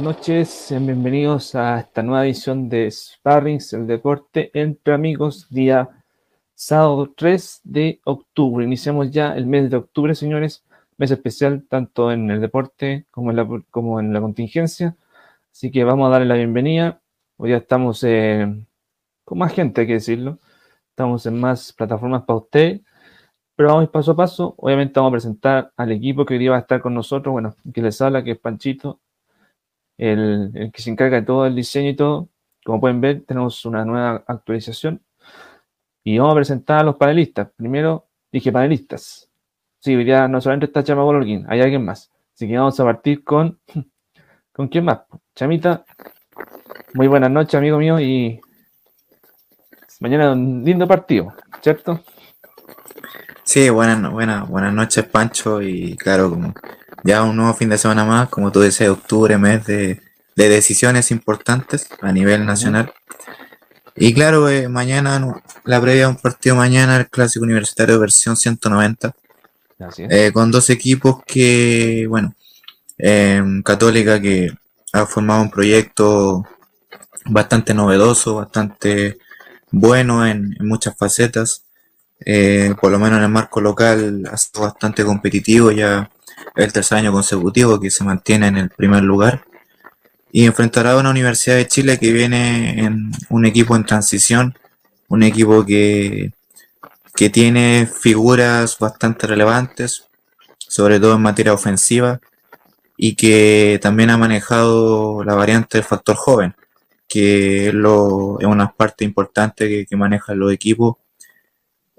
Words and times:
Noches, 0.00 0.68
bienvenidos 0.70 1.54
a 1.54 1.80
esta 1.80 2.02
nueva 2.02 2.24
edición 2.24 2.68
de 2.70 2.90
Sparrings, 2.90 3.74
el 3.74 3.86
deporte 3.86 4.50
entre 4.54 4.94
amigos, 4.94 5.46
día 5.50 5.90
sábado 6.54 7.12
3 7.14 7.60
de 7.64 8.00
octubre. 8.04 8.64
Iniciamos 8.64 9.10
ya 9.10 9.36
el 9.36 9.46
mes 9.46 9.70
de 9.70 9.76
octubre, 9.76 10.14
señores, 10.14 10.64
mes 10.96 11.10
especial 11.10 11.66
tanto 11.68 12.10
en 12.12 12.30
el 12.30 12.40
deporte 12.40 13.06
como 13.10 13.30
en 13.30 13.36
la, 13.36 13.62
como 13.70 14.00
en 14.00 14.12
la 14.12 14.20
contingencia. 14.20 14.96
Así 15.52 15.70
que 15.70 15.84
vamos 15.84 16.06
a 16.08 16.10
darle 16.10 16.26
la 16.26 16.36
bienvenida. 16.36 17.02
Hoy 17.36 17.50
ya 17.50 17.58
estamos 17.58 18.00
con 19.24 19.38
más 19.38 19.52
gente, 19.52 19.82
hay 19.82 19.86
que 19.86 19.94
decirlo. 19.94 20.38
Estamos 20.90 21.26
en 21.26 21.38
más 21.38 21.72
plataformas 21.74 22.22
para 22.24 22.38
usted 22.38 22.80
pero 23.60 23.74
vamos 23.74 23.90
paso 23.90 24.12
a 24.12 24.16
paso. 24.16 24.54
Obviamente 24.56 24.98
vamos 24.98 25.10
a 25.10 25.16
presentar 25.16 25.72
al 25.76 25.92
equipo 25.92 26.24
que 26.24 26.32
hoy 26.32 26.40
día 26.40 26.52
va 26.52 26.56
a 26.56 26.60
estar 26.60 26.80
con 26.80 26.94
nosotros. 26.94 27.30
Bueno, 27.30 27.54
que 27.74 27.82
les 27.82 28.00
habla, 28.00 28.24
que 28.24 28.30
es 28.30 28.38
Panchito, 28.38 29.00
el, 30.00 30.70
que 30.72 30.80
se 30.82 30.90
encarga 30.90 31.20
de 31.20 31.26
todo 31.26 31.46
el 31.46 31.54
diseño 31.54 31.90
y 31.90 31.96
todo. 31.96 32.28
Como 32.64 32.80
pueden 32.80 33.00
ver, 33.00 33.22
tenemos 33.26 33.64
una 33.66 33.84
nueva 33.84 34.24
actualización. 34.26 35.02
Y 36.02 36.18
vamos 36.18 36.32
a 36.32 36.36
presentar 36.36 36.80
a 36.80 36.84
los 36.84 36.96
panelistas. 36.96 37.48
Primero, 37.56 38.06
dije 38.32 38.50
panelistas. 38.50 39.28
Sí, 39.78 39.94
hoy 39.94 40.04
día 40.04 40.26
no 40.28 40.40
solamente 40.40 40.66
está 40.66 40.82
Chama 40.82 41.02
Golorguín, 41.02 41.46
hay 41.48 41.60
alguien 41.60 41.84
más. 41.84 42.10
Así 42.34 42.48
que 42.48 42.56
vamos 42.56 42.78
a 42.80 42.84
partir 42.84 43.22
con. 43.24 43.58
¿Con 44.52 44.68
quién 44.68 44.84
más? 44.84 45.00
Chamita, 45.34 45.84
muy 46.94 47.06
buenas 47.06 47.30
noches, 47.30 47.54
amigo 47.54 47.78
mío. 47.78 48.00
Y 48.00 48.40
mañana 50.00 50.32
un 50.32 50.64
lindo 50.64 50.86
partido, 50.86 51.32
¿cierto? 51.62 52.02
Sí, 53.44 53.70
buenas, 53.70 54.10
buenas, 54.10 54.48
buenas 54.48 54.74
noches, 54.74 55.04
Pancho. 55.04 55.62
Y 55.62 55.96
claro, 55.96 56.30
como 56.30 56.52
ya 57.04 57.22
un 57.22 57.36
nuevo 57.36 57.54
fin 57.54 57.68
de 57.68 57.78
semana 57.78 58.04
más, 58.04 58.28
como 58.28 58.52
tú 58.52 58.60
dices, 58.60 58.88
octubre, 58.88 59.38
mes 59.38 59.64
de, 59.66 60.00
decisiones 60.36 61.10
importantes 61.10 61.86
a 62.00 62.12
nivel 62.12 62.46
nacional. 62.46 62.94
Y 63.94 64.14
claro, 64.14 64.48
eh, 64.48 64.68
mañana, 64.68 65.42
la 65.64 65.80
previa 65.80 66.08
un 66.08 66.16
partido 66.16 66.56
mañana, 66.56 66.96
el 66.96 67.10
Clásico 67.10 67.44
Universitario 67.44 67.98
versión 68.00 68.36
190. 68.36 69.14
Eh, 69.98 70.30
con 70.32 70.50
dos 70.50 70.70
equipos 70.70 71.22
que, 71.26 72.06
bueno, 72.08 72.34
em, 72.98 73.62
Católica 73.62 74.20
que 74.20 74.50
ha 74.92 75.06
formado 75.06 75.42
un 75.42 75.50
proyecto 75.50 76.46
bastante 77.26 77.74
novedoso, 77.74 78.36
bastante 78.36 79.18
bueno 79.70 80.26
en 80.26 80.56
muchas 80.60 80.96
facetas. 80.96 81.64
Eh, 82.24 82.74
por 82.80 82.92
lo 82.92 82.98
menos 82.98 83.18
en 83.18 83.24
el 83.24 83.30
marco 83.30 83.60
local 83.60 84.28
ha 84.30 84.36
sido 84.36 84.62
bastante 84.62 85.04
competitivo, 85.04 85.70
ya 85.70 86.10
el 86.56 86.72
tercer 86.72 86.98
año 86.98 87.12
consecutivo 87.12 87.80
que 87.80 87.90
se 87.90 88.04
mantiene 88.04 88.48
en 88.48 88.56
el 88.56 88.70
primer 88.70 89.02
lugar. 89.02 89.44
Y 90.32 90.46
enfrentará 90.46 90.92
a 90.92 90.98
una 90.98 91.10
Universidad 91.10 91.56
de 91.56 91.66
Chile 91.66 91.98
que 91.98 92.12
viene 92.12 92.84
en 92.84 93.10
un 93.30 93.46
equipo 93.46 93.74
en 93.74 93.84
transición, 93.84 94.56
un 95.08 95.22
equipo 95.22 95.64
que, 95.66 96.32
que 97.16 97.30
tiene 97.30 97.86
figuras 97.86 98.78
bastante 98.78 99.26
relevantes, 99.26 100.06
sobre 100.58 101.00
todo 101.00 101.16
en 101.16 101.22
materia 101.22 101.52
ofensiva, 101.52 102.20
y 102.96 103.16
que 103.16 103.80
también 103.82 104.10
ha 104.10 104.18
manejado 104.18 105.24
la 105.24 105.34
variante 105.34 105.78
del 105.78 105.86
factor 105.86 106.14
joven, 106.16 106.54
que 107.08 107.68
es, 107.68 107.74
lo, 107.74 108.38
es 108.38 108.46
una 108.46 108.72
parte 108.72 109.04
importante 109.04 109.68
que, 109.68 109.86
que 109.86 109.96
manejan 109.96 110.38
los 110.38 110.52
equipos 110.52 110.96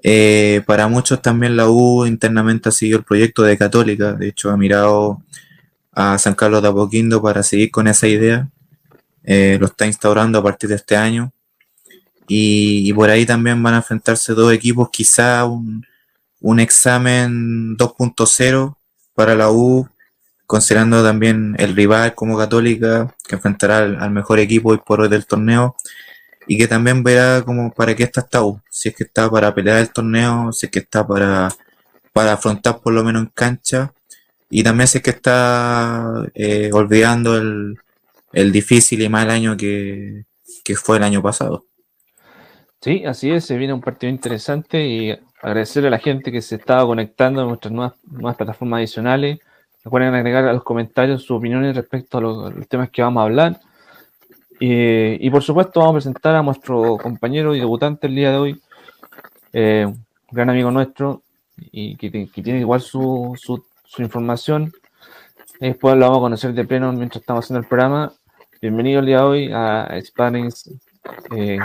eh, 0.02 0.62
para 0.66 0.88
muchos 0.88 1.22
también 1.22 1.56
la 1.56 1.68
U 1.68 2.06
internamente 2.06 2.68
ha 2.68 2.72
seguido 2.72 2.98
el 2.98 3.04
proyecto 3.04 3.42
de 3.42 3.56
Católica, 3.56 4.12
de 4.12 4.28
hecho 4.28 4.50
ha 4.50 4.56
mirado 4.56 5.22
a 5.92 6.18
San 6.18 6.34
Carlos 6.34 6.62
de 6.62 6.68
Apoquindo 6.68 7.22
para 7.22 7.42
seguir 7.42 7.70
con 7.70 7.86
esa 7.86 8.08
idea, 8.08 8.48
eh, 9.22 9.58
lo 9.60 9.66
está 9.66 9.86
instaurando 9.86 10.38
a 10.38 10.42
partir 10.42 10.68
de 10.68 10.76
este 10.76 10.96
año. 10.96 11.32
Y, 12.28 12.92
por 12.94 13.10
ahí 13.10 13.26
también 13.26 13.62
van 13.62 13.74
a 13.74 13.78
enfrentarse 13.78 14.32
dos 14.32 14.52
equipos, 14.52 14.88
quizá 14.90 15.44
un, 15.44 15.84
un 16.40 16.60
examen 16.60 17.76
2.0 17.76 18.76
para 19.14 19.34
la 19.34 19.50
U, 19.50 19.86
considerando 20.46 21.02
también 21.02 21.54
el 21.58 21.76
rival 21.76 22.14
como 22.14 22.38
Católica, 22.38 23.14
que 23.26 23.34
enfrentará 23.36 23.78
al, 23.78 24.10
mejor 24.10 24.38
equipo 24.38 24.70
hoy 24.70 24.78
por 24.84 25.00
hoy 25.00 25.08
del 25.08 25.26
torneo 25.26 25.76
y 26.46 26.58
que 26.58 26.66
también 26.66 27.02
verá 27.02 27.42
como 27.42 27.72
para 27.72 27.94
qué 27.94 28.04
está 28.04 28.20
esta 28.20 28.44
U, 28.44 28.60
si 28.70 28.88
es 28.88 28.96
que 28.96 29.04
está 29.04 29.30
para 29.30 29.54
pelear 29.54 29.78
el 29.78 29.92
torneo, 29.92 30.52
si 30.52 30.66
es 30.66 30.72
que 30.72 30.80
está 30.80 31.06
para, 31.06 31.48
para 32.12 32.32
afrontar 32.32 32.80
por 32.80 32.92
lo 32.92 33.04
menos 33.04 33.22
en 33.22 33.28
cancha, 33.28 33.92
y 34.50 34.62
también 34.62 34.86
si 34.86 34.98
es 34.98 35.04
que 35.04 35.10
está 35.10 36.24
eh, 36.34 36.70
olvidando 36.72 37.36
el, 37.36 38.52
difícil 38.52 39.02
y 39.02 39.08
mal 39.08 39.30
año 39.30 39.56
que, 39.56 40.24
fue 40.76 40.98
el 40.98 41.04
año 41.04 41.22
pasado. 41.22 41.66
Sí, 42.80 43.04
así 43.04 43.30
es, 43.30 43.44
se 43.44 43.56
viene 43.56 43.72
un 43.72 43.80
partido 43.80 44.10
interesante 44.10 44.84
y 44.84 45.16
agradecerle 45.40 45.88
a 45.88 45.92
la 45.92 45.98
gente 45.98 46.32
que 46.32 46.42
se 46.42 46.56
estaba 46.56 46.84
conectando 46.84 47.42
a 47.42 47.44
nuestras 47.44 47.72
nuevas, 47.72 47.94
nuevas 48.04 48.36
plataformas 48.36 48.78
adicionales. 48.78 49.38
Recuerden 49.84 50.14
agregar 50.14 50.44
a 50.44 50.52
los 50.52 50.64
comentarios 50.64 51.22
sus 51.22 51.38
opiniones 51.38 51.76
respecto 51.76 52.18
a 52.18 52.20
los 52.20 52.68
temas 52.68 52.90
que 52.90 53.02
vamos 53.02 53.20
a 53.20 53.24
hablar 53.24 53.60
y 54.64 55.28
por 55.30 55.42
supuesto 55.42 55.80
vamos 55.80 55.94
a 55.94 55.96
presentar 55.96 56.36
a 56.36 56.42
nuestro 56.42 56.96
compañero 56.96 57.52
y 57.56 57.58
debutante 57.58 58.06
el 58.06 58.14
día 58.14 58.30
de 58.30 58.36
hoy, 58.36 58.62
eh, 59.52 59.92
gran 60.30 60.50
amigo 60.50 60.70
nuestro 60.70 61.22
y 61.56 61.96
que, 61.96 62.28
tiene 62.32 62.60
igual 62.60 62.80
su, 62.80 63.36
su, 63.36 64.02
información. 64.02 64.72
Después 65.58 65.96
lo 65.96 66.02
vamos 66.02 66.18
a 66.18 66.20
conocer 66.20 66.52
de 66.52 66.64
pleno 66.64 66.92
mientras 66.92 67.22
estamos 67.22 67.44
haciendo 67.44 67.58
el 67.58 67.66
programa. 67.66 68.12
Bienvenido 68.60 69.00
el 69.00 69.06
día 69.06 69.16
de 69.16 69.24
hoy 69.24 69.50
a 69.52 70.00
Spanish, 70.00 70.70
eh, 71.36 71.58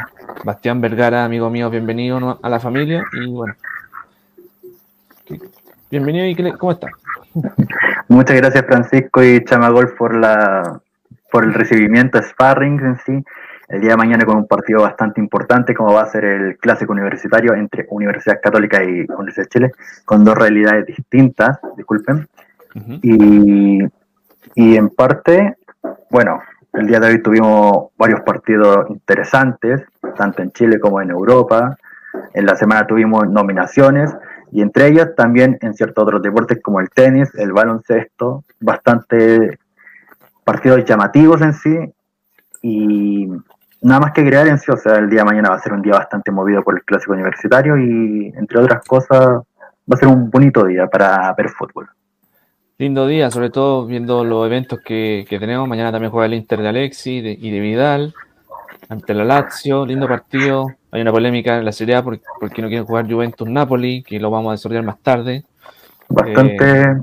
Bastián 0.43 0.81
Vergara, 0.81 1.23
amigo 1.23 1.51
mío, 1.51 1.69
bienvenido 1.69 2.39
a 2.41 2.49
la 2.49 2.59
familia 2.59 3.03
y 3.13 3.27
bueno. 3.27 3.53
Bienvenido 5.91 6.25
y 6.25 6.57
¿cómo 6.57 6.71
está? 6.71 6.87
Muchas 8.07 8.37
gracias 8.37 8.65
Francisco 8.65 9.23
y 9.23 9.43
Chamagol 9.45 9.93
por 9.95 10.15
la 10.15 10.81
por 11.31 11.43
el 11.43 11.53
recibimiento 11.53 12.21
sparring 12.21 12.79
en 12.79 12.97
sí. 13.05 13.25
El 13.69 13.81
día 13.81 13.91
de 13.91 13.97
mañana 13.97 14.25
con 14.25 14.37
un 14.37 14.47
partido 14.47 14.81
bastante 14.81 15.19
importante 15.19 15.73
como 15.73 15.93
va 15.93 16.03
a 16.03 16.07
ser 16.07 16.23
el 16.23 16.57
clásico 16.57 16.93
universitario 16.93 17.53
entre 17.53 17.85
Universidad 17.89 18.39
Católica 18.41 18.81
y 18.81 19.05
Universidad 19.09 19.43
de 19.43 19.49
Chile, 19.49 19.71
con 20.05 20.23
dos 20.23 20.35
realidades 20.35 20.85
distintas, 20.85 21.59
disculpen. 21.75 22.27
y, 23.01 23.79
y 24.55 24.77
en 24.77 24.89
parte, 24.89 25.57
bueno, 26.09 26.41
el 26.73 26.87
día 26.87 26.99
de 26.99 27.07
hoy 27.07 27.21
tuvimos 27.21 27.89
varios 27.97 28.21
partidos 28.21 28.89
interesantes, 28.89 29.81
tanto 30.15 30.43
en 30.43 30.51
Chile 30.51 30.79
como 30.79 31.01
en 31.01 31.09
Europa. 31.09 31.75
En 32.33 32.45
la 32.45 32.55
semana 32.55 32.85
tuvimos 32.85 33.27
nominaciones 33.27 34.15
y 34.51 34.61
entre 34.61 34.87
ellas 34.87 35.09
también 35.15 35.57
en 35.61 35.73
ciertos 35.73 36.03
otros 36.03 36.21
deportes 36.21 36.59
como 36.61 36.79
el 36.79 36.89
tenis, 36.89 37.29
el 37.35 37.51
baloncesto, 37.51 38.43
bastante 38.59 39.57
partidos 40.47 40.85
llamativos 40.85 41.41
en 41.41 41.53
sí 41.53 41.77
y 42.61 43.27
nada 43.81 43.99
más 43.99 44.13
que 44.13 44.25
crear 44.25 44.47
en 44.47 44.57
sí, 44.57 44.71
o 44.71 44.77
sea, 44.77 44.95
el 44.95 45.09
día 45.09 45.19
de 45.19 45.25
mañana 45.25 45.49
va 45.49 45.55
a 45.55 45.59
ser 45.59 45.73
un 45.73 45.81
día 45.81 45.91
bastante 45.91 46.31
movido 46.31 46.63
por 46.63 46.77
el 46.77 46.85
clásico 46.85 47.11
universitario 47.11 47.77
y 47.77 48.31
entre 48.33 48.61
otras 48.61 48.81
cosas 48.85 49.27
va 49.27 49.93
a 49.93 49.97
ser 49.97 50.07
un 50.07 50.29
bonito 50.29 50.63
día 50.63 50.87
para 50.87 51.33
ver 51.33 51.49
fútbol. 51.49 51.89
Lindo 52.77 53.07
día, 53.07 53.29
sobre 53.29 53.49
todo 53.49 53.85
viendo 53.87 54.23
los 54.23 54.45
eventos 54.45 54.79
que, 54.79 55.25
tenemos. 55.27 55.67
Mañana 55.67 55.91
también 55.91 56.11
juega 56.11 56.27
el 56.27 56.35
Inter 56.35 56.61
de 56.61 56.69
Alexi 56.69 57.17
y 57.17 57.51
de 57.51 57.59
Vidal 57.59 58.13
ante 58.87 59.13
la 59.13 59.25
Lazio. 59.25 59.85
Lindo 59.85 60.07
partido. 60.07 60.67
Hay 60.91 61.01
una 61.01 61.11
polémica 61.11 61.57
en 61.57 61.65
la 61.65 61.73
Serie 61.73 61.95
A 61.95 62.03
porque, 62.03 62.21
no 62.61 62.67
quieren 62.69 62.85
jugar 62.85 63.11
Juventus-Napoli, 63.11 64.03
que 64.03 64.19
lo 64.19 64.31
vamos 64.31 64.49
a 64.49 64.51
desarrollar 64.53 64.85
más 64.85 64.99
tarde. 65.01 65.43
Bastante 66.07 66.81
eh, 66.83 66.97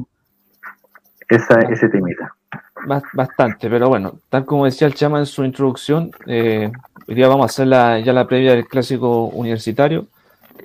esa, 1.28 1.60
ese 1.60 1.88
temita. 1.90 2.34
Bastante, 2.86 3.70
pero 3.70 3.88
bueno, 3.88 4.18
tal 4.28 4.44
como 4.44 4.66
decía 4.66 4.86
el 4.86 4.94
Chama 4.94 5.18
en 5.18 5.26
su 5.26 5.42
introducción, 5.42 6.10
eh, 6.26 6.70
hoy 7.08 7.14
día 7.14 7.28
vamos 7.28 7.44
a 7.44 7.46
hacer 7.46 7.66
la, 7.66 7.98
ya 8.00 8.12
la 8.12 8.26
previa 8.26 8.52
del 8.52 8.66
clásico 8.66 9.24
universitario, 9.26 10.06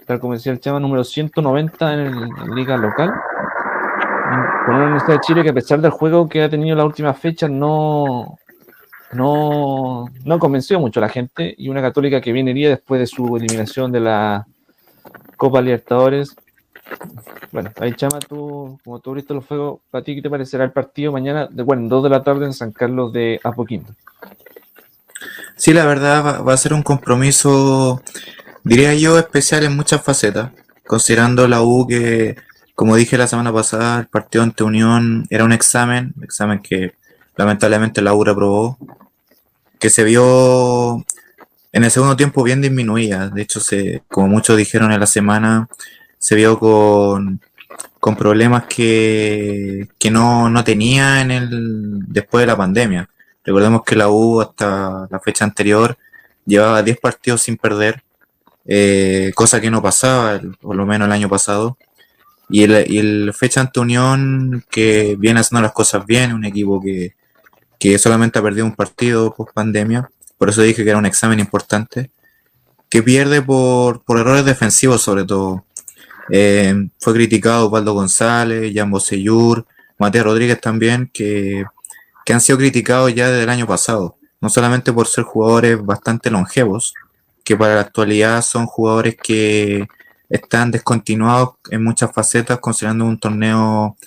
tal 0.05 0.19
como 0.19 0.33
decía 0.33 0.51
el 0.51 0.59
Chama, 0.59 0.81
número 0.81 1.05
190 1.05 1.93
en, 1.93 2.29
la 2.29 2.55
liga 2.55 2.75
local, 2.75 3.13
con 4.65 4.75
una 4.75 4.83
Universidad 4.85 5.13
de 5.13 5.21
Chile 5.21 5.43
que 5.43 5.49
a 5.51 5.53
pesar 5.53 5.79
del 5.79 5.91
juego 5.91 6.27
que 6.27 6.43
ha 6.43 6.49
tenido 6.49 6.75
la 6.75 6.83
última 6.83 7.13
fecha 7.13 7.47
no, 7.47 8.37
no, 9.13 10.05
no 10.25 10.39
convenció 10.39 10.77
mucho 10.79 10.99
a 10.99 11.03
la 11.03 11.09
gente, 11.09 11.55
y 11.57 11.69
una 11.69 11.81
católica 11.81 12.19
que 12.19 12.33
viene 12.33 12.53
día 12.53 12.69
después 12.69 12.99
de 12.99 13.07
su 13.07 13.37
eliminación 13.37 13.93
de 13.93 14.01
la 14.01 14.45
Copa 15.37 15.61
Libertadores, 15.61 16.35
bueno, 17.51 17.71
ahí 17.79 17.93
Chama, 17.93 18.19
tú, 18.19 18.79
como 18.83 18.99
tú 18.99 19.11
abriste 19.11 19.33
los 19.33 19.45
fuegos, 19.45 19.79
¿para 19.89 20.03
ti 20.03 20.15
qué 20.15 20.21
te 20.21 20.29
parecerá 20.29 20.63
el 20.63 20.71
partido 20.71 21.11
mañana, 21.11 21.47
de, 21.49 21.63
bueno, 21.63 21.83
en 21.83 21.89
2 21.89 22.03
de 22.03 22.09
la 22.09 22.23
tarde 22.23 22.45
en 22.45 22.53
San 22.53 22.71
Carlos 22.71 23.11
de 23.13 23.39
Apoquindo? 23.43 23.93
Sí, 25.55 25.73
la 25.73 25.85
verdad 25.85 26.43
va, 26.45 26.53
a 26.53 26.57
ser 26.57 26.73
un 26.73 26.83
compromiso, 26.83 28.01
diría 28.63 28.93
yo, 28.93 29.19
especial 29.19 29.63
en 29.63 29.75
muchas 29.75 30.01
facetas, 30.01 30.51
considerando 30.87 31.47
la 31.47 31.61
U 31.61 31.85
que, 31.87 32.37
como 32.75 32.95
dije 32.95 33.17
la 33.17 33.27
semana 33.27 33.51
pasada, 33.51 33.99
el 33.99 34.07
partido 34.07 34.43
ante 34.43 34.63
Unión 34.63 35.25
era 35.29 35.43
un 35.43 35.51
examen, 35.51 36.13
examen 36.21 36.59
que 36.59 36.93
lamentablemente 37.35 38.01
la 38.01 38.13
U 38.13 38.23
reprobó, 38.23 38.77
que 39.79 39.89
se 39.89 40.03
vio 40.03 41.05
en 41.71 41.83
el 41.83 41.91
segundo 41.91 42.15
tiempo 42.15 42.43
bien 42.43 42.61
disminuida. 42.61 43.29
De 43.29 43.41
hecho, 43.41 43.59
se, 43.59 44.03
como 44.07 44.27
muchos 44.27 44.57
dijeron 44.57 44.91
en 44.91 44.99
la 44.99 45.07
semana, 45.07 45.67
se 46.19 46.35
vio 46.35 46.59
con, 46.59 47.41
con 47.99 48.15
problemas 48.15 48.65
que, 48.65 49.87
que 49.97 50.11
no, 50.11 50.49
no 50.49 50.63
tenía 50.63 51.21
en 51.21 51.31
el, 51.31 51.99
después 52.07 52.43
de 52.43 52.47
la 52.47 52.57
pandemia. 52.57 53.09
Recordemos 53.43 53.83
que 53.83 53.95
la 53.95 54.09
U 54.09 54.41
hasta 54.41 55.07
la 55.09 55.19
fecha 55.19 55.45
anterior 55.45 55.97
llevaba 56.45 56.83
10 56.83 56.99
partidos 56.99 57.41
sin 57.41 57.57
perder, 57.57 58.03
eh, 58.65 59.31
cosa 59.35 59.61
que 59.61 59.71
no 59.71 59.81
pasaba, 59.81 60.39
por 60.61 60.75
lo 60.75 60.85
menos 60.85 61.07
el 61.07 61.13
año 61.13 61.29
pasado. 61.29 61.77
Y 62.49 62.63
el, 62.63 62.91
y 62.91 62.97
el 62.97 63.33
fecha 63.33 63.61
ante 63.61 63.79
Unión, 63.79 64.63
que 64.69 65.15
viene 65.17 65.39
haciendo 65.39 65.61
las 65.61 65.71
cosas 65.71 66.05
bien, 66.05 66.33
un 66.33 66.45
equipo 66.45 66.81
que, 66.81 67.15
que 67.79 67.97
solamente 67.97 68.39
ha 68.39 68.43
perdido 68.43 68.65
un 68.65 68.75
partido 68.75 69.33
post 69.33 69.53
pandemia, 69.53 70.09
por 70.37 70.49
eso 70.49 70.61
dije 70.61 70.83
que 70.83 70.89
era 70.89 70.99
un 70.99 71.05
examen 71.05 71.39
importante, 71.39 72.11
que 72.89 73.03
pierde 73.03 73.41
por, 73.41 74.03
por 74.03 74.19
errores 74.19 74.45
defensivos 74.45 75.01
sobre 75.01 75.23
todo. 75.25 75.65
Eh, 76.31 76.89
fue 76.99 77.13
criticado 77.13 77.67
Osvaldo 77.67 77.93
González, 77.93 78.71
Jan 78.73 78.91
Bosellur, 78.91 79.65
Mateo 79.97 80.25
Rodríguez 80.25 80.61
también, 80.61 81.09
que, 81.13 81.65
que 82.25 82.33
han 82.33 82.41
sido 82.41 82.57
criticados 82.57 83.13
ya 83.13 83.29
desde 83.29 83.43
el 83.43 83.49
año 83.49 83.67
pasado, 83.67 84.17
no 84.41 84.49
solamente 84.49 84.93
por 84.93 85.07
ser 85.07 85.23
jugadores 85.23 85.83
bastante 85.83 86.29
longevos, 86.29 86.93
que 87.43 87.57
para 87.57 87.75
la 87.75 87.81
actualidad 87.81 88.41
son 88.41 88.65
jugadores 88.65 89.15
que 89.21 89.87
están 90.29 90.71
descontinuados 90.71 91.55
en 91.71 91.83
muchas 91.83 92.11
facetas, 92.13 92.59
considerando 92.59 93.05
un 93.05 93.19
torneo 93.19 93.97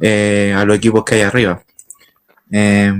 eh, 0.00 0.54
a 0.56 0.64
los 0.64 0.76
equipos 0.76 1.04
que 1.04 1.16
hay 1.16 1.22
arriba. 1.22 1.62
Eh, 2.50 2.92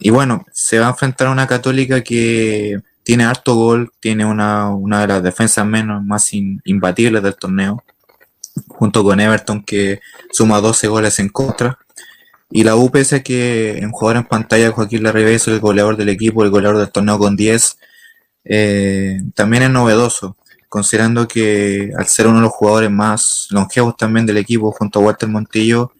y 0.00 0.10
bueno, 0.10 0.44
se 0.52 0.78
va 0.78 0.86
a 0.86 0.90
enfrentar 0.90 1.28
a 1.28 1.32
una 1.32 1.46
católica 1.46 2.02
que 2.02 2.80
tiene 3.02 3.24
harto 3.24 3.54
gol, 3.54 3.92
tiene 4.00 4.24
una, 4.24 4.70
una 4.70 5.02
de 5.02 5.06
las 5.08 5.22
defensas 5.22 5.66
menos 5.66 6.02
más 6.04 6.32
imbatibles 6.32 7.22
del 7.22 7.36
torneo, 7.36 7.84
junto 8.66 9.04
con 9.04 9.20
Everton 9.20 9.62
que 9.62 10.00
suma 10.32 10.60
12 10.60 10.88
goles 10.88 11.18
en 11.18 11.28
contra. 11.28 11.78
Y 12.50 12.64
la 12.64 12.76
U, 12.76 12.90
pese 12.90 13.16
a 13.16 13.22
que 13.22 13.78
en 13.78 13.90
jugador 13.92 14.18
en 14.18 14.28
pantalla 14.28 14.72
Joaquín 14.72 15.02
Larribey 15.02 15.34
es 15.34 15.48
el 15.48 15.60
goleador 15.60 15.96
del 15.96 16.08
equipo, 16.08 16.44
el 16.44 16.50
goleador 16.50 16.78
del 16.78 16.90
torneo 16.90 17.18
con 17.18 17.36
10, 17.36 17.78
eh, 18.44 19.20
también 19.34 19.64
es 19.64 19.70
novedoso 19.70 20.36
considerando 20.68 21.26
que 21.26 21.92
al 21.96 22.06
ser 22.06 22.26
uno 22.26 22.36
de 22.36 22.42
los 22.42 22.52
jugadores 22.52 22.90
más 22.90 23.48
longevos 23.50 23.96
también 23.96 24.26
del 24.26 24.36
equipo 24.36 24.72
junto 24.72 24.98
a 25.00 25.02
Walter 25.02 25.28
Montillo, 25.28 25.92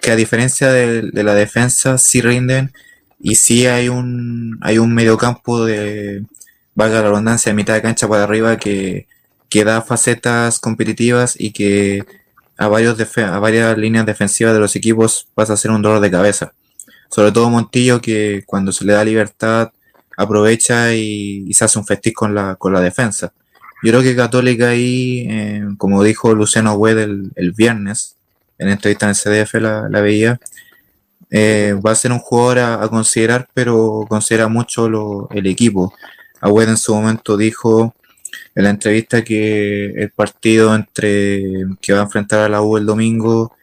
que 0.00 0.10
a 0.10 0.16
diferencia 0.16 0.70
de, 0.70 1.10
la 1.22 1.34
defensa 1.34 1.98
sí 1.98 2.20
rinden 2.20 2.72
y 3.18 3.36
sí 3.36 3.66
hay 3.66 3.88
un 3.88 4.58
hay 4.62 4.78
un 4.78 4.94
mediocampo 4.94 5.64
de 5.64 6.24
valga 6.74 7.02
la 7.02 7.08
redundancia 7.08 7.50
de 7.50 7.56
mitad 7.56 7.74
de 7.74 7.82
cancha 7.82 8.08
para 8.08 8.24
arriba 8.24 8.58
que, 8.58 9.08
que 9.48 9.64
da 9.64 9.82
facetas 9.82 10.58
competitivas 10.58 11.34
y 11.38 11.52
que 11.52 12.04
a 12.58 12.68
varios 12.68 12.98
a 13.18 13.38
varias 13.38 13.76
líneas 13.76 14.06
defensivas 14.06 14.54
de 14.54 14.60
los 14.60 14.76
equipos 14.76 15.28
pasa 15.34 15.52
a 15.52 15.56
ser 15.56 15.70
un 15.70 15.82
dolor 15.82 16.00
de 16.00 16.10
cabeza. 16.10 16.52
Sobre 17.10 17.32
todo 17.32 17.50
Montillo 17.50 18.00
que 18.00 18.42
cuando 18.46 18.72
se 18.72 18.84
le 18.84 18.94
da 18.94 19.04
libertad 19.04 19.70
aprovecha 20.16 20.94
y, 20.94 21.44
y 21.46 21.54
se 21.54 21.64
hace 21.64 21.78
un 21.78 21.86
festín 21.86 22.14
con 22.14 22.34
la, 22.34 22.56
con 22.56 22.72
la 22.72 22.80
defensa. 22.80 23.32
Yo 23.82 23.92
creo 23.92 24.02
que 24.02 24.16
Católica 24.16 24.70
ahí, 24.70 25.26
eh, 25.28 25.62
como 25.76 26.02
dijo 26.02 26.34
Luciano 26.34 26.74
Wed 26.74 26.98
el, 26.98 27.52
viernes, 27.52 28.16
en 28.58 28.68
entrevista 28.68 29.06
en 29.06 29.14
CDF 29.14 29.54
la, 29.54 30.00
veía, 30.00 30.40
eh, 31.30 31.78
va 31.84 31.92
a 31.92 31.94
ser 31.94 32.12
un 32.12 32.18
jugador 32.18 32.58
a, 32.58 32.88
considerar, 32.88 33.48
pero 33.52 34.06
considera 34.08 34.48
mucho 34.48 34.88
lo, 34.88 35.28
el 35.30 35.46
equipo. 35.46 35.92
Wed 36.42 36.70
en 36.70 36.78
su 36.78 36.94
momento 36.94 37.36
dijo 37.36 37.94
en 38.56 38.64
la 38.64 38.70
entrevista 38.70 39.22
que 39.22 39.90
el 39.90 40.10
partido 40.10 40.74
entre 40.74 41.66
que 41.80 41.92
va 41.92 42.00
a 42.00 42.04
enfrentar 42.04 42.40
a 42.40 42.48
la 42.48 42.62
U 42.62 42.78
el 42.78 42.86
domingo 42.86 43.54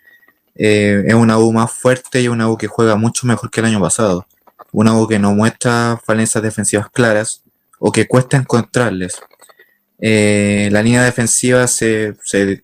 eh, 0.54 1.04
es 1.08 1.16
una 1.16 1.40
U 1.40 1.52
más 1.52 1.72
fuerte 1.72 2.22
y 2.22 2.28
una 2.28 2.48
U 2.48 2.58
que 2.58 2.68
juega 2.68 2.96
mucho 2.96 3.26
mejor 3.26 3.50
que 3.50 3.60
el 3.60 3.66
año 3.66 3.82
pasado. 3.82 4.28
Una 4.72 4.96
U 4.96 5.08
que 5.08 5.18
no 5.18 5.34
muestra 5.34 6.00
falencias 6.06 6.44
defensivas 6.44 6.90
claras 6.92 7.42
o 7.80 7.92
que 7.92 8.08
cuesta 8.08 8.38
encontrarles. 8.38 9.20
Eh, 10.00 10.70
la 10.72 10.84
línea 10.84 11.04
defensiva 11.04 11.66
se, 11.66 12.14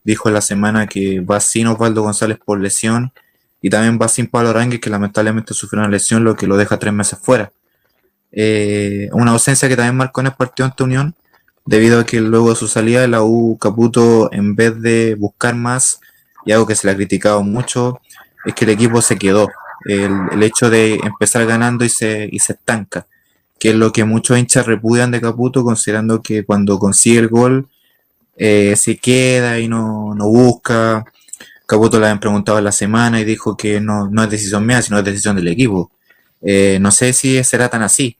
dijo 0.04 0.30
en 0.30 0.36
la 0.36 0.42
semana 0.42 0.86
que 0.86 1.22
va 1.22 1.40
sin 1.40 1.66
Osvaldo 1.66 2.04
González 2.04 2.38
por 2.46 2.60
lesión 2.60 3.12
y 3.60 3.72
también 3.72 3.98
va 4.00 4.08
sin 4.08 4.28
Pablo 4.28 4.50
Aránguez 4.50 4.82
que 4.82 4.92
lamentablemente 4.92 5.56
sufrió 5.56 5.82
una 5.82 5.90
lesión 5.90 6.24
lo 6.24 6.36
que 6.36 6.46
lo 6.46 6.58
deja 6.58 6.78
tres 6.78 6.94
meses 6.94 7.18
fuera. 7.20 7.52
Eh, 8.32 9.10
una 9.14 9.32
ausencia 9.32 9.68
que 9.68 9.76
también 9.76 9.98
marcó 9.98 10.22
en 10.22 10.28
el 10.28 10.34
partido 10.34 10.68
ante 10.68 10.84
Unión 10.84 11.16
debido 11.66 12.00
a 12.00 12.06
que 12.06 12.22
luego 12.22 12.50
de 12.50 12.56
su 12.56 12.68
salida 12.68 13.02
de 13.02 13.08
la 13.08 13.24
U 13.24 13.58
Caputo 13.60 14.32
en 14.32 14.56
vez 14.56 14.82
de 14.82 15.16
buscar 15.16 15.56
más 15.56 16.00
y 16.46 16.52
algo 16.52 16.66
que 16.66 16.76
se 16.76 16.88
le 16.88 16.94
ha 16.94 16.96
criticado 16.96 17.44
mucho 17.44 18.00
es 18.46 18.54
que 18.54 18.66
el 18.66 18.72
equipo 18.72 19.02
se 19.02 19.18
quedó. 19.18 19.50
El, 19.86 20.14
el 20.32 20.44
hecho 20.44 20.70
de 20.70 20.96
empezar 20.96 21.46
ganando 21.46 21.86
y 21.86 21.90
se, 21.90 22.28
y 22.32 22.40
se 22.40 22.54
estanca 22.54 23.06
que 23.60 23.70
es 23.70 23.76
lo 23.76 23.92
que 23.92 24.06
muchos 24.06 24.40
hinchas 24.40 24.66
repudian 24.66 25.12
de 25.12 25.22
Caputo, 25.22 25.64
considerando 25.64 26.22
que 26.22 26.46
cuando 26.46 26.80
consigue 26.80 27.20
el 27.20 27.28
gol 27.28 27.68
eh, 28.38 28.76
se 28.78 28.98
queda 28.98 29.60
y 29.60 29.68
no, 29.68 30.16
busca. 30.18 31.06
Caputo 31.68 32.00
le 32.00 32.06
habían 32.08 32.20
preguntado 32.20 32.58
en 32.58 32.64
la 32.64 32.72
semana 32.72 33.20
y 33.20 33.26
dijo 33.26 33.56
que 33.56 33.80
no, 33.82 34.10
es 34.24 34.30
decisión 34.30 34.66
mía, 34.66 34.82
sino 34.82 34.98
es 34.98 35.06
decisión 35.06 35.36
del 35.36 35.50
equipo. 35.50 35.92
Eh, 36.42 36.80
no 36.82 36.90
sé 36.90 37.14
si 37.14 37.44
será 37.44 37.70
tan 37.70 37.84
así, 37.84 38.18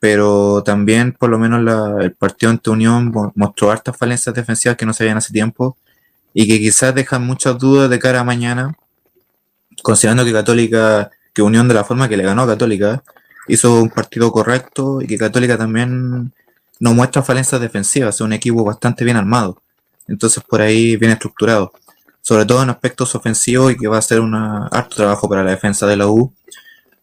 pero 0.00 0.62
también 0.64 1.12
por 1.12 1.30
lo 1.30 1.38
menos 1.38 1.60
el 2.00 2.12
partido 2.12 2.50
ante 2.50 2.70
Unión 2.70 3.12
mostró 3.34 3.70
hartas 3.70 3.96
falencias 3.96 4.34
defensivas 4.34 4.76
que 4.76 4.86
no 4.86 4.92
se 4.92 5.04
veían 5.04 5.18
hace 5.18 5.32
tiempo 5.32 5.76
y 6.32 6.46
que 6.46 6.58
quizás 6.58 6.94
dejan 6.94 7.26
muchas 7.26 7.58
dudas 7.58 7.90
de 7.90 7.98
cara 7.98 8.20
a 8.20 8.24
mañana, 8.24 8.76
considerando 9.82 10.24
que 10.24 10.32
Católica, 10.32 11.10
que 11.32 11.42
Unión 11.42 11.66
de 11.68 11.74
la 11.74 11.84
forma 11.84 12.08
que 12.08 12.16
le 12.16 12.22
ganó 12.22 12.42
a 12.42 12.46
Católica, 12.46 13.02
hizo 13.48 13.82
un 13.82 13.90
partido 13.90 14.30
correcto 14.30 15.00
y 15.02 15.06
que 15.06 15.18
Católica 15.18 15.58
también 15.58 16.32
no 16.80 16.94
muestra 16.94 17.22
falencias 17.22 17.60
defensivas, 17.60 18.14
es 18.14 18.20
un 18.20 18.32
equipo 18.32 18.62
bastante 18.64 19.04
bien 19.04 19.16
armado. 19.16 19.60
Entonces 20.06 20.42
por 20.46 20.60
ahí 20.60 20.96
bien 20.96 21.12
estructurado. 21.12 21.72
Sobre 22.20 22.44
todo 22.44 22.62
en 22.62 22.70
aspectos 22.70 23.14
ofensivos 23.14 23.72
y 23.72 23.76
que 23.76 23.88
va 23.88 23.98
a 23.98 24.02
ser 24.02 24.20
un 24.20 24.34
harto 24.34 24.96
trabajo 24.96 25.28
para 25.28 25.42
la 25.42 25.50
defensa 25.50 25.86
de 25.86 25.96
la 25.96 26.08
U. 26.08 26.32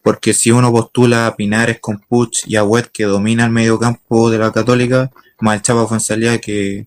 Porque 0.05 0.35
si 0.35 0.51
uno 0.51 0.71
postula 0.71 1.25
a 1.25 1.35
Pinares 1.35 1.79
con 1.79 1.97
Puch 1.97 2.43
y 2.45 2.57
a 2.57 2.63
Wet 2.63 2.91
que 2.93 3.05
domina 3.05 3.43
el 3.43 3.49
medio 3.49 3.79
campo 3.79 4.29
de 4.29 4.37
la 4.37 4.51
Católica, 4.51 5.09
más 5.39 5.55
el 5.55 5.61
Chapa 5.63 5.87
Fonsalía 5.87 6.39
que 6.39 6.85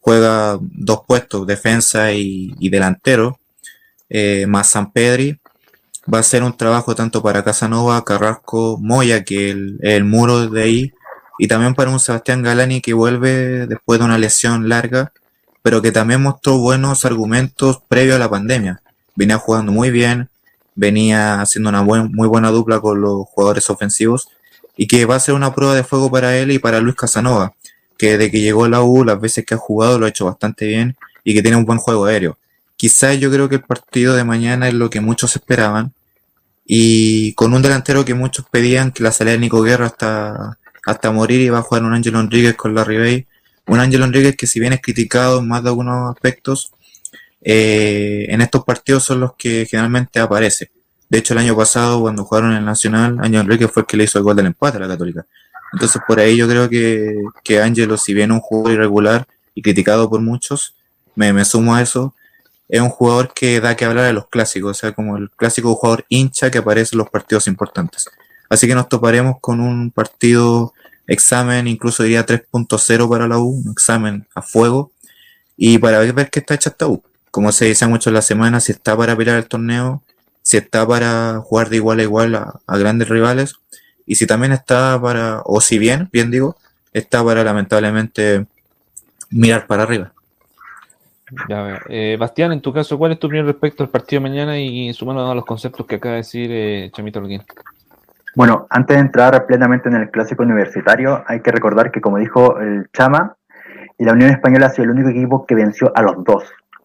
juega 0.00 0.58
dos 0.62 1.00
puestos, 1.06 1.46
defensa 1.46 2.12
y, 2.12 2.68
delantero, 2.70 3.38
eh, 4.08 4.46
más 4.48 4.70
San 4.70 4.92
Pedri, 4.92 5.38
va 6.12 6.20
a 6.20 6.22
ser 6.22 6.42
un 6.42 6.56
trabajo 6.56 6.94
tanto 6.94 7.22
para 7.22 7.44
Casanova, 7.44 8.02
Carrasco, 8.02 8.78
Moya, 8.80 9.24
que 9.24 9.50
el, 9.50 9.78
el 9.82 10.04
muro 10.04 10.48
de 10.48 10.62
ahí, 10.62 10.92
y 11.38 11.48
también 11.48 11.74
para 11.74 11.90
un 11.90 12.00
Sebastián 12.00 12.42
Galani 12.42 12.80
que 12.80 12.94
vuelve 12.94 13.66
después 13.66 13.98
de 13.98 14.06
una 14.06 14.16
lesión 14.16 14.70
larga, 14.70 15.12
pero 15.60 15.82
que 15.82 15.92
también 15.92 16.22
mostró 16.22 16.56
buenos 16.56 17.04
argumentos 17.04 17.82
previo 17.88 18.16
a 18.16 18.18
la 18.18 18.30
pandemia. 18.30 18.80
Venía 19.16 19.36
jugando 19.36 19.70
muy 19.70 19.90
bien, 19.90 20.30
venía 20.74 21.40
haciendo 21.40 21.68
una 21.68 21.82
muy 21.82 22.28
buena 22.28 22.50
dupla 22.50 22.80
con 22.80 23.00
los 23.00 23.26
jugadores 23.26 23.70
ofensivos 23.70 24.28
y 24.76 24.86
que 24.86 25.04
va 25.06 25.16
a 25.16 25.20
ser 25.20 25.34
una 25.34 25.54
prueba 25.54 25.74
de 25.74 25.84
fuego 25.84 26.10
para 26.10 26.36
él 26.36 26.50
y 26.50 26.58
para 26.58 26.80
Luis 26.80 26.96
Casanova, 26.96 27.54
que 27.96 28.18
de 28.18 28.30
que 28.30 28.40
llegó 28.40 28.64
a 28.64 28.68
la 28.68 28.82
U 28.82 29.04
las 29.04 29.20
veces 29.20 29.44
que 29.46 29.54
ha 29.54 29.58
jugado 29.58 29.98
lo 29.98 30.06
ha 30.06 30.08
hecho 30.08 30.24
bastante 30.24 30.66
bien 30.66 30.96
y 31.22 31.34
que 31.34 31.42
tiene 31.42 31.56
un 31.56 31.64
buen 31.64 31.78
juego 31.78 32.06
aéreo. 32.06 32.38
Quizás 32.76 33.18
yo 33.18 33.30
creo 33.30 33.48
que 33.48 33.56
el 33.56 33.62
partido 33.62 34.14
de 34.14 34.24
mañana 34.24 34.68
es 34.68 34.74
lo 34.74 34.90
que 34.90 35.00
muchos 35.00 35.36
esperaban. 35.36 35.92
Y 36.66 37.34
con 37.34 37.52
un 37.52 37.62
delantero 37.62 38.04
que 38.04 38.14
muchos 38.14 38.46
pedían 38.50 38.90
que 38.90 39.02
la 39.02 39.12
salida 39.12 39.32
de 39.32 39.38
Nico 39.38 39.62
Guerra 39.62 39.86
hasta, 39.86 40.58
hasta 40.84 41.12
morir 41.12 41.40
iba 41.40 41.58
a 41.58 41.62
jugar 41.62 41.84
un 41.84 41.94
Ángel 41.94 42.16
Enríquez 42.16 42.56
con 42.56 42.74
Larry 42.74 42.98
Bay. 42.98 43.26
Un 43.66 43.80
Ángel 43.80 44.02
Enríquez 44.02 44.36
que 44.36 44.46
si 44.46 44.60
bien 44.60 44.72
es 44.72 44.80
criticado 44.82 45.40
en 45.40 45.48
más 45.48 45.62
de 45.62 45.70
algunos 45.70 46.10
aspectos, 46.10 46.72
eh, 47.44 48.26
en 48.30 48.40
estos 48.40 48.64
partidos 48.64 49.04
son 49.04 49.20
los 49.20 49.34
que 49.36 49.66
generalmente 49.66 50.18
aparece. 50.18 50.70
De 51.10 51.18
hecho, 51.18 51.34
el 51.34 51.40
año 51.40 51.54
pasado, 51.54 52.00
cuando 52.00 52.24
jugaron 52.24 52.52
en 52.52 52.58
el 52.58 52.64
Nacional, 52.64 53.18
Ángel 53.20 53.42
Enríquez 53.42 53.70
fue 53.70 53.82
el 53.82 53.86
que 53.86 53.96
le 53.98 54.04
hizo 54.04 54.18
el 54.18 54.24
gol 54.24 54.34
del 54.34 54.46
empate 54.46 54.78
a 54.78 54.80
la 54.80 54.88
Católica. 54.88 55.26
Entonces, 55.74 56.00
por 56.08 56.18
ahí 56.18 56.36
yo 56.36 56.48
creo 56.48 56.68
que, 56.68 57.14
que 57.42 57.60
Ángelo, 57.60 57.98
si 57.98 58.14
bien 58.14 58.32
un 58.32 58.40
jugador 58.40 58.72
irregular 58.72 59.26
y 59.54 59.60
criticado 59.60 60.08
por 60.08 60.20
muchos, 60.22 60.74
me, 61.14 61.32
me 61.32 61.44
sumo 61.44 61.74
a 61.74 61.82
eso, 61.82 62.14
es 62.68 62.80
un 62.80 62.88
jugador 62.88 63.32
que 63.34 63.60
da 63.60 63.76
que 63.76 63.84
hablar 63.84 64.06
de 64.06 64.14
los 64.14 64.28
clásicos, 64.28 64.70
o 64.70 64.80
sea, 64.80 64.92
como 64.92 65.16
el 65.18 65.30
clásico 65.30 65.74
jugador 65.74 66.06
hincha 66.08 66.50
que 66.50 66.58
aparece 66.58 66.94
en 66.94 66.98
los 66.98 67.10
partidos 67.10 67.46
importantes. 67.46 68.08
Así 68.48 68.66
que 68.66 68.74
nos 68.74 68.88
toparemos 68.88 69.36
con 69.40 69.60
un 69.60 69.90
partido 69.90 70.72
examen, 71.06 71.68
incluso 71.68 72.02
diría 72.02 72.24
3.0 72.24 73.08
para 73.08 73.28
la 73.28 73.38
U, 73.38 73.62
un 73.64 73.72
examen 73.72 74.26
a 74.34 74.42
fuego, 74.42 74.92
y 75.56 75.78
para 75.78 75.98
ver 75.98 76.30
qué 76.30 76.40
está 76.40 76.54
hecha 76.54 76.70
esta 76.70 76.86
U. 76.86 77.02
Como 77.34 77.50
se 77.50 77.64
dice 77.64 77.88
mucho 77.88 78.10
en 78.10 78.14
la 78.14 78.22
semana, 78.22 78.60
si 78.60 78.70
está 78.70 78.96
para 78.96 79.16
pelear 79.16 79.38
el 79.38 79.48
torneo, 79.48 80.02
si 80.42 80.56
está 80.56 80.86
para 80.86 81.40
jugar 81.40 81.68
de 81.68 81.74
igual 81.78 81.98
a 81.98 82.02
igual 82.04 82.36
a, 82.36 82.60
grandes 82.78 83.08
rivales 83.08 83.56
y 84.06 84.14
si 84.14 84.24
también 84.24 84.52
está 84.52 85.00
para, 85.02 85.42
o 85.44 85.60
si 85.60 85.76
bien, 85.76 86.08
bien 86.12 86.30
digo, 86.30 86.54
está 86.92 87.24
para 87.24 87.42
lamentablemente 87.42 88.46
mirar 89.30 89.66
para 89.66 89.82
arriba. 89.82 90.12
Ya, 91.48 91.80
eh, 91.88 92.16
Bastián, 92.20 92.52
en 92.52 92.60
tu 92.60 92.72
caso, 92.72 92.96
¿cuál 92.96 93.10
es 93.10 93.18
tu 93.18 93.26
opinión 93.26 93.46
respecto 93.46 93.82
al 93.82 93.88
partido 93.88 94.22
de 94.22 94.30
mañana 94.30 94.56
y 94.56 94.94
sumando 94.94 95.28
a 95.28 95.34
los 95.34 95.44
conceptos 95.44 95.86
que 95.86 95.96
acaba 95.96 96.12
de 96.12 96.18
decir 96.18 96.50
eh, 96.52 96.92
Chamito 96.92 97.18
Alguín? 97.18 97.42
Bueno, 98.36 98.68
antes 98.70 98.96
de 98.96 99.00
entrar 99.00 99.44
plenamente 99.46 99.88
en 99.88 99.96
el 99.96 100.08
clásico 100.12 100.44
universitario, 100.44 101.24
hay 101.26 101.40
que 101.40 101.50
recordar 101.50 101.90
que, 101.90 102.00
como 102.00 102.18
dijo 102.18 102.60
el 102.60 102.88
Chama, 102.92 103.34
la 103.98 104.12
Unión 104.12 104.30
Española 104.30 104.66
ha 104.66 104.70
sido 104.70 104.84
el 104.84 104.90
único 104.90 105.08
equipo 105.08 105.46
que 105.46 105.56
venció 105.56 105.90
a 105.96 106.02
los 106.02 106.22
dos. 106.22 106.44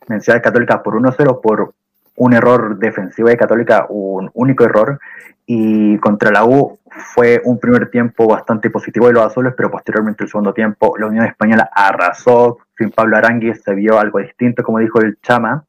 Venció 0.09 0.33
a 0.33 0.41
Católica 0.41 0.81
por 0.81 0.95
1-0 0.95 1.39
por 1.39 1.73
un 2.15 2.33
error 2.33 2.77
defensivo 2.79 3.29
de 3.29 3.37
Católica, 3.37 3.85
un 3.89 4.29
único 4.33 4.65
error, 4.65 4.99
y 5.45 5.97
contra 5.99 6.31
la 6.31 6.45
U 6.45 6.79
fue 7.13 7.41
un 7.45 7.59
primer 7.59 7.89
tiempo 7.91 8.27
bastante 8.27 8.71
positivo 8.71 9.07
de 9.07 9.13
los 9.13 9.25
azules, 9.25 9.53
pero 9.55 9.69
posteriormente 9.69 10.23
el 10.23 10.29
segundo 10.29 10.51
tiempo 10.51 10.95
la 10.97 11.05
Unión 11.05 11.25
Española 11.25 11.69
arrasó, 11.73 12.57
sin 12.75 12.89
Pablo 12.89 13.17
Aranguis 13.17 13.61
se 13.63 13.73
vio 13.75 13.99
algo 13.99 14.19
distinto, 14.19 14.63
como 14.63 14.79
dijo 14.79 14.99
el 14.99 15.19
Chama, 15.21 15.63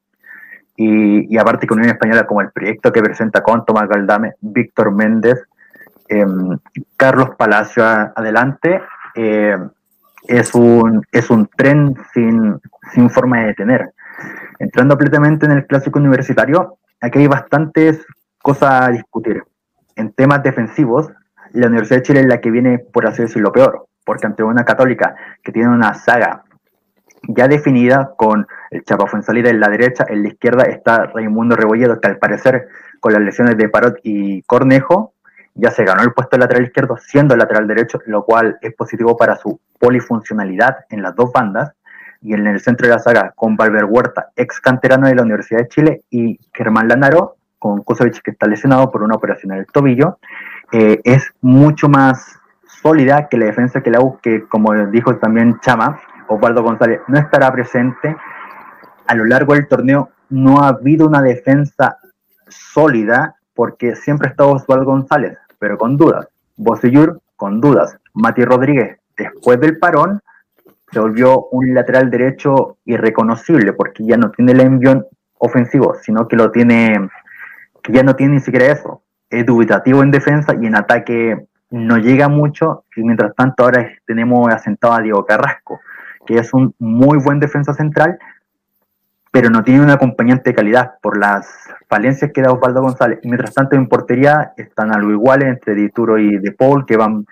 y, 0.75 1.37
aparte 1.37 1.67
que 1.67 1.75
Unión 1.75 1.91
Española 1.91 2.27
como 2.27 2.41
el 2.41 2.51
proyecto 2.51 2.91
que 2.91 3.03
presenta 3.03 3.43
con 3.43 3.67
Tomás 3.67 3.89
Galdame, 3.89 4.37
Víctor 4.41 4.91
Méndez, 4.91 5.39
em, 6.09 6.59
Carlos 6.97 7.37
Palacio 7.37 7.85
adelante, 7.85 8.81
eh, 9.15 9.59
es, 10.27 10.55
un, 10.55 11.07
es 11.13 11.29
un 11.29 11.47
tren 11.55 11.95
sin, 12.15 12.59
sin 12.95 13.11
forma 13.11 13.41
de 13.41 13.47
detener. 13.49 13.93
Entrando 14.59 14.95
completamente 14.95 15.47
en 15.47 15.53
el 15.53 15.67
clásico 15.67 15.99
universitario, 15.99 16.79
aquí 17.01 17.21
hay 17.21 17.27
bastantes 17.27 18.05
cosas 18.43 18.89
a 18.89 18.91
discutir. 18.91 19.43
En 19.97 20.13
temas 20.13 20.43
defensivos, 20.43 21.09
la 21.53 21.67
Universidad 21.67 21.99
de 21.99 22.03
Chile 22.03 22.21
es 22.21 22.27
la 22.27 22.41
que 22.41 22.51
viene, 22.51 22.79
por 22.79 23.07
así 23.07 23.23
decirlo, 23.23 23.53
peor, 23.53 23.87
porque 24.05 24.27
ante 24.27 24.43
una 24.43 24.65
católica 24.65 25.15
que 25.43 25.53
tiene 25.53 25.69
una 25.69 25.95
saga 25.95 26.45
ya 27.29 27.49
definida 27.49 28.13
con 28.17 28.47
el 28.71 28.83
Chapa 28.85 29.07
Fuensalida 29.07 29.51
en 29.51 29.61
la 29.61 29.69
derecha, 29.69 30.05
en 30.09 30.23
la 30.23 30.29
izquierda 30.29 30.65
está 30.65 31.07
Raimundo 31.07 31.57
Rebolledo, 31.57 32.01
que 32.01 32.09
al 32.09 32.19
parecer 32.19 32.69
con 32.99 33.13
las 33.13 33.23
lesiones 33.23 33.57
de 33.57 33.69
Parot 33.69 33.99
y 34.03 34.43
Cornejo 34.43 35.15
ya 35.55 35.71
se 35.71 35.85
ganó 35.85 36.03
el 36.03 36.13
puesto 36.13 36.37
de 36.37 36.41
lateral 36.41 36.65
izquierdo 36.65 36.97
siendo 36.97 37.37
lateral 37.37 37.67
derecho, 37.67 38.01
lo 38.07 38.25
cual 38.25 38.59
es 38.63 38.75
positivo 38.75 39.17
para 39.17 39.37
su 39.37 39.61
polifuncionalidad 39.79 40.85
en 40.89 41.03
las 41.03 41.15
dos 41.15 41.33
bandas 41.33 41.73
y 42.23 42.35
en 42.35 42.47
el 42.47 42.61
centro 42.61 42.87
de 42.87 42.95
la 42.95 42.99
saga 42.99 43.33
con 43.35 43.57
Valver 43.57 43.85
Huerta, 43.85 44.31
ex 44.37 44.61
canterano 44.61 45.09
de 45.09 45.15
la 45.15 45.23
Universidad 45.23 45.61
de 45.61 45.69
Chile, 45.69 46.03
y 46.11 46.39
Germán 46.53 46.89
Lanaro, 46.89 47.37
con 47.59 47.83
Kusevich 47.83 48.21
que 48.23 48.31
está 48.31 48.47
lesionado 48.47 48.91
por 48.91 49.03
una 49.03 49.15
operación 49.15 49.53
en 49.53 49.59
el 49.59 49.67
tobillo, 49.67 50.19
eh, 50.73 51.01
es 51.05 51.33
mucho 51.41 51.89
más 51.89 52.39
sólida 52.83 53.29
que 53.29 53.37
la 53.37 53.47
defensa 53.47 53.83
que 53.83 53.91
la 53.91 54.01
U, 54.01 54.19
que 54.23 54.47
como 54.47 54.75
dijo 54.87 55.17
también 55.17 55.59
Chama, 55.61 56.01
Osvaldo 56.29 56.63
González 56.63 57.01
no 57.09 57.19
estará 57.19 57.53
presente. 57.53 58.17
A 59.07 59.15
lo 59.15 59.25
largo 59.25 59.55
del 59.55 59.67
torneo 59.67 60.11
no 60.29 60.63
ha 60.63 60.69
habido 60.69 61.07
una 61.07 61.21
defensa 61.23 61.99
sólida 62.49 63.37
porque 63.55 63.97
siempre 63.97 64.29
ha 64.29 64.31
estado 64.31 64.53
Osvaldo 64.53 64.87
González, 64.87 65.39
pero 65.59 65.77
con 65.77 65.97
dudas. 65.97 66.29
Bosellur 66.57 67.21
con 67.37 67.61
dudas. 67.61 67.97
Mati 68.15 68.45
Rodríguez, 68.45 68.99
después 69.17 69.61
del 69.61 69.79
parón, 69.79 70.23
se 70.93 71.01
volvió 71.01 71.47
un 71.53 71.75
lateral 71.75 72.11
derecho 72.11 72.79
irreconocible 72.85 73.73
porque 73.73 74.05
ya 74.05 74.17
no 74.17 74.31
tiene 74.31 74.53
el 74.53 74.61
envión 74.61 75.07
ofensivo, 75.39 75.95
sino 75.95 76.29
que 76.29 76.37
lo 76.37 76.51
tiene, 76.51 77.09
que 77.83 77.93
ya 77.93 78.03
no 78.03 78.17
tiene 78.17 78.35
ni 78.35 78.41
siquiera 78.41 78.67
eso. 78.67 79.03
Es 79.29 79.47
dubitativo 79.47 80.03
en 80.03 80.11
defensa 80.11 80.55
y 80.61 80.67
en 80.67 80.77
ataque 80.77 81.47
no 81.71 81.99
llega 81.99 82.29
mucho. 82.29 82.85
Y 82.97 83.03
mientras 83.03 83.35
tanto, 83.35 83.65
ahora 83.65 83.89
tenemos 84.07 84.53
asentado 84.53 84.95
a 84.95 85.01
Diego 85.01 85.25
Carrasco, 85.25 85.81
que 86.27 86.39
es 86.39 86.53
un 86.53 86.75
muy 86.79 87.19
buen 87.19 87.39
defensa 87.39 87.73
central, 87.73 88.19
pero 89.31 89.49
no 89.49 89.63
tiene 89.63 89.83
un 89.83 89.91
acompañante 89.91 90.51
de 90.51 90.57
calidad 90.57 90.95
por 91.01 91.17
las 91.17 91.47
falencias 91.89 92.33
que 92.35 92.43
da 92.43 92.53
Osvaldo 92.53 92.83
González. 92.83 93.21
Y 93.23 93.29
mientras 93.29 93.55
tanto, 93.55 93.77
en 93.77 93.89
portería 93.89 94.53
están 94.57 94.93
algo 94.93 95.13
iguales 95.13 95.49
entre 95.49 95.75
Dituro 95.75 96.19
y 96.19 96.39
De 96.39 96.51
Paul, 96.51 96.85
que 96.85 96.97
van 96.97 97.25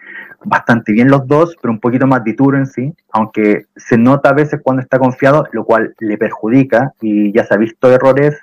bastante 0.44 0.92
bien 0.92 1.10
los 1.10 1.26
dos, 1.26 1.56
pero 1.60 1.72
un 1.72 1.80
poquito 1.80 2.06
más 2.06 2.24
Dituro 2.24 2.56
en 2.56 2.66
sí, 2.66 2.94
aunque 3.12 3.66
se 3.76 3.98
nota 3.98 4.30
a 4.30 4.34
veces 4.34 4.60
cuando 4.62 4.82
está 4.82 4.98
confiado, 4.98 5.46
lo 5.52 5.64
cual 5.64 5.94
le 5.98 6.16
perjudica 6.16 6.92
y 7.00 7.32
ya 7.32 7.44
se 7.44 7.54
ha 7.54 7.56
visto 7.56 7.90
errores, 7.90 8.36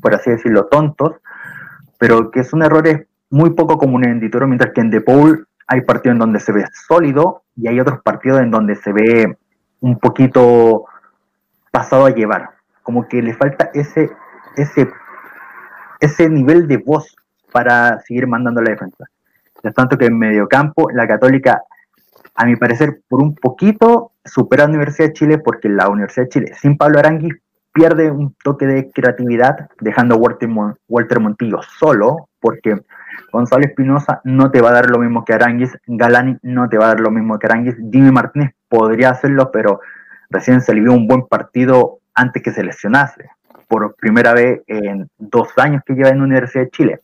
por 0.00 0.14
así 0.14 0.30
decirlo, 0.30 0.66
tontos, 0.66 1.16
pero 1.98 2.30
que 2.30 2.44
son 2.44 2.62
errores 2.62 3.06
muy 3.30 3.50
poco 3.50 3.78
comunes 3.78 4.10
en 4.10 4.20
Dituro, 4.20 4.46
mientras 4.46 4.72
que 4.72 4.80
en 4.80 4.90
De 4.90 5.00
Paul 5.00 5.46
hay 5.66 5.80
partidos 5.82 6.14
en 6.14 6.18
donde 6.18 6.40
se 6.40 6.52
ve 6.52 6.64
sólido 6.86 7.42
y 7.56 7.68
hay 7.68 7.80
otros 7.80 8.02
partidos 8.02 8.40
en 8.40 8.50
donde 8.50 8.76
se 8.76 8.92
ve 8.92 9.38
un 9.80 9.98
poquito 9.98 10.84
pasado 11.70 12.04
a 12.06 12.10
llevar 12.10 12.50
como 12.82 13.08
que 13.08 13.22
le 13.22 13.34
falta 13.34 13.70
ese, 13.74 14.10
ese, 14.56 14.90
ese 16.00 16.28
nivel 16.28 16.66
de 16.68 16.78
voz 16.78 17.16
para 17.52 18.00
seguir 18.00 18.26
mandando 18.26 18.60
la 18.60 18.70
defensa. 18.70 19.06
Tanto 19.70 19.96
que 19.96 20.06
en 20.06 20.18
mediocampo 20.18 20.90
la 20.90 21.06
Católica, 21.06 21.62
a 22.34 22.44
mi 22.46 22.56
parecer, 22.56 23.00
por 23.08 23.22
un 23.22 23.34
poquito 23.34 24.12
supera 24.24 24.64
a 24.64 24.66
la 24.66 24.74
Universidad 24.74 25.08
de 25.08 25.12
Chile 25.12 25.38
porque 25.38 25.68
la 25.68 25.88
Universidad 25.88 26.24
de 26.26 26.30
Chile 26.30 26.52
sin 26.60 26.76
Pablo 26.76 26.98
Arangui 26.98 27.30
pierde 27.72 28.10
un 28.10 28.34
toque 28.42 28.66
de 28.66 28.90
creatividad 28.90 29.70
dejando 29.80 30.14
a 30.14 30.18
Walter, 30.18 31.20
Montillo 31.20 31.60
solo 31.62 32.28
porque 32.40 32.82
Gonzalo 33.32 33.64
Espinosa 33.64 34.20
no 34.24 34.50
te 34.50 34.60
va 34.60 34.70
a 34.70 34.74
dar 34.74 34.90
lo 34.90 34.98
mismo 34.98 35.24
que 35.24 35.32
Aranguis, 35.32 35.76
Galani 35.86 36.36
no 36.42 36.68
te 36.68 36.76
va 36.76 36.86
a 36.86 36.88
dar 36.88 37.00
lo 37.00 37.10
mismo 37.10 37.38
que 37.38 37.46
Aranguis, 37.46 37.76
Jimmy 37.76 38.10
Martínez 38.10 38.52
podría 38.68 39.10
hacerlo, 39.10 39.50
pero 39.52 39.80
recién 40.28 40.60
se 40.60 40.74
le 40.74 40.80
vio 40.80 40.92
un 40.92 41.06
buen 41.06 41.26
partido 41.26 42.00
antes 42.14 42.42
que 42.42 42.50
se 42.50 42.62
lesionase, 42.62 43.30
por 43.68 43.94
primera 43.94 44.34
vez 44.34 44.62
en 44.66 45.08
dos 45.18 45.48
años 45.56 45.82
que 45.86 45.94
lleva 45.94 46.10
en 46.10 46.18
la 46.18 46.24
Universidad 46.24 46.64
de 46.64 46.70
Chile. 46.70 47.00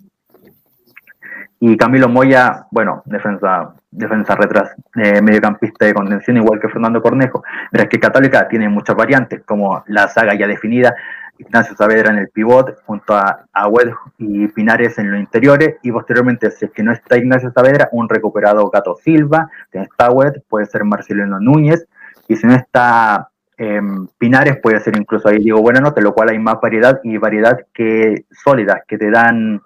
Y 1.61 1.77
Camilo 1.77 2.09
Moya, 2.09 2.67
bueno, 2.71 3.03
defensa, 3.05 3.75
defensa 3.91 4.35
retras, 4.37 4.75
eh, 4.97 5.21
mediocampista 5.21 5.87
de 5.87 5.95
contención, 5.95 6.37
igual 6.37 6.61
que 6.61 6.69
Fernando 6.69 7.03
Cornejo. 7.03 7.43
Es 7.73 7.89
que 7.89 7.99
Católica 7.99 8.47
tiene 8.49 8.69
muchas 8.69 8.95
variantes, 8.95 9.43
como 9.45 9.83
la 9.89 10.09
saga 10.09 10.35
ya 10.35 10.47
definida, 10.47 10.95
Ignacio 11.39 11.77
Saavedra 11.77 12.11
en 12.11 12.19
el 12.19 12.29
pivot, 12.31 12.83
junto 12.85 13.15
a 13.15 13.45
Agüed 13.53 13.93
y 14.19 14.49
Pinares 14.49 14.99
en 14.99 15.11
los 15.11 15.21
interiores, 15.21 15.77
y 15.83 15.93
posteriormente, 15.93 16.51
si 16.51 16.65
es 16.65 16.71
que 16.73 16.83
no 16.83 16.93
está 16.93 17.17
Ignacio 17.17 17.51
Saavedra, 17.53 17.89
un 17.93 18.09
recuperado 18.09 18.69
Gato 18.71 18.97
Silva, 18.97 19.49
está 19.73 20.07
Agüed, 20.07 20.43
puede 20.49 20.67
ser 20.67 20.85
Marcelino 20.85 21.39
Núñez, 21.41 21.87
y 22.29 22.37
si 22.37 22.47
no 22.47 22.55
está 22.55 23.29
Em, 23.61 24.07
Pinares 24.19 24.59
puede 24.63 24.79
ser 24.79 24.97
incluso 24.97 25.29
ahí 25.29 25.39
digo 25.39 25.61
buena 25.61 25.81
nota, 25.81 26.01
lo 26.01 26.15
cual 26.15 26.29
hay 26.29 26.39
más 26.39 26.61
variedad 26.63 27.01
y 27.03 27.17
variedad 27.17 27.59
que 27.75 28.25
sólidas, 28.31 28.83
que 28.87 28.97
te 28.97 29.11
dan, 29.11 29.61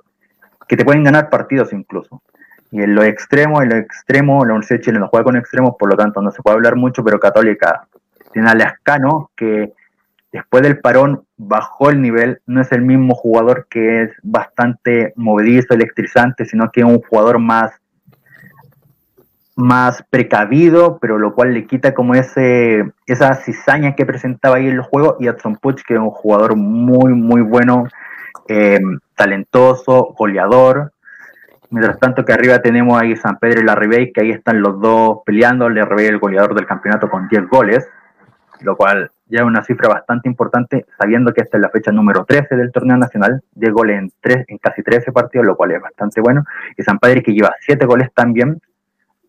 que 0.69 0.77
te 0.77 0.85
pueden 0.85 1.05
ganar 1.05 1.31
partidos 1.31 1.73
incluso. 1.73 2.23
Y 2.71 2.83
en 2.83 2.95
lo 2.95 3.03
extremo, 3.03 3.63
en 3.63 3.69
lo 3.69 3.77
extremo, 3.77 4.45
la 4.45 4.53
Universidad 4.55 4.79
de 4.79 4.85
Chile 4.85 4.99
no 4.99 5.09
juega 5.09 5.25
con 5.25 5.37
extremos, 5.37 5.75
por 5.79 5.91
lo 5.91 5.97
tanto 5.97 6.23
no 6.23 6.31
se 6.31 6.43
puede 6.43 6.57
hablar 6.57 6.77
mucho, 6.77 7.05
pero 7.05 7.21
Católica 7.21 7.87
tiene 8.33 8.49
a 8.49 8.55
Lascano, 8.55 9.31
que 9.37 9.73
después 10.33 10.63
del 10.63 10.81
parón 10.81 11.25
bajó 11.37 11.91
el 11.91 12.01
nivel, 12.01 12.41
no 12.47 12.63
es 12.63 12.73
el 12.73 12.81
mismo 12.81 13.15
jugador 13.15 13.67
que 13.69 14.05
es 14.05 14.11
bastante 14.23 15.13
movedizo, 15.17 15.75
electrizante, 15.75 16.47
sino 16.47 16.71
que 16.71 16.81
es 16.81 16.87
un 16.87 17.03
jugador 17.03 17.39
más 17.39 17.73
más 19.55 20.03
precavido, 20.09 20.99
pero 20.99 21.19
lo 21.19 21.35
cual 21.35 21.53
le 21.53 21.67
quita 21.67 21.93
como 21.93 22.15
ese, 22.15 22.91
esa 23.07 23.35
cizaña 23.35 23.95
que 23.95 24.07
presentaba 24.07 24.57
ahí 24.57 24.69
en 24.69 24.79
los 24.79 24.87
juegos, 24.87 25.17
y 25.21 25.29
Adson 25.29 25.57
Puch, 25.57 25.83
que 25.83 25.95
es 25.95 26.01
un 26.01 26.11
jugador 26.11 26.57
muy, 26.57 27.13
muy 27.13 27.43
bueno, 27.43 27.85
eh, 28.49 28.81
talentoso, 29.23 30.15
goleador. 30.19 30.93
Mientras 31.71 31.99
tanto 32.01 32.25
que 32.25 32.33
arriba 32.33 32.59
tenemos 32.61 33.01
ahí 33.01 33.17
San 33.17 33.39
Pedro 33.39 33.61
y 33.61 33.65
la 33.65 33.77
Ribey, 33.77 34.13
que 34.13 34.21
ahí 34.21 34.31
están 34.31 34.61
los 34.61 34.81
dos 34.81 35.21
peleando, 35.25 35.69
le 35.69 35.85
Ribey 35.85 36.07
el 36.07 36.19
goleador 36.19 36.55
del 36.55 36.67
campeonato 36.67 37.09
con 37.09 37.29
10 37.29 37.49
goles, 37.49 37.89
lo 38.61 38.77
cual 38.77 39.11
ya 39.27 39.39
es 39.39 39.45
una 39.45 39.63
cifra 39.63 39.89
bastante 39.89 40.29
importante, 40.29 40.87
sabiendo 40.99 41.33
que 41.33 41.41
esta 41.41 41.57
es 41.57 41.63
la 41.63 41.71
fecha 41.71 41.93
número 41.93 42.25
13 42.25 42.57
del 42.57 42.73
torneo 42.73 42.97
nacional, 42.97 43.43
10 43.53 43.73
goles 43.73 43.99
en, 43.99 44.13
tres, 44.21 44.45
en 44.49 44.59
casi 44.59 44.83
13 44.83 45.13
partidos, 45.13 45.47
lo 45.47 45.57
cual 45.57 45.71
es 45.71 45.81
bastante 45.81 46.21
bueno, 46.21 46.45
y 46.77 46.83
San 46.83 46.99
Pedro 46.99 47.23
que 47.23 47.33
lleva 47.33 47.55
7 47.61 47.87
goles 47.87 48.13
también, 48.13 48.61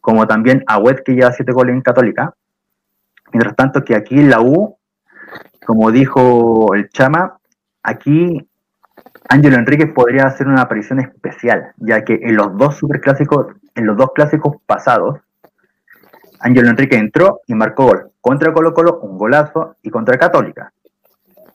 como 0.02 0.28
también 0.28 0.64
a 0.68 0.80
Wet 0.80 1.04
que 1.06 1.14
lleva 1.14 1.32
siete 1.32 1.54
goles 1.54 1.74
en 1.76 1.82
Católica. 1.82 2.34
Mientras 3.32 3.56
tanto 3.56 3.86
que 3.86 3.96
aquí 3.96 4.22
la 4.22 4.42
U, 4.42 4.78
como 5.66 5.92
dijo 5.92 6.76
el 6.76 6.90
Chama, 6.90 7.38
aquí 7.82 8.46
Ángelo 9.30 9.58
Enríquez 9.58 9.92
podría 9.94 10.26
hacer 10.26 10.48
una 10.48 10.64
aparición 10.64 11.00
especial, 11.00 11.74
ya 11.78 12.04
que 12.04 12.20
en 12.22 12.36
los 12.36 12.58
dos 12.58 12.76
superclásicos, 12.78 13.48
en 13.76 13.86
los 13.88 13.98
dos 13.98 14.12
clásicos 14.14 14.58
pasados, 14.66 15.20
Ángelo 16.40 16.70
Enrique 16.70 16.98
entró 16.98 17.42
y 17.48 17.56
marcó 17.56 17.86
gol. 17.86 18.12
Contra 18.20 18.54
Colo 18.54 18.74
Colo, 18.74 19.00
un 19.02 19.18
golazo, 19.18 19.78
y 19.82 19.90
contra 19.90 20.18
Católica. 20.18 20.74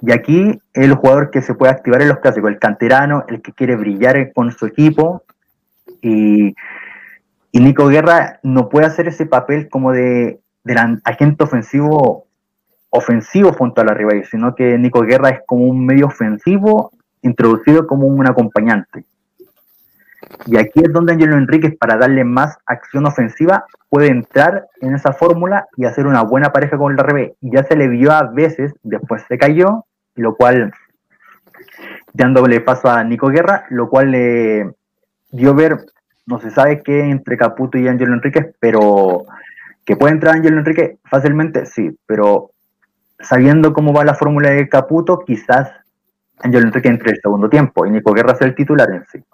Y 0.00 0.12
aquí 0.12 0.61
el 0.72 0.94
jugador 0.94 1.30
que 1.30 1.42
se 1.42 1.54
puede 1.54 1.72
activar 1.72 2.02
en 2.02 2.08
los 2.08 2.18
clásicos, 2.18 2.50
el 2.50 2.58
canterano, 2.58 3.24
el 3.28 3.42
que 3.42 3.52
quiere 3.52 3.76
brillar 3.76 4.32
con 4.32 4.50
su 4.52 4.66
equipo. 4.66 5.22
Y, 6.00 6.54
Nico 7.52 7.88
Guerra 7.88 8.38
no 8.44 8.68
puede 8.68 8.87
hacer 8.87 9.08
ese 9.08 9.26
papel 9.26 9.68
como 9.68 9.92
de, 9.92 10.40
agente 11.04 11.44
ofensivo 11.44 12.26
ofensivo 12.90 13.52
junto 13.52 13.80
a 13.80 13.84
la 13.84 13.94
rival, 13.94 14.24
sino 14.24 14.54
que 14.54 14.78
Nico 14.78 15.02
Guerra 15.02 15.30
es 15.30 15.40
como 15.44 15.64
un 15.64 15.84
medio 15.84 16.06
ofensivo 16.06 16.92
introducido 17.22 17.87
como 17.87 18.07
un 18.07 18.26
acompañante. 18.26 19.04
Y 20.46 20.57
aquí 20.57 20.81
es 20.83 20.92
donde 20.92 21.12
Angelo 21.12 21.37
Enríquez, 21.37 21.76
para 21.78 21.96
darle 21.96 22.24
más 22.24 22.59
acción 22.66 23.07
ofensiva, 23.07 23.64
puede 23.88 24.09
entrar 24.09 24.66
en 24.81 24.94
esa 24.94 25.12
fórmula 25.12 25.66
y 25.76 25.85
hacer 25.85 26.07
una 26.07 26.22
buena 26.22 26.52
pareja 26.52 26.76
con 26.76 26.92
el 26.92 26.98
RB. 26.98 27.35
Ya 27.40 27.64
se 27.64 27.76
le 27.76 27.88
vio 27.88 28.12
a 28.12 28.24
veces, 28.24 28.74
después 28.83 29.22
se 29.28 29.38
cayó, 29.38 29.85
lo 30.14 30.35
cual, 30.37 30.72
dándole 32.12 32.61
paso 32.61 32.88
a 32.90 33.04
Nico 33.04 33.28
Guerra, 33.28 33.66
lo 33.70 33.88
cual 33.88 34.11
le 34.11 34.74
dio 35.31 35.54
ver, 35.54 35.78
no 36.26 36.40
se 36.40 36.50
sabe 36.50 36.83
qué 36.83 37.00
entre 37.00 37.37
Caputo 37.37 37.78
y 37.78 37.88
Angelo 37.88 38.14
Enríquez, 38.14 38.54
pero 38.61 39.24
que 39.85 39.96
puede 39.96 40.12
entrar 40.12 40.35
Angelo 40.35 40.59
Enrique 40.59 40.98
fácilmente, 41.04 41.64
sí, 41.66 41.98
pero 42.07 42.50
sabiendo 43.20 43.72
cómo 43.72 43.92
va 43.92 44.04
la 44.04 44.14
fórmula 44.14 44.50
de 44.50 44.68
Caputo, 44.68 45.20
quizás 45.20 45.70
Angelo 46.42 46.66
Enrique 46.66 46.88
entre 46.88 47.12
el 47.12 47.20
segundo 47.20 47.48
tiempo 47.48 47.87
y 47.87 47.90
Nico 47.90 48.12
Guerra 48.12 48.35
sea 48.35 48.46
el 48.46 48.55
titular 48.55 48.90
en 48.90 49.05
sí. 49.07 49.24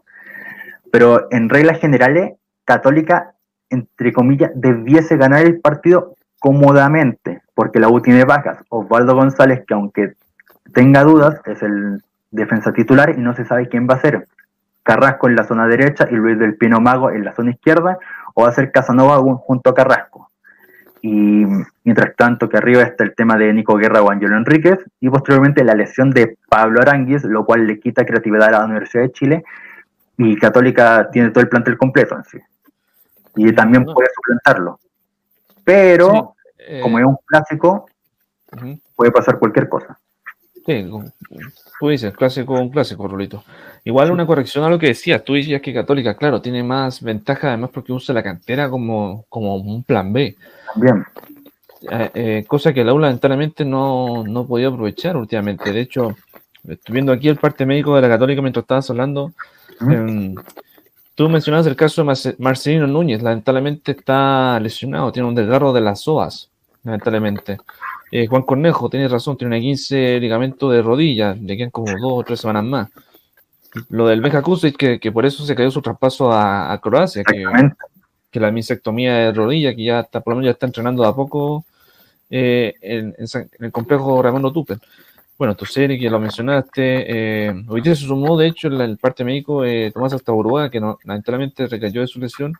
Pero 0.91 1.27
en 1.31 1.49
reglas 1.49 1.81
generales, 1.81 2.35
Católica, 2.65 3.35
entre 3.71 4.13
comillas, 4.13 4.53
debiese 4.55 5.17
ganar 5.17 5.45
el 5.45 5.61
partido 5.61 6.15
cómodamente, 6.39 7.43
porque 7.55 7.81
la 7.81 7.89
U 7.89 8.01
tiene 8.01 8.25
bajas. 8.25 8.59
Osvaldo 8.69 9.15
González, 9.15 9.65
que 9.67 9.75
aunque 9.75 10.13
tenga 10.73 11.03
dudas, 11.03 11.41
es 11.47 11.63
el 11.63 12.03
defensa 12.31 12.73
titular 12.73 13.11
y 13.17 13.21
no 13.21 13.35
se 13.35 13.45
sabe 13.45 13.69
quién 13.69 13.87
va 13.89 13.95
a 13.95 14.01
ser. 14.01 14.29
Carrasco 14.83 15.29
en 15.29 15.37
la 15.37 15.45
zona 15.45 15.67
derecha 15.67 16.07
y 16.11 16.15
Luis 16.15 16.39
del 16.39 16.57
Pino 16.57 16.81
Mago 16.81 17.11
en 17.11 17.25
la 17.25 17.33
zona 17.33 17.53
izquierda, 17.53 17.99
o 18.35 18.43
va 18.43 18.49
a 18.49 18.53
ser 18.53 18.71
Casanova 18.71 19.19
junto 19.39 19.71
a 19.71 19.75
Carrasco. 19.75 20.31
Y 21.07 21.45
mientras 21.85 22.17
tanto 22.17 22.49
que 22.49 22.57
arriba 22.57 22.83
está 22.83 23.05
el 23.05 23.15
tema 23.15 23.37
de 23.37 23.53
Nico 23.53 23.77
Guerra 23.77 24.01
o 24.01 24.11
Angelo 24.11 24.39
Enríquez, 24.39 24.79
y 25.01 25.11
posteriormente 25.11 25.63
la 25.63 25.75
lesión 25.75 26.11
de 26.11 26.39
Pablo 26.49 26.81
Aranguis, 26.81 27.25
lo 27.25 27.45
cual 27.45 27.67
le 27.67 27.79
quita 27.79 28.07
creatividad 28.07 28.49
a 28.49 28.53
la 28.53 28.65
Universidad 28.65 29.03
de 29.03 29.13
Chile, 29.13 29.45
y 30.17 30.35
Católica 30.37 31.11
tiene 31.13 31.29
todo 31.29 31.43
el 31.43 31.51
plantel 31.51 31.77
completo 31.77 32.17
en 32.17 32.25
sí. 32.25 32.39
Y 33.37 33.53
también 33.53 33.85
puede 33.85 34.09
suplantarlo. 34.15 34.81
Pero, 35.63 36.37
eh, 36.57 36.81
como 36.83 36.99
es 36.99 37.05
un 37.05 37.19
clásico, 37.27 37.85
puede 38.97 39.13
pasar 39.13 39.39
cualquier 39.39 39.69
cosa. 39.69 39.99
Sí, 40.65 40.91
tú 41.81 41.89
dices, 41.91 42.15
clásico, 42.15 42.55
un 42.55 42.71
clásico, 42.71 43.07
Rolito. 43.07 43.45
Igual 43.85 44.11
una 44.11 44.27
corrección 44.27 44.65
a 44.65 44.71
lo 44.71 44.79
que 44.79 44.87
decías, 44.87 45.23
tú 45.23 45.35
decías 45.35 45.61
que 45.61 45.75
Católica, 45.75 46.17
claro, 46.17 46.41
tiene 46.41 46.63
más 46.63 47.03
ventaja 47.03 47.49
además 47.49 47.69
porque 47.75 47.93
usa 47.93 48.15
la 48.15 48.23
cantera 48.23 48.71
como, 48.71 49.27
como 49.29 49.57
un 49.57 49.85
plan 49.85 50.11
B. 50.15 50.35
También. 50.75 51.05
Eh, 51.91 52.11
eh, 52.15 52.45
cosa 52.47 52.73
que 52.73 52.85
la 52.85 52.93
aula 52.93 53.09
lamentablemente 53.09 53.65
no, 53.65 54.25
no 54.25 54.47
podía 54.47 54.69
aprovechar 54.69 55.17
últimamente. 55.17 55.73
De 55.73 55.81
hecho, 55.81 56.17
estoy 56.69 56.93
viendo 56.93 57.13
aquí 57.13 57.29
el 57.29 57.37
parte 57.37 57.67
médico 57.67 57.95
de 57.95 58.03
la 58.03 58.09
Católica 58.09 58.43
mientras 58.43 58.65
estabas 58.65 58.91
hablando. 58.91 59.33
Em, 59.81 60.35
tú 61.15 61.29
mencionabas 61.29 61.67
el 61.67 61.77
caso 61.77 62.05
de 62.05 62.37
Marcelino 62.39 62.87
Núñez, 62.87 63.23
lamentablemente 63.23 63.93
está 63.93 64.59
lesionado, 64.61 65.13
tiene 65.13 65.29
un 65.29 65.35
desgarro 65.35 65.73
de 65.73 65.81
las 65.81 66.01
psoas, 66.01 66.51
lamentablemente. 66.85 67.59
Eh, 68.11 68.27
Juan 68.27 68.43
Cornejo, 68.43 68.89
tienes 68.89 69.11
razón, 69.11 69.37
tiene 69.37 69.57
una 69.57 69.61
15 69.61 70.21
ligamento 70.21 70.71
de 70.71 70.83
rodilla, 70.83 71.35
le 71.35 71.57
quedan 71.57 71.71
como 71.71 71.91
dos 71.91 72.13
o 72.13 72.23
tres 72.23 72.41
semanas 72.41 72.65
más. 72.65 72.91
Lo 73.89 74.07
del 74.07 74.21
Benja 74.21 74.41
Kusic, 74.41 74.77
que, 74.77 75.01
que, 75.01 75.11
por 75.11 75.27
eso 75.27 75.45
se 75.45 75.57
cayó 75.57 75.71
su 75.71 75.83
traspaso 75.83 76.31
a, 76.33 76.79
Croacia, 76.81 77.25
que, 77.25 77.45
que, 78.35 78.41
la 78.41 78.51
misectomía 78.51 79.15
de 79.15 79.33
rodilla, 79.33 79.75
que 79.75 79.85
ya 79.85 80.01
está, 80.01 80.21
por 80.21 80.33
lo 80.33 80.37
menos 80.37 80.49
ya 80.49 80.53
está 80.53 80.67
entrenando 80.67 81.03
de 81.03 81.09
a 81.09 81.13
poco 81.13 81.65
eh, 82.31 82.75
en, 82.81 83.15
el 83.61 83.73
complejo 83.73 84.23
Ramón 84.23 84.53
Tupen. 84.53 84.81
Bueno, 85.39 85.57
tu 85.57 85.65
serie 85.67 85.99
que 85.99 86.11
lo 86.11 86.21
mencionaste, 86.21 87.47
eh, 87.49 87.65
hoy 87.69 87.81
día 87.81 87.95
se 87.95 88.07
sumó, 88.07 88.37
de 88.37 88.49
hecho, 88.49 88.69
en 88.69 88.81
el 88.81 88.99
parte 88.99 89.25
médico 89.25 89.65
eh, 89.65 89.91
Tomás 89.93 90.15
Uruguay, 90.27 90.71
que 90.71 90.81
no, 90.81 90.99
lamentablemente 91.05 91.67
recayó 91.67 92.03
de 92.03 92.07
su 92.07 92.21
lesión 92.21 92.53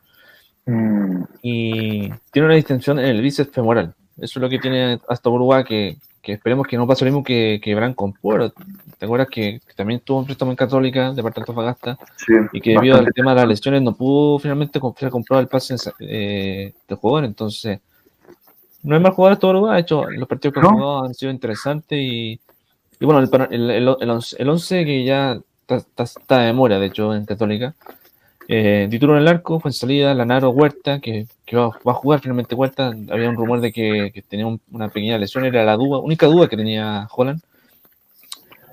mm. 0.65 1.23
y 1.41 2.09
tiene 2.31 2.45
una 2.47 2.55
distensión 2.55 2.99
en 2.99 3.05
el 3.05 3.21
bíceps 3.21 3.51
femoral. 3.51 3.93
Eso 4.17 4.39
es 4.39 4.41
lo 4.41 4.49
que 4.49 4.59
tiene 4.59 4.99
hasta 5.07 5.29
Uruguay, 5.29 5.63
que, 5.63 5.97
que 6.25 6.33
esperemos 6.33 6.67
que 6.67 6.75
no 6.75 6.87
pase 6.87 7.05
lo 7.05 7.11
mismo 7.11 7.23
que, 7.23 7.61
que 7.63 7.75
Branco 7.75 8.13
Pueblo. 8.19 8.51
¿Te 8.97 9.05
acuerdas 9.05 9.29
que, 9.29 9.61
también 9.75 9.99
tuvo 9.99 10.19
un 10.19 10.25
préstamo 10.25 10.51
en 10.51 10.57
Católica 10.57 11.13
de 11.13 11.21
parte 11.21 11.39
de 11.39 11.41
Antofagasta? 11.43 11.97
y 12.51 12.59
que 12.59 12.71
debido 12.71 12.97
al 12.97 13.13
tema 13.13 13.31
de 13.33 13.41
las 13.41 13.47
lesiones 13.47 13.81
no 13.81 13.95
pudo 13.95 14.39
finalmente 14.39 14.79
comprar, 14.79 15.11
comprar 15.11 15.41
el 15.41 15.47
pase 15.47 15.75
eh, 15.99 16.73
de 16.87 16.95
jugador. 16.95 17.25
Entonces, 17.25 17.79
no 18.83 18.95
es 18.95 19.01
mal 19.01 19.13
jugador 19.13 19.37
todo 19.37 19.51
Uruguay. 19.51 19.75
De 19.75 19.81
hecho, 19.81 20.09
los 20.09 20.27
partidos 20.27 20.53
que 20.53 20.59
han 20.59 20.73
jugado 20.73 21.05
han 21.05 21.13
sido 21.13 21.31
interesantes 21.31 21.99
y 21.99 22.39
y 22.99 23.05
bueno, 23.05 23.19
el, 23.19 23.71
el, 23.71 23.95
el, 23.99 24.49
11 24.49 24.85
que 24.85 25.03
ya 25.03 25.39
está, 25.67 26.39
de 26.39 26.45
memoria, 26.45 26.79
de 26.79 26.87
hecho, 26.87 27.13
en 27.13 27.25
Católica. 27.25 27.75
Eh, 28.47 28.87
título 28.89 29.15
en 29.15 29.21
el 29.21 29.27
arco, 29.27 29.59
fue 29.59 29.69
en 29.69 29.73
salida, 29.73 30.13
Lanaro 30.13 30.51
Huerta, 30.51 30.99
que, 30.99 31.27
va, 31.53 31.65
a 31.67 31.93
jugar 31.93 32.19
finalmente 32.21 32.55
Huerta. 32.55 32.93
Había 33.09 33.29
un 33.29 33.35
rumor 33.35 33.61
de 33.61 33.71
que, 33.71 34.23
tenía 34.27 34.47
una 34.71 34.89
pequeña 34.89 35.17
lesión, 35.17 35.45
era 35.45 35.63
la 35.63 35.75
duda, 35.75 35.99
única 35.99 36.27
duda 36.27 36.47
que 36.47 36.57
tenía 36.57 37.07
Holland. 37.11 37.41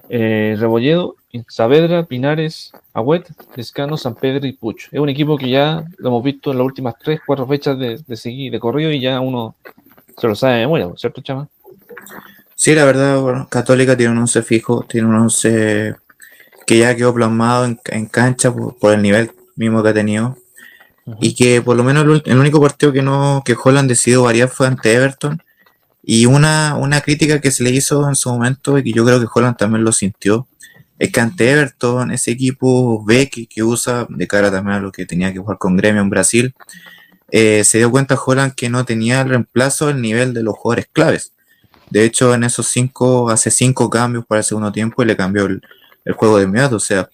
Eh, 0.09 0.57
Rebolledo, 0.59 1.17
Saavedra, 1.49 2.05
Pinares, 2.05 2.73
Agüet, 2.93 3.29
Descano, 3.57 3.97
San 3.97 4.15
Pedro 4.15 4.47
y 4.47 4.53
Pucho. 4.53 4.89
Es 4.93 5.01
un 5.01 5.09
equipo 5.09 5.39
que 5.39 5.49
ya 5.49 5.85
lo 5.97 6.09
hemos 6.09 6.23
visto 6.23 6.53
en 6.53 6.59
las 6.59 6.67
últimas 6.67 6.95
3, 7.03 7.21
4 7.27 7.47
fechas 7.47 7.79
de, 7.79 7.99
de 8.07 8.17
seguir 8.17 8.53
de 8.53 8.61
corrido 8.61 8.93
y 8.93 9.01
ya 9.01 9.21
uno 9.21 9.55
se 10.19 10.29
lo 10.29 10.35
sabe 10.35 10.55
de 10.55 10.61
memoria, 10.61 10.91
¿cierto, 10.97 11.23
Chama? 11.23 11.49
Sí, 12.55 12.75
la 12.75 12.85
verdad, 12.85 13.49
Católica 13.49 13.97
tiene 13.97 14.13
un 14.13 14.19
once 14.19 14.43
fijo, 14.43 14.85
tiene 14.89 15.09
un 15.09 15.17
once 15.17 15.97
que 16.67 16.79
ya 16.79 16.95
quedó 16.95 17.13
plasmado 17.13 17.65
en, 17.65 18.07
cancha 18.07 18.55
por, 18.55 18.95
el 18.95 19.03
nivel 19.03 19.33
mismo 19.57 19.83
que 19.83 19.89
ha 19.89 19.95
tenido. 19.95 20.37
Y 21.21 21.35
que 21.35 21.61
por 21.61 21.77
lo 21.77 21.85
menos 21.85 22.23
el, 22.25 22.39
único 22.39 22.61
partido 22.61 22.93
que 22.93 23.03
no 23.03 23.43
que 23.45 23.57
Holland 23.63 23.89
decidió 23.89 24.23
variar 24.23 24.49
fue 24.49 24.67
ante 24.67 24.93
Everton. 24.95 25.43
Y 26.03 26.27
una, 26.27 26.77
una 26.77 27.01
crítica 27.01 27.41
que 27.41 27.51
se 27.51 27.63
le 27.63 27.71
hizo 27.71 28.09
en 28.09 28.17
su 28.17 28.31
momento, 28.31 28.79
y 28.79 28.83
que 28.83 28.93
yo 28.93 29.05
creo 29.05 29.21
que 29.21 29.27
Holland 29.33 29.57
también 29.57 29.85
lo 29.85 29.93
sintió, 29.93 30.49
es 30.99 31.11
que 31.11 31.21
ante 31.21 31.51
Everton, 31.51 32.13
ese 32.13 32.31
equipo 32.31 33.05
B 33.05 33.29
que, 33.29 33.63
usa 33.63 34.07
de 34.09 34.29
cara 34.29 34.51
también 34.51 34.77
a 34.77 34.81
lo 34.81 34.93
que 34.93 35.07
tenía 35.07 35.33
que 35.33 35.39
jugar 35.41 35.59
con 35.59 35.77
Gremio 35.77 36.03
en 36.03 36.11
Brasil, 36.11 36.55
eh, 37.31 37.65
se 37.65 37.79
dio 37.79 37.91
cuenta 37.91 38.15
Holland 38.15 38.55
que 38.55 38.69
no 38.69 38.85
tenía 38.85 39.23
el 39.23 39.31
reemplazo 39.31 39.89
al 39.89 40.01
nivel 40.01 40.35
de 40.35 40.43
los 40.43 40.55
jugadores 40.55 40.87
claves. 40.93 41.33
De 41.93 42.05
hecho, 42.05 42.33
en 42.35 42.45
esos 42.45 42.69
cinco, 42.69 43.31
hace 43.31 43.51
cinco 43.51 43.91
cambios 43.91 44.25
para 44.25 44.39
el 44.39 44.45
segundo 44.45 44.73
tiempo 44.73 45.03
y 45.03 45.07
le 45.07 45.17
cambió 45.17 45.47
el, 45.47 45.61
juego 46.15 46.39
de 46.39 46.45
inmediato. 46.45 46.77
O 46.77 46.81
sea, 46.81 47.11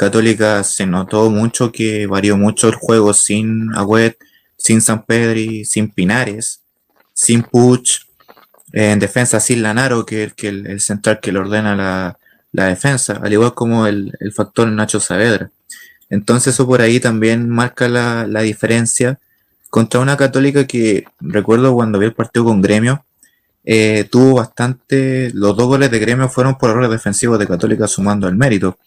Católica 0.00 0.64
se 0.64 0.86
notó 0.86 1.28
mucho 1.28 1.70
que 1.70 2.06
varió 2.06 2.38
mucho 2.38 2.68
el 2.68 2.74
juego 2.74 3.12
sin 3.12 3.70
Agüet, 3.74 4.16
sin 4.56 4.80
San 4.80 5.04
Pedri, 5.04 5.66
sin 5.66 5.90
Pinares, 5.90 6.62
sin 7.12 7.42
Puch, 7.42 8.06
en 8.72 8.98
defensa 8.98 9.40
sin 9.40 9.62
Lanaro, 9.62 10.06
que 10.06 10.24
es 10.24 10.32
el, 10.38 10.66
el, 10.66 10.80
central 10.80 11.20
que 11.20 11.32
le 11.32 11.40
ordena 11.40 11.76
la, 11.76 12.66
defensa, 12.66 13.20
al 13.22 13.30
igual 13.30 13.52
como 13.52 13.86
el, 13.86 14.16
factor 14.34 14.68
Nacho 14.68 15.00
Saavedra. 15.00 15.50
Entonces 16.08 16.54
eso 16.54 16.66
por 16.66 16.80
ahí 16.80 16.98
también 16.98 17.50
marca 17.50 17.86
la, 17.86 18.26
la 18.26 18.40
diferencia 18.40 19.18
contra 19.68 20.00
una 20.00 20.16
católica 20.16 20.66
que 20.66 21.04
recuerdo 21.20 21.74
cuando 21.74 21.98
vi 21.98 22.06
el 22.06 22.14
partido 22.14 22.46
con 22.46 22.62
Gremio, 22.62 23.04
eh, 23.64 24.08
tuvo 24.10 24.36
bastante, 24.36 25.30
los 25.34 25.54
dos 25.54 25.66
goles 25.66 25.90
de 25.90 25.98
gremio 25.98 26.30
fueron 26.30 26.56
por 26.56 26.70
errores 26.70 26.90
defensivos 26.90 27.38
de 27.38 27.46
Católica 27.46 27.86
sumando 27.86 28.26
el 28.28 28.36
mérito, 28.36 28.78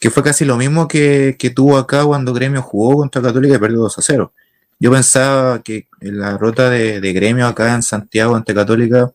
que 0.00 0.10
fue 0.10 0.24
casi 0.24 0.44
lo 0.44 0.56
mismo 0.56 0.88
que, 0.88 1.36
tuvo 1.54 1.76
acá 1.76 2.04
cuando 2.04 2.32
gremio 2.32 2.62
jugó 2.62 2.96
contra 2.96 3.22
Católica 3.22 3.54
y 3.54 3.58
perdió 3.58 3.80
2 3.80 3.98
a 3.98 4.02
0. 4.02 4.32
Yo 4.80 4.90
pensaba 4.90 5.62
que 5.62 5.86
la 6.00 6.38
rota 6.38 6.70
de, 6.70 7.12
gremio 7.12 7.46
acá 7.46 7.74
en 7.74 7.82
Santiago 7.82 8.34
ante 8.34 8.54
Católica, 8.54 9.12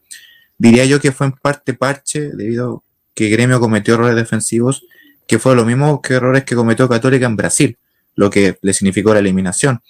diría 0.58 0.86
yo 0.86 1.02
que 1.02 1.12
fue 1.12 1.28
en 1.28 1.34
parte 1.34 1.74
parche, 1.74 2.30
debido 2.34 2.76
a 2.76 2.82
que 3.14 3.30
gremio 3.30 3.60
cometió 3.60 3.96
errores 3.96 4.16
defensivos, 4.16 4.86
que 5.28 5.40
fue 5.40 5.56
lo 5.56 5.66
mismo 5.66 6.02
que 6.02 6.14
errores 6.14 6.44
que 6.44 6.56
cometió 6.56 6.88
Católica 6.88 7.26
en 7.26 7.36
Brasil, 7.36 7.78
lo 8.16 8.30
que 8.30 8.58
le 8.62 8.74
significó 8.74 9.14
la 9.14 9.20
eliminación. 9.20 9.82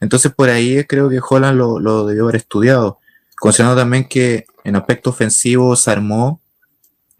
Entonces 0.00 0.32
por 0.32 0.48
ahí 0.48 0.84
creo 0.84 1.08
que 1.08 1.20
Holland 1.26 1.58
lo, 1.58 1.80
lo 1.80 2.06
debió 2.06 2.24
haber 2.24 2.36
estudiado 2.36 3.00
Considerando 3.38 3.80
también 3.80 4.08
que 4.08 4.46
en 4.64 4.76
aspecto 4.76 5.10
ofensivo 5.10 5.76
se 5.76 5.90
armó, 5.90 6.40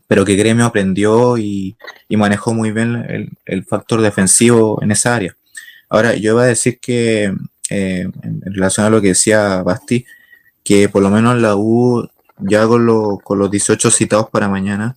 pero 0.09 0.25
que 0.25 0.37
Gremio 0.37 0.67
aprendió 0.67 1.37
y, 1.39 1.77
manejó 2.11 2.55
muy 2.55 2.73
bien 2.73 3.31
el, 3.45 3.65
factor 3.65 4.01
defensivo 4.01 4.81
en 4.83 4.91
esa 4.91 5.15
área. 5.15 5.37
Ahora, 5.89 6.15
yo 6.15 6.33
iba 6.33 6.43
a 6.43 6.47
decir 6.47 6.79
que, 6.81 7.33
eh, 7.71 8.09
en 8.23 8.43
relación 8.55 8.87
a 8.87 8.91
lo 8.91 9.01
que 9.01 9.09
decía 9.09 9.63
Basti, 9.63 10.05
que 10.65 10.89
por 10.89 11.03
lo 11.03 11.11
menos 11.11 11.41
la 11.41 11.57
U, 11.57 12.09
ya 12.39 12.67
con, 12.67 13.19
con 13.19 13.39
los 13.39 13.51
18 13.51 13.91
citados 13.91 14.31
para 14.31 14.49
mañana, 14.49 14.97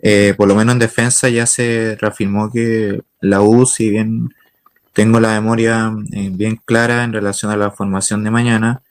eh, 0.00 0.34
por 0.36 0.48
lo 0.48 0.54
menos 0.54 0.74
en 0.74 0.78
defensa 0.80 1.28
ya 1.28 1.46
se 1.46 1.96
reafirmó 2.00 2.50
que 2.50 3.02
la 3.20 3.40
U, 3.40 3.66
si 3.66 3.90
bien 3.90 4.34
tengo 4.92 5.20
la 5.20 5.30
memoria 5.40 5.92
eh, 6.12 6.30
bien 6.32 6.60
clara 6.64 7.04
en 7.04 7.12
relación 7.12 7.50
a 7.50 7.56
la 7.56 7.70
formación 7.70 8.24
de 8.24 8.30
mañana, 8.30 8.82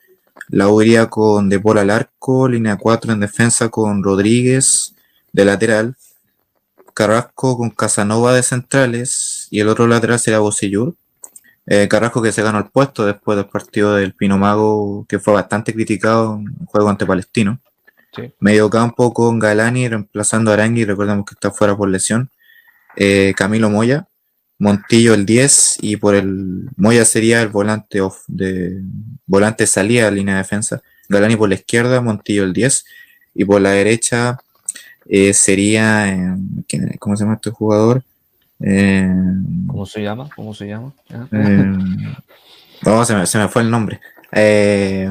la 0.48 0.68
U 0.68 0.82
iría 0.82 1.08
con 1.08 1.48
De 1.48 1.60
Paul 1.60 1.78
al 1.78 1.90
arco, 1.90 2.48
línea 2.48 2.76
4 2.76 3.12
en 3.12 3.20
defensa 3.20 3.68
con 3.68 4.02
Rodríguez 4.02 4.93
de 5.34 5.44
lateral, 5.44 5.96
Carrasco 6.94 7.58
con 7.58 7.70
Casanova 7.70 8.34
de 8.34 8.42
centrales 8.42 9.48
y 9.50 9.60
el 9.60 9.68
otro 9.68 9.86
lateral 9.86 10.18
será 10.18 10.38
Bocellur. 10.38 10.94
Eh, 11.66 11.88
Carrasco 11.88 12.22
que 12.22 12.30
se 12.30 12.42
ganó 12.42 12.58
el 12.58 12.66
puesto 12.66 13.04
después 13.04 13.36
del 13.36 13.46
partido 13.46 13.96
del 13.96 14.14
Pino 14.14 14.38
Mago, 14.38 15.04
que 15.08 15.18
fue 15.18 15.34
bastante 15.34 15.74
criticado 15.74 16.36
en 16.36 16.46
el 16.60 16.66
juego 16.66 16.88
ante 16.88 17.04
Palestino. 17.04 17.60
Medio 18.38 18.70
campo 18.70 19.12
con 19.12 19.40
Galani 19.40 19.88
reemplazando 19.88 20.52
a 20.52 20.54
Arangui, 20.54 20.84
recordemos 20.84 21.26
que 21.26 21.34
está 21.34 21.50
fuera 21.50 21.76
por 21.76 21.88
lesión. 21.88 22.30
Eh, 22.96 23.34
Camilo 23.36 23.70
Moya, 23.70 24.06
Montillo 24.60 25.14
el 25.14 25.26
10 25.26 25.78
y 25.80 25.96
por 25.96 26.14
el 26.14 26.68
Moya 26.76 27.04
sería 27.04 27.42
el 27.42 27.48
volante 27.48 28.00
off 28.00 28.22
de 28.28 28.80
volante 29.26 29.66
salida 29.66 30.12
línea 30.12 30.36
de 30.36 30.42
defensa. 30.42 30.80
Galani 31.08 31.34
por 31.34 31.48
la 31.48 31.56
izquierda, 31.56 32.00
Montillo 32.00 32.44
el 32.44 32.52
10 32.52 32.84
y 33.34 33.44
por 33.44 33.60
la 33.60 33.70
derecha 33.70 34.38
eh, 35.06 35.34
sería 35.34 36.08
eh, 36.08 36.36
¿cómo 36.98 37.16
se 37.16 37.24
llama 37.24 37.34
este 37.34 37.50
jugador? 37.50 38.02
¿Cómo 39.66 39.86
se 39.86 40.02
llama? 40.02 40.30
¿Cómo 40.34 40.54
se 40.54 40.66
llama? 40.66 40.92
se 43.04 43.14
me, 43.14 43.26
se 43.26 43.38
me 43.38 43.48
fue 43.48 43.62
el 43.62 43.70
nombre. 43.70 44.00
Eh, 44.36 45.08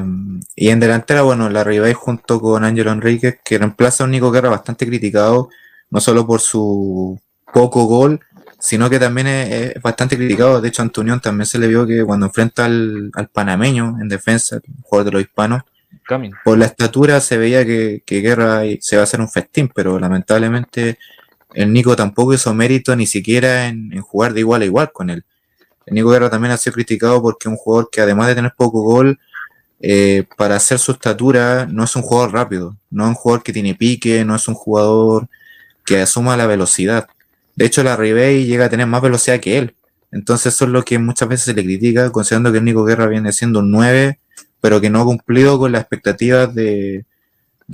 y 0.54 0.68
en 0.68 0.80
delantera, 0.80 1.22
bueno, 1.22 1.48
la 1.48 1.64
Ribey 1.64 1.94
junto 1.94 2.40
con 2.40 2.62
Ángelo 2.62 2.92
Enríquez, 2.92 3.38
que 3.42 3.58
reemplaza 3.58 4.04
a 4.04 4.06
un 4.06 4.10
Nico 4.10 4.30
Guerra 4.30 4.50
bastante 4.50 4.86
criticado, 4.86 5.48
no 5.90 6.00
solo 6.00 6.26
por 6.26 6.40
su 6.40 7.18
poco 7.52 7.86
gol, 7.86 8.20
sino 8.58 8.90
que 8.90 8.98
también 8.98 9.26
es, 9.26 9.82
bastante 9.82 10.16
criticado. 10.16 10.60
De 10.60 10.68
hecho, 10.68 10.82
a 10.82 10.84
Antunión 10.84 11.20
también 11.20 11.46
se 11.46 11.58
le 11.58 11.68
vio 11.68 11.86
que 11.86 12.04
cuando 12.04 12.26
enfrenta 12.26 12.66
al, 12.66 13.10
panameño 13.32 13.96
en 14.00 14.08
defensa, 14.08 14.56
el 14.56 14.62
jugador 14.82 15.06
de 15.06 15.12
los 15.12 15.22
hispanos, 15.22 15.62
por 16.44 16.58
la 16.58 16.66
estatura 16.66 17.20
se 17.20 17.36
veía 17.36 17.64
que, 17.64 18.02
Guerra 18.06 18.62
se 18.80 18.96
va 18.96 19.02
a 19.02 19.04
hacer 19.04 19.20
un 19.20 19.28
festín, 19.28 19.70
pero 19.74 19.98
lamentablemente 19.98 20.98
el 21.52 21.72
Nico 21.72 21.96
tampoco 21.96 22.34
hizo 22.34 22.52
mérito 22.54 22.94
ni 22.96 23.06
siquiera 23.06 23.68
en 23.68 24.00
jugar 24.00 24.34
de 24.34 24.40
igual 24.40 24.62
a 24.62 24.64
igual 24.64 24.92
con 24.92 25.10
él. 25.10 25.24
Nico 25.86 26.10
Guerra 26.10 26.30
también 26.30 26.52
ha 26.52 26.56
sido 26.56 26.74
criticado 26.74 27.20
porque 27.20 27.48
es 27.48 27.52
un 27.52 27.56
jugador 27.56 27.88
que 27.90 28.00
además 28.00 28.28
de 28.28 28.34
tener 28.34 28.52
poco 28.56 28.82
gol, 28.82 29.18
eh, 29.80 30.24
para 30.36 30.56
hacer 30.56 30.78
su 30.78 30.92
estatura 30.92 31.66
no 31.66 31.84
es 31.84 31.94
un 31.94 32.02
jugador 32.02 32.32
rápido, 32.32 32.76
no 32.90 33.04
es 33.04 33.08
un 33.10 33.14
jugador 33.14 33.42
que 33.42 33.52
tiene 33.52 33.74
pique, 33.74 34.24
no 34.24 34.34
es 34.34 34.48
un 34.48 34.54
jugador 34.54 35.28
que 35.84 36.00
asuma 36.00 36.36
la 36.36 36.46
velocidad. 36.46 37.06
De 37.54 37.66
hecho, 37.66 37.82
la 37.82 37.96
Ribey 37.96 38.46
llega 38.46 38.66
a 38.66 38.68
tener 38.70 38.86
más 38.86 39.02
velocidad 39.02 39.40
que 39.40 39.58
él. 39.58 39.74
Entonces 40.10 40.54
eso 40.54 40.64
es 40.64 40.70
lo 40.70 40.84
que 40.84 40.98
muchas 40.98 41.28
veces 41.28 41.44
se 41.46 41.54
le 41.54 41.64
critica, 41.64 42.10
considerando 42.10 42.52
que 42.52 42.58
el 42.58 42.64
Nico 42.64 42.84
Guerra 42.84 43.06
viene 43.06 43.32
siendo 43.32 43.58
un 43.60 43.70
9, 43.70 44.18
pero 44.64 44.80
que 44.80 44.88
no 44.88 45.02
ha 45.02 45.04
cumplido 45.04 45.58
con 45.58 45.72
las 45.72 45.82
expectativas 45.82 46.54
de, 46.54 47.04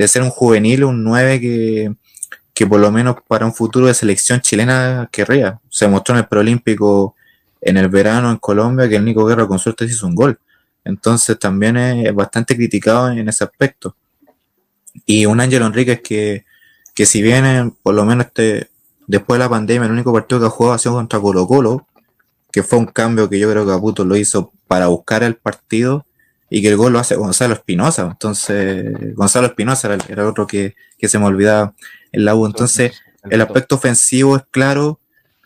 ser 0.09 0.23
un 0.23 0.31
juvenil, 0.31 0.83
un 0.83 1.05
9 1.05 1.41
que, 1.41 1.95
que 2.53 2.67
por 2.67 2.81
lo 2.81 2.91
menos 2.91 3.15
para 3.29 3.47
un 3.47 3.55
futuro 3.55 3.87
de 3.87 3.95
selección 3.95 4.41
chilena 4.41 5.09
querría. 5.13 5.61
Se 5.69 5.87
mostró 5.87 6.17
en 6.17 6.23
el 6.23 6.27
preolímpico 6.27 7.15
en 7.61 7.77
el 7.77 7.87
verano 7.87 8.29
en 8.33 8.39
Colombia 8.39 8.89
que 8.89 8.97
el 8.97 9.05
Nico 9.05 9.25
Guerra 9.25 9.47
con 9.47 9.61
suerte 9.61 9.85
hizo 9.85 10.05
un 10.05 10.17
gol. 10.17 10.41
Entonces 10.85 11.39
también 11.39 11.77
es, 11.77 12.13
bastante 12.13 12.57
criticado 12.57 13.13
en 13.13 13.29
ese 13.29 13.45
aspecto. 13.45 13.95
Y 15.07 15.27
un 15.27 15.39
Ángel 15.39 15.63
Enríquez 15.63 16.01
que, 16.03 16.45
que 16.93 17.07
si 17.07 17.23
bien 17.23 17.73
por 17.85 17.95
lo 17.95 18.05
menos 18.05 18.27
este, 18.27 18.69
después 19.07 19.39
de 19.39 19.45
la 19.45 19.49
pandemia 19.49 19.87
el 19.87 19.93
único 19.93 20.13
partido 20.13 20.41
que 20.41 20.47
ha 20.49 20.51
jugado 20.51 20.75
ha 20.75 20.79
sido 20.81 20.97
contra 20.97 21.21
Colo 21.21 21.47
Colo, 21.47 21.87
que 22.51 22.65
fue 22.65 22.81
un 22.81 22.87
cambio 22.87 23.31
que 23.31 23.39
yo 23.39 23.49
creo 23.49 23.65
que 23.65 23.71
Caputo 23.71 24.05
lo 24.05 24.17
hizo 24.17 24.53
para 24.67 24.89
buscar 24.89 25.23
el 25.23 25.37
partido 25.37 26.05
y 26.51 26.61
que 26.61 26.69
el 26.69 26.77
gol 26.77 26.93
lo 26.93 26.99
hace 26.99 27.15
Gonzalo 27.15 27.55
Espinosa. 27.55 28.09
Entonces, 28.11 29.15
Gonzalo 29.15 29.47
Espinosa 29.47 29.95
era, 29.95 30.05
el 30.09 30.19
otro 30.21 30.47
que, 30.47 30.75
que, 30.99 31.09
se 31.09 31.19
me 31.19 31.27
olvidaba 31.27 31.75
en 32.11 32.25
la 32.25 32.35
U. 32.35 32.45
Entonces, 32.45 33.01
el 33.31 33.41
aspecto 33.41 33.77
ofensivo 33.77 34.37
es 34.37 34.43
claro, 34.51 34.99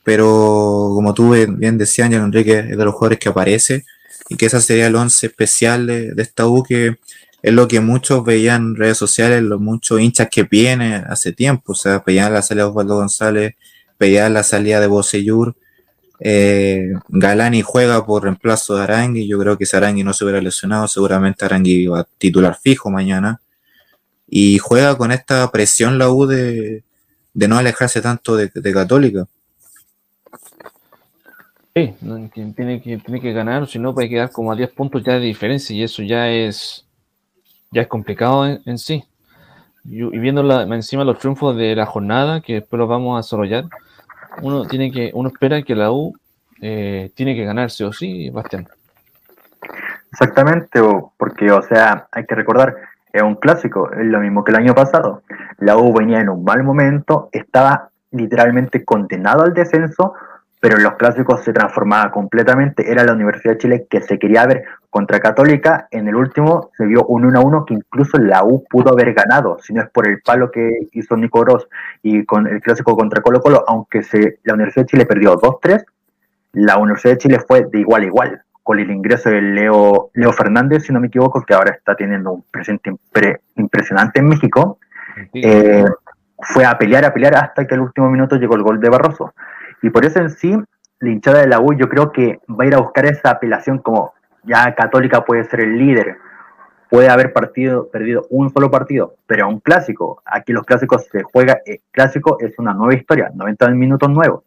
pero 0.02 0.90
como 0.94 1.12
tú 1.12 1.32
bien 1.32 1.78
decías, 1.78 2.06
Ángel 2.06 2.22
Enrique 2.22 2.58
es 2.58 2.76
de 2.76 2.84
los 2.84 2.94
jugadores 2.94 3.18
que 3.18 3.28
aparece 3.28 3.84
y 4.28 4.36
que 4.36 4.46
esa 4.46 4.60
sería 4.60 4.86
el 4.86 4.96
once 4.96 5.26
especial 5.26 5.86
de, 5.86 6.14
esta 6.16 6.46
U 6.46 6.62
que 6.62 6.96
es 7.42 7.52
lo 7.52 7.68
que 7.68 7.80
muchos 7.80 8.24
veían 8.24 8.62
en 8.62 8.76
redes 8.76 8.96
sociales, 8.96 9.42
los 9.42 9.60
muchos 9.60 10.00
hinchas 10.00 10.28
que 10.30 10.44
vienen 10.44 11.04
hace 11.06 11.32
tiempo, 11.32 11.72
o 11.72 11.74
sea, 11.74 12.02
pedían 12.02 12.32
la 12.32 12.40
salida 12.40 12.64
de 12.64 12.70
Osvaldo 12.70 12.96
González, 12.96 13.54
pedían 13.98 14.32
la 14.32 14.42
salida 14.42 14.80
de 14.80 14.86
Bocellur, 14.86 15.54
eh, 16.24 16.92
Galani 17.08 17.62
juega 17.62 18.04
por 18.04 18.24
reemplazo 18.24 18.74
de 18.74 18.82
Arangui, 18.82 19.28
yo 19.28 19.38
creo 19.38 19.56
que 19.56 19.66
si 19.66 19.76
Arangui 19.76 20.02
no 20.02 20.12
se 20.12 20.24
hubiera 20.24 20.40
lesionado, 20.40 20.88
seguramente 20.88 21.44
Arangui 21.44 21.84
iba 21.84 22.00
a 22.00 22.08
titular 22.18 22.58
fijo 22.60 22.90
mañana, 22.90 23.40
y 24.26 24.58
juega 24.58 24.98
con 24.98 25.12
esta 25.12 25.48
presión 25.52 25.98
la 25.98 26.10
U 26.10 26.26
de, 26.26 26.82
no 27.34 27.58
alejarse 27.58 28.00
tanto 28.00 28.36
de 28.36 28.72
Católica. 28.72 29.28
Sí, 31.76 31.92
tiene 32.54 32.80
que, 32.80 32.98
tiene 32.98 33.20
que 33.20 33.32
ganar, 33.32 33.66
si 33.66 33.80
no 33.80 33.92
puede 33.92 34.08
quedar 34.08 34.30
como 34.30 34.52
a 34.52 34.54
10 34.54 34.70
puntos 34.70 35.02
ya 35.02 35.14
de 35.14 35.26
diferencia 35.26 35.74
y 35.74 35.82
eso 35.82 36.04
ya 36.04 36.30
es, 36.30 36.86
ya 37.72 37.82
es 37.82 37.88
complicado 37.88 38.46
en, 38.46 38.78
sí. 38.78 39.02
Y, 39.84 40.04
viendo 40.20 40.44
la, 40.44 40.62
encima 40.62 41.02
los 41.02 41.18
triunfos 41.18 41.56
de 41.56 41.74
la 41.74 41.84
jornada, 41.84 42.40
que 42.42 42.54
después 42.54 42.78
los 42.78 42.88
vamos 42.88 43.14
a 43.14 43.26
desarrollar, 43.26 43.64
uno 44.42 44.66
tiene 44.66 44.90
que, 44.90 45.10
uno 45.14 45.28
espera 45.28 45.62
que 45.62 45.74
la 45.74 45.90
U 45.90 46.14
eh, 46.60 47.10
tiene 47.14 47.34
que 47.34 47.44
ganar 47.44 47.70
sí 47.70 47.84
o 47.84 47.92
sí, 47.92 48.30
Bastián. 48.30 48.68
Exactamente, 50.12 50.80
porque, 51.16 51.50
o 51.50 51.62
sea, 51.62 52.06
hay 52.12 52.24
que 52.24 52.34
recordar, 52.34 52.76
es 53.12 53.22
un 53.22 53.34
clásico, 53.34 53.90
es 53.92 54.06
lo 54.06 54.20
mismo 54.20 54.44
que 54.44 54.52
el 54.52 54.58
año 54.58 54.74
pasado. 54.74 55.22
La 55.58 55.76
U 55.76 55.92
venía 55.92 56.20
en 56.20 56.28
un 56.28 56.44
mal 56.44 56.62
momento, 56.62 57.28
estaba 57.32 57.90
literalmente 58.12 58.84
condenado 58.84 59.42
al 59.42 59.54
descenso, 59.54 60.14
pero 60.64 60.78
en 60.78 60.82
los 60.82 60.94
clásicos 60.94 61.44
se 61.44 61.52
transformaba 61.52 62.10
completamente. 62.10 62.90
Era 62.90 63.04
la 63.04 63.12
Universidad 63.12 63.52
de 63.52 63.58
Chile 63.58 63.86
que 63.90 64.00
se 64.00 64.18
quería 64.18 64.46
ver 64.46 64.64
contra 64.88 65.20
Católica. 65.20 65.88
En 65.90 66.08
el 66.08 66.16
último 66.16 66.70
se 66.74 66.86
vio 66.86 67.04
un 67.04 67.26
1 67.26 67.38
a 67.38 67.42
1 67.42 67.66
que 67.66 67.74
incluso 67.74 68.16
la 68.16 68.42
U 68.44 68.64
pudo 68.70 68.92
haber 68.92 69.12
ganado, 69.12 69.58
si 69.60 69.74
no 69.74 69.82
es 69.82 69.90
por 69.90 70.08
el 70.08 70.22
palo 70.22 70.50
que 70.50 70.88
hizo 70.92 71.18
Nico 71.18 71.40
Gross 71.40 71.68
y 72.02 72.24
con 72.24 72.46
el 72.46 72.62
clásico 72.62 72.96
contra 72.96 73.20
Colo 73.20 73.42
Colo, 73.42 73.62
aunque 73.68 74.02
se, 74.02 74.38
la 74.44 74.54
Universidad 74.54 74.86
de 74.86 74.88
Chile 74.88 75.04
perdió 75.04 75.36
2-3, 75.36 75.84
la 76.54 76.78
Universidad 76.78 77.12
de 77.12 77.18
Chile 77.18 77.38
fue 77.46 77.66
de 77.70 77.80
igual 77.80 78.00
a 78.00 78.06
igual, 78.06 78.42
con 78.62 78.78
el 78.78 78.90
ingreso 78.90 79.28
de 79.28 79.42
Leo, 79.42 80.08
Leo 80.14 80.32
Fernández, 80.32 80.84
si 80.84 80.94
no 80.94 81.00
me 81.00 81.08
equivoco, 81.08 81.42
que 81.42 81.52
ahora 81.52 81.72
está 81.72 81.94
teniendo 81.94 82.32
un 82.32 82.44
presente 82.50 82.90
impresionante 83.56 84.20
en 84.20 84.28
México. 84.28 84.78
Eh, 85.34 85.84
fue 86.38 86.64
a 86.64 86.78
pelear, 86.78 87.04
a 87.04 87.12
pelear 87.12 87.34
hasta 87.36 87.66
que 87.66 87.74
el 87.74 87.82
último 87.82 88.08
minuto 88.08 88.36
llegó 88.36 88.56
el 88.56 88.62
gol 88.62 88.80
de 88.80 88.88
Barroso. 88.88 89.34
Y 89.84 89.90
por 89.90 90.06
eso 90.06 90.18
en 90.18 90.30
sí, 90.30 90.56
la 91.00 91.10
hinchada 91.10 91.40
de 91.40 91.46
la 91.46 91.60
U 91.60 91.74
yo 91.74 91.90
creo 91.90 92.10
que 92.10 92.40
va 92.48 92.64
a 92.64 92.66
ir 92.66 92.74
a 92.74 92.78
buscar 92.78 93.04
esa 93.04 93.32
apelación 93.32 93.76
como 93.80 94.14
ya 94.42 94.74
Católica 94.74 95.26
puede 95.26 95.44
ser 95.44 95.60
el 95.60 95.76
líder, 95.76 96.16
puede 96.88 97.10
haber 97.10 97.34
partido, 97.34 97.90
perdido 97.90 98.26
un 98.30 98.48
solo 98.48 98.70
partido, 98.70 99.16
pero 99.26 99.46
un 99.46 99.60
clásico, 99.60 100.22
aquí 100.24 100.54
los 100.54 100.64
clásicos 100.64 101.06
se 101.12 101.22
juega, 101.22 101.60
el 101.66 101.82
clásico 101.90 102.38
es 102.40 102.58
una 102.58 102.72
nueva 102.72 102.94
historia, 102.94 103.30
90 103.34 103.68
minutos 103.72 104.08
nuevos. 104.08 104.44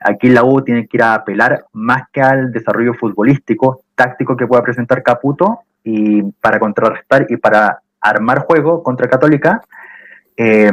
Aquí 0.00 0.28
la 0.28 0.42
U 0.42 0.62
tiene 0.62 0.88
que 0.88 0.96
ir 0.96 1.04
a 1.04 1.14
apelar 1.14 1.64
más 1.72 2.08
que 2.12 2.20
al 2.20 2.50
desarrollo 2.50 2.94
futbolístico, 2.94 3.84
táctico 3.94 4.36
que 4.36 4.48
pueda 4.48 4.64
presentar 4.64 5.04
Caputo 5.04 5.60
y 5.84 6.22
para 6.40 6.58
contrarrestar 6.58 7.26
y 7.28 7.36
para 7.36 7.78
armar 8.00 8.40
juego 8.40 8.82
contra 8.82 9.06
Católica, 9.06 9.60
eh, 10.36 10.72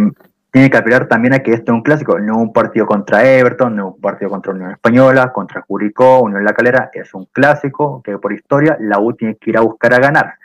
tiene 0.51 0.69
que 0.69 0.77
apelar 0.77 1.07
también 1.07 1.33
a 1.33 1.39
que 1.39 1.53
esto 1.53 1.71
es 1.71 1.75
un 1.75 1.83
clásico, 1.83 2.19
no 2.19 2.37
un 2.37 2.51
partido 2.51 2.85
contra 2.87 3.23
Everton, 3.23 3.75
no 3.75 3.89
un 3.89 4.01
partido 4.01 4.31
contra 4.31 4.53
Unión 4.53 4.71
Española, 4.71 5.31
contra 5.31 5.61
Curicó, 5.61 6.21
Unión 6.21 6.43
La 6.43 6.53
Calera, 6.53 6.89
es 6.93 7.13
un 7.13 7.25
clásico 7.25 8.01
que 8.03 8.17
por 8.17 8.33
historia 8.33 8.75
la 8.79 8.99
U 8.99 9.13
tiene 9.13 9.35
que 9.35 9.51
ir 9.51 9.57
a 9.57 9.61
buscar 9.61 9.93
a 9.93 9.99
ganar. 9.99 10.35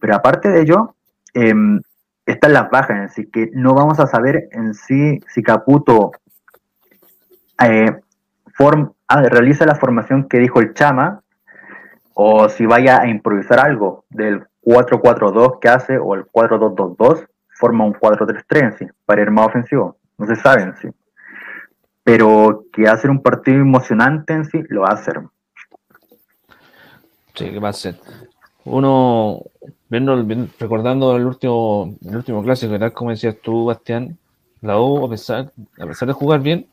Pero 0.00 0.14
aparte 0.14 0.48
de 0.48 0.60
ello, 0.60 0.94
eh, 1.34 1.54
están 2.24 2.52
las 2.52 2.70
bajas, 2.70 3.10
así 3.10 3.26
que 3.26 3.50
no 3.52 3.74
vamos 3.74 3.98
a 3.98 4.06
saber 4.06 4.48
en 4.52 4.74
sí 4.74 5.20
si 5.28 5.42
Caputo 5.42 6.12
eh, 7.62 8.00
ah, 9.08 9.22
realiza 9.22 9.66
la 9.66 9.74
formación 9.74 10.28
que 10.28 10.38
dijo 10.38 10.60
el 10.60 10.74
Chama 10.74 11.22
o 12.14 12.48
si 12.48 12.66
vaya 12.66 13.00
a 13.00 13.08
improvisar 13.08 13.58
algo 13.58 14.04
del 14.10 14.46
4-4-2 14.62 15.58
que 15.60 15.68
hace 15.68 15.98
o 15.98 16.14
el 16.14 16.26
4-2-2-2 16.26 17.26
forma 17.54 17.84
un 17.84 17.94
4-3-3 17.94 18.62
en 18.62 18.78
sí, 18.78 18.86
para 19.04 19.22
ir 19.22 19.30
más 19.30 19.46
ofensivo. 19.46 19.96
No 20.18 20.26
se 20.26 20.36
sabe 20.36 20.62
en 20.62 20.76
sí. 20.76 20.88
Pero 22.04 22.64
que 22.72 22.88
hacer 22.88 23.10
un 23.10 23.22
partido 23.22 23.60
emocionante 23.60 24.32
en 24.32 24.44
sí, 24.44 24.62
lo 24.68 24.82
va 24.82 24.88
a 24.88 24.94
hacer. 24.94 25.20
Sí, 27.34 27.50
que 27.50 27.58
va 27.58 27.70
a 27.70 27.72
ser. 27.72 27.96
Uno, 28.64 29.42
viendo, 29.88 30.16
recordando 30.58 31.16
el 31.16 31.26
último, 31.26 31.96
el 32.04 32.16
último 32.16 32.42
clásico, 32.42 32.72
¿verdad? 32.72 32.92
Como 32.92 33.10
decías 33.10 33.36
tú, 33.42 33.66
Bastián, 33.66 34.18
La 34.60 34.80
U, 34.80 35.04
a 35.04 35.10
pesar, 35.10 35.52
a 35.78 35.86
pesar 35.86 36.08
de 36.08 36.14
jugar 36.14 36.40
bien, 36.40 36.66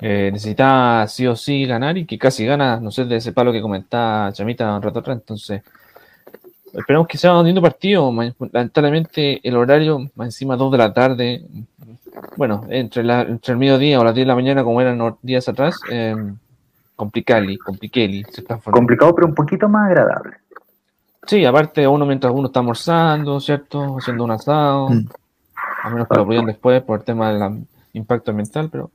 eh, 0.00 0.30
necesita 0.32 1.06
sí 1.08 1.26
o 1.26 1.36
sí 1.36 1.66
ganar 1.66 1.96
y 1.98 2.06
que 2.06 2.18
casi 2.18 2.44
gana, 2.44 2.80
no 2.80 2.90
sé, 2.90 3.04
de 3.04 3.16
ese 3.16 3.32
palo 3.32 3.52
que 3.52 3.60
comentaba 3.60 4.32
Chamita 4.32 4.76
un 4.76 4.82
rato 4.82 5.00
atrás. 5.00 5.18
Entonces, 5.18 5.62
esperamos 6.76 7.06
que 7.06 7.18
sea 7.18 7.38
un 7.38 7.46
lindo 7.46 7.62
partido. 7.62 8.12
Lamentablemente, 8.52 9.40
el 9.46 9.56
horario, 9.56 10.10
más 10.14 10.28
encima 10.28 10.56
2 10.56 10.72
de 10.72 10.78
la 10.78 10.92
tarde, 10.92 11.44
bueno, 12.36 12.66
entre, 12.68 13.02
la, 13.02 13.22
entre 13.22 13.52
el 13.52 13.58
mediodía 13.58 14.00
o 14.00 14.04
las 14.04 14.14
10 14.14 14.24
de 14.24 14.28
la 14.28 14.34
mañana, 14.34 14.64
como 14.64 14.80
eran 14.80 15.16
días 15.22 15.48
atrás, 15.48 15.76
eh, 15.90 16.14
complicali, 16.96 17.56
compliqueli. 17.58 18.24
Complicado, 18.70 19.14
pero 19.14 19.26
un 19.26 19.34
poquito 19.34 19.68
más 19.68 19.90
agradable. 19.90 20.36
Sí, 21.26 21.44
aparte, 21.44 21.86
uno 21.86 22.04
mientras 22.04 22.32
uno 22.32 22.48
está 22.48 22.60
almorzando, 22.60 23.40
¿cierto? 23.40 23.96
Haciendo 23.98 24.24
un 24.24 24.30
asado. 24.32 24.90
Mm. 24.90 25.08
A 25.82 25.90
menos 25.90 26.08
que 26.08 26.16
lo 26.16 26.26
vayan 26.26 26.46
después 26.46 26.82
por 26.82 27.00
el 27.00 27.04
tema 27.04 27.32
del 27.32 27.66
impacto 27.92 28.30
ambiental, 28.30 28.68
pero 28.70 28.90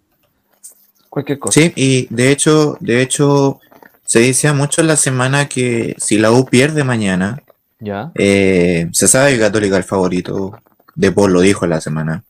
cualquier 1.10 1.39
cosa. 1.39 1.60
Sí, 1.60 1.72
y 1.76 2.13
de 2.13 2.32
hecho, 2.32 2.78
de 2.80 3.02
hecho, 3.02 3.60
se 4.06 4.20
decía 4.20 4.54
mucho 4.54 4.82
en 4.82 4.88
la 4.88 4.96
semana 4.96 5.48
que 5.48 5.96
si 6.00 6.18
la 6.18 6.32
U 6.32 6.46
pierde 6.46 6.84
mañana, 6.84 7.42
ya. 7.80 8.12
Eh, 8.15 8.89
se 8.92 9.08
sabe 9.08 9.34
que 9.34 9.39
Católica 9.39 9.76
es 9.76 9.84
el 9.84 9.89
favorito. 9.89 10.60
De 10.96 11.12
Paul 11.12 11.34
lo 11.34 11.42
dijo 11.42 11.65
en 11.65 11.72
la 11.72 11.82
semana. 11.82 12.24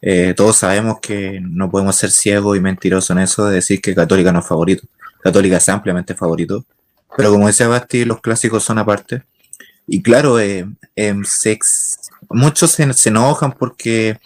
Eh, 0.00 0.34
todos 0.36 0.56
sabemos 0.56 0.98
que 1.00 1.40
no 1.40 1.70
podemos 1.70 1.96
ser 1.96 2.10
ciegos 2.10 2.56
y 2.56 2.60
mentirosos 2.60 3.10
en 3.10 3.22
eso 3.22 3.46
de 3.46 3.54
decir 3.56 3.80
que 3.80 3.94
Católica 3.94 4.32
no 4.32 4.40
es 4.40 4.46
favorito. 4.46 4.86
Católica 5.22 5.56
es 5.56 5.68
ampliamente 5.68 6.14
favorito. 6.14 6.64
Pero 7.16 7.30
como 7.30 7.46
decía 7.46 7.68
Basti, 7.68 8.04
los 8.04 8.20
clásicos 8.20 8.64
son 8.64 8.78
aparte. 8.78 9.22
Y 9.86 10.02
claro, 10.02 10.40
eh, 10.40 10.66
muchos 12.28 12.70
se, 12.70 13.08
enojan 13.08 13.52
porque, 13.52 14.18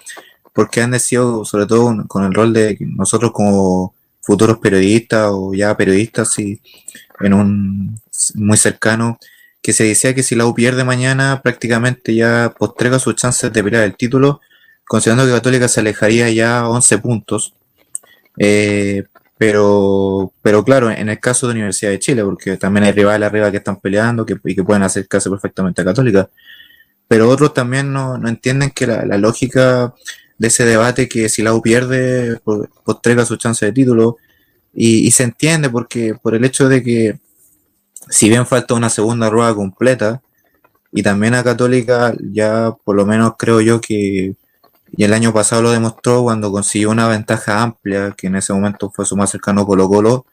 porque 0.52 0.80
han 0.82 0.92
decidido, 0.92 1.44
sobre 1.44 1.66
todo 1.66 2.06
con 2.08 2.24
el 2.24 2.34
rol 2.34 2.52
de 2.52 2.76
nosotros 2.80 3.32
como 3.32 3.94
futuros 4.20 4.58
periodistas 4.58 5.28
o 5.30 5.54
ya 5.54 5.76
periodistas, 5.76 6.38
y 6.38 6.60
en 7.20 7.34
un 7.34 8.00
muy 8.34 8.56
cercano, 8.56 9.18
que 9.66 9.72
se 9.72 9.82
decía 9.82 10.14
que 10.14 10.22
si 10.22 10.36
la 10.36 10.46
U 10.46 10.54
pierde 10.54 10.84
mañana, 10.84 11.40
prácticamente 11.42 12.14
ya 12.14 12.54
postrega 12.56 13.00
sus 13.00 13.16
chances 13.16 13.52
de 13.52 13.64
pelear 13.64 13.82
el 13.82 13.96
título, 13.96 14.40
considerando 14.86 15.26
que 15.26 15.32
Católica 15.32 15.66
se 15.66 15.80
alejaría 15.80 16.30
ya 16.30 16.68
11 16.68 16.98
puntos. 16.98 17.52
Eh, 18.38 19.02
pero, 19.36 20.32
pero 20.40 20.64
claro, 20.64 20.88
en 20.92 21.08
el 21.08 21.18
caso 21.18 21.48
de 21.48 21.54
Universidad 21.54 21.90
de 21.90 21.98
Chile, 21.98 22.22
porque 22.22 22.56
también 22.56 22.84
hay 22.84 22.92
rivales 22.92 23.26
arriba 23.26 23.50
que 23.50 23.56
están 23.56 23.80
peleando 23.80 24.24
que, 24.24 24.36
y 24.44 24.54
que 24.54 24.62
pueden 24.62 24.84
hacer 24.84 25.08
caso 25.08 25.32
perfectamente 25.32 25.82
a 25.82 25.84
Católica. 25.84 26.30
Pero 27.08 27.28
otros 27.28 27.52
también 27.52 27.92
no, 27.92 28.18
no 28.18 28.28
entienden 28.28 28.70
que 28.70 28.86
la, 28.86 29.18
lógica 29.18 29.94
de 30.38 30.46
ese 30.46 30.64
debate 30.64 31.08
que 31.08 31.28
si 31.28 31.42
la 31.42 31.54
U 31.54 31.60
pierde, 31.60 32.38
postrega 32.84 33.24
su 33.24 33.36
chance 33.36 33.66
de 33.66 33.72
título. 33.72 34.18
Y, 34.72 35.08
y, 35.08 35.10
se 35.10 35.24
entiende 35.24 35.70
porque 35.70 36.14
por 36.14 36.36
el 36.36 36.44
hecho 36.44 36.68
de 36.68 36.84
que 36.84 37.18
si 38.08 38.28
bien 38.28 38.46
falta 38.46 38.74
una 38.74 38.90
segunda 38.90 39.30
rueda 39.30 39.54
completa, 39.54 40.22
y 40.92 41.02
también 41.02 41.34
a 41.34 41.44
Católica 41.44 42.14
ya 42.32 42.74
por 42.84 42.96
lo 42.96 43.04
menos 43.04 43.34
creo 43.38 43.60
yo 43.60 43.80
que 43.80 44.34
y 44.96 45.04
el 45.04 45.12
año 45.12 45.32
pasado 45.32 45.62
lo 45.62 45.70
demostró 45.70 46.22
cuando 46.22 46.50
consiguió 46.50 46.90
una 46.90 47.08
ventaja 47.08 47.62
amplia, 47.62 48.14
que 48.16 48.28
en 48.28 48.36
ese 48.36 48.52
momento 48.52 48.90
fue 48.90 49.04
su 49.04 49.16
más 49.16 49.30
cercano 49.30 49.66
Colo 49.66 49.88
Colo. 49.88 50.26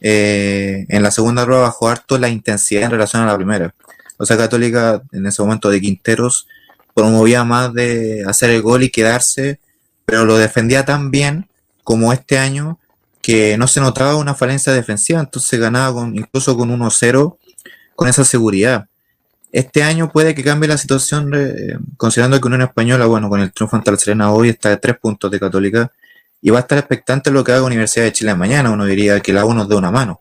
Eh, 0.00 0.86
en 0.88 1.02
la 1.02 1.10
segunda 1.10 1.44
rueda 1.44 1.62
bajó 1.62 1.88
harto 1.88 2.16
la 2.18 2.28
intensidad 2.28 2.84
en 2.84 2.92
relación 2.92 3.22
a 3.22 3.26
la 3.26 3.36
primera. 3.36 3.74
O 4.16 4.24
sea, 4.24 4.36
Católica 4.36 5.02
en 5.12 5.26
ese 5.26 5.42
momento 5.42 5.68
de 5.68 5.80
Quinteros 5.80 6.46
promovía 6.94 7.44
más 7.44 7.74
de 7.74 8.24
hacer 8.26 8.50
el 8.50 8.62
gol 8.62 8.82
y 8.82 8.90
quedarse, 8.90 9.60
pero 10.06 10.24
lo 10.24 10.38
defendía 10.38 10.84
tan 10.84 11.10
bien 11.10 11.48
como 11.84 12.12
este 12.12 12.38
año 12.38 12.78
que 13.22 13.56
no 13.58 13.66
se 13.66 13.80
notaba 13.80 14.16
una 14.16 14.34
falencia 14.34 14.72
defensiva, 14.72 15.20
entonces 15.20 15.58
ganaba 15.60 15.94
con, 15.94 16.16
incluso 16.16 16.56
con 16.56 16.70
1-0 16.70 17.36
con 17.94 18.08
esa 18.08 18.24
seguridad. 18.24 18.86
Este 19.52 19.82
año 19.82 20.10
puede 20.10 20.34
que 20.34 20.44
cambie 20.44 20.68
la 20.68 20.78
situación, 20.78 21.32
eh, 21.34 21.76
considerando 21.96 22.40
que 22.40 22.46
Unión 22.46 22.62
Española, 22.62 23.06
bueno, 23.06 23.28
con 23.28 23.40
el 23.40 23.52
triunfo 23.52 23.76
ante 23.76 23.90
la 23.90 23.96
Serena 23.98 24.32
hoy 24.32 24.50
está 24.50 24.70
de 24.70 24.76
tres 24.76 24.96
puntos 24.98 25.30
de 25.30 25.40
Católica 25.40 25.90
y 26.40 26.50
va 26.50 26.58
a 26.58 26.62
estar 26.62 26.78
expectante 26.78 27.30
lo 27.30 27.44
que 27.44 27.52
haga 27.52 27.64
Universidad 27.64 28.04
de 28.04 28.12
Chile 28.12 28.34
mañana. 28.34 28.70
Uno 28.70 28.86
diría 28.86 29.20
que 29.20 29.32
la 29.32 29.44
U 29.44 29.52
nos 29.52 29.68
dé 29.68 29.74
una 29.74 29.90
mano. 29.90 30.20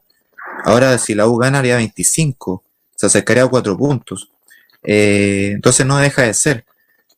Ahora, 0.66 0.98
si 0.98 1.16
la 1.16 1.28
U 1.28 1.38
gana, 1.38 1.60
haría 1.60 1.78
25, 1.78 2.64
se 2.96 3.06
acercaría 3.06 3.44
a 3.44 3.48
cuatro 3.48 3.78
puntos. 3.78 4.30
Eh, 4.84 5.52
entonces 5.54 5.86
no 5.86 5.98
deja 5.98 6.24
de 6.24 6.34
ser. 6.34 6.66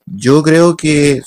Yo 0.05 0.43
creo 0.43 0.75
que 0.75 1.21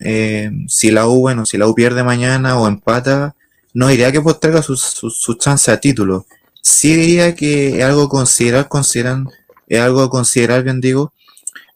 eh, 0.00 0.50
si 0.68 0.90
la 0.90 1.08
U, 1.08 1.20
bueno, 1.20 1.44
si 1.46 1.58
la 1.58 1.66
U 1.66 1.74
pierde 1.74 2.02
mañana 2.04 2.58
o 2.58 2.68
empata, 2.68 3.34
no 3.74 3.88
diría 3.88 4.12
que 4.12 4.20
posterga 4.20 4.62
sus 4.62 4.80
su, 4.80 5.10
su 5.10 5.34
chance 5.34 5.70
a 5.70 5.80
título. 5.80 6.26
Sí 6.60 6.94
diría 6.94 7.34
que 7.34 7.82
algo 7.82 8.08
considerar, 8.08 8.68
consideran 8.68 9.28
es 9.68 9.80
algo 9.80 10.02
a 10.02 10.10
considerar, 10.10 10.62
bien 10.62 10.80
digo, 10.80 11.12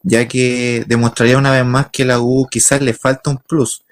ya 0.03 0.29
que 0.29 0.85
demostraría 0.87 1.39
una 1.39 1.51
vez 1.51 1.65
más 1.65 1.89
que 1.91 2.05
la 2.05 2.21
U 2.21 2.47
quizás 2.51 2.81
le 2.83 2.93
falta 2.95 3.31
un 3.31 3.39
plus. 3.39 3.83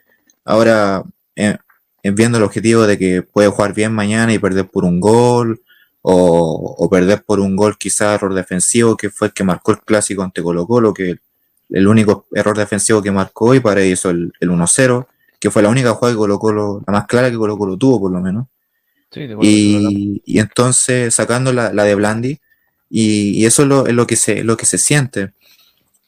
Ahora, 0.44 1.02
eh, 1.36 1.56
viendo 2.02 2.38
el 2.38 2.44
objetivo 2.44 2.86
de 2.86 2.98
que 2.98 3.22
puede 3.22 3.48
jugar 3.48 3.74
bien 3.74 3.92
mañana 3.92 4.32
y 4.32 4.38
perder 4.38 4.68
por 4.68 4.84
un 4.84 5.00
gol, 5.00 5.62
o, 6.02 6.88
perder 6.90 7.24
por 7.24 7.40
un 7.40 7.56
gol 7.56 7.78
quizás 7.78 8.16
error 8.16 8.34
defensivo, 8.34 8.96
que 8.96 9.08
fue 9.08 9.28
el 9.28 9.32
que 9.32 9.42
marcó 9.42 9.72
el 9.72 9.80
clásico 9.80 10.22
ante 10.22 10.42
Colo 10.42 10.66
Colo, 10.66 10.92
que 10.92 11.16
el 11.70 11.88
único 11.88 12.26
error 12.34 12.58
defensivo 12.58 13.02
que 13.02 13.10
marcó 13.10 13.54
y 13.54 13.60
para 13.60 13.80
eso 13.80 14.10
el, 14.10 14.32
el 14.38 14.50
1-0, 14.50 15.06
que 15.44 15.50
fue 15.50 15.62
la 15.62 15.68
única 15.68 15.92
jugada 15.92 16.14
que 16.14 16.16
Colo 16.16 16.38
Colo, 16.38 16.82
la 16.86 16.92
más 16.94 17.06
clara 17.06 17.30
que 17.30 17.36
Colo 17.36 17.58
Colo 17.58 17.76
tuvo 17.76 18.00
por 18.00 18.10
lo 18.10 18.18
menos. 18.18 18.46
y, 19.42 20.22
y, 20.24 20.38
entonces 20.38 21.14
sacando 21.14 21.52
la, 21.52 21.70
la 21.70 21.84
de 21.84 21.94
Blandi, 21.94 22.40
y, 22.88 23.44
eso 23.44 23.64
es 23.86 23.92
lo, 23.92 24.06
que 24.06 24.16
se, 24.16 24.42
lo 24.42 24.56
que 24.56 24.64
se 24.64 24.78
siente. 24.78 25.34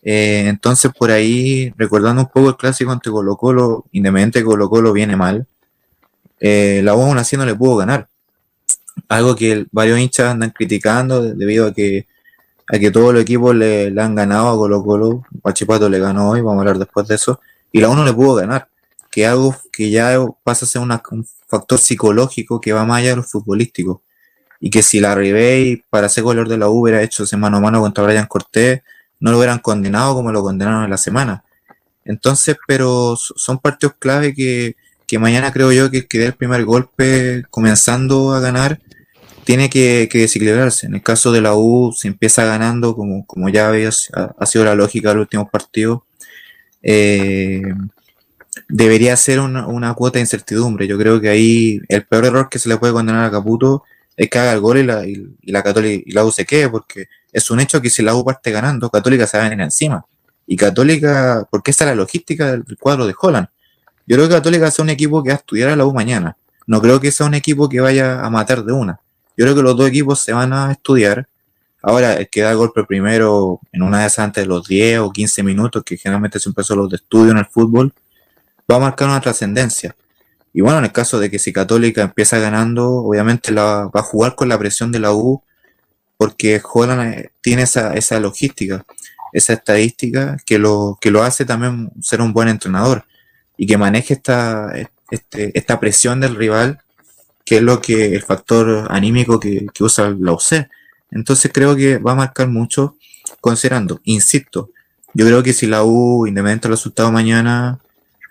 Eh, 0.03 0.45
entonces, 0.47 0.91
por 0.99 1.11
ahí, 1.11 1.71
recordando 1.77 2.23
un 2.23 2.29
poco 2.29 2.49
el 2.49 2.57
clásico 2.57 2.93
ante 2.93 3.11
Colo 3.11 3.37
Colo, 3.37 3.85
independiente 3.93 4.39
que 4.39 4.47
Colo 4.47 4.71
Colo 4.71 4.95
viene 4.95 5.17
mal, 5.17 5.47
eh, 6.41 6.81
la 6.83 6.95
U 6.95 7.03
aún 7.03 7.19
así 7.19 7.37
no 7.37 7.45
le 7.45 7.55
pudo 7.55 7.77
ganar. 7.77 8.09
Algo 9.11 9.37
que 9.37 9.67
varios 9.71 9.99
hinchas 9.99 10.31
andan 10.31 10.49
criticando 10.49 11.21
debido 11.35 11.67
a 11.67 11.75
que, 11.75 12.07
a 12.69 12.79
que 12.79 12.91
todos 12.91 13.13
los 13.13 13.21
equipos 13.21 13.55
le, 13.55 13.89
han 14.01 14.15
ganado 14.15 14.49
a 14.49 14.57
Colo 14.57 14.83
Colo. 14.83 15.27
Pachipato 15.43 15.91
le 15.91 15.99
ganó 15.99 16.31
hoy, 16.31 16.41
vamos 16.41 16.57
a 16.57 16.61
hablar 16.61 16.79
después 16.79 17.07
de 17.07 17.17
eso. 17.17 17.39
Y 17.71 17.81
la 17.81 17.91
U 17.91 17.95
no 17.95 18.03
le 18.03 18.15
pudo 18.15 18.37
ganar. 18.37 18.69
Que 19.17 19.27
algo 19.27 19.57
que 19.73 19.89
ya 19.89 20.19
pasa 20.45 20.67
a 20.67 20.69
ser 20.69 20.83
un 20.83 21.27
factor 21.49 21.79
psicológico 21.79 22.61
que 22.61 22.75
va 22.75 22.85
más 22.85 22.99
allá 22.99 23.11
de 23.11 23.17
lo 23.17 23.23
futbolístico 23.23 24.03
y 24.61 24.69
que 24.69 24.83
si 24.83 25.01
la 25.01 25.15
Ribey 25.15 25.85
para 25.89 26.11
ser 26.11 26.23
goleador 26.23 26.51
de 26.51 26.59
la 26.59 26.69
U 26.69 26.83
hubiera 26.83 27.01
hecho 27.01 27.25
ese 27.25 27.39
mano 27.39 27.57
a 27.57 27.61
mano 27.61 27.81
contra 27.81 28.05
Brian 28.05 28.27
Cortés, 28.27 28.83
no 29.19 29.31
lo 29.31 29.39
hubieran 29.39 29.61
condenado 29.61 30.15
como 30.15 30.33
lo 30.33 30.43
condenaron 30.43 30.85
en 30.85 30.91
la 30.91 30.99
semana. 30.99 31.45
Entonces, 32.05 32.57
pero 32.69 33.17
son 33.17 33.59
partidos 33.59 33.95
clave 33.99 34.35
que, 34.35 34.77
mañana 35.19 35.51
creo 35.51 35.73
yo 35.73 35.91
que 35.91 36.07
que 36.07 36.19
dé 36.19 36.27
el 36.27 36.35
primer 36.35 36.67
golpe 36.67 37.45
comenzando 37.49 38.35
a 38.35 38.41
ganar 38.41 38.81
tiene 39.45 39.71
que, 39.71 40.11
desequilibrarse. 40.13 40.89
En 40.89 40.95
el 40.97 41.03
caso 41.03 41.33
de 41.33 41.41
la 41.41 41.55
U, 41.55 41.95
se 41.97 42.09
empieza 42.09 42.45
ganando, 42.45 42.95
como, 42.95 43.25
como 43.25 43.49
ya 43.49 43.69
había, 43.69 43.89
ha 44.39 44.45
sido 44.45 44.67
la 44.67 44.75
lógica 44.75 45.09
de 45.09 45.15
los 45.15 45.23
últimos 45.23 45.49
partidos, 45.51 46.01
eh, 46.83 47.63
debería 48.69 49.17
ser 49.17 49.41
una, 49.41 49.67
una, 49.67 49.95
cuota 49.95 50.19
de 50.19 50.23
incertidumbre. 50.23 50.87
Yo 50.87 50.99
creo 50.99 51.21
que 51.21 51.29
ahí 51.29 51.81
el 51.89 52.05
peor 52.05 52.27
error 52.27 52.49
que 52.49 52.59
se 52.59 52.69
le 52.69 52.77
puede 52.77 52.93
condenar 52.93 53.25
a 53.25 53.31
Caputo 53.31 53.85
es 54.17 54.31
que 54.31 54.39
haga 54.39 54.53
el 54.53 54.61
gol 54.61 54.79
y 54.79 54.83
la, 54.83 55.07
y, 55.07 55.37
la 55.43 55.63
Católica 55.63 56.03
y 56.07 56.13
la 56.13 56.25
U 56.25 56.33
se 56.33 56.45
quede, 56.45 56.69
porque 56.69 57.09
es 57.33 57.51
un 57.51 57.61
hecho 57.61 57.81
que 57.81 57.91
si 57.91 58.03
la 58.03 58.15
U 58.15 58.25
parte 58.25 58.51
ganando, 58.51 58.91
Católica 58.91 59.27
se 59.27 59.37
va 59.37 59.45
a 59.45 59.49
venir 59.49 59.63
encima. 59.63 60.05
Y 60.47 60.57
Católica, 60.57 61.47
porque 61.51 61.71
esta 61.71 61.85
es 61.85 61.91
la 61.91 61.95
logística 61.97 62.53
del 62.53 62.65
cuadro 62.79 63.07
de 63.07 63.15
Holland. 63.21 63.49
Yo 64.07 64.17
creo 64.17 64.29
que 64.29 64.35
Católica 64.35 64.71
sea 64.71 64.85
un 64.85 64.91
equipo 64.91 65.23
que 65.23 65.31
va 65.31 65.35
a 65.35 65.39
estudiar 65.39 65.71
a 65.71 65.77
la 65.77 65.85
U 65.85 65.93
mañana. 65.93 66.37
No 66.67 66.81
creo 66.81 67.01
que 67.01 67.13
sea 67.13 67.27
un 67.27 67.35
equipo 67.35 67.69
que 67.69 67.81
vaya 67.81 68.25
a 68.25 68.31
matar 68.31 68.65
de 68.65 68.73
una. 68.73 69.01
Yo 69.37 69.45
creo 69.45 69.55
que 69.55 69.63
los 69.63 69.77
dos 69.77 69.89
equipos 69.89 70.21
se 70.21 70.33
van 70.33 70.53
a 70.53 70.73
estudiar. 70.73 71.29
Ahora, 71.83 72.15
el 72.15 72.29
que 72.29 72.41
da 72.41 72.55
golpe 72.55 72.85
primero 72.85 73.61
en 73.73 73.83
una 73.83 74.01
de 74.01 74.07
esas 74.07 74.21
antes 74.21 74.45
de 74.45 74.49
los 74.49 74.67
10 74.67 75.01
o 75.01 75.13
15 75.13 75.43
minutos, 75.43 75.83
que 75.85 75.97
generalmente 75.97 76.41
siempre 76.41 76.65
son 76.65 76.79
los 76.79 76.91
de 76.91 76.97
estudio 76.97 77.33
en 77.33 77.39
el 77.39 77.47
fútbol, 77.47 77.93
va 78.71 78.77
a 78.77 78.81
marcar 78.81 79.09
una 79.09 79.21
trascendencia. 79.21 79.97
Y 80.53 80.63
bueno, 80.63 80.79
en 80.79 80.85
el 80.85 80.93
caso 80.93 81.19
de 81.19 81.31
que 81.31 81.39
si 81.39 81.53
Católica 81.53 82.03
empieza 82.03 82.39
ganando, 82.39 82.89
obviamente 82.89 83.53
la, 83.53 83.91
va 83.95 84.01
a 84.01 84.03
jugar 84.03 84.35
con 84.35 84.49
la 84.49 84.59
presión 84.59 84.91
de 84.91 85.01
la 85.01 85.13
U, 85.13 85.43
porque 86.17 86.63
Holland 86.65 87.15
eh, 87.15 87.31
tiene 87.43 87.63
esa, 87.63 87.95
esa 87.95 88.19
logística, 88.21 88.85
esa 89.33 89.53
estadística 89.53 90.39
que 90.47 90.59
lo, 90.59 90.99
que 91.01 91.11
lo 91.11 91.23
hace 91.23 91.45
también 91.45 91.91
ser 92.01 92.21
un 92.23 92.33
buen 92.33 92.49
entrenador 92.49 93.05
y 93.59 93.67
que 93.67 93.77
maneje 93.77 94.15
esta, 94.15 94.73
este, 95.11 95.57
esta 95.59 95.79
presión 95.79 96.21
del 96.21 96.37
rival, 96.37 96.81
que 97.45 97.57
es 97.57 97.63
lo 97.63 97.81
que 97.81 98.15
el 98.15 98.23
factor 98.23 98.87
anímico 98.91 99.39
que, 99.39 99.67
que 99.75 99.85
usa 99.85 100.15
la 100.19 100.33
UC. 100.33 100.69
Entonces 101.11 101.51
creo 101.53 101.77
que 101.77 101.99
va 101.99 102.13
a 102.13 102.17
marcar 102.17 102.49
mucho, 102.49 102.97
considerando, 103.41 104.01
insisto, 104.05 104.71
yo 105.13 105.25
creo 105.27 105.43
que 105.43 105.55
si 105.55 105.67
la 105.67 105.83
U, 105.83 106.27
independientemente 106.27 106.69
del 106.69 106.77
resultado 106.77 107.11
mañana, 107.11 107.79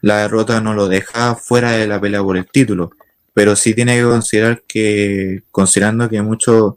la 0.06 0.18
derrota 0.18 0.62
no 0.62 0.76
lo 0.76 0.88
deja 0.88 1.34
fuera 1.34 1.72
de 1.72 1.88
la 1.88 2.00
pelea 2.00 2.22
por 2.22 2.38
el 2.38 2.46
título, 2.46 2.92
pero 3.34 3.56
sí 3.56 3.74
tiene 3.74 3.96
que 3.96 4.04
considerar 4.04 4.62
que, 4.68 5.42
considerando 5.50 6.08
que 6.08 6.22
muchos 6.22 6.76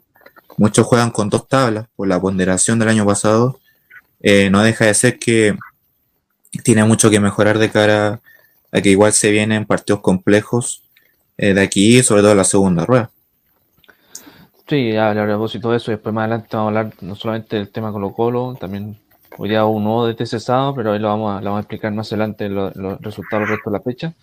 muchos 0.57 0.87
juegan 0.87 1.11
con 1.11 1.29
dos 1.29 1.47
tablas 1.47 1.85
por 1.95 2.07
la 2.07 2.19
ponderación 2.19 2.79
del 2.79 2.89
año 2.89 3.05
pasado, 3.05 3.59
eh, 4.19 4.49
no 4.49 4.63
deja 4.63 4.85
de 4.85 4.95
ser 4.95 5.19
que 5.19 5.55
tiene 6.63 6.83
mucho 6.85 7.11
que 7.11 7.19
mejorar 7.19 7.59
de 7.59 7.69
cara 7.69 8.19
a 8.71 8.81
que 8.81 8.89
igual 8.89 9.13
se 9.13 9.29
vienen 9.29 9.67
partidos 9.67 10.01
complejos 10.01 10.81
eh, 11.37 11.53
de 11.53 11.61
aquí, 11.61 12.01
sobre 12.01 12.23
todo 12.23 12.33
la 12.33 12.43
segunda 12.43 12.83
rueda. 12.83 13.11
Sí, 14.67 14.97
hablaremos 14.97 15.53
y 15.53 15.59
todo 15.59 15.75
eso, 15.75 15.91
después 15.91 16.15
más 16.15 16.23
adelante 16.23 16.57
vamos 16.57 16.65
a 16.65 16.79
hablar 16.79 16.93
no 17.01 17.13
solamente 17.13 17.57
del 17.57 17.69
tema 17.69 17.91
Colo 17.91 18.11
Colo, 18.11 18.57
también 18.59 18.97
hoy 19.41 19.47
día 19.47 19.63
un 19.63 19.85
nuevo 19.85 20.05
de 20.05 20.11
este 20.11 20.25
cesado, 20.25 20.75
pero 20.75 20.91
ahí 20.91 20.99
lo 20.99 21.07
vamos 21.07 21.31
a, 21.31 21.39
lo 21.39 21.45
vamos 21.45 21.59
a 21.59 21.61
explicar 21.61 21.93
más 21.93 22.11
adelante 22.11 22.49
los, 22.49 22.73
resultados 22.99 23.47
del 23.47 23.55
resto 23.55 23.69
de 23.69 23.77
la 23.77 23.81
fecha. 23.81 24.13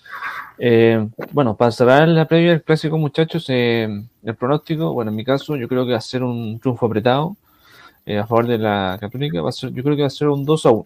Eh, 0.59 1.09
bueno, 1.33 1.57
para 1.57 1.71
cerrar 1.71 2.07
la 2.07 2.27
previa 2.29 2.51
del 2.51 2.63
clásico, 2.63 2.99
muchachos, 2.99 3.47
eh, 3.49 3.89
el 4.23 4.35
pronóstico, 4.35 4.93
bueno, 4.93 5.11
en 5.11 5.17
mi 5.17 5.25
caso, 5.25 5.57
yo 5.57 5.69
creo 5.69 5.87
que 5.87 5.93
va 5.93 5.99
a 5.99 6.03
ser 6.03 6.23
un 6.23 6.61
triunfo 6.61 6.85
apretado 6.85 7.35
a 8.07 8.27
favor 8.27 8.47
de 8.47 8.59
la 8.59 8.99
Católica, 9.01 9.41
va 9.41 9.49
a 9.49 9.53
ser, 9.53 9.71
yo 9.73 9.83
creo 9.83 9.97
que 9.97 10.03
va 10.03 10.09
a 10.09 10.11
ser 10.11 10.29
un 10.29 10.45
2 10.45 10.67
a 10.67 10.71
1. 10.71 10.85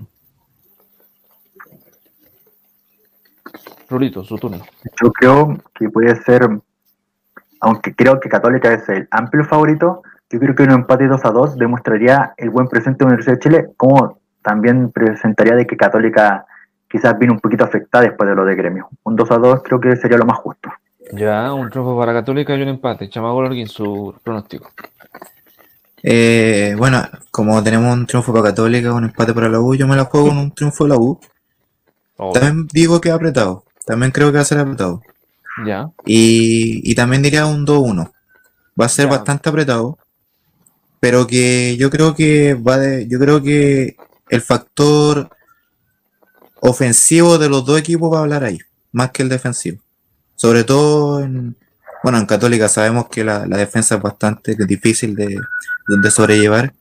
Rulito, 3.88 4.22
su 4.22 4.38
turno. 4.38 4.60
Yo 5.02 5.10
creo 5.10 5.58
que 5.74 5.90
puede 5.90 6.14
ser, 6.22 6.48
aunque 7.60 7.94
creo 7.96 8.20
que 8.20 8.28
Católica 8.28 8.72
es 8.72 8.88
el 8.88 9.08
amplio 9.10 9.44
favorito, 9.44 10.02
yo 10.30 10.38
creo 10.38 10.54
que 10.54 10.62
un 10.62 10.70
empate 10.70 11.08
2 11.08 11.24
a 11.24 11.30
2 11.30 11.56
demostraría 11.56 12.32
el 12.36 12.50
buen 12.50 12.68
presente 12.68 12.98
de 12.98 13.04
la 13.04 13.08
Universidad 13.08 13.34
de 13.34 13.40
Chile, 13.40 13.74
como 13.76 14.19
también 14.42 14.90
presentaría 14.90 15.54
de 15.54 15.66
que 15.66 15.76
Católica 15.76 16.46
quizás 16.90 17.18
viene 17.18 17.34
un 17.34 17.40
poquito 17.40 17.64
afectada 17.64 18.04
después 18.04 18.28
de 18.28 18.34
lo 18.34 18.44
de 18.44 18.54
gremio. 18.54 18.88
Un 19.04 19.16
2 19.16 19.30
a 19.30 19.38
2 19.38 19.62
creo 19.62 19.80
que 19.80 19.96
sería 19.96 20.18
lo 20.18 20.26
más 20.26 20.38
justo. 20.38 20.70
Ya, 21.12 21.52
un 21.52 21.70
triunfo 21.70 21.98
para 21.98 22.12
Católica 22.12 22.54
y 22.54 22.62
un 22.62 22.68
empate. 22.68 23.08
Chamago 23.08 23.44
en 23.52 23.66
su 23.66 24.14
pronóstico. 24.22 24.70
Eh, 26.02 26.74
bueno, 26.78 27.02
como 27.30 27.62
tenemos 27.62 27.92
un 27.92 28.06
triunfo 28.06 28.32
para 28.32 28.46
Católica, 28.46 28.92
un 28.92 29.04
empate 29.04 29.34
para 29.34 29.48
la 29.48 29.60
U, 29.60 29.74
yo 29.74 29.86
me 29.86 29.96
la 29.96 30.04
juego 30.04 30.28
con 30.28 30.38
un 30.38 30.52
triunfo 30.52 30.84
de 30.84 30.90
la 30.90 30.96
U. 30.96 31.20
También 32.32 32.66
digo 32.72 33.00
que 33.00 33.10
ha 33.10 33.14
apretado. 33.14 33.64
También 33.86 34.12
creo 34.12 34.30
que 34.30 34.36
va 34.36 34.42
a 34.42 34.44
ser 34.44 34.58
apretado. 34.58 35.02
Ya. 35.66 35.90
Y, 36.04 36.94
también 36.94 37.22
diría 37.22 37.46
un 37.46 37.66
2-1. 37.66 38.10
Va 38.80 38.86
a 38.86 38.88
ser 38.88 39.08
bastante 39.08 39.48
apretado. 39.48 39.98
Pero 41.00 41.26
que 41.26 41.76
yo 41.78 41.88
creo 41.90 42.14
que 42.14 42.54
va 42.54 42.76
de, 42.76 43.08
yo 43.08 43.18
creo 43.18 43.42
que 43.42 43.96
el 44.30 44.40
factor 44.40 45.28
ofensivo 46.60 47.38
de 47.38 47.48
los 47.48 47.64
dos 47.64 47.78
equipos 47.78 48.12
va 48.12 48.18
a 48.18 48.22
hablar 48.22 48.44
ahí, 48.44 48.58
más 48.92 49.10
que 49.10 49.22
el 49.22 49.28
defensivo. 49.28 49.80
Sobre 50.36 50.64
todo 50.64 51.20
en, 51.20 51.56
bueno, 52.02 52.18
en 52.18 52.26
Católica 52.26 52.68
sabemos 52.68 53.08
que 53.08 53.24
la, 53.24 53.46
defensa 53.46 53.96
es 53.96 54.02
bastante 54.02 54.56
difícil 54.66 55.14
de, 55.14 55.38
de 55.86 56.10
sobrellevar. 56.10 56.72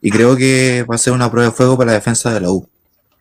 Y 0.00 0.10
creo 0.10 0.36
que 0.36 0.86
va 0.88 0.94
a 0.94 0.98
ser 0.98 1.12
una 1.12 1.30
prueba 1.30 1.50
de 1.50 1.56
fuego 1.56 1.76
para 1.76 1.88
la 1.88 1.98
defensa 1.98 2.32
de 2.32 2.40
la 2.40 2.50
U 2.50 2.68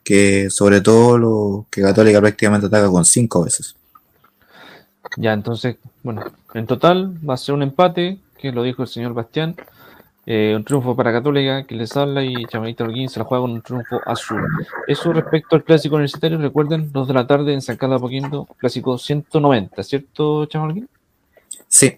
que 0.08 0.50
sobre 0.50 0.80
todo 0.80 1.18
lo 1.18 1.66
que 1.70 1.82
Católica 1.82 2.22
prácticamente 2.22 2.68
ataca 2.68 2.90
con 2.90 3.04
cinco 3.04 3.44
veces. 3.44 3.76
Ya, 5.18 5.34
entonces, 5.34 5.76
bueno, 6.02 6.24
en 6.54 6.66
total 6.66 7.14
va 7.30 7.34
a 7.34 7.38
ser 7.38 7.56
un 7.56 7.62
empate, 7.62 8.18
que 8.38 8.54
lo 8.54 8.64
dijo 8.64 8.84
el 8.84 8.88
señor 8.88 9.14
Bastián. 9.14 9.58
Eh, 10.30 10.54
un 10.54 10.66
triunfo 10.66 10.94
para 10.94 11.14
Católica 11.14 11.64
que 11.64 11.74
les 11.74 11.96
habla 11.96 12.22
y 12.22 12.44
Chamarita 12.48 12.84
Holguín 12.84 13.08
se 13.08 13.18
la 13.18 13.24
juega 13.24 13.44
con 13.44 13.52
un 13.52 13.62
triunfo 13.62 14.02
azul. 14.06 14.42
Eso 14.86 15.14
respecto 15.14 15.56
al 15.56 15.64
clásico 15.64 15.96
universitario, 15.96 16.38
recuerden, 16.38 16.92
2 16.92 17.08
de 17.08 17.14
la 17.14 17.26
tarde 17.26 17.54
en 17.54 17.62
San 17.62 17.78
Carlos 17.78 18.00
Apoquindo, 18.00 18.46
clásico 18.58 18.98
190, 18.98 19.82
¿cierto, 19.84 20.46
Chamarita? 20.48 20.86
Sí. 21.70 21.96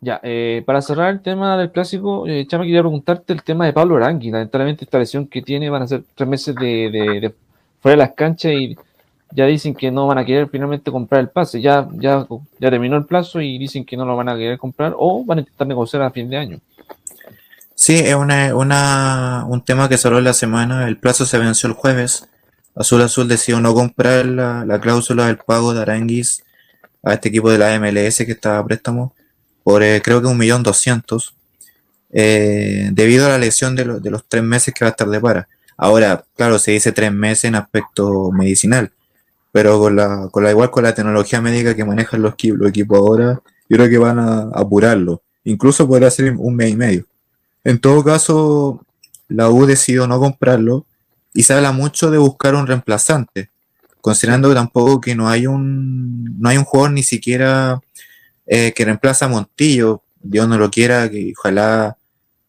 Ya, 0.00 0.20
eh, 0.22 0.62
para 0.64 0.80
cerrar 0.80 1.10
el 1.10 1.22
tema 1.22 1.58
del 1.58 1.72
clásico, 1.72 2.24
eh, 2.28 2.46
Chama, 2.46 2.62
quería 2.62 2.82
preguntarte 2.82 3.32
el 3.32 3.42
tema 3.42 3.66
de 3.66 3.72
Pablo 3.72 3.96
Arangui. 3.96 4.30
Lamentablemente, 4.30 4.84
esta 4.84 5.00
lesión 5.00 5.26
que 5.26 5.42
tiene 5.42 5.68
van 5.68 5.82
a 5.82 5.88
ser 5.88 6.04
tres 6.14 6.28
meses 6.28 6.54
de, 6.54 7.34
fuera 7.80 7.96
de 7.96 7.98
las 7.98 8.12
canchas 8.14 8.52
y 8.52 8.76
ya 9.32 9.46
dicen 9.46 9.74
que 9.74 9.90
no 9.90 10.06
van 10.06 10.18
a 10.18 10.24
querer 10.24 10.48
finalmente 10.48 10.92
comprar 10.92 11.20
el 11.20 11.28
pase. 11.30 11.60
Ya, 11.60 11.88
ya, 11.94 12.26
ya 12.60 12.70
terminó 12.70 12.96
el 12.96 13.06
plazo 13.06 13.40
y 13.40 13.58
dicen 13.58 13.84
que 13.84 13.96
no 13.96 14.04
lo 14.04 14.16
van 14.16 14.28
a 14.28 14.36
querer 14.36 14.56
comprar 14.56 14.94
o 14.96 15.24
van 15.24 15.38
a 15.38 15.40
intentar 15.40 15.66
negociar 15.66 16.02
a 16.02 16.10
fin 16.10 16.30
de 16.30 16.36
año. 16.36 16.60
Sí, 17.80 17.94
es 17.96 18.14
una, 18.14 18.54
una, 18.54 19.46
un 19.48 19.64
tema 19.64 19.88
que 19.88 19.96
salió 19.96 20.20
la 20.20 20.34
semana. 20.34 20.86
El 20.86 20.98
plazo 20.98 21.24
se 21.24 21.38
venció 21.38 21.66
el 21.66 21.72
jueves. 21.72 22.28
Azul 22.76 23.00
Azul 23.00 23.26
decidió 23.26 23.58
no 23.62 23.72
comprar 23.72 24.26
la, 24.26 24.66
la 24.66 24.78
cláusula 24.80 25.26
del 25.28 25.38
pago 25.38 25.72
de 25.72 25.80
Aranguis 25.80 26.44
a 27.02 27.14
este 27.14 27.30
equipo 27.30 27.50
de 27.50 27.56
la 27.56 27.80
MLS 27.80 28.18
que 28.18 28.32
estaba 28.32 28.58
a 28.58 28.66
préstamo 28.66 29.14
por 29.62 29.82
eh, 29.82 30.02
creo 30.02 30.20
que 30.20 30.26
un 30.26 30.36
millón 30.36 30.62
doscientos, 30.62 31.34
eh, 32.10 32.90
debido 32.92 33.26
a 33.26 33.30
la 33.30 33.38
lesión 33.38 33.76
de, 33.76 33.84
los 33.84 34.28
tres 34.28 34.42
meses 34.42 34.74
que 34.74 34.84
va 34.84 34.88
a 34.88 34.90
estar 34.90 35.08
de 35.08 35.20
para. 35.20 35.48
Ahora, 35.76 36.24
claro, 36.36 36.58
se 36.58 36.72
dice 36.72 36.92
tres 36.92 37.12
meses 37.12 37.44
en 37.44 37.54
aspecto 37.54 38.30
medicinal, 38.32 38.92
pero 39.52 39.78
con 39.78 39.96
la, 39.96 40.28
con 40.30 40.44
la 40.44 40.50
igual 40.50 40.70
con 40.70 40.84
la 40.84 40.94
tecnología 40.94 41.40
médica 41.40 41.74
que 41.74 41.84
manejan 41.84 42.20
los, 42.20 42.34
los 42.42 42.68
equipos 42.68 42.98
ahora, 42.98 43.40
yo 43.68 43.76
creo 43.76 43.88
que 43.88 43.98
van 43.98 44.18
a 44.18 44.50
apurarlo. 44.54 45.22
Incluso 45.44 45.88
podría 45.88 46.10
ser 46.10 46.34
un 46.36 46.56
mes 46.56 46.70
y 46.70 46.76
medio. 46.76 47.06
En 47.64 47.78
todo 47.78 48.02
caso, 48.02 48.84
la 49.28 49.48
U 49.50 49.66
decidió 49.66 50.06
no 50.06 50.18
comprarlo 50.18 50.86
y 51.32 51.42
se 51.42 51.52
habla 51.54 51.72
mucho 51.72 52.10
de 52.10 52.18
buscar 52.18 52.54
un 52.54 52.66
reemplazante, 52.66 53.50
considerando 54.00 54.48
que 54.48 54.54
tampoco 54.54 55.00
que 55.00 55.14
no 55.14 55.28
hay 55.28 55.46
un 55.46 56.38
no 56.40 56.48
hay 56.48 56.56
un 56.56 56.64
jugador 56.64 56.92
ni 56.92 57.02
siquiera 57.02 57.80
eh, 58.46 58.72
que 58.74 58.84
reemplaza 58.84 59.26
a 59.26 59.28
Montillo. 59.28 60.02
Dios 60.22 60.48
no 60.48 60.58
lo 60.58 60.70
quiera, 60.70 61.08
que 61.10 61.32
ojalá 61.38 61.96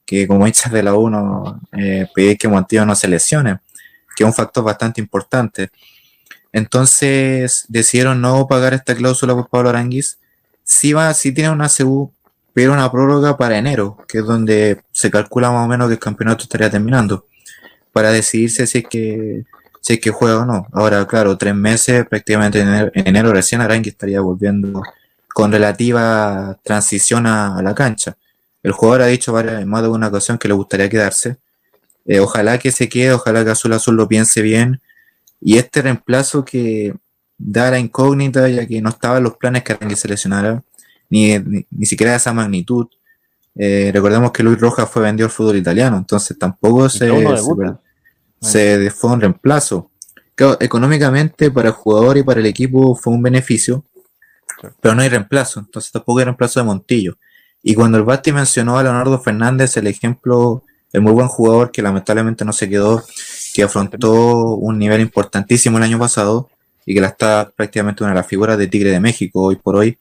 que 0.06 0.28
como 0.28 0.48
hinchas 0.48 0.72
de 0.72 0.84
la 0.84 0.96
1 0.96 1.62
eh, 1.74 2.38
que 2.38 2.48
Montillo 2.48 2.86
no 2.86 2.96
se 2.96 3.08
lesione, 3.08 3.60
que 4.16 4.24
es 4.24 4.28
un 4.28 4.34
factor 4.34 4.64
bastante 4.64 5.00
importante. 5.00 5.72
Entonces 6.52 7.66
decidieron 7.70 8.20
no 8.22 8.48
pagar 8.48 8.74
esta 8.74 8.96
cláusula 8.96 9.34
por 9.34 9.50
Pablo 9.50 9.70
Aranguis. 9.70 10.20
Sí, 10.64 10.94
va, 10.94 11.14
sí 11.14 11.32
tiene 11.32 11.50
una 11.50 11.70
CU, 11.70 12.12
pero 12.54 12.74
una 12.74 12.92
prórroga 12.92 13.38
para 13.38 13.58
enero, 13.58 13.98
que 14.08 14.20
es 14.20 14.26
donde 14.26 14.82
se 14.92 15.10
calcula 15.10 15.52
más 15.52 15.66
o 15.66 15.68
menos 15.68 15.88
que 15.88 15.94
el 15.94 16.00
campeonato 16.00 16.44
estaría 16.44 16.70
terminando, 16.70 17.26
para 17.94 18.12
decidirse 18.12 18.68
si 18.68 18.80
es 18.80 18.86
que, 18.90 19.44
si 19.82 19.94
es 19.94 20.00
que 20.00 20.12
juega 20.12 20.40
o 20.40 20.46
no. 20.46 20.68
Ahora, 20.74 21.06
claro, 21.08 21.38
tres 21.38 21.56
meses, 21.56 22.06
prácticamente 22.08 22.60
en 22.60 22.68
enero, 22.68 22.92
en 22.94 23.08
enero 23.08 23.34
recién 23.34 23.62
Aranguis 23.62 23.94
estaría 23.94 24.22
volviendo 24.22 24.84
con 25.34 25.52
relativa 25.52 26.58
transición 26.64 27.26
a, 27.26 27.62
la 27.62 27.74
cancha. 27.74 28.18
El 28.64 28.74
jugador 28.74 29.04
ha 29.04 29.08
dicho 29.08 29.34
varias, 29.34 29.66
más 29.66 29.82
de 29.82 29.88
una 29.90 30.08
ocasión 30.08 30.38
que 30.38 30.48
le 30.48 30.54
gustaría 30.54 30.90
quedarse. 30.90 31.38
Eh, 32.06 32.20
ojalá 32.20 32.58
que 32.58 32.72
se 32.72 32.90
quede, 32.90 33.14
ojalá 33.14 33.44
que 33.44 33.52
Azul 33.52 33.74
Azul 33.74 33.96
lo 33.96 34.08
piense 34.08 34.42
bien. 34.42 34.82
Y 35.40 35.58
este 35.58 35.82
reemplazo 35.82 36.46
que 36.46 36.94
da 37.38 37.72
la 37.72 37.80
incógnita, 37.80 38.48
ya 38.50 38.68
que 38.68 38.82
no 38.82 38.90
estaban 38.90 39.24
los 39.24 39.38
planes 39.38 39.64
que 39.64 39.74
alguien 39.74 39.98
se 39.98 40.08
lesionara, 40.08 40.64
ni, 41.12 41.38
ni, 41.70 41.86
siquiera 41.86 42.14
de 42.14 42.18
esa 42.18 42.34
magnitud. 42.34 42.88
Eh, 43.56 43.92
recordemos 43.94 44.32
que 44.32 44.42
Luis 44.42 44.60
Rojas 44.60 44.90
fue 44.90 45.04
vendido 45.04 45.28
al 45.28 45.32
fútbol 45.32 45.58
italiano, 45.58 45.98
entonces 45.98 46.40
tampoco 46.40 46.90
se, 46.90 47.10
se, 48.40 48.84
se, 48.86 48.92
fue 48.92 49.12
un 49.12 49.22
reemplazo. 49.22 49.92
económicamente 50.60 51.52
para 51.52 51.70
el 51.70 51.76
jugador 51.76 52.18
y 52.18 52.24
para 52.24 52.40
el 52.40 52.46
equipo 52.46 52.96
fue 52.96 53.14
un 53.14 53.22
beneficio, 53.22 53.84
pero 54.80 54.96
no 54.96 55.02
hay 55.02 55.10
reemplazo, 55.10 55.60
entonces 55.60 55.92
tampoco 55.92 56.20
hay 56.20 56.26
reemplazo 56.26 56.62
de 56.62 56.66
Montillo. 56.66 57.18
Y 57.62 57.76
cuando 57.76 57.98
el 57.98 58.06
Basti 58.06 58.32
mencionó 58.32 58.80
a 58.80 58.84
Leonardo 58.84 59.20
Fernández, 59.20 59.78
el 59.78 59.88
ejemplo, 59.88 60.64
el 60.94 61.02
muy 61.02 61.12
buen 61.12 61.28
jugador 61.28 61.72
que 61.72 61.82
lamentablemente 61.82 62.46
no 62.46 62.54
se 62.54 62.70
quedó, 62.70 63.04
que 63.54 63.64
afrontó 63.64 64.56
un 64.56 64.80
nivel 64.80 65.02
importantísimo 65.02 65.78
el 65.78 65.84
año 65.84 66.00
pasado 66.00 66.50
y 66.86 66.96
que 66.96 67.02
la 67.02 67.08
está 67.08 67.52
prácticamente 67.56 68.04
una 68.04 68.14
de 68.14 68.20
las 68.20 68.28
figuras 68.28 68.58
de 68.58 68.68
Tigre 68.68 68.92
de 68.92 69.00
México 69.00 69.42
hoy 69.42 69.58
por 69.58 69.76
hoy. 69.76 70.00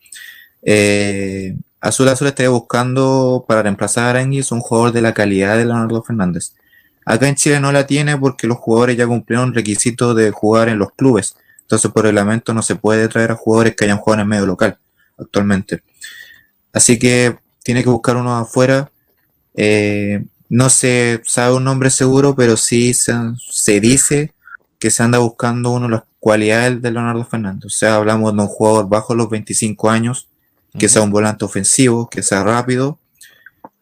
Eh, 0.62 1.56
Azul 1.80 2.08
Azul 2.08 2.28
estaría 2.28 2.50
buscando 2.50 3.44
para 3.48 3.62
reemplazar 3.62 4.04
a 4.04 4.10
Aranguis 4.10 4.52
un 4.52 4.60
jugador 4.60 4.92
de 4.92 5.02
la 5.02 5.14
calidad 5.14 5.56
de 5.56 5.64
Leonardo 5.64 6.02
Fernández. 6.02 6.54
Acá 7.06 7.28
en 7.28 7.34
Chile 7.34 7.60
no 7.60 7.72
la 7.72 7.86
tiene 7.86 8.16
porque 8.18 8.46
los 8.46 8.58
jugadores 8.58 8.96
ya 8.96 9.06
cumplieron 9.06 9.54
requisitos 9.54 10.14
de 10.14 10.30
jugar 10.30 10.68
en 10.68 10.78
los 10.78 10.92
clubes. 10.92 11.36
Entonces, 11.62 11.90
por 11.90 12.04
reglamento 12.04 12.52
no 12.52 12.62
se 12.62 12.76
puede 12.76 13.08
traer 13.08 13.32
a 13.32 13.36
jugadores 13.36 13.74
que 13.74 13.84
hayan 13.84 13.98
jugado 13.98 14.20
en 14.20 14.26
el 14.26 14.28
medio 14.28 14.46
local 14.46 14.78
actualmente. 15.18 15.82
Así 16.72 16.98
que 16.98 17.36
tiene 17.62 17.82
que 17.82 17.90
buscar 17.90 18.16
uno 18.16 18.36
afuera. 18.36 18.90
Eh, 19.54 20.24
no 20.48 20.68
se 20.70 21.22
sabe 21.24 21.54
un 21.54 21.64
nombre 21.64 21.90
seguro, 21.90 22.34
pero 22.34 22.56
sí 22.56 22.92
se, 22.94 23.80
dice 23.80 24.34
que 24.78 24.90
se 24.90 25.02
anda 25.02 25.18
buscando 25.18 25.70
uno 25.70 25.86
de 25.86 25.92
las 25.92 26.02
cualidades 26.18 26.82
de 26.82 26.90
Leonardo 26.90 27.24
Fernández. 27.24 27.66
O 27.66 27.70
sea, 27.70 27.96
hablamos 27.96 28.34
de 28.34 28.42
un 28.42 28.48
jugador 28.48 28.88
bajo 28.88 29.14
los 29.14 29.30
25 29.30 29.90
años, 29.90 30.28
que 30.78 30.88
sea 30.88 31.02
un 31.02 31.10
volante 31.10 31.44
ofensivo, 31.44 32.08
que 32.08 32.22
sea 32.22 32.42
rápido 32.42 32.98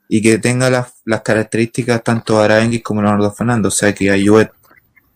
y 0.09 0.22
que 0.22 0.39
tenga 0.39 0.70
las, 0.70 0.93
características 1.22 2.03
tanto 2.03 2.39
de 2.39 2.45
Aranguis 2.47 2.82
como 2.82 3.03
Leonardo 3.03 3.32
Fernández. 3.32 3.72
O 3.72 3.76
sea, 3.76 3.95
que 3.95 4.11
ayude 4.11 4.51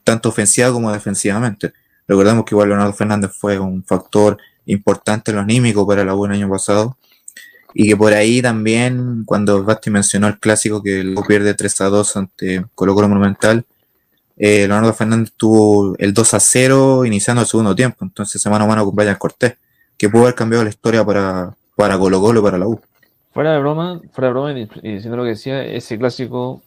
tanto 0.04 0.28
ofensiva 0.28 0.70
como 0.72 0.92
defensivamente. 0.92 1.72
Recordemos 2.06 2.44
que 2.44 2.54
igual 2.54 2.68
Leonardo 2.68 2.92
Fernández 2.92 3.30
fue 3.38 3.58
un 3.58 3.82
factor 3.84 4.36
importante 4.66 5.30
en 5.30 5.36
lo 5.36 5.42
anímico 5.42 5.86
para 5.86 6.04
la 6.04 6.14
U 6.14 6.26
el 6.26 6.32
año 6.32 6.50
pasado. 6.50 6.98
Y 7.74 7.88
que 7.88 7.96
por 7.96 8.12
ahí 8.12 8.42
también, 8.42 9.24
cuando 9.24 9.64
Basti 9.64 9.88
mencionó 9.90 10.26
el 10.28 10.38
clásico 10.38 10.82
que 10.82 11.02
lo 11.02 11.22
pierde 11.24 11.54
3 11.54 11.80
a 11.80 11.84
2 11.86 12.16
ante 12.16 12.66
Colo 12.74 12.94
Colo 12.94 13.08
Monumental, 13.08 13.64
eh, 14.36 14.66
Leonardo 14.68 14.92
Fernández 14.92 15.32
tuvo 15.36 15.94
el 15.98 16.12
2 16.12 16.34
a 16.34 16.40
0 16.40 17.04
iniciando 17.06 17.42
el 17.42 17.48
segundo 17.48 17.74
tiempo, 17.74 18.04
entonces 18.04 18.44
mano 18.46 18.64
a 18.64 18.66
mano 18.68 18.84
con 18.84 18.94
Brian 18.94 19.16
Cortés, 19.16 19.56
que 19.96 20.08
pudo 20.10 20.22
haber 20.22 20.34
cambiado 20.34 20.64
la 20.64 20.70
historia 20.70 21.04
para, 21.04 21.54
para 21.76 21.98
Colo 21.98 22.20
Colo 22.20 22.40
y 22.40 22.42
para 22.42 22.58
la 22.58 22.68
U. 22.68 22.80
Fuera 23.32 23.52
de 23.52 23.60
broma, 23.60 24.00
fuera 24.12 24.28
de 24.28 24.32
broma 24.32 24.52
y 24.52 24.66
diciendo 24.94 25.16
lo 25.16 25.22
que 25.22 25.30
decía, 25.30 25.64
ese 25.64 25.98
clásico 25.98 26.62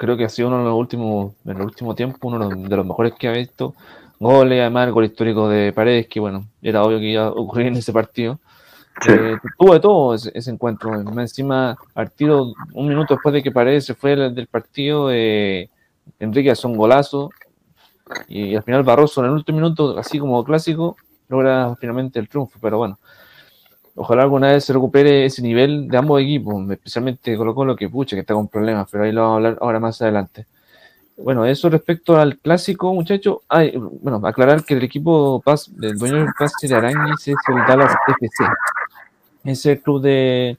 creo 0.00 0.16
que 0.16 0.24
ha 0.24 0.30
sido 0.30 0.48
uno 0.48 0.58
de 0.58 0.64
los 0.64 0.74
últimos, 0.74 1.34
en 1.44 1.56
el 1.56 1.62
último 1.62 1.94
tiempo, 1.94 2.28
uno 2.28 2.48
de 2.48 2.76
los 2.76 2.86
mejores 2.86 3.12
que 3.18 3.28
ha 3.28 3.32
visto. 3.32 3.74
Goles, 4.18 4.60
además 4.60 4.86
el 4.86 4.92
gol 4.92 5.04
histórico 5.04 5.48
de 5.48 5.74
Paredes, 5.74 6.06
que 6.08 6.20
bueno, 6.20 6.46
era 6.62 6.82
obvio 6.82 6.98
que 6.98 7.10
iba 7.10 7.24
a 7.24 7.30
ocurrir 7.30 7.66
en 7.66 7.76
ese 7.76 7.92
partido. 7.92 8.40
Eh, 9.08 9.36
tuvo 9.58 9.74
de 9.74 9.80
todo 9.80 10.14
ese, 10.14 10.50
encuentro. 10.50 10.94
Encima, 10.94 11.76
al 11.94 12.10
tiro, 12.12 12.52
un 12.72 12.88
minuto 12.88 13.14
después 13.14 13.32
de 13.34 13.42
que 13.42 13.50
Paredes 13.50 13.84
se 13.84 13.94
fue 13.94 14.16
del, 14.16 14.46
partido, 14.46 15.10
eh, 15.10 15.68
Enrique 16.18 16.50
hace 16.50 16.66
un 16.66 16.76
golazo. 16.76 17.30
Y, 18.28 18.56
al 18.56 18.62
final 18.62 18.82
Barroso 18.82 19.20
en 19.20 19.26
el 19.26 19.32
último 19.32 19.58
minuto, 19.58 19.98
así 19.98 20.18
como 20.18 20.42
clásico, 20.44 20.96
logra 21.28 21.74
finalmente 21.78 22.18
el 22.18 22.28
triunfo. 22.28 22.58
Pero 22.60 22.78
bueno, 22.78 22.98
ojalá 23.96 24.22
alguna 24.22 24.48
vez 24.48 24.64
se 24.64 24.72
recupere 24.72 25.24
ese 25.24 25.42
nivel 25.42 25.88
de 25.88 25.98
ambos 25.98 26.20
equipos, 26.20 26.70
especialmente 26.70 27.36
Colo 27.36 27.54
Colo 27.54 27.76
que 27.76 27.88
pucha, 27.88 28.16
que 28.16 28.20
está 28.20 28.34
con 28.34 28.48
problemas, 28.48 28.88
pero 28.90 29.04
ahí 29.04 29.12
lo 29.12 29.22
vamos 29.22 29.32
a 29.32 29.36
hablar 29.36 29.58
ahora 29.60 29.80
más 29.80 30.00
adelante. 30.02 30.46
Bueno, 31.16 31.44
eso 31.44 31.68
respecto 31.68 32.18
al 32.18 32.38
clásico, 32.38 32.94
muchachos. 32.94 33.38
bueno, 34.00 34.26
aclarar 34.26 34.64
que 34.64 34.74
el 34.74 34.82
equipo 34.82 35.42
del 35.68 35.98
dueño 35.98 36.16
del 36.16 36.32
pase 36.38 36.66
de 36.66 36.74
Aranguis 36.74 37.28
es 37.28 37.36
el 37.48 37.56
Dallas 37.68 37.94
FC. 38.08 38.44
Es 39.44 39.66
el 39.66 39.80
club 39.80 40.00
de 40.00 40.56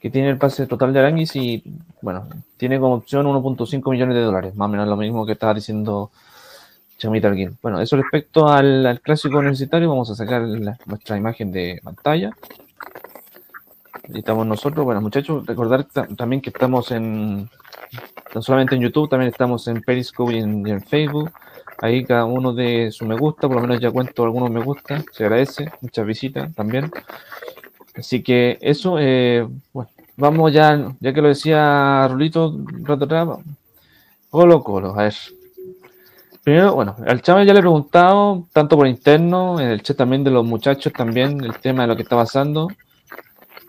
que 0.00 0.10
tiene 0.10 0.30
el 0.30 0.36
pase 0.36 0.66
total 0.66 0.92
de 0.92 0.98
Aranguis 0.98 1.34
y, 1.36 1.62
bueno, 2.02 2.28
tiene 2.56 2.78
como 2.78 2.94
opción 2.94 3.26
1.5 3.26 3.90
millones 3.90 4.16
de 4.16 4.22
dólares, 4.22 4.54
más 4.54 4.66
o 4.66 4.68
menos 4.68 4.88
lo 4.88 4.96
mismo 4.96 5.24
que 5.24 5.32
estaba 5.32 5.54
diciendo 5.54 6.10
Chamita 6.98 7.28
Alguien. 7.28 7.56
Bueno, 7.62 7.80
eso 7.80 7.96
respecto 7.96 8.48
al, 8.48 9.00
clásico 9.02 9.38
universitario, 9.38 9.88
vamos 9.88 10.10
a 10.10 10.16
sacar 10.16 10.42
nuestra 10.86 11.16
imagen 11.16 11.52
de 11.52 11.80
pantalla. 11.82 12.32
Ahí 14.12 14.18
estamos 14.18 14.46
nosotros. 14.46 14.84
Bueno, 14.84 15.00
muchachos, 15.00 15.46
recordar 15.46 15.84
también 16.16 16.42
que 16.42 16.50
estamos 16.50 16.90
en, 16.90 17.48
no 18.34 18.42
solamente 18.42 18.74
en 18.74 18.82
YouTube, 18.82 19.08
también 19.08 19.30
estamos 19.30 19.68
en 19.68 19.80
Periscope 19.80 20.34
y 20.34 20.38
en, 20.38 20.82
Facebook. 20.82 21.30
Ahí 21.80 22.04
cada 22.04 22.24
uno 22.24 22.52
de 22.52 22.90
su 22.90 23.06
me 23.06 23.16
gusta, 23.16 23.46
por 23.46 23.56
lo 23.56 23.62
menos 23.62 23.78
ya 23.80 23.92
cuento 23.92 24.24
algunos 24.24 24.50
me 24.50 24.60
gusta, 24.60 25.04
se 25.12 25.24
agradece, 25.24 25.70
muchas 25.80 26.04
visitas 26.04 26.52
también. 26.54 26.90
Así 27.94 28.22
que 28.22 28.58
eso, 28.60 28.96
eh, 28.98 29.46
bueno, 29.72 29.90
vamos 30.16 30.52
ya, 30.52 30.92
ya 30.98 31.12
que 31.12 31.22
lo 31.22 31.28
decía 31.28 32.08
Rulito 32.08 32.48
un 32.48 32.84
rato 32.84 33.04
atrás, 33.04 33.28
Colo 34.28 34.62
Colo, 34.64 34.98
a 34.98 35.04
ver, 35.04 35.14
Primero, 36.48 36.74
bueno, 36.74 36.96
al 37.06 37.20
Chama 37.20 37.44
ya 37.44 37.52
le 37.52 37.58
he 37.58 37.60
preguntado, 37.60 38.48
tanto 38.54 38.74
por 38.74 38.86
interno, 38.86 39.60
en 39.60 39.68
el 39.68 39.82
chat 39.82 39.98
también 39.98 40.24
de 40.24 40.30
los 40.30 40.46
muchachos 40.46 40.94
también, 40.94 41.44
el 41.44 41.58
tema 41.58 41.82
de 41.82 41.88
lo 41.88 41.94
que 41.94 42.04
está 42.04 42.16
pasando. 42.16 42.68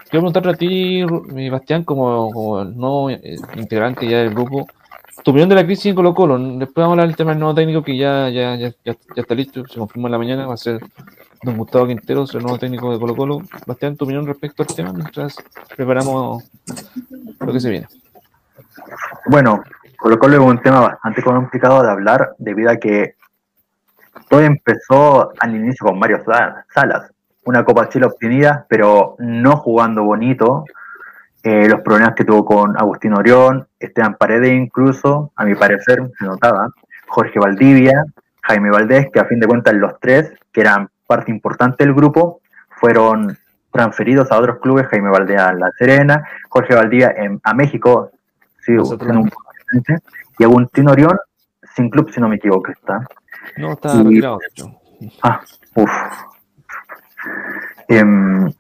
Quiero 0.09 0.21
preguntarle 0.21 0.51
a 0.53 0.55
ti, 0.55 1.03
Bastián, 1.49 1.83
como, 1.83 2.31
como 2.31 2.63
nuevo 2.63 3.09
eh, 3.09 3.35
integrante 3.57 4.07
ya 4.07 4.19
del 4.19 4.29
grupo, 4.33 4.65
tu 5.25 5.31
opinión 5.31 5.49
de 5.49 5.55
la 5.55 5.65
crisis 5.65 5.87
en 5.87 5.95
Colo 5.95 6.13
Colo. 6.13 6.39
Después 6.39 6.75
vamos 6.75 6.91
a 6.91 6.93
hablar 6.93 7.07
del 7.07 7.17
tema 7.17 7.31
del 7.31 7.39
nuevo 7.41 7.53
técnico 7.53 7.83
que 7.83 7.97
ya, 7.97 8.29
ya, 8.29 8.55
ya, 8.55 8.73
ya, 8.85 8.95
está 9.13 9.35
listo, 9.35 9.67
se 9.67 9.77
confirma 9.77 10.07
en 10.07 10.11
la 10.13 10.17
mañana, 10.17 10.47
va 10.47 10.53
a 10.53 10.57
ser 10.57 10.79
don 11.43 11.57
Gustavo 11.57 11.85
Quintero, 11.85 12.23
el 12.33 12.41
nuevo 12.41 12.57
técnico 12.57 12.93
de 12.93 12.99
Colo 12.99 13.13
Colo. 13.13 13.41
Bastián, 13.67 13.97
tu 13.97 14.05
opinión 14.05 14.25
respecto 14.25 14.63
al 14.63 14.73
tema 14.73 14.93
mientras 14.93 15.35
preparamos 15.75 16.45
lo 17.41 17.51
que 17.51 17.59
se 17.59 17.71
viene. 17.71 17.87
Bueno, 19.25 19.61
Colo 19.99 20.17
Colo 20.17 20.35
es 20.35 20.39
un 20.39 20.61
tema 20.61 20.79
bastante 20.79 21.21
complicado 21.21 21.83
de 21.83 21.91
hablar 21.91 22.33
debido 22.37 22.71
a 22.71 22.77
que 22.77 23.15
todo 24.29 24.39
empezó 24.41 25.33
al 25.39 25.55
inicio 25.55 25.87
con 25.87 25.99
Mario 25.99 26.23
Salas, 26.23 27.11
una 27.43 27.65
Copa 27.65 27.89
Chile 27.89 28.05
obtenida, 28.05 28.65
pero 28.69 29.15
no 29.19 29.57
jugando 29.57 30.03
bonito. 30.03 30.63
Eh, 31.43 31.67
los 31.67 31.81
problemas 31.81 32.15
que 32.15 32.23
tuvo 32.23 32.45
con 32.45 32.77
Agustín 32.77 33.13
Orión, 33.13 33.67
Esteban 33.77 34.15
Paredes 34.15 34.53
incluso, 34.53 35.31
a 35.35 35.43
mi 35.43 35.55
parecer 35.55 35.99
se 36.17 36.25
notaba, 36.25 36.69
Jorge 37.07 37.39
Valdivia, 37.39 38.05
Jaime 38.43 38.69
Valdés, 38.69 39.07
que 39.11 39.19
a 39.19 39.25
fin 39.25 39.39
de 39.39 39.47
cuentas 39.47 39.73
los 39.73 39.99
tres, 39.99 40.31
que 40.53 40.61
eran 40.61 40.89
parte 41.07 41.31
importante 41.31 41.83
del 41.83 41.93
grupo, 41.93 42.39
fueron 42.69 43.37
transferidos 43.71 44.31
a 44.31 44.37
otros 44.37 44.59
clubes, 44.59 44.87
Jaime 44.87 45.09
Valdés 45.09 45.39
a 45.39 45.53
La 45.53 45.71
Serena, 45.77 46.23
Jorge 46.49 46.75
Valdivia 46.75 47.13
a 47.43 47.53
México, 47.53 48.11
sí, 48.61 48.73
en 48.73 49.17
un 49.17 49.31
y 50.37 50.43
Agustín 50.43 50.89
Orión, 50.89 51.17
sin 51.75 51.89
club, 51.89 52.11
si 52.11 52.19
no 52.19 52.29
me 52.29 52.37
equivoco, 52.37 52.71
está. 52.71 53.05
No, 53.57 53.73
está 53.73 53.93
retirado, 54.01 54.39
Ah, 55.23 55.41
uff. 55.75 55.91
Em, 57.87 58.51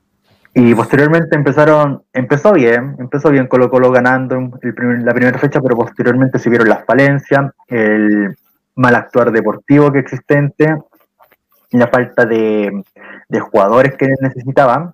y 0.53 0.73
posteriormente 0.73 1.35
empezaron, 1.35 2.03
empezó 2.13 2.53
bien, 2.53 2.95
empezó 2.99 3.29
bien 3.29 3.47
Colo 3.47 3.69
Colo 3.69 3.91
ganando 3.91 4.35
el 4.61 5.05
la 5.05 5.13
primera 5.13 5.37
fecha, 5.37 5.61
pero 5.61 5.75
posteriormente 5.75 6.39
se 6.39 6.49
vieron 6.49 6.69
las 6.69 6.85
falencias, 6.85 7.51
el 7.67 8.35
mal 8.75 8.95
actuar 8.95 9.31
deportivo 9.31 9.91
que 9.91 9.99
existente, 9.99 10.75
la 11.71 11.87
falta 11.87 12.25
de, 12.25 12.83
de 13.27 13.39
jugadores 13.39 13.95
que 13.95 14.07
necesitaban, 14.21 14.93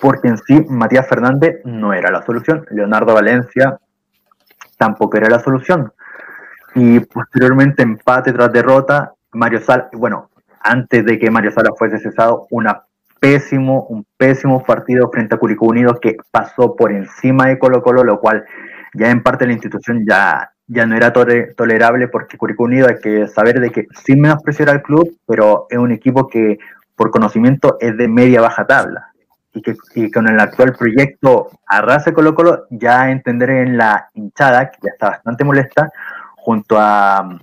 porque 0.00 0.28
en 0.28 0.38
sí 0.38 0.64
Matías 0.68 1.06
Fernández 1.06 1.60
no 1.64 1.92
era 1.92 2.10
la 2.10 2.22
solución, 2.22 2.64
Leonardo 2.70 3.14
Valencia 3.14 3.78
tampoco 4.80 5.18
era 5.18 5.28
la 5.28 5.38
solución. 5.38 5.92
Y 6.74 7.00
posteriormente, 7.00 7.82
empate 7.82 8.32
tras 8.32 8.50
derrota, 8.50 9.12
Mario 9.32 9.60
Sala, 9.60 9.90
bueno, 9.92 10.30
antes 10.60 11.04
de 11.04 11.18
que 11.18 11.30
Mario 11.30 11.50
Sala 11.50 11.70
fuese 11.78 11.98
cesado, 11.98 12.46
una 12.50 12.84
pésimo, 13.20 13.84
un 13.90 14.06
pésimo 14.16 14.64
partido 14.64 15.10
frente 15.10 15.34
a 15.34 15.38
Curicó 15.38 15.66
Unido 15.66 16.00
que 16.00 16.16
pasó 16.30 16.74
por 16.76 16.92
encima 16.92 17.48
de 17.48 17.58
Colo 17.58 17.82
Colo, 17.82 18.02
lo 18.04 18.20
cual 18.20 18.46
ya 18.94 19.10
en 19.10 19.22
parte 19.22 19.46
la 19.46 19.52
institución 19.52 20.06
ya, 20.08 20.50
ya 20.66 20.86
no 20.86 20.96
era 20.96 21.12
tolerable 21.12 22.08
porque 22.08 22.38
Curicó 22.38 22.64
Unido 22.64 22.88
hay 22.88 23.00
que 23.02 23.28
saber 23.28 23.60
de 23.60 23.70
que 23.70 23.86
sin 24.02 24.22
menospreciar 24.22 24.70
al 24.70 24.82
club, 24.82 25.14
pero 25.26 25.66
es 25.68 25.76
un 25.76 25.92
equipo 25.92 26.26
que 26.26 26.58
por 26.96 27.10
conocimiento 27.10 27.76
es 27.80 27.98
de 27.98 28.08
media 28.08 28.40
baja 28.40 28.66
tabla 28.66 29.09
y 29.52 29.62
que 29.62 29.76
con 30.12 30.28
el 30.28 30.38
actual 30.38 30.74
proyecto 30.74 31.50
Arrase 31.66 32.12
Colo 32.12 32.34
Colo 32.34 32.66
ya 32.70 33.10
entenderé 33.10 33.62
en 33.62 33.76
la 33.76 34.08
hinchada, 34.14 34.70
que 34.70 34.78
ya 34.82 34.90
está 34.92 35.10
bastante 35.10 35.44
molesta, 35.44 35.90
junto 36.36 36.76
a, 36.78 37.38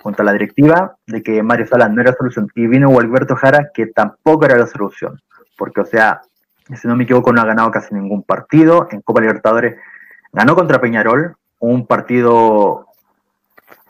junto 0.00 0.22
a 0.22 0.24
la 0.24 0.32
directiva, 0.32 0.96
de 1.06 1.22
que 1.22 1.42
Mario 1.42 1.66
Salas 1.66 1.90
no 1.90 2.00
era 2.00 2.14
solución. 2.14 2.48
Y 2.54 2.66
vino 2.66 2.96
Alberto 2.98 3.36
Jara, 3.36 3.70
que 3.74 3.86
tampoco 3.86 4.44
era 4.44 4.56
la 4.56 4.66
solución. 4.66 5.20
Porque, 5.56 5.80
o 5.80 5.84
sea, 5.84 6.22
si 6.74 6.86
no 6.86 6.96
me 6.96 7.04
equivoco, 7.04 7.32
no 7.32 7.40
ha 7.40 7.46
ganado 7.46 7.70
casi 7.70 7.94
ningún 7.94 8.22
partido. 8.22 8.88
En 8.90 9.00
Copa 9.02 9.20
Libertadores 9.20 9.76
ganó 10.32 10.54
contra 10.54 10.80
Peñarol, 10.80 11.36
un 11.58 11.86
partido 11.86 12.87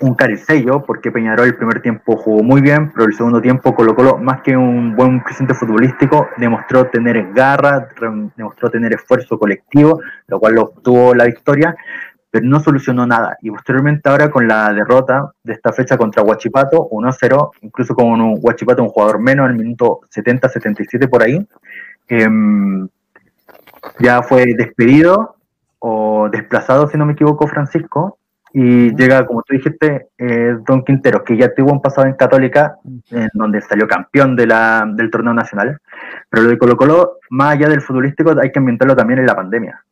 un 0.00 0.14
caricello, 0.14 0.84
porque 0.84 1.10
Peñarol 1.10 1.46
el 1.46 1.56
primer 1.56 1.82
tiempo 1.82 2.16
jugó 2.16 2.42
muy 2.42 2.60
bien, 2.60 2.92
pero 2.92 3.06
el 3.06 3.14
segundo 3.14 3.40
tiempo 3.40 3.74
colocó 3.74 4.16
más 4.18 4.42
que 4.42 4.56
un 4.56 4.94
buen 4.94 5.22
presente 5.24 5.54
futbolístico, 5.54 6.28
demostró 6.36 6.86
tener 6.86 7.32
garra, 7.32 7.88
demostró 8.36 8.70
tener 8.70 8.94
esfuerzo 8.94 9.38
colectivo, 9.38 10.00
lo 10.28 10.38
cual 10.38 10.58
obtuvo 10.58 11.14
la 11.14 11.24
victoria, 11.24 11.74
pero 12.30 12.46
no 12.46 12.60
solucionó 12.60 13.06
nada. 13.06 13.36
Y 13.42 13.50
posteriormente 13.50 14.08
ahora 14.08 14.30
con 14.30 14.46
la 14.46 14.72
derrota 14.72 15.32
de 15.42 15.54
esta 15.54 15.72
fecha 15.72 15.96
contra 15.96 16.22
Huachipato, 16.22 16.88
1-0, 16.90 17.50
incluso 17.62 17.94
con 17.94 18.20
un 18.20 18.38
Huachipato 18.40 18.82
un 18.82 18.90
jugador 18.90 19.18
menos 19.18 19.46
en 19.46 19.52
el 19.52 19.58
minuto 19.58 20.00
70-77 20.14 21.08
por 21.08 21.22
ahí, 21.22 21.44
em, 22.08 22.88
ya 23.98 24.22
fue 24.22 24.54
despedido 24.54 25.36
o 25.80 26.28
desplazado, 26.30 26.88
si 26.88 26.96
no 26.96 27.06
me 27.06 27.12
equivoco, 27.14 27.46
Francisco, 27.46 28.17
y 28.52 28.94
llega, 28.96 29.26
como 29.26 29.42
tú 29.42 29.54
dijiste, 29.54 30.08
eh, 30.16 30.56
Don 30.66 30.82
Quintero, 30.82 31.22
que 31.22 31.36
ya 31.36 31.54
tuvo 31.54 31.72
un 31.72 31.82
pasado 31.82 32.06
en 32.06 32.14
Católica, 32.14 32.76
en 33.10 33.28
donde 33.34 33.60
salió 33.60 33.86
campeón 33.86 34.36
de 34.36 34.46
la, 34.46 34.84
del 34.94 35.10
torneo 35.10 35.34
nacional. 35.34 35.78
Pero 36.30 36.44
lo 36.44 36.50
de 36.50 36.58
Colo 36.58 36.76
Colo, 36.76 37.18
más 37.30 37.54
allá 37.54 37.68
del 37.68 37.82
futbolístico, 37.82 38.34
hay 38.40 38.50
que 38.50 38.58
ambientarlo 38.58 38.96
también 38.96 39.20
en 39.20 39.26
la 39.26 39.36
pandemia, 39.36 39.84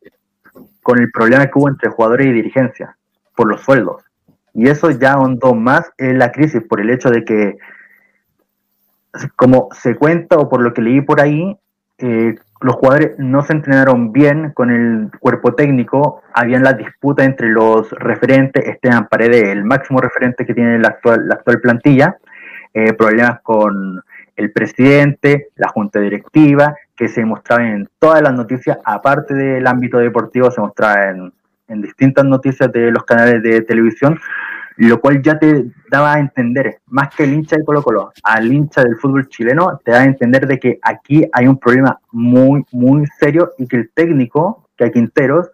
con 0.82 0.98
el 0.98 1.10
problema 1.10 1.46
que 1.46 1.52
hubo 1.58 1.68
entre 1.68 1.90
jugadores 1.90 2.26
y 2.28 2.32
dirigencia, 2.32 2.96
por 3.34 3.48
los 3.48 3.60
sueldos. 3.60 4.02
Y 4.54 4.68
eso 4.68 4.90
ya 4.90 5.12
ahondó 5.12 5.54
más 5.54 5.92
en 5.98 6.18
la 6.18 6.32
crisis, 6.32 6.62
por 6.62 6.80
el 6.80 6.88
hecho 6.88 7.10
de 7.10 7.24
que, 7.24 7.58
como 9.36 9.68
se 9.72 9.96
cuenta, 9.96 10.36
o 10.38 10.48
por 10.48 10.62
lo 10.62 10.72
que 10.72 10.80
leí 10.80 11.02
por 11.02 11.20
ahí, 11.20 11.58
eh, 11.98 12.36
los 12.60 12.76
jugadores 12.76 13.18
no 13.18 13.42
se 13.42 13.52
entrenaron 13.52 14.12
bien 14.12 14.52
con 14.52 14.70
el 14.70 15.10
cuerpo 15.18 15.54
técnico, 15.54 16.22
habían 16.32 16.62
la 16.62 16.72
disputa 16.72 17.24
entre 17.24 17.48
los 17.48 17.90
referentes, 17.90 18.66
Esteban 18.66 19.08
Paredes, 19.08 19.44
el 19.44 19.64
máximo 19.64 20.00
referente 20.00 20.46
que 20.46 20.54
tiene 20.54 20.78
la 20.78 20.88
actual, 20.88 21.28
la 21.28 21.34
actual 21.34 21.60
plantilla, 21.60 22.16
eh, 22.72 22.92
problemas 22.94 23.40
con 23.42 24.02
el 24.36 24.52
presidente, 24.52 25.48
la 25.56 25.68
junta 25.68 26.00
directiva, 26.00 26.74
que 26.94 27.08
se 27.08 27.24
mostraba 27.24 27.66
en 27.66 27.88
todas 27.98 28.22
las 28.22 28.32
noticias, 28.32 28.78
aparte 28.84 29.34
del 29.34 29.66
ámbito 29.66 29.98
deportivo, 29.98 30.50
se 30.50 30.60
mostraba 30.60 31.10
en, 31.10 31.32
en 31.68 31.82
distintas 31.82 32.24
noticias 32.24 32.70
de 32.72 32.90
los 32.90 33.04
canales 33.04 33.42
de 33.42 33.62
televisión, 33.62 34.18
lo 34.76 35.00
cual 35.00 35.22
ya 35.22 35.38
te 35.38 35.66
daba 35.90 36.14
a 36.14 36.20
entender, 36.20 36.78
más 36.86 37.14
que 37.14 37.24
el 37.24 37.32
hincha 37.32 37.56
de 37.56 37.64
Colo 37.64 37.82
Colo, 37.82 38.12
al 38.22 38.52
hincha 38.52 38.82
del 38.82 38.96
fútbol 38.96 39.28
chileno, 39.28 39.80
te 39.84 39.92
da 39.92 40.00
a 40.00 40.04
entender 40.04 40.46
de 40.46 40.58
que 40.58 40.78
aquí 40.82 41.26
hay 41.32 41.46
un 41.46 41.58
problema 41.58 41.98
muy, 42.12 42.64
muy 42.72 43.06
serio 43.18 43.52
y 43.58 43.66
que 43.66 43.76
el 43.76 43.90
técnico, 43.94 44.68
que 44.76 44.84
hay 44.84 44.90
Quinteros, 44.90 45.50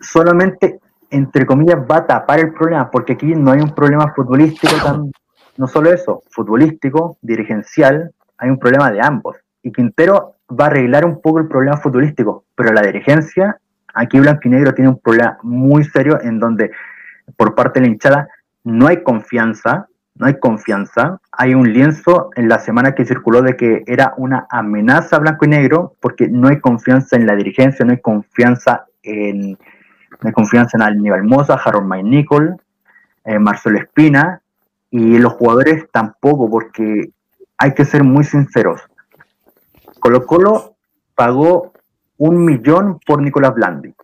solamente, 0.00 0.80
entre 1.10 1.44
comillas, 1.44 1.78
va 1.90 1.98
a 1.98 2.06
tapar 2.06 2.40
el 2.40 2.52
problema, 2.52 2.90
porque 2.90 3.12
aquí 3.12 3.34
no 3.34 3.52
hay 3.52 3.60
un 3.60 3.74
problema 3.74 4.12
futbolístico, 4.14 4.74
tan, 4.82 5.12
no 5.58 5.66
solo 5.66 5.92
eso, 5.92 6.22
futbolístico, 6.30 7.18
dirigencial, 7.20 8.12
hay 8.38 8.48
un 8.48 8.58
problema 8.58 8.90
de 8.90 9.00
ambos. 9.02 9.36
Y 9.62 9.72
Quintero 9.72 10.36
va 10.58 10.64
a 10.64 10.68
arreglar 10.68 11.04
un 11.04 11.20
poco 11.20 11.38
el 11.38 11.48
problema 11.48 11.76
futbolístico, 11.76 12.44
pero 12.54 12.72
la 12.72 12.80
dirigencia, 12.80 13.58
aquí 13.92 14.18
Blanco 14.18 14.40
y 14.44 14.48
Negro 14.48 14.72
tiene 14.72 14.88
un 14.88 14.98
problema 14.98 15.38
muy 15.42 15.84
serio 15.84 16.18
en 16.22 16.38
donde 16.38 16.70
por 17.36 17.54
parte 17.54 17.80
de 17.80 17.86
la 17.86 17.92
hinchada, 17.92 18.28
no 18.64 18.86
hay 18.86 19.02
confianza, 19.02 19.88
no 20.14 20.26
hay 20.26 20.38
confianza. 20.38 21.20
Hay 21.32 21.54
un 21.54 21.72
lienzo 21.72 22.30
en 22.36 22.48
la 22.48 22.58
semana 22.58 22.94
que 22.94 23.04
circuló 23.04 23.42
de 23.42 23.56
que 23.56 23.82
era 23.86 24.14
una 24.16 24.46
amenaza 24.50 25.18
blanco 25.18 25.44
y 25.44 25.48
negro 25.48 25.94
porque 26.00 26.28
no 26.28 26.48
hay 26.48 26.60
confianza 26.60 27.16
en 27.16 27.26
la 27.26 27.36
dirigencia, 27.36 27.84
no 27.84 27.92
hay 27.92 28.00
confianza 28.00 28.84
en, 29.02 29.58
no 30.20 30.32
confianza 30.32 30.76
en 30.76 30.82
Aníbal 30.82 31.24
Mosa, 31.24 31.54
Harold 31.54 31.86
May 31.86 32.02
Nicol, 32.02 32.56
eh, 33.24 33.38
Marcelo 33.38 33.78
Espina 33.78 34.42
y 34.90 35.18
los 35.18 35.34
jugadores 35.34 35.86
tampoco 35.90 36.50
porque 36.50 37.10
hay 37.56 37.74
que 37.74 37.84
ser 37.84 38.04
muy 38.04 38.24
sinceros. 38.24 38.80
Colo 40.00 40.26
Colo 40.26 40.76
pagó 41.14 41.72
un 42.18 42.44
millón 42.44 42.98
por 43.06 43.22
Nicolás 43.22 43.54
Blandi 43.54 43.94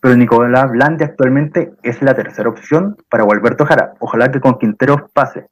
pero 0.00 0.16
Nicolás 0.16 0.70
Blandi 0.70 1.04
actualmente 1.04 1.72
es 1.82 2.00
la 2.02 2.14
tercera 2.14 2.48
opción 2.48 2.96
para 3.10 3.24
Gualberto 3.24 3.66
Jara. 3.66 3.94
Ojalá 3.98 4.30
que 4.30 4.40
con 4.40 4.58
Quinteros 4.58 5.02
pase. 5.12 5.48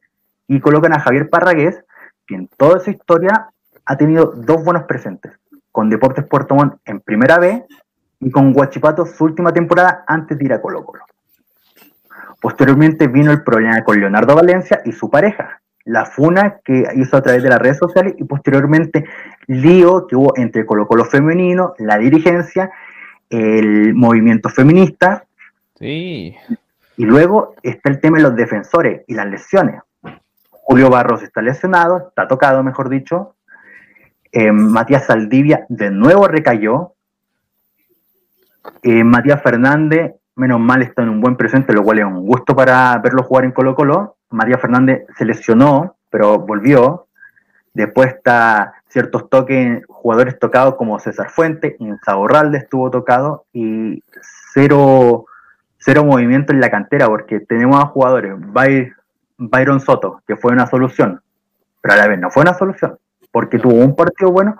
Y 0.46 0.60
colocan 0.60 0.94
a 0.94 1.00
Javier 1.00 1.28
Parragués, 1.28 1.84
que 2.26 2.34
en 2.34 2.48
toda 2.56 2.80
su 2.80 2.90
historia 2.90 3.50
ha 3.84 3.96
tenido 3.96 4.32
dos 4.34 4.64
buenos 4.64 4.84
presentes, 4.84 5.32
con 5.70 5.90
Deportes 5.90 6.24
Puerto 6.24 6.54
Montt 6.54 6.76
en 6.86 7.00
primera 7.00 7.38
B 7.38 7.66
y 8.20 8.30
con 8.30 8.52
Guachipato 8.52 9.04
su 9.04 9.24
última 9.24 9.52
temporada 9.52 10.04
antes 10.06 10.38
de 10.38 10.44
ir 10.46 10.52
a 10.52 10.60
Colo 10.60 10.84
Colo. 10.84 11.04
Posteriormente 12.40 13.08
vino 13.08 13.30
el 13.32 13.42
problema 13.42 13.82
con 13.84 14.00
Leonardo 14.00 14.34
Valencia 14.34 14.80
y 14.84 14.92
su 14.92 15.10
pareja, 15.10 15.60
la 15.84 16.06
funa 16.06 16.60
que 16.64 16.84
hizo 16.94 17.16
a 17.16 17.22
través 17.22 17.42
de 17.42 17.48
las 17.48 17.58
redes 17.58 17.78
sociales 17.78 18.14
y 18.18 18.24
posteriormente 18.24 19.04
lío 19.46 20.06
que 20.06 20.16
hubo 20.16 20.36
entre 20.36 20.64
Colo 20.64 20.86
Colo 20.86 21.04
femenino, 21.04 21.74
la 21.78 21.98
dirigencia 21.98 22.70
el 23.30 23.94
movimiento 23.94 24.48
feminista. 24.48 25.24
Sí. 25.76 26.36
Y 26.96 27.04
luego 27.04 27.54
está 27.62 27.90
el 27.90 28.00
tema 28.00 28.18
de 28.18 28.24
los 28.24 28.36
defensores 28.36 29.02
y 29.06 29.14
las 29.14 29.26
lesiones. 29.26 29.80
Julio 30.50 30.90
Barros 30.90 31.22
está 31.22 31.40
lesionado, 31.40 32.08
está 32.08 32.28
tocado, 32.28 32.62
mejor 32.62 32.88
dicho. 32.88 33.36
Eh, 34.32 34.52
Matías 34.52 35.06
Saldivia 35.06 35.64
de 35.68 35.90
nuevo 35.90 36.28
recayó. 36.28 36.94
Eh, 38.82 39.02
Matías 39.02 39.42
Fernández, 39.42 40.16
menos 40.36 40.60
mal, 40.60 40.82
está 40.82 41.02
en 41.02 41.08
un 41.08 41.20
buen 41.20 41.36
presente, 41.36 41.72
lo 41.72 41.82
cual 41.82 42.00
es 42.00 42.04
un 42.04 42.26
gusto 42.26 42.54
para 42.54 42.98
verlo 42.98 43.22
jugar 43.22 43.44
en 43.44 43.52
Colo 43.52 43.74
Colo. 43.74 44.16
Matías 44.30 44.60
Fernández 44.60 45.06
se 45.16 45.24
lesionó, 45.24 45.96
pero 46.10 46.38
volvió. 46.38 47.07
Después 47.74 48.14
está 48.14 48.74
ciertos 48.88 49.28
toques, 49.28 49.84
jugadores 49.88 50.38
tocados 50.38 50.76
como 50.76 50.98
César 50.98 51.30
Fuente, 51.30 51.76
Insaurralde 51.78 52.58
estuvo 52.58 52.90
tocado 52.90 53.44
y 53.52 54.02
cero, 54.52 55.26
cero 55.78 56.04
movimiento 56.04 56.52
en 56.52 56.60
la 56.60 56.70
cantera 56.70 57.06
porque 57.06 57.40
tenemos 57.40 57.82
a 57.82 57.86
jugadores, 57.86 58.34
Byron 59.36 59.80
Soto, 59.80 60.22
que 60.26 60.36
fue 60.36 60.52
una 60.52 60.66
solución, 60.66 61.20
pero 61.80 61.94
a 61.94 61.98
la 61.98 62.08
vez 62.08 62.18
no 62.18 62.30
fue 62.30 62.42
una 62.42 62.54
solución, 62.54 62.98
porque 63.30 63.58
tuvo 63.58 63.74
un 63.74 63.94
partido 63.94 64.32
bueno, 64.32 64.56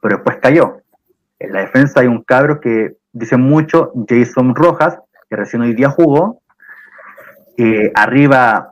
pero 0.00 0.16
después 0.16 0.36
cayó. 0.40 0.78
En 1.38 1.52
la 1.52 1.60
defensa 1.60 2.00
hay 2.00 2.06
un 2.06 2.22
cabro 2.22 2.60
que 2.60 2.96
dice 3.12 3.36
mucho, 3.36 3.92
Jason 4.08 4.54
Rojas, 4.54 4.98
que 5.28 5.36
recién 5.36 5.62
hoy 5.62 5.74
día 5.74 5.90
jugó. 5.90 6.40
Eh, 7.56 7.90
arriba 7.94 8.71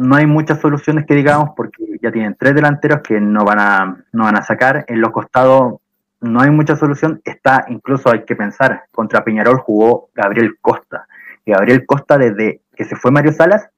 no 0.00 0.16
hay 0.16 0.26
muchas 0.26 0.60
soluciones 0.60 1.06
que 1.06 1.14
digamos 1.14 1.50
porque 1.56 1.98
ya 2.02 2.10
tienen 2.10 2.36
tres 2.38 2.54
delanteros 2.54 3.00
que 3.02 3.20
no 3.20 3.44
van 3.44 3.60
a, 3.60 4.04
no 4.12 4.24
van 4.24 4.36
a 4.36 4.42
sacar. 4.42 4.84
En 4.88 5.00
los 5.00 5.10
costados 5.10 5.80
no 6.20 6.40
hay 6.40 6.50
mucha 6.50 6.76
solución. 6.76 7.20
Está, 7.24 7.66
incluso 7.68 8.10
hay 8.10 8.24
que 8.24 8.36
pensar, 8.36 8.84
contra 8.92 9.24
Peñarol 9.24 9.58
jugó 9.58 10.08
Gabriel 10.14 10.58
Costa. 10.60 11.06
Gabriel 11.44 11.84
Costa 11.86 12.18
desde 12.18 12.62
que 12.74 12.84
se 12.84 12.96
fue 12.96 13.10
Mario 13.10 13.32
Salas 13.32 13.68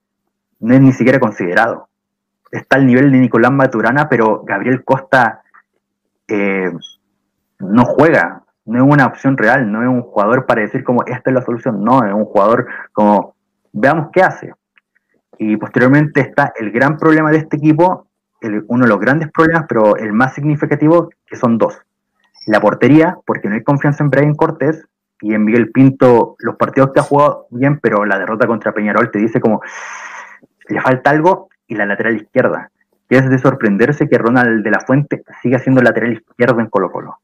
no 0.61 0.75
es 0.75 0.81
ni 0.81 0.93
siquiera 0.93 1.19
considerado. 1.19 1.89
Está 2.51 2.77
al 2.77 2.87
nivel 2.87 3.11
de 3.11 3.19
Nicolás 3.19 3.51
Maturana, 3.51 4.09
pero 4.09 4.43
Gabriel 4.45 4.85
Costa 4.85 5.43
eh, 6.29 6.71
no 7.59 7.85
juega, 7.85 8.43
no 8.65 8.79
es 8.79 8.93
una 8.93 9.07
opción 9.07 9.37
real, 9.37 9.71
no 9.73 9.83
es 9.83 9.89
un 9.89 10.03
jugador 10.03 10.47
para 10.47 10.61
decir 10.61 10.85
como 10.85 11.05
esta 11.05 11.31
es 11.31 11.35
la 11.35 11.43
solución, 11.43 11.83
no, 11.83 12.05
es 12.05 12.13
un 12.13 12.27
jugador 12.27 12.67
como 12.93 13.35
veamos 13.73 14.11
qué 14.13 14.23
hace. 14.23 14.55
Y 15.45 15.57
posteriormente 15.57 16.21
está 16.21 16.53
el 16.57 16.71
gran 16.71 16.97
problema 16.97 17.33
de 17.33 17.39
este 17.39 17.57
equipo, 17.57 18.07
uno 18.69 18.85
de 18.85 18.89
los 18.89 19.01
grandes 19.01 19.29
problemas, 19.33 19.65
pero 19.69 19.97
el 19.97 20.13
más 20.13 20.35
significativo, 20.35 21.11
que 21.27 21.35
son 21.35 21.59
dos. 21.59 21.77
La 22.47 22.61
portería, 22.61 23.17
porque 23.27 23.49
no 23.49 23.57
hay 23.57 23.65
confianza 23.65 24.05
en 24.05 24.11
Brian 24.11 24.35
Cortés, 24.37 24.87
y 25.21 25.35
en 25.35 25.45
Miguel 25.45 25.73
Pinto, 25.73 26.37
los 26.39 26.55
partidos 26.55 26.93
que 26.93 27.01
ha 27.01 27.03
jugado 27.03 27.47
bien, 27.51 27.81
pero 27.81 28.05
la 28.05 28.21
derrota 28.21 28.47
contra 28.47 28.73
Peñarol 28.73 29.11
te 29.11 29.19
dice 29.19 29.41
como 29.41 29.61
le 30.69 30.81
falta 30.81 31.11
algo, 31.11 31.49
y 31.67 31.75
la 31.75 31.87
lateral 31.87 32.15
izquierda, 32.15 32.71
que 33.09 33.17
es 33.17 33.29
de 33.29 33.39
sorprenderse 33.39 34.09
que 34.09 34.19
Ronald 34.19 34.63
de 34.63 34.71
la 34.71 34.81
Fuente 34.87 35.25
siga 35.43 35.59
siendo 35.59 35.83
lateral 35.83 36.13
izquierdo 36.13 36.61
en 36.61 36.69
Colo 36.69 36.93
Colo, 36.93 37.19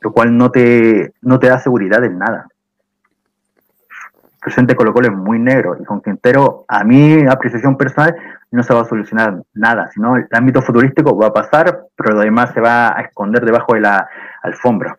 lo 0.00 0.12
cual 0.12 0.36
no 0.36 0.50
te, 0.50 1.14
no 1.22 1.38
te 1.38 1.46
da 1.46 1.58
seguridad 1.58 2.04
en 2.04 2.18
nada 2.18 2.48
presente 4.46 4.76
Colo 4.76 4.94
Colo 4.94 5.08
es 5.08 5.12
muy 5.12 5.40
negro 5.40 5.76
y 5.80 5.82
con 5.82 6.00
Quintero, 6.00 6.66
a 6.68 6.84
mi 6.84 7.26
apreciación 7.26 7.76
personal, 7.76 8.14
no 8.52 8.62
se 8.62 8.72
va 8.72 8.82
a 8.82 8.84
solucionar 8.84 9.42
nada, 9.54 9.90
sino 9.92 10.14
el 10.14 10.28
ámbito 10.30 10.62
futurístico 10.62 11.18
va 11.18 11.26
a 11.26 11.32
pasar, 11.32 11.86
pero 11.96 12.14
lo 12.14 12.20
demás 12.20 12.54
se 12.54 12.60
va 12.60 12.96
a 12.96 13.00
esconder 13.00 13.44
debajo 13.44 13.74
de 13.74 13.80
la 13.80 14.08
alfombra. 14.44 14.96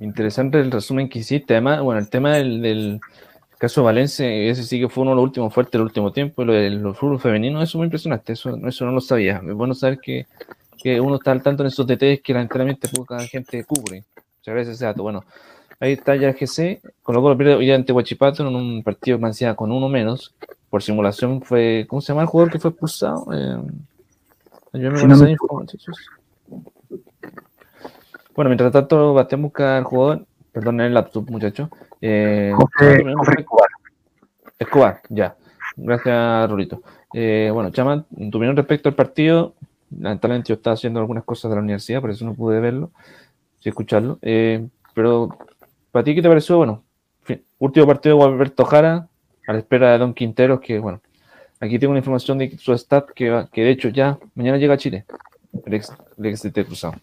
interesante 0.00 0.58
el 0.58 0.70
resumen 0.70 1.10
que 1.10 1.18
hiciste. 1.18 1.52
Además, 1.52 1.82
bueno, 1.82 2.00
el 2.00 2.08
tema 2.08 2.36
del, 2.36 3.00
caso 3.58 3.84
Valencia, 3.84 4.26
ese 4.26 4.62
sí 4.62 4.80
que 4.80 4.88
fue 4.88 5.02
uno 5.02 5.10
de 5.10 5.16
los 5.16 5.24
últimos 5.24 5.52
fuertes 5.52 5.72
del 5.72 5.82
último 5.82 6.12
tiempo, 6.12 6.42
lo 6.42 6.54
del 6.54 6.94
fútbol 6.94 7.20
femenino, 7.20 7.60
eso 7.60 7.72
es 7.72 7.74
muy 7.74 7.84
impresionante, 7.84 8.32
eso, 8.32 8.56
eso 8.66 8.86
no 8.86 8.92
lo 8.92 9.02
sabía. 9.02 9.42
Es 9.46 9.54
bueno 9.54 9.74
saber 9.74 9.98
que, 9.98 10.24
que 10.82 10.98
uno 11.02 11.16
está 11.16 11.32
al 11.32 11.42
tanto 11.42 11.62
en 11.62 11.66
esos 11.66 11.86
detalles 11.86 12.22
que 12.22 12.32
lamentablemente 12.32 12.88
poca 12.88 13.18
gente 13.20 13.62
cubre. 13.64 14.04
Muchas 14.38 14.54
gracias 14.54 14.76
ese 14.76 14.86
dato. 14.86 15.02
Bueno, 15.02 15.22
Ahí 15.80 15.92
está 15.92 16.16
ya 16.16 16.28
el 16.28 16.34
GC. 16.34 16.80
Colo 17.02 17.20
lo 17.20 17.36
pierde 17.36 17.54
hoy 17.54 17.70
ante 17.70 17.92
Huachipato 17.92 18.46
en 18.46 18.54
un 18.54 18.82
partido 18.82 19.18
más 19.18 19.38
con 19.56 19.72
uno 19.72 19.88
menos. 19.88 20.34
Por 20.70 20.82
simulación 20.82 21.42
fue. 21.42 21.86
¿Cómo 21.88 22.00
se 22.00 22.08
llama 22.08 22.22
el 22.22 22.28
jugador 22.28 22.52
que 22.52 22.58
fue 22.58 22.70
expulsado? 22.70 23.26
Eh, 23.32 23.58
bueno, 28.34 28.50
mientras 28.50 28.72
tanto, 28.72 29.14
batemos 29.14 29.52
al 29.56 29.84
jugador. 29.84 30.26
Perdón, 30.52 30.80
el 30.80 30.94
laptop, 30.94 31.30
muchacho. 31.30 31.70
Eh, 32.00 32.52
Escobar. 32.80 33.68
Escobar, 34.58 35.00
ya. 35.10 35.36
Gracias, 35.76 36.50
Rulito. 36.50 36.82
Eh, 37.12 37.50
bueno, 37.52 37.70
Chaman, 37.70 38.04
tu 38.30 38.38
opinión 38.38 38.56
respecto 38.56 38.88
al 38.88 38.94
partido. 38.94 39.54
Lamentablemente 39.90 40.48
yo 40.48 40.54
estaba 40.54 40.74
haciendo 40.74 41.00
algunas 41.00 41.24
cosas 41.24 41.50
de 41.50 41.56
la 41.56 41.62
universidad, 41.62 42.00
por 42.00 42.10
eso 42.10 42.24
no 42.24 42.34
pude 42.34 42.60
verlo, 42.60 42.90
sí 43.60 43.68
escucharlo. 43.68 44.18
Eh, 44.22 44.66
pero 44.94 45.36
¿Para 45.96 46.04
ti 46.04 46.14
qué 46.14 46.20
te 46.20 46.28
pareció? 46.28 46.58
Bueno, 46.58 46.84
último 47.58 47.86
partido 47.86 48.18
de 48.18 48.24
Alberto 48.24 48.66
Jara, 48.66 49.08
a 49.46 49.52
la 49.54 49.58
espera 49.58 49.92
de 49.92 49.98
Don 49.98 50.12
Quinteros, 50.12 50.60
que 50.60 50.78
bueno, 50.78 51.00
aquí 51.58 51.78
tengo 51.78 51.92
una 51.92 52.00
información 52.00 52.36
de 52.36 52.54
su 52.58 52.76
stat 52.76 53.08
que, 53.14 53.46
que 53.50 53.62
de 53.62 53.70
hecho 53.70 53.88
ya 53.88 54.18
mañana 54.34 54.58
llega 54.58 54.74
a 54.74 54.76
Chile, 54.76 55.06
el 55.64 55.72
ex, 55.72 56.42
de 56.52 56.64
Cruzado. 56.66 56.96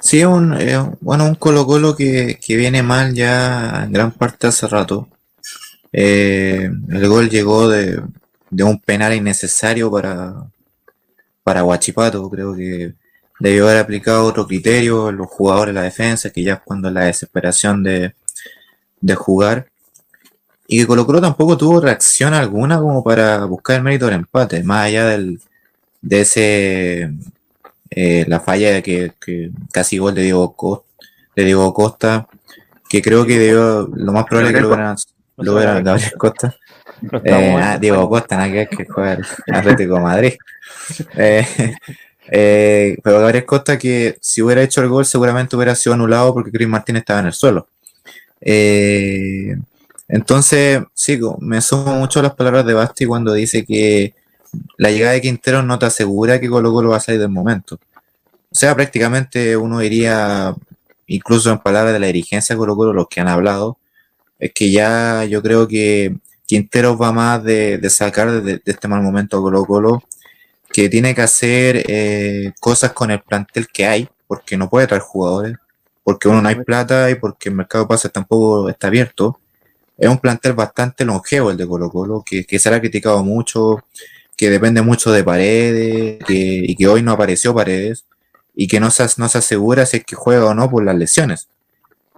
Sí, 0.00 0.24
un, 0.24 0.60
eh, 0.60 0.78
bueno, 1.00 1.26
un 1.26 1.36
Colo 1.36 1.64
Colo 1.64 1.94
que, 1.94 2.40
viene 2.44 2.82
mal 2.82 3.14
ya 3.14 3.84
en 3.84 3.92
gran 3.92 4.10
parte 4.10 4.48
hace 4.48 4.66
rato. 4.66 5.06
Eh, 5.92 6.68
el 6.88 7.08
gol 7.08 7.30
llegó 7.30 7.68
de, 7.68 8.02
un 8.50 8.80
penal 8.80 9.14
innecesario 9.14 9.92
para, 9.92 10.34
para 11.44 11.62
Guachipato, 11.62 12.28
creo 12.28 12.56
que 12.56 12.94
debió 13.38 13.66
haber 13.66 13.78
aplicado 13.78 14.24
otro 14.24 14.46
criterio 14.46 15.12
los 15.12 15.28
jugadores 15.28 15.74
de 15.74 15.80
la 15.80 15.84
defensa, 15.84 16.30
que 16.30 16.42
ya 16.42 16.54
es 16.54 16.60
cuando 16.64 16.90
la 16.90 17.04
desesperación 17.04 17.82
de, 17.82 18.14
jugar. 19.14 19.68
y 20.66 20.80
que 20.80 20.86
Colo 20.86 21.06
Colo 21.06 21.20
tampoco 21.20 21.56
tuvo 21.56 21.80
reacción 21.80 22.34
alguna 22.34 22.78
como 22.78 23.04
para 23.04 23.44
buscar 23.44 23.76
el 23.76 23.82
mérito 23.82 24.06
del 24.06 24.16
empate, 24.16 24.62
más 24.64 24.86
allá 24.86 25.06
del, 25.06 25.40
de 26.00 26.20
ese 26.20 27.12
eh, 27.90 28.24
la 28.28 28.40
falla 28.40 28.72
de 28.72 28.82
que, 28.82 29.12
casi 29.72 29.98
gol 29.98 30.14
de 30.14 30.22
Diego 30.22 30.54
Costa, 30.54 30.86
de 31.36 31.44
Diego 31.44 31.72
Costa, 31.72 32.26
que 32.88 33.02
creo 33.02 33.26
que 33.26 33.38
debió, 33.38 33.88
lo 33.94 34.12
más 34.12 34.24
probable 34.24 34.50
es 34.50 34.54
que 34.56 34.60
lo 34.62 34.68
hubieran, 34.68 34.96
lo 35.36 35.54
Gabriel 35.84 36.12
Costa. 36.18 36.56
Eh, 37.24 37.56
ah, 37.60 37.78
Diego 37.78 38.08
Costa, 38.08 38.36
nada 38.36 38.50
que 38.50 38.76
que 38.76 38.86
juega 38.86 39.18
el 39.46 39.54
Atlético 39.54 40.00
Madrid. 40.00 40.34
Eh, 41.16 41.44
eh, 42.30 42.96
pero 43.02 43.20
Gabriel 43.20 43.44
Costa 43.44 43.78
que 43.78 44.18
si 44.20 44.42
hubiera 44.42 44.62
hecho 44.62 44.82
el 44.82 44.88
gol 44.88 45.06
seguramente 45.06 45.56
hubiera 45.56 45.74
sido 45.74 45.94
anulado 45.94 46.34
porque 46.34 46.50
Chris 46.50 46.68
Martínez 46.68 47.00
estaba 47.00 47.20
en 47.20 47.26
el 47.26 47.32
suelo. 47.32 47.68
Eh, 48.40 49.56
entonces, 50.08 50.82
sí, 50.94 51.18
me 51.40 51.60
sumo 51.60 51.96
mucho 51.96 52.20
a 52.20 52.24
las 52.24 52.34
palabras 52.34 52.64
de 52.66 52.74
Basti 52.74 53.06
cuando 53.06 53.32
dice 53.32 53.64
que 53.64 54.14
la 54.76 54.90
llegada 54.90 55.12
de 55.12 55.20
Quintero 55.20 55.62
no 55.62 55.78
te 55.78 55.86
asegura 55.86 56.40
que 56.40 56.48
Colo 56.48 56.72
Colo 56.72 56.90
va 56.90 56.96
a 56.98 57.00
salir 57.00 57.20
del 57.20 57.30
momento. 57.30 57.78
O 58.50 58.54
sea, 58.54 58.74
prácticamente 58.74 59.56
uno 59.56 59.80
diría, 59.80 60.54
incluso 61.06 61.50
en 61.50 61.58
palabras 61.58 61.92
de 61.92 62.00
la 62.00 62.06
dirigencia 62.06 62.54
de 62.54 62.58
Colo 62.58 62.76
Colo, 62.76 62.92
los 62.92 63.08
que 63.08 63.20
han 63.20 63.28
hablado, 63.28 63.78
es 64.38 64.52
que 64.52 64.70
ya 64.70 65.24
yo 65.24 65.42
creo 65.42 65.66
que 65.68 66.16
Quintero 66.46 66.96
va 66.96 67.12
más 67.12 67.42
de, 67.42 67.80
sacar 67.90 68.42
de, 68.42 68.62
este 68.64 68.88
mal 68.88 69.02
momento 69.02 69.38
a 69.38 69.40
Colo 69.40 69.64
Colo, 69.64 70.02
que 70.76 70.90
tiene 70.90 71.14
que 71.14 71.22
hacer 71.22 71.84
eh, 71.88 72.52
cosas 72.60 72.92
con 72.92 73.10
el 73.10 73.22
plantel 73.22 73.66
que 73.68 73.86
hay, 73.86 74.08
porque 74.26 74.58
no 74.58 74.68
puede 74.68 74.86
traer 74.86 75.02
jugadores, 75.02 75.56
porque 76.04 76.28
uno 76.28 76.42
no 76.42 76.48
hay 76.50 76.56
plata 76.56 77.10
y 77.10 77.14
porque 77.14 77.48
el 77.48 77.54
mercado 77.54 77.84
de 77.84 77.88
pases 77.88 78.12
tampoco 78.12 78.68
está 78.68 78.88
abierto 78.88 79.40
es 79.96 80.10
un 80.10 80.18
plantel 80.18 80.52
bastante 80.52 81.04
longevo 81.04 81.50
el 81.50 81.56
de 81.56 81.66
Colo 81.66 81.90
Colo, 81.90 82.22
que, 82.24 82.44
que 82.44 82.58
se 82.58 82.78
criticado 82.78 83.24
mucho, 83.24 83.84
que 84.36 84.50
depende 84.50 84.82
mucho 84.82 85.10
de 85.12 85.24
Paredes, 85.24 86.18
y 86.28 86.76
que 86.76 86.86
hoy 86.86 87.02
no 87.02 87.12
apareció 87.12 87.54
Paredes, 87.54 88.04
y 88.54 88.68
que 88.68 88.78
no 88.78 88.90
se, 88.90 89.06
no 89.16 89.28
se 89.28 89.38
asegura 89.38 89.86
si 89.86 89.98
es 89.98 90.04
que 90.04 90.14
juega 90.14 90.44
o 90.46 90.54
no 90.54 90.70
por 90.70 90.84
las 90.84 90.96
lesiones. 90.96 91.48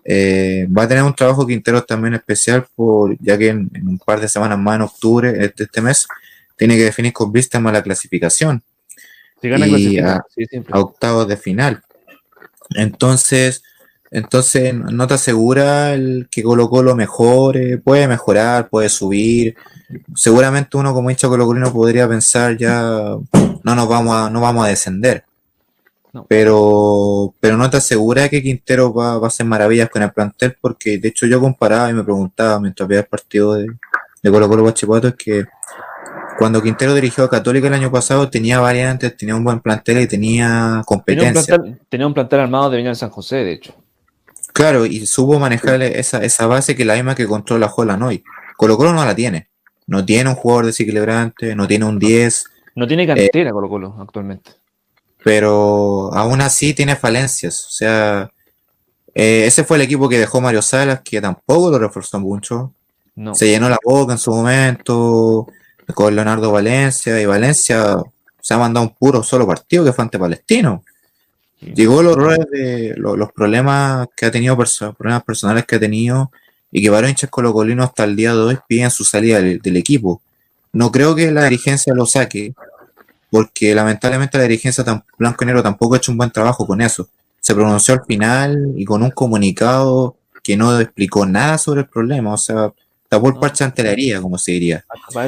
Eh, 0.05 0.67
va 0.77 0.85
a 0.85 0.89
tener 0.89 1.05
un 1.05 1.15
trabajo 1.15 1.47
Quintero 1.47 1.85
también 1.85 2.15
especial, 2.15 2.67
por, 2.75 3.17
ya 3.21 3.39
que 3.39 3.49
en, 3.49 3.71
un 3.85 3.99
par 3.99 4.21
de 4.21 4.29
semanas 4.29 4.59
más, 4.59 4.77
en 4.77 4.83
octubre 4.83 5.45
este, 5.45 5.65
este, 5.65 5.81
mes, 5.81 6.09
tiene 6.59 6.77
que 6.77 6.85
definir 6.85 7.13
con 7.13 7.33
vista 7.33 7.61
más 7.61 7.73
la 7.73 7.83
clasificación. 7.83 8.63
y 9.41 9.99
a, 9.99 10.21
a 10.71 10.81
octavos 10.81 11.29
de 11.29 11.37
final. 11.37 11.83
Entonces, 12.75 13.63
entonces, 14.11 14.75
no 14.75 15.07
te 15.07 15.15
asegura 15.15 15.93
el 15.93 16.29
que 16.31 16.43
Colo 16.43 16.71
Colo 16.71 16.95
mejore, 16.95 17.79
puede 17.79 18.09
mejorar, 18.09 18.69
puede 18.69 18.89
subir. 18.89 19.55
Seguramente 20.15 20.77
uno 20.77 20.95
como 20.95 21.11
hincha 21.11 21.29
Colo 21.29 21.47
Colino 21.47 21.73
podría 21.73 22.09
pensar 22.09 22.57
ya 22.57 22.81
no 22.81 23.75
nos 23.75 23.89
vamos 23.89 24.17
a, 24.17 24.31
no 24.31 24.41
vamos 24.41 24.65
a 24.65 24.69
descender. 24.69 25.25
Pero, 26.27 27.35
pero 27.39 27.57
no 27.57 27.69
te 27.69 27.77
asegura 27.77 28.29
que 28.29 28.43
Quintero 28.43 28.93
va, 28.93 29.15
a 29.15 29.27
hacer 29.27 29.47
maravillas 29.47 29.91
con 29.91 30.03
el 30.03 30.11
plantel, 30.11 30.57
porque 30.61 30.99
de 30.99 31.09
hecho 31.09 31.27
yo 31.27 31.39
comparaba 31.39 31.91
y 31.91 31.95
me 31.95 32.03
preguntaba 32.03 32.59
mientras 32.61 32.89
veía 32.89 33.03
el 33.03 33.07
partido 33.07 33.55
de, 33.55 33.67
de 34.23 34.31
Colo 34.31 34.49
Colo 34.49 34.63
Guachipato, 34.63 35.09
es 35.09 35.15
que 35.15 35.45
cuando 36.39 36.63
Quintero 36.63 36.95
dirigió 36.95 37.25
a 37.25 37.31
Católica 37.31 37.67
el 37.67 37.75
año 37.75 37.91
pasado 37.91 38.31
tenía 38.31 38.61
variantes, 38.61 39.17
tenía 39.17 39.35
un 39.35 39.43
buen 39.43 39.59
plantel 39.59 40.03
y 40.03 40.07
tenía 40.07 40.85
competencia. 40.87 41.59
Tenía 41.89 42.07
un 42.07 42.15
plantel, 42.15 42.39
armado 42.39 42.71
de 42.71 42.77
Viña 42.77 42.95
San 42.95 43.11
José, 43.11 43.39
de 43.39 43.55
hecho. 43.55 43.75
Claro, 44.53 44.87
y 44.87 45.05
supo 45.05 45.41
manejar 45.41 45.83
esa, 45.83 46.23
esa 46.23 46.47
base 46.47 46.77
que 46.77 46.85
la 46.85 46.95
misma 46.95 47.17
que 47.17 47.27
controla 47.27 47.73
Holland 47.75 48.05
hoy. 48.05 48.23
Colo 48.57 48.77
Colo 48.77 48.93
no 48.93 49.05
la 49.05 49.17
tiene. 49.17 49.49
No 49.89 50.05
tiene 50.05 50.31
un 50.31 50.37
jugador 50.37 50.67
desequilibrante, 50.67 51.57
no 51.57 51.67
tiene 51.67 51.87
un 51.87 51.99
10. 51.99 52.45
No 52.77 52.87
tiene 52.87 53.05
cantera 53.05 53.51
Colo 53.51 53.69
Colo 53.69 53.97
actualmente. 53.99 54.53
Pero 55.25 56.15
aún 56.15 56.41
así 56.41 56.73
tiene 56.73 56.95
falencias. 56.95 57.67
O 57.67 57.71
sea, 57.71 58.31
eh, 59.13 59.43
ese 59.45 59.65
fue 59.65 59.77
el 59.79 59.83
equipo 59.83 60.09
que 60.09 60.21
dejó 60.21 60.41
Mario 60.41 60.63
Salas, 60.63 61.01
que 61.01 61.21
tampoco 61.21 61.69
lo 61.69 61.81
reforzó 61.81 62.21
mucho. 62.21 62.73
Se 63.33 63.49
llenó 63.49 63.69
la 63.69 63.79
boca 63.85 64.13
en 64.13 64.19
su 64.19 64.31
momento 64.31 65.49
con 65.95 66.15
Leonardo 66.15 66.53
Valencia 66.53 67.21
y 67.21 67.27
Valencia 67.27 67.97
se 68.41 68.55
ha 68.55 68.59
mandado 68.59 68.87
un 68.87 68.95
puro 68.95 69.23
solo 69.23 69.47
partido 69.47 69.85
que 69.85 69.93
fue 69.93 70.05
ante 70.05 70.19
Palestino. 70.19 70.83
Llegó 71.61 72.03
los 72.03 72.17
de 72.51 72.95
los, 72.97 73.33
problemas 73.33 74.07
que 74.17 74.27
ha 74.27 74.31
tenido, 74.31 74.57
problemas 74.57 75.25
personales 75.25 75.65
que 75.67 75.77
ha 75.77 75.81
tenido 75.81 76.31
y 76.71 76.81
que 76.83 76.91
varios 76.91 77.11
hinchas 77.11 77.31
colocolinos 77.31 77.89
hasta 77.89 78.05
el 78.05 78.15
día 78.15 78.33
de 78.33 78.41
hoy 78.41 78.59
piden 78.69 78.91
su 78.91 79.05
salida 79.05 79.41
del, 79.41 79.77
equipo. 79.77 80.23
No 80.73 80.93
creo 80.93 81.15
que 81.15 81.33
la 81.33 81.45
dirigencia 81.45 81.93
lo 81.95 82.07
saque, 82.07 82.55
porque 83.31 83.75
lamentablemente 83.75 84.39
la 84.39 84.45
dirigencia 84.45 84.85
tan, 84.85 85.03
blanco 85.19 85.43
y 85.43 85.47
negro 85.47 85.63
tampoco 85.63 85.95
ha 85.95 85.99
hecho 85.99 86.13
un 86.13 86.19
buen 86.19 86.31
trabajo 86.31 86.67
con 86.67 86.81
eso. 86.81 87.09
Se 87.41 87.55
pronunció 87.55 87.95
al 87.95 88.05
final 88.05 88.75
y 88.77 88.85
con 88.85 89.03
un 89.03 89.11
comunicado 89.11 90.17
que 90.45 90.57
no 90.57 90.79
explicó 90.79 91.27
nada 91.27 91.59
sobre 91.59 91.81
el 91.81 91.89
problema, 91.89 92.35
o 92.35 92.39
sea, 92.39 92.73
tapó 93.09 93.29
el 93.29 93.37
parche 93.37 93.65
ante 93.65 93.83
la 93.83 93.91
herida, 93.91 94.21
como 94.21 94.39
se 94.39 94.53
diría. 94.53 94.85
Hasta 94.89 95.13
para 95.13 95.27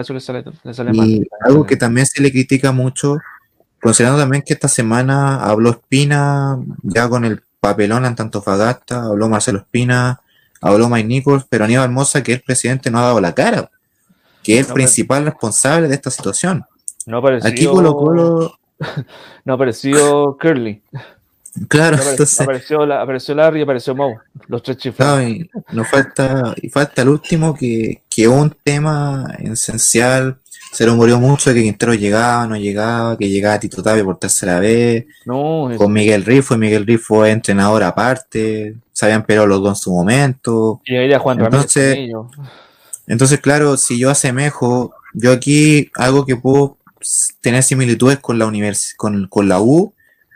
eso, 0.00 0.14
le 0.14 0.20
sale, 0.20 0.92
mal. 0.92 1.28
Algo 1.44 1.66
que 1.66 1.76
también 1.76 2.06
se 2.06 2.22
le 2.22 2.30
critica 2.30 2.72
mucho 2.72 3.18
Considerando 3.80 4.20
también 4.20 4.42
que 4.42 4.52
esta 4.52 4.68
semana 4.68 5.36
habló 5.36 5.70
Espina 5.70 6.58
ya 6.82 7.08
con 7.08 7.24
el 7.24 7.42
papelón 7.60 8.04
en 8.04 8.14
Antofagasta, 8.18 9.04
habló 9.04 9.28
Marcelo 9.28 9.60
Espina, 9.60 10.20
habló 10.60 10.90
Mike 10.90 11.08
Nichols, 11.08 11.46
pero 11.48 11.64
Aníbal 11.64 11.84
Hermosa, 11.86 12.22
que 12.22 12.34
el 12.34 12.42
presidente 12.42 12.90
no 12.90 12.98
ha 12.98 13.02
dado 13.02 13.20
la 13.20 13.34
cara, 13.34 13.70
que 14.42 14.58
es 14.58 14.68
el 14.68 14.74
principal 14.74 15.24
responsable 15.24 15.88
de 15.88 15.94
esta 15.94 16.10
situación. 16.10 16.64
No 17.06 17.18
apareció, 17.18 17.48
Aquí 17.48 17.64
Colo 17.64 17.94
Colo. 17.96 18.58
no 19.44 19.54
apareció 19.54 20.36
Curly. 20.38 20.82
Claro, 21.68 21.96
entonces. 21.96 22.40
Apareció, 22.40 22.82
apareció 22.82 23.34
Larry 23.34 23.60
y 23.60 23.62
apareció 23.62 23.94
Mau, 23.94 24.18
los 24.46 24.62
tres 24.62 24.76
chiflados. 24.76 25.22
y, 25.24 25.50
nos 25.72 25.88
falta, 25.88 26.54
y 26.60 26.68
falta 26.68 27.02
el 27.02 27.08
último 27.08 27.54
que, 27.54 28.02
que 28.08 28.28
un 28.28 28.54
tema 28.62 29.34
esencial 29.38 30.38
se 30.72 30.86
murió 30.88 31.18
mucho 31.18 31.50
de 31.50 31.56
que 31.56 31.62
Quintero 31.64 31.94
llegaba, 31.94 32.46
no 32.46 32.56
llegaba, 32.56 33.18
que 33.18 33.28
llegaba 33.28 33.58
Tito 33.58 33.82
Tapia 33.82 34.04
por 34.04 34.18
tercera 34.18 34.60
vez. 34.60 35.06
No, 35.26 35.68
con 35.76 35.92
Miguel 35.92 36.24
Rifo, 36.24 36.54
y 36.54 36.58
Miguel 36.58 36.86
Rifo 36.86 37.14
fue 37.16 37.30
entrenador 37.30 37.82
aparte, 37.82 38.76
se 38.92 39.04
habían 39.04 39.24
peleado 39.24 39.48
los 39.48 39.60
dos 39.60 39.78
en 39.78 39.82
su 39.82 39.92
momento. 39.92 40.80
Y 40.84 40.96
ahí 40.96 41.12
Juan 41.18 41.40
entonces, 41.40 41.98
entonces, 43.06 43.40
claro, 43.40 43.76
si 43.76 43.98
yo 43.98 44.10
asemejo, 44.10 44.94
yo 45.12 45.32
aquí 45.32 45.90
algo 45.96 46.24
que 46.24 46.36
puedo 46.36 46.76
tener 47.40 47.64
similitudes 47.64 48.20
con 48.20 48.38
la 48.38 48.46
univers 48.46 48.94
con, 48.96 49.26
con 49.26 49.48
la 49.48 49.60
U, 49.60 49.92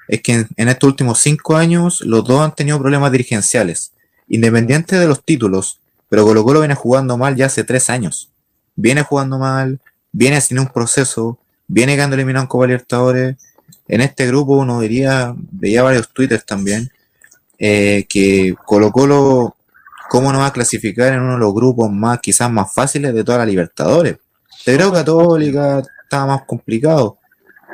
es 0.09 0.23
que 0.23 0.47
en, 0.57 0.69
estos 0.69 0.89
últimos 0.89 1.21
cinco 1.21 1.57
años 1.57 2.01
los 2.03 2.25
dos 2.25 2.41
han 2.41 2.55
tenido 2.55 2.79
problemas 2.79 3.13
dirigenciales, 3.13 3.93
independiente 4.29 4.99
de 4.99 5.07
los 5.07 5.25
títulos, 5.25 5.81
pero 6.09 6.25
Colo 6.25 6.45
Colo 6.45 6.61
viene 6.61 6.75
jugando 6.75 7.17
mal 7.17 7.37
ya 7.37 7.47
hace 7.47 7.65
tres 7.65 7.91
años. 7.91 8.31
Viene 8.77 9.03
jugando 9.03 9.39
mal, 9.39 9.81
viene 10.13 10.41
sin 10.41 10.59
un 10.59 10.69
proceso, 10.69 11.39
viene 11.67 11.95
quedando 11.95 12.15
eliminado 12.15 12.45
en 12.45 12.49
Copa 12.49 12.67
Libertadores. 12.67 13.37
En 13.89 14.01
este 14.01 14.27
grupo 14.27 14.57
uno 14.57 14.81
diría, 14.81 15.35
veía 15.37 15.83
varios 15.83 16.09
twitters 16.11 16.45
también, 16.45 16.91
eh, 17.59 18.07
que 18.09 18.55
Colo 18.65 18.91
Colo, 18.91 19.57
¿cómo 20.09 20.33
no 20.33 20.39
va 20.39 20.47
a 20.47 20.53
clasificar 20.53 21.13
en 21.13 21.21
uno 21.21 21.33
de 21.33 21.39
los 21.39 21.55
grupos 21.55 21.91
más, 21.91 22.21
quizás 22.21 22.51
más 22.51 22.73
fáciles 22.73 23.15
de 23.15 23.25
toda 23.25 23.39
la 23.39 23.47
Libertadores? 23.47 24.17
Pero 24.65 24.93
Católica 24.93 25.83
estaba 26.03 26.27
más 26.27 26.43
complicado, 26.47 27.19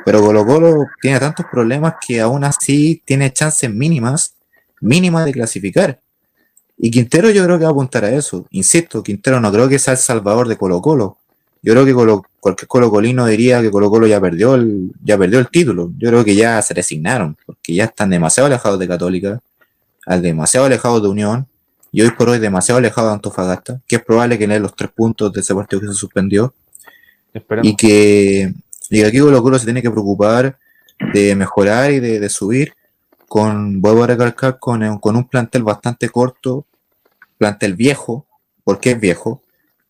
pero 0.05 0.21
Colo 0.21 0.45
Colo 0.45 0.85
tiene 1.01 1.19
tantos 1.19 1.45
problemas 1.51 1.95
que 2.05 2.21
aún 2.21 2.43
así 2.43 3.01
tiene 3.05 3.31
chances 3.31 3.73
mínimas, 3.73 4.35
mínimas 4.79 5.25
de 5.25 5.31
clasificar. 5.31 5.99
Y 6.77 6.89
Quintero 6.89 7.29
yo 7.29 7.43
creo 7.43 7.57
que 7.57 7.65
va 7.65 7.69
a 7.69 7.73
apuntar 7.73 8.05
a 8.05 8.11
eso. 8.11 8.45
Insisto, 8.49 9.03
Quintero 9.03 9.39
no 9.39 9.51
creo 9.51 9.69
que 9.69 9.79
sea 9.79 9.93
el 9.93 9.99
salvador 9.99 10.47
de 10.47 10.57
Colo 10.57 10.81
Colo, 10.81 11.17
yo 11.63 11.73
creo 11.73 11.85
que 11.85 12.21
cualquier 12.39 12.67
colocolino 12.67 13.27
diría 13.27 13.61
que 13.61 13.69
Colo 13.69 13.89
Colo 13.91 14.07
ya 14.07 14.19
perdió 14.19 14.55
el, 14.55 14.91
ya 15.03 15.17
perdió 15.17 15.37
el 15.37 15.47
título. 15.49 15.91
Yo 15.97 16.09
creo 16.09 16.25
que 16.25 16.35
ya 16.35 16.59
se 16.61 16.73
resignaron, 16.73 17.37
porque 17.45 17.75
ya 17.75 17.85
están 17.85 18.09
demasiado 18.09 18.47
alejados 18.47 18.79
de 18.79 18.87
Católica, 18.87 19.39
demasiado 20.07 20.65
alejados 20.65 21.03
de 21.03 21.09
Unión, 21.09 21.47
y 21.91 22.01
hoy 22.01 22.11
por 22.11 22.29
hoy 22.29 22.39
demasiado 22.39 22.79
alejados 22.79 23.11
de 23.11 23.13
Antofagasta, 23.15 23.81
que 23.87 23.97
es 23.97 24.03
probable 24.03 24.39
que 24.39 24.47
den 24.47 24.63
los 24.63 24.75
tres 24.75 24.89
puntos 24.91 25.31
de 25.33 25.41
ese 25.41 25.53
partido 25.53 25.81
que 25.81 25.87
se 25.87 25.93
suspendió. 25.93 26.53
Y 27.61 27.75
que, 27.75 28.53
y 28.91 29.03
aquí 29.03 29.19
Colo 29.19 29.41
Colo 29.41 29.57
se 29.57 29.65
tiene 29.65 29.81
que 29.81 29.89
preocupar 29.89 30.57
de 31.13 31.33
mejorar 31.35 31.91
y 31.91 31.99
de, 31.99 32.29
subir 32.29 32.73
con, 33.27 33.81
vuelvo 33.81 34.03
a 34.03 34.07
recalcar, 34.07 34.59
con, 34.59 34.99
con 34.99 35.15
un 35.15 35.27
plantel 35.27 35.63
bastante 35.63 36.09
corto, 36.09 36.65
plantel 37.37 37.75
viejo, 37.75 38.27
porque 38.65 38.91
es 38.91 38.99
viejo, 38.99 39.41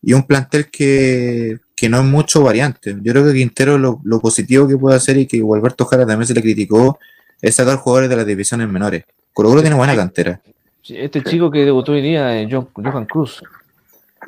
y 0.04 0.14
un 0.14 0.24
plantel 0.24 0.70
que, 0.70 1.60
no 1.90 1.98
es 1.98 2.04
mucho 2.04 2.44
variante. 2.44 2.96
Yo 3.02 3.12
creo 3.12 3.26
que 3.26 3.34
Quintero 3.34 3.80
lo, 3.80 4.00
positivo 4.22 4.68
que 4.68 4.78
puede 4.78 4.96
hacer 4.96 5.18
y 5.18 5.26
que 5.26 5.42
Alberto 5.42 5.86
Jara 5.86 6.06
también 6.06 6.28
se 6.28 6.36
le 6.36 6.42
criticó 6.42 7.00
es 7.42 7.56
sacar 7.56 7.78
jugadores 7.78 8.08
de 8.08 8.18
las 8.18 8.26
divisiones 8.26 8.70
menores. 8.70 9.04
Colo 9.34 9.50
Colo 9.50 9.62
tiene 9.62 9.76
buena 9.76 9.96
cantera. 9.96 10.40
Este 10.88 11.24
chico 11.24 11.50
que 11.50 11.66
debutó 11.66 11.94
hoy 11.94 12.02
día 12.02 12.40
es 12.40 12.54
Johan 12.54 13.06
Cruz. 13.06 13.42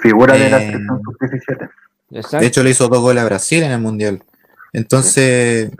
Figura 0.02 0.34
de 0.34 0.50
la 0.50 0.58
eh, 0.58 0.72
selección 0.72 1.02
sub-17. 1.04 2.40
De 2.40 2.46
hecho, 2.48 2.64
le 2.64 2.72
hizo 2.72 2.88
dos 2.88 3.02
goles 3.02 3.22
a 3.22 3.26
Brasil 3.26 3.62
en 3.62 3.72
el 3.72 3.80
Mundial. 3.80 4.24
Entonces, 4.74 5.72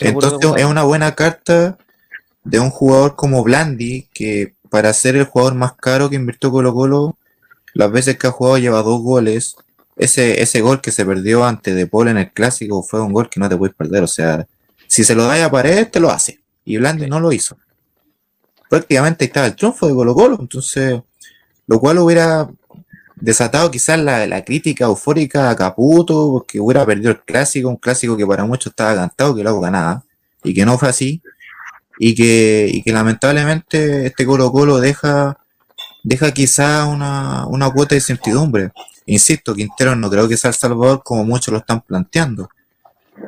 entonces 0.00 0.50
es 0.56 0.64
una 0.64 0.82
buena 0.82 1.14
carta 1.14 1.78
de 2.42 2.58
un 2.58 2.70
jugador 2.70 3.14
como 3.14 3.44
Blandi, 3.44 4.08
que 4.12 4.54
para 4.68 4.92
ser 4.92 5.16
el 5.16 5.24
jugador 5.24 5.54
más 5.54 5.74
caro 5.74 6.10
que 6.10 6.16
invirtió 6.16 6.50
Colo 6.50 6.74
Colo, 6.74 7.16
las 7.74 7.92
veces 7.92 8.18
que 8.18 8.26
ha 8.26 8.32
jugado 8.32 8.58
lleva 8.58 8.82
dos 8.82 9.00
goles. 9.02 9.56
Ese, 9.96 10.42
ese 10.42 10.60
gol 10.62 10.80
que 10.80 10.92
se 10.92 11.04
perdió 11.04 11.44
ante 11.44 11.74
De 11.74 11.86
Paul 11.86 12.08
en 12.08 12.18
el 12.18 12.32
clásico 12.32 12.82
fue 12.82 13.00
un 13.00 13.12
gol 13.12 13.28
que 13.28 13.38
no 13.38 13.48
te 13.48 13.56
puedes 13.56 13.74
perder. 13.74 14.02
O 14.02 14.08
sea, 14.08 14.46
si 14.86 15.04
se 15.04 15.14
lo 15.14 15.24
da 15.24 15.44
a 15.44 15.50
pared, 15.50 15.88
te 15.88 16.00
lo 16.00 16.10
hace. 16.10 16.40
Y 16.64 16.78
Blandi 16.78 17.06
no 17.06 17.20
lo 17.20 17.32
hizo. 17.32 17.56
Prácticamente 18.68 19.26
estaba 19.26 19.46
el 19.46 19.54
triunfo 19.54 19.86
de 19.86 19.94
Colo 19.94 20.14
Colo. 20.14 20.38
Entonces, 20.40 21.00
lo 21.66 21.78
cual 21.78 21.98
hubiera 21.98 22.48
desatado 23.20 23.70
quizás 23.70 23.98
la, 23.98 24.44
crítica 24.44 24.86
eufórica 24.86 25.50
a 25.50 25.56
Caputo, 25.56 26.30
porque 26.32 26.60
hubiera 26.60 26.84
perdido 26.86 27.10
el 27.10 27.20
clásico, 27.20 27.68
un 27.68 27.76
clásico 27.76 28.16
que 28.16 28.26
para 28.26 28.44
muchos 28.44 28.72
estaba 28.72 28.94
cantado, 28.94 29.34
que 29.34 29.42
luego 29.42 29.60
ganaba, 29.60 30.02
y 30.42 30.54
que 30.54 30.64
no 30.64 30.78
fue 30.78 30.88
así, 30.88 31.22
y 31.98 32.14
que, 32.14 32.68
y 32.72 32.82
que 32.82 32.92
lamentablemente 32.92 34.06
este 34.06 34.24
Colo 34.24 34.50
Colo 34.50 34.80
deja, 34.80 35.38
deja 36.02 36.32
quizás 36.32 36.86
una, 36.88 37.46
una 37.46 37.70
cuota 37.70 37.90
de 37.90 37.98
incertidumbre. 37.98 38.72
Insisto, 39.06 39.54
Quintero 39.54 39.96
no 39.96 40.10
creo 40.10 40.28
que 40.28 40.36
sea 40.36 40.48
el 40.48 40.54
Salvador 40.54 41.02
como 41.04 41.24
muchos 41.24 41.52
lo 41.52 41.58
están 41.58 41.80
planteando. 41.82 42.48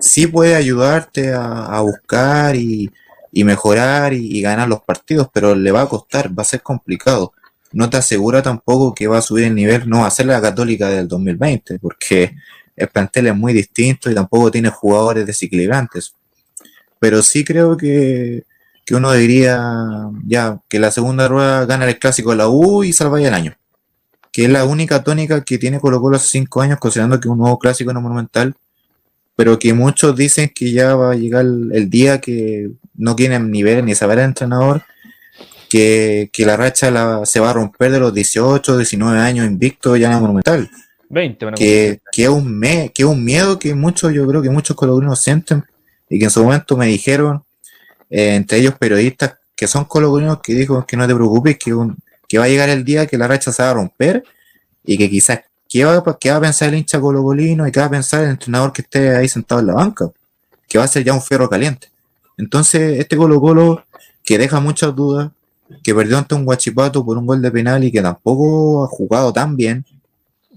Sí 0.01 0.27
puede 0.27 0.55
ayudarte 0.55 1.35
a, 1.35 1.81
buscar 1.81 2.57
y, 2.57 2.91
mejorar 3.33 4.15
y 4.15 4.41
ganar 4.41 4.69
los 4.69 4.81
partidos, 4.83 5.29
pero 5.33 5.55
le 5.55 5.71
va 5.71 5.83
a 5.83 5.89
costar, 5.89 6.31
va 6.37 6.43
a 6.43 6.47
ser 6.47 6.63
complicado 6.63 7.33
no 7.73 7.89
te 7.91 7.97
asegura 7.97 8.43
tampoco 8.43 8.95
que 8.95 9.07
va 9.07 9.19
a 9.19 9.23
subir 9.23 9.45
el 9.45 9.55
nivel, 9.55 9.89
no 9.89 10.01
va 10.01 10.07
a 10.07 10.11
ser 10.11 10.27
la 10.27 10.41
católica 10.41 10.89
del 10.89 11.09
2020, 11.09 11.79
porque 11.79 12.35
el 12.77 12.89
plantel 12.89 13.29
es 13.29 13.37
muy 13.37 13.53
distinto 13.53 14.11
y 14.11 14.15
tampoco 14.15 14.51
tiene 14.51 14.69
jugadores 14.71 15.27
desequilibrantes. 15.27 16.15
Pero 16.99 17.23
sí 17.23 17.45
creo 17.45 17.77
que, 17.77 18.45
uno 18.91 19.13
diría 19.13 19.59
ya 20.27 20.61
que 20.69 20.79
la 20.79 20.91
segunda 20.91 21.27
rueda 21.27 21.65
gana 21.65 21.89
el 21.89 21.99
clásico 21.99 22.31
de 22.33 22.37
la 22.37 22.49
U 22.49 22.85
y 22.85 22.93
salva 22.93 23.23
el 23.23 23.33
año. 23.33 23.57
Que 24.31 24.45
es 24.45 24.51
la 24.51 24.67
única 24.67 25.03
tónica 25.03 25.43
que 25.43 25.57
tiene 25.57 25.81
Colo 25.81 26.01
Colo 26.01 26.17
hace 26.17 26.29
cinco 26.29 26.61
años, 26.61 26.79
considerando 26.79 27.19
que 27.19 27.29
un 27.29 27.39
nuevo 27.39 27.59
clásico 27.59 27.93
no 27.95 28.03
monumental, 28.03 28.55
pero 29.35 29.59
que 29.59 29.73
muchos 29.73 30.15
dicen 30.15 30.51
que 30.55 30.73
ya 30.73 30.95
va 30.95 31.13
a 31.13 31.15
llegar 31.15 31.47
el 31.47 31.89
día 31.89 32.21
que 32.21 32.71
no 32.95 33.17
tienen 33.17 33.51
nivel 33.51 33.85
ni 33.87 33.95
saber 33.95 34.19
el 34.19 34.27
entrenador 34.27 34.83
que, 35.73 36.45
la 36.45 36.57
racha 36.57 37.25
se 37.25 37.41
va 37.41 37.51
a 37.51 37.53
romper 37.55 37.91
de 37.91 37.99
los 37.99 38.13
18, 38.13 38.77
19 38.77 39.19
años 39.19 39.47
invicto 39.47 39.97
ya 39.97 40.13
en 40.13 40.21
Monumental. 40.21 40.71
20, 41.09 41.53
que, 41.57 42.01
que, 42.11 42.25
es 42.25 42.29
un 42.29 42.59
me, 42.59 42.91
que 42.95 43.05
un 43.05 43.25
miedo 43.25 43.59
que 43.59 43.75
muchos, 43.75 44.13
yo 44.13 44.27
creo 44.27 44.43
que 44.43 44.51
muchos 44.51 44.77
colombianos 44.77 45.21
sienten 45.21 45.65
y 46.09 46.19
que 46.19 46.27
en 46.27 46.31
su 46.31 46.43
momento 46.43 46.77
me 46.77 46.87
dijeron, 46.87 47.43
eh, 48.11 48.35
entre 48.35 48.59
ellos 48.59 48.75
periodistas 48.79 49.37
que 49.55 49.67
son 49.67 49.85
colombianos, 49.87 50.41
que 50.43 50.55
dijo 50.55 50.85
que 50.87 50.97
no 50.97 51.07
te 51.07 51.15
preocupes, 51.15 51.57
que, 51.59 51.75
que 52.29 52.39
va 52.39 52.45
a 52.45 52.49
llegar 52.49 52.69
el 52.69 52.85
día 52.85 53.07
que 53.07 53.17
la 53.17 53.27
racha 53.27 53.53
se 53.53 53.63
va 53.63 53.71
a 53.71 53.75
romper 53.75 54.25
y 54.85 54.99
que 54.99 55.09
quizás, 55.09 55.41
¿qué 55.69 55.85
va, 55.85 56.01
va 56.01 56.37
a 56.37 56.41
pensar 56.41 56.69
el 56.69 56.75
hincha 56.77 57.01
colocolino 57.01 57.67
y 57.67 57.73
qué 57.73 57.81
va 57.81 57.87
a 57.87 57.91
pensar 57.91 58.25
el 58.25 58.31
entrenador 58.31 58.73
que 58.73 58.83
esté 58.83 59.17
ahí 59.17 59.29
sentado 59.29 59.61
en 59.61 59.69
la 59.69 59.75
banca? 59.75 60.11
Que 60.69 60.79
va 60.79 60.85
a 60.85 60.89
ser 60.89 61.05
ya 61.05 61.15
un 61.15 61.23
fierro 61.23 61.49
caliente. 61.49 61.89
Entonces, 62.37 62.99
este 62.99 63.17
Colo 63.17 63.41
Colo 63.41 63.85
que 64.25 64.39
deja 64.39 64.61
muchas 64.61 64.95
dudas, 64.95 65.31
que 65.83 65.95
perdió 65.95 66.19
ante 66.19 66.35
un 66.35 66.45
Guachipato 66.45 67.05
por 67.05 67.19
un 67.19 67.27
gol 67.27 67.43
de 67.43 67.51
penal 67.51 67.85
y 67.85 67.93
que 67.93 68.03
tampoco 68.03 68.85
ha 68.85 68.87
jugado 68.89 69.33
tan 69.33 69.57
bien, 69.57 69.85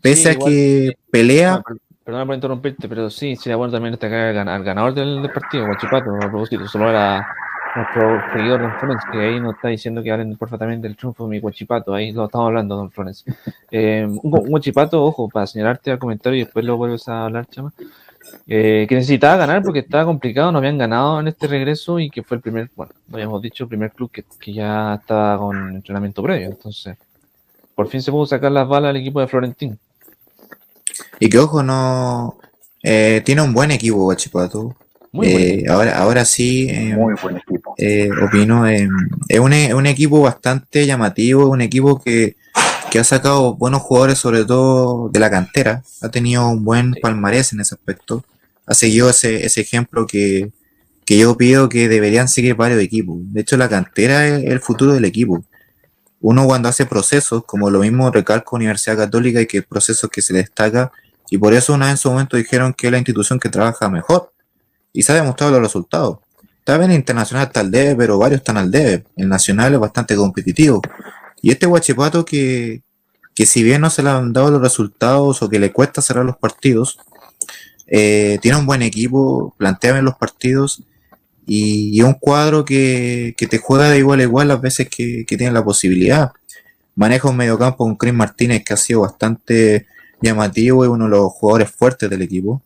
pese 0.01 0.31
a 0.31 0.35
que 0.35 0.97
pelea. 1.11 1.61
Perdona 2.03 2.25
por 2.25 2.35
interrumpirte, 2.35 2.87
pero 2.87 3.09
sí, 3.09 3.35
sería 3.35 3.55
bueno 3.55 3.73
también 3.73 3.93
destacar 3.93 4.37
al 4.37 4.63
ganador 4.63 4.93
del, 4.93 5.29
partido, 5.31 5.65
Guachipato, 5.65 6.15
a 6.15 6.19
propósito, 6.19 6.67
solo 6.67 6.89
era 6.89 7.27
nuestro 7.75 8.21
seguidor 8.31 8.61
Don 8.61 8.79
Flores, 8.79 9.01
que 9.11 9.19
ahí 9.19 9.39
nos 9.39 9.55
está 9.55 9.69
diciendo 9.69 10.03
que 10.03 10.11
hablen 10.11 10.37
también 10.37 10.81
del 10.81 10.95
triunfo 10.95 11.25
de 11.25 11.31
mi 11.31 11.39
Guachipato, 11.39 11.93
ahí 11.93 12.11
lo 12.11 12.25
estamos 12.25 12.47
hablando, 12.47 12.75
Don 12.75 12.91
Flores. 12.91 13.25
Eh, 13.71 14.05
un, 14.07 14.19
un, 14.21 14.49
Guachipato, 14.49 15.03
ojo, 15.03 15.27
para 15.27 15.47
señalarte 15.47 15.91
al 15.91 15.99
comentario 15.99 16.39
y 16.39 16.43
después 16.43 16.63
lo 16.63 16.77
vuelves 16.77 17.07
a 17.07 17.25
hablar, 17.25 17.47
chama. 17.47 17.73
Eh, 18.47 18.85
que 18.87 18.95
necesitaba 18.95 19.37
ganar 19.37 19.63
porque 19.63 19.79
estaba 19.79 20.05
complicado, 20.05 20.51
no 20.51 20.59
habían 20.59 20.77
ganado 20.77 21.19
en 21.19 21.27
este 21.27 21.47
regreso 21.47 21.99
y 21.99 22.09
que 22.09 22.21
fue 22.23 22.37
el 22.37 22.41
primer, 22.41 22.69
bueno, 22.75 22.91
lo 23.09 23.15
habíamos 23.15 23.41
dicho, 23.41 23.63
el 23.63 23.69
primer 23.69 23.91
club 23.91 24.11
que, 24.11 24.53
ya 24.53 24.95
estaba 24.95 25.39
con 25.39 25.75
entrenamiento 25.75 26.21
previo. 26.21 26.47
Entonces, 26.47 26.95
por 27.73 27.87
fin 27.87 28.01
se 28.01 28.11
pudo 28.11 28.25
sacar 28.25 28.51
las 28.51 28.67
balas 28.67 28.89
al 28.89 28.97
equipo 28.97 29.19
de 29.19 29.27
Florentín. 29.27 29.79
Y 31.19 31.29
que 31.29 31.39
ojo, 31.39 31.63
no. 31.63 32.37
Eh, 32.83 33.21
tiene 33.25 33.41
un 33.41 33.53
buen 33.53 33.71
equipo, 33.71 34.03
Guachipato. 34.03 34.75
Eh, 35.23 35.63
ahora, 35.67 35.97
ahora 35.97 36.25
sí. 36.25 36.67
Muy 36.95 37.15
buen 37.21 37.37
equipo. 37.37 37.75
opino. 38.23 38.67
es 38.67 39.39
un, 39.39 39.53
un 39.53 39.85
equipo 39.87 40.21
bastante 40.21 40.85
llamativo, 40.85 41.49
un 41.49 41.61
equipo 41.61 41.99
que 41.99 42.35
que 42.95 42.99
ha 42.99 43.03
sacado 43.03 43.55
buenos 43.55 43.81
jugadores, 43.81 44.17
sobre 44.17 44.45
todo 44.45 45.09
de 45.09 45.19
la 45.19 45.29
cantera. 45.29 45.83
Ha 46.01 46.07
tenido 46.07 46.47
un 46.47 46.63
buen 46.63 46.93
palmarés 47.01 47.51
en 47.51 47.59
ese 47.59 47.75
aspecto. 47.75 48.23
Ha 48.65 48.73
seguido 48.73 49.09
ese, 49.09 49.45
ese 49.45 49.59
ejemplo 49.59 50.07
que, 50.07 50.53
yo 51.05 51.35
pido 51.35 51.67
que 51.67 51.89
deberían 51.89 52.29
seguir 52.29 52.55
varios 52.55 52.79
equipos. 52.79 53.17
De 53.19 53.41
hecho, 53.41 53.57
la 53.57 53.67
cantera 53.67 54.25
es 54.25 54.45
el 54.45 54.61
futuro 54.61 54.93
del 54.93 55.03
equipo. 55.03 55.43
Uno 56.21 56.45
cuando 56.45 56.69
hace 56.69 56.85
procesos, 56.85 57.43
como 57.43 57.69
lo 57.69 57.79
mismo 57.79 58.09
recalco 58.11 58.55
Universidad 58.55 58.95
Católica 58.95 59.41
y 59.41 59.45
que 59.45 59.61
procesos 59.61 60.09
que 60.09 60.21
se 60.21 60.33
destaca, 60.33 60.89
y 61.29 61.37
por 61.37 61.53
eso 61.53 61.73
una 61.73 61.87
vez 61.87 61.95
en 61.95 61.97
su 61.97 62.09
momento 62.09 62.37
dijeron 62.37 62.73
que 62.73 62.87
es 62.87 62.91
la 62.93 62.97
institución 62.97 63.41
que 63.41 63.49
trabaja 63.49 63.89
mejor. 63.89 64.31
Y 64.93 65.01
se 65.01 65.11
ha 65.11 65.15
demostrado 65.15 65.51
los 65.51 65.63
resultados. 65.63 66.19
Está 66.59 66.77
bien, 66.77 66.93
internacional 66.93 67.47
está 67.47 67.59
al 67.59 67.71
debe, 67.71 67.93
pero 67.93 68.17
varios 68.17 68.39
están 68.39 68.55
al 68.55 68.71
debe. 68.71 69.03
El 69.17 69.27
nacional 69.27 69.73
es 69.73 69.81
bastante 69.81 70.15
competitivo. 70.15 70.81
Y 71.45 71.51
este 71.51 71.67
Guachipato 71.67 72.25
que, 72.25 72.81
que 73.35 73.45
si 73.45 73.61
bien 73.61 73.81
no 73.81 73.91
se 73.91 74.01
le 74.01 74.09
han 74.09 74.33
dado 74.33 74.49
los 74.49 74.63
resultados 74.63 75.43
o 75.43 75.47
que 75.47 75.59
le 75.59 75.71
cuesta 75.71 76.01
cerrar 76.01 76.25
los 76.25 76.37
partidos, 76.37 76.97
eh, 77.85 78.39
tiene 78.41 78.57
un 78.57 78.65
buen 78.65 78.81
equipo, 78.81 79.53
plantea 79.55 79.91
bien 79.93 80.05
los 80.05 80.15
partidos 80.15 80.81
y, 81.45 82.01
un 82.01 82.15
cuadro 82.15 82.65
que, 82.65 83.35
te 83.37 83.59
juega 83.59 83.91
de 83.91 83.99
igual 83.99 84.21
a 84.21 84.23
igual 84.23 84.47
las 84.47 84.59
veces 84.59 84.89
que, 84.89 85.23
tiene 85.27 85.51
la 85.51 85.63
posibilidad. 85.63 86.31
Maneja 86.95 87.29
un 87.29 87.37
mediocampo 87.37 87.85
con 87.85 87.95
Chris 87.95 88.15
Martínez 88.15 88.63
que 88.65 88.73
ha 88.73 88.77
sido 88.77 89.01
bastante 89.01 89.85
llamativo 90.23 90.83
y 90.83 90.87
uno 90.87 91.03
de 91.03 91.11
los 91.11 91.31
jugadores 91.31 91.69
fuertes 91.69 92.09
del 92.09 92.23
equipo. 92.23 92.63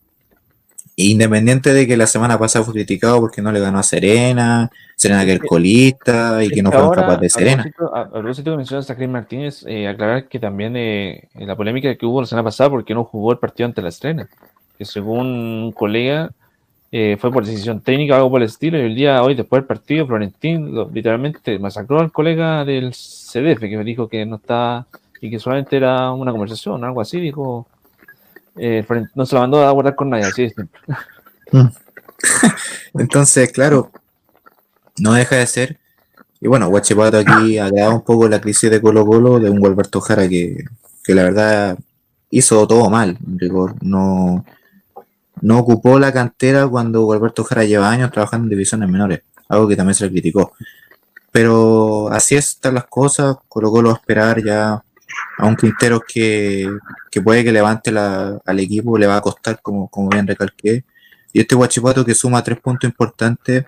Independiente 1.02 1.72
de 1.72 1.88
que 1.88 1.96
la 1.96 2.08
semana 2.08 2.38
pasada 2.38 2.66
fue 2.66 2.74
criticado 2.74 3.22
porque 3.22 3.42
no 3.42 3.54
le 3.54 3.62
ganó 3.62 3.80
a 3.80 3.84
Serena, 3.84 4.70
Serena 4.98 5.24
que 5.24 5.32
el 5.32 5.40
colista 5.40 6.44
y 6.44 6.50
que 6.50 6.62
no 6.62 6.74
fue 6.74 6.94
capaz 6.94 7.16
de 7.16 7.30
Serena. 7.30 7.72
A 7.94 8.10
propósito 8.10 8.52
que 8.52 8.58
mencionas 8.58 8.90
a 8.90 8.98
Chris 8.98 9.08
Martínez, 9.08 9.64
eh, 9.66 9.88
aclarar 9.88 10.28
que 10.28 10.40
también 10.40 10.76
eh, 10.76 11.30
la 11.36 11.56
polémica 11.56 11.96
que 11.96 12.06
hubo 12.06 12.20
la 12.20 12.28
semana 12.28 12.44
pasada 12.44 12.70
porque 12.70 12.94
no 12.94 13.06
jugó 13.06 13.32
el 13.32 13.38
partido 13.38 13.68
ante 13.68 13.82
la 13.82 13.88
estrena, 13.88 14.28
que 14.78 14.84
según 14.84 15.28
un 15.28 15.72
colega 15.72 16.32
eh, 16.92 17.16
fue 17.18 17.32
por 17.32 17.46
decisión 17.46 17.80
técnica 17.80 18.16
o 18.16 18.18
algo 18.18 18.32
por 18.32 18.42
el 18.42 18.48
estilo, 18.48 18.78
y 18.78 18.82
el 18.82 18.96
día 18.96 19.24
hoy 19.24 19.36
después 19.36 19.62
del 19.62 19.68
partido, 19.68 20.06
Florentín 20.06 20.76
literalmente 20.94 21.58
masacró 21.60 22.02
al 22.02 22.12
colega 22.12 22.66
del 22.66 22.92
CDF 22.92 23.62
que 23.62 23.78
me 23.78 23.86
dijo 23.86 24.10
que 24.10 24.26
no 24.26 24.36
estaba 24.36 24.86
y 25.22 25.30
que 25.30 25.40
solamente 25.40 25.78
era 25.78 26.12
una 26.12 26.34
conversación, 26.34 26.84
algo 26.84 27.00
así, 27.00 27.22
dijo 27.22 27.68
eh, 28.58 28.86
no 29.16 29.26
se 29.26 29.36
la 29.36 29.42
mandó 29.42 29.66
a 29.66 29.72
guardar 29.72 29.96
con 29.96 30.10
nadie, 30.10 30.26
así 30.26 30.44
es. 30.44 30.54
Entonces, 32.94 33.52
claro, 33.52 33.92
no 35.00 35.14
deja 35.14 35.38
de 35.38 35.48
ser. 35.48 35.80
Y 36.42 36.48
bueno, 36.48 36.70
Guachipato 36.70 37.18
aquí 37.18 37.58
ha 37.60 37.70
quedado 37.70 37.96
un 37.96 38.04
poco 38.04 38.28
la 38.28 38.42
crisis 38.42 38.70
de 38.70 38.82
Colo 38.82 39.06
Colo 39.06 39.40
de 39.40 39.50
un 39.50 39.60
Gualberto 39.60 40.02
Jara 40.02 40.28
que, 40.28 40.66
la 41.08 41.24
verdad 41.24 41.78
hizo 42.32 42.68
todo 42.68 42.90
mal, 42.90 43.18
No, 43.82 44.46
no 45.42 45.60
ocupó 45.60 45.98
la 45.98 46.14
cantera 46.14 46.68
cuando 46.68 47.04
Gualberto 47.04 47.44
Jara 47.44 47.64
lleva 47.64 47.90
años 47.90 48.12
trabajando 48.12 48.46
en 48.46 48.52
divisiones 48.52 48.90
menores, 48.90 49.22
algo 49.48 49.68
que 49.68 49.76
también 49.76 49.96
se 49.96 50.06
le 50.06 50.12
criticó. 50.12 50.54
Pero 51.32 52.10
así 52.12 52.36
están 52.36 52.76
las 52.76 52.86
cosas, 52.86 53.38
Colo 53.48 53.72
Colo 53.72 53.92
a 53.92 53.94
esperar 53.94 54.44
ya 54.44 54.84
a 55.38 55.46
un 55.48 55.56
Quintero 55.56 56.02
que, 56.02 56.70
puede 57.24 57.44
que 57.44 57.52
levante 57.52 57.92
al 57.92 58.60
equipo, 58.60 58.98
le 58.98 59.08
va 59.08 59.18
a 59.18 59.22
costar, 59.22 59.60
como, 59.62 59.88
como 59.88 60.10
bien 60.10 60.28
recalqué. 60.28 60.84
Y 61.32 61.42
este 61.42 61.56
Guachipato 61.56 62.04
que 62.04 62.14
suma 62.14 62.44
tres 62.44 62.60
puntos 62.60 62.90
importantes, 62.90 63.66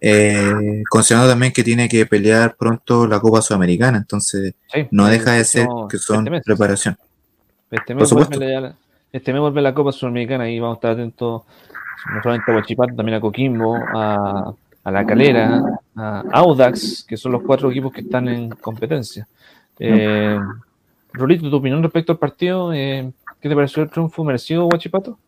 eh, 0.00 0.82
considerando 0.88 1.30
también 1.30 1.52
que 1.52 1.64
tiene 1.64 1.88
que 1.88 2.06
pelear 2.06 2.56
pronto 2.56 3.06
la 3.06 3.20
Copa 3.20 3.40
Sudamericana, 3.40 3.98
entonces 3.98 4.54
no 4.90 5.06
deja 5.06 5.32
de 5.32 5.44
ser 5.44 5.66
que 5.88 5.98
son 5.98 6.26
este 6.26 6.40
preparación. 6.44 6.96
Este 7.70 7.94
mes, 7.94 8.12
vuelve 8.12 8.60
la, 8.60 8.74
este 9.12 9.32
mes 9.32 9.40
vuelve 9.40 9.62
la 9.62 9.74
Copa 9.74 9.92
Sudamericana 9.92 10.50
y 10.50 10.60
vamos 10.60 10.76
a 10.76 10.78
estar 10.78 10.90
atentos 10.92 11.42
no 12.14 12.22
solamente 12.22 12.50
a 12.50 12.54
Guachipato, 12.54 12.94
también 12.94 13.18
a 13.18 13.20
Coquimbo, 13.20 13.76
a, 13.76 14.52
a 14.84 14.90
La 14.90 15.06
Calera, 15.06 15.62
a 15.96 16.24
Audax, 16.32 17.04
que 17.08 17.16
son 17.16 17.32
los 17.32 17.42
cuatro 17.42 17.70
equipos 17.70 17.92
que 17.92 18.00
están 18.02 18.28
en 18.28 18.50
competencia. 18.50 19.26
Eh, 19.78 20.38
Rolito, 21.12 21.50
tu 21.50 21.56
opinión 21.56 21.82
respecto 21.82 22.12
al 22.12 22.18
partido, 22.18 22.72
eh, 22.72 23.12
¿qué 23.40 23.48
te 23.48 23.54
pareció 23.54 23.82
el 23.82 23.90
triunfo 23.90 24.24
merecido, 24.24 24.64
Guachipato? 24.64 25.18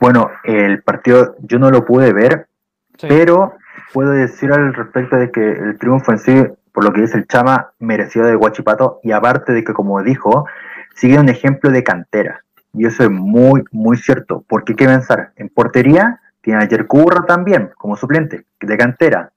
Bueno, 0.00 0.30
el 0.44 0.82
partido 0.82 1.36
yo 1.40 1.58
no 1.58 1.70
lo 1.70 1.84
pude 1.84 2.12
ver, 2.12 2.48
pero 3.00 3.54
puedo 3.92 4.10
decir 4.12 4.52
al 4.52 4.72
respecto 4.74 5.16
de 5.16 5.30
que 5.30 5.50
el 5.50 5.78
triunfo 5.78 6.12
en 6.12 6.18
sí, 6.18 6.44
por 6.72 6.84
lo 6.84 6.92
que 6.92 7.02
dice 7.02 7.18
el 7.18 7.26
Chama, 7.26 7.72
mereció 7.78 8.24
de 8.24 8.34
Guachipato 8.34 9.00
y 9.02 9.12
aparte 9.12 9.52
de 9.52 9.64
que, 9.64 9.72
como 9.72 10.02
dijo, 10.02 10.46
sigue 10.94 11.18
un 11.18 11.28
ejemplo 11.28 11.70
de 11.70 11.82
cantera. 11.82 12.44
Y 12.72 12.86
eso 12.86 13.02
es 13.02 13.10
muy, 13.10 13.64
muy 13.72 13.96
cierto. 13.96 14.44
Porque 14.48 14.72
hay 14.72 14.76
que 14.76 14.86
pensar, 14.86 15.32
en 15.36 15.48
portería 15.48 16.20
tiene 16.40 16.62
a 16.62 16.68
Yercurra 16.68 17.26
también 17.26 17.70
como 17.76 17.96
suplente 17.96 18.46
de 18.60 18.78
cantera. 18.78 19.32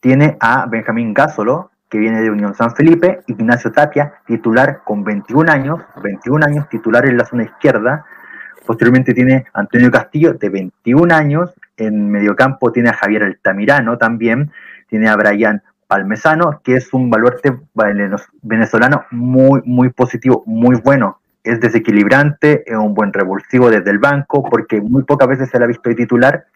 Tiene 0.00 0.36
a 0.40 0.66
Benjamín 0.66 1.14
Gásolo, 1.14 1.71
que 1.92 1.98
viene 1.98 2.22
de 2.22 2.30
Unión 2.30 2.54
San 2.54 2.74
Felipe, 2.74 3.20
Ignacio 3.26 3.70
Tapia, 3.70 4.14
titular 4.24 4.80
con 4.82 5.04
21 5.04 5.52
años, 5.52 5.82
21 6.02 6.46
años, 6.46 6.66
titular 6.70 7.04
en 7.04 7.18
la 7.18 7.26
zona 7.26 7.42
izquierda. 7.42 8.06
Posteriormente 8.64 9.12
tiene 9.12 9.44
Antonio 9.52 9.90
Castillo, 9.90 10.32
de 10.32 10.48
21 10.48 11.14
años. 11.14 11.52
En 11.76 12.10
mediocampo 12.10 12.72
tiene 12.72 12.88
a 12.88 12.94
Javier 12.94 13.24
Altamirano 13.24 13.98
también. 13.98 14.50
Tiene 14.88 15.10
a 15.10 15.16
Brian 15.16 15.62
Palmesano, 15.86 16.62
que 16.64 16.76
es 16.76 16.94
un 16.94 17.10
baluarte 17.10 17.60
venezolano 18.40 19.04
muy, 19.10 19.60
muy 19.66 19.90
positivo, 19.90 20.44
muy 20.46 20.76
bueno 20.76 21.18
es 21.44 21.60
desequilibrante, 21.60 22.62
es 22.64 22.76
un 22.76 22.94
buen 22.94 23.12
revulsivo 23.12 23.68
desde 23.68 23.90
el 23.90 23.98
banco, 23.98 24.44
porque 24.48 24.80
muy 24.80 25.02
pocas 25.02 25.26
veces 25.26 25.50
se 25.50 25.58
le 25.58 25.64
ha 25.64 25.66
visto 25.66 25.90
de 25.90 25.96
titular. 25.96 26.46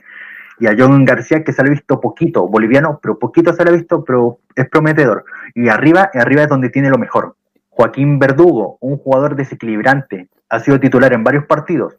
Y 0.59 0.67
a 0.67 0.75
John 0.79 1.05
García, 1.05 1.45
que 1.45 1.53
se 1.53 1.63
le 1.63 1.69
ha 1.69 1.73
visto 1.73 2.01
poquito, 2.01 2.49
boliviano, 2.49 2.99
pero 3.03 3.19
poquito 3.19 3.53
se 3.53 3.65
le 3.65 3.71
ha 3.71 3.75
visto, 3.75 4.05
pero 4.05 4.39
es 4.55 4.69
prometedor. 4.69 5.25
Y 5.55 5.69
arriba, 5.69 6.11
arriba 6.15 6.43
es 6.43 6.49
donde 6.49 6.71
tiene 6.71 6.91
lo 6.91 6.99
mejor. 6.99 7.37
Joaquín 7.69 8.19
Verdugo, 8.19 8.79
un 8.81 8.97
jugador 8.97 9.37
desequilibrante, 9.37 10.29
ha 10.49 10.61
sido 10.61 10.81
titular 10.81 11.13
en 11.13 11.25
varios 11.25 11.45
partidos. 11.45 11.97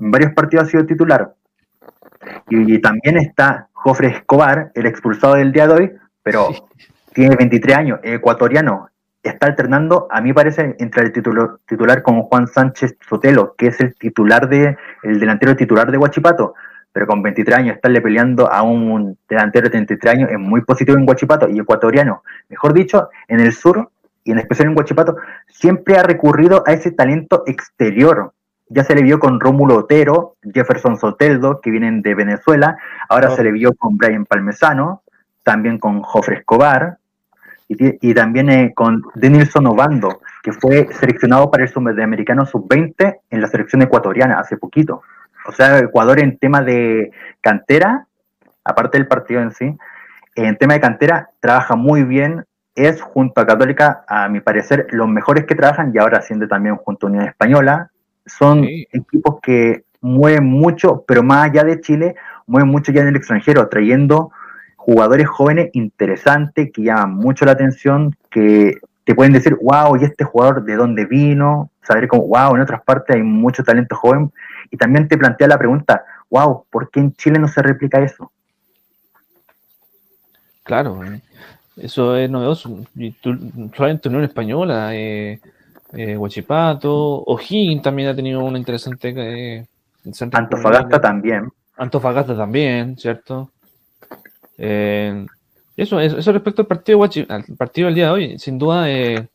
En 0.00 0.10
varios 0.10 0.32
partidos 0.32 0.66
ha 0.66 0.70
sido 0.70 0.86
titular. 0.86 1.34
Y, 2.48 2.78
también 2.80 3.18
está 3.18 3.68
Jofre 3.72 4.08
Escobar, 4.08 4.70
el 4.74 4.86
expulsado 4.86 5.34
del 5.34 5.52
día 5.52 5.66
de 5.66 5.74
hoy, 5.74 5.92
pero 6.22 6.48
tiene 7.12 7.36
23 7.36 7.76
años, 7.76 8.00
ecuatoriano, 8.02 8.88
está 9.22 9.46
alternando, 9.46 10.08
a 10.10 10.20
mí 10.20 10.32
parece, 10.32 10.76
entre 10.78 11.04
el 11.04 11.12
titular, 11.12 11.58
titular 11.66 12.02
con 12.02 12.22
Juan 12.22 12.46
Sánchez 12.46 12.96
Sotelo, 13.08 13.54
que 13.56 13.68
es 13.68 13.80
el 13.80 13.94
titular 13.94 14.48
de, 14.48 14.76
el 15.02 15.20
delantero 15.20 15.56
titular 15.56 15.90
de 15.90 15.98
Huachipato, 15.98 16.54
pero 16.96 17.06
con 17.06 17.20
23 17.20 17.58
años 17.58 17.76
estarle 17.76 18.00
peleando 18.00 18.50
a 18.50 18.62
un 18.62 19.18
delantero 19.28 19.64
de 19.64 19.72
33 19.72 20.14
años 20.14 20.30
es 20.30 20.38
muy 20.38 20.62
positivo 20.62 20.96
en 20.96 21.06
Huachipato 21.06 21.46
y 21.46 21.58
ecuatoriano. 21.58 22.22
Mejor 22.48 22.72
dicho, 22.72 23.10
en 23.28 23.40
el 23.40 23.52
sur 23.52 23.90
y 24.24 24.32
en 24.32 24.38
especial 24.38 24.68
en 24.68 24.78
Huachipato, 24.78 25.18
siempre 25.46 25.98
ha 25.98 26.02
recurrido 26.02 26.64
a 26.66 26.72
ese 26.72 26.92
talento 26.92 27.42
exterior. 27.44 28.32
Ya 28.70 28.82
se 28.82 28.94
le 28.94 29.02
vio 29.02 29.18
con 29.18 29.40
Rómulo 29.40 29.76
Otero, 29.76 30.36
Jefferson 30.54 30.96
Soteldo, 30.96 31.60
que 31.60 31.70
vienen 31.70 32.00
de 32.00 32.14
Venezuela, 32.14 32.78
ahora 33.10 33.28
se 33.28 33.44
le 33.44 33.52
vio 33.52 33.74
con 33.74 33.98
Brian 33.98 34.24
Palmesano, 34.24 35.02
también 35.42 35.78
con 35.78 36.00
Jofre 36.00 36.36
Escobar, 36.36 36.96
y, 37.68 38.14
también 38.14 38.48
eh, 38.48 38.72
con 38.74 39.02
Denilson 39.16 39.66
Obando, 39.66 40.20
que 40.42 40.52
fue 40.52 40.88
seleccionado 40.94 41.50
para 41.50 41.64
el 41.64 41.68
Sudamericano 41.68 42.46
Sub-20 42.46 43.18
en 43.28 43.40
la 43.42 43.48
selección 43.48 43.82
ecuatoriana 43.82 44.38
hace 44.38 44.56
poquito. 44.56 45.02
O 45.48 45.52
sea, 45.52 45.78
Ecuador 45.78 46.20
en 46.20 46.38
tema 46.38 46.62
de 46.62 47.10
cantera, 47.40 48.06
aparte 48.64 48.98
del 48.98 49.06
partido 49.06 49.40
en 49.40 49.52
sí, 49.52 49.76
en 50.34 50.56
tema 50.56 50.74
de 50.74 50.80
cantera 50.80 51.30
trabaja 51.40 51.76
muy 51.76 52.04
bien, 52.04 52.44
es 52.74 53.00
junto 53.00 53.40
a 53.40 53.46
Católica, 53.46 54.04
a 54.06 54.28
mi 54.28 54.40
parecer, 54.40 54.86
los 54.90 55.08
mejores 55.08 55.46
que 55.46 55.54
trabajan 55.54 55.92
y 55.94 55.98
ahora 55.98 56.20
siendo 56.20 56.46
también 56.46 56.76
junto 56.76 57.06
a 57.06 57.10
Unión 57.10 57.24
Española. 57.24 57.90
Son 58.26 58.64
equipos 58.64 59.40
que 59.40 59.84
mueven 60.00 60.44
mucho, 60.44 61.04
pero 61.06 61.22
más 61.22 61.48
allá 61.48 61.64
de 61.64 61.80
Chile, 61.80 62.16
mueven 62.46 62.68
mucho 62.68 62.92
ya 62.92 63.00
en 63.00 63.08
el 63.08 63.16
extranjero, 63.16 63.68
trayendo 63.68 64.30
jugadores 64.76 65.26
jóvenes 65.26 65.70
interesantes 65.72 66.70
que 66.72 66.82
llaman 66.82 67.14
mucho 67.14 67.44
la 67.44 67.52
atención, 67.52 68.14
que 68.30 68.78
te 69.04 69.14
pueden 69.14 69.32
decir, 69.32 69.56
wow, 69.60 69.96
¿y 69.96 70.04
este 70.04 70.24
jugador 70.24 70.64
de 70.64 70.76
dónde 70.76 71.06
vino? 71.06 71.70
Saber 71.82 72.08
cómo, 72.08 72.26
wow, 72.26 72.56
en 72.56 72.60
otras 72.60 72.82
partes 72.82 73.16
hay 73.16 73.22
mucho 73.22 73.62
talento 73.64 73.96
joven. 73.96 74.32
Y 74.70 74.76
también 74.76 75.08
te 75.08 75.18
plantea 75.18 75.48
la 75.48 75.58
pregunta, 75.58 76.04
wow, 76.30 76.64
¿por 76.70 76.90
qué 76.90 77.00
en 77.00 77.14
Chile 77.14 77.38
no 77.38 77.48
se 77.48 77.62
replica 77.62 78.00
eso? 78.00 78.32
Claro, 80.62 81.04
eh, 81.04 81.20
eso 81.76 82.16
es 82.16 82.28
novedoso. 82.28 82.84
Y 82.94 83.12
tú, 83.12 83.70
solamente 83.76 84.08
Unión 84.08 84.24
Española, 84.24 84.94
eh, 84.94 85.40
eh, 85.92 86.16
Huachipato, 86.16 87.22
O'Higgins 87.24 87.82
también 87.82 88.08
ha 88.08 88.16
tenido 88.16 88.44
una 88.44 88.58
interesante. 88.58 89.14
Eh, 89.16 89.66
Antofagasta 90.32 91.00
también. 91.00 91.48
Antofagasta 91.76 92.36
también, 92.36 92.96
¿cierto? 92.96 93.50
Eh, 94.58 95.26
eso, 95.76 96.00
eso 96.00 96.32
respecto 96.32 96.62
al 96.62 96.68
partido, 96.68 97.02
al 97.02 97.44
partido 97.56 97.86
del 97.86 97.94
día 97.94 98.06
de 98.06 98.10
hoy, 98.10 98.38
sin 98.38 98.58
duda, 98.58 98.90
eh, 98.90 99.28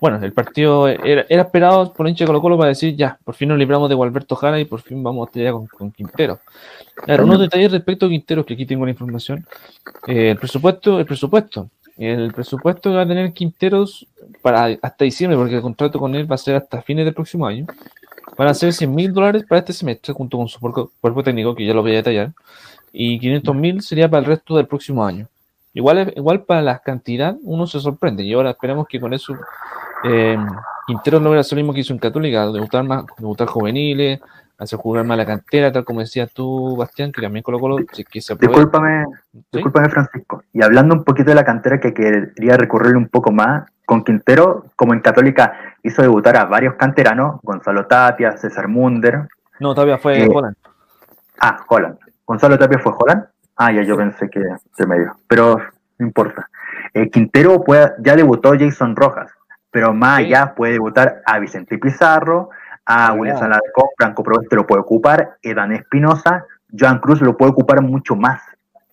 bueno, 0.00 0.18
el 0.22 0.32
partido 0.32 0.88
era, 0.88 1.22
esperado 1.28 1.92
por 1.92 2.08
hincha 2.08 2.24
de 2.24 2.28
Colo 2.28 2.40
Colo 2.40 2.58
para 2.58 2.68
decir, 2.68 2.94
ya, 2.96 3.18
por 3.24 3.34
fin 3.34 3.48
nos 3.48 3.58
libramos 3.58 3.88
de 3.88 3.94
Gualberto 3.94 4.36
Jara 4.36 4.60
y 4.60 4.64
por 4.64 4.80
fin 4.80 5.02
vamos 5.02 5.28
a 5.28 5.52
con, 5.52 5.66
con 5.66 5.90
Quintero. 5.90 6.38
Ahora, 7.06 7.24
unos 7.24 7.40
detalles 7.40 7.72
respecto 7.72 8.06
a 8.06 8.08
Quintero, 8.08 8.44
que 8.44 8.54
aquí 8.54 8.66
tengo 8.66 8.84
la 8.84 8.90
información. 8.90 9.46
Eh, 10.06 10.30
el 10.30 10.36
presupuesto, 10.36 10.98
el 10.98 11.06
presupuesto. 11.06 11.68
El 11.96 12.32
presupuesto 12.32 12.90
que 12.90 12.96
va 12.96 13.02
a 13.02 13.08
tener 13.08 13.32
Quinteros 13.32 14.06
para 14.40 14.78
hasta 14.82 15.04
diciembre, 15.04 15.36
porque 15.36 15.56
el 15.56 15.62
contrato 15.62 15.98
con 15.98 16.14
él 16.14 16.30
va 16.30 16.36
a 16.36 16.38
ser 16.38 16.54
hasta 16.54 16.80
fines 16.82 17.04
del 17.04 17.14
próximo 17.14 17.46
año. 17.46 17.66
Van 18.36 18.48
a 18.48 18.54
ser 18.54 18.72
100 18.72 18.94
mil 18.94 19.12
dólares 19.12 19.44
para 19.48 19.58
este 19.60 19.72
semestre, 19.72 20.14
junto 20.14 20.38
con 20.38 20.48
su 20.48 20.60
cuerpo 20.60 21.22
técnico, 21.24 21.54
que 21.54 21.66
ya 21.66 21.74
lo 21.74 21.82
voy 21.82 21.92
a 21.92 21.96
detallar 21.96 22.32
y 22.92 23.18
500 23.18 23.54
mil 23.54 23.82
sería 23.82 24.08
para 24.08 24.20
el 24.20 24.26
resto 24.26 24.56
del 24.56 24.66
próximo 24.66 25.04
año. 25.04 25.28
Igual, 25.74 26.12
igual 26.16 26.42
para 26.42 26.62
la 26.62 26.78
cantidad 26.80 27.36
uno 27.42 27.66
se 27.66 27.80
sorprende 27.80 28.24
y 28.24 28.32
ahora 28.32 28.50
esperemos 28.50 28.86
que 28.88 28.98
con 28.98 29.14
eso 29.14 29.34
eh, 30.04 30.38
Quintero 30.86 31.20
logra 31.20 31.42
lo 31.48 31.56
mismo 31.56 31.72
que 31.74 31.80
hizo 31.80 31.92
en 31.92 31.98
Católica, 31.98 32.46
debutar, 32.46 32.84
más, 32.84 33.04
debutar 33.18 33.46
juveniles, 33.48 34.20
hacer 34.58 34.78
jugar 34.78 35.04
más 35.04 35.18
la 35.18 35.26
cantera, 35.26 35.70
tal 35.70 35.84
como 35.84 36.00
decías 36.00 36.32
tú, 36.32 36.76
Bastián, 36.76 37.12
que 37.12 37.22
también 37.22 37.42
colocó 37.42 37.76
que 37.76 38.20
se 38.20 38.34
Discúlpame, 38.34 39.04
discúlpame, 39.52 39.88
Francisco. 39.88 40.42
Y 40.52 40.62
hablando 40.62 40.94
un 40.94 41.04
poquito 41.04 41.30
de 41.30 41.36
la 41.36 41.44
cantera, 41.44 41.78
que 41.78 41.94
quería 41.94 42.56
recurrir 42.56 42.96
un 42.96 43.08
poco 43.08 43.30
más, 43.30 43.68
con 43.84 44.04
Quintero, 44.04 44.66
como 44.76 44.94
en 44.94 45.00
Católica, 45.00 45.52
hizo 45.82 46.02
debutar 46.02 46.36
a 46.36 46.44
varios 46.44 46.74
canteranos, 46.74 47.40
Gonzalo 47.42 47.86
Tapia, 47.86 48.36
César 48.36 48.68
Munder. 48.68 49.28
No, 49.60 49.74
Tapia 49.74 49.98
fue 49.98 50.24
eh, 50.24 50.28
Holland. 50.30 50.56
Ah, 51.40 51.64
Holland. 51.68 51.98
Gonzalo 52.26 52.58
Tapia 52.58 52.78
fue 52.78 52.92
Holland. 52.98 53.24
Ah, 53.56 53.72
ya 53.72 53.82
yo 53.82 53.96
pensé 53.96 54.28
que 54.28 54.42
se 54.76 54.86
medio. 54.86 55.16
Pero 55.26 55.58
no 55.98 56.06
importa. 56.06 56.50
Eh, 56.92 57.08
Quintero 57.10 57.64
ya 58.00 58.16
debutó 58.16 58.52
Jason 58.58 58.94
Rojas, 58.94 59.30
pero 59.70 59.92
más 59.92 60.18
allá 60.18 60.54
puede 60.54 60.74
debutar 60.74 61.22
a 61.26 61.38
Vicente 61.38 61.78
Pizarro, 61.78 62.50
a 62.86 63.12
William 63.12 63.38
Saladecón, 63.38 63.88
Franco 63.96 64.22
Proeste 64.22 64.56
lo 64.56 64.66
puede 64.66 64.80
ocupar, 64.80 65.36
Edan 65.42 65.72
Espinosa, 65.72 66.46
Joan 66.76 66.98
Cruz 67.00 67.20
lo 67.20 67.36
puede 67.36 67.52
ocupar 67.52 67.82
mucho 67.82 68.16
más, 68.16 68.40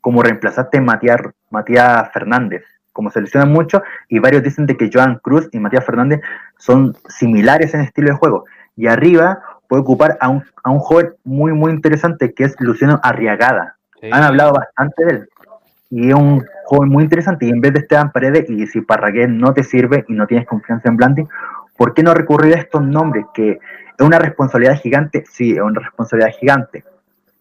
como 0.01 0.21
reemplazaste 0.21 0.81
Matías, 0.81 1.21
Matías 1.49 2.11
Fernández, 2.11 2.63
como 2.91 3.09
se 3.09 3.21
mucho, 3.45 3.83
y 4.09 4.19
varios 4.19 4.43
dicen 4.43 4.65
de 4.65 4.77
que 4.77 4.89
Joan 4.91 5.19
Cruz 5.19 5.49
y 5.51 5.59
Matías 5.59 5.85
Fernández 5.85 6.21
son 6.57 6.95
similares 7.07 7.73
en 7.73 7.81
estilo 7.81 8.09
de 8.09 8.17
juego. 8.17 8.45
Y 8.75 8.87
arriba 8.87 9.41
puede 9.67 9.81
ocupar 9.81 10.17
a 10.21 10.29
un, 10.29 10.43
a 10.63 10.71
un 10.71 10.79
joven 10.79 11.13
muy, 11.23 11.53
muy 11.53 11.71
interesante 11.71 12.33
que 12.33 12.45
es 12.45 12.55
Luciano 12.59 12.99
Arriagada. 13.03 13.77
Han 14.11 14.23
hablado 14.23 14.53
bastante 14.53 15.05
de 15.05 15.11
él. 15.11 15.29
Y 15.95 16.09
es 16.09 16.13
un 16.13 16.45
joven 16.65 16.89
muy 16.89 17.03
interesante. 17.05 17.45
Y 17.45 17.49
en 17.51 17.61
vez 17.61 17.71
de 17.71 17.79
Esteban 17.79 18.11
Paredes, 18.11 18.49
y 18.49 18.67
si 18.67 18.81
Parragués 18.81 19.29
no 19.29 19.53
te 19.53 19.63
sirve 19.63 20.03
y 20.09 20.13
no 20.13 20.27
tienes 20.27 20.45
confianza 20.45 20.89
en 20.89 20.97
Blandi, 20.97 21.23
¿por 21.77 21.93
qué 21.93 22.03
no 22.03 22.13
recurrir 22.13 22.53
a 22.53 22.59
estos 22.59 22.85
nombres? 22.85 23.25
Que 23.33 23.51
es 23.51 24.05
una 24.05 24.19
responsabilidad 24.19 24.75
gigante. 24.75 25.23
Sí, 25.31 25.53
es 25.53 25.61
una 25.61 25.79
responsabilidad 25.79 26.33
gigante. 26.37 26.83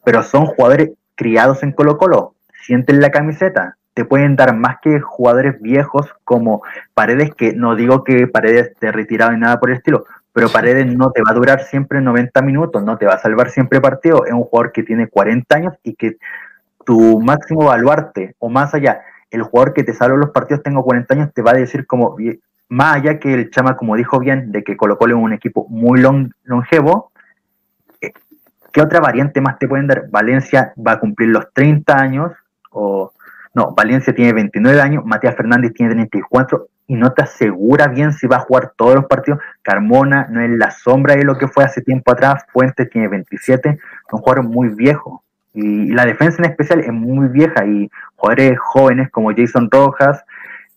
Pero 0.05 0.23
son 0.23 0.47
jugadores 0.47 0.93
criados 1.17 1.65
en 1.65 1.73
Colo 1.73 1.99
Colo. 1.99 2.37
Sienten 2.63 3.01
la 3.01 3.11
camiseta. 3.11 3.77
Te 3.93 4.05
pueden 4.05 4.37
dar 4.37 4.55
más 4.57 4.77
que 4.81 5.01
jugadores 5.01 5.61
viejos 5.61 6.15
como 6.23 6.63
Paredes, 6.95 7.35
que 7.35 7.55
no 7.55 7.75
digo 7.75 8.05
que 8.05 8.29
Paredes 8.29 8.69
esté 8.69 8.93
retirado 8.93 9.33
ni 9.33 9.41
nada 9.41 9.59
por 9.59 9.71
el 9.71 9.79
estilo, 9.79 10.05
pero 10.33 10.49
Paredes 10.49 10.87
no 10.97 11.11
te 11.11 11.23
va 11.23 11.33
a 11.33 11.35
durar 11.35 11.63
siempre 11.65 12.01
90 12.01 12.41
minutos, 12.43 12.85
no 12.85 12.99
te 12.99 13.07
va 13.07 13.15
a 13.15 13.19
salvar 13.19 13.51
siempre 13.51 13.81
partido. 13.81 14.25
Es 14.27 14.33
un 14.33 14.45
jugador 14.45 14.71
que 14.71 14.85
tiene 14.85 15.09
40 15.09 15.57
años 15.57 15.75
y 15.83 15.97
que 15.97 16.19
tu 16.85 17.21
máximo 17.21 17.67
baluarte 17.67 18.35
o 18.39 18.49
más 18.49 18.75
allá, 18.75 19.03
el 19.31 19.43
jugador 19.43 19.75
que 19.75 19.85
te 19.85 19.95
salva 19.95 20.17
los 20.17 20.31
partidos 20.31 20.63
tengo 20.63 20.85
40 20.85 21.15
años, 21.15 21.33
te 21.35 21.43
va 21.43 21.53
a 21.53 21.55
decir 21.55 21.87
como, 21.87 22.17
más 22.69 22.97
allá 22.97 23.19
que 23.19 23.35
el 23.35 23.51
Chama, 23.51 23.77
como 23.77 23.97
dijo 23.97 24.19
bien, 24.19 24.53
de 24.53 24.63
que 24.63 24.77
Colo 24.77 24.97
Colo 24.97 25.17
es 25.17 25.23
un 25.23 25.33
equipo 25.33 25.67
muy 25.69 26.01
longevo, 26.45 27.11
eh, 28.01 28.13
¿qué 28.73 28.81
otra 28.81 29.01
variante 29.01 29.41
más 29.41 29.59
te 29.59 29.69
pueden 29.69 29.87
dar? 29.87 30.09
Valencia 30.11 30.73
va 30.77 30.93
a 30.93 31.01
cumplir 31.01 31.31
los 31.31 31.53
30 31.53 31.97
años, 31.97 32.33
o 32.71 33.13
no, 33.55 33.75
Valencia 33.75 34.15
tiene 34.15 34.33
29 34.33 34.81
años, 34.81 35.05
Matías 35.05 35.37
Fernández 35.37 35.73
tiene 35.75 35.93
34, 35.93 36.69
y 36.87 36.95
no 36.95 37.13
te 37.13 37.23
asegura 37.23 37.89
bien 37.89 38.13
si 38.13 38.27
va 38.27 38.37
a 38.37 38.41
jugar 38.41 38.73
todos 38.77 38.95
los 38.95 39.07
partidos. 39.07 39.41
Carmona 39.63 40.27
no 40.31 40.43
es 40.43 40.51
la 40.51 40.71
sombra 40.71 41.17
de 41.17 41.25
lo 41.25 41.39
que 41.39 41.49
fue 41.49 41.65
hace 41.65 41.81
tiempo 41.81 42.13
atrás, 42.13 42.45
Fuentes 42.53 42.91
tiene 42.91 43.09
27, 43.09 43.79
son 44.11 44.21
jugadores 44.21 44.51
muy 44.51 44.69
viejos. 44.69 45.21
Y 45.55 45.93
la 45.93 46.05
defensa 46.05 46.39
en 46.39 46.51
especial 46.51 46.81
es 46.81 46.93
muy 46.93 47.29
vieja 47.29 47.65
y 47.65 47.89
jugadores 48.17 48.59
jóvenes 48.59 49.11
como 49.11 49.33
Jason 49.35 49.71
Rojas, 49.71 50.25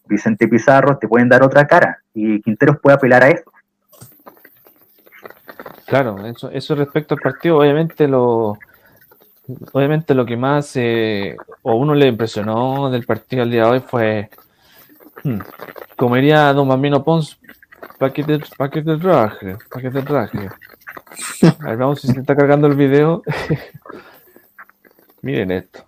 Vicente 0.06 0.48
Pizarro 0.48 0.98
te 0.98 1.08
pueden 1.08 1.30
dar 1.30 1.44
otra 1.44 1.66
cara 1.68 2.02
y 2.14 2.42
Quinteros 2.42 2.80
puede 2.80 2.96
apelar 2.96 3.24
a 3.24 3.30
eso. 3.30 3.52
Claro, 5.88 6.26
eso, 6.26 6.52
eso 6.52 6.76
respecto 6.76 7.16
al 7.16 7.22
partido, 7.22 7.58
obviamente 7.58 8.08
lo, 8.08 8.58
obviamente 9.72 10.14
lo 10.14 10.26
que 10.26 10.38
más 10.38 10.76
eh, 10.76 11.36
o 11.62 11.76
uno 11.76 11.96
le 11.96 12.08
impresionó 12.08 12.90
del 12.90 13.06
partido 13.06 13.44
al 13.44 13.52
día 13.52 13.64
de 13.64 13.70
hoy 13.70 13.80
fue, 13.80 14.30
hmm, 15.24 15.40
como 15.96 16.16
diría 16.16 16.54
Don 16.54 16.68
Mamino 16.68 17.04
Pons, 17.04 17.40
para 17.98 18.14
que 18.14 18.24
te, 18.24 18.40
pa 18.58 18.70
que 18.70 18.82
te 18.82 18.98
traje, 18.98 19.58
para 19.70 19.82
que 19.82 19.90
te 19.90 20.02
traje. 20.02 20.50
A 21.60 21.70
ver, 21.70 21.78
vamos 21.78 22.02
si 22.02 22.08
se 22.08 22.20
está 22.20 22.36
cargando 22.36 22.68
el 22.68 22.76
video. 22.76 23.24
Miren 25.22 25.52
esto. 25.52 25.84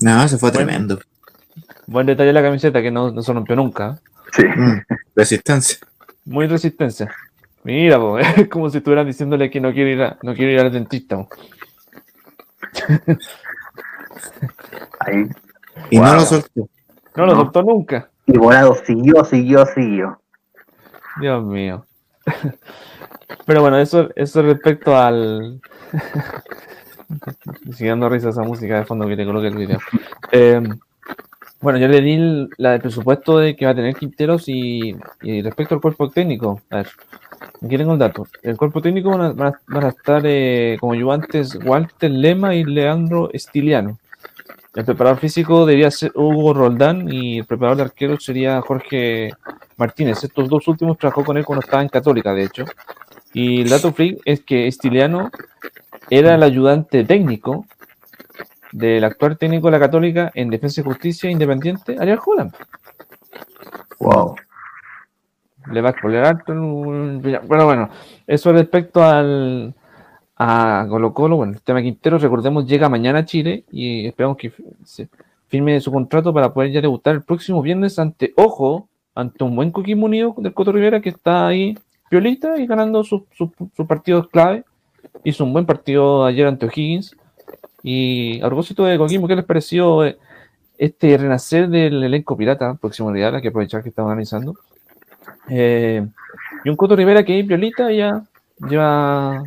No, 0.00 0.26
se 0.28 0.38
fue 0.38 0.50
tremendo. 0.52 0.98
Buen 1.86 2.06
detalle 2.06 2.32
la 2.32 2.42
camiseta 2.42 2.80
que 2.82 2.90
no, 2.90 3.10
no 3.10 3.22
se 3.22 3.32
rompió 3.32 3.56
nunca. 3.56 3.98
Sí. 4.32 4.44
Mm, 4.44 4.80
resistencia. 5.16 5.78
Muy 6.24 6.46
resistencia. 6.46 7.10
Mira, 7.64 7.98
po, 7.98 8.18
es 8.20 8.48
como 8.48 8.70
si 8.70 8.78
estuvieran 8.78 9.06
diciéndole 9.06 9.50
que 9.50 9.60
no 9.60 9.72
quiere 9.72 9.92
ir, 9.92 10.02
a, 10.02 10.18
no 10.22 10.34
quiere 10.34 10.52
ir 10.52 10.60
al 10.60 10.72
dentista. 10.72 11.16
po. 11.16 11.28
Ahí. 15.00 15.28
Y 15.90 15.98
no 15.98 16.14
lo 16.14 16.20
soltó. 16.20 16.68
No 17.16 17.26
lo 17.26 17.34
No. 17.34 17.40
soltó 17.42 17.62
nunca. 17.62 18.10
Y 18.26 18.36
Volado 18.36 18.74
siguió, 18.84 19.24
siguió, 19.24 19.64
siguió. 19.66 20.20
Dios 21.20 21.44
mío. 21.44 21.86
Pero 23.46 23.60
bueno, 23.60 23.78
eso, 23.78 24.08
eso 24.16 24.42
respecto 24.42 24.96
al. 24.96 25.60
Sigue 27.72 27.90
dando 27.90 28.08
risa 28.08 28.28
esa 28.30 28.42
música 28.42 28.78
de 28.78 28.84
fondo 28.84 29.06
que 29.06 29.16
te 29.16 29.24
coloque 29.24 29.48
el 29.48 29.56
video. 29.56 29.78
Eh, 30.32 30.62
bueno, 31.60 31.78
yo 31.78 31.88
le 31.88 32.00
di 32.00 32.48
la 32.58 32.72
del 32.72 32.80
presupuesto 32.80 33.38
de 33.38 33.56
que 33.56 33.64
va 33.64 33.72
a 33.72 33.74
tener 33.74 33.96
Quinteros 33.96 34.44
y, 34.48 34.94
respecto 35.42 35.74
al 35.74 35.80
cuerpo 35.80 36.08
técnico. 36.08 36.60
A 36.70 36.76
ver, 36.76 36.88
aquí 37.64 37.76
tengo 37.76 37.94
el 37.94 37.98
dato. 37.98 38.26
El 38.42 38.56
cuerpo 38.56 38.80
técnico 38.80 39.10
van 39.10 39.54
a, 39.84 39.88
estar 39.88 40.22
eh, 40.24 40.76
como 40.78 40.92
ayudantes 40.92 41.58
Walter 41.64 42.10
Lema 42.10 42.54
y 42.54 42.64
Leandro 42.64 43.30
Estiliano. 43.32 43.98
El 44.74 44.84
preparador 44.84 45.18
físico 45.18 45.66
debería 45.66 45.90
ser 45.90 46.12
Hugo 46.14 46.54
Roldán 46.54 47.12
y 47.12 47.38
el 47.38 47.46
preparador 47.46 47.78
de 47.78 47.82
arqueros 47.84 48.22
sería 48.22 48.60
Jorge 48.60 49.32
Martínez. 49.78 50.22
Estos 50.24 50.48
dos 50.48 50.66
últimos 50.68 50.98
trabajó 50.98 51.24
con 51.24 51.36
él 51.36 51.44
cuando 51.44 51.64
estaba 51.64 51.82
en 51.82 51.88
Católica, 51.88 52.34
de 52.34 52.44
hecho. 52.44 52.64
Y 53.32 53.62
el 53.62 53.68
dato 53.68 53.92
freak 53.92 54.20
es 54.24 54.40
que 54.42 54.66
Estiliano 54.66 55.30
era 56.10 56.34
el 56.34 56.42
ayudante 56.42 57.04
técnico 57.04 57.66
del 58.72 59.04
actual 59.04 59.38
técnico 59.38 59.68
de 59.68 59.72
la 59.72 59.80
Católica 59.80 60.30
en 60.34 60.50
Defensa 60.50 60.80
y 60.80 60.84
Justicia 60.84 61.30
Independiente, 61.30 61.96
Ariel 61.98 62.18
Holland. 62.24 62.52
Wow. 64.00 64.34
Le 65.70 65.80
va 65.82 65.90
a 65.90 66.30
el- 66.30 67.20
Pero 67.48 67.64
bueno, 67.66 67.90
eso 68.26 68.52
respecto 68.52 69.02
al 69.02 69.74
a 70.40 70.86
Colo 70.88 71.12
Colo, 71.12 71.36
bueno, 71.36 71.54
el 71.54 71.62
tema 71.62 71.82
Quintero, 71.82 72.16
recordemos, 72.16 72.64
llega 72.64 72.88
mañana 72.88 73.20
a 73.20 73.24
Chile 73.24 73.64
y 73.72 74.06
esperamos 74.06 74.36
que 74.36 74.52
se 74.84 75.08
firme 75.48 75.80
su 75.80 75.90
contrato 75.90 76.32
para 76.32 76.54
poder 76.54 76.70
ya 76.70 76.80
debutar 76.80 77.16
el 77.16 77.22
próximo 77.22 77.60
viernes 77.60 77.98
ante, 77.98 78.32
ojo, 78.36 78.87
ante 79.18 79.42
un 79.44 79.56
buen 79.56 79.70
Coquimbo 79.72 80.06
Unido 80.06 80.34
del 80.38 80.54
Coto 80.54 80.70
Rivera 80.72 81.00
que 81.00 81.08
está 81.10 81.46
ahí 81.48 81.76
piolita 82.08 82.56
y 82.58 82.66
ganando 82.66 83.02
sus 83.04 83.22
sus- 83.32 83.50
sus 83.76 83.86
partidos 83.86 84.28
clave. 84.28 84.64
Hizo 85.24 85.44
un 85.44 85.52
buen 85.52 85.66
partido 85.66 86.24
ayer 86.24 86.46
ante 86.46 86.66
O'Higgins. 86.66 87.16
Y 87.82 88.40
a 88.40 88.46
propósito 88.46 88.84
de 88.84 88.98
Coquimbo, 88.98 89.26
¿qué 89.28 89.36
les 89.36 89.44
pareció 89.44 90.04
eh, 90.04 90.16
este 90.78 91.16
renacer 91.16 91.68
del 91.68 92.02
elenco 92.02 92.36
pirata 92.36 92.74
próximo 92.74 93.12
Real? 93.12 93.34
Hay 93.34 93.42
que 93.42 93.48
aprovechar 93.48 93.82
que 93.82 93.88
estamos 93.88 94.10
organizando. 94.10 94.54
Eh, 95.48 96.06
y 96.64 96.68
un 96.68 96.76
Coto 96.76 96.94
Rivera 96.96 97.24
que 97.24 97.32
ahí 97.34 97.42
Piolita 97.42 97.90
ya 97.92 98.22
lleva 98.68 99.42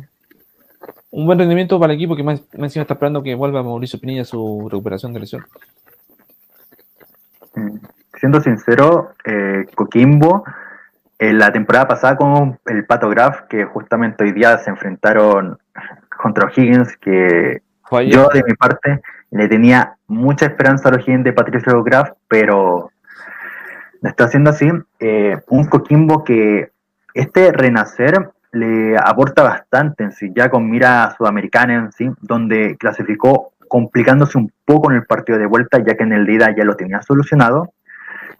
un 1.10 1.26
buen 1.26 1.38
rendimiento 1.38 1.78
para 1.78 1.92
el 1.92 1.98
equipo 1.98 2.16
que 2.16 2.22
más, 2.22 2.40
más 2.54 2.64
encima 2.68 2.82
está 2.82 2.94
esperando 2.94 3.22
que 3.22 3.34
vuelva 3.34 3.62
Mauricio 3.62 3.98
Pinilla 4.00 4.24
su 4.24 4.68
recuperación 4.70 5.12
de 5.12 5.20
lesión. 5.20 5.44
Mm. 7.54 7.76
Siendo 8.22 8.40
sincero, 8.40 9.14
eh, 9.24 9.66
Coquimbo, 9.74 10.44
en 11.18 11.38
la 11.40 11.50
temporada 11.50 11.88
pasada 11.88 12.14
con 12.14 12.56
el 12.66 12.86
Pato 12.86 13.08
Graf, 13.08 13.48
que 13.48 13.64
justamente 13.64 14.22
hoy 14.22 14.30
día 14.30 14.58
se 14.58 14.70
enfrentaron 14.70 15.58
contra 16.22 16.46
O'Higgins, 16.46 16.96
que 16.98 17.62
yo 18.06 18.28
de 18.28 18.44
mi 18.46 18.54
parte 18.54 19.02
le 19.32 19.48
tenía 19.48 19.96
mucha 20.06 20.46
esperanza 20.46 20.88
a 20.88 20.92
O'Higgins 20.92 21.24
de 21.24 21.32
Patricio 21.32 21.82
Graf, 21.82 22.10
pero 22.28 22.92
no 24.00 24.08
está 24.08 24.26
haciendo 24.26 24.50
así. 24.50 24.70
Eh, 25.00 25.38
un 25.48 25.64
Coquimbo 25.64 26.22
que 26.22 26.70
este 27.14 27.50
renacer 27.50 28.30
le 28.52 28.96
aporta 28.98 29.42
bastante 29.42 30.04
en 30.04 30.12
sí, 30.12 30.30
ya 30.32 30.48
con 30.48 30.70
mira 30.70 31.12
sudamericana 31.18 31.74
en 31.74 31.90
sí, 31.90 32.08
donde 32.20 32.76
clasificó 32.76 33.54
complicándose 33.66 34.38
un 34.38 34.52
poco 34.64 34.92
en 34.92 34.98
el 34.98 35.06
partido 35.06 35.40
de 35.40 35.46
vuelta, 35.46 35.78
ya 35.84 35.96
que 35.96 36.04
en 36.04 36.12
el 36.12 36.30
ida 36.30 36.54
ya 36.56 36.62
lo 36.62 36.76
tenía 36.76 37.02
solucionado. 37.02 37.72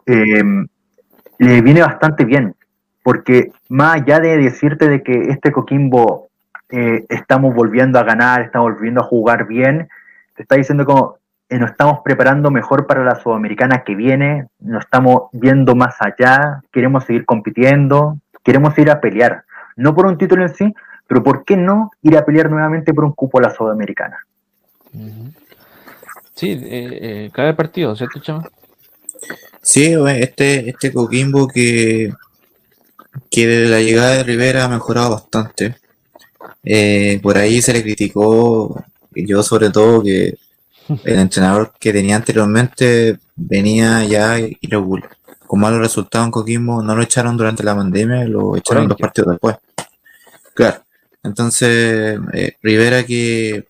Eh, 0.07 0.43
le 1.39 1.61
viene 1.61 1.83
bastante 1.83 2.25
bien, 2.25 2.55
porque 3.03 3.51
más 3.69 3.97
allá 3.97 4.21
de 4.21 4.37
decirte 4.37 4.89
de 4.89 5.03
que 5.03 5.13
este 5.31 5.51
Coquimbo 5.51 6.29
eh, 6.71 7.05
estamos 7.09 7.55
volviendo 7.55 7.99
a 7.99 8.05
ganar, 8.05 8.43
estamos 8.43 8.73
volviendo 8.73 9.01
a 9.01 9.05
jugar 9.05 9.47
bien, 9.47 9.89
te 10.37 10.43
está 10.43 10.57
diciendo 10.57 10.85
como 10.85 11.17
eh, 11.49 11.59
nos 11.59 11.73
estamos 11.73 12.01
preparando 12.05 12.51
mejor 12.51 12.87
para 12.87 13.05
la 13.05 13.17
sudamericana 13.17 13.83
que 13.85 13.95
viene, 13.95 14.47
nos 14.61 14.85
estamos 14.85 15.25
viendo 15.33 15.75
más 15.75 15.97
allá, 16.01 16.63
queremos 16.73 17.05
seguir 17.05 17.25
compitiendo, 17.25 18.19
queremos 18.45 18.79
ir 18.79 18.91
a 18.91 19.01
pelear, 19.01 19.45
no 19.77 19.95
por 19.95 20.07
un 20.07 20.17
título 20.17 20.45
en 20.45 20.55
sí, 20.55 20.75
pero 21.07 21.23
¿por 21.23 21.45
qué 21.45 21.57
no 21.57 21.91
ir 22.03 22.17
a 22.17 22.25
pelear 22.25 22.51
nuevamente 22.51 22.95
por 22.95 23.05
un 23.05 23.13
cupo 23.13 23.39
a 23.39 23.43
la 23.43 23.51
sudamericana? 23.51 24.25
Sí, 26.35 26.59
eh, 26.65 27.31
cada 27.35 27.55
partido, 27.57 27.95
¿cierto, 27.97 28.21
Chama? 28.21 28.49
Sí, 29.63 29.95
este, 30.09 30.71
este 30.71 30.93
Coquimbo 30.93 31.47
que, 31.47 32.13
que 33.31 33.47
de 33.47 33.69
la 33.69 33.81
llegada 33.81 34.17
de 34.17 34.25
Rivera 34.25 34.65
ha 34.65 34.69
mejorado 34.69 35.11
bastante. 35.11 35.77
Eh, 36.65 37.21
por 37.23 37.39
ahí 37.39 37.63
se 37.63 37.73
le 37.73 37.83
criticó, 37.83 38.85
yo 39.15 39.43
sobre 39.43 39.71
todo, 39.71 40.03
que 40.03 40.37
el 41.05 41.19
entrenador 41.19 41.73
que 41.79 41.93
tenía 41.93 42.17
anteriormente 42.17 43.19
venía 43.37 44.05
ya 44.05 44.39
irregular, 44.39 45.11
con 45.47 45.61
malos 45.61 45.81
resultados 45.81 46.27
en 46.27 46.33
Coquimbo, 46.33 46.83
no 46.83 46.97
lo 46.97 47.03
echaron 47.03 47.37
durante 47.37 47.63
la 47.63 47.77
pandemia, 47.77 48.25
lo 48.25 48.57
echaron 48.57 48.85
Corenque. 48.85 49.01
partidos 49.01 49.31
después. 49.31 49.57
Claro, 50.55 50.83
entonces 51.23 52.19
eh, 52.33 52.57
Rivera 52.63 53.05
que, 53.05 53.65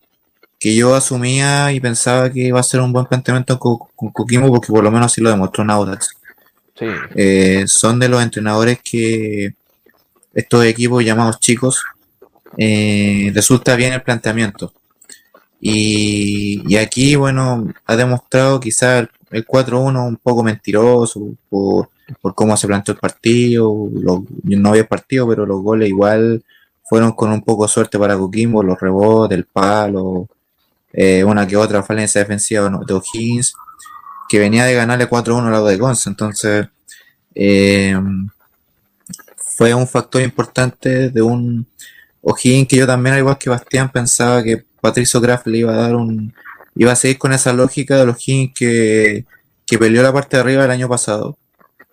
que 0.62 0.74
yo 0.76 0.94
asumía 0.94 1.72
y 1.72 1.80
pensaba 1.80 2.30
que 2.30 2.40
iba 2.40 2.60
a 2.60 2.62
ser 2.62 2.80
un 2.80 2.92
buen 2.92 3.06
planteamiento 3.06 3.58
con, 3.58 3.78
con 3.96 4.10
Coquimbo 4.10 4.48
porque 4.48 4.68
por 4.72 4.84
lo 4.84 4.90
menos 4.92 5.06
así 5.06 5.20
lo 5.20 5.30
demostró 5.30 5.64
en 5.64 5.70
Audax. 5.70 6.10
Sí. 6.78 6.86
Eh, 7.16 7.64
son 7.66 7.98
de 7.98 8.08
los 8.08 8.22
entrenadores 8.22 8.78
que 8.82 9.54
estos 10.32 10.64
equipos 10.64 11.04
llamados 11.04 11.40
chicos 11.40 11.82
eh, 12.56 13.32
resulta 13.34 13.74
bien 13.76 13.92
el 13.94 14.02
planteamiento. 14.02 14.72
Y, 15.60 16.62
y 16.66 16.76
aquí, 16.76 17.14
bueno, 17.16 17.66
ha 17.86 17.96
demostrado 17.96 18.58
quizá 18.60 19.00
el, 19.00 19.10
el 19.30 19.46
4-1 19.46 20.06
un 20.08 20.16
poco 20.16 20.42
mentiroso 20.42 21.34
por, 21.48 21.88
por 22.20 22.34
cómo 22.34 22.56
se 22.56 22.66
planteó 22.66 22.94
el 22.94 23.00
partido. 23.00 23.88
Los- 23.92 24.20
no 24.44 24.70
había 24.70 24.86
partido, 24.88 25.28
pero 25.28 25.46
los 25.46 25.60
goles 25.62 25.88
igual 25.88 26.42
fueron 26.84 27.12
con 27.12 27.30
un 27.32 27.42
poco 27.42 27.64
de 27.64 27.68
suerte 27.72 27.98
para 27.98 28.16
Coquimbo, 28.16 28.62
los 28.62 28.80
rebotes, 28.80 29.38
el 29.38 29.44
palo, 29.46 30.28
eh, 30.92 31.24
una 31.24 31.46
que 31.46 31.56
otra 31.56 31.82
falencia 31.82 32.20
defensiva 32.20 32.68
de 32.86 32.94
O'Higgins, 32.94 33.54
que 34.28 34.38
venía 34.38 34.64
de 34.64 34.74
ganarle 34.74 35.08
4-1 35.08 35.46
al 35.46 35.52
lado 35.52 35.66
de 35.66 35.76
Gonza. 35.76 36.10
Entonces, 36.10 36.68
eh, 37.34 37.94
fue 39.36 39.74
un 39.74 39.86
factor 39.86 40.22
importante 40.22 41.10
de 41.10 41.22
un 41.22 41.66
O'Higgins 42.22 42.68
que 42.68 42.76
yo 42.76 42.86
también, 42.86 43.14
al 43.14 43.20
igual 43.20 43.38
que 43.38 43.50
Bastián, 43.50 43.90
pensaba 43.90 44.42
que 44.42 44.64
Patricio 44.80 45.20
Graf 45.20 45.46
le 45.46 45.58
iba 45.58 45.72
a 45.72 45.76
dar 45.76 45.96
un. 45.96 46.34
iba 46.76 46.92
a 46.92 46.96
seguir 46.96 47.18
con 47.18 47.32
esa 47.32 47.52
lógica 47.52 47.96
de 47.96 48.10
O'Higgins 48.10 48.54
que, 48.54 49.26
que 49.66 49.78
peleó 49.78 50.02
la 50.02 50.12
parte 50.12 50.36
de 50.36 50.42
arriba 50.42 50.64
el 50.64 50.70
año 50.70 50.88
pasado, 50.88 51.38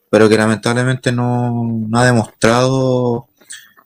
pero 0.09 0.30
que 0.30 0.38
lamentablemente 0.38 1.11
no, 1.11 1.63
no 1.88 1.99
ha 1.99 2.05
demostrado 2.05 3.27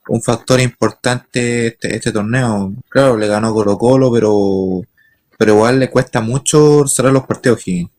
un 0.07 0.21
factor 0.21 0.59
importante 0.59 1.67
este, 1.67 1.95
este 1.95 2.11
torneo. 2.11 2.73
Claro, 2.89 3.17
le 3.17 3.27
ganó 3.27 3.53
Colo 3.53 3.77
Colo, 3.77 4.11
pero, 4.11 4.81
pero 5.37 5.53
igual 5.53 5.79
le 5.79 5.89
cuesta 5.89 6.21
mucho 6.21 6.87
cerrar 6.87 7.13
los 7.13 7.25
partidos 7.25 7.57
a 7.57 7.61
O'Higgins. 7.61 7.89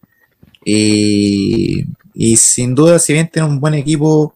Y, 0.65 1.85
y 2.15 2.37
sin 2.37 2.75
duda, 2.75 2.99
si 2.99 3.13
bien 3.13 3.29
tiene 3.29 3.49
un 3.49 3.61
buen 3.61 3.75
equipo, 3.75 4.35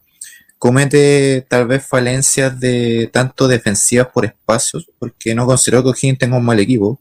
comete 0.59 1.47
tal 1.49 1.66
vez 1.66 1.87
falencias 1.87 2.59
de 2.59 3.09
tanto 3.12 3.49
defensivas 3.49 4.09
por 4.09 4.25
espacios, 4.25 4.89
porque 4.99 5.35
no 5.35 5.47
considero 5.47 5.83
que 5.83 5.91
O'Higgins 5.91 6.19
tenga 6.19 6.37
un 6.37 6.45
mal 6.45 6.59
equipo. 6.61 7.01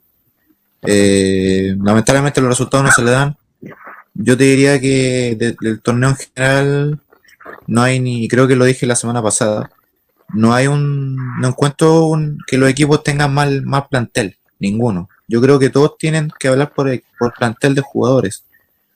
Eh, 0.83 1.75
lamentablemente 1.81 2.39
los 2.39 2.49
resultados 2.49 2.85
no 2.85 2.91
se 2.91 3.03
le 3.03 3.11
dan. 3.11 3.35
Yo 4.13 4.37
te 4.37 4.45
diría 4.45 4.79
que 4.79 5.35
del 5.59 5.81
torneo 5.81 6.09
en 6.09 6.15
general 6.15 7.01
no 7.67 7.81
hay 7.81 7.99
ni, 7.99 8.27
creo 8.27 8.47
que 8.47 8.55
lo 8.55 8.65
dije 8.65 8.85
la 8.85 8.95
semana 8.95 9.21
pasada, 9.21 9.69
no 10.33 10.53
hay 10.53 10.67
un, 10.67 11.15
no 11.39 11.49
encuentro 11.49 12.11
que 12.47 12.57
los 12.57 12.69
equipos 12.69 13.03
tengan 13.03 13.33
mal, 13.33 13.63
mal 13.63 13.87
plantel, 13.89 14.37
ninguno. 14.59 15.09
Yo 15.27 15.41
creo 15.41 15.59
que 15.59 15.69
todos 15.69 15.97
tienen 15.97 16.31
que 16.39 16.47
hablar 16.47 16.73
por, 16.73 16.89
por 17.19 17.33
plantel 17.33 17.75
de 17.75 17.81
jugadores. 17.81 18.43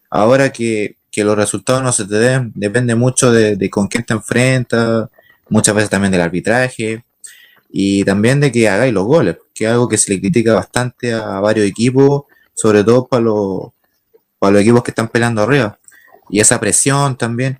Ahora 0.09 0.51
que, 0.51 0.97
los 1.15 1.35
resultados 1.35 1.83
no 1.83 1.91
se 1.91 2.05
te 2.05 2.15
den, 2.15 2.51
depende 2.55 2.95
mucho 2.95 3.31
de, 3.31 3.69
con 3.69 3.87
quién 3.87 4.03
te 4.03 4.13
enfrentas, 4.13 5.09
muchas 5.49 5.75
veces 5.75 5.89
también 5.89 6.11
del 6.11 6.21
arbitraje 6.21 7.03
y 7.69 8.03
también 8.05 8.39
de 8.39 8.51
que 8.51 8.69
hagáis 8.69 8.93
los 8.93 9.05
goles, 9.05 9.37
que 9.53 9.65
es 9.65 9.71
algo 9.71 9.87
que 9.87 9.97
se 9.97 10.13
le 10.13 10.19
critica 10.19 10.53
bastante 10.53 11.13
a 11.13 11.39
varios 11.39 11.65
equipos, 11.65 12.23
sobre 12.53 12.83
todo 12.83 13.07
para 13.07 13.23
los, 13.23 13.71
para 14.39 14.53
los 14.53 14.61
equipos 14.61 14.83
que 14.83 14.91
están 14.91 15.09
peleando 15.09 15.41
arriba. 15.41 15.77
Y 16.29 16.39
esa 16.39 16.59
presión 16.59 17.17
también 17.17 17.59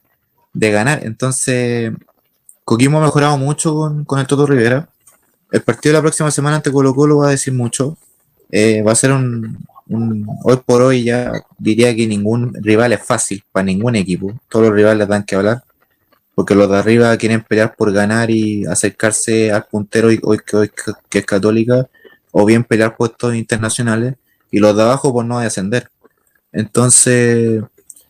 de 0.53 0.72
ganar. 0.72 1.02
Entonces, 1.03 1.91
Coquimbo 2.65 2.99
ha 2.99 3.02
mejorado 3.02 3.38
mucho 3.38 3.94
con, 4.06 4.19
el 4.19 4.28
Toto 4.28 4.45
Rivera. 4.45 4.90
El 5.52 5.61
partido 5.61 5.91
de 5.91 5.99
la 5.99 6.02
próxima 6.02 6.32
semana 6.32 6.56
ante 6.57 6.72
Colo 6.72 6.95
Colo 6.95 7.18
va 7.18 7.28
a 7.28 7.32
decir 7.32 7.53
mucho. 7.53 7.98
Eh, 8.49 8.82
va 8.82 8.94
a 8.94 8.95
ser 8.95 9.11
un, 9.11 9.65
Hoy 10.44 10.57
por 10.65 10.82
hoy 10.82 11.03
ya 11.03 11.34
diría 11.57 11.94
que 11.94 12.07
ningún 12.07 12.53
rival 12.64 12.94
es 12.94 13.03
fácil 13.03 13.44
para 13.52 13.65
ningún 13.65 13.98
equipo. 13.98 14.34
Todos 14.48 14.68
los 14.68 14.76
rivales 14.76 15.07
dan 15.07 15.23
que 15.26 15.36
hablar. 15.36 15.64
Porque 16.34 16.56
los 16.56 16.69
de 16.69 16.78
arriba 16.78 17.18
quieren 17.18 17.44
pelear 17.44 17.76
por 17.76 17.91
ganar 17.91 18.32
y 18.32 18.65
acercarse 18.65 19.52
al 19.52 19.65
puntero 19.65 20.07
hoy, 20.07 20.40
que, 20.40 20.56
hoy, 20.56 20.72
que 21.10 21.19
es 21.19 21.26
católica. 21.26 21.90
O 22.32 22.45
bien 22.45 22.64
pelear 22.64 22.95
puestos 22.95 23.36
internacionales. 23.36 24.15
Y 24.49 24.60
los 24.60 24.76
de 24.76 24.84
abajo 24.84 25.11
por 25.11 25.26
no 25.26 25.40
descender. 25.40 25.90
Entonces, 26.53 27.61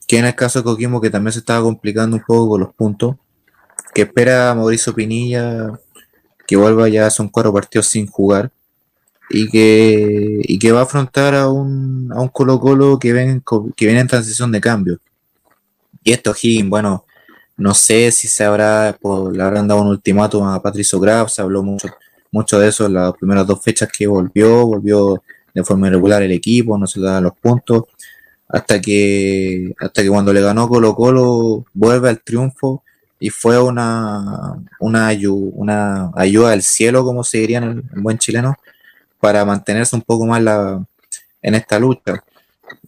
que 0.07 0.19
en 0.19 0.25
el 0.25 0.35
caso 0.35 0.59
de 0.59 0.63
Coquimbo 0.63 1.01
que 1.01 1.09
también 1.09 1.33
se 1.33 1.39
estaba 1.39 1.63
complicando 1.63 2.17
un 2.17 2.23
poco 2.23 2.49
con 2.49 2.61
los 2.61 2.73
puntos 2.73 3.15
que 3.93 4.03
espera 4.03 4.53
Mauricio 4.55 4.93
Pinilla 4.93 5.71
que 6.51 6.57
vuelva 6.57 6.89
ya, 6.89 7.09
son 7.09 7.29
cuatro 7.29 7.53
partidos 7.53 7.87
sin 7.87 8.07
jugar 8.07 8.51
y 9.29 9.47
que, 9.47 10.41
y 10.43 10.59
que 10.59 10.73
va 10.73 10.81
a 10.81 10.83
afrontar 10.83 11.33
a 11.33 11.47
un, 11.47 12.11
a 12.13 12.19
un 12.19 12.27
Colo 12.27 12.59
Colo 12.59 12.99
que, 12.99 13.13
ven, 13.13 13.41
que 13.73 13.85
viene 13.85 14.01
en 14.01 14.09
transición 14.09 14.51
de 14.51 14.59
cambio. 14.59 14.99
Y 16.03 16.11
esto 16.11 16.33
Higgins, 16.35 16.69
bueno, 16.69 17.05
no 17.55 17.73
sé 17.73 18.11
si 18.11 18.27
se 18.27 18.43
habrá, 18.43 18.97
pues, 18.99 19.33
le 19.33 19.41
habrán 19.41 19.65
dado 19.65 19.79
un 19.79 19.87
ultimátum 19.87 20.45
a 20.45 20.61
Patricio 20.61 20.99
Graf, 20.99 21.29
se 21.29 21.41
habló 21.41 21.63
mucho, 21.63 21.87
mucho 22.33 22.59
de 22.59 22.67
eso 22.67 22.85
en 22.85 22.95
las 22.95 23.13
primeras 23.13 23.47
dos 23.47 23.63
fechas 23.63 23.87
que 23.89 24.05
volvió, 24.05 24.65
volvió 24.67 25.23
de 25.53 25.63
forma 25.63 25.87
irregular 25.87 26.21
el 26.21 26.33
equipo, 26.33 26.77
no 26.77 26.85
se 26.85 26.99
le 26.99 27.21
los 27.21 27.33
puntos, 27.37 27.83
hasta 28.49 28.81
que, 28.81 29.73
hasta 29.79 30.01
que 30.01 30.09
cuando 30.09 30.33
le 30.33 30.41
ganó 30.41 30.67
Colo 30.67 30.95
Colo 30.95 31.63
vuelve 31.73 32.09
al 32.09 32.21
triunfo 32.21 32.83
y 33.21 33.29
fue 33.29 33.61
una, 33.61 34.57
una, 34.79 35.11
una 35.53 36.11
ayuda 36.15 36.49
del 36.49 36.63
cielo, 36.63 37.05
como 37.05 37.23
se 37.23 37.37
diría 37.37 37.59
en, 37.59 37.63
el, 37.65 38.01
buen 38.01 38.17
chileno, 38.17 38.57
para 39.19 39.45
mantenerse 39.45 39.95
un 39.95 40.01
poco 40.01 40.25
más 40.25 40.41
la, 40.41 40.83
en 41.43 41.53
esta 41.53 41.77
lucha. 41.77 42.23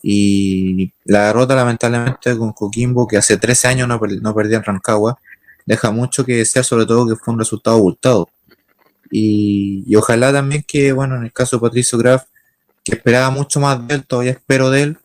Y 0.02 0.92
la 1.06 1.28
derrota, 1.28 1.54
lamentablemente, 1.56 2.36
con 2.36 2.52
Coquimbo, 2.52 3.08
que 3.08 3.18
hace 3.18 3.38
13 3.38 3.68
años 3.68 3.88
no, 3.88 4.02
no 4.22 4.34
perdía 4.34 4.58
en 4.58 4.64
Rancagua, 4.64 5.20
deja 5.68 5.92
mucho 5.92 6.26
que 6.26 6.38
desear, 6.38 6.66
sobre 6.66 6.88
todo 6.88 7.08
que 7.08 7.16
fue 7.16 7.32
un 7.32 7.40
resultado 7.40 7.78
abultado. 7.78 8.28
Y, 9.12 9.84
y, 9.86 9.96
ojalá 9.96 10.34
también 10.34 10.64
que, 10.68 10.94
bueno, 10.94 11.16
en 11.16 11.26
el 11.26 11.32
caso 11.32 11.58
de 11.58 11.62
Patricio 11.62 12.00
Graf, 12.00 12.24
que 12.84 12.96
esperaba 12.96 13.30
mucho 13.30 13.60
más 13.60 13.88
de 13.88 13.94
él, 13.94 14.04
todavía 14.04 14.32
espero 14.32 14.72
de 14.72 14.82
él, 14.82 14.98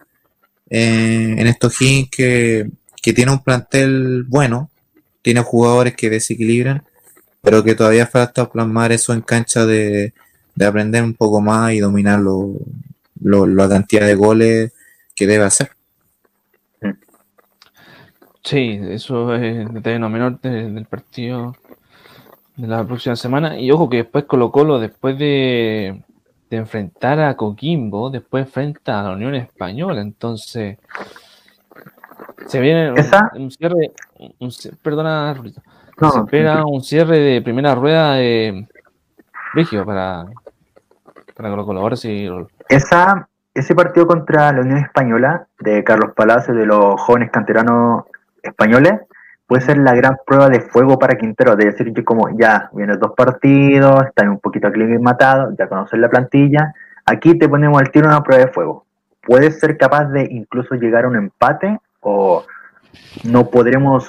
eh, 0.70 1.34
en 1.36 1.46
estos 1.46 1.76
que, 1.76 2.70
que 3.02 3.12
tiene 3.12 3.30
un 3.30 3.44
plantel 3.44 4.24
bueno, 4.26 4.70
tiene 5.22 5.40
jugadores 5.40 5.94
que 5.94 6.10
desequilibran, 6.10 6.84
pero 7.42 7.62
que 7.64 7.74
todavía 7.74 8.06
falta 8.06 8.50
plasmar 8.50 8.92
eso 8.92 9.12
en 9.12 9.20
cancha 9.20 9.66
de, 9.66 10.12
aprender 10.60 11.02
un 11.02 11.14
poco 11.14 11.40
más 11.40 11.72
y 11.72 11.78
dominar 11.78 12.20
lo, 12.20 12.56
la 13.20 13.68
cantidad 13.68 14.06
de 14.06 14.14
goles 14.14 14.72
que 15.14 15.26
debe 15.26 15.44
hacer. 15.44 15.70
Sí, 18.42 18.80
eso 18.82 19.34
es 19.34 19.70
detalle 19.72 19.98
no 19.98 20.08
menor 20.08 20.40
del 20.40 20.86
partido 20.86 21.54
de 22.56 22.66
la 22.66 22.84
próxima 22.84 23.16
semana. 23.16 23.58
Y 23.58 23.70
ojo 23.70 23.88
que 23.88 23.98
después 23.98 24.24
Colo 24.24 24.50
Colo, 24.50 24.78
después 24.78 25.18
de, 25.18 26.02
enfrentar 26.50 27.20
a 27.20 27.36
Coquimbo, 27.36 28.10
después 28.10 28.46
enfrenta 28.46 29.00
a 29.00 29.02
la 29.04 29.10
Unión 29.12 29.34
Española. 29.34 30.00
Entonces, 30.00 30.78
se 32.46 32.60
viene 32.60 32.92
un, 32.92 33.50
cierre, 33.50 33.92
perdona, 34.82 35.34
se 35.42 36.18
espera 36.18 36.64
un 36.64 36.82
cierre 36.82 37.18
de 37.18 37.42
primera 37.42 37.74
rueda 37.74 38.14
de 38.14 38.66
Rígido 39.54 39.84
para, 39.84 40.26
para 41.34 41.48
los 41.50 41.66
colaboradores 41.66 42.04
y 42.04 42.28
Esa, 42.68 43.28
ese 43.54 43.74
partido 43.74 44.06
contra 44.06 44.52
la 44.52 44.60
Unión 44.60 44.78
Española 44.78 45.46
de 45.58 45.82
Carlos 45.84 46.12
Palacio, 46.14 46.54
de 46.54 46.66
los 46.66 47.00
jóvenes 47.00 47.30
canteranos 47.30 48.04
españoles, 48.42 49.00
puede 49.46 49.62
ser 49.62 49.78
la 49.78 49.94
gran 49.94 50.16
prueba 50.26 50.48
de 50.48 50.60
fuego 50.60 50.98
para 50.98 51.16
Quintero, 51.16 51.56
de 51.56 51.66
decir 51.66 51.92
que 51.92 52.04
como 52.04 52.28
ya 52.38 52.70
vienen 52.72 52.98
dos 52.98 53.12
partidos, 53.16 54.04
están 54.06 54.28
un 54.28 54.38
poquito 54.38 54.68
aclimatados, 54.68 55.54
ya 55.58 55.68
conocen 55.68 56.02
la 56.02 56.10
plantilla, 56.10 56.74
aquí 57.06 57.38
te 57.38 57.48
ponemos 57.48 57.80
al 57.80 57.90
tiro 57.90 58.08
una 58.08 58.22
prueba 58.22 58.44
de 58.44 58.52
fuego. 58.52 58.84
Puedes 59.22 59.58
ser 59.58 59.76
capaz 59.76 60.04
de 60.06 60.28
incluso 60.30 60.74
llegar 60.74 61.04
a 61.04 61.08
un 61.08 61.16
empate 61.16 61.78
o 62.00 62.44
no 63.24 63.50
podremos 63.50 64.08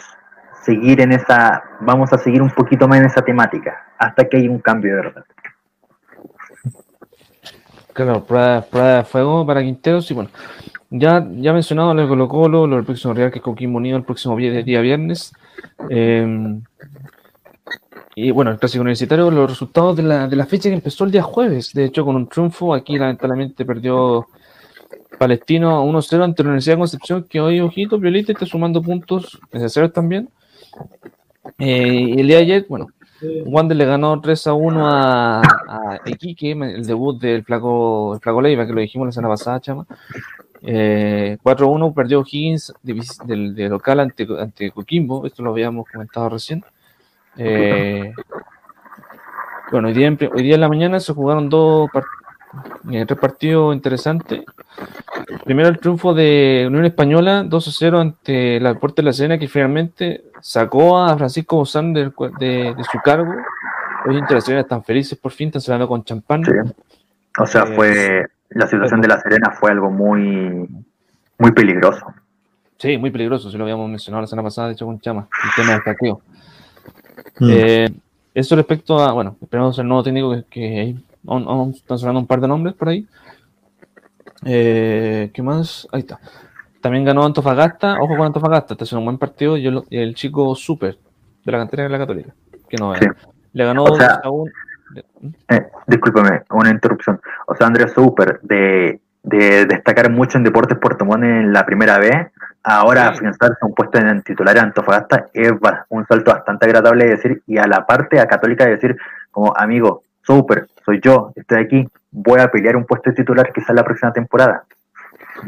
seguir 0.63 1.01
en 1.01 1.11
esa, 1.11 1.63
vamos 1.81 2.11
a 2.13 2.17
seguir 2.17 2.41
un 2.41 2.51
poquito 2.51 2.87
más 2.87 2.99
en 2.99 3.05
esa 3.05 3.21
temática, 3.21 3.85
hasta 3.97 4.27
que 4.27 4.37
haya 4.37 4.49
un 4.49 4.59
cambio 4.59 4.95
de 4.95 5.01
verdad. 5.01 5.25
Claro, 7.93 8.23
prueba, 8.23 8.97
de 8.97 9.03
fuego 9.03 9.45
para 9.45 9.61
Quinteros 9.61 10.09
y 10.09 10.13
bueno, 10.13 10.29
ya, 10.89 11.25
ya 11.31 11.53
mencionado 11.53 11.93
lo 11.93 12.01
de 12.03 12.07
Colo 12.07 12.27
Colo, 12.29 12.67
lo 12.67 12.77
del 12.77 12.85
próximo 12.85 13.13
Real 13.13 13.31
que 13.31 13.39
es 13.39 13.43
Coquimbo 13.43 13.77
Unido 13.77 13.97
el 13.97 14.03
próximo 14.03 14.37
día, 14.37 14.63
día 14.63 14.79
viernes. 14.79 15.33
Em, 15.89 16.61
y 18.15 18.31
bueno, 18.31 18.51
el 18.51 18.59
clásico 18.59 18.81
universitario, 18.81 19.29
los 19.31 19.49
resultados 19.49 19.97
de 19.97 20.03
la, 20.03 20.27
de 20.27 20.35
la 20.35 20.45
fecha 20.45 20.69
que 20.69 20.75
empezó 20.75 21.03
el 21.03 21.11
día 21.11 21.23
jueves, 21.23 21.73
de 21.73 21.85
hecho 21.85 22.05
con 22.05 22.15
un 22.15 22.27
triunfo, 22.27 22.73
aquí 22.73 22.97
lamentablemente 22.97 23.65
perdió 23.65 24.27
Palestino 25.17 25.83
1-0 25.85 26.23
ante 26.23 26.43
la 26.43 26.49
Universidad 26.49 26.75
de 26.75 26.79
Concepción, 26.79 27.23
que 27.29 27.41
hoy, 27.41 27.59
ojito, 27.59 27.99
Violita 27.99 28.31
está 28.31 28.45
sumando 28.45 28.81
puntos 28.81 29.39
necesarios 29.51 29.93
también. 29.93 30.29
Eh, 31.57 32.15
el 32.17 32.27
día 32.27 32.37
de 32.37 32.43
ayer, 32.43 32.65
bueno, 32.69 32.87
Wander 33.45 33.75
le 33.75 33.85
ganó 33.85 34.19
3 34.21 34.47
a 34.47 34.53
1 34.53 34.87
a, 34.87 35.41
a 35.41 35.99
Iquique, 36.05 36.51
el 36.51 36.85
debut 36.85 37.19
del 37.19 37.43
Flaco, 37.43 38.13
el 38.13 38.19
Flaco 38.21 38.41
Leiva, 38.41 38.65
que 38.65 38.73
lo 38.73 38.81
dijimos 38.81 39.07
la 39.07 39.11
semana 39.11 39.33
pasada, 39.33 39.59
chama. 39.59 39.85
Eh, 40.61 41.37
4-1 41.41 41.93
perdió 41.93 42.23
Higgins 42.25 42.73
del, 42.83 43.55
local 43.69 44.01
ante, 44.01 44.27
ante 44.39 44.71
Coquimbo, 44.71 45.25
esto 45.25 45.43
lo 45.43 45.51
habíamos 45.51 45.87
comentado 45.89 46.29
recién. 46.29 46.63
Eh, 47.37 48.13
bueno, 49.71 49.87
hoy 49.87 49.93
día, 49.93 50.09
hoy 50.33 50.43
día 50.43 50.55
en 50.55 50.61
la 50.61 50.69
mañana 50.69 50.99
se 50.99 51.13
jugaron 51.13 51.49
dos, 51.49 51.89
partidos 51.91 52.18
eh, 52.91 53.05
tres 53.05 53.19
partidos 53.19 53.75
interesantes. 53.75 54.43
Primero 55.43 55.69
el 55.69 55.79
triunfo 55.79 56.13
de 56.13 56.65
Unión 56.67 56.85
Española 56.85 57.43
2 57.43 57.75
0 57.77 57.99
ante 57.99 58.59
la 58.59 58.75
Puerta 58.75 59.01
de 59.01 59.05
la 59.05 59.13
Serena, 59.13 59.37
que 59.37 59.47
finalmente 59.47 60.23
sacó 60.41 60.99
a 60.99 61.17
Francisco 61.17 61.57
Bozán 61.57 61.93
de, 61.93 62.11
su 62.91 62.99
cargo. 63.03 63.33
Hoy 64.05 64.17
Inter 64.17 64.37
están 64.37 64.83
felices 64.83 65.17
por 65.17 65.31
fin, 65.31 65.47
están 65.47 65.61
celebrando 65.61 65.87
con 65.87 66.03
champán. 66.03 66.43
O 67.37 67.45
sea, 67.45 67.63
eh, 67.63 67.75
fue 67.75 68.25
la 68.49 68.67
situación 68.67 69.01
de 69.01 69.07
la 69.07 69.19
Serena 69.19 69.51
fue 69.51 69.71
algo 69.71 69.91
muy, 69.91 70.67
muy 71.37 71.51
peligroso. 71.51 72.13
Sí, 72.77 72.97
muy 72.97 73.11
peligroso, 73.11 73.51
si 73.51 73.57
lo 73.57 73.65
habíamos 73.65 73.89
mencionado 73.89 74.21
la 74.21 74.27
semana 74.27 74.47
pasada, 74.47 74.69
de 74.69 74.73
hecho 74.73 74.85
con 74.85 74.99
Chama, 74.99 75.27
el 75.43 75.49
tema 75.55 75.73
del 75.73 75.83
saqueo. 75.83 76.21
Mm. 77.39 77.49
Eh, 77.51 77.89
eso 78.33 78.55
respecto 78.55 78.99
a, 78.99 79.11
bueno, 79.11 79.35
esperamos 79.41 79.77
el 79.79 79.87
nuevo 79.87 80.03
técnico 80.03 80.31
que, 80.31 80.45
que 80.49 80.95
están 81.23 81.97
sonando 81.97 82.19
un 82.19 82.27
par 82.27 82.41
de 82.41 82.47
nombres 82.47 82.75
por 82.75 82.89
ahí. 82.89 83.07
Eh, 84.45 85.31
¿Qué 85.33 85.41
más? 85.41 85.87
Ahí 85.91 86.01
está. 86.01 86.19
También 86.81 87.05
ganó 87.05 87.25
Antofagasta. 87.25 87.99
Ojo 87.99 88.15
con 88.15 88.25
Antofagasta. 88.25 88.73
Está 88.73 88.85
haciendo 88.85 88.99
un 88.99 89.05
buen 89.05 89.17
partido. 89.17 89.55
El, 89.55 90.15
chico 90.15 90.55
Super 90.55 90.97
de 91.45 91.51
la 91.51 91.57
cantera 91.57 91.83
de 91.83 91.89
la 91.89 91.97
Católica. 91.97 92.33
Que 92.69 92.77
no 92.77 92.93
Le 93.53 93.65
ganó 93.65 93.85
a 93.85 94.29
un. 94.29 94.51
Eh, 95.49 95.67
discúlpame, 95.87 96.43
una 96.51 96.69
interrupción. 96.69 97.19
O 97.47 97.55
sea, 97.55 97.67
Andrés 97.67 97.91
Super, 97.93 98.39
de, 98.41 98.99
de, 99.23 99.65
destacar 99.65 100.09
mucho 100.09 100.37
en 100.37 100.43
Deportes 100.43 100.77
Puerto 100.79 101.05
Montt 101.05 101.23
en 101.23 101.53
la 101.53 101.65
primera 101.65 101.99
vez, 101.99 102.27
ahora 102.63 103.09
afianzarse 103.09 103.57
un 103.61 103.73
puesto 103.73 103.99
en 103.99 104.21
titular 104.23 104.57
en 104.57 104.65
Antofagasta 104.65 105.27
es 105.33 105.51
un 105.89 106.07
salto 106.07 106.31
bastante 106.31 106.65
agradable 106.65 107.05
de 107.05 107.11
decir, 107.11 107.43
y 107.45 107.57
a 107.57 107.67
la 107.67 107.85
parte 107.85 108.19
a 108.19 108.27
Católica 108.27 108.65
de 108.65 108.71
decir, 108.71 108.97
como 109.31 109.53
amigo, 109.55 110.03
súper, 110.29 110.67
soy 110.85 110.99
yo, 111.03 111.33
estoy 111.35 111.57
aquí, 111.57 111.87
voy 112.11 112.39
a 112.39 112.51
pelear 112.51 112.75
un 112.75 112.85
puesto 112.85 113.09
de 113.09 113.15
titular 113.15 113.51
quizás 113.51 113.75
la 113.75 113.83
próxima 113.83 114.13
temporada. 114.13 114.63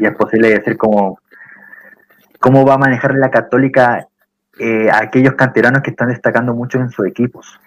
Y 0.00 0.06
es 0.06 0.14
posible 0.16 0.48
decir 0.48 0.76
como 0.76 1.20
cómo 2.40 2.66
va 2.66 2.74
a 2.74 2.78
manejar 2.78 3.14
la 3.14 3.30
Católica 3.30 4.08
eh, 4.58 4.90
a 4.90 4.98
aquellos 4.98 5.34
canteranos 5.34 5.82
que 5.82 5.90
están 5.90 6.08
destacando 6.08 6.52
mucho 6.52 6.78
en 6.78 6.90
sus 6.90 7.06
equipos. 7.06 7.60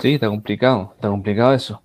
Sí, 0.00 0.14
está 0.14 0.28
complicado, 0.28 0.92
está 0.94 1.08
complicado 1.08 1.52
eso. 1.52 1.82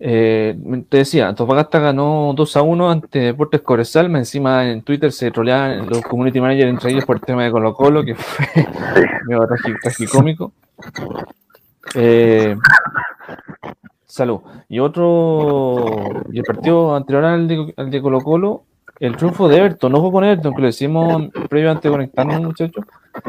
Eh, 0.00 0.56
te 0.88 0.98
decía, 0.98 1.28
Antofagasta 1.28 1.78
ganó 1.80 2.32
2 2.34 2.56
a 2.56 2.62
1 2.62 2.90
ante 2.90 3.18
Deportes 3.18 3.60
Corezal, 3.60 4.14
encima 4.16 4.70
en 4.70 4.82
Twitter 4.82 5.12
se 5.12 5.30
troleaban 5.30 5.86
los 5.88 6.00
community 6.02 6.40
managers 6.40 6.70
entre 6.70 6.90
ellos 6.92 7.04
por 7.04 7.16
el 7.16 7.22
tema 7.22 7.44
de 7.44 7.50
Colo 7.50 7.74
Colo, 7.74 8.02
que 8.02 8.14
fue 8.14 8.46
medio 9.26 9.46
tragicómico. 9.82 10.52
Eh, 11.94 12.56
salud. 14.06 14.40
Y 14.68 14.78
otro, 14.78 16.24
y 16.32 16.38
el 16.38 16.44
partido 16.44 16.94
anterior 16.94 17.24
al 17.24 17.48
de, 17.48 17.74
al 17.76 17.90
de 17.90 18.02
Colo 18.02 18.20
Colo, 18.20 18.64
el 19.00 19.16
triunfo 19.16 19.48
de 19.48 19.56
Everton, 19.56 19.90
no 19.90 20.00
fue 20.00 20.12
con 20.12 20.24
Everton, 20.24 20.54
que 20.54 20.60
lo 20.60 20.66
decimos 20.66 21.24
previo 21.48 21.70
antes 21.70 21.84
de 21.84 21.90
conectarnos, 21.90 22.40
muchachos. 22.40 22.84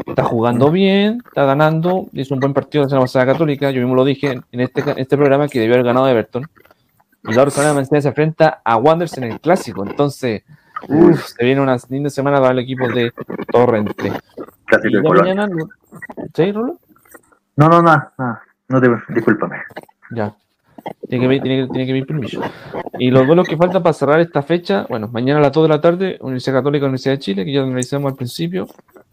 Está 0.06 0.24
jugando 0.24 0.70
bien, 0.70 1.22
está 1.26 1.44
ganando, 1.44 2.06
hizo 2.12 2.34
un 2.34 2.40
buen 2.40 2.54
partido 2.54 2.84
en 2.84 2.90
la 2.90 3.00
pasada 3.00 3.26
católica. 3.26 3.70
Yo 3.70 3.80
mismo 3.80 3.94
lo 3.94 4.04
dije 4.04 4.40
en 4.50 4.60
este, 4.60 4.82
este 4.96 5.16
programa 5.16 5.48
que 5.48 5.60
debió 5.60 5.74
haber 5.74 5.86
ganado 5.86 6.08
Everton. 6.08 6.46
Y 7.24 7.34
la 7.34 7.50
semana 7.50 7.84
se 7.84 8.08
enfrenta 8.08 8.60
a 8.64 8.76
Wanderers 8.76 9.18
en 9.18 9.24
el 9.24 9.40
clásico. 9.40 9.84
Entonces, 9.84 10.44
se 10.86 11.44
viene 11.44 11.60
una 11.60 11.76
linda 11.88 12.10
semana 12.10 12.38
para 12.38 12.52
el 12.52 12.60
equipo 12.60 12.88
de 12.88 13.12
Torrente. 13.50 14.12
De 14.82 15.02
mañana, 15.02 15.48
¿Sí, 16.34 16.52
Rolo? 16.52 16.78
No, 17.56 17.68
no, 17.68 17.82
no, 17.82 18.12
no, 18.18 18.38
no 18.68 18.80
te, 18.80 18.88
discúlpame. 19.14 19.56
Ya. 20.10 20.34
Tiene 21.08 21.28
que, 21.28 21.40
tiene, 21.40 21.62
que, 21.62 21.72
tiene 21.72 21.86
que 21.86 21.92
pedir 21.92 22.06
permiso. 22.06 22.40
Y 22.98 23.10
los 23.10 23.26
vuelos 23.26 23.48
que 23.48 23.56
faltan 23.56 23.82
para 23.82 23.92
cerrar 23.92 24.20
esta 24.20 24.42
fecha, 24.42 24.86
bueno, 24.88 25.08
mañana 25.08 25.40
a 25.40 25.42
las 25.42 25.52
2 25.52 25.64
de 25.64 25.68
la 25.68 25.80
tarde, 25.80 26.18
Universidad 26.20 26.58
Católica, 26.58 26.86
Universidad 26.86 27.14
de 27.14 27.18
Chile, 27.18 27.44
que 27.44 27.52
ya 27.52 27.62
analizamos 27.62 28.12
al 28.12 28.16
principio, 28.16 28.66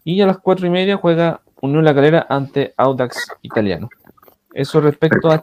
y 0.04 0.20
a 0.20 0.26
las 0.26 0.38
4 0.38 0.66
y 0.66 0.70
media 0.70 0.96
juega 0.96 1.40
Unión 1.60 1.84
La 1.84 1.94
Calera 1.94 2.26
ante 2.28 2.74
Audax 2.76 3.28
Italiano. 3.42 3.88
Eso 4.52 4.80
respecto 4.80 5.30
a... 5.30 5.42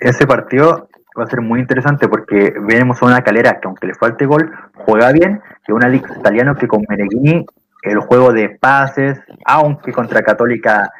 Ese 0.00 0.26
partido 0.26 0.88
va 1.18 1.24
a 1.24 1.26
ser 1.28 1.40
muy 1.40 1.60
interesante 1.60 2.08
porque 2.08 2.52
vemos 2.60 3.00
a 3.00 3.06
una 3.06 3.22
calera 3.22 3.60
que 3.60 3.68
aunque 3.68 3.86
le 3.86 3.94
falte 3.94 4.26
gol, 4.26 4.50
juega 4.74 5.12
bien, 5.12 5.40
y 5.68 5.72
una 5.72 5.88
liga 5.88 6.08
italiano 6.18 6.56
que 6.56 6.66
con 6.66 6.84
Meneghini 6.88 7.46
el 7.82 7.98
juego 8.00 8.32
de 8.32 8.48
pases, 8.48 9.20
aunque 9.44 9.92
contra 9.92 10.22
Católica 10.22 10.90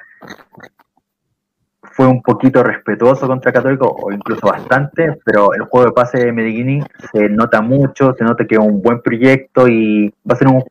fue 1.94 2.06
un 2.06 2.22
poquito 2.22 2.62
respetuoso 2.62 3.28
contra 3.28 3.52
Católico, 3.52 3.86
o 3.86 4.10
incluso 4.10 4.48
bastante, 4.48 5.16
pero 5.24 5.54
el 5.54 5.62
juego 5.62 5.86
de 5.86 5.92
pase 5.92 6.18
de 6.18 6.32
Medellín 6.32 6.84
se 7.12 7.28
nota 7.28 7.60
mucho, 7.60 8.12
se 8.14 8.24
nota 8.24 8.44
que 8.46 8.56
es 8.56 8.60
un 8.60 8.82
buen 8.82 9.00
proyecto 9.00 9.68
y 9.68 10.12
va 10.28 10.34
a 10.34 10.36
ser 10.36 10.48
un, 10.48 10.64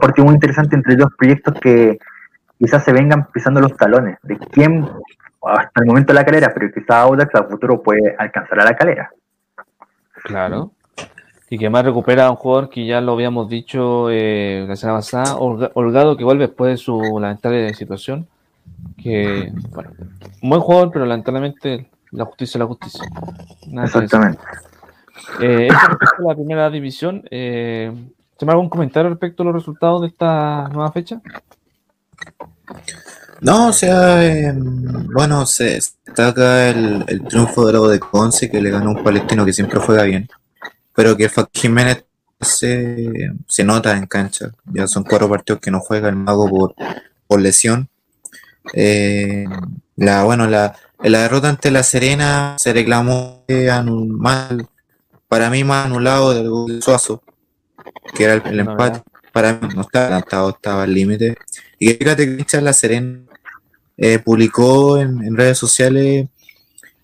partido 0.00 0.24
muy 0.24 0.34
interesante 0.34 0.74
entre 0.74 0.96
dos 0.96 1.10
proyectos 1.16 1.54
que 1.60 1.98
quizás 2.58 2.84
se 2.84 2.92
vengan 2.92 3.28
pisando 3.32 3.60
los 3.60 3.76
talones, 3.76 4.18
de 4.22 4.36
quién 4.36 4.88
hasta 5.42 5.80
el 5.80 5.86
momento 5.86 6.12
la 6.12 6.24
calera, 6.24 6.52
pero 6.52 6.72
quizás 6.72 6.96
Audax 6.96 7.34
a 7.36 7.44
futuro 7.44 7.80
puede 7.80 8.16
alcanzar 8.18 8.60
a 8.60 8.64
la 8.64 8.74
calera. 8.74 9.10
Claro. 10.24 10.72
Y 11.50 11.56
que 11.56 11.70
más 11.70 11.84
recupera 11.84 12.26
a 12.26 12.30
un 12.30 12.36
jugador 12.36 12.68
que 12.68 12.84
ya 12.84 13.00
lo 13.00 13.12
habíamos 13.12 13.48
dicho 13.48 14.10
eh, 14.10 14.64
la 14.68 14.74
semana 14.74 14.98
pasada, 14.98 15.36
Holgado, 15.36 16.16
que 16.16 16.24
vuelve 16.24 16.48
después 16.48 16.72
de 16.72 16.76
su 16.76 17.00
lamentable 17.20 17.72
situación 17.74 18.26
que, 18.96 19.52
bueno, 19.70 19.90
un 20.42 20.50
buen 20.50 20.60
jugador, 20.60 20.90
pero 20.92 21.06
lamentablemente 21.06 21.90
la 22.10 22.24
justicia 22.24 22.58
es 22.58 22.60
la 22.60 22.66
justicia. 22.66 23.04
Exactamente. 23.82 24.42
Eh, 25.40 25.68
respecto 25.70 26.24
a 26.24 26.28
la 26.28 26.34
primera 26.34 26.70
división, 26.70 27.22
eh, 27.30 27.92
¿te 28.36 28.46
algún 28.46 28.68
comentario 28.68 29.10
respecto 29.10 29.42
a 29.42 29.46
los 29.46 29.54
resultados 29.54 30.02
de 30.02 30.08
esta 30.08 30.68
nueva 30.68 30.90
fecha? 30.92 31.20
No, 33.40 33.68
o 33.68 33.72
sea, 33.72 34.24
eh, 34.24 34.52
bueno, 34.56 35.46
se 35.46 35.64
destaca 35.64 36.68
el, 36.70 37.04
el 37.06 37.22
triunfo 37.24 37.66
de 37.66 37.72
Lago 37.72 37.88
de 37.88 38.00
Conce, 38.00 38.50
que 38.50 38.60
le 38.60 38.70
ganó 38.70 38.90
un 38.90 39.04
palestino 39.04 39.44
que 39.44 39.52
siempre 39.52 39.78
juega 39.78 40.02
bien, 40.04 40.28
pero 40.94 41.16
que 41.16 41.30
Jiménez 41.52 42.04
se, 42.40 43.30
se 43.46 43.64
nota 43.64 43.96
en 43.96 44.06
cancha. 44.06 44.50
Ya 44.66 44.86
son 44.88 45.04
cuatro 45.04 45.28
partidos 45.28 45.60
que 45.60 45.70
no 45.70 45.80
juega 45.80 46.08
el 46.08 46.16
mago 46.16 46.48
por, 46.48 46.74
por 47.26 47.40
lesión 47.40 47.88
eh, 48.74 49.44
la, 49.96 50.24
bueno, 50.24 50.46
la, 50.46 50.76
la 51.02 51.22
derrota 51.22 51.48
ante 51.48 51.70
la 51.70 51.82
Serena 51.82 52.56
se 52.58 52.72
reclamó 52.72 53.44
mal, 54.08 54.68
para 55.28 55.50
mí 55.50 55.62
más 55.64 55.86
anulado 55.86 56.34
del 56.34 56.82
Suazo, 56.82 57.22
que 58.14 58.24
era 58.24 58.34
el, 58.34 58.60
empate. 58.60 59.02
Para 59.32 59.52
mí 59.54 59.68
no 59.74 59.82
estaba 59.82 60.06
adelantado, 60.06 60.50
estaba 60.50 60.82
al 60.82 60.94
límite. 60.94 61.36
Y 61.78 61.90
fíjate 61.90 62.44
que 62.44 62.60
la 62.60 62.72
Serena 62.72 63.20
eh, 63.96 64.18
publicó 64.18 64.98
en, 64.98 65.36
redes 65.36 65.58
sociales 65.58 66.26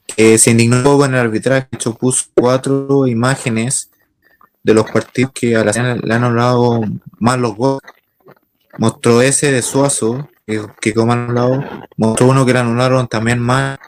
que 0.07 0.39
se 0.39 0.51
indignó 0.51 0.99
con 0.99 1.15
el 1.15 1.21
arbitraje, 1.21 1.69
hecho 1.73 1.95
puso 1.95 2.27
cuatro 2.35 3.07
imágenes 3.07 3.91
de 4.63 4.75
los 4.75 4.91
partidos 4.91 5.33
que 5.33 5.57
a 5.57 5.65
la 5.65 5.73
Serena 5.73 6.01
le 6.03 6.15
han 6.15 6.25
anulado 6.25 6.81
más 7.19 7.39
los 7.39 7.55
goles. 7.55 7.83
Mostró 8.79 9.23
ese 9.23 9.53
de 9.53 9.63
Suazo, 9.63 10.29
que, 10.47 10.95
como 10.95 11.13
han 11.13 11.29
hablado, 11.29 11.65
mostró 11.97 12.29
uno 12.29 12.45
que 12.45 12.53
le 12.53 12.59
anularon 12.59 13.09
también 13.09 13.39
más 13.39 13.79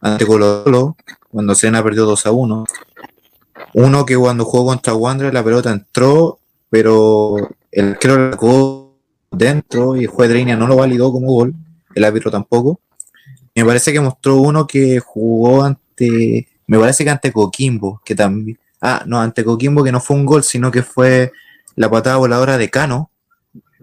ante 0.00 0.26
Colo 0.26 0.96
cuando 1.30 1.54
Sena 1.54 1.82
perdió 1.82 2.06
2 2.06 2.26
a 2.26 2.32
1. 2.32 2.64
Uno 3.74 4.06
que 4.06 4.16
cuando 4.16 4.44
jugó 4.44 4.66
contra 4.66 4.94
Wander 4.94 5.32
la 5.32 5.44
pelota 5.44 5.70
entró, 5.70 6.38
pero 6.70 7.36
el 7.70 7.98
creo 7.98 8.18
la 8.18 8.30
sacó 8.32 8.96
dentro 9.30 9.96
y 9.96 10.04
el 10.04 10.06
juez 10.08 10.28
de 10.28 10.36
línea 10.36 10.56
no 10.56 10.66
lo 10.66 10.76
validó 10.76 11.12
como 11.12 11.32
gol, 11.32 11.54
el 11.94 12.04
árbitro 12.04 12.30
tampoco. 12.30 12.80
Me 13.54 13.64
parece 13.64 13.92
que 13.92 14.00
mostró 14.00 14.36
uno 14.36 14.66
que 14.66 15.00
jugó 15.00 15.64
ante, 15.64 16.48
me 16.66 16.78
parece 16.78 17.04
que 17.04 17.10
ante 17.10 17.32
Coquimbo, 17.32 18.00
que 18.04 18.14
también, 18.14 18.58
ah, 18.80 19.02
no, 19.06 19.20
ante 19.20 19.44
Coquimbo 19.44 19.84
que 19.84 19.92
no 19.92 20.00
fue 20.00 20.16
un 20.16 20.24
gol, 20.24 20.42
sino 20.42 20.70
que 20.70 20.82
fue 20.82 21.32
la 21.76 21.90
patada 21.90 22.16
voladora 22.16 22.58
de 22.58 22.70
Cano, 22.70 23.09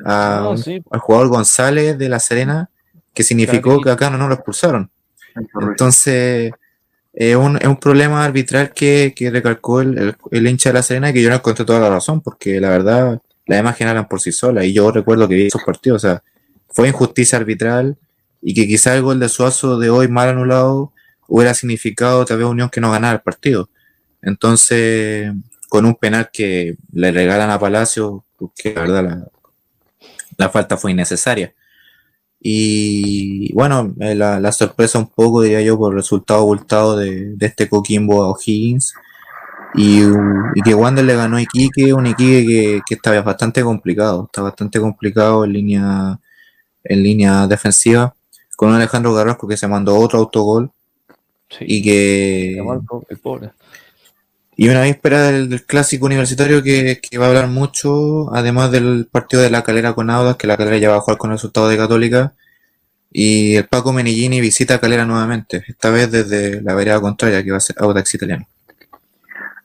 a, 0.05 0.49
al 0.91 0.99
jugador 0.99 1.27
González 1.29 1.97
de 1.97 2.09
La 2.09 2.19
Serena, 2.19 2.69
que 3.13 3.23
significó 3.23 3.81
que 3.81 3.89
acá 3.89 4.09
no, 4.09 4.17
no 4.17 4.27
lo 4.27 4.35
expulsaron. 4.35 4.89
Entonces, 5.61 6.51
es 7.13 7.35
un, 7.35 7.57
es 7.57 7.67
un 7.67 7.77
problema 7.77 8.23
arbitral 8.23 8.73
que, 8.73 9.13
que 9.15 9.31
recalcó 9.31 9.81
el, 9.81 10.15
el, 10.31 10.47
hincha 10.47 10.69
de 10.69 10.73
La 10.73 10.83
Serena 10.83 11.09
y 11.09 11.13
que 11.13 11.21
yo 11.21 11.29
no 11.29 11.35
encontré 11.35 11.65
toda 11.65 11.79
la 11.79 11.89
razón, 11.89 12.21
porque 12.21 12.59
la 12.59 12.69
verdad, 12.69 13.21
las 13.45 13.59
imágenes 13.59 13.89
hablan 13.89 14.07
por 14.07 14.21
sí 14.21 14.31
solas. 14.31 14.65
Y 14.65 14.73
yo 14.73 14.91
recuerdo 14.91 15.27
que 15.27 15.35
vi 15.35 15.47
esos 15.47 15.63
partidos, 15.63 16.03
o 16.03 16.07
sea, 16.07 16.23
fue 16.69 16.89
injusticia 16.89 17.37
arbitral 17.37 17.97
y 18.41 18.53
que 18.53 18.67
quizá 18.67 18.95
el 18.95 19.01
gol 19.01 19.19
de 19.19 19.29
Suazo 19.29 19.79
de 19.79 19.89
hoy 19.89 20.07
mal 20.07 20.29
anulado 20.29 20.91
hubiera 21.27 21.53
significado 21.53 22.23
tal 22.23 22.37
vez 22.37 22.47
Unión 22.47 22.69
que 22.69 22.81
no 22.81 22.91
ganara 22.91 23.15
el 23.15 23.21
partido. 23.21 23.69
Entonces, 24.21 25.31
con 25.69 25.85
un 25.85 25.95
penal 25.95 26.29
que 26.31 26.77
le 26.93 27.11
regalan 27.11 27.49
a 27.49 27.59
Palacio, 27.59 28.25
que 28.55 28.73
la 28.73 28.81
verdad 28.81 29.03
la, 29.03 29.27
la 30.37 30.49
falta 30.49 30.77
fue 30.77 30.91
innecesaria. 30.91 31.53
Y 32.39 33.51
bueno, 33.53 33.95
eh, 33.99 34.15
la, 34.15 34.51
sorpresa 34.51 34.99
un 34.99 35.07
poco, 35.07 35.41
diría 35.41 35.61
yo, 35.61 35.77
por 35.77 35.91
el 35.93 35.97
resultado 35.97 36.41
abultado 36.41 36.95
de, 36.95 37.35
este 37.39 37.67
Coquimbo 37.67 38.23
a 38.23 38.29
O'Higgins. 38.29 38.93
Y, 39.75 40.01
que 40.63 40.73
Wander 40.73 41.05
le 41.05 41.15
ganó 41.15 41.37
a 41.37 41.41
Iquique, 41.41 41.93
un 41.93 42.07
Iquique 42.07 42.45
que, 42.45 42.81
que 42.87 42.95
estaba 42.95 43.21
bastante 43.21 43.61
complicado, 43.63 44.25
está 44.25 44.41
bastante 44.41 44.79
complicado 44.79 45.43
en 45.45 45.53
línea, 45.53 46.19
en 46.83 47.03
línea 47.03 47.47
defensiva, 47.47 48.15
con 48.55 48.69
un 48.69 48.75
Alejandro 48.75 49.13
Garrasco 49.13 49.47
que 49.47 49.57
se 49.57 49.67
mandó 49.67 49.95
otro 49.97 50.19
autogol. 50.19 50.71
Y 51.61 51.81
que. 51.81 52.61
Y 54.59 54.69
una 54.69 54.81
víspera 54.81 55.21
del, 55.21 55.63
clásico 55.67 56.07
universitario 56.07 56.63
que, 56.63 56.99
va 57.19 57.25
a 57.25 57.27
hablar 57.29 57.47
mucho, 57.47 58.33
además 58.33 58.71
del 58.71 59.07
partido 59.09 59.43
de 59.43 59.51
la 59.51 59.61
calera 59.61 59.93
con 59.93 60.09
Audas, 60.09 60.35
que 60.35 60.47
la 60.47 60.57
calera 60.57 60.77
ya 60.77 60.89
va 60.89 60.95
a 60.95 60.99
jugar 60.99 61.19
con 61.19 61.29
el 61.29 61.35
resultado 61.35 61.69
de 61.69 61.77
Católica. 61.77 62.33
Y 63.11 63.55
el 63.55 63.67
Paco 63.67 63.93
Menigini 63.93 64.41
visita 64.41 64.75
a 64.75 64.79
Calera 64.79 65.05
nuevamente, 65.05 65.63
esta 65.67 65.91
vez 65.91 66.11
desde 66.11 66.61
la 66.61 66.73
vereda 66.73 66.99
contraria, 66.99 67.43
que 67.43 67.51
va 67.51 67.57
a 67.57 67.61
ser 67.61 67.75
Audax 67.79 68.15
italiano. 68.15 68.47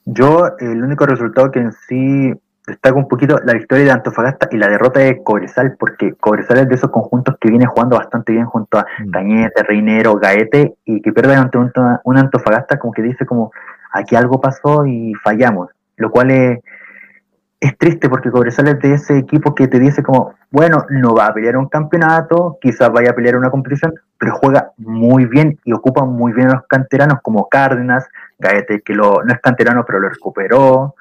Yo, 0.05 0.51
el 0.59 0.82
único 0.82 1.06
resultado 1.06 1.51
que 1.51 1.60
en 1.60 1.73
sí 1.89 2.32
destaca 2.66 2.94
un 2.94 3.09
poquito 3.09 3.39
la 3.44 3.55
victoria 3.55 3.86
de 3.86 3.90
Antofagasta 3.93 4.48
y 4.52 4.59
la 4.59 4.69
derrota 4.69 5.01
de 5.01 5.23
Cobresal, 5.23 5.74
porque 5.78 6.14
Cobresal 6.20 6.59
es 6.59 6.69
de 6.69 6.74
esos 6.74 6.90
conjuntos 6.90 7.36
que 7.40 7.48
viene 7.48 7.66
jugando 7.66 7.97
bastante 7.97 8.32
bien 8.32 8.44
junto 8.44 8.78
a 8.78 8.86
mm. 9.06 9.10
Cañete, 9.10 9.62
Reinero, 9.62 10.16
Gaete, 10.16 10.74
y 10.85 11.01
que 11.01 11.12
pierde 11.12 11.35
ante 11.35 11.59
un 11.59 12.16
Antofagasta 12.19 12.78
como 12.78 12.93
que 12.93 13.02
dice 13.02 13.24
como 13.24 13.52
aquí 13.93 14.16
algo 14.16 14.40
pasó 14.40 14.86
y 14.86 15.12
fallamos, 15.23 15.70
lo 15.97 16.10
cual 16.10 16.31
es, 16.31 16.59
triste 17.78 18.09
porque 18.09 18.31
Cobresal 18.31 18.69
es 18.69 18.81
de 18.81 18.94
ese 18.94 19.19
equipo 19.19 19.55
que 19.55 19.69
te 19.69 19.78
dice 19.78 20.02
como, 20.02 20.35
bueno, 20.51 20.85
no 20.90 21.14
va 21.14 21.27
a 21.27 21.35
pelear 21.35 21.56
un 21.56 21.69
campeonato, 21.69 22.59
quizás 22.60 22.90
vaya 22.90 23.10
a 23.10 23.14
pelear 23.14 23.36
una 23.36 23.51
competición, 23.51 23.94
pero 24.19 24.35
juega 24.35 24.73
muy 24.77 25.27
bien 25.27 25.59
y 25.64 25.73
ocupa 25.73 26.05
muy 26.05 26.32
bien 26.32 26.48
a 26.48 26.55
los 26.55 26.66
canteranos 26.66 27.20
como 27.23 27.48
Cárdenas, 27.48 28.09
Gaete, 28.39 28.82
que 28.82 28.94
lo, 28.94 29.23
no 29.24 29.32
es 29.32 29.40
canterano 29.40 29.85
pero 29.86 30.01
lo 30.01 30.09
recuperó, 30.09 30.94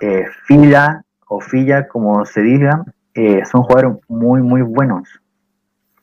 eh, 0.00 0.26
Fila 0.44 1.02
o 1.28 1.40
Filla, 1.40 1.88
como 1.88 2.24
se 2.24 2.42
diga, 2.42 2.84
eh, 3.14 3.42
son 3.50 3.62
jugadores 3.62 3.96
muy, 4.08 4.42
muy 4.42 4.62
buenos. 4.62 5.08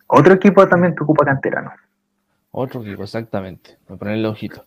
Otro 0.08 0.34
equipo 0.34 0.68
también 0.68 0.96
que 0.96 1.04
ocupa 1.04 1.26
canteranos. 1.26 1.74
Otro 2.52 2.82
equipo, 2.82 3.04
exactamente. 3.04 3.78
Voy 3.88 3.96
a 3.96 4.00
ponerle 4.00 4.28
ojito. 4.28 4.64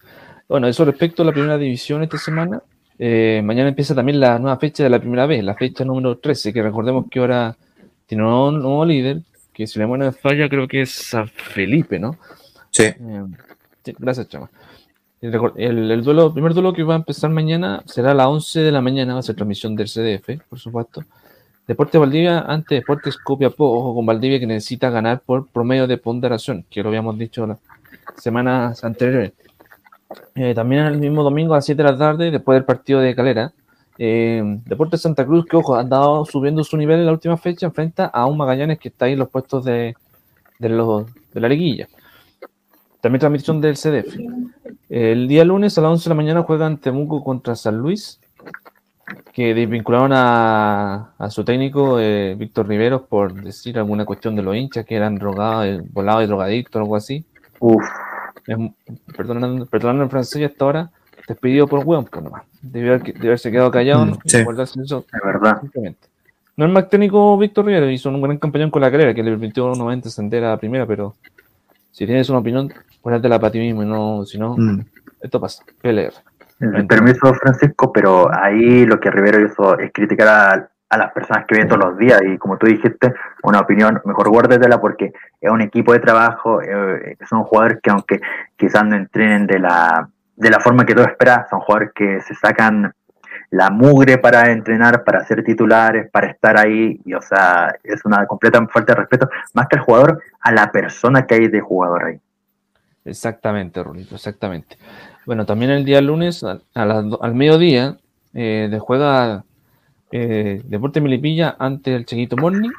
Bueno, 0.49 0.69
eso 0.69 0.85
respecto 0.85 1.23
a 1.23 1.27
la 1.27 1.33
primera 1.33 1.59
división 1.59 2.03
esta 2.03 2.19
semana. 2.19 2.63
Eh, 2.99 3.43
mañana 3.45 3.69
empieza 3.69 3.95
también 3.95 4.21
la 4.21 4.39
nueva 4.39 4.59
fecha 4.59 4.83
de 4.83 4.91
la 4.91 5.01
primera 5.01 5.27
vez, 5.27 5.45
la 5.45 5.55
fecha 5.55 5.85
número 5.85 6.19
13, 6.19 6.53
que 6.53 6.63
recordemos 6.63 7.07
que 7.11 7.19
ahora 7.19 7.57
tiene 8.07 8.25
un 8.25 8.61
nuevo, 8.63 8.85
líder, 8.85 9.23
que 9.53 9.67
si 9.67 9.79
la 9.79 9.87
buena 9.87 10.13
falla 10.13 10.49
creo 10.49 10.67
que 10.69 10.83
es 10.83 10.93
San 10.93 11.29
Felipe, 11.29 11.99
¿no? 11.99 12.17
Sí. 12.71 12.85
Eh, 12.85 13.25
gracias, 13.99 14.29
Chama. 14.29 14.49
El, 15.21 16.03
duelo, 16.03 16.33
primer 16.33 16.55
duelo 16.55 16.73
que 16.73 16.85
va 16.85 16.95
a 16.95 16.99
empezar 16.99 17.31
mañana 17.31 17.83
será 17.87 18.13
a 18.13 18.15
las 18.15 18.27
11 18.27 18.61
de 18.61 18.73
la 18.73 18.81
mañana, 18.81 19.15
va 19.15 19.21
a 19.21 19.23
ser 19.23 19.35
transmisión 19.35 19.75
del 19.75 19.89
CDF, 19.89 20.43
por 20.49 20.59
supuesto. 20.59 21.03
Deporte 21.67 21.99
Valdivia 21.99 22.41
ante 22.41 22.77
Deportes 22.77 23.17
Copiapó, 23.17 23.79
ojo 23.79 23.95
con 23.95 24.07
Valdivia 24.07 24.39
que 24.39 24.47
necesita 24.47 24.89
ganar 24.91 25.21
por 25.21 25.49
promedio 25.49 25.89
de 25.89 25.99
ponderación, 25.99 26.65
que 26.71 26.83
lo 26.83 26.91
habíamos 26.91 27.19
dicho 27.19 27.47
las 27.47 27.59
semanas 28.17 28.85
anteriores. 28.85 29.33
Eh, 30.35 30.55
también 30.55 30.85
el 30.87 30.99
mismo 30.99 31.23
domingo 31.23 31.55
a 31.55 31.59
las 31.59 31.65
7 31.65 31.83
de 31.83 31.91
la 31.91 31.99
tarde, 31.99 32.31
después 32.31 32.57
del 32.57 32.65
partido 32.65 33.01
de 33.01 33.15
Calera, 33.15 33.53
eh, 33.99 34.43
Deportes 34.67 35.01
Santa 35.03 35.25
Cruz, 35.25 35.47
que 35.47 35.57
ojo, 35.57 35.75
ha 35.75 35.81
andado 35.81 36.25
subiendo 36.25 36.63
su 36.63 36.77
nivel 36.77 37.01
en 37.01 37.07
la 37.07 37.13
última 37.13 37.37
fecha, 37.37 37.67
enfrenta 37.67 38.07
a 38.07 38.27
un 38.27 38.37
Magallanes 38.37 38.79
que 38.79 38.89
está 38.89 39.07
ahí 39.07 39.15
en 39.15 39.19
los 39.19 39.29
puestos 39.29 39.65
de, 39.65 39.97
de, 40.59 40.69
los, 40.69 41.07
de 41.33 41.41
la 41.41 41.49
liguilla. 41.49 41.89
También 43.01 43.21
transmisión 43.21 43.61
del 43.61 43.77
CDF. 43.77 44.17
El 44.89 45.29
día 45.29 45.45
lunes 45.45 45.77
a 45.79 45.81
las 45.81 45.91
11 45.93 46.05
de 46.05 46.09
la 46.09 46.15
mañana 46.15 46.43
juegan 46.43 46.79
Temuco 46.79 47.23
contra 47.25 47.57
San 47.57 47.79
Luis, 47.79 48.21
que 49.33 49.55
desvincularon 49.55 50.13
a, 50.13 51.13
a 51.19 51.31
su 51.31 51.45
técnico 51.45 52.01
eh, 52.01 52.35
Víctor 52.37 52.67
Riveros 52.67 53.03
por 53.03 53.33
decir 53.35 53.79
alguna 53.79 54.05
cuestión 54.05 54.35
de 54.35 54.43
los 54.43 54.57
hinchas 54.57 54.85
que 54.85 54.97
eran 54.97 55.17
drogados, 55.17 55.67
eh, 55.67 55.83
volados 55.93 56.25
y 56.25 56.27
drogadictos 56.27 56.81
o 56.81 56.83
algo 56.83 56.97
así. 56.97 57.25
Uf. 57.61 57.85
Perdonando, 59.17 59.67
perdonando 59.67 60.05
en 60.05 60.11
francés 60.11 60.51
hasta 60.51 60.65
ahora, 60.65 60.91
despedido 61.27 61.67
por 61.67 61.85
hueón, 61.85 62.05
pues 62.05 62.25
nomás. 62.25 62.45
Debió, 62.63 62.95
haberse 62.95 63.51
quedado 63.51 63.71
callado. 63.71 64.07
Mm, 64.07 64.19
sí. 64.25 64.39
eso, 64.39 65.05
es 65.13 65.21
verdad. 65.25 65.63
No 66.57 66.65
es 66.65 66.73
más 66.73 66.89
técnico 66.89 67.37
Víctor 67.37 67.67
Riveros, 67.67 67.91
hizo 67.91 68.09
un 68.09 68.23
gran 68.23 68.39
campañón 68.39 68.71
con 68.71 68.81
la 68.83 68.91
carrera 68.91 69.13
que 69.13 69.23
le 69.23 69.33
permitió 69.33 69.67
nuevamente 69.75 70.09
ascender 70.09 70.43
a 70.45 70.51
la 70.51 70.57
primera, 70.57 70.87
pero 70.87 71.15
si 71.91 72.07
tienes 72.07 72.29
una 72.31 72.39
opinión, 72.39 72.73
ponértela 73.03 73.39
para 73.39 73.53
ti 73.53 73.59
mismo 73.59 73.83
y 73.83 73.87
no, 73.87 74.25
si 74.25 74.39
no, 74.39 74.57
mm. 74.57 74.81
esto 75.21 75.41
pasa. 75.41 75.65
PLR. 75.83 76.15
Permiso, 76.89 77.35
Francisco, 77.35 77.93
pero 77.93 78.35
ahí 78.35 78.87
lo 78.87 78.99
que 78.99 79.11
Rivero 79.11 79.45
hizo 79.45 79.79
es 79.79 79.93
criticar 79.93 80.29
a, 80.29 80.71
las 80.99 81.13
personas 81.13 81.45
que 81.47 81.57
ven 81.57 81.69
todos 81.69 81.85
los 81.85 81.99
días 81.99 82.21
y 82.25 82.39
como 82.39 82.57
tú 82.57 82.67
dijiste, 82.67 83.15
una 83.43 83.61
opinión, 83.61 84.01
mejor 84.05 84.29
guárdatela 84.29 84.81
porque 84.81 85.13
es 85.41 85.51
un 85.51 85.61
equipo 85.61 85.93
de 85.93 86.01
trabajo, 86.01 86.61
eh, 86.63 87.17
son 87.29 87.45
jugadores 87.45 87.79
que 87.83 87.91
aunque 87.91 88.21
quizás 88.57 88.85
no 88.85 88.97
entrenen 88.97 89.47
de 89.47 89.59
la, 89.59 90.09
de 90.37 90.51
la 90.51 90.61
forma 90.61 90.85
que 90.85 90.95
tú 90.95 91.03
esperas, 91.03 91.49
son 91.51 91.61
jugadores 91.61 91.93
que 91.95 92.21
se 92.21 92.35
sacan 92.35 92.93
la 93.51 93.71
mugre 93.71 94.19
para 94.19 94.51
entrenar, 94.51 95.05
para 95.05 95.25
ser 95.25 95.45
titulares, 95.45 96.11
para 96.11 96.29
estar 96.29 96.59
ahí, 96.59 97.01
y 97.05 97.15
o 97.15 97.23
sea, 97.23 97.75
es 97.85 98.05
una 98.05 98.27
completa 98.27 98.65
falta 98.67 98.95
de 98.95 99.01
respeto, 99.01 99.29
más 99.55 99.69
que 99.69 99.77
al 99.77 99.83
jugador, 99.83 100.23
a 100.41 100.53
la 100.53 100.71
persona 100.73 101.27
que 101.27 101.35
hay 101.35 101.49
de 101.49 101.61
jugador 101.61 102.05
ahí. 102.05 102.21
Exactamente, 103.05 103.83
Rulito, 103.83 104.17
exactamente. 104.17 104.77
Bueno, 105.27 105.47
también 105.47 105.71
el 105.71 105.85
día 105.85 106.01
lunes, 106.01 106.45
al 106.75 107.35
mediodía, 107.35 107.97
eh, 108.35 108.69
de 108.71 108.79
juega 108.79 109.45
eh, 110.13 110.63
Deporte 110.65 111.01
Milipilla 111.01 111.57
ante 111.59 111.95
el 111.95 112.07
Chiquito 112.07 112.37
Morning. 112.37 112.71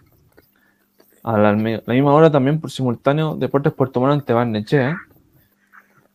A 1.24 1.38
la, 1.38 1.54
misma 1.54 2.14
hora 2.14 2.32
también 2.32 2.62
por 2.62 2.72
simultáneo 2.72 3.36
Deportes 3.36 3.74
Puerto 3.74 4.00
Montt 4.00 4.14
ante 4.14 4.34
Barnechea. 4.34 4.98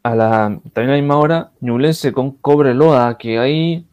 A 0.02 0.14
la, 0.14 0.58
también 0.72 0.90
a 0.90 0.96
la 0.96 1.00
misma 1.00 1.16
hora 1.16 1.50
Ñublense 1.60 2.12
con 2.12 2.32
Cobreloa, 2.32 3.18
que 3.18 3.38
ahí 3.38 3.86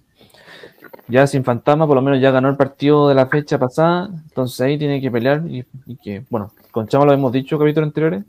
ya 1.09 1.27
sin 1.27 1.43
fantasma, 1.43 1.87
por 1.87 1.95
lo 1.95 2.01
menos 2.01 2.21
ya 2.21 2.31
ganó 2.31 2.49
el 2.49 2.55
partido 2.55 3.09
de 3.09 3.15
la 3.15 3.25
fecha 3.25 3.57
pasada, 3.57 4.09
entonces 4.27 4.61
ahí 4.61 4.77
tiene 4.77 5.01
que 5.01 5.11
pelear 5.11 5.41
y, 5.47 5.65
que, 6.01 6.23
bueno, 6.29 6.51
con 6.71 6.87
Chama 6.87 7.05
lo 7.05 7.13
hemos 7.13 7.31
dicho 7.31 7.57
capítulos 7.57 7.87
anteriores, 7.87 8.23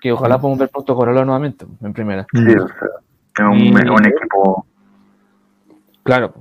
que 0.00 0.12
ojalá 0.12 0.38
podamos 0.38 0.60
ver 0.60 0.70
pronto 0.70 0.94
Cobreloa 0.94 1.24
nuevamente 1.24 1.66
en 1.82 1.92
primera. 1.92 2.24
Sí, 2.32 2.38
o 2.38 2.68
sea, 3.36 3.48
un, 3.48 4.06
equipo. 4.06 4.64
Claro. 6.04 6.34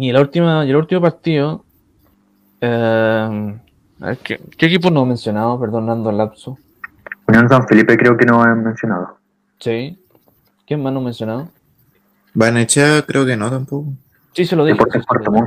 Y, 0.00 0.12
la 0.12 0.20
última, 0.22 0.64
y 0.64 0.70
el 0.70 0.76
último 0.76 1.02
partido. 1.02 1.62
Eh, 2.62 3.58
¿qué, 4.22 4.66
equipo 4.66 4.90
no 4.90 5.02
he 5.02 5.06
mencionado? 5.06 5.60
Perdonando 5.60 6.08
el 6.08 6.16
lapso. 6.16 6.56
Unión 7.28 7.46
San 7.50 7.68
Felipe 7.68 7.98
creo 7.98 8.16
que 8.16 8.24
no 8.24 8.42
he 8.42 8.54
mencionado. 8.54 9.18
Sí. 9.58 10.02
¿Quién 10.66 10.82
más 10.82 10.94
no 10.94 11.00
he 11.00 11.04
mencionado? 11.04 11.48
Vanechea 12.32 13.02
creo 13.02 13.26
que 13.26 13.36
no 13.36 13.50
tampoco. 13.50 13.92
Sí, 14.32 14.46
se 14.46 14.56
lo 14.56 14.64
dije. 14.64 14.78
Sí, 14.90 15.00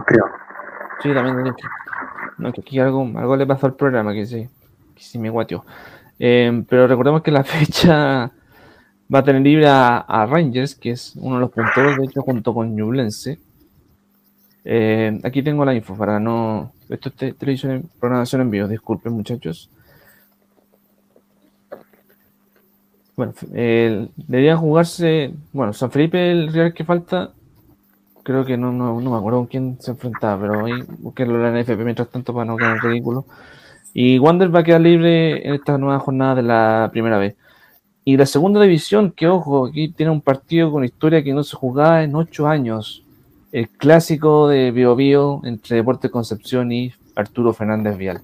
creo. 0.06 0.26
sí 1.02 1.14
también 1.16 1.38
lo 1.38 1.44
dije. 1.46 1.68
No, 2.38 2.54
que 2.54 2.62
aquí 2.62 2.78
algo, 2.78 3.10
algo 3.16 3.36
le 3.36 3.48
pasó 3.48 3.66
al 3.66 3.74
programa 3.74 4.14
que 4.14 4.28
sí, 4.28 4.48
que 4.94 5.02
sí 5.02 5.18
me 5.18 5.32
guateó. 5.32 5.66
Eh, 6.20 6.64
pero 6.70 6.88
recordemos 6.88 7.24
que 7.24 7.32
la 7.32 7.44
fecha 7.44 8.32
va 9.14 9.20
a 9.20 9.24
tener 9.24 9.42
libre 9.42 9.66
a, 9.68 10.28
Rangers, 10.30 10.76
que 10.76 10.92
es 10.92 11.16
uno 11.16 11.36
de 11.36 11.42
los 11.42 11.50
punteros, 11.50 11.98
de 11.98 12.06
hecho, 12.06 12.22
junto 12.22 12.54
con 12.54 12.76
Ñublense. 12.76 13.40
Eh, 14.66 15.20
aquí 15.24 15.44
tengo 15.44 15.66
la 15.66 15.74
info 15.74 15.96
para 15.96 16.20
no. 16.20 16.74
Esto 16.90 17.10
es 17.10 17.38
televisión, 17.38 17.90
programación 18.00 18.42
en 18.42 18.52
vivo, 18.52 18.68
disculpen, 18.68 19.14
muchachos. 19.14 19.70
Bueno, 23.16 23.34
eh, 23.54 24.08
debería 24.16 24.58
jugarse. 24.58 25.34
Bueno, 25.52 25.74
San 25.74 25.92
Felipe, 25.92 26.32
el 26.32 26.52
Real 26.52 26.74
que 26.74 26.84
falta. 26.84 27.32
Creo 28.24 28.46
que 28.46 28.58
no, 28.58 28.72
no, 28.72 29.00
no 29.02 29.12
me 29.12 29.18
acuerdo 29.18 29.40
con 29.40 29.48
quién 29.48 29.78
se 29.82 29.92
enfrentaba, 29.92 30.42
pero 30.42 30.66
ahí 30.66 30.82
busquenlo 31.00 31.36
en 31.36 31.54
la 31.54 31.62
NFP 31.62 31.84
mientras 31.84 32.10
tanto 32.10 32.34
para 32.34 32.46
no 32.46 32.56
quedar 32.56 32.82
ridículo. 32.82 33.26
Y 33.94 34.18
Wander 34.18 34.54
va 34.54 34.62
a 34.62 34.64
quedar 34.64 34.82
libre 34.82 35.46
en 35.48 35.56
esta 35.56 35.78
nueva 35.78 36.00
jornada 36.00 36.36
de 36.36 36.44
la 36.44 36.90
primera 36.92 37.18
vez. 37.18 37.36
Y 38.06 38.18
la 38.18 38.26
segunda 38.26 38.62
división, 38.62 39.12
que 39.12 39.28
ojo, 39.28 39.68
aquí 39.68 39.90
tiene 39.90 40.12
un 40.12 40.22
partido 40.22 40.72
con 40.72 40.84
historia 40.84 41.24
que 41.24 41.34
no 41.34 41.44
se 41.44 41.56
jugaba 41.56 42.04
en 42.04 42.16
ocho 42.16 42.48
años. 42.48 43.04
El 43.54 43.70
clásico 43.70 44.48
de 44.48 44.72
Bio, 44.72 44.96
Bio 44.96 45.42
entre 45.44 45.76
Deporte 45.76 46.10
Concepción 46.10 46.72
y 46.72 46.92
Arturo 47.16 47.54
Fernández 47.54 47.96
Vial. 47.98 48.20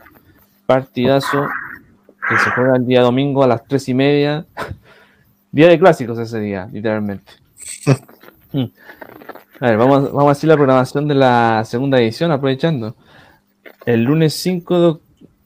Partidazo 0.65 1.47
que 2.27 2.35
se 2.39 2.49
juega 2.49 2.75
el 2.75 2.87
día 2.87 3.01
domingo 3.01 3.43
a 3.43 3.47
las 3.47 3.63
tres 3.65 3.87
y 3.89 3.93
media. 3.93 4.47
Día 5.51 5.67
de 5.67 5.79
clásicos 5.79 6.17
ese 6.19 6.39
día, 6.39 6.67
literalmente. 6.71 7.31
Mm. 8.51 8.63
a 9.59 9.67
ver, 9.67 9.77
vamos, 9.77 10.11
vamos 10.11 10.29
a 10.29 10.31
hacer 10.31 10.47
la 10.47 10.55
programación 10.55 11.07
de 11.07 11.13
la 11.13 11.61
segunda 11.65 11.99
edición, 11.99 12.31
aprovechando. 12.31 12.95
El 13.85 14.01
lunes 14.01 14.33
5 14.33 14.79
de, 14.79 14.99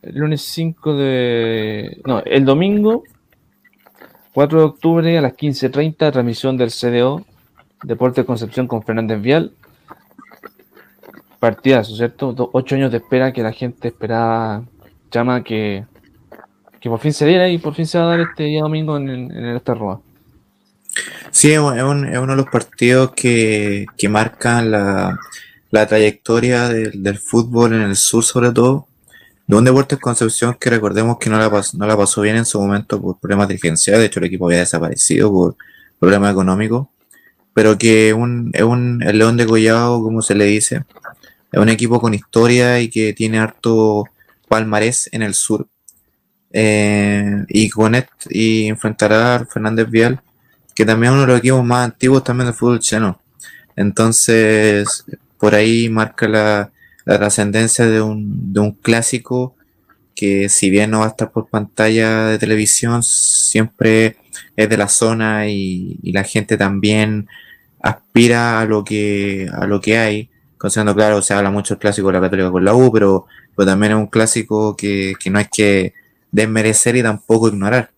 el 0.03 0.15
lunes 0.15 0.41
5 0.41 0.95
de. 0.95 2.01
No, 2.05 2.19
el 2.21 2.45
domingo 2.45 3.03
4 4.33 4.57
de 4.57 4.63
octubre 4.63 5.17
a 5.17 5.21
las 5.21 5.33
15.30, 5.33 6.13
transmisión 6.13 6.55
del 6.55 6.69
CDO, 6.69 7.25
Deporte 7.83 8.23
Concepción 8.23 8.67
con 8.67 8.83
Fernández 8.83 9.21
Vial. 9.21 9.51
Partidazo, 11.43 11.93
¿cierto? 11.97 12.33
ocho 12.53 12.75
años 12.75 12.89
de 12.89 12.99
espera 12.99 13.33
que 13.33 13.43
la 13.43 13.51
gente 13.51 13.89
esperaba, 13.89 14.63
llama 15.11 15.43
que, 15.43 15.83
que 16.79 16.89
por 16.89 17.01
fin 17.01 17.11
se 17.11 17.25
diera 17.25 17.49
y 17.49 17.57
por 17.57 17.75
fin 17.75 17.85
se 17.85 17.97
va 17.97 18.05
a 18.05 18.07
dar 18.07 18.21
este 18.21 18.43
día 18.43 18.61
domingo 18.61 18.95
en, 18.95 19.09
en 19.09 19.29
el 19.29 19.57
Estarroa. 19.57 19.99
Sí, 21.31 21.51
es, 21.51 21.59
uno 21.59 22.05
de 22.05 22.35
los 22.37 22.45
partidos 22.45 23.11
que, 23.11 23.85
que 23.97 24.07
marcan 24.07 24.71
la, 24.71 25.19
la 25.69 25.85
trayectoria 25.85 26.69
del, 26.69 27.03
del, 27.03 27.17
fútbol 27.17 27.73
en 27.73 27.81
el 27.81 27.97
sur, 27.97 28.23
sobre 28.23 28.53
todo, 28.53 28.87
de 29.45 29.57
un 29.57 29.65
Deportes 29.65 29.99
Concepción 29.99 30.55
que 30.57 30.69
recordemos 30.69 31.17
que 31.17 31.29
no 31.29 31.37
la, 31.37 31.51
pasó, 31.51 31.77
no 31.77 31.85
la 31.85 31.97
pasó 31.97 32.21
bien 32.21 32.37
en 32.37 32.45
su 32.45 32.57
momento 32.61 33.01
por 33.01 33.19
problemas 33.19 33.49
dirigenciales, 33.49 33.99
de 33.99 34.05
hecho 34.05 34.21
el 34.21 34.27
equipo 34.27 34.45
había 34.45 34.59
desaparecido 34.59 35.29
por 35.29 35.57
problemas 35.99 36.31
económicos, 36.31 36.87
pero 37.53 37.77
que 37.77 38.13
un, 38.13 38.51
es 38.53 38.63
un 38.63 39.03
el 39.03 39.17
León 39.17 39.35
de 39.35 39.45
Collado, 39.45 40.01
como 40.01 40.21
se 40.21 40.35
le 40.35 40.45
dice, 40.45 40.85
es 41.53 41.59
un 41.59 41.69
equipo 41.69 42.01
con 42.01 42.13
historia 42.13 42.81
y 42.81 42.89
que 42.89 43.13
tiene 43.13 43.39
harto 43.39 44.05
palmarés 44.49 45.07
en 45.13 45.21
el 45.21 45.35
sur. 45.35 45.67
Eh, 46.51 47.45
y 47.47 47.69
con 47.69 47.95
esto, 47.95 48.27
y 48.29 48.67
enfrentará 48.67 49.35
a 49.35 49.45
Fernández 49.45 49.89
Vial, 49.89 50.21
que 50.75 50.85
también 50.85 51.13
es 51.13 51.15
uno 51.15 51.21
de 51.21 51.27
los 51.27 51.39
equipos 51.39 51.63
más 51.63 51.85
antiguos 51.85 52.23
también 52.23 52.47
del 52.47 52.55
fútbol 52.55 52.79
chileno. 52.79 53.21
Entonces, 53.75 55.05
por 55.39 55.55
ahí 55.55 55.89
marca 55.89 56.27
la, 56.27 56.71
trascendencia 57.05 57.85
de 57.85 58.01
un, 58.01 58.53
de 58.53 58.59
un 58.61 58.71
clásico 58.71 59.55
que 60.15 60.49
si 60.49 60.69
bien 60.69 60.91
no 60.91 60.99
va 60.99 61.05
a 61.05 61.09
estar 61.09 61.31
por 61.31 61.49
pantalla 61.49 62.27
de 62.27 62.39
televisión, 62.39 63.03
siempre 63.03 64.17
es 64.55 64.69
de 64.69 64.77
la 64.77 64.87
zona 64.87 65.47
y, 65.49 65.99
la 66.11 66.23
gente 66.23 66.57
también 66.57 67.27
aspira 67.81 68.61
a 68.61 68.65
lo 68.65 68.83
que, 68.83 69.49
a 69.51 69.65
lo 69.65 69.81
que 69.81 69.97
hay. 69.97 70.29
Considerando, 70.63 70.95
claro, 70.95 71.21
se 71.21 71.33
habla 71.33 71.51
mucho 71.51 71.73
el 71.73 71.79
clásico 71.81 72.07
de 72.07 72.13
la 72.13 72.21
Católica 72.21 72.49
con 72.49 72.63
la 72.63 72.73
U, 72.73 72.89
pero, 72.89 73.25
pero 73.53 73.65
también 73.65 73.91
es 73.91 73.97
un 73.97 74.07
clásico 74.07 74.77
que, 74.77 75.13
que 75.19 75.29
no 75.29 75.39
hay 75.39 75.47
que 75.51 75.93
desmerecer 76.31 76.95
y 76.95 77.03
tampoco 77.03 77.49
ignorar. 77.49 77.91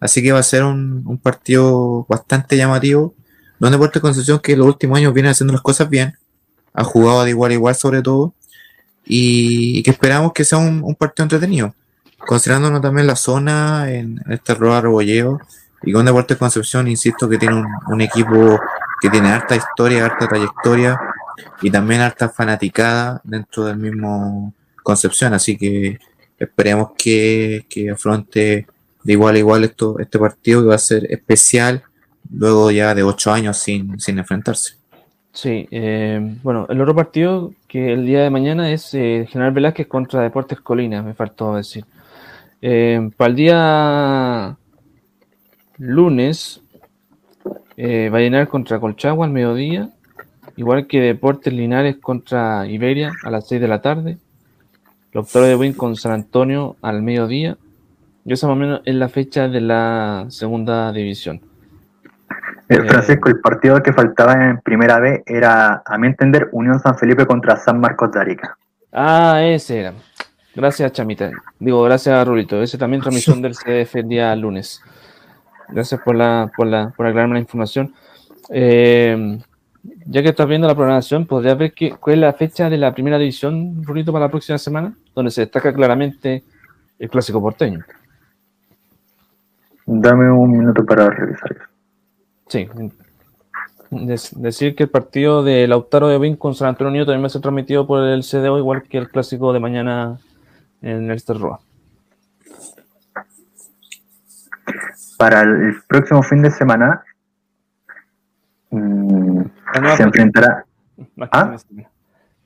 Así 0.00 0.22
que 0.22 0.30
va 0.30 0.38
a 0.38 0.42
ser 0.42 0.64
un, 0.64 1.02
un 1.06 1.16
partido 1.16 2.04
bastante 2.10 2.58
llamativo, 2.58 3.14
donde 3.58 3.78
Puerto 3.78 4.02
Concepción, 4.02 4.38
que 4.38 4.52
en 4.52 4.58
los 4.58 4.68
últimos 4.68 4.98
años 4.98 5.14
viene 5.14 5.30
haciendo 5.30 5.54
las 5.54 5.62
cosas 5.62 5.88
bien, 5.88 6.14
ha 6.74 6.84
jugado 6.84 7.24
de 7.24 7.30
igual 7.30 7.52
a 7.52 7.54
igual 7.54 7.74
sobre 7.74 8.02
todo, 8.02 8.34
y, 9.06 9.82
que 9.82 9.90
esperamos 9.90 10.34
que 10.34 10.44
sea 10.44 10.58
un, 10.58 10.94
partido 10.96 11.24
entretenido, 11.24 11.74
considerándonos 12.18 12.82
también 12.82 13.06
la 13.06 13.16
zona 13.16 13.90
en 13.90 14.20
este 14.28 14.54
Roa 14.54 14.82
Rebolleo 14.82 15.40
y 15.84 15.92
con 15.94 16.04
Deportes 16.04 16.36
Concepción, 16.36 16.86
insisto, 16.86 17.30
que 17.30 17.38
tiene 17.38 17.64
un, 17.88 18.00
equipo 18.02 18.60
que 19.00 19.08
tiene 19.08 19.30
harta 19.30 19.56
historia, 19.56 20.04
harta 20.04 20.28
trayectoria 20.28 21.00
y 21.62 21.70
también 21.70 22.00
harta 22.00 22.28
fanaticada 22.28 23.20
dentro 23.24 23.64
del 23.64 23.76
mismo 23.76 24.54
Concepción, 24.82 25.34
así 25.34 25.56
que 25.56 25.98
esperemos 26.38 26.92
que, 26.96 27.66
afronte 27.92 28.66
de 29.04 29.12
igual 29.12 29.36
a 29.36 29.38
igual 29.38 29.64
esto, 29.64 29.98
este 29.98 30.18
partido 30.18 30.62
que 30.62 30.68
va 30.68 30.74
a 30.74 30.78
ser 30.78 31.06
especial 31.12 31.82
luego 32.32 32.70
ya 32.70 32.94
de 32.94 33.02
ocho 33.02 33.32
años 33.32 33.58
sin, 33.58 34.00
sin 34.00 34.18
enfrentarse. 34.18 34.80
Sí, 35.32 35.68
eh, 35.70 36.20
bueno, 36.42 36.66
el 36.68 36.80
otro 36.80 36.94
partido 36.94 37.52
que 37.68 37.92
el 37.92 38.04
día 38.04 38.22
de 38.22 38.30
mañana 38.30 38.72
es 38.72 38.92
eh, 38.94 39.26
General 39.30 39.52
Velázquez 39.52 39.86
contra 39.86 40.22
Deportes 40.22 40.60
Colina, 40.60 41.02
me 41.02 41.14
faltó 41.14 41.54
decir. 41.54 41.84
Eh, 42.62 43.10
para 43.16 43.30
el 43.30 43.36
día 43.36 44.56
lunes, 45.78 46.60
va 47.78 48.18
a 48.18 48.20
llenar 48.20 48.48
contra 48.48 48.78
Colchagua 48.80 49.24
al 49.24 49.32
mediodía, 49.32 49.88
igual 50.60 50.86
que 50.86 51.00
Deportes 51.00 51.54
Linares 51.54 51.96
contra 51.96 52.66
Iberia 52.66 53.12
a 53.24 53.30
las 53.30 53.48
6 53.48 53.62
de 53.62 53.66
la 53.66 53.80
tarde. 53.80 54.18
Los 55.10 55.32
de 55.32 55.56
Win 55.56 55.72
con 55.72 55.96
San 55.96 56.12
Antonio 56.12 56.76
al 56.82 57.00
mediodía. 57.00 57.56
Y 58.26 58.34
esa 58.34 58.46
más 58.46 58.56
o 58.56 58.60
menos 58.60 58.82
es 58.84 58.94
la 58.94 59.08
fecha 59.08 59.48
de 59.48 59.62
la 59.62 60.26
segunda 60.28 60.92
división. 60.92 61.40
Eh, 62.68 62.74
eh, 62.74 62.82
Francisco, 62.86 63.30
el 63.30 63.40
partido 63.40 63.82
que 63.82 63.94
faltaba 63.94 64.34
en 64.34 64.60
primera 64.60 65.00
vez 65.00 65.22
era, 65.24 65.82
a 65.82 65.96
mi 65.96 66.08
entender, 66.08 66.50
Unión 66.52 66.78
San 66.78 66.94
Felipe 66.98 67.24
contra 67.24 67.56
San 67.56 67.80
Marcos 67.80 68.12
de 68.12 68.20
Arica. 68.20 68.58
Ah, 68.92 69.40
ese 69.42 69.80
era. 69.80 69.94
Gracias, 70.54 70.92
Chamita. 70.92 71.30
Digo, 71.58 71.82
gracias, 71.84 72.28
Rulito. 72.28 72.62
Ese 72.62 72.76
también 72.76 73.00
transmisión 73.00 73.40
del 73.40 73.54
CDF 73.54 73.96
el 73.96 74.08
día 74.08 74.36
lunes. 74.36 74.82
Gracias 75.68 76.02
por 76.02 76.16
la, 76.16 76.52
por 76.54 76.66
la, 76.66 76.92
por 76.94 77.06
aclararme 77.06 77.34
la 77.36 77.40
información. 77.40 77.94
Eh, 78.50 79.40
ya 79.82 80.22
que 80.22 80.30
estás 80.30 80.48
viendo 80.48 80.66
la 80.66 80.74
programación, 80.74 81.26
¿podrías 81.26 81.56
ver 81.56 81.72
qué, 81.72 81.92
cuál 81.92 82.14
es 82.14 82.20
la 82.20 82.32
fecha 82.32 82.68
de 82.68 82.76
la 82.76 82.92
primera 82.92 83.18
división, 83.18 83.82
Rulito, 83.82 84.12
para 84.12 84.26
la 84.26 84.30
próxima 84.30 84.58
semana? 84.58 84.94
Donde 85.14 85.30
se 85.30 85.42
destaca 85.42 85.72
claramente 85.72 86.44
el 86.98 87.08
clásico 87.08 87.40
porteño. 87.40 87.84
Dame 89.86 90.30
un 90.30 90.58
minuto 90.58 90.84
para 90.84 91.10
revisar 91.10 91.52
eso. 91.52 91.64
Sí. 92.48 92.68
decir 94.36 94.74
que 94.74 94.84
el 94.84 94.88
partido 94.88 95.42
de 95.42 95.66
Lautaro 95.66 96.08
de 96.08 96.18
Win 96.18 96.36
con 96.36 96.54
San 96.54 96.68
Antonio 96.68 97.04
también 97.04 97.22
va 97.22 97.26
a 97.26 97.30
ser 97.30 97.40
transmitido 97.40 97.86
por 97.86 98.04
el 98.04 98.22
CDO, 98.22 98.58
igual 98.58 98.82
que 98.82 98.98
el 98.98 99.08
clásico 99.08 99.52
de 99.52 99.60
mañana 99.60 100.18
en 100.82 101.10
el 101.10 101.20
Roa. 101.26 101.60
Para 105.18 105.42
el 105.42 105.82
próximo 105.88 106.22
fin 106.22 106.42
de 106.42 106.50
semana 106.50 107.02
se 109.96 110.02
enfrentará. 110.02 110.64
¿Ah? 111.32 111.56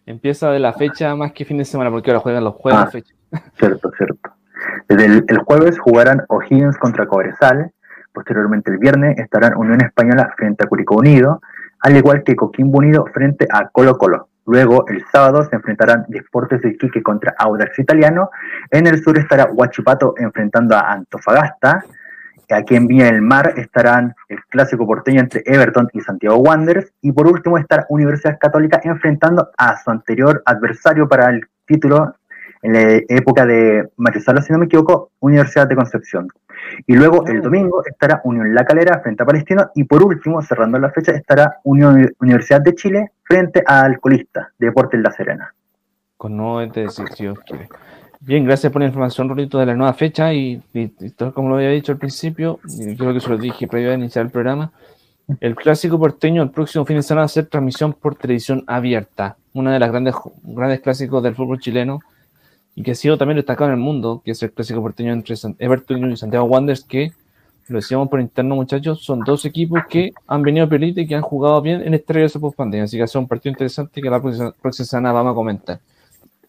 Empieza 0.07 0.51
de 0.51 0.59
la 0.61 0.73
fecha 0.73 1.15
más 1.17 1.33
que 1.33 1.45
fin 1.45 1.59
de 1.59 1.65
semana, 1.65 1.91
porque 1.91 2.11
ahora 2.11 2.21
juegan 2.21 2.45
los 2.45 2.55
jueves. 2.55 3.05
Ah, 3.33 3.41
cierto, 3.59 3.91
cierto. 3.97 4.31
el, 4.89 5.25
el, 5.27 5.39
jueves 5.39 5.79
jugarán 5.79 6.25
O'Higgins 6.29 6.77
contra 6.77 7.07
Cobresal, 7.07 7.73
Posteriormente 8.15 8.71
el 8.71 8.79
viernes 8.79 9.19
estarán 9.19 9.57
Unión 9.57 9.81
Española 9.83 10.33
frente 10.37 10.65
a 10.65 10.69
Curicó 10.69 10.95
Unido, 10.95 11.43
al 11.81 11.97
igual 11.97 12.23
que 12.23 12.37
Coquimbo 12.37 12.79
Unido 12.79 13.05
frente 13.13 13.49
a 13.51 13.69
Colo 13.71 13.99
Colo. 13.99 14.29
Luego, 14.47 14.87
el 14.87 15.05
sábado, 15.11 15.43
se 15.45 15.57
enfrentarán 15.57 16.05
Deportes 16.07 16.63
de 16.63 16.69
Iquique 16.69 17.03
contra 17.03 17.35
Audax 17.37 17.77
Italiano. 17.77 18.31
En 18.71 18.87
el 18.87 19.03
sur 19.03 19.19
estará 19.19 19.47
Huachipato 19.47 20.15
enfrentando 20.17 20.77
a 20.77 20.93
Antofagasta. 20.93 21.85
Aquí 22.51 22.77
en 22.77 22.87
Viña 22.87 23.07
del 23.07 23.23
Mar 23.23 23.55
estarán 23.57 24.15
el 24.29 24.43
clásico 24.45 24.87
porteño 24.87 25.21
entre 25.21 25.43
Everton 25.47 25.89
y 25.93 26.01
Santiago 26.01 26.37
Wanderers. 26.37 26.93
Y 27.01 27.13
por 27.13 27.27
último 27.27 27.59
estará 27.59 27.87
Universidad 27.89 28.39
Católica 28.39 28.81
enfrentando 28.85 29.51
a 29.57 29.77
su 29.83 29.91
anterior 29.91 30.43
adversario 30.45 31.09
para 31.09 31.31
el 31.31 31.47
título 31.67 32.15
en 32.63 32.73
la 32.73 32.81
época 33.09 33.45
de 33.45 33.91
Mario 33.97 34.23
Sala, 34.23 34.41
si 34.41 34.53
no 34.53 34.59
me 34.59 34.65
equivoco, 34.65 35.11
Universidad 35.21 35.69
de 35.69 35.77
Concepción. 35.77 36.29
Y 36.87 36.97
luego 36.97 37.27
el 37.27 37.43
domingo 37.43 37.85
estará 37.85 38.23
Unión 38.25 38.55
La 38.55 38.65
Calera 38.65 39.01
frente 39.01 39.23
a 39.23 39.27
Palestino. 39.27 39.71
Y 39.75 39.85
por 39.85 40.03
último, 40.03 40.41
cerrando 40.41 40.79
la 40.79 40.91
fecha, 40.91 41.13
estará 41.13 41.59
Unión 41.65 42.11
Universidad 42.21 42.63
de 42.63 42.75
Chile 42.75 43.13
frente 43.23 43.63
al 43.67 44.01
colista 44.01 44.51
Deportes 44.59 45.01
La 45.01 45.13
Serena. 45.13 45.55
Con 46.17 46.39
nuevo 46.39 46.61
de 46.61 46.89
Bien, 48.27 48.43
gracias 48.43 48.73
por 48.73 48.81
la 48.81 48.89
información, 48.89 49.29
Rolito, 49.29 49.59
de 49.59 49.67
la 49.67 49.75
nueva 49.75 49.93
fecha. 49.93 50.33
Y, 50.33 50.63
todo 51.15 51.35
como 51.35 51.51
lo 51.51 51.57
había 51.57 51.69
dicho 51.69 51.93
al 51.93 51.99
principio, 51.99 52.59
y 52.79 52.97
creo 52.97 53.13
que 53.13 53.21
se 53.21 53.29
lo 53.29 53.37
dije 53.37 53.69
previo 53.69 53.91
a 53.91 53.95
iniciar 53.95 54.25
el 54.25 54.31
programa. 54.31 54.73
El 55.41 55.55
clásico 55.55 55.99
porteño 55.99 56.43
el 56.43 56.51
próximo 56.51 56.87
fin 56.87 56.97
de 56.97 57.03
semana 57.03 57.23
va 57.23 57.27
a 57.27 57.29
ser 57.29 57.47
transmisión 57.47 57.93
por 57.93 58.15
televisión 58.15 58.65
abierta. 58.67 59.37
Una 59.53 59.75
de 59.75 59.79
las 59.79 59.91
grandes, 59.91 60.15
grandes 60.43 60.81
clásicos 60.81 61.23
del 61.23 61.35
fútbol 61.35 61.61
chileno 61.61 62.01
y 62.75 62.83
que 62.83 62.93
ha 62.93 62.95
sido 62.95 63.19
también 63.19 63.37
destacado 63.37 63.71
en 63.71 63.77
el 63.77 63.81
mundo, 63.81 64.23
que 64.25 64.31
es 64.31 64.43
el 64.43 64.53
clásico 64.53 64.81
porteño 64.81 65.13
entre 65.13 65.35
Everton 65.59 66.13
y 66.13 66.17
Santiago 66.17 66.47
Wanderers, 66.47 66.85
que 66.85 67.13
lo 67.69 67.77
decíamos 67.77 68.09
por 68.09 68.21
interno, 68.21 68.57
muchachos, 68.57 69.05
son 69.05 69.21
dos 69.21 69.45
equipos 69.45 69.81
que 69.89 70.13
han 70.27 70.43
venido 70.43 70.65
a 70.65 70.69
Pelite 70.69 71.03
y 71.03 71.07
que 71.07 71.15
han 71.15 71.23
jugado 71.23 71.61
bien 71.61 71.83
en 71.83 71.93
este 71.93 72.15
regreso 72.15 72.41
post 72.41 72.57
pandemia. 72.57 72.85
Así 72.85 72.97
que 72.97 73.03
ha 73.03 73.19
un 73.19 73.29
partido 73.29 73.53
interesante 73.53 74.01
que 74.01 74.09
la 74.09 74.21
próxima, 74.21 74.53
semana 74.73 75.13
vamos 75.13 75.33
a 75.33 75.35
comentar. 75.35 75.81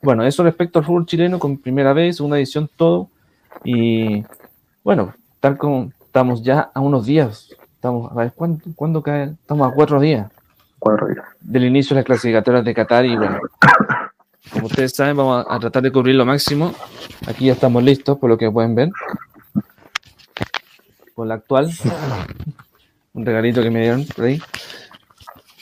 Bueno, 0.06 0.24
eso 0.24 0.44
respecto 0.44 0.78
al 0.78 0.86
fútbol 0.86 1.08
chileno, 1.08 1.40
con 1.40 1.58
primera 1.58 1.92
vez, 1.92 2.18
segunda 2.18 2.38
edición, 2.38 2.70
todo. 2.78 3.10
Y 3.64 4.24
bueno, 4.84 5.16
tal 5.40 5.58
como 5.58 5.92
estamos 6.00 6.44
ya 6.44 6.70
a 6.76 6.80
unos 6.80 7.08
días, 7.08 7.50
estamos, 7.74 8.12
a 8.12 8.14
ver, 8.14 8.32
¿cuándo, 8.76 9.02
cae? 9.02 9.32
Estamos 9.32 9.68
a 9.68 9.74
cuatro 9.74 10.00
días. 10.00 10.32
Cuatro 10.78 11.08
días. 11.08 11.26
Del 11.42 11.66
inicio 11.66 11.96
de 11.96 12.02
las 12.02 12.06
clasificatorias 12.06 12.64
de 12.64 12.76
Qatar 12.76 13.04
y 13.04 13.16
bueno, 13.16 13.40
como 14.54 14.68
ustedes 14.68 14.96
saben, 14.96 15.18
vamos 15.18 15.44
a, 15.50 15.60
tratar 15.60 15.82
de 15.82 15.92
cubrir 15.92 16.14
lo 16.14 16.24
máximo. 16.24 16.72
Aquí 17.28 17.48
ya 17.48 17.54
estamos 17.54 17.82
listos, 17.82 18.20
por 18.20 18.30
lo 18.30 18.38
que 18.38 18.52
pueden 18.52 18.76
ver. 18.76 18.92
Con 21.16 21.30
la 21.30 21.34
actual. 21.34 21.72
Un 23.14 23.26
regalito 23.26 23.64
que 23.64 23.72
me 23.72 23.82
dieron 23.82 24.06
por 24.06 24.26
ahí. 24.26 24.40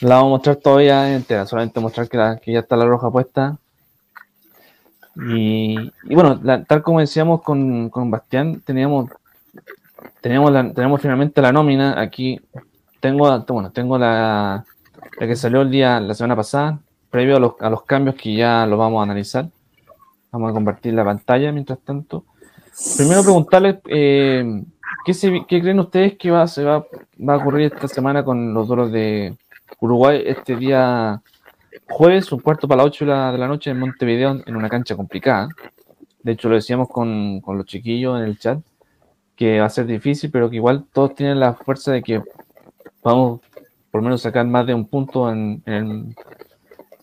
La 0.01 0.15
vamos 0.15 0.27
a 0.27 0.31
mostrar 0.31 0.55
todavía 0.57 1.15
entera, 1.15 1.45
solamente 1.45 1.79
mostrar 1.79 2.09
que, 2.09 2.51
ya 2.51 2.59
está 2.59 2.75
la 2.75 2.83
roja 2.83 3.09
puesta. 3.09 3.57
Y, 5.15 5.91
bueno, 6.13 6.39
tal 6.67 6.81
como 6.81 6.99
decíamos 6.99 7.41
con, 7.41 7.89
con 7.89 8.09
Bastián, 8.09 8.61
teníamos, 8.65 9.09
teníamos, 10.21 10.73
tenemos 10.73 11.01
finalmente 11.01 11.41
la 11.41 11.51
nómina. 11.51 11.99
Aquí 11.99 12.41
tengo, 12.99 13.43
bueno, 13.47 13.71
tengo 13.71 13.97
la, 13.97 14.65
la 15.19 15.27
que 15.27 15.35
salió 15.35 15.61
el 15.61 15.71
día, 15.71 15.99
la 15.99 16.13
semana 16.13 16.35
pasada, 16.35 16.79
previo 17.09 17.37
a 17.37 17.69
los, 17.69 17.83
cambios 17.83 18.15
que 18.15 18.35
ya 18.35 18.65
los 18.65 18.79
vamos 18.79 18.99
a 18.99 19.03
analizar. 19.03 19.49
Vamos 20.31 20.49
a 20.49 20.53
compartir 20.53 20.93
la 20.93 21.05
pantalla 21.05 21.51
mientras 21.51 21.79
tanto. 21.79 22.25
Primero 22.97 23.21
preguntarles, 23.21 23.77
eh, 23.85 24.63
¿qué, 25.05 25.45
creen 25.47 25.79
ustedes 25.79 26.17
que 26.17 26.31
va, 26.31 26.47
se 26.47 26.63
va, 26.63 26.77
a 26.77 27.35
ocurrir 27.35 27.71
esta 27.71 27.87
semana 27.87 28.23
con 28.23 28.51
los 28.53 28.67
duelos 28.67 28.91
de 28.91 29.35
Uruguay 29.79 30.23
este 30.25 30.55
día 30.55 31.21
jueves, 31.87 32.31
un 32.31 32.39
cuarto 32.39 32.67
para 32.67 32.83
las 32.83 32.87
8 32.87 33.05
de 33.05 33.37
la, 33.37 33.47
noche 33.47 33.71
en 33.71 33.79
Montevideo, 33.79 34.41
en 34.45 34.55
una 34.55 34.69
cancha 34.69 34.95
complicada? 34.95 35.49
De 36.21 36.33
hecho, 36.33 36.49
lo 36.49 36.55
decíamos 36.55 36.89
con, 36.89 37.41
los 37.45 37.65
chiquillos 37.65 38.19
en 38.19 38.25
el 38.25 38.37
chat, 38.37 38.59
que 39.35 39.59
va 39.59 39.65
a 39.65 39.69
ser 39.69 39.85
difícil, 39.85 40.31
pero 40.31 40.49
que 40.49 40.57
igual 40.57 40.85
todos 40.91 41.15
tienen 41.15 41.39
la 41.39 41.53
fuerza 41.53 41.91
de 41.91 42.01
que 42.01 42.21
vamos 43.03 43.41
por 43.91 44.01
lo 44.01 44.05
menos 44.05 44.21
sacar 44.21 44.45
más 44.45 44.65
de 44.65 44.73
un 44.73 44.87
punto 44.87 45.31
en 45.31 45.61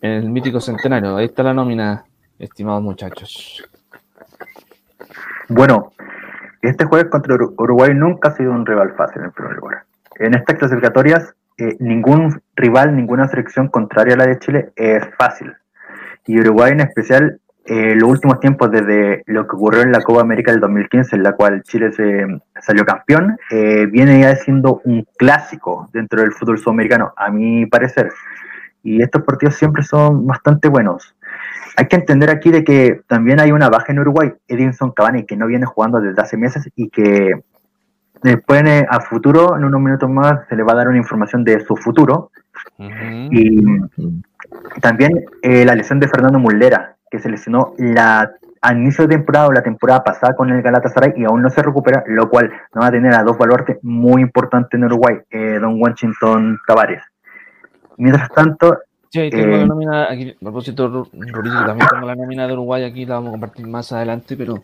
el 0.01 0.31
mítico 0.31 0.61
centenario. 0.61 1.17
Ahí 1.17 1.27
está 1.27 1.43
la 1.43 1.55
nómina, 1.55 2.05
estimados 2.39 2.83
muchachos. 2.83 3.63
Bueno, 5.49 5.93
este 6.63 6.85
jueves 6.85 7.11
contra 7.11 7.35
Uruguay 7.35 7.93
nunca 7.95 8.31
ha 8.31 8.37
sido 8.37 8.53
un 8.53 8.65
rival 8.65 8.95
fácil 8.97 9.23
en 9.23 9.33
primer 9.33 9.57
lugar. 9.57 9.85
En 10.17 10.35
estas 10.35 10.57
clasificatorias 10.57 11.35
ningún 11.79 12.43
rival, 12.57 12.97
ninguna 12.97 13.29
selección 13.29 13.69
contraria 13.69 14.15
a 14.15 14.19
la 14.19 14.27
de 14.27 14.39
Chile 14.39 14.73
es 14.77 15.03
fácil. 15.19 15.53
Y 16.27 16.39
Uruguay 16.41 16.73
en 16.73 16.81
especial, 16.81 17.41
eh, 17.65 17.95
los 17.95 18.09
últimos 18.09 18.41
tiempos, 18.41 18.71
desde 18.71 19.23
lo 19.27 19.47
que 19.47 19.57
ocurrió 19.57 19.83
en 19.83 19.93
la 19.93 20.03
Copa 20.03 20.21
América 20.21 20.51
del 20.53 20.61
2015, 20.61 21.17
en 21.17 21.23
la 21.23 21.33
cual 21.33 21.63
Chile 21.63 21.93
se 21.93 22.27
salió 22.61 22.85
campeón, 22.85 23.37
eh, 23.51 23.87
viene 23.87 24.21
ya 24.21 24.35
siendo 24.37 24.81
un 24.85 25.07
clásico 25.17 25.89
dentro 25.93 26.21
del 26.21 26.33
fútbol 26.33 26.59
sudamericano, 26.59 27.13
a 27.17 27.31
mi 27.31 27.67
parecer. 27.67 28.11
Y 28.83 29.03
estos 29.03 29.23
partidos 29.23 29.57
siempre 29.57 29.83
son 29.83 30.27
bastante 30.27 30.69
buenos. 30.69 31.15
Hay 31.77 31.87
que 31.87 31.97
entender 31.97 32.31
aquí 32.31 32.51
de 32.51 32.65
que 32.65 33.03
también 33.07 33.41
hay 33.41 33.53
una 33.53 33.69
baja 33.69 33.93
en 33.93 34.01
Uruguay, 34.01 34.33
Edinson 34.49 34.93
Cavani, 34.93 35.25
que 35.25 35.37
no 35.37 35.47
viene 35.47 35.67
jugando 35.67 36.01
desde 36.01 36.21
hace 36.21 36.37
meses 36.37 36.69
y 36.75 36.89
que 36.91 37.33
después 38.23 38.63
a 38.89 39.01
futuro, 39.01 39.57
en 39.57 39.65
unos 39.65 39.81
minutos 39.81 40.09
más, 40.09 40.47
se 40.49 40.57
le 40.57 40.63
va 40.63 40.73
a 40.73 40.77
dar 40.77 40.89
una 40.89 40.99
información 40.99 41.45
de 41.45 41.61
su 41.61 41.77
futuro. 41.77 42.31
Y 42.79 43.63
también 44.81 45.25
eh, 45.43 45.65
la 45.65 45.75
lesión 45.75 46.01
de 46.01 46.09
Fernando 46.09 46.39
Mullera, 46.39 46.97
que 47.11 47.19
se 47.19 47.31
lesionó 47.31 47.75
la, 47.79 48.31
al 48.61 48.79
inicio 48.79 49.07
de 49.07 49.17
temporada 49.17 49.49
o 49.49 49.53
la 49.53 49.63
temporada 49.63 50.05
pasada 50.05 50.35
con 50.35 50.51
el 50.51 50.63
Galatasaray 50.63 51.15
y 51.17 51.25
aún 51.25 51.43
no 51.43 51.51
se 51.51 51.63
recupera, 51.63 52.05
lo 52.07 52.29
cual 52.29 52.53
nos 52.75 52.85
va 52.85 52.89
a 52.89 52.93
tener 52.93 53.15
a 53.15 53.23
dos 53.23 53.39
baluartes 53.39 53.79
muy 53.83 54.23
importantes 54.23 54.79
en 54.79 54.85
Uruguay, 54.85 55.19
eh, 55.31 55.59
Don 55.61 55.81
Washington 55.81 56.59
Tavares. 56.67 57.03
Mientras 57.97 58.29
tanto, 58.31 58.79
Sí, 59.13 59.19
ahí 59.19 59.31
tengo 59.31 59.49
la 59.49 59.63
eh, 59.63 59.67
nómina, 59.67 60.09
aquí, 60.09 60.31
a 60.31 60.39
propósito, 60.39 61.09
también 61.11 61.33
tengo 61.91 62.07
la 62.07 62.15
nómina 62.15 62.47
de 62.47 62.53
Uruguay, 62.53 62.85
aquí 62.85 63.05
la 63.05 63.17
vamos 63.17 63.31
a 63.31 63.33
compartir 63.33 63.67
más 63.67 63.91
adelante, 63.91 64.37
pero 64.37 64.63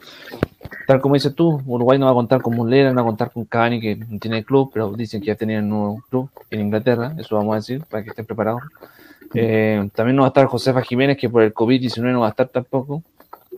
tal 0.86 1.00
como 1.00 1.14
dices 1.14 1.34
tú, 1.34 1.60
Uruguay 1.66 1.98
no 1.98 2.06
va 2.06 2.12
a 2.12 2.14
contar 2.14 2.40
con 2.42 2.54
Muslera, 2.54 2.90
no 2.90 2.94
va 2.94 3.02
a 3.02 3.06
contar 3.06 3.32
con 3.32 3.44
Cavani, 3.46 3.80
que 3.80 3.96
no 3.96 4.20
tiene 4.20 4.44
club, 4.44 4.70
pero 4.72 4.92
dicen 4.92 5.20
que 5.20 5.26
ya 5.26 5.34
tenían 5.34 5.64
un 5.64 5.70
nuevo 5.70 6.04
club 6.08 6.30
en 6.52 6.60
Inglaterra, 6.60 7.12
eso 7.18 7.34
vamos 7.34 7.54
a 7.54 7.56
decir, 7.56 7.82
para 7.90 8.04
que 8.04 8.10
estén 8.10 8.24
preparados. 8.24 8.62
Eh, 9.34 9.90
también 9.92 10.14
no 10.14 10.22
va 10.22 10.28
a 10.28 10.30
estar 10.30 10.46
Josefa 10.46 10.80
Jiménez, 10.82 11.18
que 11.18 11.28
por 11.28 11.42
el 11.42 11.52
COVID-19 11.52 12.12
no 12.12 12.20
va 12.20 12.28
a 12.28 12.30
estar 12.30 12.46
tampoco. 12.46 13.02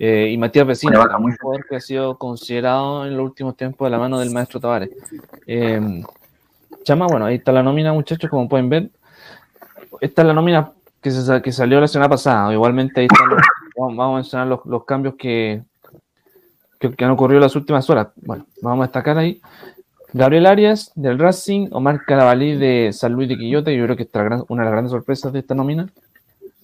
Eh, 0.01 0.31
y 0.32 0.39
Matías 0.39 0.66
Vecino, 0.66 1.02
un 1.02 1.36
jugador 1.36 1.66
que 1.69 1.77
ha 1.77 1.81
sido 1.81 2.16
considerado 2.16 3.05
en 3.05 3.15
los 3.15 3.27
últimos 3.27 3.59
tiempos 3.59 3.85
de 3.85 3.90
la 3.90 3.98
mano 3.98 4.19
del 4.20 4.31
maestro 4.31 4.59
Tavares. 4.59 4.89
Chama, 6.82 7.06
bueno, 7.09 7.27
ahí 7.27 7.35
está 7.35 7.52
la 7.52 7.62
nómina, 7.62 7.93
muchachos, 7.93 8.31
como 8.31 8.48
pueden 8.48 8.70
ver. 8.70 8.89
Esta 10.01 10.23
es 10.23 10.28
la 10.28 10.35
nómina 10.35 10.73
que, 11.01 11.11
se, 11.11 11.43
que 11.43 11.53
salió 11.53 11.81
la 11.81 11.89
semana 11.89 12.09
pasada. 12.09 12.53
Igualmente 12.53 13.01
ahí 13.01 13.07
están 13.07 13.29
vamos, 13.77 14.12
a 14.12 14.15
mencionar 14.16 14.47
los, 14.49 14.61
los 14.65 14.85
cambios 14.85 15.15
que, 15.16 15.62
que, 16.79 17.05
han 17.05 17.11
ocurrido 17.11 17.39
en 17.39 17.45
las 17.45 17.57
últimas 17.57 17.89
horas. 17.91 18.09
Bueno, 18.16 18.47
vamos 18.62 18.85
a 18.85 18.87
destacar 18.87 19.19
ahí. 19.19 19.41
Gabriel 20.12 20.47
Arias 20.47 20.91
del 20.95 21.19
Racing, 21.19 21.69
Omar 21.70 22.05
Carabalí 22.07 22.57
de 22.57 22.93
San 22.93 23.12
Luis 23.12 23.29
de 23.29 23.37
Quillota, 23.37 23.70
yo 23.70 23.85
creo 23.85 23.97
que 23.97 24.05
esta 24.05 24.27
es 24.27 24.43
una 24.49 24.62
de 24.62 24.66
las 24.66 24.73
grandes 24.73 24.91
sorpresas 24.93 25.33
de 25.33 25.41
esta 25.41 25.55
nómina. 25.55 25.89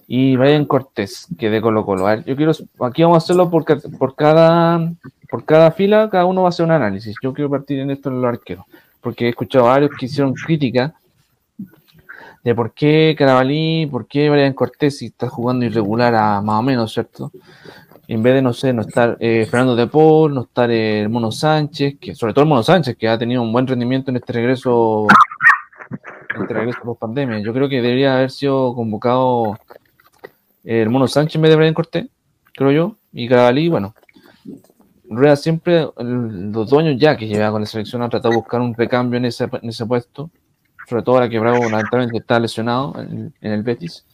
Y 0.06 0.36
Brian 0.36 0.66
Cortés, 0.66 1.27
que 1.39 1.48
de 1.48 1.62
Colo 1.62 1.85
Colo. 1.86 2.06
A 2.06 2.16
ver, 2.16 2.24
yo 2.24 2.36
quiero, 2.36 2.52
aquí 2.81 3.02
vamos 3.02 3.16
a 3.16 3.24
hacerlo 3.24 3.51
por, 3.51 3.65
por, 3.98 4.15
cada, 4.15 4.93
por 5.31 5.44
cada 5.44 5.70
fila, 5.70 6.11
cada 6.11 6.27
uno 6.27 6.43
va 6.43 6.48
a 6.48 6.51
hacer 6.51 6.65
un 6.65 6.73
análisis. 6.73 7.16
Yo 7.23 7.32
quiero 7.32 7.48
partir 7.51 7.78
en 7.81 7.90
esto 7.90 8.11
en 8.11 8.20
los 8.20 8.28
arqueros, 8.28 8.66
porque 9.01 9.27
he 9.27 9.28
escuchado 9.31 9.66
a 9.66 9.70
varios 9.70 9.93
que 9.98 10.06
hicieron 10.06 10.35
crítica 10.35 10.94
de 12.44 12.54
por 12.54 12.74
qué 12.74 13.14
Carabalí, 13.16 13.86
por 13.86 14.06
qué 14.06 14.28
Brian 14.28 14.52
Cortés 14.52 14.98
si 14.98 15.06
está 15.06 15.28
jugando 15.28 15.64
irregular 15.64 16.14
a 16.14 16.42
más 16.42 16.60
o 16.60 16.62
menos, 16.62 16.92
¿cierto? 16.92 17.32
En 18.06 18.22
vez 18.22 18.34
de, 18.34 18.42
no 18.42 18.52
sé, 18.52 18.74
no 18.74 18.82
estar 18.82 19.16
eh, 19.18 19.46
Fernando 19.50 19.74
de 19.74 19.86
Paul, 19.86 20.34
no 20.34 20.42
estar 20.42 20.70
el 20.70 21.08
Mono 21.08 21.32
Sánchez, 21.32 21.96
que 21.98 22.14
sobre 22.14 22.34
todo 22.34 22.42
el 22.42 22.50
Mono 22.50 22.62
Sánchez, 22.62 22.98
que 22.98 23.08
ha 23.08 23.16
tenido 23.16 23.40
un 23.40 23.50
buen 23.50 23.66
rendimiento 23.66 24.10
en 24.10 24.18
este 24.18 24.34
regreso, 24.34 25.06
en 26.36 26.42
este 26.42 26.52
regreso 26.52 26.80
post 26.84 27.00
pandemia. 27.00 27.38
Yo 27.38 27.54
creo 27.54 27.66
que 27.66 27.80
debería 27.80 28.16
haber 28.16 28.30
sido 28.30 28.74
convocado 28.74 29.58
el 30.64 30.90
Mono 30.90 31.08
Sánchez 31.08 31.36
en 31.36 31.42
vez 31.42 31.50
de 31.50 31.56
Brian 31.56 31.74
Cortés, 31.74 32.08
creo 32.52 32.72
yo, 32.72 32.96
y 33.10 33.26
Carabalí, 33.26 33.70
bueno, 33.70 33.94
Rueda 35.08 35.36
siempre, 35.36 35.88
los 35.96 36.68
dueños 36.68 36.96
ya 36.98 37.16
que 37.16 37.26
lleva 37.26 37.50
con 37.50 37.62
la 37.62 37.66
selección, 37.66 38.02
han 38.02 38.10
tratado 38.10 38.32
de 38.32 38.36
buscar 38.36 38.60
un 38.60 38.74
recambio 38.74 39.16
en 39.16 39.24
ese, 39.24 39.44
en 39.44 39.68
ese 39.68 39.86
puesto 39.86 40.30
sobre 40.89 41.02
todo 41.02 41.16
ahora 41.16 41.28
que 41.28 41.39
Bravo 41.39 41.69
lamentablemente 41.69 42.19
está 42.19 42.39
lesionado 42.39 42.94
en, 42.98 43.32
el 43.40 43.62
Betis. 43.62 44.05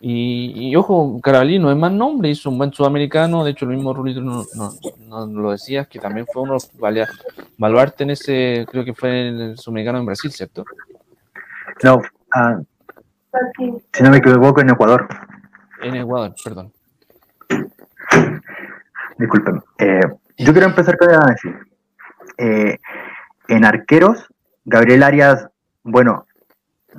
Y, 0.00 0.76
ojo, 0.76 1.20
Carabalí 1.20 1.58
no 1.58 1.72
es 1.72 1.76
más 1.76 1.90
nombre, 1.90 2.30
hizo 2.30 2.50
un 2.50 2.58
buen 2.58 2.72
sudamericano, 2.72 3.44
de 3.44 3.50
hecho 3.50 3.64
el 3.64 3.74
mismo 3.74 3.92
Rulito 3.92 4.20
no, 4.20 4.44
no, 4.54 5.26
lo 5.26 5.50
decías, 5.50 5.88
que 5.88 5.98
también 5.98 6.24
fue 6.32 6.42
uno 6.42 6.58
de 6.58 7.06
baluarte 7.56 8.04
en 8.04 8.10
ese, 8.10 8.64
creo 8.70 8.84
que 8.84 8.94
fue 8.94 9.28
el 9.28 9.58
sudamericano 9.58 9.98
en 9.98 10.06
Brasil, 10.06 10.30
¿cierto? 10.30 10.64
No, 11.82 12.00
ah, 12.32 12.60
si 13.92 14.02
no 14.02 14.10
me 14.10 14.18
equivoco, 14.18 14.60
en 14.60 14.70
Ecuador. 14.70 15.08
En 15.82 15.96
Ecuador, 15.96 16.34
perdón. 16.42 16.72
Disculpen. 19.18 19.62
Eh, 19.78 20.00
yo 20.38 20.52
quiero 20.52 20.68
empezar 20.68 20.96
con 20.96 21.10
análisis. 21.10 21.52
Eh, 22.36 22.78
en 23.48 23.64
arqueros, 23.64 24.26
Gabriel 24.64 25.02
Arias 25.02 25.48
bueno, 25.82 26.26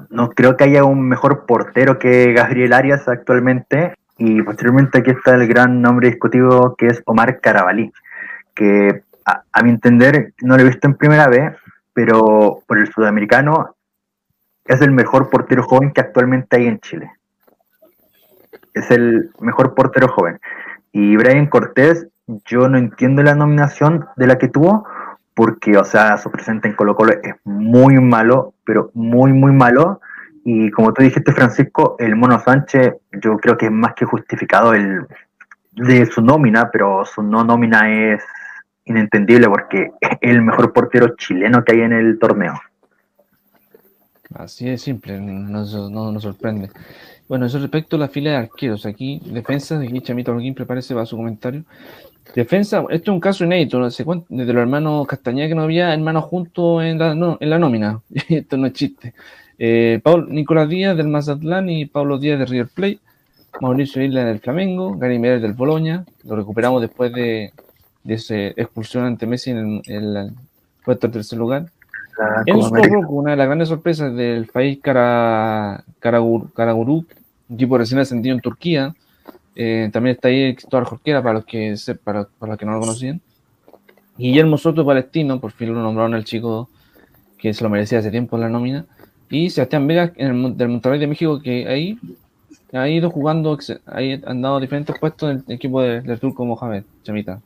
no 0.09 0.29
creo 0.29 0.57
que 0.57 0.63
haya 0.63 0.83
un 0.83 1.07
mejor 1.07 1.45
portero 1.45 1.99
que 1.99 2.33
Gabriel 2.33 2.73
Arias 2.73 3.07
actualmente. 3.07 3.95
Y 4.17 4.41
posteriormente 4.41 4.99
aquí 4.99 5.11
está 5.11 5.35
el 5.35 5.47
gran 5.47 5.81
nombre 5.81 6.09
discutido 6.09 6.75
que 6.77 6.87
es 6.87 7.01
Omar 7.05 7.39
Carabalí, 7.39 7.91
que 8.53 9.03
a, 9.25 9.63
mi 9.63 9.69
entender 9.69 10.33
no 10.41 10.55
lo 10.55 10.61
he 10.61 10.65
visto 10.65 10.87
en 10.87 10.95
primera 10.95 11.27
vez, 11.27 11.55
pero 11.93 12.61
por 12.67 12.79
el 12.79 12.91
sudamericano 12.91 13.75
es 14.65 14.81
el 14.81 14.91
mejor 14.91 15.29
portero 15.29 15.63
joven 15.63 15.91
que 15.91 16.01
actualmente 16.01 16.57
hay 16.57 16.67
en 16.67 16.79
Chile. 16.79 17.11
Es 18.73 18.91
el 18.91 19.31
mejor 19.39 19.73
portero 19.73 20.09
joven. 20.09 20.39
Y 20.91 21.15
Brian 21.15 21.47
Cortés, 21.47 22.07
yo 22.45 22.67
no 22.67 22.77
entiendo 22.77 23.23
la 23.23 23.35
nominación 23.35 24.07
de 24.15 24.27
la 24.27 24.37
que 24.37 24.49
tuvo, 24.49 24.85
porque, 25.39 25.77
o 25.77 25.85
sea, 25.85 26.17
su 26.17 26.29
presente 26.29 26.67
en 26.67 26.75
Colo 26.75 26.97
Colo 26.97 27.13
es 27.13 27.33
muy 27.45 27.97
malo, 28.01 28.55
pero 28.65 28.91
muy, 28.93 29.31
muy 29.31 29.53
malo. 29.53 30.01
Y 30.43 30.69
como 30.71 30.93
tú 30.93 31.01
dijiste, 31.01 31.31
Francisco, 31.31 31.95
el 31.97 32.17
Mono 32.17 32.41
Sánchez, 32.41 32.95
yo 33.23 33.37
creo 33.37 33.57
que 33.57 33.67
es 33.67 33.71
más 33.71 33.93
que 33.93 34.03
justificado 34.03 34.73
el 34.73 35.07
de 35.71 36.05
su 36.07 36.21
nómina, 36.21 36.69
pero 36.69 37.05
su 37.05 37.23
no 37.23 37.45
nómina 37.45 37.89
es 37.89 38.21
inentendible 38.83 39.47
porque 39.47 39.91
es 40.01 40.17
el 40.19 40.41
mejor 40.41 40.73
portero 40.73 41.15
chileno 41.15 41.63
que 41.63 41.71
hay 41.71 41.81
en 41.83 41.93
el 41.93 42.19
torneo. 42.19 42.59
Así 44.35 44.65
de 44.65 44.77
simple, 44.77 45.21
no 45.21 45.47
nos 46.11 46.21
sorprende. 46.21 46.69
Bueno, 47.29 47.45
eso 47.45 47.59
respecto 47.59 47.95
a 47.95 47.99
la 47.99 48.09
fila 48.09 48.31
de 48.31 48.37
arqueros. 48.37 48.85
Aquí, 48.85 49.21
defensa, 49.23 49.79
aquí 49.79 50.01
Chamito 50.01 50.33
Holguín, 50.33 50.53
prepárese 50.53 50.95
para 50.95 51.05
su 51.05 51.15
comentario. 51.15 51.63
Defensa, 52.35 52.83
esto 52.89 53.11
es 53.11 53.15
un 53.15 53.19
caso 53.19 53.43
inédito, 53.43 53.81
desde 53.83 54.53
los 54.53 54.61
hermanos 54.61 55.07
Castañeda 55.07 55.47
que 55.47 55.55
no 55.55 55.63
había 55.63 55.93
hermanos 55.93 56.25
juntos 56.25 56.83
en 56.83 56.99
la, 56.99 57.37
en 57.39 57.49
la 57.49 57.59
nómina. 57.59 58.01
esto 58.29 58.57
no 58.57 58.67
es 58.67 58.73
chiste. 58.73 59.13
Eh, 59.57 60.01
Nicolás 60.27 60.69
Díaz 60.69 60.95
del 60.95 61.07
Mazatlán 61.07 61.69
y 61.69 61.85
Pablo 61.85 62.17
Díaz 62.17 62.39
de 62.39 62.45
River 62.45 62.67
Plate. 62.73 62.99
Mauricio 63.61 64.01
Isla 64.03 64.23
del 64.25 64.39
Flamengo, 64.39 64.95
Gary 64.97 65.19
Miller 65.19 65.41
del 65.41 65.53
Boloña. 65.53 66.05
Lo 66.23 66.35
recuperamos 66.35 66.81
después 66.81 67.11
de, 67.11 67.51
de 68.03 68.13
esa 68.13 68.35
expulsión 68.35 69.05
ante 69.05 69.25
Messi 69.25 69.51
en 69.51 69.81
el, 69.85 70.31
puesto 70.85 71.07
en 71.07 71.13
tercer 71.13 71.39
lugar. 71.39 71.65
Enzo 72.45 72.75
Rocco, 72.75 73.13
una 73.13 73.31
de 73.31 73.37
las 73.37 73.47
grandes 73.47 73.69
sorpresas 73.69 74.13
del 74.15 74.47
país 74.47 74.79
Cara, 74.81 75.83
Karagurú, 75.99 77.05
equipo 77.49 77.77
recién 77.77 77.99
ascendido 77.99 78.35
en 78.35 78.41
Turquía. 78.41 78.93
Eh, 79.55 79.89
también 79.91 80.15
está 80.15 80.29
ahí 80.29 80.53
Cristóbal 80.55 80.85
Jorquera, 80.85 81.21
para 81.21 81.35
los 81.35 81.45
que 81.45 81.75
para, 82.03 82.25
para 82.25 82.51
los 82.51 82.59
que 82.59 82.65
no 82.65 82.73
lo 82.73 82.79
conocían. 82.79 83.21
Guillermo 84.17 84.57
Soto 84.57 84.85
Palestino, 84.85 85.39
por 85.39 85.51
fin 85.51 85.73
lo 85.73 85.81
nombraron 85.81 86.13
el 86.13 86.25
chico 86.25 86.69
que 87.37 87.53
se 87.53 87.63
lo 87.63 87.69
merecía 87.69 87.99
hace 87.99 88.11
tiempo 88.11 88.35
en 88.35 88.41
la 88.41 88.49
nómina. 88.49 88.85
Y 89.29 89.49
Sebastián 89.49 89.87
Vega 89.87 90.11
el, 90.17 90.57
del 90.57 90.69
Monterrey 90.69 90.99
de 90.99 91.07
México, 91.07 91.41
que 91.41 91.67
ahí 91.67 91.97
ha 92.73 92.87
ido 92.87 93.09
jugando, 93.09 93.57
ha 93.85 93.97
han 93.97 94.41
dado 94.41 94.59
diferentes 94.59 94.97
puestos 94.99 95.31
en 95.31 95.43
el 95.47 95.55
equipo 95.55 95.81
del 95.81 96.03
de 96.03 96.17
turco 96.17 96.45
Mohamed, 96.45 96.83
Chamita. 97.03 97.39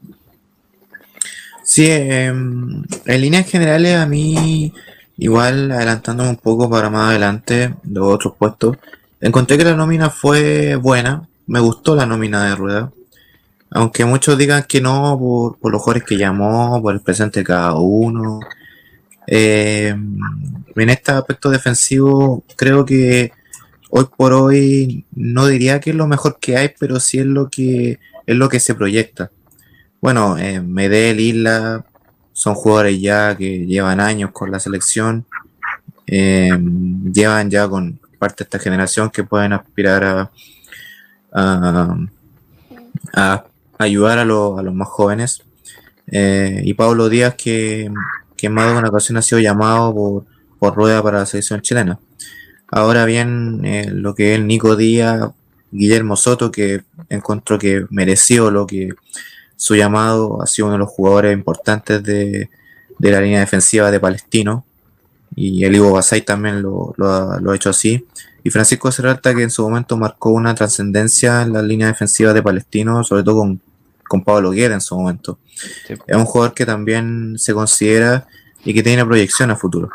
Sí, 1.63 1.87
em, 1.89 2.83
en 3.05 3.21
líneas 3.21 3.49
generales 3.49 3.95
a 3.95 4.05
mí, 4.05 4.73
igual 5.17 5.71
adelantándome 5.71 6.29
un 6.29 6.37
poco 6.37 6.69
para 6.69 6.89
más 6.89 7.09
adelante, 7.09 7.73
los 7.89 8.07
otros 8.07 8.33
puestos, 8.37 8.77
encontré 9.21 9.57
que 9.57 9.63
la 9.63 9.75
nómina 9.75 10.09
fue 10.09 10.75
buena, 10.75 11.27
me 11.47 11.59
gustó 11.59 11.95
la 11.95 12.05
nómina 12.05 12.45
de 12.45 12.55
Rueda, 12.55 12.91
aunque 13.71 14.05
muchos 14.05 14.37
digan 14.37 14.63
que 14.67 14.81
no 14.81 15.17
por, 15.59 15.71
los 15.71 15.81
jugadores 15.81 16.03
que 16.07 16.17
llamó, 16.17 16.81
por 16.81 16.93
el 16.93 17.01
presente 17.01 17.39
de 17.41 17.45
cada 17.45 17.75
uno. 17.75 18.39
Em, 19.25 20.17
en 20.75 20.89
este 20.89 21.11
aspecto 21.11 21.49
defensivo, 21.49 22.43
creo 22.55 22.85
que 22.85 23.31
hoy 23.89 24.05
por 24.17 24.33
hoy 24.33 25.05
no 25.11 25.47
diría 25.47 25.79
que 25.79 25.91
es 25.91 25.95
lo 25.95 26.07
mejor 26.07 26.37
que 26.39 26.57
hay, 26.57 26.71
pero 26.79 26.99
sí 26.99 27.19
es 27.19 27.25
lo 27.25 27.49
que 27.49 27.99
es 28.25 28.35
lo 28.35 28.49
que 28.49 28.59
se 28.59 28.75
proyecta. 28.75 29.31
Bueno, 30.01 30.37
eh, 30.37 30.61
Medel, 30.61 31.19
Isla, 31.19 31.85
son 32.33 32.55
jugadores 32.55 32.99
ya 33.01 33.35
que 33.37 33.65
llevan 33.65 33.99
años 33.99 34.31
con 34.31 34.51
la 34.51 34.59
selección. 34.59 35.25
llevan 36.07 37.49
ya 37.49 37.67
con 37.67 37.99
parte 38.19 38.43
de 38.43 38.47
esta 38.47 38.59
generación 38.59 39.09
que 39.09 39.23
pueden 39.23 39.53
aspirar 39.53 40.03
a, 40.03 40.31
a, 41.33 41.97
ayudar 43.77 44.19
a, 44.19 44.25
los 44.25 44.73
más 44.73 44.87
jóvenes. 44.87 45.43
y 46.07 46.73
Pablo 46.73 47.09
Díaz, 47.09 47.35
que, 47.35 47.91
que 48.37 48.47
en 48.47 48.53
más 48.53 48.71
de 48.71 48.77
una 48.77 48.89
ocasión 48.89 49.17
ha 49.17 49.21
sido 49.21 49.39
llamado 49.39 49.93
por, 49.93 50.25
por 50.59 50.75
rueda 50.75 51.01
para 51.01 51.19
la 51.19 51.25
selección 51.25 51.61
chilena. 51.61 51.99
Ahora 52.67 53.05
bien, 53.05 53.61
lo 54.01 54.15
que 54.15 54.35
es 54.35 54.41
Nico 54.41 54.75
Díaz, 54.75 55.29
Guillermo 55.71 56.15
Soto, 56.15 56.51
que 56.51 56.83
encontró 57.09 57.57
que 57.57 57.85
mereció 57.89 58.51
lo 58.51 58.67
que 58.67 58.93
su 59.55 59.75
llamado, 59.75 60.41
ha 60.41 60.45
sido 60.45 60.67
uno 60.67 60.73
de 60.73 60.79
los 60.79 60.89
jugadores 60.89 61.33
importantes 61.33 62.03
de, 62.03 62.49
la 62.99 63.21
línea 63.21 63.39
defensiva 63.39 63.91
de 63.91 63.99
Palestino, 63.99 64.65
y 65.35 65.63
el 65.65 65.75
Ivo 65.75 65.91
Basay 65.91 66.21
también 66.21 66.61
lo, 66.61 66.93
ha, 66.99 67.39
hecho 67.55 67.69
así. 67.69 68.05
Y 68.43 68.49
Francisco 68.49 68.91
Serralta, 68.91 69.33
que 69.33 69.43
en 69.43 69.49
su 69.49 69.63
momento 69.63 69.97
marcó 69.97 70.31
una 70.31 70.53
trascendencia 70.53 71.41
en 71.41 71.53
la 71.53 71.61
línea 71.61 71.87
defensiva 71.87 72.33
de 72.33 72.43
Palestino, 72.43 73.03
sobre 73.03 73.23
todo 73.23 73.39
con, 73.39 73.61
con 74.07 74.23
Pablo 74.23 74.51
Guerra 74.51 74.75
en 74.75 74.81
su 74.81 74.95
momento. 74.97 75.39
Es 76.07 76.15
un 76.15 76.25
jugador 76.25 76.53
que 76.53 76.65
también 76.65 77.35
se 77.37 77.53
considera 77.53 78.27
y 78.65 78.73
que 78.73 78.83
tiene 78.83 79.05
proyección 79.05 79.51
a 79.51 79.55
futuro. 79.55 79.89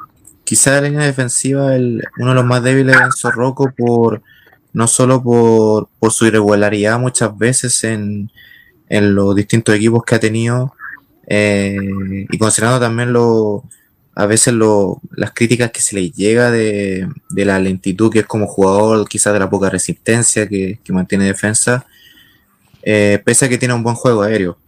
Quizá 0.44 0.80
la 0.80 0.88
línea 0.88 1.04
defensiva, 1.04 1.74
el, 1.76 2.02
uno 2.18 2.30
de 2.30 2.34
los 2.34 2.44
más 2.44 2.62
débiles 2.62 2.96
es 2.96 3.20
Zorroco 3.20 3.72
por 3.76 4.22
no 4.72 4.86
solo 4.86 5.22
por, 5.22 5.88
su 6.10 6.26
irregularidad 6.26 6.98
muchas 6.98 7.36
veces 7.36 7.84
en, 7.84 8.30
los 8.88 9.34
distintos 9.34 9.74
equipos 9.74 10.02
que 10.04 10.14
ha 10.14 10.20
tenido 10.20 10.74
eh, 11.26 11.76
y 12.30 12.38
considerando 12.38 12.80
también 12.80 13.12
lo, 13.12 13.64
a 14.18 14.26
veces 14.26 14.52
lo, 14.52 15.00
las 15.12 15.32
críticas 15.32 15.70
que 15.70 15.80
se 15.80 15.94
le 15.94 16.10
llega 16.10 16.50
de, 16.50 17.08
la 17.30 17.60
lentitud 17.60 18.10
que 18.10 18.18
es 18.18 18.26
como 18.26 18.48
jugador, 18.48 19.08
quizás 19.08 19.32
de 19.32 19.38
la 19.38 19.48
poca 19.48 19.70
resistencia 19.70 20.48
que, 20.48 20.80
mantiene 20.88 21.24
defensa, 21.24 21.86
eh, 22.82 23.22
pese 23.24 23.44
a 23.44 23.48
que 23.48 23.58
tiene 23.58 23.74
un 23.74 23.84
buen 23.84 23.94
juego 23.94 24.22
aéreo. 24.22 24.58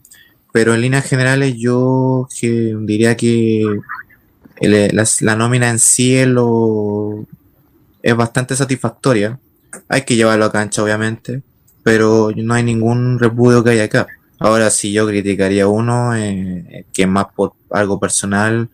Pero 0.52 0.74
en 0.74 0.80
líneas 0.80 1.04
generales 1.04 1.56
yo 1.58 2.28
diría 2.40 3.16
que 3.16 3.64
la, 4.60 5.34
nómina 5.34 5.70
en 5.70 5.80
sí 5.80 6.14
es, 6.16 6.28
es 8.02 8.16
bastante 8.16 8.54
satisfactoria 8.54 9.38
hay 9.88 10.02
que 10.02 10.16
llevarlo 10.16 10.44
a 10.44 10.52
cancha, 10.52 10.82
obviamente, 10.82 11.42
pero 11.82 12.30
no 12.36 12.54
hay 12.54 12.62
ningún 12.62 13.18
repudio 13.18 13.64
que 13.64 13.70
haya 13.70 13.84
acá. 13.84 14.06
Ahora, 14.38 14.70
si 14.70 14.92
yo 14.92 15.06
criticaría 15.06 15.66
uno, 15.66 16.16
eh, 16.16 16.86
que 16.92 17.06
más 17.06 17.26
por 17.34 17.52
algo 17.70 18.00
personal, 18.00 18.70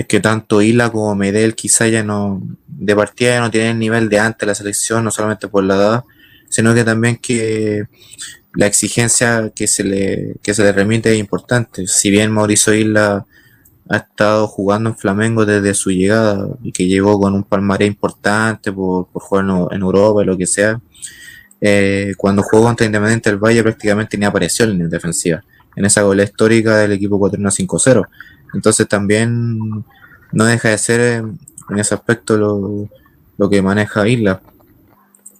es 0.00 0.06
que 0.06 0.18
tanto 0.18 0.62
Isla 0.62 0.88
como 0.88 1.14
Medel 1.14 1.54
quizá 1.54 1.86
ya 1.86 2.02
no, 2.02 2.40
de 2.66 2.96
partida 2.96 3.34
ya 3.34 3.40
no 3.40 3.50
tienen 3.50 3.72
el 3.72 3.78
nivel 3.78 4.08
de 4.08 4.18
antes 4.18 4.46
la 4.46 4.54
selección, 4.54 5.04
no 5.04 5.10
solamente 5.10 5.46
por 5.46 5.62
la 5.62 5.74
edad, 5.74 6.04
sino 6.48 6.72
que 6.74 6.84
también 6.84 7.18
que 7.18 7.84
la 8.54 8.64
exigencia 8.64 9.52
que 9.54 9.66
se 9.66 9.84
le, 9.84 10.36
que 10.42 10.54
se 10.54 10.62
le 10.62 10.72
remite 10.72 11.12
es 11.12 11.18
importante. 11.18 11.86
Si 11.86 12.10
bien 12.10 12.30
Mauricio 12.32 12.72
Isla 12.72 13.26
ha 13.90 13.96
estado 13.98 14.46
jugando 14.48 14.88
en 14.88 14.96
Flamengo 14.96 15.44
desde 15.44 15.74
su 15.74 15.90
llegada 15.90 16.48
y 16.62 16.72
que 16.72 16.86
llegó 16.86 17.20
con 17.20 17.34
un 17.34 17.44
palmaré 17.44 17.84
importante 17.84 18.72
por, 18.72 19.06
jugar 19.12 19.44
en, 19.70 19.82
Europa 19.82 20.22
y 20.22 20.24
lo 20.24 20.38
que 20.38 20.46
sea. 20.46 20.80
Eh, 21.60 22.14
cuando 22.16 22.42
jugó 22.42 22.62
contra 22.62 22.86
Independiente 22.86 23.28
del 23.28 23.38
Valle 23.38 23.62
prácticamente 23.62 24.16
ni 24.16 24.24
apareció 24.24 24.64
en 24.64 24.78
la 24.78 24.86
defensiva, 24.86 25.44
en 25.76 25.84
esa 25.84 26.00
gola 26.00 26.22
histórica 26.22 26.78
del 26.78 26.92
equipo 26.92 27.18
4 27.18 27.38
5-0. 27.38 28.06
Entonces 28.54 28.88
también 28.88 29.84
no 30.32 30.44
deja 30.44 30.70
de 30.70 30.78
ser 30.78 31.24
en 31.70 31.78
ese 31.78 31.94
aspecto 31.94 32.36
lo, 32.36 32.88
lo 33.38 33.50
que 33.50 33.62
maneja 33.62 34.08
Isla. 34.08 34.40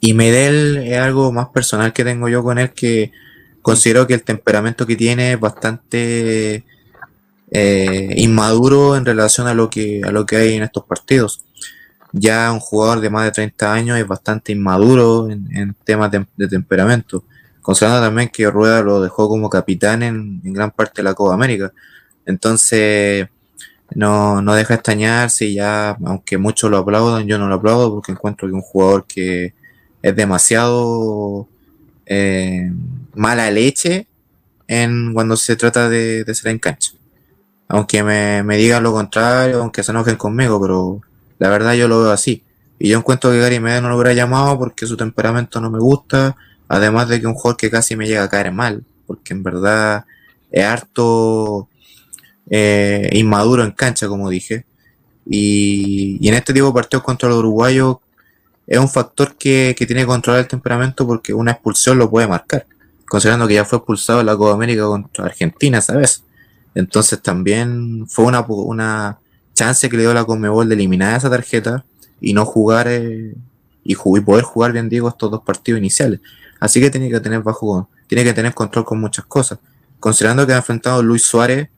Y 0.01 0.15
Medel 0.15 0.79
es 0.79 0.99
algo 0.99 1.31
más 1.33 1.49
personal 1.49 1.93
que 1.93 2.05
tengo 2.05 2.29
yo 2.29 2.43
con 2.43 2.59
él 2.59 2.73
que 2.73 3.13
considero 3.63 4.07
que 4.07 4.15
el 4.15 4.23
temperamento 4.23 4.87
que 4.87 4.97
tiene 4.97 5.35
es 5.35 5.41
bastante 5.41 6.65
eh, 7.51 8.15
inmaduro 8.17 8.97
en 8.97 9.05
relación 9.05 9.47
a 9.49 9.55
lo 9.55 9.69
que 9.69 10.03
a 10.05 10.13
lo 10.13 10.25
que 10.25 10.37
hay 10.37 10.55
en 10.55 10.63
estos 10.63 10.85
partidos. 10.85 11.45
Ya 12.13 12.51
un 12.53 12.61
jugador 12.61 13.01
de 13.01 13.11
más 13.11 13.25
de 13.25 13.33
30 13.33 13.73
años 13.73 13.99
es 13.99 14.07
bastante 14.07 14.53
inmaduro 14.53 15.29
en, 15.31 15.75
temas 15.85 16.11
de, 16.11 16.49
temperamento, 16.49 17.25
considerando 17.63 18.05
también 18.05 18.31
que 18.31 18.51
Rueda 18.51 18.83
lo 18.83 19.01
dejó 19.01 19.29
como 19.29 19.49
capitán 19.49 20.03
en, 20.03 20.41
gran 20.43 20.73
parte 20.73 21.03
de 21.03 21.05
la 21.05 21.15
Copa 21.15 21.35
América. 21.35 21.73
Entonces, 22.31 23.29
no, 23.95 24.43
no 24.43 24.55
deja 24.55 24.75
extrañarse 24.75 25.53
ya, 25.53 25.97
aunque 26.05 26.39
muchos 26.39 26.71
lo 26.71 26.79
aplaudan, 26.79 27.27
yo 27.27 27.39
no 27.39 27.49
lo 27.49 27.57
aplaudo 27.57 27.95
porque 27.95 28.13
encuentro 28.13 28.49
que 28.49 28.55
un 28.55 28.63
jugador 28.63 29.07
que 29.07 29.55
es 30.03 30.17
demasiado 30.17 31.49
eh, 32.07 32.73
mala 33.15 33.51
leche 33.51 34.07
en 34.69 35.13
cuando 35.15 35.37
se 35.37 35.57
trata 35.57 35.89
de, 35.89 36.25
de 36.25 36.35
ser 36.35 36.53
en 36.53 36.59
cancha 36.59 36.93
aunque 37.71 38.03
me, 38.03 38.43
me, 38.43 38.57
digan 38.57 38.83
lo 38.83 38.93
contrario, 38.93 39.61
aunque 39.61 39.85
se 39.85 39.93
enojen 39.93 40.17
conmigo, 40.17 40.61
pero 40.61 41.01
la 41.39 41.49
verdad 41.51 41.75
yo 41.75 41.87
lo 41.87 42.03
veo 42.03 42.11
así. 42.11 42.43
Y 42.81 42.89
yo 42.89 42.99
encuentro 42.99 43.31
que 43.31 43.39
Gary 43.39 43.61
Medel 43.61 43.85
no 43.85 43.91
lo 43.91 43.95
hubiera 43.95 44.13
llamado 44.13 44.59
porque 44.59 44.87
su 44.87 44.97
temperamento 44.97 45.61
no 45.61 45.71
me 45.71 45.79
gusta, 45.79 46.37
además 46.67 47.09
de 47.09 47.21
que 47.21 47.29
un 47.29 47.35
jugador 47.35 47.57
que 47.57 47.71
casi 47.71 47.95
me 47.95 48.09
llega 48.09 48.25
a 48.25 48.29
caer 48.29 48.51
mal, 48.51 48.83
porque 49.07 49.35
en 49.35 49.45
verdad 49.45 50.05
es 50.51 50.65
harto 50.65 51.69
eh, 52.51 53.09
inmaduro 53.13 53.65
en 53.65 53.71
cancha, 53.71 54.09
como 54.09 54.29
dije. 54.29 54.67
Y, 55.27 56.19
y, 56.21 56.29
en 56.29 56.35
este 56.35 56.53
tipo 56.53 56.67
de 56.67 56.73
partidos 56.73 57.05
contra 57.05 57.29
los 57.29 57.39
uruguayos 57.39 57.99
es 58.67 58.79
un 58.79 58.89
factor 58.89 59.37
que, 59.37 59.75
que 59.79 59.87
tiene 59.87 60.03
que 60.03 60.07
controlar 60.07 60.41
el 60.41 60.49
temperamento 60.49 61.07
porque 61.07 61.33
una 61.33 61.53
expulsión 61.53 61.99
lo 61.99 62.11
puede 62.11 62.27
marcar, 62.27 62.67
considerando 63.09 63.47
que 63.47 63.55
ya 63.55 63.65
fue 63.65 63.79
expulsado 63.79 64.21
en 64.21 64.27
la 64.27 64.37
Copa 64.37 64.55
América 64.55 64.85
contra 64.85 65.25
Argentina, 65.25 65.81
¿sabes? 65.81 66.25
Entonces 66.75 67.21
también 67.21 68.07
fue 68.09 68.25
una, 68.25 68.41
una 68.43 69.19
chance 69.55 69.89
que 69.89 69.97
le 69.97 70.05
dio 70.05 70.15
la 70.15 70.25
Conmebol 70.25 70.69
de 70.69 70.75
eliminar 70.75 71.17
esa 71.17 71.31
tarjeta 71.31 71.85
y 72.21 72.33
no 72.33 72.45
jugar 72.45 72.87
eh, 72.89 73.35
y, 73.83 73.95
poder 73.95 74.45
jugar 74.45 74.73
bien 74.73 74.89
Diego 74.89 75.09
estos 75.09 75.31
dos 75.31 75.43
partidos 75.43 75.79
iniciales. 75.79 76.21
Así 76.61 76.81
que 76.81 76.91
tiene 76.91 77.11
que 77.11 77.21
tener 77.21 77.41
bajo, 77.41 77.89
tiene 78.07 78.25
que 78.25 78.33
tener 78.33 78.55
control 78.55 78.85
con 78.85 79.01
muchas 79.01 79.25
cosas. 79.25 79.59
Considerando 79.99 80.47
que 80.47 80.53
ha 80.53 80.59
enfrentado 80.59 81.03
Luis 81.03 81.23
Suárez, 81.23 81.69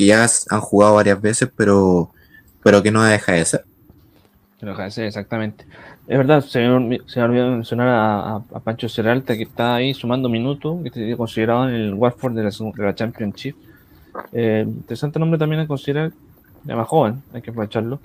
que 0.00 0.06
ya 0.06 0.26
han 0.48 0.60
jugado 0.62 0.94
varias 0.94 1.20
veces, 1.20 1.50
pero, 1.54 2.10
pero 2.62 2.82
que 2.82 2.90
no 2.90 3.02
deja 3.02 3.32
de 3.32 3.44
ser. 3.44 3.64
No 4.62 4.70
deja 4.70 4.84
de 4.84 4.90
ser, 4.92 5.04
exactamente. 5.04 5.66
Es 6.08 6.16
verdad, 6.16 6.40
se 6.40 6.66
me, 6.66 7.00
se 7.04 7.20
olvidó 7.20 7.50
mencionar 7.50 7.88
a, 7.88 8.60
Pancho 8.64 8.88
Serralta, 8.88 9.36
que 9.36 9.42
está 9.42 9.74
ahí 9.74 9.92
sumando 9.92 10.30
minutos, 10.30 10.78
que 10.82 10.88
está 10.88 11.16
considerado 11.18 11.68
en 11.68 11.74
el 11.74 11.92
Watford 11.92 12.32
de 12.32 12.44
la, 12.44 12.50
de 12.50 12.82
la 12.82 12.94
Championship 12.94 13.56
eh, 14.32 14.64
interesante 14.66 15.18
nombre 15.18 15.38
también 15.38 15.60
a 15.60 15.66
considerar, 15.66 16.12
ya 16.64 16.76
más 16.76 16.88
joven, 16.88 17.22
hay 17.34 17.42
que 17.42 17.50
aprovecharlo. 17.50 18.00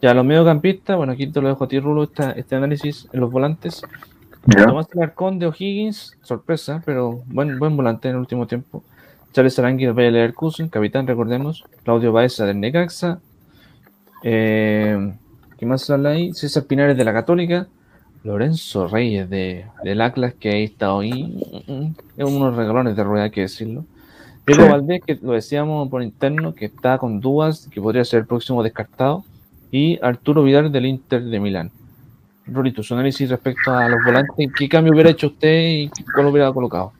Ya 0.00 0.14
los 0.14 0.24
mediocampistas, 0.24 0.96
bueno, 0.96 1.12
aquí 1.12 1.26
te 1.26 1.42
lo 1.42 1.48
dejo 1.48 1.64
a 1.64 1.68
ti, 1.68 1.78
Rulo, 1.78 2.04
este 2.04 2.56
análisis 2.56 3.06
en 3.12 3.20
los 3.20 3.30
volantes. 3.30 3.82
Tomás 4.50 4.86
Alarcón 4.94 5.38
de 5.38 5.46
O'Higgins, 5.46 6.16
sorpresa, 6.22 6.82
pero 6.86 7.22
buen, 7.26 7.58
buen 7.58 7.76
volante 7.76 8.08
en 8.08 8.14
el 8.14 8.20
último 8.20 8.46
tiempo. 8.46 8.82
Charles 9.38 9.56
Arangui 9.60 9.84
del 9.84 9.94
Bayer 9.94 10.12
Leverkusen, 10.12 10.68
capitán, 10.68 11.06
recordemos. 11.06 11.64
Claudio 11.84 12.10
Baeza 12.10 12.44
del 12.44 12.58
Necaxa. 12.58 13.20
Eh, 14.24 15.12
¿Qué 15.56 15.64
más 15.64 15.88
habla 15.90 16.08
ahí? 16.08 16.32
César 16.32 16.64
Pinares 16.64 16.96
de 16.96 17.04
la 17.04 17.12
Católica. 17.12 17.68
Lorenzo 18.24 18.88
Reyes 18.88 19.30
de, 19.30 19.66
del 19.84 20.00
Atlas, 20.00 20.34
que 20.34 20.50
ahí 20.50 20.64
está 20.64 20.92
hoy. 20.92 21.38
Es 22.16 22.24
unos 22.24 22.56
regalones 22.56 22.96
de 22.96 23.04
rueda, 23.04 23.26
hay 23.26 23.30
que 23.30 23.42
decirlo. 23.42 23.84
Pedro 24.44 24.70
Valdés, 24.70 25.02
que 25.06 25.16
lo 25.22 25.34
decíamos 25.34 25.88
por 25.88 26.02
interno, 26.02 26.52
que 26.52 26.64
está 26.64 26.98
con 26.98 27.20
dudas, 27.20 27.68
que 27.70 27.80
podría 27.80 28.04
ser 28.04 28.22
el 28.22 28.26
próximo 28.26 28.64
descartado. 28.64 29.22
Y 29.70 30.00
Arturo 30.02 30.42
Vidal 30.42 30.72
del 30.72 30.86
Inter 30.86 31.22
de 31.22 31.38
Milán. 31.38 31.70
Rorito, 32.44 32.82
su 32.82 32.92
análisis 32.92 33.30
respecto 33.30 33.70
a 33.72 33.88
los 33.88 34.00
volantes, 34.04 34.50
¿qué 34.58 34.68
cambio 34.68 34.94
hubiera 34.94 35.10
hecho 35.10 35.28
usted 35.28 35.68
y 35.68 35.90
cuál 36.12 36.26
hubiera 36.26 36.52
colocado? 36.52 36.92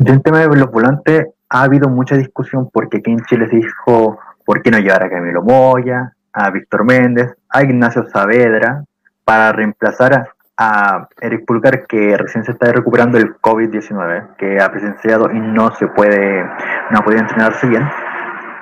Yo 0.00 0.14
en 0.14 0.22
tema 0.22 0.40
de 0.40 0.56
los 0.56 0.70
volantes 0.70 1.33
ha 1.54 1.62
habido 1.62 1.88
mucha 1.88 2.16
discusión 2.16 2.68
porque 2.72 2.96
aquí 2.96 3.14
Chile 3.28 3.46
dijo 3.48 4.18
por 4.44 4.60
qué 4.60 4.72
no 4.72 4.78
llevar 4.78 5.04
a 5.04 5.08
Camilo 5.08 5.40
Moya, 5.40 6.12
a 6.32 6.50
Víctor 6.50 6.84
Méndez, 6.84 7.32
a 7.48 7.62
Ignacio 7.62 8.08
Saavedra 8.10 8.82
para 9.24 9.52
reemplazar 9.52 10.30
a, 10.56 11.08
Eric 11.20 11.44
Pulgar, 11.46 11.86
que 11.86 12.16
recién 12.16 12.44
se 12.44 12.50
está 12.50 12.72
recuperando 12.72 13.18
el 13.18 13.36
COVID-19, 13.36 14.34
que 14.36 14.60
ha 14.60 14.68
presenciado 14.72 15.30
y 15.30 15.38
no 15.38 15.72
se 15.76 15.86
puede, 15.86 16.42
no 16.90 16.98
ha 16.98 17.04
podido 17.04 17.22
entrenarse 17.22 17.68
bien. 17.68 17.88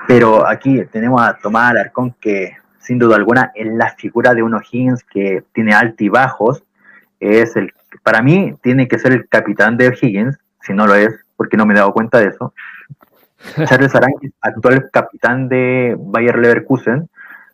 Pero 0.06 0.47
aquí 0.47 0.85
tenemos 0.93 1.23
a 1.23 1.39
Tomás 1.39 1.70
Alarcón, 1.70 2.14
que 2.20 2.59
sin 2.78 2.98
duda 2.98 3.16
alguna 3.16 3.52
es 3.55 3.73
la 3.73 3.89
figura 3.97 4.35
de 4.35 4.43
uno 4.43 4.60
Higgins 4.60 5.02
que 5.05 5.43
tiene 5.55 5.73
altibajos. 5.73 6.62
Es 7.20 7.56
el, 7.56 7.73
para 8.02 8.20
mí, 8.20 8.55
tiene 8.62 8.86
que 8.86 8.98
ser 8.98 9.12
el 9.12 9.28
capitán 9.31 9.78
de 9.78 9.97
Higgins, 9.98 10.39
si 10.60 10.74
no 10.74 10.86
lo 10.86 10.94
es, 10.94 11.22
porque 11.36 11.56
no 11.56 11.66
me 11.66 11.74
he 11.74 11.76
dado 11.76 11.92
cuenta 11.92 12.18
de 12.18 12.28
eso. 12.28 12.54
Charles 13.66 13.94
Aranguis, 13.94 14.32
actual 14.40 14.90
capitán 14.92 15.48
de 15.48 15.96
Bayer 15.98 16.38
Leverkusen, 16.38 17.09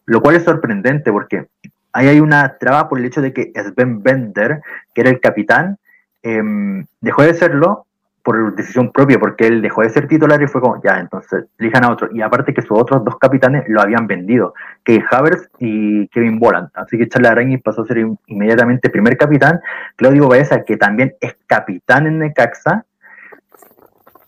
lo 0.06 0.20
cual 0.20 0.36
es 0.36 0.44
sorprendente 0.44 1.10
porque 1.12 1.48
ahí 1.92 2.08
hay 2.08 2.20
una 2.20 2.56
traba 2.58 2.88
por 2.88 2.98
el 2.98 3.06
hecho 3.06 3.20
de 3.20 3.32
que 3.32 3.52
Sven 3.54 4.02
Bender, 4.02 4.60
que 4.94 5.00
era 5.00 5.10
el 5.10 5.20
capitán, 5.20 5.78
em, 6.22 6.84
dejó 7.00 7.22
de 7.22 7.34
serlo 7.34 7.86
por 8.28 8.54
decisión 8.54 8.92
propia, 8.92 9.18
porque 9.18 9.46
él 9.46 9.62
dejó 9.62 9.80
de 9.80 9.88
ser 9.88 10.06
titular 10.06 10.42
y 10.42 10.46
fue 10.46 10.60
como, 10.60 10.82
ya, 10.82 10.98
entonces 10.98 11.46
elijan 11.58 11.84
a 11.84 11.90
otro. 11.90 12.10
Y 12.12 12.20
aparte 12.20 12.52
que 12.52 12.60
sus 12.60 12.78
otros 12.78 13.02
dos 13.02 13.16
capitanes 13.18 13.64
lo 13.68 13.80
habían 13.80 14.06
vendido, 14.06 14.52
que 14.84 15.02
Havers 15.10 15.48
y 15.58 16.08
Kevin 16.08 16.38
Boland. 16.38 16.68
Así 16.74 16.98
que 16.98 17.08
Charles 17.08 17.30
Arangui 17.30 17.56
pasó 17.56 17.82
a 17.82 17.86
ser 17.86 18.06
inmediatamente 18.26 18.90
primer 18.90 19.16
capitán. 19.16 19.60
Claudio 19.96 20.28
Baeza, 20.28 20.62
que 20.64 20.76
también 20.76 21.14
es 21.22 21.38
capitán 21.46 22.06
en 22.06 22.18
Necaxa. 22.18 22.84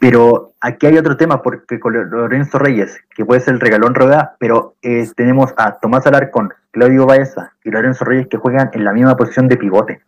Pero 0.01 0.55
aquí 0.61 0.87
hay 0.87 0.99
otro 0.99 1.17
tema, 1.17 1.43
porque 1.43 1.79
con 1.79 1.93
Lorenzo 2.11 2.59
Reyes, 2.59 2.99
que 3.15 3.25
puede 3.25 3.43
ser 3.43 3.55
el 3.55 3.61
regalón 3.61 3.95
rueda, 3.95 4.35
pero 4.41 4.75
eh, 4.83 5.07
tenemos 5.15 5.53
a 5.57 5.79
Tomás 5.79 6.07
Alarcón, 6.07 6.53
Claudio 6.73 7.07
Baeza 7.07 7.53
y 7.63 7.71
Lorenzo 7.71 8.05
Reyes 8.05 8.27
que 8.29 8.39
juegan 8.39 8.71
en 8.73 8.85
la 8.85 8.93
misma 8.93 9.17
posición 9.17 9.47
de 9.47 9.59
pivote. 9.59 10.01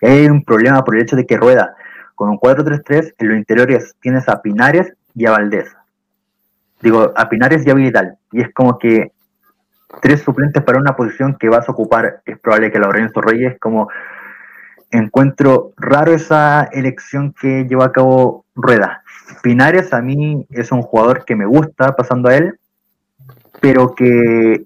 Hay 0.00 0.26
un 0.28 0.44
problema 0.44 0.84
por 0.84 0.94
el 0.94 1.02
hecho 1.02 1.16
de 1.16 1.26
que 1.26 1.36
Rueda 1.36 1.74
con 2.18 2.30
un 2.30 2.38
4-3-3, 2.38 3.14
en 3.16 3.28
los 3.28 3.38
interiores 3.38 3.94
tienes 4.00 4.28
a 4.28 4.42
Pinares 4.42 4.92
y 5.14 5.26
a 5.26 5.30
Valdés. 5.30 5.72
Digo, 6.80 7.12
a 7.14 7.28
Pinares 7.28 7.64
y 7.64 7.70
a 7.70 7.74
Vidal. 7.74 8.18
Y 8.32 8.40
es 8.40 8.52
como 8.52 8.76
que 8.76 9.12
tres 10.02 10.22
suplentes 10.22 10.64
para 10.64 10.80
una 10.80 10.96
posición 10.96 11.36
que 11.38 11.48
vas 11.48 11.68
a 11.68 11.72
ocupar. 11.72 12.20
Es 12.24 12.36
probable 12.40 12.72
que 12.72 12.80
Lorenzo 12.80 13.20
Reyes, 13.20 13.56
como 13.60 13.88
encuentro 14.90 15.72
raro 15.76 16.12
esa 16.12 16.64
elección 16.72 17.34
que 17.40 17.66
llevó 17.68 17.84
a 17.84 17.92
cabo 17.92 18.44
Rueda. 18.58 19.02
Pinares 19.42 19.92
a 19.92 20.02
mí 20.02 20.46
es 20.50 20.72
un 20.72 20.82
jugador 20.82 21.24
que 21.24 21.36
me 21.36 21.46
gusta 21.46 21.94
pasando 21.94 22.28
a 22.28 22.36
él, 22.36 22.58
pero 23.60 23.94
que 23.94 24.64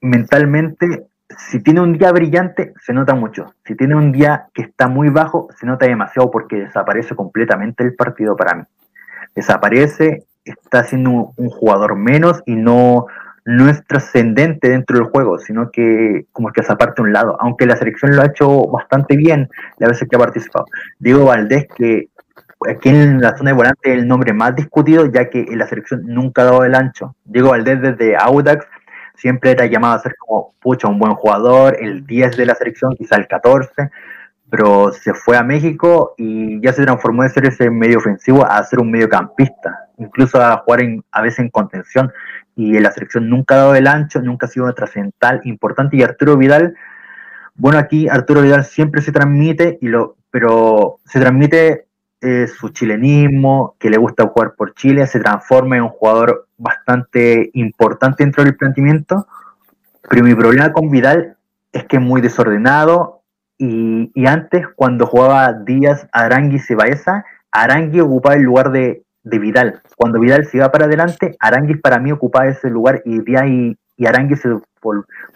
mentalmente 0.00 1.06
si 1.38 1.60
tiene 1.60 1.80
un 1.80 1.94
día 1.94 2.12
brillante, 2.12 2.72
se 2.84 2.92
nota 2.92 3.14
mucho. 3.14 3.54
Si 3.64 3.74
tiene 3.74 3.94
un 3.94 4.12
día 4.12 4.46
que 4.52 4.62
está 4.62 4.88
muy 4.88 5.08
bajo, 5.08 5.48
se 5.58 5.66
nota 5.66 5.86
demasiado 5.86 6.30
porque 6.30 6.56
desaparece 6.56 7.14
completamente 7.14 7.82
el 7.82 7.94
partido 7.94 8.36
para 8.36 8.54
mí. 8.54 8.64
Desaparece, 9.34 10.24
está 10.44 10.84
siendo 10.84 11.32
un, 11.36 11.48
jugador 11.48 11.96
menos 11.96 12.42
y 12.46 12.54
no, 12.54 13.06
no 13.44 13.68
es 13.68 13.84
trascendente 13.86 14.68
dentro 14.68 14.96
del 14.98 15.08
juego, 15.08 15.38
sino 15.38 15.70
que 15.70 16.26
como 16.32 16.52
que 16.52 16.62
se 16.62 16.72
aparte 16.72 17.00
a 17.00 17.04
un 17.04 17.12
lado. 17.12 17.36
Aunque 17.40 17.66
la 17.66 17.76
selección 17.76 18.14
lo 18.14 18.22
ha 18.22 18.26
hecho 18.26 18.66
bastante 18.68 19.16
bien 19.16 19.48
la 19.78 19.88
veces 19.88 20.08
que 20.08 20.16
ha 20.16 20.20
participado. 20.20 20.66
Diego 20.98 21.24
Valdés, 21.24 21.66
que 21.74 22.08
aquí 22.68 22.88
en 22.88 23.20
la 23.20 23.36
zona 23.36 23.50
de 23.50 23.56
volante 23.56 23.92
es 23.92 23.98
el 23.98 24.08
nombre 24.08 24.32
más 24.32 24.54
discutido, 24.54 25.06
ya 25.06 25.28
que 25.30 25.40
en 25.40 25.58
la 25.58 25.66
selección 25.66 26.02
nunca 26.06 26.42
ha 26.42 26.46
dado 26.46 26.64
el 26.64 26.74
ancho. 26.74 27.14
Diego 27.24 27.50
Valdés 27.50 27.80
desde 27.80 28.16
Audax 28.16 28.66
siempre 29.16 29.52
era 29.52 29.66
llamado 29.66 29.94
a 29.94 30.00
ser 30.00 30.14
como, 30.18 30.54
pucha, 30.60 30.88
un 30.88 30.98
buen 30.98 31.14
jugador, 31.14 31.76
el 31.80 32.06
10 32.06 32.36
de 32.36 32.46
la 32.46 32.54
selección, 32.54 32.94
quizá 32.96 33.16
el 33.16 33.26
14, 33.26 33.90
pero 34.50 34.92
se 34.92 35.14
fue 35.14 35.36
a 35.36 35.42
México 35.42 36.14
y 36.16 36.60
ya 36.60 36.72
se 36.72 36.84
transformó 36.84 37.22
de 37.22 37.30
ser 37.30 37.46
ese 37.46 37.70
medio 37.70 37.98
ofensivo 37.98 38.44
a 38.44 38.62
ser 38.64 38.80
un 38.80 38.90
mediocampista, 38.90 39.88
incluso 39.98 40.40
a 40.40 40.58
jugar 40.58 40.80
a 41.10 41.22
veces 41.22 41.40
en 41.40 41.50
contención, 41.50 42.12
y 42.56 42.76
en 42.76 42.82
la 42.82 42.92
selección 42.92 43.28
nunca 43.28 43.54
ha 43.54 43.58
dado 43.58 43.74
el 43.74 43.86
ancho, 43.86 44.20
nunca 44.20 44.46
ha 44.46 44.48
sido 44.48 44.72
trascendental, 44.74 45.40
importante, 45.44 45.96
y 45.96 46.02
Arturo 46.02 46.36
Vidal, 46.36 46.74
bueno, 47.56 47.78
aquí 47.78 48.08
Arturo 48.08 48.42
Vidal 48.42 48.64
siempre 48.64 49.00
se 49.00 49.12
transmite, 49.12 49.78
y 49.80 49.88
lo, 49.88 50.16
pero 50.30 50.98
se 51.04 51.20
transmite 51.20 51.83
eh, 52.24 52.46
su 52.48 52.70
chilenismo, 52.70 53.76
que 53.78 53.90
le 53.90 53.98
gusta 53.98 54.26
jugar 54.26 54.54
por 54.56 54.74
Chile, 54.74 55.06
se 55.06 55.20
transforma 55.20 55.76
en 55.76 55.82
un 55.82 55.90
jugador 55.90 56.46
bastante 56.56 57.50
importante 57.52 58.24
dentro 58.24 58.42
del 58.42 58.56
planteamiento, 58.56 59.26
pero 60.08 60.24
mi 60.24 60.34
problema 60.34 60.72
con 60.72 60.90
Vidal 60.90 61.36
es 61.70 61.84
que 61.84 61.96
es 61.96 62.02
muy 62.02 62.22
desordenado 62.22 63.20
y, 63.58 64.10
antes 64.26 64.66
cuando 64.74 65.06
jugaba 65.06 65.52
Díaz, 65.52 66.08
Arangui 66.12 66.60
y 66.66 66.74
Baeza, 66.74 67.26
Arangui 67.52 68.00
ocupaba 68.00 68.36
el 68.36 68.42
lugar 68.42 68.70
de, 68.70 69.02
Vidal. 69.22 69.82
Cuando 69.96 70.18
Vidal 70.18 70.46
se 70.46 70.56
iba 70.56 70.72
para 70.72 70.86
adelante, 70.86 71.36
Arangui 71.40 71.76
para 71.76 71.98
mí 71.98 72.10
ocupaba 72.10 72.48
ese 72.48 72.70
lugar 72.70 73.02
y 73.04 73.20
Díaz 73.20 73.46
y, 73.48 73.76
y 73.96 74.06
Arangui 74.06 74.36
se 74.36 74.48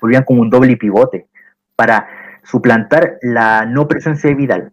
volvían 0.01 0.25
como 0.25 0.41
un 0.41 0.49
doble 0.49 0.77
pivote 0.79 1.27
para 1.77 2.09
suplantar 2.45 3.19
la 3.21 3.67
no 3.67 3.87
presencia 3.89 4.31
de 4.31 4.37
Vidal. 4.37 4.73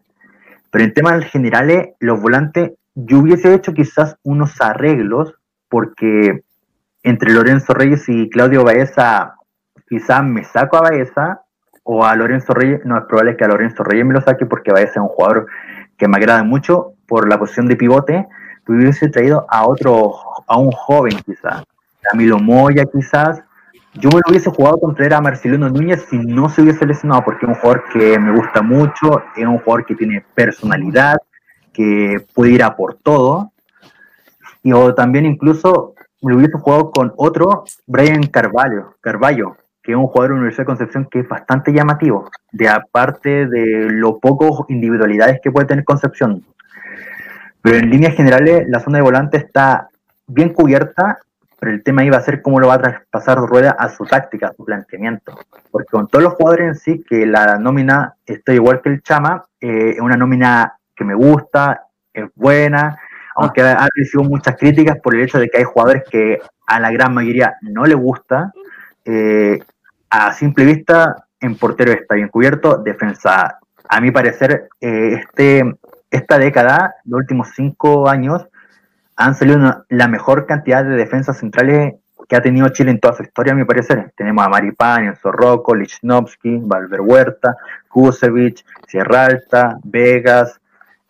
Pero 0.75 0.83
en 0.83 0.93
temas 0.93 1.23
generales, 1.27 1.91
los 2.01 2.21
volantes, 2.21 2.73
yo 2.95 3.19
hubiese 3.19 3.53
hecho 3.53 3.73
quizás 3.73 4.17
unos 4.23 4.59
arreglos, 4.59 5.33
porque 5.69 6.43
entre 7.01 7.31
Lorenzo 7.31 7.73
Reyes 7.73 8.03
y 8.09 8.29
Claudio 8.29 8.65
Baeza, 8.65 9.35
quizás 9.87 10.25
me 10.25 10.43
saco 10.43 10.75
a 10.75 10.81
Baeza, 10.81 11.43
o 11.83 12.03
a 12.03 12.13
Lorenzo 12.17 12.53
Reyes, 12.53 12.81
no 12.83 12.97
es 12.97 13.05
probable 13.05 13.37
que 13.37 13.45
a 13.45 13.47
Lorenzo 13.47 13.85
Reyes 13.85 14.05
me 14.05 14.15
lo 14.15 14.19
saque, 14.19 14.45
porque 14.45 14.73
Baeza 14.73 14.91
es 14.91 14.97
un 14.97 15.07
jugador 15.07 15.47
que 15.97 16.09
me 16.09 16.17
agrada 16.17 16.43
mucho 16.43 16.91
por 17.07 17.29
la 17.29 17.39
posición 17.39 17.67
de 17.67 17.77
pivote, 17.77 18.27
hubiese 18.67 19.07
traído 19.07 19.45
a 19.47 19.65
otro, 19.65 20.11
a 20.45 20.57
un 20.57 20.73
joven 20.73 21.17
quizás, 21.25 21.63
Camilo 22.01 22.37
Moya 22.37 22.83
quizás, 22.83 23.41
yo 23.97 24.09
me 24.09 24.15
lo 24.15 24.29
hubiese 24.29 24.49
jugado 24.49 24.77
contra 24.77 25.05
era 25.05 25.21
Marcelino 25.21 25.69
Núñez 25.69 26.05
si 26.09 26.17
no 26.17 26.49
se 26.49 26.61
hubiese 26.61 26.85
lesionado, 26.85 27.23
porque 27.23 27.45
es 27.45 27.49
un 27.49 27.55
jugador 27.55 27.83
que 27.93 28.19
me 28.19 28.35
gusta 28.35 28.61
mucho, 28.61 29.23
es 29.35 29.45
un 29.45 29.59
jugador 29.59 29.85
que 29.85 29.95
tiene 29.95 30.23
personalidad, 30.33 31.17
que 31.71 32.25
puede 32.33 32.51
ir 32.51 32.63
a 32.63 32.75
por 32.75 32.95
todo. 32.95 33.51
Y 34.63 34.73
o 34.73 34.93
también 34.93 35.25
incluso 35.25 35.93
me 36.21 36.31
lo 36.31 36.37
hubiese 36.37 36.57
jugado 36.57 36.91
con 36.91 37.13
otro, 37.15 37.63
Brian 37.87 38.23
Carvalho, 38.23 38.95
Carvalho, 38.99 39.57
que 39.81 39.93
es 39.93 39.97
un 39.97 40.07
jugador 40.07 40.31
de 40.31 40.35
Universidad 40.35 40.63
de 40.63 40.67
Concepción 40.67 41.07
que 41.09 41.19
es 41.19 41.29
bastante 41.29 41.71
llamativo, 41.71 42.29
de 42.51 42.67
aparte 42.67 43.47
de 43.47 43.87
lo 43.91 44.19
pocos 44.19 44.65
individualidades 44.67 45.39
que 45.41 45.51
puede 45.51 45.67
tener 45.67 45.85
Concepción. 45.85 46.43
Pero 47.61 47.77
en 47.77 47.89
líneas 47.89 48.15
generales, 48.15 48.65
la 48.67 48.79
zona 48.79 48.97
de 48.97 49.03
volante 49.03 49.37
está 49.37 49.89
bien 50.27 50.49
cubierta 50.49 51.19
pero 51.65 51.77
el 51.77 51.83
tema 51.83 52.03
iba 52.03 52.15
a 52.15 52.21
ser 52.21 52.43
cómo 52.43 52.59
lo 52.59 52.67
va 52.67 52.75
a 52.75 52.79
traspasar 52.79 53.39
Rueda 53.39 53.71
a 53.71 53.89
su 53.89 54.05
táctica, 54.05 54.49
a 54.49 54.53
su 54.53 54.63
planteamiento. 54.63 55.35
Porque 55.71 55.89
con 55.89 56.07
todos 56.07 56.23
los 56.23 56.33
jugadores 56.33 56.67
en 56.67 56.75
sí, 56.75 57.03
que 57.09 57.25
la 57.25 57.57
nómina 57.57 58.13
está 58.23 58.53
igual 58.53 58.83
que 58.83 58.89
el 58.89 59.01
Chama, 59.01 59.43
eh, 59.59 59.93
es 59.95 59.99
una 59.99 60.15
nómina 60.15 60.77
que 60.95 61.03
me 61.03 61.15
gusta, 61.15 61.87
es 62.13 62.25
buena, 62.35 62.99
aunque 63.35 63.63
ha 63.63 63.87
recibido 63.95 64.29
muchas 64.29 64.55
críticas 64.57 64.99
por 65.01 65.15
el 65.15 65.21
hecho 65.21 65.39
de 65.39 65.49
que 65.49 65.57
hay 65.57 65.63
jugadores 65.63 66.03
que 66.07 66.39
a 66.67 66.79
la 66.79 66.91
gran 66.91 67.15
mayoría 67.15 67.55
no 67.61 67.83
le 67.87 67.95
gusta. 67.95 68.51
Eh, 69.03 69.59
a 70.11 70.33
simple 70.33 70.65
vista, 70.65 71.15
en 71.39 71.57
portero 71.57 71.93
está 71.93 72.13
bien 72.13 72.27
cubierto, 72.27 72.77
defensa, 72.77 73.57
a 73.89 74.01
mi 74.01 74.11
parecer, 74.11 74.69
eh, 74.79 75.19
este, 75.19 75.63
esta 76.11 76.37
década, 76.37 76.93
los 77.05 77.21
últimos 77.21 77.49
cinco 77.55 78.07
años, 78.07 78.45
han 79.15 79.35
salido 79.35 79.85
la 79.89 80.07
mejor 80.07 80.45
cantidad 80.45 80.83
de 80.83 80.95
defensas 80.95 81.37
centrales 81.37 81.95
que 82.27 82.35
ha 82.35 82.41
tenido 82.41 82.69
Chile 82.69 82.91
en 82.91 82.99
toda 82.99 83.13
su 83.13 83.23
historia, 83.23 83.53
a 83.53 83.55
mi 83.55 83.65
parecer. 83.65 84.11
Tenemos 84.17 84.45
a 84.45 84.49
Maripán, 84.49 85.05
Enzo 85.05 85.31
Rocco, 85.31 85.75
Lichnowsky, 85.75 86.59
Valver 86.63 87.01
Huerta, 87.01 87.55
Kusevich, 87.87 88.65
Sierra 88.87 89.25
Alta, 89.25 89.77
Vegas, 89.83 90.59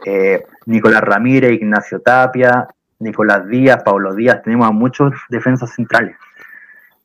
eh, 0.05 0.43
Nicolás 0.65 1.01
Ramírez, 1.01 1.53
Ignacio 1.53 2.01
Tapia, 2.01 2.67
Nicolás 2.99 3.47
Díaz, 3.47 3.81
Pablo 3.83 4.13
Díaz. 4.13 4.41
Tenemos 4.43 4.67
a 4.67 4.71
muchos 4.71 5.13
defensas 5.29 5.73
centrales. 5.73 6.17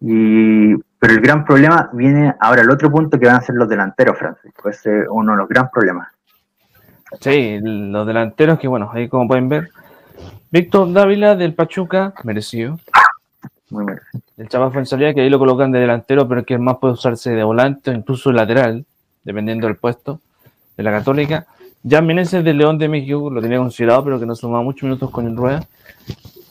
Y, 0.01 0.75
pero 0.99 1.13
el 1.13 1.21
gran 1.21 1.45
problema 1.45 1.91
viene 1.93 2.35
ahora 2.41 2.63
el 2.63 2.71
otro 2.71 2.91
punto 2.91 3.19
que 3.19 3.27
van 3.27 3.37
a 3.37 3.41
ser 3.43 3.55
los 3.55 3.69
delanteros, 3.69 4.19
Francisco. 4.19 4.69
Ese 4.69 5.01
es 5.01 5.07
uno 5.09 5.33
de 5.33 5.39
los 5.39 5.49
grandes 5.49 5.73
problemas. 5.73 6.09
Sí, 7.21 7.59
los 7.63 8.07
delanteros 8.07 8.59
que, 8.59 8.69
bueno, 8.69 8.91
ahí 8.93 9.09
como 9.09 9.29
pueden 9.29 9.49
ver, 9.49 9.71
Víctor 10.53 10.93
Dávila 10.93 11.37
del 11.37 11.55
Pachuca, 11.55 12.13
merecido. 12.25 12.81
Muy. 13.71 13.87
El 14.37 14.49
Chapa 14.49 14.85
salida 14.85 15.15
que 15.15 15.21
ahí 15.21 15.31
lo 15.31 15.39
colocan 15.39 15.71
de 15.71 15.79
delantero, 15.79 16.27
pero 16.27 16.45
que 16.45 16.59
más 16.59 16.79
puede 16.79 16.95
usarse 16.95 17.31
de 17.31 17.45
volante 17.45 17.91
o 17.91 17.95
incluso 17.95 18.33
lateral, 18.33 18.85
dependiendo 19.23 19.69
del 19.69 19.77
puesto 19.77 20.21
de 20.77 20.83
la 20.83 20.91
Católica. 20.91 21.47
Jan 21.89 22.05
Meneses 22.05 22.43
del 22.43 22.59
León 22.59 22.79
de 22.79 22.89
México, 22.89 23.31
lo 23.31 23.41
tenía 23.41 23.59
considerado, 23.59 24.03
pero 24.03 24.19
que 24.19 24.27
no 24.27 24.35
sumaba 24.35 24.65
muchos 24.65 24.83
minutos 24.83 25.09
con 25.11 25.29
el 25.29 25.37
Rueda. 25.37 25.65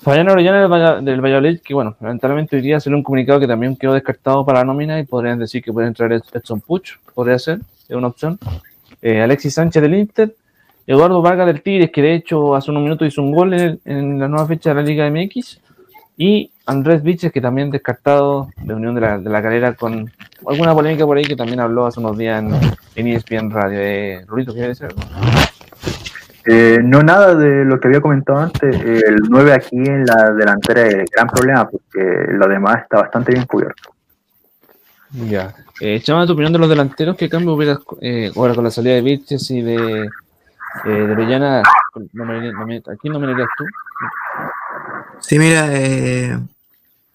Fabián 0.02 0.30
Orellana 0.30 1.02
del, 1.02 1.20
Valladolid, 1.20 1.60
que 1.60 1.74
bueno, 1.74 1.98
lamentablemente 2.00 2.56
hoy 2.56 2.62
día 2.62 2.80
salió 2.80 2.96
un 2.96 3.04
comunicado 3.04 3.38
que 3.42 3.48
también 3.48 3.76
quedó 3.76 3.94
descartado 3.94 4.46
para 4.46 4.60
la 4.60 4.66
nómina 4.66 4.98
y 4.98 5.04
podrían 5.04 5.40
decir 5.40 5.62
que 5.62 5.74
puede 5.74 5.88
entrar 5.88 6.14
Edson 6.14 6.62
Puch, 6.62 7.00
podría 7.14 7.38
ser, 7.38 7.60
es 7.90 7.96
una 7.96 8.08
opción. 8.08 8.40
Eh, 9.02 9.22
Alexis 9.22 9.56
Sánchez 9.56 9.82
del 9.82 9.96
Inter, 9.96 10.34
Eduardo 10.90 11.22
Vargas 11.22 11.45
del 11.45 11.61
Tigres, 11.61 11.91
que 11.91 12.02
de 12.02 12.16
hecho 12.16 12.56
hace 12.56 12.72
unos 12.72 12.82
minutos 12.82 13.07
hizo 13.07 13.22
un 13.22 13.32
gol 13.32 13.53
en, 13.53 14.20
la 14.20 14.28
nueva 14.28 14.48
fecha 14.48 14.72
de 14.72 14.76
la 14.78 14.82
Liga 14.82 15.07
MX, 15.07 15.60
y 16.18 16.52
Andrés 16.66 17.03
Viches, 17.03 17.32
que 17.32 17.40
también 17.40 17.70
descartado 17.70 18.49
de 18.64 18.74
Unión 18.74 18.95
de 18.95 19.02
la, 19.02 19.20
de 19.20 19.30
la 19.30 19.40
Calera 19.40 19.76
con 19.76 20.11
alguna 20.48 20.74
polémica 20.74 21.06
por 21.06 21.16
ahí 21.16 21.26
que 21.26 21.36
también 21.36 21.60
habló 21.60 21.86
hace 21.86 21.99
unos 21.99 22.18
días 22.18 22.41
en, 22.41 22.56
en 22.95 23.07
ESPN 23.07 23.52
Radio. 23.52 23.78
Eh, 23.80 24.26
Rulito, 24.26 24.52
¿quieres 24.52 24.80
decir 24.80 24.88
algo? 24.88 25.07
Eh, 26.48 26.80
no 26.82 27.03
nada 27.03 27.36
de 27.36 27.66
lo 27.66 27.80
que 27.80 27.88
había 27.88 28.02
comentado 28.02 28.40
antes. 28.40 28.76
El 28.82 29.18
9 29.30 29.53
aquí 29.53 29.78
en 29.78 30.06
la 30.07 30.32
delantera 30.32 30.88
es 30.88 30.94
el 30.95 31.06
gran 31.06 31.28
problema 31.28 31.70
porque 31.70 32.32
lo 32.32 32.48
demás 32.48 32.82
está 32.82 32.98
bastante 32.98 33.32
bien 33.32 33.45
cubierto. 33.45 33.91
Ya. 35.11 35.53
Eh, 35.80 36.02
Chama, 36.02 36.26
tu 36.26 36.34
opinión 36.34 36.52
de 36.52 36.57
los 36.57 36.70
delanteros, 36.70 37.16
¿qué 37.16 37.30
cambio 37.30 37.53
hubieras 37.53 37.78
eh, 38.02 38.32
ahora 38.36 38.56
con 38.56 38.64
la 38.64 38.72
salida 38.72 38.95
de 38.95 39.02
Vilches 39.02 39.52
y 39.52 39.61
de, 39.61 40.10
eh, 40.86 40.90
de 40.90 41.12
Orellana? 41.12 41.64
No 42.14 42.26
me, 42.26 42.52
no 42.52 42.66
me, 42.66 42.78
¿Aquí 42.78 43.10
no 43.10 43.20
me 43.20 43.28
dirías 43.28 43.50
tú? 43.58 43.66
Sí, 45.20 45.38
mira, 45.40 45.68
eh, 45.72 46.40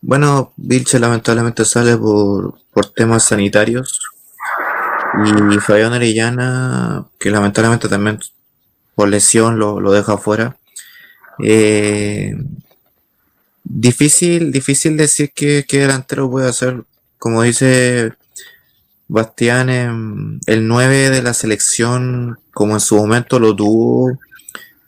bueno, 0.00 0.52
Vilches 0.56 1.00
lamentablemente 1.00 1.64
sale 1.64 1.96
por, 1.96 2.54
por 2.72 2.86
temas 2.92 3.24
sanitarios 3.24 4.00
y 5.24 5.58
Fabián 5.60 5.92
Orellana, 5.92 7.04
que 7.18 7.30
lamentablemente 7.30 7.88
también 7.88 8.18
por 8.94 9.08
lesión 9.08 9.58
lo, 9.58 9.80
lo 9.80 9.92
deja 9.92 10.14
afuera. 10.14 10.56
Eh, 11.42 12.36
difícil, 13.62 14.52
difícil 14.52 14.96
decir 14.96 15.32
que, 15.34 15.64
que 15.66 15.80
delantero 15.80 16.30
puede 16.30 16.48
hacer, 16.48 16.84
como 17.18 17.42
dice 17.42 18.12
Bastián, 19.08 19.70
em, 19.70 20.40
el 20.46 20.68
9 20.68 21.10
de 21.10 21.22
la 21.22 21.34
selección, 21.34 22.38
como 22.54 22.74
en 22.74 22.80
su 22.80 22.96
momento 22.96 23.38
lo 23.38 23.54
tuvo 23.54 24.18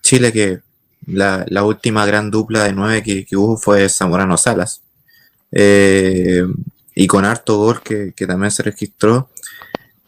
Chile, 0.03 0.33
que 0.33 0.61
la, 1.07 1.45
la 1.49 1.65
última 1.65 2.07
gran 2.07 2.31
dupla 2.31 2.65
de 2.65 2.73
9 2.73 3.03
que, 3.03 3.27
que 3.27 3.37
hubo 3.37 3.57
fue 3.57 3.89
Zamorano 3.89 4.37
Salas. 4.37 4.83
Eh, 5.53 6.45
y 6.95 7.07
con 7.07 7.25
harto 7.25 7.59
gol 7.59 7.83
que, 7.83 8.13
que 8.15 8.27
también 8.27 8.51
se 8.51 8.63
registró. 8.63 9.29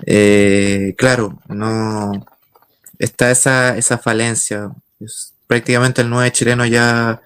Eh, 0.06 0.94
claro, 0.96 1.40
no 1.48 2.12
está 2.98 3.30
esa, 3.30 3.76
esa 3.76 3.98
falencia. 3.98 4.70
Es 5.00 5.34
prácticamente 5.46 6.02
el 6.02 6.10
9 6.10 6.32
chileno 6.32 6.64
ya 6.66 7.20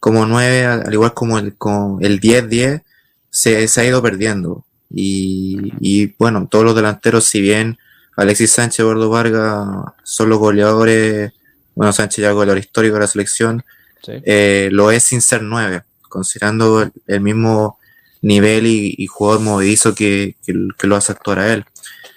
como 0.00 0.26
9, 0.26 0.66
al 0.66 0.92
igual 0.92 1.14
como 1.14 1.38
el, 1.38 1.56
con 1.56 2.04
el 2.04 2.20
10-10, 2.20 2.82
se, 3.30 3.68
se 3.68 3.80
ha 3.80 3.84
ido 3.84 4.02
perdiendo. 4.02 4.64
Y, 4.90 5.72
y, 5.80 6.14
bueno, 6.18 6.48
todos 6.50 6.64
los 6.64 6.74
delanteros, 6.74 7.24
si 7.24 7.40
bien 7.40 7.78
Alexis 8.16 8.50
Sánchez 8.50 8.80
Eduardo 8.80 9.08
Vargas 9.10 9.66
son 10.04 10.28
los 10.28 10.38
goleadores, 10.38 11.32
bueno, 11.74 11.92
Sánchez 11.92 12.22
ya 12.22 12.32
goleador 12.32 12.58
histórico 12.58 12.94
de 12.94 13.00
la 13.00 13.06
selección, 13.06 13.64
Sí. 14.04 14.12
eh, 14.24 14.68
lo 14.72 14.90
es 14.90 15.04
sin 15.04 15.20
ser 15.20 15.42
9, 15.42 15.84
considerando 16.08 16.82
el, 16.82 16.92
el 17.06 17.20
mismo 17.20 17.78
nivel 18.20 18.66
y, 18.66 18.94
y 18.98 19.06
jugador 19.06 19.40
movedizo 19.42 19.94
que, 19.94 20.34
que, 20.44 20.52
que 20.76 20.86
lo 20.88 20.96
hace 20.96 21.12
actuar 21.12 21.38
a 21.38 21.52
él. 21.52 21.64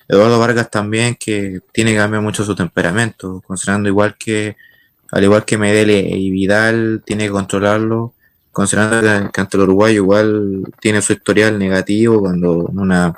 Eduardo 0.08 0.40
Vargas 0.40 0.70
también, 0.72 1.16
que 1.16 1.60
tiene 1.72 1.92
que 1.92 1.98
cambiar 1.98 2.24
mucho 2.24 2.44
su 2.44 2.56
temperamento, 2.56 3.42
considerando 3.46 3.88
igual 3.90 4.16
que, 4.18 4.56
al 5.12 5.24
igual 5.24 5.46
que 5.46 5.58
Medele 5.60 6.00
y 6.00 6.30
Vidal, 6.32 7.04
tiene 7.06 7.26
que 7.26 7.32
controlarlo, 7.32 8.14
considerando 8.52 9.02
que, 9.02 9.32
que 9.32 9.42
ante 9.42 9.58
el 9.58 9.64
Uruguay 9.64 9.94
igual 9.96 10.64
tiene 10.80 11.02
su 11.04 11.14
historial 11.14 11.58
negativo 11.60 12.20
cuando 12.20 12.52
una 12.66 13.14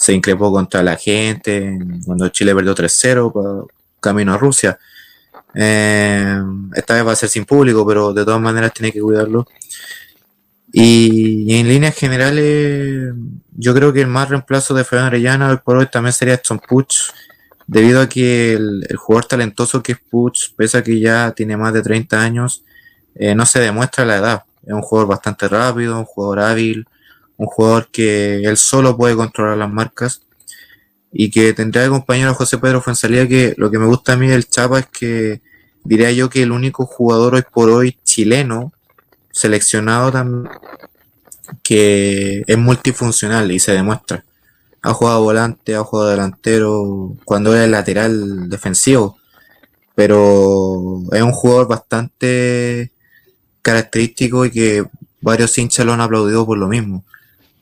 se 0.00 0.14
increpó 0.14 0.50
contra 0.50 0.82
la 0.82 0.96
gente, 0.96 1.78
cuando 2.06 2.26
Chile 2.30 2.54
perdió 2.54 2.74
3-0 2.74 3.30
pa- 3.30 3.66
camino 4.00 4.32
a 4.32 4.38
Rusia. 4.38 4.78
Eh, 5.54 6.42
esta 6.74 6.94
vez 6.94 7.06
va 7.06 7.12
a 7.12 7.16
ser 7.16 7.28
sin 7.28 7.44
público, 7.44 7.86
pero 7.86 8.14
de 8.14 8.24
todas 8.24 8.40
maneras 8.40 8.72
tiene 8.72 8.92
que 8.92 9.00
cuidarlo. 9.02 9.46
Y, 10.72 11.54
en 11.54 11.68
líneas 11.68 11.94
generales, 11.94 13.12
yo 13.54 13.74
creo 13.74 13.92
que 13.92 14.00
el 14.00 14.06
más 14.06 14.30
reemplazo 14.30 14.72
de 14.72 14.84
Fabián 14.84 15.08
Arellano 15.08 15.50
hoy 15.50 15.58
por 15.62 15.76
hoy 15.76 15.86
también 15.92 16.14
sería 16.14 16.34
Stone 16.34 16.62
Puch, 16.66 17.10
debido 17.66 18.00
a 18.00 18.08
que 18.08 18.54
el, 18.54 18.86
el 18.88 18.96
jugador 18.96 19.26
talentoso 19.26 19.82
que 19.82 19.92
es 19.92 19.98
Puch, 19.98 20.54
pese 20.56 20.78
a 20.78 20.82
que 20.82 20.98
ya 20.98 21.32
tiene 21.32 21.58
más 21.58 21.74
de 21.74 21.82
30 21.82 22.22
años, 22.22 22.64
eh, 23.14 23.34
no 23.34 23.44
se 23.44 23.60
demuestra 23.60 24.06
la 24.06 24.16
edad. 24.16 24.44
Es 24.64 24.72
un 24.72 24.80
jugador 24.80 25.10
bastante 25.10 25.46
rápido, 25.46 25.98
un 25.98 26.06
jugador 26.06 26.40
hábil, 26.40 26.86
un 27.40 27.46
jugador 27.46 27.88
que 27.90 28.42
él 28.42 28.58
solo 28.58 28.98
puede 28.98 29.16
controlar 29.16 29.56
las 29.56 29.70
marcas 29.70 30.20
y 31.10 31.30
que 31.30 31.54
tendrá 31.54 31.80
de 31.80 31.88
compañero 31.88 32.30
a 32.30 32.34
José 32.34 32.58
Pedro 32.58 32.82
Fuensalía 32.82 33.26
que 33.26 33.54
lo 33.56 33.70
que 33.70 33.78
me 33.78 33.86
gusta 33.86 34.12
a 34.12 34.16
mí 34.16 34.28
del 34.28 34.46
Chapa 34.46 34.80
es 34.80 34.86
que 34.86 35.40
diría 35.82 36.12
yo 36.12 36.28
que 36.28 36.42
el 36.42 36.52
único 36.52 36.84
jugador 36.84 37.36
hoy 37.36 37.42
por 37.50 37.70
hoy 37.70 37.96
chileno 38.04 38.74
seleccionado 39.32 40.12
también 40.12 40.52
que 41.62 42.44
es 42.46 42.58
multifuncional 42.58 43.50
y 43.50 43.58
se 43.58 43.72
demuestra. 43.72 44.22
Ha 44.82 44.92
jugado 44.92 45.22
volante, 45.22 45.74
ha 45.74 45.82
jugado 45.82 46.10
delantero 46.10 47.16
cuando 47.24 47.56
era 47.56 47.66
lateral 47.66 48.50
defensivo, 48.50 49.16
pero 49.94 51.02
es 51.10 51.22
un 51.22 51.32
jugador 51.32 51.68
bastante 51.68 52.92
característico 53.62 54.44
y 54.44 54.50
que 54.50 54.84
varios 55.22 55.56
hinchas 55.56 55.86
lo 55.86 55.94
han 55.94 56.02
aplaudido 56.02 56.44
por 56.44 56.58
lo 56.58 56.68
mismo. 56.68 57.02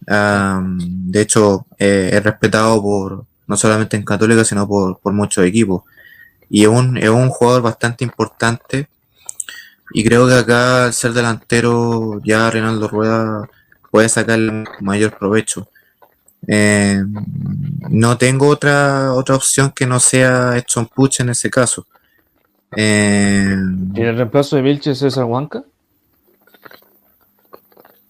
Am, 0.08 0.78
de 1.10 1.20
hecho, 1.20 1.66
eh, 1.78 2.10
es 2.12 2.22
respetado 2.22 2.82
por 2.82 3.24
no 3.46 3.56
solamente 3.56 3.96
en 3.96 4.04
Católica, 4.04 4.44
sino 4.44 4.66
por, 4.66 4.98
por 4.98 5.12
muchos 5.12 5.44
equipos. 5.44 5.82
Y 6.50 6.62
es 6.62 6.68
un, 6.68 6.96
es 6.96 7.08
un 7.08 7.28
jugador 7.30 7.62
bastante 7.62 8.04
importante. 8.04 8.88
Y 9.92 10.04
creo 10.04 10.26
que 10.26 10.34
acá, 10.34 10.86
al 10.86 10.92
ser 10.92 11.12
delantero, 11.12 12.20
ya 12.24 12.50
Reinaldo 12.50 12.88
Rueda 12.88 13.48
puede 13.90 14.08
sacar 14.08 14.38
mayor 14.80 15.16
provecho. 15.18 15.68
Eh, 16.46 17.02
no 17.90 18.16
tengo 18.16 18.48
otra, 18.48 19.12
otra 19.14 19.34
opción 19.34 19.72
que 19.74 19.86
no 19.86 19.98
sea 19.98 20.56
Edson 20.56 20.86
Puch 20.86 21.20
en 21.20 21.30
ese 21.30 21.50
caso. 21.50 21.86
Eh, 22.76 23.56
¿Y 23.94 24.00
el 24.02 24.16
reemplazo 24.16 24.56
de 24.56 24.62
Vilches 24.62 24.92
es 24.92 24.98
César 24.98 25.24
Huanca? 25.24 25.64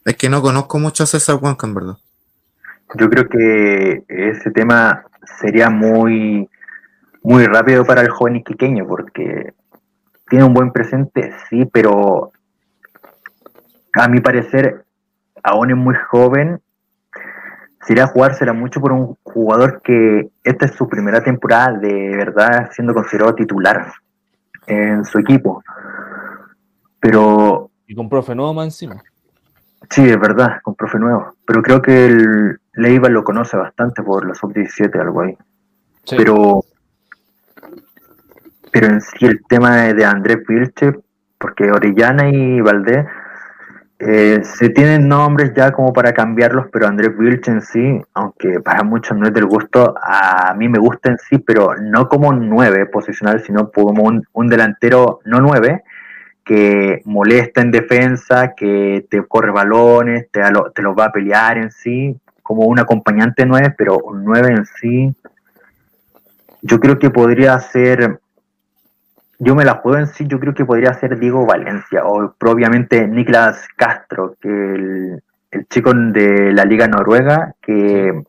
Es 0.09 0.17
que 0.17 0.31
no 0.31 0.41
conozco 0.41 0.79
mucho 0.79 1.03
a 1.03 1.07
César 1.07 1.37
Huanca, 1.41 1.67
en 1.67 1.75
verdad. 1.75 1.99
Yo 2.95 3.11
creo 3.11 3.29
que 3.29 4.05
ese 4.09 4.51
tema 4.51 5.05
sería 5.39 5.69
muy, 5.69 6.49
muy 7.23 7.45
rápido 7.45 7.85
para 7.85 8.01
el 8.01 8.09
joven 8.09 8.37
iquiqueño, 8.37 8.87
porque 8.87 9.53
tiene 10.31 10.47
un 10.47 10.55
buen 10.55 10.73
presente, 10.73 11.35
sí, 11.51 11.67
pero 11.67 12.33
a 13.93 14.09
mi 14.09 14.21
parecer 14.21 14.87
aún 15.43 15.71
es 15.71 15.77
muy 15.77 15.95
joven. 16.11 16.59
Sería 17.87 18.07
jugársela 18.07 18.55
mucho 18.55 18.81
por 18.81 18.93
un 18.93 19.15
jugador 19.23 19.83
que 19.83 20.31
esta 20.43 20.65
es 20.65 20.73
su 20.73 20.89
primera 20.89 21.23
temporada 21.23 21.79
de 21.79 22.17
verdad 22.17 22.71
siendo 22.73 22.95
considerado 22.95 23.35
titular 23.35 23.93
en 24.67 25.05
su 25.05 25.19
equipo. 25.19 25.63
Pero 26.99 27.71
Y 27.87 27.95
con 27.95 28.09
profe 28.09 28.35
nuevo 28.35 28.55
más 28.55 28.67
encima. 28.67 29.03
Sí, 29.91 30.09
es 30.09 30.21
verdad, 30.21 30.61
con 30.63 30.75
profe 30.75 30.99
nuevo. 30.99 31.35
Pero 31.47 31.63
creo 31.63 31.81
que 31.83 32.07
el 32.07 32.59
Leiva 32.75 33.09
lo 33.09 33.25
conoce 33.25 33.57
bastante 33.57 34.03
por 34.03 34.27
la 34.27 34.35
sub-17, 34.35 35.01
algo 35.01 35.23
ahí. 35.23 35.37
Sí. 36.05 36.17
Pero, 36.17 36.63
pero 38.71 38.87
en 38.87 39.01
sí 39.01 39.27
el 39.27 39.43
tema 39.49 39.77
de, 39.77 40.05
Andrés 40.05 40.39
Vilche, 40.47 40.93
porque 41.39 41.71
Orellana 41.71 42.29
y 42.29 42.61
Valdés 42.61 43.07
eh, 43.99 44.41
se 44.45 44.69
tienen 44.69 45.09
nombres 45.09 45.53
ya 45.55 45.73
como 45.73 45.93
para 45.93 46.13
cambiarlos, 46.13 46.67
pero 46.71 46.87
Andrés 46.87 47.17
Vilche 47.17 47.51
en 47.51 47.63
sí, 47.63 48.01
aunque 48.15 48.61
para 48.61 48.85
muchos 48.85 49.17
no 49.17 49.27
es 49.27 49.33
del 49.33 49.47
gusto, 49.47 49.95
a 50.01 50.55
mí 50.55 50.69
me 50.69 50.79
gusta 50.79 51.11
en 51.11 51.19
sí, 51.19 51.39
pero 51.39 51.75
no 51.81 52.09
como 52.09 52.29
un 52.29 52.49
9 52.49 52.87
posicional, 52.87 53.43
sino 53.43 53.71
como 53.71 54.05
un, 54.05 54.25
un 54.33 54.47
delantero 54.49 55.21
no 55.25 55.41
9, 55.41 55.83
que 56.49 57.03
molesta 57.05 57.61
en 57.61 57.71
defensa, 57.71 58.55
que 58.57 59.07
te 59.11 59.23
corre 59.27 59.51
balones, 59.51 60.31
te, 60.31 60.41
lo- 60.51 60.71
te 60.73 60.81
los 60.81 60.97
va 60.99 61.05
a 61.07 61.13
pelear 61.13 61.59
en 61.59 61.71
sí, 61.71 62.17
como 62.43 62.63
un 62.65 62.79
acompañante 62.79 63.45
9, 63.45 63.75
pero 63.77 63.99
un 63.99 64.25
9 64.25 64.49
en 64.49 64.65
sí, 64.65 65.15
yo 66.63 66.81
creo 66.81 66.99
que 66.99 67.11
podría 67.11 67.59
ser, 67.59 68.19
yo 69.39 69.55
me 69.55 69.67
la 69.67 69.75
juego 69.75 69.99
en 69.99 70.07
sí, 70.07 70.27
yo 70.27 70.41
creo 70.41 70.55
que 70.55 70.65
podría 70.65 70.95
ser 70.95 71.19
Diego 71.19 71.45
Valencia 71.45 72.07
o 72.07 72.33
propiamente 72.39 73.07
Niklas 73.07 73.69
Castro, 73.77 74.35
que 74.41 74.49
el, 74.49 75.23
el 75.51 75.67
chico 75.69 75.93
de 75.93 76.53
la 76.55 76.65
Liga 76.65 76.89
Noruega, 76.89 77.55
que 77.61 78.23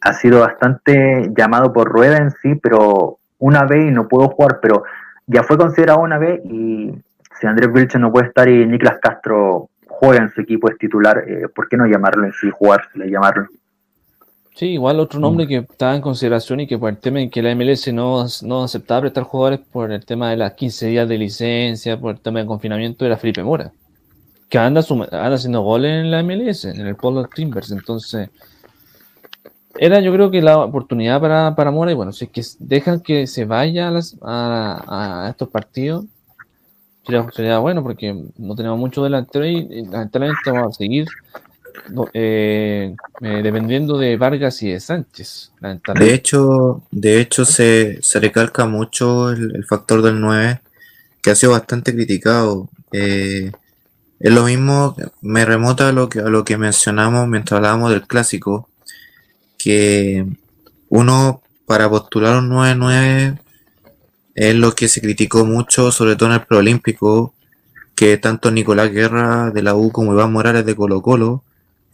ha 0.00 0.12
sido 0.14 0.40
bastante 0.40 1.30
llamado 1.36 1.74
por 1.74 1.90
Rueda 1.90 2.16
en 2.16 2.30
sí, 2.30 2.54
pero 2.54 3.18
una 3.38 3.64
vez 3.64 3.86
y 3.88 3.90
no 3.90 4.08
pudo 4.08 4.28
jugar, 4.30 4.60
pero 4.62 4.82
ya 5.26 5.42
fue 5.42 5.58
considerado 5.58 6.00
una 6.00 6.16
vez 6.16 6.40
y 6.44 6.94
si 7.40 7.46
Andrés 7.46 7.72
Vilche 7.72 7.98
no 7.98 8.12
puede 8.12 8.28
estar 8.28 8.48
y 8.48 8.66
Niklas 8.66 8.98
Castro 9.00 9.70
juega 9.88 10.22
en 10.22 10.30
su 10.30 10.40
equipo, 10.40 10.70
es 10.70 10.78
titular, 10.78 11.24
eh, 11.26 11.48
¿por 11.54 11.68
qué 11.68 11.76
no 11.76 11.86
llamarlo 11.86 12.24
en 12.24 12.32
sí, 12.32 12.48
jugárselo, 12.52 13.04
llamarlo? 13.06 13.46
Sí, 14.54 14.66
igual 14.72 15.00
otro 15.00 15.18
nombre 15.20 15.46
que 15.46 15.56
estaba 15.58 15.94
en 15.94 16.02
consideración 16.02 16.60
y 16.60 16.66
que 16.66 16.76
por 16.78 16.90
el 16.90 16.98
tema 16.98 17.20
en 17.20 17.30
que 17.30 17.40
la 17.42 17.54
MLS 17.54 17.92
no, 17.94 18.26
no 18.42 18.64
aceptaba 18.64 19.02
prestar 19.02 19.22
jugadores 19.24 19.60
por 19.72 19.90
el 19.90 20.04
tema 20.04 20.30
de 20.30 20.36
las 20.36 20.52
15 20.52 20.86
días 20.88 21.08
de 21.08 21.16
licencia, 21.18 21.98
por 21.98 22.14
el 22.16 22.20
tema 22.20 22.40
de 22.40 22.46
confinamiento, 22.46 23.06
era 23.06 23.16
Felipe 23.16 23.42
Mora, 23.42 23.72
que 24.50 24.58
anda, 24.58 24.82
suma- 24.82 25.08
anda 25.10 25.34
haciendo 25.36 25.62
goles 25.62 26.04
en 26.04 26.10
la 26.10 26.22
MLS, 26.22 26.64
en 26.66 26.86
el 26.86 26.96
Polo 26.96 27.24
Timbers. 27.24 27.70
Entonces, 27.70 28.28
era 29.78 30.00
yo 30.00 30.12
creo 30.12 30.30
que 30.30 30.42
la 30.42 30.58
oportunidad 30.58 31.20
para, 31.20 31.54
para 31.54 31.70
Mora, 31.70 31.92
y 31.92 31.94
bueno, 31.94 32.12
si 32.12 32.24
es 32.26 32.30
que 32.30 32.42
dejan 32.58 33.00
que 33.00 33.26
se 33.26 33.44
vaya 33.46 33.88
a, 33.88 33.90
las- 33.92 34.16
a- 34.20 35.26
a 35.26 35.30
estos 35.30 35.48
partidos, 35.48 36.04
sería, 37.10 37.30
sería 37.32 37.58
bueno 37.58 37.82
porque 37.82 38.14
no 38.38 38.54
tenemos 38.54 38.78
mucho 38.78 39.02
delantero 39.02 39.46
y, 39.46 39.56
y 39.58 39.86
lamentablemente 39.86 40.50
vamos 40.50 40.76
a 40.76 40.78
seguir 40.78 41.06
eh, 42.12 42.94
eh, 43.20 43.40
dependiendo 43.42 43.98
de 43.98 44.16
Vargas 44.16 44.62
y 44.62 44.70
de 44.70 44.80
Sánchez. 44.80 45.52
De 45.94 46.14
hecho, 46.14 46.82
de 46.90 47.20
hecho 47.20 47.44
se, 47.44 47.98
se 48.02 48.20
recalca 48.20 48.66
mucho 48.66 49.30
el, 49.30 49.64
factor 49.64 50.02
del 50.02 50.20
9, 50.20 50.60
que 51.22 51.30
ha 51.30 51.34
sido 51.34 51.52
bastante 51.52 51.94
criticado. 51.94 52.68
Eh, 52.92 53.52
es 54.18 54.32
lo 54.32 54.44
mismo, 54.44 54.96
me 55.20 55.44
remota 55.44 55.88
a 55.88 55.92
lo 55.92 56.08
que, 56.08 56.20
a 56.20 56.28
lo 56.28 56.44
que 56.44 56.58
mencionamos 56.58 57.26
mientras 57.28 57.56
hablábamos 57.58 57.90
del 57.90 58.06
clásico, 58.06 58.68
que 59.58 60.26
uno 60.88 61.42
para 61.66 61.88
postular 61.88 62.38
un 62.38 62.50
9-9 62.50 63.38
es 64.40 64.54
lo 64.54 64.74
que 64.74 64.88
se 64.88 65.02
criticó 65.02 65.44
mucho, 65.44 65.92
sobre 65.92 66.16
todo 66.16 66.30
en 66.30 66.36
el 66.36 66.46
preolímpico, 66.46 67.34
que 67.94 68.16
tanto 68.16 68.50
Nicolás 68.50 68.90
Guerra 68.90 69.50
de 69.50 69.62
la 69.62 69.74
U 69.74 69.92
como 69.92 70.14
Iván 70.14 70.32
Morales 70.32 70.64
de 70.64 70.74
Colo 70.74 71.02
Colo, 71.02 71.44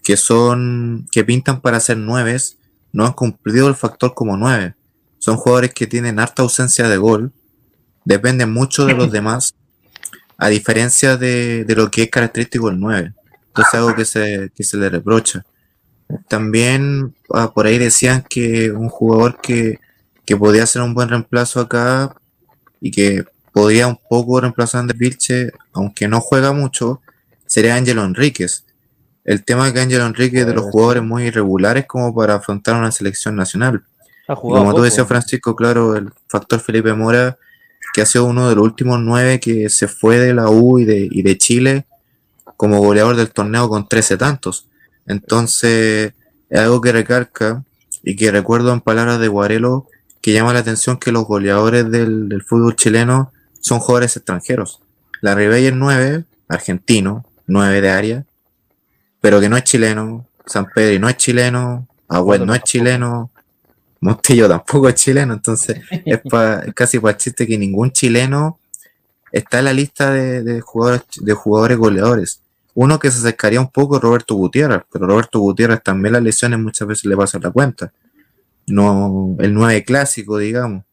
que 0.04 0.16
son, 0.16 1.08
que 1.10 1.24
pintan 1.24 1.60
para 1.60 1.80
ser 1.80 1.96
nueves, 1.96 2.58
no 2.92 3.04
han 3.04 3.14
cumplido 3.14 3.66
el 3.66 3.74
factor 3.74 4.14
como 4.14 4.36
nueve. 4.36 4.76
Son 5.18 5.36
jugadores 5.36 5.74
que 5.74 5.88
tienen 5.88 6.20
harta 6.20 6.42
ausencia 6.42 6.88
de 6.88 6.96
gol, 6.98 7.32
dependen 8.04 8.52
mucho 8.52 8.86
de 8.86 8.94
los 8.94 9.10
demás, 9.18 9.56
a 10.38 10.46
diferencia 10.46 11.16
de, 11.16 11.66
lo 11.76 11.90
que 11.90 12.04
es 12.04 12.10
característico 12.10 12.68
el 12.68 12.78
9. 12.78 13.12
Entonces 13.48 13.74
algo 13.74 13.96
que 13.96 14.04
se, 14.04 14.52
que 14.54 14.62
se 14.62 14.76
le 14.76 14.88
reprocha. 14.88 15.44
También 16.28 17.12
ah, 17.34 17.52
por 17.52 17.66
ahí 17.66 17.78
decían 17.78 18.24
que 18.28 18.70
un 18.70 18.88
jugador 18.88 19.40
que, 19.40 19.80
que 20.24 20.36
podía 20.36 20.64
ser 20.64 20.82
un 20.82 20.94
buen 20.94 21.08
reemplazo 21.08 21.58
acá 21.58 22.14
y 22.86 22.90
que 22.92 23.24
podría 23.52 23.88
un 23.88 23.98
poco 24.08 24.40
reemplazar 24.40 24.78
a 24.78 24.80
Andrés 24.82 24.98
Vilche, 24.98 25.52
aunque 25.72 26.06
no 26.06 26.20
juega 26.20 26.52
mucho, 26.52 27.00
sería 27.46 27.74
Ángelo 27.74 28.04
Enríquez. 28.04 28.64
El 29.24 29.44
tema 29.44 29.66
es 29.66 29.72
que 29.72 29.80
Ángelo 29.80 30.06
Enríquez 30.06 30.42
es 30.42 30.46
de 30.46 30.54
los 30.54 30.66
jugadores 30.66 31.02
muy 31.02 31.24
irregulares 31.24 31.84
como 31.86 32.14
para 32.14 32.36
afrontar 32.36 32.76
una 32.76 32.92
selección 32.92 33.34
nacional. 33.34 33.82
Como 34.26 34.72
tú 34.72 34.82
decías, 34.82 35.08
Francisco, 35.08 35.56
claro, 35.56 35.96
el 35.96 36.12
factor 36.28 36.60
Felipe 36.60 36.94
Mora, 36.94 37.36
que 37.92 38.02
ha 38.02 38.06
sido 38.06 38.26
uno 38.26 38.48
de 38.48 38.54
los 38.54 38.64
últimos 38.64 39.00
nueve 39.00 39.40
que 39.40 39.68
se 39.68 39.88
fue 39.88 40.18
de 40.18 40.32
la 40.32 40.48
U 40.48 40.78
y 40.78 40.84
de, 40.84 41.08
y 41.10 41.22
de 41.22 41.38
Chile 41.38 41.86
como 42.56 42.78
goleador 42.78 43.16
del 43.16 43.32
torneo 43.32 43.68
con 43.68 43.88
13 43.88 44.16
tantos. 44.16 44.68
Entonces, 45.06 46.12
es 46.48 46.60
algo 46.60 46.80
que 46.80 46.92
recalca 46.92 47.64
y 48.04 48.14
que 48.14 48.30
recuerdo 48.30 48.72
en 48.72 48.80
palabras 48.80 49.18
de 49.18 49.28
Guarelo 49.28 49.88
que 50.26 50.32
llama 50.32 50.52
la 50.52 50.58
atención 50.58 50.96
que 50.96 51.12
los 51.12 51.24
goleadores 51.24 51.88
del, 51.88 52.42
fútbol 52.44 52.74
chileno 52.74 53.32
son 53.60 53.78
jugadores 53.78 54.16
extranjeros. 54.16 54.82
La 55.20 55.36
Ribey 55.36 55.66
es 55.66 55.72
9, 55.72 56.24
argentino, 56.48 57.24
9 57.46 57.80
de 57.80 57.90
área, 57.90 58.26
pero 59.20 59.40
que 59.40 59.48
no 59.48 59.56
es 59.56 59.62
chileno. 59.62 60.26
San 60.44 60.66
Pedro 60.74 60.98
no 60.98 61.08
es 61.08 61.16
chileno, 61.16 61.86
Agüel 62.08 62.44
no 62.44 62.56
es 62.56 62.64
chileno, 62.64 63.30
Montillo 64.00 64.48
tampoco 64.48 64.88
es 64.88 64.96
chileno, 64.96 65.34
entonces 65.34 65.80
es, 66.04 66.20
casi 66.74 66.98
para 66.98 67.16
chiste 67.16 67.46
que 67.46 67.56
ningún 67.56 67.92
chileno 67.92 68.58
está 69.30 69.60
en 69.60 69.66
la 69.66 69.72
lista 69.72 70.10
de, 70.10 70.60
jugadores, 70.60 71.02
de 71.20 71.34
jugadores 71.34 71.78
goleadores. 71.78 72.40
Uno 72.74 72.98
que 72.98 73.12
se 73.12 73.18
acercaría 73.18 73.60
un 73.60 73.70
poco 73.70 73.94
es 73.94 74.02
Roberto 74.02 74.34
Gutiérrez, 74.34 74.82
pero 74.92 75.06
Roberto 75.06 75.38
Gutiérrez 75.38 75.84
también 75.84 76.14
las 76.14 76.22
lesiones 76.24 76.58
muchas 76.58 76.88
veces 76.88 77.04
le 77.04 77.16
pasan 77.16 77.42
la 77.42 77.52
cuenta. 77.52 77.92
No, 78.66 79.36
el 79.38 79.54
9 79.54 79.84
clásico, 79.84 80.38
digamos. 80.38 80.84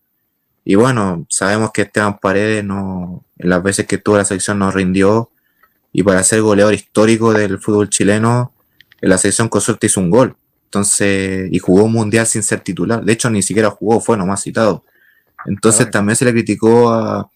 Y 0.65 0.75
bueno, 0.75 1.25
sabemos 1.29 1.71
que 1.71 1.83
Esteban 1.83 2.19
Paredes 2.19 2.63
no, 2.63 3.25
en 3.37 3.49
las 3.49 3.61
veces 3.63 3.85
que 3.85 3.97
tuvo 3.97 4.17
la 4.17 4.25
selección 4.25 4.59
no 4.59 4.71
rindió. 4.71 5.31
Y 5.91 6.03
para 6.03 6.23
ser 6.23 6.41
goleador 6.41 6.73
histórico 6.73 7.33
del 7.33 7.59
fútbol 7.59 7.89
chileno, 7.89 8.53
en 9.01 9.09
la 9.09 9.17
selección 9.17 9.49
con 9.49 9.61
suerte 9.61 9.87
hizo 9.87 9.99
un 9.99 10.09
gol. 10.09 10.35
Entonces, 10.65 11.49
y 11.51 11.59
jugó 11.59 11.83
un 11.83 11.93
mundial 11.93 12.25
sin 12.25 12.43
ser 12.43 12.61
titular. 12.61 13.03
De 13.03 13.13
hecho, 13.13 13.29
ni 13.29 13.43
siquiera 13.43 13.69
jugó, 13.69 13.99
fue 13.99 14.17
nomás 14.17 14.41
citado. 14.41 14.85
Entonces 15.45 15.91
también 15.91 16.15
se 16.15 16.25
le 16.25 16.31
criticó 16.31 16.89
a, 16.89 17.29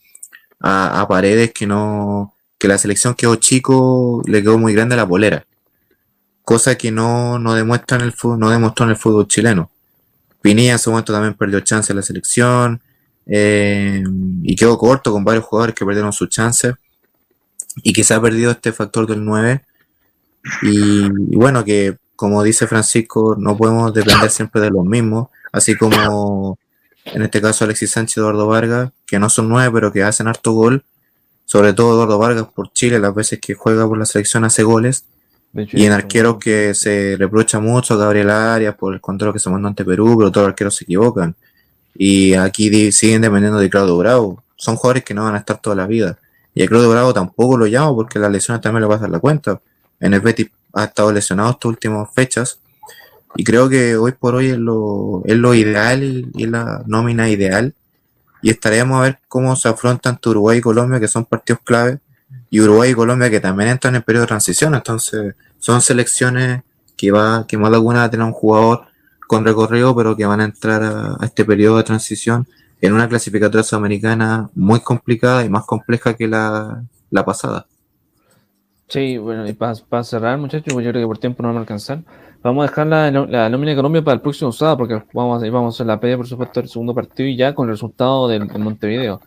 a, 0.59 1.01
a 1.01 1.07
Paredes 1.07 1.51
que 1.53 1.67
no, 1.67 2.33
que 2.57 2.67
la 2.67 2.77
selección 2.77 3.13
quedó 3.13 3.35
chico, 3.35 4.21
le 4.25 4.41
quedó 4.41 4.57
muy 4.57 4.73
grande 4.73 4.95
la 4.95 5.07
polera. 5.07 5.45
Cosa 6.43 6.77
que 6.77 6.91
no, 6.91 7.39
no 7.39 7.53
demuestra 7.53 7.97
en 7.97 8.03
el 8.05 8.13
fútbol, 8.13 8.39
no 8.39 8.49
demostró 8.49 8.85
en 8.85 8.91
el 8.91 8.97
fútbol 8.97 9.27
chileno. 9.27 9.69
Pinilla 10.41 10.73
en 10.73 10.79
su 10.79 10.89
momento 10.89 11.13
también 11.13 11.33
perdió 11.33 11.59
chance 11.61 11.91
en 11.91 11.97
la 11.97 12.03
selección. 12.03 12.81
Eh, 13.25 14.03
y 14.43 14.55
quedó 14.55 14.77
corto 14.77 15.11
con 15.11 15.23
varios 15.23 15.45
jugadores 15.45 15.75
que 15.75 15.85
perdieron 15.85 16.13
sus 16.13 16.29
chances. 16.29 16.75
Y 17.83 17.93
se 18.03 18.13
ha 18.13 18.21
perdido 18.21 18.51
este 18.51 18.71
factor 18.71 19.05
del 19.07 19.23
9. 19.23 19.63
Y, 20.63 21.09
bueno, 21.35 21.63
que 21.63 21.97
como 22.15 22.41
dice 22.41 22.65
Francisco, 22.67 23.35
no 23.37 23.55
podemos 23.55 23.93
depender 23.93 24.29
siempre 24.31 24.61
de 24.61 24.71
los 24.71 24.85
mismos. 24.85 25.29
Así 25.51 25.75
como 25.75 26.57
en 27.05 27.21
este 27.21 27.41
caso 27.41 27.63
Alexis 27.63 27.91
Sánchez 27.91 28.17
y 28.17 28.19
Eduardo 28.21 28.47
Vargas, 28.47 28.91
que 29.05 29.19
no 29.19 29.29
son 29.29 29.47
nueve, 29.49 29.71
pero 29.71 29.93
que 29.93 30.03
hacen 30.03 30.27
harto 30.27 30.51
gol 30.51 30.83
sobre 31.47 31.71
todo 31.71 31.93
Eduardo 31.93 32.19
Vargas 32.19 32.47
por 32.53 32.73
Chile, 32.73 32.99
las 32.99 33.15
veces 33.15 33.39
que 33.39 33.53
juega 33.55 33.87
por 33.87 33.97
la 33.97 34.05
selección 34.05 34.43
hace 34.43 34.63
goles. 34.63 35.05
Y 35.73 35.85
en 35.85 35.91
arqueros 35.91 36.37
que 36.37 36.73
se 36.73 37.15
reprocha 37.17 37.59
mucho 37.59 37.93
a 37.93 37.97
Gabriel 37.97 38.29
Arias 38.29 38.75
por 38.75 38.93
el 38.93 39.01
control 39.01 39.33
que 39.33 39.39
se 39.39 39.49
mandó 39.49 39.67
ante 39.67 39.83
Perú, 39.83 40.15
pero 40.17 40.31
todos 40.31 40.45
los 40.45 40.51
arqueros 40.51 40.75
se 40.75 40.83
equivocan. 40.83 41.35
Y 41.95 42.33
aquí 42.33 42.91
siguen 42.91 43.21
dependiendo 43.21 43.59
de 43.59 43.69
Claudio 43.69 43.97
Bravo. 43.97 44.43
Son 44.55 44.75
jugadores 44.75 45.03
que 45.03 45.13
no 45.13 45.23
van 45.23 45.35
a 45.35 45.39
estar 45.39 45.59
toda 45.59 45.75
la 45.75 45.87
vida. 45.87 46.17
Y 46.53 46.63
a 46.63 46.67
Claudio 46.67 46.89
Bravo 46.91 47.13
tampoco 47.13 47.57
lo 47.57 47.65
llamo 47.65 47.95
porque 47.95 48.19
las 48.19 48.31
lesiones 48.31 48.61
también 48.61 48.83
le 48.83 48.87
pasan 48.87 49.11
la 49.11 49.19
cuenta. 49.19 49.59
En 49.99 50.13
el 50.13 50.21
Betis 50.21 50.49
ha 50.73 50.85
estado 50.85 51.11
lesionado 51.11 51.51
estas 51.51 51.65
últimas 51.65 52.09
fechas. 52.13 52.59
Y 53.35 53.43
creo 53.43 53.67
que 53.69 53.95
hoy 53.97 54.13
por 54.13 54.35
hoy 54.35 54.47
es 54.47 54.57
lo, 54.57 55.21
es 55.25 55.35
lo 55.35 55.53
ideal 55.53 56.29
y 56.33 56.45
la 56.45 56.83
nómina 56.85 57.29
ideal 57.29 57.73
y 58.41 58.49
estaremos 58.49 58.99
a 58.99 59.03
ver 59.03 59.19
cómo 59.27 59.55
se 59.55 59.67
afrontan 59.67 60.19
Uruguay 60.25 60.59
y 60.59 60.61
Colombia, 60.61 60.99
que 60.99 61.07
son 61.07 61.25
partidos 61.25 61.61
clave, 61.63 61.99
y 62.49 62.61
Uruguay 62.61 62.91
y 62.91 62.93
Colombia 62.93 63.29
que 63.29 63.39
también 63.39 63.69
entran 63.69 63.95
en 63.95 64.01
periodo 64.03 64.23
de 64.23 64.27
transición. 64.27 64.75
Entonces, 64.75 65.35
son 65.59 65.81
selecciones 65.81 66.61
que 66.95 67.11
va, 67.11 67.45
que 67.47 67.57
más 67.57 67.69
de 67.69 67.77
alguna 67.77 67.99
va 67.99 68.05
a 68.05 68.09
tener 68.09 68.25
un 68.25 68.33
jugador 68.33 68.85
con 69.27 69.45
recorrido, 69.45 69.95
pero 69.95 70.15
que 70.15 70.25
van 70.25 70.41
a 70.41 70.45
entrar 70.45 70.81
a, 70.83 71.17
este 71.23 71.45
periodo 71.45 71.77
de 71.77 71.83
transición 71.83 72.47
en 72.81 72.93
una 72.93 73.07
clasificatoria 73.07 73.63
sudamericana 73.63 74.49
muy 74.55 74.79
complicada 74.79 75.43
y 75.45 75.49
más 75.49 75.65
compleja 75.65 76.15
que 76.15 76.27
la, 76.27 76.83
pasada. 77.25 77.67
Sí, 78.87 79.17
bueno, 79.17 79.47
y 79.47 79.53
para, 79.53 80.03
cerrar, 80.03 80.37
muchachos, 80.37 80.73
yo 80.73 80.79
creo 80.79 80.93
que 80.93 81.07
por 81.07 81.17
tiempo 81.17 81.43
no 81.43 81.49
vamos 81.49 81.59
a 81.59 81.61
alcanzar. 81.61 81.99
Vamos 82.41 82.63
a 82.63 82.69
dejar 82.69 82.87
la, 82.87 83.11
la, 83.11 83.49
nómina 83.49 83.71
de 83.71 83.75
Colombia 83.75 84.03
para 84.03 84.15
el 84.15 84.21
próximo 84.21 84.51
sábado, 84.51 84.77
porque 84.77 85.03
vamos 85.13 85.43
a, 85.43 85.49
vamos 85.49 85.73
a 85.73 85.75
hacer 85.75 85.87
la 85.87 85.99
pelea, 85.99 86.17
por 86.17 86.27
supuesto, 86.27 86.61
del 86.61 86.69
segundo 86.69 86.93
partido 86.93 87.27
y 87.27 87.35
ya 87.35 87.53
con 87.53 87.67
el 87.67 87.73
resultado 87.73 88.27
del, 88.27 88.47
Montevideo. 88.47 89.19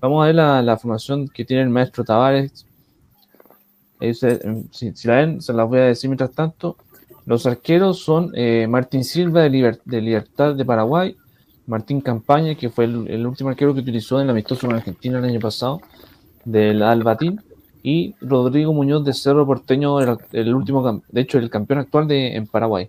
Vamos 0.00 0.22
a 0.22 0.26
ver 0.26 0.34
la, 0.34 0.76
formación 0.76 1.28
que 1.28 1.44
tiene 1.44 1.62
el 1.62 1.70
maestro 1.70 2.04
Tavares. 2.04 2.66
Eh, 4.00 4.14
si, 4.14 4.92
la 5.04 5.16
ven, 5.16 5.40
se 5.40 5.52
las 5.52 5.68
voy 5.68 5.78
a 5.78 5.84
decir 5.84 6.10
mientras 6.10 6.32
tanto. 6.32 6.76
Los 7.24 7.46
arqueros 7.46 8.00
son 8.00 8.30
eh, 8.34 8.66
Martín 8.68 9.04
Silva 9.04 9.42
de, 9.42 9.78
de, 9.84 10.00
Libertad 10.00 10.54
de 10.54 10.64
Paraguay, 10.64 11.16
Martín 11.66 12.00
Campaña, 12.00 12.54
que 12.54 12.70
fue 12.70 12.84
el, 12.84 13.26
último 13.26 13.50
arquero 13.50 13.74
que 13.74 13.80
utilizó 13.80 14.18
en 14.20 14.24
el 14.24 14.30
amistoso 14.30 14.66
con 14.66 14.76
Argentina 14.76 15.18
el 15.18 15.24
año 15.24 15.40
pasado, 15.40 15.80
del 16.44 16.82
Albatín 16.82 17.40
y 17.82 18.14
Rodrigo 18.20 18.72
Muñoz 18.72 19.04
de 19.04 19.12
Cerro 19.12 19.44
Porteño, 19.46 19.98
el, 20.32 20.54
último, 20.54 21.02
de 21.08 21.20
hecho, 21.20 21.38
el 21.38 21.50
campeón 21.50 21.80
actual 21.80 22.06
de, 22.06 22.36
en 22.36 22.46
Paraguay. 22.46 22.88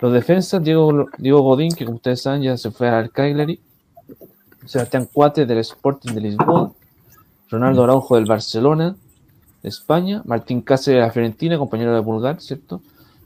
Los 0.00 0.12
defensas, 0.12 0.62
Diego, 0.62 1.08
Diego 1.18 1.40
Godín, 1.40 1.72
que 1.72 1.84
como 1.84 1.96
ustedes 1.96 2.22
saben 2.22 2.42
ya 2.42 2.56
se 2.56 2.70
fue 2.70 2.88
al 2.88 3.10
Cagliari, 3.10 3.60
Sebastián 4.64 5.08
Cuate 5.12 5.46
del 5.46 5.58
Sporting 5.58 6.12
de 6.12 6.20
Lisboa, 6.20 6.72
Ronaldo 7.48 7.84
Araujo 7.84 8.16
del 8.16 8.24
Barcelona, 8.24 8.96
España, 9.66 10.22
Martín 10.24 10.60
Cáceres 10.62 11.00
de 11.00 11.06
la 11.06 11.12
Fiorentina, 11.12 11.58
compañero 11.58 11.92
de 11.94 12.00
Bulgar, 12.00 12.40
¿cierto? 12.40 12.80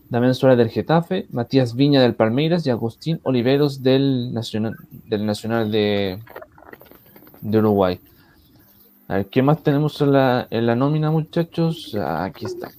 Damián 0.08 0.34
Suárez 0.34 0.58
del 0.58 0.70
Getafe, 0.70 1.26
Matías 1.30 1.74
Viña 1.74 2.00
del 2.00 2.14
Palmeiras 2.14 2.66
y 2.66 2.70
Agustín 2.70 3.20
Oliveros 3.22 3.82
del 3.82 4.32
Nacional, 4.34 4.74
del 4.90 5.24
Nacional 5.24 5.70
de, 5.70 6.18
de 7.40 7.58
Uruguay. 7.58 8.00
A 9.06 9.16
ver, 9.16 9.26
¿qué 9.26 9.42
más 9.42 9.62
tenemos 9.62 10.00
en 10.00 10.12
la, 10.12 10.46
en 10.50 10.66
la 10.66 10.74
nómina, 10.74 11.10
muchachos? 11.10 11.96
Aquí 11.96 12.46
está. 12.46 12.70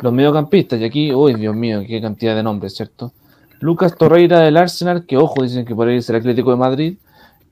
Los 0.00 0.12
mediocampistas, 0.12 0.80
y 0.80 0.84
aquí, 0.84 1.12
uy, 1.12 1.34
Dios 1.34 1.54
mío, 1.54 1.82
qué 1.86 2.00
cantidad 2.00 2.34
de 2.34 2.42
nombres, 2.42 2.74
¿cierto? 2.74 3.12
Lucas 3.60 3.94
Torreira 3.96 4.40
del 4.40 4.56
Arsenal, 4.56 5.06
que 5.06 5.16
ojo, 5.16 5.42
dicen 5.42 5.64
que 5.64 5.74
por 5.74 5.88
ahí 5.88 5.98
es 5.98 6.10
el 6.10 6.16
Atlético 6.16 6.50
de 6.50 6.56
Madrid. 6.56 6.98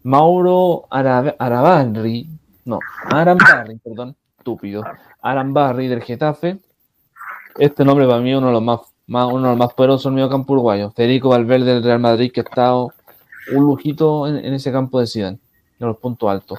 Mauro 0.03 0.87
Arabarri, 0.91 2.29
no, 2.65 2.81
Arambarri, 3.05 3.77
perdón, 3.77 4.17
estúpido. 4.43 4.83
Arambarri 5.23 5.87
del 5.87 6.03
Getafe. 6.03 6.59
Este 7.59 7.85
nombre 7.85 8.07
para 8.07 8.21
mí 8.21 8.33
es 8.33 8.39
uno 8.39 8.49
de 8.49 8.53
los 8.55 8.63
más, 8.63 8.81
uno 9.07 9.43
de 9.43 9.49
los 9.49 9.57
más 9.57 9.73
poderosos 9.75 10.07
en 10.07 10.15
medio 10.15 10.29
campo 10.29 10.53
uruguayo. 10.53 10.91
Federico 10.91 11.29
Valverde 11.29 11.75
del 11.75 11.85
Real 11.85 12.01
Madrid, 12.01 12.33
que 12.33 12.41
ha 12.41 12.45
estado 12.45 12.93
un 13.55 13.65
lujito 13.65 14.27
en, 14.27 14.45
en 14.45 14.55
ese 14.55 14.73
campo 14.73 14.99
de 14.99 15.07
Zidane, 15.07 15.39
de 15.79 15.87
los 15.87 15.97
puntos 15.99 16.29
altos. 16.29 16.59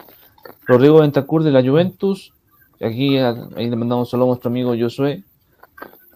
Rodrigo 0.65 1.01
Ventacur 1.01 1.43
de 1.43 1.51
la 1.51 1.61
Juventus. 1.61 2.33
Aquí 2.81 3.17
le 3.17 3.75
mandamos 3.75 4.09
solo 4.09 4.23
a 4.23 4.27
nuestro 4.27 4.49
amigo 4.49 4.73
Josué. 4.77 5.23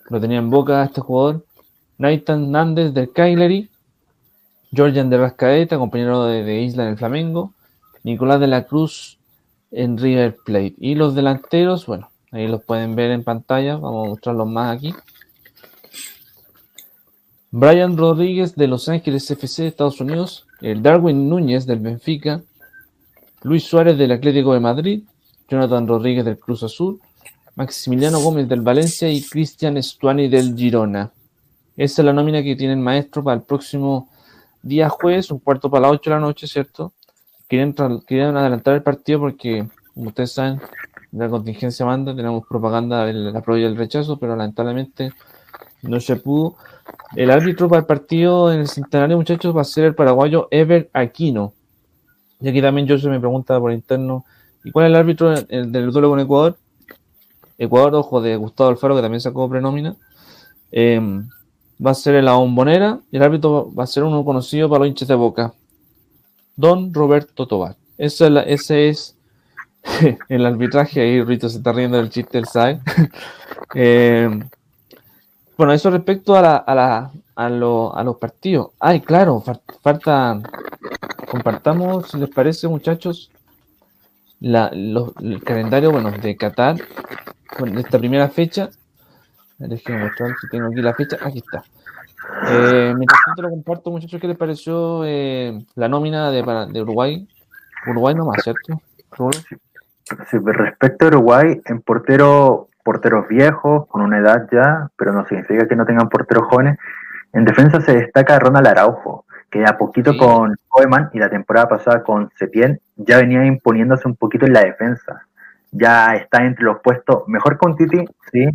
lo 0.10 0.19
tenía 0.19 0.39
en 0.39 0.49
boca 0.49 0.84
este 0.84 1.02
jugador. 1.02 1.45
Nathan 1.98 2.52
Nández 2.52 2.94
del 2.94 3.11
Cagliari, 3.11 3.69
Georgian 4.72 5.10
de 5.10 5.18
Rascaeta, 5.18 5.77
compañero 5.77 6.26
de, 6.26 6.61
Isla 6.61 6.84
en 6.84 6.89
el 6.89 6.98
Flamengo, 6.98 7.53
Nicolás 8.03 8.39
de 8.39 8.48
la 8.48 8.65
Cruz 8.65 9.16
en 9.72 9.98
River 9.98 10.38
Plate. 10.45 10.76
Y 10.77 10.95
los 10.95 11.15
delanteros, 11.15 11.85
bueno, 11.85 12.10
ahí 12.31 12.48
los 12.48 12.64
pueden 12.64 12.95
ver 12.95 13.11
en 13.11 13.23
pantalla, 13.23 13.77
vamos 13.77 14.06
a 14.06 14.10
mostrarlos 14.10 14.48
más 14.48 14.77
aquí. 14.77 14.94
Brian 17.52 17.98
Rodríguez 17.98 18.56
de 18.56 18.68
Los 18.68 18.89
Ángeles 18.89 19.30
FC, 19.31 19.68
Estados 19.68 20.02
Unidos, 20.02 20.45
el 20.61 20.81
Darwin 20.81 21.30
Núñez 21.30 21.65
del 21.65 21.80
Benfica, 21.80 22.41
Luis 23.44 23.64
Suárez 23.64 23.98
del 23.98 24.11
Atlético 24.11 24.53
de 24.53 24.60
Madrid, 24.60 25.03
Jonathan 25.48 25.88
Rodríguez 25.88 26.26
del 26.26 26.38
Cruz 26.38 26.64
Azul, 26.64 26.99
Maximiliano 27.56 28.19
Gómez 28.19 28.48
del 28.48 28.61
Valencia 28.61 29.10
y 29.10 29.22
Cristian 29.22 29.77
Estuani 29.77 30.27
del 30.27 30.56
Girona. 30.56 31.11
Esa 31.76 32.02
es 32.02 32.06
la 32.06 32.14
nómina 32.14 32.44
que 32.44 32.56
tiene 32.56 32.73
el 32.73 32.80
maestro 32.80 33.23
para 33.23 33.38
el 33.38 33.44
próximo 33.44 34.10
día 34.61 34.89
jueves, 34.89 35.31
un 35.31 35.39
cuarto 35.39 35.69
para 35.69 35.84
las 35.84 35.91
8 35.94 36.10
de 36.10 36.15
la 36.15 36.19
noche, 36.19 36.48
¿cierto? 36.48 36.94
Quieren, 37.48 37.74
adelantar 37.80 38.76
el 38.76 38.84
partido 38.84 39.22
porque, 39.22 39.65
como 39.94 40.10
ustedes 40.10 40.34
saben, 40.34 40.60
la 41.14 41.30
contingencia 41.30 41.86
manda, 41.86 42.14
tenemos 42.14 42.45
propaganda 42.45 43.06
del 43.06 43.34
apoyo 43.36 43.61
y 43.61 43.64
el 43.64 43.78
rechazo, 43.78 44.18
pero 44.18 44.36
lamentablemente 44.36 45.14
no 45.82 45.99
se 46.02 46.18
pudo. 46.18 46.57
El 47.15 47.32
árbitro 47.32 47.69
para 47.69 47.82
el 47.82 47.86
partido 47.86 48.52
en 48.52 48.60
el 48.60 48.68
centenario, 48.68 49.15
muchachos, 49.15 49.56
va 49.56 49.61
a 49.61 49.65
ser 49.65 49.86
el 49.86 49.95
paraguayo 49.95 50.49
Ever 50.52 50.90
Aquino. 50.91 51.53
Y 52.41 52.49
aquí 52.49 52.61
también 52.61 52.86
yo 52.86 52.98
se 52.98 53.10
me 53.10 53.19
pregunta 53.19 53.57
por 53.60 53.72
interno, 53.72 54.26
¿y 54.65 54.72
cuál 54.72 54.88
es 54.88 54.90
el 54.90 54.95
árbitro 54.98 55.41
del 55.41 55.91
duelo 55.91 56.10
con 56.10 56.19
Ecuador? 56.19 56.57
Ecuador, 57.57 57.95
ojo, 57.95 58.22
de 58.22 58.36
Gustavo 58.36 58.69
Alfaro, 58.69 58.95
que 58.95 59.02
también 59.02 59.22
sacó 59.22 59.49
prenómina. 59.49 59.95
Eh, 60.72 60.99
va 61.84 61.91
a 61.91 61.95
ser 61.95 62.22
la 62.24 62.34
bombonera 62.34 62.99
y 63.11 63.18
el 63.18 63.24
árbitro 63.24 63.74
va 63.74 63.84
a 63.84 63.88
ser 63.88 64.03
uno 64.03 64.24
conocido 64.26 64.69
para 64.69 64.80
los 64.80 64.90
hinchas 64.90 65.07
de 65.07 65.15
boca, 65.15 65.53
Don 66.58 66.94
Roberto 66.94 67.48
Tobar. 67.48 67.78
Ese 67.98 68.90
es, 68.90 69.16
el 70.30 70.46
arbitraje. 70.46 71.00
Ahí 71.02 71.24
Rito 71.24 71.48
se 71.48 71.60
está 71.60 71.72
riendo 71.72 71.98
del 71.98 72.10
chiste, 72.10 72.38
él 72.38 72.46
sabe. 72.46 72.82
Eh, 73.76 74.30
bueno, 75.58 75.74
eso 75.74 75.90
respecto 75.92 76.36
a, 76.36 76.42
la, 76.42 76.56
a, 76.56 76.74
la, 76.74 77.12
a, 77.36 77.50
los 78.04 78.18
partidos. 78.18 78.70
Ay, 78.80 79.02
claro, 79.02 79.44
falta. 79.82 80.40
Compartamos, 81.30 82.10
si 82.10 82.18
les 82.18 82.30
parece, 82.30 82.70
muchachos, 82.70 83.30
el 84.40 85.42
calendario 85.44 85.92
bueno, 85.92 86.12
de 86.12 86.38
Qatar, 86.38 86.78
con 87.58 87.78
esta 87.78 88.00
primera 88.00 88.30
fecha. 88.30 88.70
Déjenme 89.58 90.06
mostrar 90.06 90.32
si 90.40 90.48
tengo 90.50 90.68
aquí 90.68 90.82
la 90.82 90.94
fecha. 90.94 91.18
Aquí 91.22 91.40
está. 91.40 91.64
Eh, 92.49 92.94
mientras 92.95 93.20
tanto 93.26 93.41
lo 93.41 93.49
comparto, 93.49 93.91
muchachos, 93.91 94.20
¿qué 94.20 94.28
les 94.28 94.38
pareció 94.38 95.04
eh, 95.06 95.66
la 95.76 95.88
nómina 95.88 96.30
de, 96.32 96.44
de, 96.72 96.82
Uruguay? 96.82 97.28
Uruguay 97.88 98.16
nomás, 98.16 98.44
¿cierto? 98.44 98.82
Sí, 100.30 100.38
respecto 100.44 101.06
a 101.06 101.08
Uruguay, 101.10 101.62
en 101.66 101.82
portero, 101.82 102.70
porteros 102.84 103.28
viejos, 103.28 103.88
con 103.88 104.02
una 104.02 104.20
edad 104.20 104.48
ya, 104.52 104.90
pero 104.98 105.14
no 105.14 105.26
significa 105.26 105.68
que 105.68 105.76
no 105.76 105.86
tengan 105.86 106.10
porteros 106.10 106.48
jóvenes. 106.48 106.78
En 107.34 107.45
defensa 107.45 107.82
se 107.82 107.94
destaca 107.94 108.40
Ronald 108.40 108.68
Araujo, 108.68 109.26
que 109.49 109.66
a 109.66 109.78
poquito 109.78 110.18
con 110.18 110.56
Koeman 110.68 111.10
y 111.14 111.20
la 111.20 111.30
temporada 111.30 111.70
pasada 111.70 112.04
con 112.04 112.32
Setien 112.38 112.80
ya 112.95 113.18
venía 113.18 113.45
imponiéndose 113.45 114.08
un 114.08 114.16
poquito 114.16 114.45
en 114.45 114.54
la 114.54 114.62
defensa 114.62 115.27
ya 115.72 116.15
está 116.15 116.44
entre 116.44 116.65
los 116.65 116.80
puestos, 116.81 117.23
mejor 117.27 117.57
con 117.57 117.76
Titi, 117.76 118.06
sí, 118.31 118.45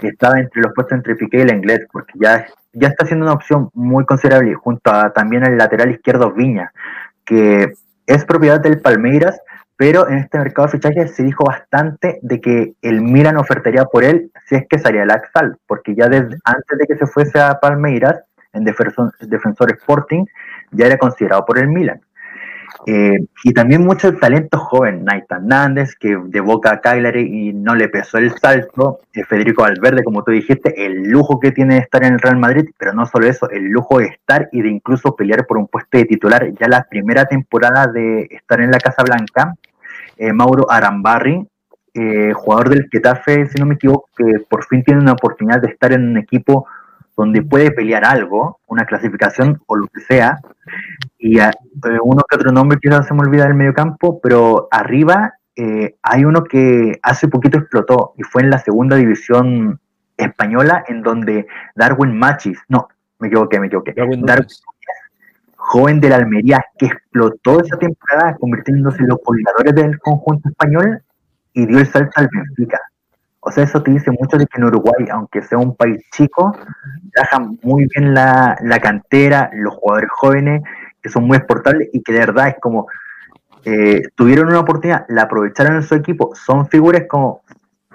estaba 0.00 0.38
entre 0.38 0.62
los 0.62 0.72
puestos 0.74 0.96
entre 0.96 1.16
Piqué 1.16 1.38
y 1.38 1.40
el 1.42 1.54
inglés, 1.54 1.86
porque 1.92 2.12
ya, 2.20 2.46
ya 2.72 2.88
está 2.88 3.06
siendo 3.06 3.24
una 3.24 3.34
opción 3.34 3.70
muy 3.74 4.04
considerable, 4.04 4.54
junto 4.54 4.90
a 4.90 5.12
también 5.12 5.44
el 5.44 5.56
lateral 5.56 5.90
izquierdo 5.90 6.32
Viña, 6.32 6.72
que 7.24 7.72
es 8.06 8.24
propiedad 8.24 8.60
del 8.60 8.80
Palmeiras, 8.80 9.40
pero 9.76 10.08
en 10.08 10.18
este 10.18 10.38
mercado 10.38 10.66
de 10.66 10.72
fichajes 10.72 11.14
se 11.14 11.22
dijo 11.22 11.44
bastante 11.44 12.18
de 12.22 12.40
que 12.40 12.74
el 12.82 13.00
Milan 13.00 13.36
ofertaría 13.36 13.84
por 13.84 14.02
él 14.02 14.32
si 14.46 14.56
es 14.56 14.66
que 14.68 14.78
salía 14.78 15.04
el 15.04 15.10
Axal, 15.10 15.56
porque 15.66 15.94
ya 15.94 16.06
antes 16.06 16.78
de 16.78 16.86
que 16.86 16.96
se 16.96 17.06
fuese 17.06 17.38
a 17.38 17.60
Palmeiras, 17.60 18.20
en 18.52 18.64
defensor, 18.64 19.12
defensor 19.20 19.70
Sporting, 19.72 20.24
ya 20.72 20.86
era 20.86 20.98
considerado 20.98 21.44
por 21.44 21.58
el 21.58 21.68
Milan. 21.68 22.00
Eh, 22.90 23.18
y 23.44 23.52
también 23.52 23.84
mucho 23.84 24.16
talento 24.16 24.56
joven, 24.56 25.04
Nathan 25.04 25.46
Nández, 25.46 25.94
que 25.94 26.16
de 26.24 26.40
Boca 26.40 26.72
a 26.72 26.80
Cagliari 26.80 27.20
y 27.20 27.52
no 27.52 27.74
le 27.74 27.90
pesó 27.90 28.16
el 28.16 28.32
salto. 28.38 29.00
Eh, 29.12 29.24
Federico 29.24 29.60
Valverde, 29.60 30.02
como 30.02 30.24
tú 30.24 30.30
dijiste, 30.30 30.86
el 30.86 31.02
lujo 31.02 31.38
que 31.38 31.52
tiene 31.52 31.74
de 31.74 31.80
estar 31.82 32.02
en 32.02 32.14
el 32.14 32.18
Real 32.18 32.38
Madrid, 32.38 32.70
pero 32.78 32.94
no 32.94 33.04
solo 33.04 33.26
eso, 33.26 33.50
el 33.50 33.64
lujo 33.64 33.98
de 33.98 34.06
estar 34.06 34.48
y 34.52 34.62
de 34.62 34.70
incluso 34.70 35.14
pelear 35.14 35.44
por 35.46 35.58
un 35.58 35.68
puesto 35.68 35.98
de 35.98 36.06
titular. 36.06 36.50
Ya 36.58 36.66
la 36.66 36.86
primera 36.88 37.26
temporada 37.26 37.88
de 37.88 38.26
estar 38.30 38.58
en 38.62 38.70
la 38.70 38.78
Casa 38.78 39.02
Blanca, 39.02 39.54
eh, 40.16 40.32
Mauro 40.32 40.70
Arambarri, 40.70 41.46
jugador 42.32 42.70
del 42.70 42.88
Getafe, 42.90 43.48
si 43.48 43.58
no 43.58 43.66
me 43.66 43.74
equivoco, 43.74 44.08
que 44.16 44.38
por 44.48 44.64
fin 44.64 44.84
tiene 44.84 45.00
una 45.00 45.12
oportunidad 45.12 45.60
de 45.60 45.68
estar 45.68 45.92
en 45.92 46.08
un 46.08 46.16
equipo 46.16 46.64
donde 47.18 47.42
puede 47.42 47.72
pelear 47.72 48.04
algo, 48.04 48.60
una 48.68 48.84
clasificación 48.86 49.60
o 49.66 49.76
lo 49.76 49.88
que 49.88 50.00
sea, 50.00 50.38
y 51.18 51.40
eh, 51.40 51.50
uno 52.00 52.22
que 52.22 52.36
otro 52.36 52.52
nombre 52.52 52.78
quizás 52.80 53.08
se 53.08 53.12
me 53.12 53.22
olvida 53.22 53.44
del 53.44 53.54
medio 53.54 53.74
campo, 53.74 54.20
pero 54.22 54.68
arriba 54.70 55.34
eh, 55.56 55.96
hay 56.00 56.24
uno 56.24 56.44
que 56.44 57.00
hace 57.02 57.26
poquito 57.26 57.58
explotó 57.58 58.14
y 58.16 58.22
fue 58.22 58.42
en 58.42 58.50
la 58.50 58.58
segunda 58.60 58.94
división 58.94 59.80
española 60.16 60.84
en 60.86 61.02
donde 61.02 61.48
Darwin 61.74 62.16
Machis, 62.16 62.60
no, 62.68 62.86
me 63.18 63.26
equivoqué, 63.26 63.58
me 63.58 63.66
equivoqué, 63.66 63.94
Darwin, 63.96 64.24
joven 65.56 66.00
de 66.00 66.10
la 66.10 66.16
Almería, 66.16 66.64
que 66.78 66.86
explotó 66.86 67.60
esa 67.60 67.76
temporada 67.78 68.36
convirtiéndose 68.38 69.02
en 69.02 69.08
los 69.08 69.18
colgadores 69.24 69.74
del 69.74 69.98
conjunto 69.98 70.48
español 70.48 71.02
y 71.52 71.66
dio 71.66 71.80
el 71.80 71.86
salto 71.86 72.12
al 72.14 72.28
Benfica. 72.32 72.78
O 73.48 73.50
sea, 73.50 73.64
eso 73.64 73.82
te 73.82 73.90
dice 73.90 74.10
mucho 74.10 74.36
de 74.36 74.46
que 74.46 74.58
en 74.58 74.64
Uruguay, 74.64 75.06
aunque 75.10 75.40
sea 75.40 75.56
un 75.56 75.74
país 75.74 76.04
chico, 76.12 76.54
trabajan 77.14 77.58
muy 77.62 77.86
bien 77.94 78.12
la, 78.12 78.58
cantera, 78.82 79.48
los 79.54 79.72
jugadores 79.74 80.10
jóvenes, 80.10 80.62
que 81.02 81.08
son 81.08 81.24
muy 81.24 81.38
exportables 81.38 81.88
y 81.94 82.02
que 82.02 82.12
de 82.12 82.18
verdad 82.18 82.48
es 82.48 82.56
como, 82.60 82.88
eh, 83.64 84.02
tuvieron 84.16 84.48
una 84.48 84.60
oportunidad, 84.60 85.06
la 85.08 85.22
aprovecharon 85.22 85.76
en 85.76 85.82
su 85.82 85.94
equipo, 85.94 86.34
son 86.34 86.68
figuras 86.68 87.04
como, 87.08 87.40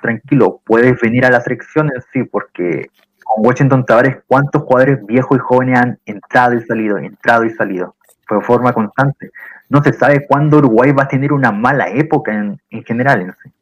tranquilo, 0.01 0.59
puedes 0.65 0.99
venir 0.99 1.23
a 1.23 1.30
la 1.30 1.39
selección 1.39 1.91
en 1.93 2.01
sí, 2.11 2.23
porque 2.23 2.89
con 3.23 3.45
Washington 3.45 3.85
Tavares, 3.85 4.17
¿cuántos 4.25 4.63
jugadores 4.63 5.05
viejos 5.05 5.38
y 5.38 5.39
jóvenes 5.39 5.80
han 5.80 5.99
entrado 6.07 6.55
y 6.55 6.63
salido, 6.63 6.97
entrado 6.97 7.45
y 7.45 7.51
salido? 7.51 7.93
de 8.27 8.41
forma 8.41 8.73
constante. 8.73 9.30
No 9.69 9.84
se 9.84 9.93
sabe 9.93 10.25
cuándo 10.25 10.57
Uruguay 10.57 10.91
va 10.91 11.03
a 11.03 11.07
tener 11.07 11.31
una 11.31 11.51
mala 11.51 11.89
época 11.89 12.34
en, 12.34 12.59
en 12.71 12.84
general. 12.84 13.21
En 13.21 13.34
sí. 13.43 13.52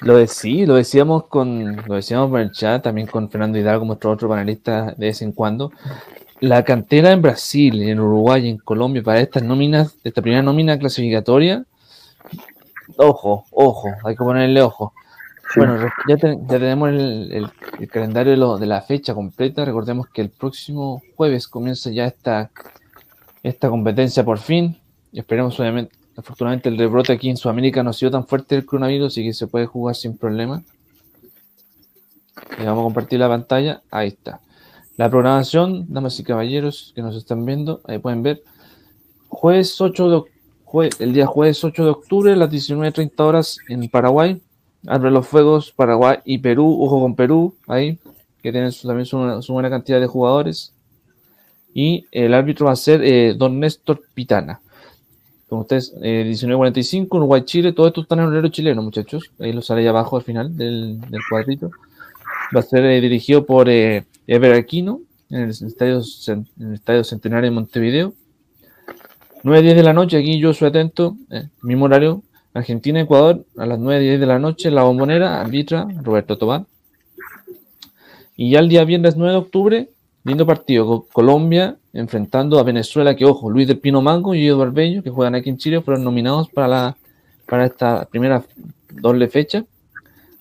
Lo 0.00 0.16
de, 0.16 0.28
lo 0.66 0.74
decíamos 0.74 1.26
con, 1.26 1.76
lo 1.86 1.94
decíamos 1.94 2.30
por 2.30 2.40
el 2.40 2.52
chat, 2.52 2.82
también 2.82 3.06
con 3.06 3.30
Fernando 3.30 3.58
Hidalgo, 3.58 3.84
nuestro 3.86 4.10
otro 4.10 4.28
panelista 4.28 4.94
de 4.96 5.06
vez 5.06 5.22
en 5.22 5.32
cuando. 5.32 5.72
La 6.40 6.64
cantera 6.64 7.12
en 7.12 7.22
Brasil, 7.22 7.82
en 7.82 7.98
Uruguay, 8.00 8.48
en 8.48 8.58
Colombia, 8.58 9.02
para 9.02 9.20
estas 9.20 9.42
nóminas, 9.42 9.96
esta 10.04 10.20
primera 10.20 10.42
nómina 10.42 10.78
clasificatoria, 10.78 11.64
ojo, 12.98 13.46
ojo, 13.50 13.88
hay 14.04 14.14
que 14.14 14.24
ponerle 14.24 14.60
ojo. 14.62 14.92
Bueno, 15.54 15.90
ya, 16.06 16.16
tenemos 16.18 16.90
el, 16.90 17.50
calendario 17.90 18.58
de, 18.58 18.66
la 18.66 18.82
fecha 18.82 19.14
completa. 19.14 19.64
Recordemos 19.64 20.08
que 20.08 20.20
el 20.20 20.28
próximo 20.28 21.02
jueves 21.16 21.48
comienza 21.48 21.90
ya 21.90 22.04
esta, 22.04 22.50
esta 23.42 23.70
competencia 23.70 24.24
por 24.24 24.38
fin. 24.38 24.76
Y 25.12 25.20
esperemos, 25.20 25.58
obviamente, 25.58 25.96
Afortunadamente 26.16 26.70
el 26.70 26.78
rebrote 26.78 27.12
aquí 27.12 27.28
en 27.28 27.36
Sudamérica 27.36 27.82
no 27.82 27.90
ha 27.90 27.92
sido 27.92 28.10
tan 28.10 28.26
fuerte 28.26 28.56
el 28.56 28.64
coronavirus, 28.64 29.18
y 29.18 29.24
que 29.24 29.34
se 29.34 29.46
puede 29.46 29.66
jugar 29.66 29.94
sin 29.94 30.16
problema. 30.16 30.62
Le 32.58 32.64
vamos 32.64 32.80
a 32.80 32.84
compartir 32.84 33.18
la 33.18 33.28
pantalla. 33.28 33.82
Ahí 33.90 34.08
está. 34.08 34.40
La 34.96 35.10
programación, 35.10 35.84
damas 35.88 36.18
y 36.18 36.24
caballeros 36.24 36.92
que 36.94 37.02
nos 37.02 37.16
están 37.16 37.44
viendo, 37.44 37.82
ahí 37.84 37.98
pueden 37.98 38.22
ver. 38.22 38.42
Jueves 39.28 39.78
8 39.78 40.10
de 40.10 40.36
el 40.98 41.12
día 41.12 41.26
jueves 41.26 41.62
8 41.64 41.84
de 41.84 41.90
octubre, 41.90 42.32
a 42.32 42.36
las 42.36 42.50
19.30 42.50 43.20
horas 43.20 43.58
en 43.68 43.88
Paraguay. 43.88 44.42
Abre 44.86 45.10
los 45.10 45.26
fuegos 45.26 45.72
Paraguay 45.72 46.18
y 46.24 46.38
Perú, 46.38 46.82
ojo 46.82 47.00
con 47.00 47.14
Perú, 47.14 47.54
ahí, 47.66 47.98
que 48.42 48.52
tienen 48.52 48.72
también 48.82 49.06
su, 49.06 49.52
buena 49.52 49.70
cantidad 49.70 50.00
de 50.00 50.06
jugadores. 50.06 50.74
Y 51.72 52.06
el 52.10 52.34
árbitro 52.34 52.66
va 52.66 52.72
a 52.72 52.76
ser 52.76 53.02
eh, 53.04 53.34
don 53.36 53.60
Néstor 53.60 54.02
Pitana 54.14 54.60
como 55.48 55.62
ustedes, 55.62 55.94
eh, 56.02 56.24
1945, 56.24 57.16
Uruguay-Chile, 57.16 57.72
todo 57.72 57.86
esto 57.86 58.00
está 58.02 58.14
en 58.16 58.22
el 58.22 58.26
horario 58.26 58.50
chileno, 58.50 58.82
muchachos. 58.82 59.30
Ahí 59.38 59.52
lo 59.52 59.62
sale 59.62 59.82
ahí 59.82 59.86
abajo 59.86 60.16
al 60.16 60.22
final 60.22 60.56
del, 60.56 61.00
cuadrito. 61.28 61.70
Va 62.54 62.60
a 62.60 62.62
ser 62.62 62.84
eh, 62.84 63.00
dirigido 63.00 63.46
por 63.46 63.68
eh, 63.68 64.04
Ever 64.26 64.54
Aquino 64.54 65.00
en 65.30 65.42
el, 65.42 65.50
estadio, 65.50 66.02
en 66.28 66.46
el 66.58 66.74
Estadio 66.74 67.04
Centenario 67.04 67.50
de 67.50 67.54
Montevideo. 67.54 68.12
9 69.46 69.62
10 69.62 69.76
de 69.76 69.82
la 69.84 69.92
noche, 69.92 70.18
aquí 70.18 70.40
yo 70.40 70.52
soy 70.52 70.68
atento, 70.68 71.16
eh, 71.30 71.48
mismo 71.62 71.84
horario, 71.84 72.22
Argentina-Ecuador, 72.52 73.44
a 73.56 73.66
las 73.66 73.78
9 73.78 74.00
10 74.00 74.20
de 74.20 74.26
la 74.26 74.40
noche, 74.40 74.72
la 74.72 74.82
bombonera, 74.82 75.40
arbitra 75.40 75.86
Roberto 76.02 76.36
Tobán. 76.36 76.66
Y 78.34 78.50
ya 78.50 78.58
el 78.58 78.68
día 78.68 78.84
viernes 78.84 79.16
9 79.16 79.32
de 79.32 79.38
octubre, 79.38 79.90
lindo 80.26 80.44
partido 80.44 80.86
con 80.86 81.02
Colombia 81.12 81.76
enfrentando 81.92 82.58
a 82.58 82.64
Venezuela, 82.64 83.14
que 83.14 83.24
ojo, 83.24 83.48
Luis 83.48 83.68
del 83.68 83.78
Pino 83.78 84.02
Mango 84.02 84.34
y 84.34 84.44
Eduardo 84.44 84.72
Bello, 84.72 85.02
que 85.02 85.08
juegan 85.08 85.36
aquí 85.36 85.50
en 85.50 85.56
Chile, 85.56 85.80
fueron 85.80 86.02
nominados 86.02 86.48
para, 86.50 86.66
la, 86.66 86.96
para 87.46 87.64
esta 87.64 88.04
primera 88.06 88.42
doble 88.90 89.28
fecha. 89.28 89.64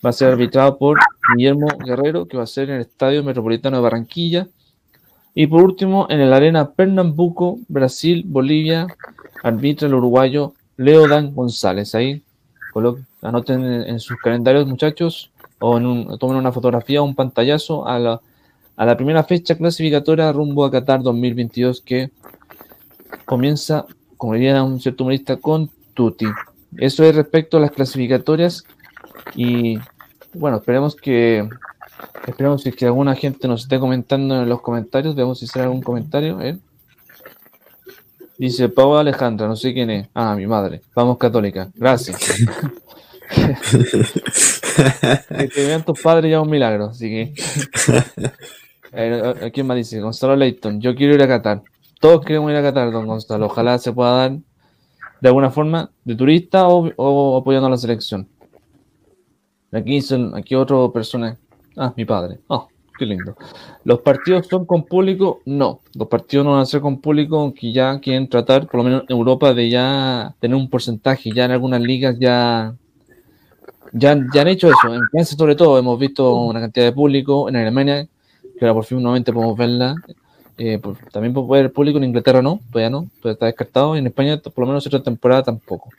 Va 0.03 0.09
a 0.09 0.13
ser 0.13 0.31
arbitrado 0.31 0.77
por 0.79 0.97
Guillermo 1.35 1.67
Guerrero, 1.85 2.27
que 2.27 2.35
va 2.35 2.43
a 2.43 2.47
ser 2.47 2.69
en 2.69 2.77
el 2.77 2.81
Estadio 2.81 3.23
Metropolitano 3.23 3.77
de 3.77 3.83
Barranquilla. 3.83 4.47
Y 5.35 5.45
por 5.45 5.63
último, 5.63 6.07
en 6.09 6.19
el 6.19 6.33
Arena 6.33 6.71
Pernambuco, 6.71 7.59
Brasil, 7.67 8.23
Bolivia, 8.25 8.87
arbitra 9.43 9.87
el 9.87 9.93
uruguayo 9.93 10.53
Leodan 10.77 11.35
González. 11.35 11.93
Ahí 11.93 12.23
anoten 13.21 13.63
en, 13.63 13.99
sus 13.99 14.17
calendarios, 14.17 14.67
muchachos, 14.67 15.31
o 15.59 15.79
tomen 16.17 16.37
una 16.37 16.51
fotografía 16.51 17.03
un 17.03 17.15
pantallazo 17.15 17.87
a 17.87 17.99
la, 17.99 18.21
a 18.77 18.85
la 18.85 18.97
primera 18.97 19.23
fecha 19.23 19.55
clasificatoria 19.55 20.31
rumbo 20.31 20.65
a 20.65 20.71
Qatar 20.71 21.01
2022 21.01 21.81
que 21.81 22.11
comienza, 23.25 23.85
como 24.17 24.33
diría 24.33 24.63
un 24.63 24.79
cierto 24.79 25.03
humorista, 25.03 25.37
con 25.37 25.69
Tuti. 25.93 26.27
Eso 26.77 27.03
es 27.03 27.15
respecto 27.15 27.57
a 27.57 27.61
las 27.61 27.71
clasificatorias 27.71 28.65
y 29.35 29.77
bueno, 30.33 30.57
esperemos 30.57 30.95
que 30.95 31.47
esperemos 32.27 32.63
que 32.63 32.85
alguna 32.85 33.15
gente 33.15 33.47
nos 33.47 33.63
esté 33.63 33.79
comentando 33.79 34.41
en 34.41 34.49
los 34.49 34.61
comentarios, 34.61 35.15
veamos 35.15 35.39
si 35.39 35.47
sale 35.47 35.65
algún 35.65 35.81
comentario. 35.81 36.41
¿eh? 36.41 36.57
Dice 38.37 38.67
Pau 38.67 38.97
Alejandra, 38.97 39.47
no 39.47 39.55
sé 39.55 39.73
quién 39.73 39.89
es. 39.89 40.09
Ah, 40.13 40.35
mi 40.35 40.45
madre. 40.45 40.81
Vamos 40.93 41.17
católica. 41.17 41.69
Gracias. 41.75 42.19
que 45.53 45.65
vean 45.65 45.83
tus 45.83 45.99
padres 46.01 46.31
ya 46.31 46.41
un 46.41 46.49
milagro, 46.49 46.85
así 46.85 47.09
que. 47.09 47.33
Eh, 48.95 49.51
¿Quién 49.53 49.67
más 49.67 49.77
dice? 49.77 49.99
Gonzalo 49.99 50.35
Leighton, 50.35 50.79
yo 50.79 50.95
quiero 50.95 51.13
ir 51.13 51.21
a 51.21 51.27
Qatar. 51.27 51.63
Todos 51.99 52.25
queremos 52.25 52.49
ir 52.51 52.57
a 52.57 52.61
Qatar, 52.61 52.91
don 52.91 53.07
Gonzalo. 53.07 53.47
Ojalá 53.47 53.77
se 53.77 53.91
pueda 53.91 54.11
dar 54.11 54.37
de 55.21 55.27
alguna 55.27 55.49
forma 55.49 55.91
de 56.03 56.15
turista 56.15 56.67
o, 56.67 57.37
apoyando 57.37 57.67
a 57.67 57.71
la 57.71 57.77
selección. 57.77 58.27
Aquí 59.71 59.91
dicen, 59.91 60.31
aquí 60.35 60.55
otra 60.55 60.77
persona. 60.93 61.37
Ah, 61.75 61.93
mi 61.97 62.05
padre. 62.05 62.39
Oh, 62.47 62.69
qué 62.97 63.05
lindo. 63.05 63.35
¿Los 63.83 63.99
partidos 63.99 64.47
son 64.47 64.65
con 64.65 64.85
público? 64.85 65.41
No. 65.45 65.81
Los 65.93 66.07
partidos 66.07 66.45
no 66.45 66.53
van 66.53 66.61
a 66.61 66.65
ser 66.65 66.79
con 66.79 67.01
público, 67.01 67.37
aunque 67.37 67.73
ya 67.73 67.99
quieren 67.99 68.29
tratar, 68.29 68.67
por 68.67 68.75
lo 68.75 68.83
menos 68.83 69.03
en 69.09 69.17
Europa, 69.17 69.53
de 69.53 69.69
ya 69.69 70.33
tener 70.39 70.55
un 70.55 70.69
porcentaje. 70.69 71.31
Ya 71.31 71.45
en 71.45 71.51
algunas 71.51 71.81
ligas 71.81 72.15
ya 72.17 72.75
ya, 73.91 74.17
ya 74.33 74.41
han 74.41 74.47
hecho 74.47 74.67
eso. 74.67 74.93
En 74.93 75.07
Francia, 75.09 75.37
sobre 75.37 75.55
todo, 75.55 75.77
hemos 75.77 75.97
visto 75.99 76.35
una 76.35 76.59
cantidad 76.59 76.85
de 76.85 76.91
público. 76.91 77.49
En 77.49 77.55
Alemania, 77.55 78.07
que 78.57 78.65
ahora 78.65 78.73
por 78.75 78.85
fin 78.85 79.01
nuevamente 79.01 79.33
podemos 79.33 79.57
verla. 79.57 79.95
Eh, 80.57 80.79
también 81.11 81.33
puede 81.33 81.49
ver 81.49 81.65
el 81.65 81.71
público. 81.71 81.97
En 81.97 82.05
Inglaterra 82.05 82.41
no, 82.41 82.59
todavía 82.71 82.89
no, 82.89 83.07
todavía 83.21 83.33
está 83.33 83.45
descartado. 83.47 83.95
En 83.95 84.07
España, 84.07 84.37
por 84.37 84.59
lo 84.59 84.67
menos, 84.67 84.87
otra 84.87 85.03
temporada 85.03 85.43
tampoco. 85.43 85.89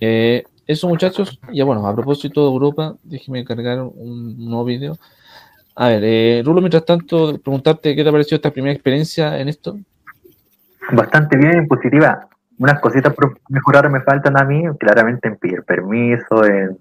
Eh, 0.00 0.44
eso, 0.66 0.88
muchachos. 0.88 1.38
Ya 1.52 1.64
bueno, 1.64 1.86
a 1.86 1.94
propósito 1.94 2.42
de 2.42 2.52
Europa, 2.52 2.94
déjeme 3.02 3.44
cargar 3.44 3.82
un, 3.82 4.36
nuevo 4.38 4.64
video. 4.64 4.98
A 5.76 5.88
ver, 5.88 6.02
eh, 6.04 6.42
Rulo, 6.44 6.60
mientras 6.60 6.84
tanto, 6.84 7.38
preguntarte 7.38 7.94
qué 7.94 8.02
te 8.02 8.08
ha 8.08 8.12
parecido 8.12 8.36
esta 8.36 8.50
primera 8.50 8.72
experiencia 8.72 9.38
en 9.38 9.48
esto. 9.48 9.78
Bastante 10.90 11.36
bien, 11.36 11.68
positiva. 11.68 12.28
Unas 12.58 12.80
cositas 12.80 13.12
por 13.12 13.38
mejorar 13.50 13.90
me 13.90 14.00
faltan 14.00 14.40
a 14.40 14.44
mí, 14.44 14.64
claramente 14.78 15.28
en 15.28 15.36
pedir 15.36 15.62
permiso, 15.62 16.44
en 16.44 16.78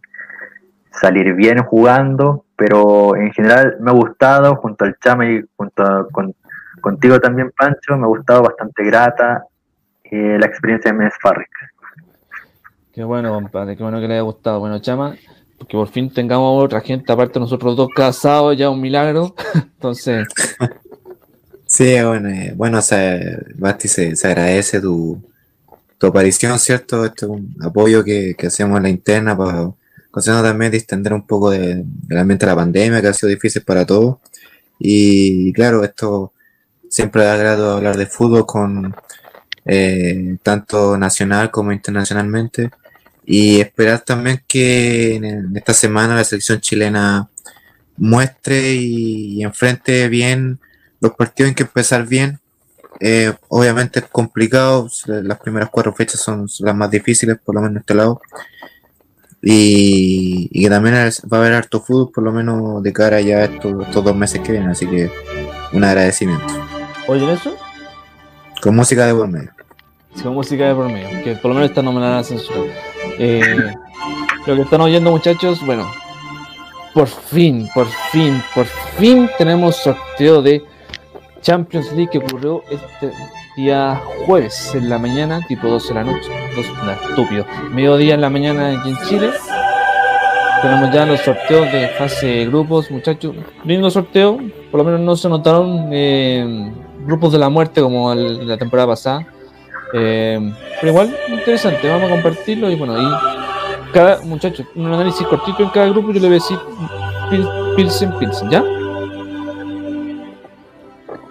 salir 0.91 1.34
bien 1.34 1.61
jugando, 1.64 2.45
pero 2.56 3.15
en 3.15 3.32
general 3.34 3.77
me 3.80 3.91
ha 3.91 3.94
gustado, 3.94 4.56
junto 4.57 4.86
al 4.86 4.98
Chama 4.99 5.26
y 5.30 5.44
junto 5.56 6.07
con, 6.11 6.34
contigo 6.82 7.19
también, 7.19 7.52
Pancho, 7.57 7.98
me 7.98 8.03
ha 8.03 8.07
gustado 8.07 8.44
bastante 8.44 8.84
grata 8.84 9.45
eh, 10.03 10.38
la 10.40 10.45
experiencia 10.45 10.91
de 10.91 11.11
Farrick. 11.22 11.49
Qué 12.94 13.03
bueno, 13.03 13.34
compadre, 13.34 13.76
qué 13.76 13.84
bueno 13.84 13.99
que 13.99 14.07
le 14.07 14.14
haya 14.14 14.22
gustado. 14.22 14.60
Bueno, 14.60 14.80
Chama, 14.80 15.15
que 15.68 15.77
por 15.77 15.90
fin 15.90 16.14
tengamos 16.14 16.64
otra 16.64 16.82
gente, 16.82 17.11
aparte 17.11 17.40
nosotros 17.40 17.76
dos 17.76 17.90
casados, 17.94 18.56
ya 18.57 18.69
un 18.69 18.80
milagro. 18.80 19.36
Entonces. 19.53 20.27
Sí, 21.65 22.02
bueno, 22.02 22.30
eh, 22.30 22.53
bueno, 22.56 22.77
o 22.77 22.82
sea, 22.82 23.19
Basti, 23.56 23.88
se, 23.88 24.15
se 24.15 24.27
agradece 24.27 24.80
tu, 24.80 25.22
tu 25.98 26.07
aparición, 26.07 26.57
¿cierto? 26.60 27.03
Este 27.03 27.26
un 27.26 27.56
apoyo 27.61 28.03
que, 28.03 28.36
que 28.38 28.48
hacemos 28.48 28.77
en 28.77 28.84
la 28.84 28.90
interna 28.90 29.36
para 29.36 29.72
considerando 30.16 30.48
también 30.48 30.72
distender 30.72 31.12
un 31.12 31.28
poco 31.28 31.50
de, 31.50 31.84
realmente 32.08 32.46
la 32.46 32.56
pandemia, 32.56 33.02
que 33.02 33.10
ha 33.10 33.14
sido 33.14 33.30
difícil 33.32 33.64
para 33.64 33.86
todos. 33.86 34.20
Y 34.80 35.52
claro, 35.52 35.84
esto 35.84 36.32
siempre 36.90 37.26
da 37.26 37.34
agrado 37.34 37.74
hablar 37.74 37.98
de 37.98 38.06
fútbol 38.06 38.46
con 38.46 38.96
eh, 39.66 40.38
tanto 40.42 40.98
nacional 40.98 41.52
como 41.52 41.74
internacionalmente. 41.74 42.72
Y 43.26 43.60
esperar 43.60 44.06
también 44.06 44.42
que 44.48 45.16
en, 45.18 45.58
esta 45.58 45.74
semana 45.74 46.16
la 46.16 46.24
selección 46.24 46.62
chilena 46.62 47.28
muestre 47.98 48.74
y, 48.74 49.44
enfrente 49.44 50.08
bien 50.08 50.62
los 51.02 51.14
partidos 51.14 51.50
en 51.50 51.56
que 51.56 51.64
empezar 51.64 52.08
bien. 52.08 52.40
Eh, 53.02 53.34
obviamente 53.50 54.00
es 54.00 54.06
complicado, 54.06 54.88
las 55.08 55.40
primeras 55.40 55.70
cuatro 55.70 55.94
fechas 55.94 56.22
son 56.22 56.48
las 56.60 56.74
más 56.74 56.90
difíciles, 56.90 57.38
por 57.44 57.56
lo 57.56 57.60
menos 57.60 57.74
en 57.74 57.80
este 57.82 57.96
lado. 57.96 58.22
Y, 59.48 60.50
que 60.50 60.70
también 60.72 60.96
va 60.96 61.38
a 61.38 61.40
haber 61.40 61.54
harto 61.54 61.80
fútbol, 61.80 62.12
por 62.12 62.24
lo 62.24 62.32
menos 62.32 62.82
de 62.82 62.92
cara 62.92 63.22
ya 63.22 63.38
a 63.38 63.44
estos, 63.46 64.04
dos 64.04 64.16
meses 64.16 64.42
que 64.42 64.52
vienen. 64.52 64.72
Así 64.72 64.88
que 64.88 65.10
un 65.72 65.84
agradecimiento. 65.84 66.48
¿Oyen 67.08 67.30
eso? 67.30 67.56
Con 68.62 68.76
música 68.76 69.06
de 69.06 69.14
por 69.14 69.28
medio. 69.28 69.52
con 70.24 70.34
música 70.34 70.68
de 70.68 70.74
por 70.74 70.92
medio, 70.92 71.24
que 71.24 71.36
por 71.36 71.50
lo 71.50 71.56
menos 71.56 71.70
está 71.70 71.84
nominada 71.84 72.20
a 72.20 72.24
censura. 72.24 72.74
Eh, 73.20 73.72
lo 74.48 74.56
que 74.56 74.62
están 74.62 74.82
oyendo, 74.82 75.12
muchachos, 75.12 75.64
bueno, 75.64 75.86
por 76.96 77.08
fin, 77.08 77.70
por 77.76 77.86
fin, 78.12 78.42
por 78.56 78.66
fin 78.98 79.30
tenemos 79.38 79.76
sorteo 79.76 80.42
de 80.42 80.64
Champions 81.46 81.94
League 81.94 82.10
que 82.12 82.18
ocurrió 82.18 82.64
este 82.72 83.12
día 83.56 84.02
jueves 84.26 84.74
en 84.74 84.90
la 84.90 84.98
mañana, 84.98 85.40
tipo 85.48 85.68
12 85.68 85.90
de 85.90 85.94
la 85.94 86.04
noche. 86.04 86.32
Dos, 86.56 86.66
no, 86.84 86.92
estúpido. 86.92 87.46
Mediodía 87.72 88.16
en 88.16 88.22
la 88.22 88.32
mañana 88.32 88.80
aquí 88.80 88.90
en 88.90 88.98
Chile. 89.08 89.32
Tenemos 90.64 90.92
ya 90.92 91.06
los 91.06 91.20
sorteos 91.20 91.72
de 91.72 91.90
fase 91.90 92.46
grupos, 92.48 92.90
muchachos. 92.90 93.36
Lindo 93.64 93.92
sorteo. 93.92 94.40
Por 94.72 94.80
lo 94.80 94.84
menos 94.84 95.00
no 95.02 95.16
se 95.16 95.30
notaron 95.30 95.90
eh, 95.92 96.74
grupos 97.06 97.32
de 97.32 97.38
la 97.38 97.50
muerte 97.50 97.80
como 97.80 98.16
la 98.16 98.58
temporada 98.58 98.88
pasada. 98.88 99.28
Eh, 99.94 100.52
pero 100.82 100.94
igual, 100.94 101.16
interesante. 101.30 101.88
Vamos 101.88 102.10
a 102.10 102.14
compartirlo 102.14 102.72
y 102.72 102.76
bueno, 102.76 103.00
y 103.00 103.92
cada 103.94 104.20
muchacho, 104.24 104.66
un 104.74 104.88
análisis 104.88 105.28
cortito 105.28 105.62
en 105.62 105.70
cada 105.70 105.90
grupo. 105.90 106.08
Yo 106.08 106.20
le 106.22 106.28
voy 106.28 106.30
a 106.30 106.32
decir 106.32 106.58
Pilsen, 107.76 108.18
Pilsen, 108.18 108.50
¿ya? 108.50 108.64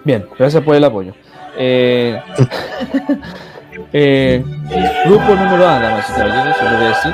Bien, 0.05 0.23
gracias 0.37 0.63
por 0.63 0.75
el 0.75 0.83
apoyo. 0.83 1.13
Eh, 1.57 2.21
eh, 3.91 4.43
grupo 5.07 5.35
número 5.35 5.67
A, 5.67 5.79
damas 5.79 6.09
y 6.09 6.13
caballeros, 6.13 6.57
se 6.57 6.63
lo 6.63 6.77
voy 6.77 6.85
a 6.85 6.89
decir. 6.89 7.13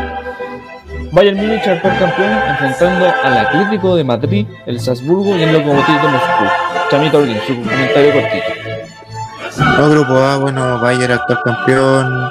Bayern 1.13 1.37
Múnich 1.37 1.67
actual 1.67 1.97
campeón 1.97 2.31
enfrentando 2.49 3.13
al 3.23 3.37
Atlético 3.37 3.95
de 3.95 4.03
Madrid, 4.03 4.45
el 4.65 4.79
Salzburgo 4.79 5.37
y 5.37 5.43
el 5.43 5.53
Lokomotiv 5.53 6.01
de 6.01 6.07
Moscú. 6.07 6.43
Chamito 6.89 7.17
Orlin, 7.19 7.37
su 7.47 7.55
comentario 7.55 8.13
cortito. 8.13 9.77
No, 9.77 9.89
grupo 9.89 10.13
A, 10.17 10.37
bueno, 10.37 10.79
Bayern 10.79 11.13
actual 11.13 11.39
campeón 11.45 12.29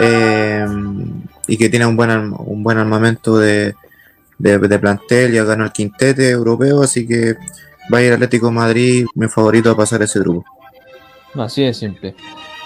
eh, 0.00 0.66
y 1.46 1.56
que 1.58 1.68
tiene 1.68 1.84
un 1.84 1.96
buen, 1.96 2.10
un 2.10 2.62
buen 2.62 2.78
armamento 2.78 3.38
de, 3.38 3.74
de, 4.38 4.58
de 4.58 4.78
plantel, 4.78 5.32
ya 5.32 5.44
ganó 5.44 5.64
el 5.64 5.72
quintete 5.72 6.30
europeo, 6.30 6.82
así 6.82 7.06
que 7.06 7.36
Bayern 7.88 8.14
Atlético 8.14 8.50
Madrid, 8.50 9.06
mi 9.14 9.28
favorito 9.28 9.70
a 9.70 9.76
pasar 9.76 10.02
ese 10.02 10.20
grupo. 10.20 10.44
Así 11.34 11.64
de 11.64 11.72
simple. 11.74 12.14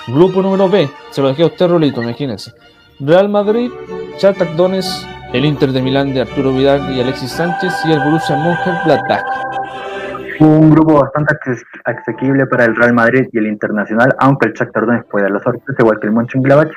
Grupo 0.08 0.42
número 0.42 0.68
B, 0.68 0.88
se 1.10 1.22
lo 1.22 1.28
dejé 1.28 1.44
a 1.44 1.46
usted, 1.46 1.68
Rolito, 1.68 2.02
imagínense. 2.02 2.52
Real 2.98 3.28
Madrid, 3.28 3.70
Shakhtar 4.18 4.56
Donetsk, 4.56 5.06
el 5.32 5.44
Inter 5.44 5.72
de 5.72 5.80
Milán 5.80 6.12
de 6.12 6.22
Arturo 6.22 6.52
Vidal 6.52 6.92
y 6.92 7.00
Alexis 7.00 7.30
Sánchez 7.30 7.72
y 7.84 7.92
el 7.92 8.00
Borussia 8.00 8.36
Mönchengladbach. 8.36 9.24
Un 10.40 10.70
grupo 10.70 11.02
bastante 11.02 11.36
asequible 11.84 12.46
para 12.46 12.64
el 12.64 12.74
Real 12.74 12.92
Madrid 12.94 13.28
y 13.32 13.38
el 13.38 13.46
Internacional, 13.46 14.14
aunque 14.18 14.48
el 14.48 14.54
Shakhtar 14.54 14.86
Donetsk 14.86 15.08
puede 15.08 15.24
dar 15.24 15.32
la 15.32 15.42
sorpresa, 15.42 15.82
igual 15.82 16.00
que 16.00 16.06
el 16.08 16.12
Mönchengladbach. 16.12 16.72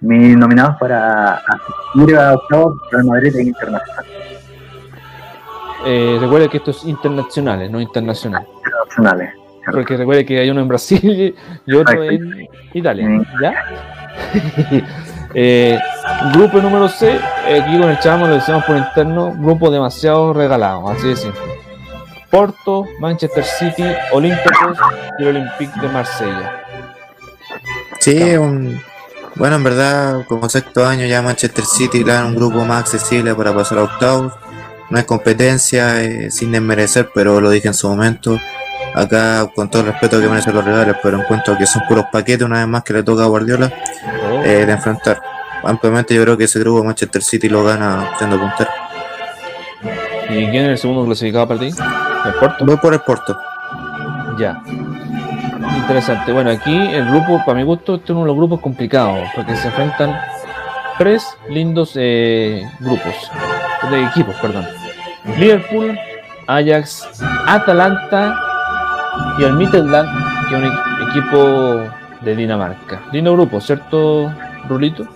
Mis 0.00 0.36
nominados 0.36 0.76
para 0.78 1.36
asistir 1.36 2.16
a 2.16 2.34
octavos, 2.34 2.74
Real 2.90 3.04
Madrid 3.06 3.36
e 3.36 3.42
Internacional. 3.42 4.04
Eh, 5.86 6.18
recuerde 6.20 6.48
que 6.48 6.58
esto 6.58 6.70
es 6.70 6.84
internacionales, 6.84 7.70
no 7.70 7.80
internacional. 7.80 8.46
Internacionales. 8.56 9.34
Porque 9.70 9.96
recuerde 9.96 10.26
que 10.26 10.38
hay 10.38 10.50
uno 10.50 10.60
en 10.60 10.68
Brasil 10.68 11.34
y 11.66 11.74
otro 11.74 12.02
en 12.02 12.48
Italia. 12.72 13.22
¿Ya? 13.40 13.54
Eh, 15.36 15.76
grupo 16.32 16.60
número 16.60 16.88
C, 16.88 17.10
aquí 17.10 17.76
con 17.76 17.90
el 17.90 17.98
chamo 17.98 18.28
lo 18.28 18.34
decimos 18.34 18.64
por 18.64 18.76
interno, 18.76 19.34
grupo 19.36 19.68
demasiado 19.68 20.32
regalado, 20.32 20.88
así 20.88 21.08
de 21.08 21.16
simple. 21.16 21.40
Porto, 22.30 22.86
Manchester 23.00 23.42
City, 23.42 23.84
Olympiacos 24.12 24.78
y 25.18 25.22
el 25.22 25.28
Olympique 25.30 25.80
de 25.80 25.88
Marsella. 25.88 26.62
Sí, 27.98 28.36
un, 28.36 28.80
bueno, 29.36 29.56
en 29.56 29.64
verdad, 29.64 30.24
como 30.28 30.48
sexto 30.48 30.86
año 30.86 31.06
ya 31.06 31.20
Manchester 31.20 31.64
City, 31.64 32.04
claro, 32.04 32.28
un 32.28 32.36
grupo 32.36 32.64
más 32.64 32.82
accesible 32.82 33.34
para 33.34 33.52
pasar 33.52 33.78
a 33.78 33.82
octavos. 33.82 34.32
No 34.90 34.98
hay 34.98 35.04
competencia, 35.04 36.02
eh, 36.02 36.30
sin 36.30 36.52
desmerecer, 36.52 37.10
pero 37.14 37.40
lo 37.40 37.50
dije 37.50 37.68
en 37.68 37.74
su 37.74 37.88
momento. 37.88 38.38
Acá, 38.94 39.48
con 39.54 39.68
todo 39.68 39.82
el 39.82 39.88
respeto 39.88 40.20
que 40.20 40.28
merecen 40.28 40.54
los 40.54 40.64
rivales, 40.64 40.96
pero 41.02 41.20
encuentro 41.20 41.56
que 41.58 41.66
son 41.66 41.82
puros 41.88 42.04
paquetes, 42.12 42.46
una 42.46 42.58
vez 42.58 42.68
más 42.68 42.84
que 42.84 42.92
le 42.92 43.02
toca 43.02 43.24
a 43.24 43.26
Guardiola 43.26 43.72
Oh, 44.30 44.42
eh, 44.44 44.64
de 44.66 44.72
enfrentar. 44.72 45.20
Ampliamente 45.64 46.14
yo 46.14 46.22
creo 46.22 46.36
que 46.36 46.44
ese 46.44 46.60
grupo 46.60 46.84
Manchester 46.84 47.22
City 47.22 47.48
lo 47.48 47.64
gana 47.64 48.10
siendo 48.18 48.38
puntero. 48.38 48.70
¿Y 50.28 50.46
quién 50.50 50.64
es 50.64 50.70
el 50.70 50.78
segundo 50.78 51.04
clasificado 51.04 51.48
para 51.48 51.60
ti? 51.60 51.70
¿El 52.24 52.34
Porto? 52.34 52.64
Voy 52.64 52.76
por 52.76 52.92
el 52.94 53.00
Porto. 53.00 53.36
Ya. 54.38 54.62
Interesante. 55.76 56.32
Bueno, 56.32 56.50
aquí 56.50 56.74
el 56.74 57.06
grupo, 57.06 57.42
para 57.44 57.58
mi 57.58 57.64
gusto, 57.64 57.96
este 57.96 58.06
es 58.06 58.10
uno 58.10 58.20
de 58.20 58.26
los 58.28 58.36
grupos 58.36 58.60
complicados, 58.60 59.28
porque 59.34 59.56
se 59.56 59.68
enfrentan 59.68 60.18
tres 60.98 61.24
lindos 61.48 61.92
eh, 61.96 62.62
grupos, 62.80 63.14
de 63.90 64.04
equipos, 64.04 64.34
perdón. 64.36 64.64
Liverpool, 65.38 65.98
Ajax, 66.46 67.08
Atalanta 67.46 68.38
y 69.38 69.44
el 69.44 69.54
Midtjylland, 69.54 70.08
que 70.48 70.56
es 70.56 70.62
un 70.62 71.08
equipo 71.08 71.82
de 72.22 72.36
Dinamarca. 72.36 73.02
Lindo 73.12 73.32
grupo, 73.34 73.60
¿cierto, 73.60 74.32
Rulito? 74.68 75.06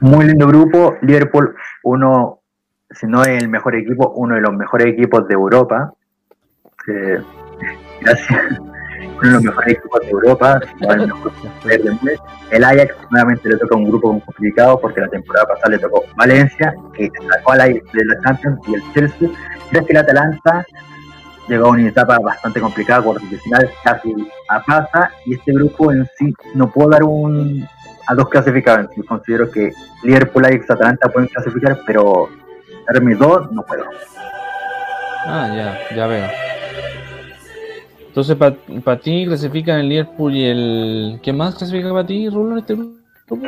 Muy 0.00 0.26
lindo 0.26 0.46
grupo. 0.46 0.96
Liverpool, 1.02 1.54
uno, 1.84 2.40
si 2.90 3.06
no 3.06 3.22
es 3.22 3.42
el 3.42 3.48
mejor 3.48 3.74
equipo, 3.76 4.12
uno 4.16 4.34
de 4.34 4.40
los 4.40 4.52
mejores 4.54 4.88
equipos 4.88 5.26
de 5.28 5.34
Europa. 5.34 5.92
Eh, 6.88 7.20
gracias. 8.00 8.60
Uno 9.18 9.28
de 9.28 9.30
los 9.32 9.42
mejores 9.42 9.74
equipos 9.74 10.00
de 10.00 10.10
Europa. 10.10 10.60
el 12.50 12.64
Ajax 12.64 12.94
nuevamente 13.10 13.48
le 13.48 13.56
toca 13.56 13.76
un 13.76 13.88
grupo 13.88 14.20
complicado 14.20 14.80
porque 14.80 15.00
la 15.00 15.08
temporada 15.08 15.46
pasada 15.46 15.70
le 15.70 15.78
tocó 15.78 16.04
Valencia, 16.16 16.74
que 16.94 17.10
sacó 17.32 17.52
al 17.52 17.60
Ajax 17.62 17.92
de 17.92 18.04
la 18.04 18.20
Champions, 18.22 18.60
y 18.68 18.74
el 18.74 18.82
Chelsea. 18.92 19.28
Creo 19.70 19.86
que 19.86 19.92
el 19.92 19.98
Atalanta 19.98 20.66
llegó 21.48 21.66
a 21.66 21.70
una 21.70 21.88
etapa 21.88 22.18
bastante 22.18 22.60
complicada, 22.60 23.02
cuartos 23.02 23.30
de 23.30 23.38
final, 23.38 23.70
casi 23.82 24.14
a 24.48 24.62
pasa, 24.62 25.10
y 25.26 25.34
este 25.34 25.52
grupo 25.52 25.92
en 25.92 26.08
sí 26.16 26.34
no 26.54 26.70
puedo 26.70 26.90
dar 26.90 27.04
un 27.04 27.66
a 28.06 28.14
dos 28.14 28.28
clasificados 28.28 28.90
sí. 28.94 29.02
Considero 29.02 29.50
que 29.50 29.72
Liverpool, 30.02 30.44
Ajax, 30.44 30.70
Atalanta 30.70 31.08
pueden 31.08 31.28
clasificar, 31.28 31.78
pero 31.86 32.28
dar 32.86 33.02
mis 33.02 33.18
dos 33.18 33.50
no 33.52 33.62
puedo. 33.62 33.84
Ah, 35.26 35.50
ya, 35.54 35.96
ya 35.96 36.06
veo. 36.06 36.53
Entonces, 38.14 38.36
para 38.36 39.00
ti 39.00 39.26
clasifican 39.26 39.80
el 39.80 39.88
Liverpool 39.88 40.32
y 40.32 40.44
el... 40.44 41.20
¿Qué 41.20 41.32
más 41.32 41.56
clasifica 41.56 41.90
para 41.90 42.06
ti, 42.06 42.28
Rulo, 42.28 42.52
en 42.52 42.58
este 42.58 42.74
grupo? 42.74 42.96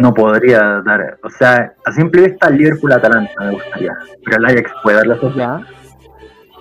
No 0.00 0.12
podría 0.12 0.82
dar, 0.84 1.18
o 1.22 1.30
sea, 1.30 1.72
a 1.84 1.92
simple 1.92 2.28
vista 2.28 2.50
Liverpool, 2.50 2.92
Atalanta 2.92 3.32
me 3.44 3.52
gustaría, 3.52 3.92
pero 4.24 4.38
el 4.38 4.44
Ajax 4.46 4.72
puede 4.82 4.96
dar 4.96 5.06
la 5.06 5.20
sorpresa. 5.20 5.60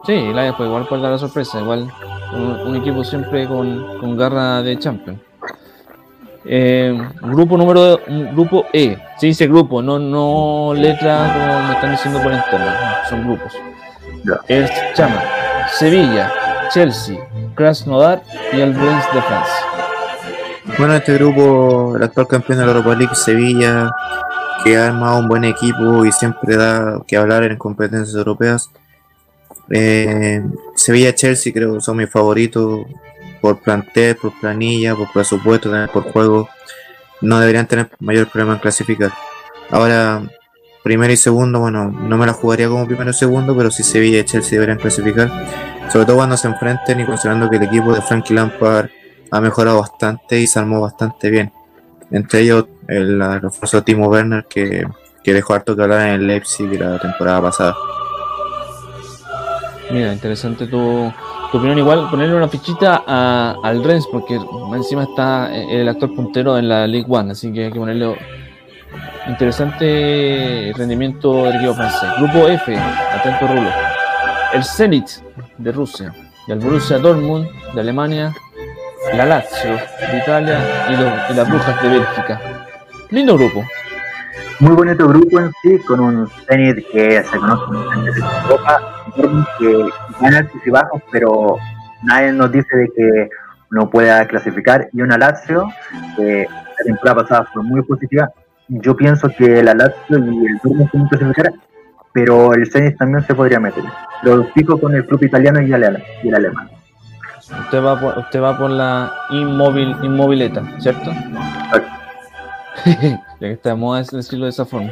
Sí, 0.05 0.31
la 0.33 0.55
pues 0.55 0.67
igual 0.67 0.85
puede 0.87 1.01
dar 1.01 1.11
la 1.13 1.17
sorpresa, 1.17 1.61
igual 1.61 1.89
un, 2.33 2.43
un 2.67 2.75
equipo 2.75 3.03
siempre 3.03 3.47
con, 3.47 3.97
con 3.99 4.17
garra 4.17 4.61
de 4.61 4.77
champion. 4.77 5.19
Eh, 6.43 6.95
grupo 7.23 7.57
número 7.57 8.01
grupo 8.33 8.67
E, 8.71 8.97
se 9.17 9.27
dice 9.27 9.47
grupo, 9.47 9.81
no, 9.81 9.97
no 9.97 10.73
letra 10.75 11.33
como 11.33 11.67
me 11.67 11.73
están 11.73 11.91
diciendo 11.91 12.21
por 12.21 12.33
interno, 12.33 12.65
no, 12.65 13.09
son 13.09 13.23
grupos. 13.25 13.53
Ya. 14.25 14.39
El 14.47 14.69
Chama, 14.93 15.23
Sevilla, 15.69 16.31
Chelsea, 16.73 17.17
Krasnodar 17.55 18.23
y 18.53 18.61
el 18.61 18.73
Rennes 18.73 19.05
de 19.13 19.21
Francia. 19.21 19.65
Bueno, 20.77 20.95
este 20.95 21.13
grupo, 21.13 21.95
el 21.95 22.03
actual 22.03 22.27
campeón 22.27 22.59
de 22.59 22.65
la 22.65 22.71
Europa 22.71 22.95
League, 22.95 23.15
Sevilla, 23.15 23.91
que 24.63 24.75
ha 24.75 24.87
armado 24.87 25.19
un 25.19 25.27
buen 25.27 25.43
equipo 25.43 26.03
y 26.05 26.11
siempre 26.11 26.55
da 26.55 27.01
que 27.07 27.15
hablar 27.17 27.43
en 27.43 27.57
competencias 27.57 28.15
europeas. 28.15 28.69
Eh, 29.69 30.43
Sevilla-Chelsea 30.75 31.53
creo 31.53 31.75
que 31.75 31.81
son 31.81 31.97
mis 31.97 32.09
favoritos 32.09 32.81
por 33.41 33.61
plantel, 33.61 34.15
por 34.15 34.37
planilla, 34.39 34.95
por 34.95 35.11
presupuesto, 35.11 35.71
por 35.93 36.11
juego. 36.11 36.49
No 37.21 37.39
deberían 37.39 37.67
tener 37.67 37.89
mayor 37.99 38.27
problema 38.27 38.53
en 38.53 38.59
clasificar. 38.59 39.11
Ahora, 39.69 40.23
primero 40.83 41.13
y 41.13 41.17
segundo, 41.17 41.59
bueno, 41.59 41.89
no 41.89 42.17
me 42.17 42.25
la 42.25 42.33
jugaría 42.33 42.67
como 42.67 42.85
primero 42.85 43.11
y 43.11 43.13
segundo, 43.13 43.55
pero 43.55 43.71
sí 43.71 43.83
Sevilla 43.83 44.19
y 44.19 44.25
Chelsea 44.25 44.59
deberían 44.59 44.79
clasificar. 44.79 45.31
Sobre 45.91 46.05
todo 46.05 46.17
cuando 46.17 46.35
se 46.37 46.47
enfrenten 46.47 46.99
y 46.99 47.05
considerando 47.05 47.49
que 47.49 47.57
el 47.57 47.63
equipo 47.63 47.93
de 47.93 48.01
Frankie 48.01 48.33
Lampard 48.33 48.89
ha 49.31 49.39
mejorado 49.41 49.79
bastante 49.79 50.39
y 50.39 50.47
se 50.47 50.59
armó 50.59 50.81
bastante 50.81 51.29
bien. 51.29 51.51
Entre 52.11 52.41
ellos 52.41 52.65
el 52.87 53.19
refuerzo 53.41 53.83
Timo 53.83 54.07
Werner 54.07 54.45
que, 54.49 54.85
que 55.23 55.33
dejó 55.33 55.53
harto 55.53 55.75
que 55.75 55.83
hablar 55.83 56.01
en 56.07 56.13
el 56.15 56.27
Leipzig 56.27 56.79
la 56.79 56.99
temporada 56.99 57.41
pasada. 57.41 57.75
Mira, 59.91 60.11
interesante 60.13 60.65
tu, 60.67 61.11
tu 61.51 61.57
opinión. 61.57 61.77
Igual 61.77 62.09
ponerle 62.09 62.35
una 62.35 62.47
fichita 62.47 63.03
a- 63.07 63.55
al 63.63 63.83
Rennes, 63.83 64.07
porque 64.11 64.39
encima 64.75 65.03
está 65.03 65.55
eh, 65.55 65.81
el 65.81 65.87
actual 65.89 66.11
puntero 66.13 66.57
en 66.57 66.67
la 66.67 66.85
League 66.87 67.07
One, 67.07 67.31
así 67.31 67.53
que 67.53 67.65
hay 67.65 67.71
que 67.71 67.79
ponerle 67.79 68.17
interesante 69.27 70.73
rendimiento 70.75 71.45
del 71.45 71.55
equipo 71.55 71.73
francés. 71.75 72.09
Grupo 72.19 72.47
F, 72.47 72.75
atento 72.77 73.47
Rulo. 73.47 73.69
El 74.55 74.63
Zenit 74.63 75.07
de 75.57 75.71
Rusia, 75.71 76.13
y 76.47 76.51
el 76.51 76.59
Borussia 76.59 76.97
Dortmund 76.97 77.47
de 77.73 77.81
Alemania, 77.81 78.33
la 79.13 79.25
Lazio 79.25 79.71
de 80.11 80.17
Italia 80.17 80.59
y, 80.89 80.93
los- 80.95 81.29
y 81.29 81.33
las 81.33 81.49
Brujas 81.49 81.81
de 81.83 81.89
Bélgica. 81.89 82.41
Lindo 83.09 83.37
grupo. 83.37 83.63
Muy 84.61 84.73
bonito 84.73 85.07
grupo 85.09 85.39
en 85.41 85.51
sí, 85.61 85.77
con 85.79 85.99
un 85.99 86.29
Zenit 86.47 86.87
que 86.89 87.21
se 87.23 87.37
conoce 87.37 87.63
en 87.99 88.07
Europa, 88.43 89.03
Dortmund 89.17 89.45
que 89.59 89.89
gana 90.21 90.37
altos 90.37 90.61
y 90.65 90.69
bajos, 90.69 91.01
pero 91.11 91.57
nadie 92.03 92.31
nos 92.31 92.49
dice 92.51 92.75
de 92.77 92.87
que 92.95 93.29
no 93.71 93.89
pueda 93.89 94.25
clasificar, 94.25 94.87
y 94.93 95.01
una 95.01 95.17
Lazio 95.17 95.67
que 96.15 96.47
la 96.49 96.83
temporada 96.85 97.23
pasada 97.23 97.47
fue 97.53 97.61
muy 97.63 97.81
positiva. 97.83 98.31
Yo 98.69 98.95
pienso 98.95 99.27
que 99.37 99.61
la 99.61 99.73
Lazio 99.73 100.17
y 100.17 100.45
el 100.45 100.57
Dortmund 100.63 100.89
pueden 100.91 101.07
clasificar, 101.09 101.51
pero 102.15 102.53
el 102.53 102.71
Zenit 102.71 102.97
también 102.97 103.21
se 103.25 103.35
podría 103.35 103.59
meter. 103.59 103.83
Lo 104.23 104.45
fijo 104.53 104.79
con 104.79 104.95
el 104.95 105.05
club 105.05 105.21
italiano 105.23 105.61
y 105.61 105.73
el, 105.73 105.83
ale- 105.83 106.03
y 106.23 106.29
el 106.29 106.35
alemán. 106.35 106.69
Usted 107.65 107.83
va 107.83 107.99
por, 107.99 108.17
usted 108.17 108.41
va 108.41 108.57
por 108.57 108.69
la 108.69 109.11
inmóvil, 109.31 109.93
inmovileta, 110.01 110.63
¿cierto? 110.79 111.11
ya 112.85 113.19
que 113.39 113.51
está 113.51 113.69
de 113.71 113.75
moda 113.75 114.01
decirlo 114.01 114.45
de 114.45 114.51
esa 114.51 114.65
forma. 114.65 114.91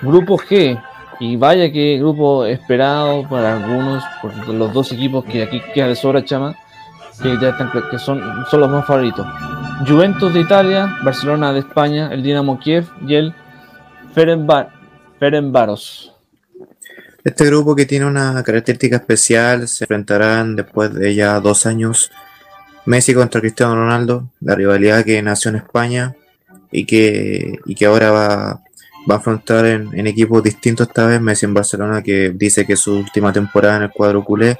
Grupo 0.00 0.36
G, 0.36 0.76
y 1.20 1.36
vaya 1.36 1.70
que 1.72 1.98
grupo 1.98 2.44
esperado 2.44 3.28
para 3.28 3.54
algunos, 3.56 4.02
por 4.20 4.36
los 4.48 4.72
dos 4.72 4.90
equipos 4.90 5.24
que 5.24 5.44
aquí 5.44 5.62
queda 5.72 5.86
de 5.86 5.94
sobra, 5.94 6.24
chama, 6.24 6.56
que 7.22 7.38
ya 7.38 7.50
están, 7.50 7.70
que 7.88 7.98
son, 8.00 8.20
son 8.50 8.60
los 8.60 8.68
más 8.68 8.84
favoritos. 8.84 9.24
Juventus 9.86 10.34
de 10.34 10.40
Italia, 10.40 10.92
Barcelona 11.04 11.52
de 11.52 11.60
España, 11.60 12.08
el 12.10 12.24
Dinamo 12.24 12.58
Kiev 12.58 12.88
y 13.06 13.14
el 13.14 13.32
Ferenbar, 14.12 14.70
Ferenbaros. 15.20 16.11
Este 17.24 17.46
grupo 17.46 17.76
que 17.76 17.86
tiene 17.86 18.06
una 18.06 18.42
característica 18.42 18.96
especial 18.96 19.68
se 19.68 19.84
enfrentarán 19.84 20.56
después 20.56 20.92
de 20.92 21.14
ya 21.14 21.38
dos 21.38 21.66
años 21.66 22.10
Messi 22.84 23.14
contra 23.14 23.40
Cristiano 23.40 23.76
Ronaldo, 23.76 24.28
la 24.40 24.56
rivalidad 24.56 25.04
que 25.04 25.22
nació 25.22 25.50
en 25.50 25.56
España 25.56 26.16
y 26.72 26.84
que, 26.84 27.60
y 27.64 27.76
que 27.76 27.86
ahora 27.86 28.10
va, 28.10 28.62
va 29.08 29.14
a 29.14 29.18
afrontar 29.18 29.66
en, 29.66 30.06
equipos 30.08 30.42
distintos 30.42 30.88
esta 30.88 31.06
vez. 31.06 31.20
Messi 31.20 31.46
en 31.46 31.54
Barcelona 31.54 32.02
que 32.02 32.30
dice 32.30 32.66
que 32.66 32.72
es 32.72 32.80
su 32.80 32.96
última 32.96 33.32
temporada 33.32 33.76
en 33.76 33.82
el 33.84 33.90
cuadro 33.90 34.24
culé 34.24 34.58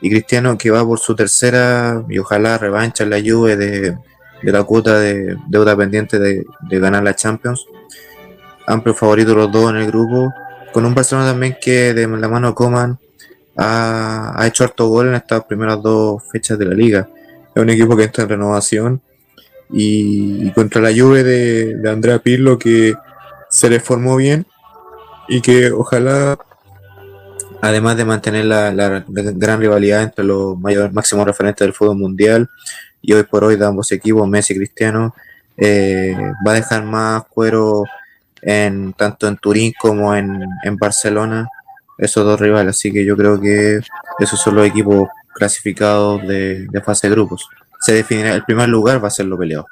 y 0.00 0.08
Cristiano 0.08 0.56
que 0.56 0.70
va 0.70 0.84
por 0.84 1.00
su 1.00 1.16
tercera 1.16 2.04
y 2.08 2.20
ojalá 2.20 2.58
revancha 2.58 3.02
en 3.02 3.10
la 3.10 3.20
Juve 3.20 3.56
de, 3.56 3.98
de 4.40 4.52
la 4.52 4.62
cuota 4.62 5.00
de 5.00 5.36
deuda 5.48 5.76
pendiente 5.76 6.20
de, 6.20 6.46
de 6.60 6.78
ganar 6.78 7.02
la 7.02 7.16
Champions. 7.16 7.66
Amplio 8.68 8.94
favorito 8.94 9.34
los 9.34 9.50
dos 9.50 9.70
en 9.70 9.78
el 9.78 9.86
grupo 9.88 10.32
con 10.72 10.84
un 10.84 10.94
Barcelona 10.94 11.30
también 11.30 11.56
que 11.60 11.94
de 11.94 12.06
la 12.06 12.28
mano 12.28 12.54
Coman 12.54 12.98
ha, 13.56 14.34
ha 14.36 14.46
hecho 14.46 14.64
harto 14.64 14.88
gol 14.88 15.08
en 15.08 15.14
estas 15.14 15.44
primeras 15.44 15.82
dos 15.82 16.22
fechas 16.30 16.58
de 16.58 16.66
la 16.66 16.74
liga. 16.74 17.08
Es 17.54 17.62
un 17.62 17.70
equipo 17.70 17.96
que 17.96 18.04
está 18.04 18.22
en 18.22 18.28
renovación 18.28 19.02
y, 19.70 20.50
contra 20.52 20.80
la 20.80 20.90
Juve 20.90 21.24
de, 21.24 21.76
de 21.76 21.90
Andrea 21.90 22.18
Pirlo 22.18 22.58
que 22.58 22.94
se 23.50 23.68
le 23.68 23.80
formó 23.80 24.16
bien 24.16 24.46
y 25.28 25.40
que 25.40 25.70
ojalá 25.70 26.38
además 27.60 27.96
de 27.96 28.04
mantener 28.04 28.44
la, 28.44 28.72
la 28.72 29.04
gran 29.08 29.60
rivalidad 29.60 30.02
entre 30.02 30.24
los 30.24 30.58
mayores 30.58 30.92
máximos 30.92 31.26
referentes 31.26 31.66
del 31.66 31.74
fútbol 31.74 31.96
mundial 31.96 32.48
y 33.02 33.12
hoy 33.12 33.24
por 33.24 33.44
hoy 33.44 33.56
de 33.56 33.66
ambos 33.66 33.90
equipos, 33.92 34.28
Messi 34.28 34.54
y 34.54 34.56
Cristiano, 34.56 35.14
eh, 35.56 36.16
va 36.46 36.52
a 36.52 36.54
dejar 36.54 36.84
más 36.84 37.24
cuero 37.28 37.84
en 38.42 38.92
tanto 38.92 39.26
en 39.28 39.36
Turín 39.36 39.72
como 39.80 40.14
en, 40.14 40.44
en 40.64 40.76
Barcelona, 40.76 41.48
esos 41.98 42.24
dos 42.24 42.40
rivales. 42.40 42.76
Así 42.76 42.92
que 42.92 43.04
yo 43.04 43.16
creo 43.16 43.40
que 43.40 43.80
esos 44.20 44.40
son 44.40 44.54
los 44.54 44.66
equipos 44.66 45.08
clasificados 45.38 46.26
de, 46.26 46.68
fase 46.84 47.08
de 47.08 47.14
grupos. 47.14 47.48
Se 47.80 47.92
definirá, 47.92 48.34
el 48.34 48.44
primer 48.44 48.68
lugar 48.68 49.02
va 49.02 49.08
a 49.08 49.10
ser 49.10 49.26
lo 49.26 49.38
peleado. 49.38 49.66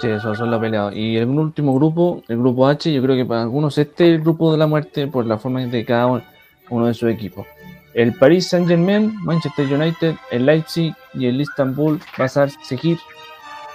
Sí, 0.00 0.08
eso 0.08 0.34
son 0.34 0.50
los 0.50 0.60
peleados. 0.60 0.94
Y 0.94 1.16
el 1.16 1.28
último 1.28 1.74
grupo, 1.74 2.22
el 2.28 2.38
grupo 2.38 2.66
H, 2.66 2.90
yo 2.92 3.02
creo 3.02 3.16
que 3.16 3.26
para 3.26 3.42
algunos 3.42 3.76
este 3.76 4.08
es 4.08 4.14
el 4.14 4.20
grupo 4.22 4.52
de 4.52 4.58
la 4.58 4.66
muerte 4.66 5.06
por 5.08 5.26
la 5.26 5.38
forma 5.38 5.60
de 5.60 5.84
cada 5.84 6.22
uno 6.70 6.86
de 6.86 6.94
sus 6.94 7.10
equipos. 7.10 7.46
El 7.92 8.14
Paris 8.14 8.48
Saint 8.48 8.68
Germain, 8.68 9.14
Manchester 9.24 9.66
United, 9.66 10.14
el 10.30 10.46
Leipzig 10.46 10.94
y 11.12 11.26
el 11.26 11.40
Istanbul 11.40 12.00
a 12.16 12.28
seguir. 12.28 12.98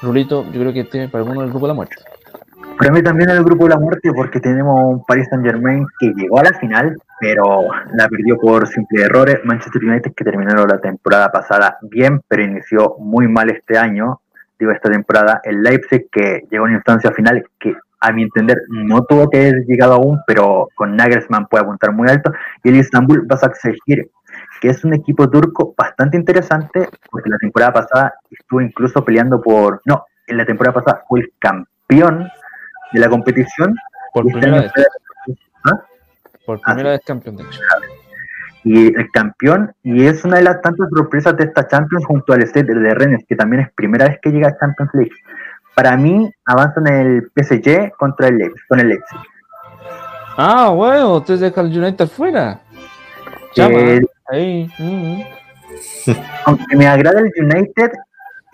Rulito, 0.02 0.46
yo 0.52 0.62
creo 0.62 0.74
que 0.74 0.82
este 0.82 1.10
para 1.10 1.24
algunos 1.24 1.44
es 1.44 1.48
el 1.48 1.52
grupo 1.52 1.66
de 1.66 1.70
la 1.70 1.74
muerte. 1.74 1.96
Para 2.78 2.92
mí 2.92 3.02
también 3.02 3.30
el 3.30 3.44
grupo 3.44 3.64
de 3.66 3.70
la 3.70 3.80
muerte 3.80 4.12
porque 4.14 4.42
tenemos 4.42 4.76
un 4.84 5.06
Paris 5.06 5.28
Saint 5.30 5.46
Germain 5.46 5.86
que 5.98 6.14
llegó 6.16 6.40
a 6.40 6.44
la 6.44 6.60
final, 6.60 6.98
pero 7.22 7.64
la 7.94 8.10
perdió 8.10 8.38
por 8.38 8.68
simples 8.68 9.06
errores. 9.06 9.40
Manchester 9.46 9.84
United 9.84 10.14
que 10.14 10.26
terminaron 10.26 10.68
la 10.68 10.80
temporada 10.80 11.32
pasada 11.32 11.78
bien, 11.82 12.22
pero 12.28 12.44
inició 12.44 12.96
muy 13.00 13.30
mal 13.30 13.50
este 13.50 13.78
año, 13.78 14.20
digo 14.60 14.72
esta 14.72 14.92
temporada. 14.92 15.40
El 15.46 15.64
Leipzig 15.64 16.10
que 16.12 16.44
llegó 16.52 16.66
a 16.66 16.68
una 16.68 16.76
instancia 16.76 17.12
final 17.12 17.46
que 17.58 17.76
a 18.02 18.12
mi 18.12 18.24
entender 18.24 18.58
no 18.70 19.06
tuvo 19.06 19.30
que 19.30 19.38
haber 19.38 19.64
llegado 19.66 19.94
aún, 19.94 20.20
pero 20.28 20.68
con 20.76 20.98
Nagelsmann 20.98 21.48
puede 21.48 21.64
apuntar 21.64 21.94
muy 21.94 22.10
alto. 22.10 22.34
Y 22.62 22.70
el 22.70 22.76
Istanbul 22.76 23.26
va 23.32 23.40
a 23.42 23.46
exigir 23.46 24.12
que 24.60 24.70
es 24.70 24.84
un 24.84 24.94
equipo 24.94 25.30
turco 25.30 25.74
bastante 25.78 26.18
interesante, 26.18 26.90
porque 27.10 27.30
la 27.30 27.38
temporada 27.38 27.72
pasada 27.72 28.14
estuvo 28.30 28.60
incluso 28.60 29.04
peleando 29.06 29.42
por... 29.42 29.82
No, 29.86 30.04
en 30.28 30.38
la 30.38 30.46
temporada 30.46 30.74
pasada 30.74 31.04
fue 31.08 31.22
el 31.22 31.34
campeón 31.40 32.28
de 32.96 33.02
la 33.02 33.10
competición. 33.10 33.76
Por 34.14 34.26
primera 34.26 34.62
vez. 34.62 34.72
¿Ah? 35.66 35.82
Por 36.46 36.62
primera 36.62 36.92
vez 36.92 37.02
campeón, 37.06 37.38
de 37.38 37.44
hecho. 37.44 37.60
Y 38.64 38.88
el 38.88 39.12
campeón, 39.12 39.74
y 39.84 40.06
es 40.06 40.24
una 40.26 40.38
de 40.38 40.44
las 40.44 40.62
tantas 40.62 40.90
sorpresas 40.90 41.38
de 41.38 41.44
esta 41.44 41.68
Champions 41.68 42.04
junto 42.06 42.34
al 42.34 42.42
Stade 42.48 42.74
de 42.74 42.96
Rennes, 42.96 43.24
que 43.28 43.36
también 43.36 43.62
es 43.62 43.72
primera 43.74 44.08
vez 44.08 44.18
que 44.22 44.32
llega 44.32 44.48
a 44.48 44.58
Champions 44.58 44.92
League. 44.96 45.12
Para 45.76 45.96
mí, 45.98 46.32
avanzan 46.46 46.88
el 46.88 47.32
PSG 47.36 47.92
contra 47.98 48.30
el 48.30 48.38
Leipzig, 48.38 48.68
con 48.68 48.80
el 48.80 48.88
Leipzig. 48.88 49.20
Ah, 50.38 50.70
bueno, 50.70 51.18
usted 51.18 51.38
deja 51.38 51.62
el 51.62 51.78
United 51.78 52.08
fuera. 52.08 52.60
Ahí. 54.28 54.70
Mm. 54.80 55.22
Aunque 56.46 56.76
me 56.76 56.88
agrada 56.88 57.22
el 57.22 57.32
United, 57.38 57.92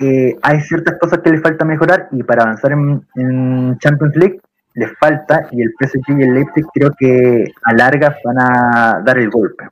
eh, 0.01 0.35
hay 0.41 0.59
ciertas 0.61 0.97
cosas 0.99 1.19
que 1.19 1.29
le 1.29 1.39
falta 1.39 1.63
mejorar 1.63 2.07
y 2.11 2.23
para 2.23 2.43
avanzar 2.43 2.71
en, 2.71 3.77
Champions 3.77 4.15
League 4.15 4.41
les 4.73 4.91
falta 4.97 5.47
y 5.51 5.61
el 5.61 5.71
PSG 5.79 6.17
y 6.19 6.23
el 6.23 6.33
Leipzig 6.33 6.65
creo 6.73 6.91
que 6.97 7.45
a 7.65 7.73
largas 7.73 8.15
van 8.23 8.39
a 8.39 9.01
dar 9.05 9.17
el 9.19 9.29
golpe. 9.29 9.65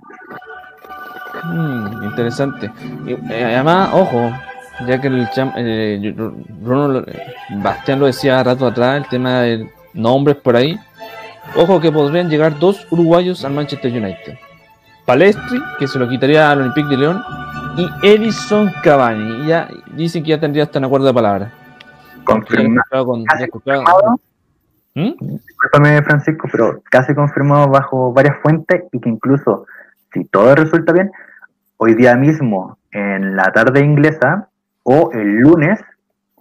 Mm, 1.43 2.03
interesante. 2.03 2.71
Y, 3.05 3.13
eh, 3.13 3.45
además, 3.55 3.89
ojo, 3.93 4.31
ya 4.85 5.01
que 5.01 5.07
el 5.07 5.27
eh, 5.35 6.13
Bruno 6.61 7.03
Bastián 7.57 7.99
lo 7.99 8.05
decía 8.05 8.43
rato 8.43 8.67
atrás, 8.67 8.97
el 8.97 9.09
tema 9.09 9.41
de 9.41 9.69
nombres 9.93 10.35
por 10.35 10.55
ahí. 10.55 10.77
Ojo 11.55 11.79
que 11.79 11.91
podrían 11.91 12.29
llegar 12.29 12.59
dos 12.59 12.85
uruguayos 12.91 13.43
al 13.43 13.53
Manchester 13.53 13.91
United. 13.91 14.37
Palestri, 15.05 15.59
que 15.79 15.87
se 15.87 15.97
lo 15.97 16.07
quitaría 16.07 16.51
al 16.51 16.59
Olympique 16.59 16.89
de 16.89 16.97
León, 16.97 17.23
y 17.77 17.89
Edison 18.03 18.71
Cavani. 18.83 19.47
Ya 19.47 19.69
dicen 19.93 20.23
que 20.23 20.29
ya 20.29 20.39
tendría 20.39 20.63
hasta 20.63 20.79
un 20.79 20.85
acuerdo 20.85 21.07
de 21.07 21.13
palabra. 21.13 21.51
Confirmado. 22.23 23.05
Con, 23.05 23.25
¿Mm? 24.95 25.13
Francisco, 26.03 26.47
pero 26.51 26.81
casi 26.89 27.13
confirmado 27.13 27.67
bajo 27.69 28.11
varias 28.11 28.37
fuentes 28.41 28.83
y 28.91 28.99
que 28.99 29.09
incluso, 29.09 29.65
si 30.13 30.25
todo 30.25 30.55
resulta 30.55 30.93
bien, 30.93 31.11
hoy 31.77 31.93
día 31.93 32.15
mismo, 32.15 32.77
en 32.91 33.35
la 33.35 33.51
tarde 33.51 33.83
inglesa 33.83 34.49
o 34.83 35.11
el 35.13 35.37
lunes, 35.37 35.79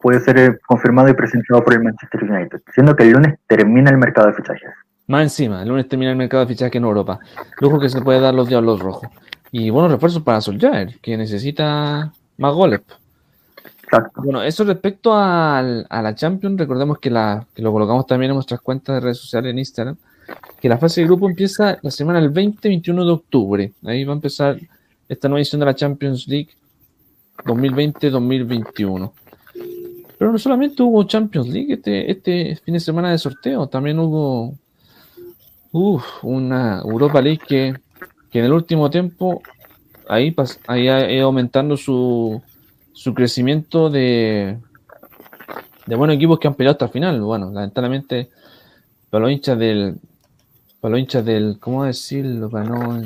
puede 0.01 0.21
ser 0.21 0.61
confirmado 0.67 1.09
y 1.09 1.15
presentado 1.15 1.63
por 1.63 1.75
el 1.75 1.83
Manchester 1.83 2.25
United, 2.25 2.63
siendo 2.75 2.97
que 2.97 3.05
el 3.05 3.11
lunes 3.11 3.39
termina 3.47 3.91
el 3.91 3.99
mercado 3.99 4.29
de 4.29 4.35
fichajes. 4.35 4.71
Más 5.07 5.23
encima, 5.23 5.63
el 5.63 5.69
lunes 5.69 5.89
termina 5.89 6.11
el 6.11 6.17
mercado 6.17 6.45
de 6.45 6.49
fichajes 6.49 6.77
en 6.77 6.85
Europa. 6.85 7.19
Lujo 7.61 7.79
que 7.81 7.89
se 7.89 8.01
puede 8.01 8.21
dar 8.21 8.35
los 8.35 8.49
diablos 8.49 8.81
rojos. 8.81 9.09
Y 9.51 9.71
buenos 9.71 9.91
refuerzos 9.91 10.23
para 10.23 10.41
Solskjaer, 10.41 10.99
que 11.01 11.17
necesita 11.17 12.13
más 12.37 12.55
goles. 12.55 12.81
Bueno, 14.17 14.43
eso 14.43 14.65
respecto 14.65 15.13
a, 15.15 15.63
la 15.63 16.15
Champions, 16.15 16.59
recordemos 16.59 16.99
que, 16.99 17.11
la, 17.11 17.47
que 17.55 17.63
lo 17.63 17.73
colocamos 17.73 18.07
también 18.07 18.31
en 18.31 18.37
nuestras 18.37 18.61
cuentas 18.61 18.97
de 18.97 19.01
redes 19.01 19.19
sociales 19.19 19.51
en 19.51 19.59
Instagram, 19.59 19.97
que 20.61 20.69
la 20.69 20.77
fase 20.77 21.01
de 21.01 21.07
grupo 21.07 21.29
empieza 21.29 21.79
la 21.81 21.91
semana 21.91 22.21
del 22.21 22.33
20-21 22.33 23.05
de 23.05 23.11
octubre. 23.11 23.73
Ahí 23.85 24.05
va 24.05 24.13
a 24.13 24.17
empezar 24.17 24.59
esta 25.09 25.29
nueva 25.29 25.41
edición 25.41 25.61
de 25.61 25.67
la 25.67 25.75
Champions 25.75 26.29
League 26.29 26.51
2020-2021. 27.45 29.13
Pero 30.19 30.33
no 30.33 30.39
solamente 30.39 30.83
hubo 30.83 31.05
Champions 31.05 31.49
League 31.49 31.75
este, 31.75 32.11
este 32.11 32.57
fin 32.57 32.75
de 32.75 32.81
semana 32.81 33.11
de 33.11 33.19
sorteo, 33.19 33.69
también 33.69 33.99
hubo 33.99 34.55
Uf, 35.71 36.25
una 36.25 36.81
Europa 36.81 37.21
League 37.21 37.41
que, 37.47 37.75
en 38.33 38.45
el 38.45 38.53
último 38.53 38.91
tiempo 38.91 39.43
ahí, 40.09 40.35
ahí 40.67 40.89
ha 40.89 41.11
ido 41.11 41.27
aumentando 41.27 41.77
su, 41.77 42.43
su 42.93 43.15
crecimiento 43.15 43.91
de, 43.91 44.59
de 45.87 45.97
buenos 45.97 46.17
equipos 46.17 46.39
que 46.39 46.49
han 46.49 46.55
peleado 46.55 46.75
hasta 46.75 46.87
el 46.87 46.91
final. 46.91 47.21
Bueno, 47.21 47.51
lamentablemente, 47.53 48.29
para 49.11 49.23
los 49.23 49.33
hinchas 49.33 49.59
del. 49.59 49.97
Para 50.81 50.93
los 50.93 51.01
hinchas 51.01 51.25
del. 51.25 51.59
¿Cómo 51.61 51.85
decirlo? 51.85 52.51
Para 52.51 52.65
no. 52.65 53.03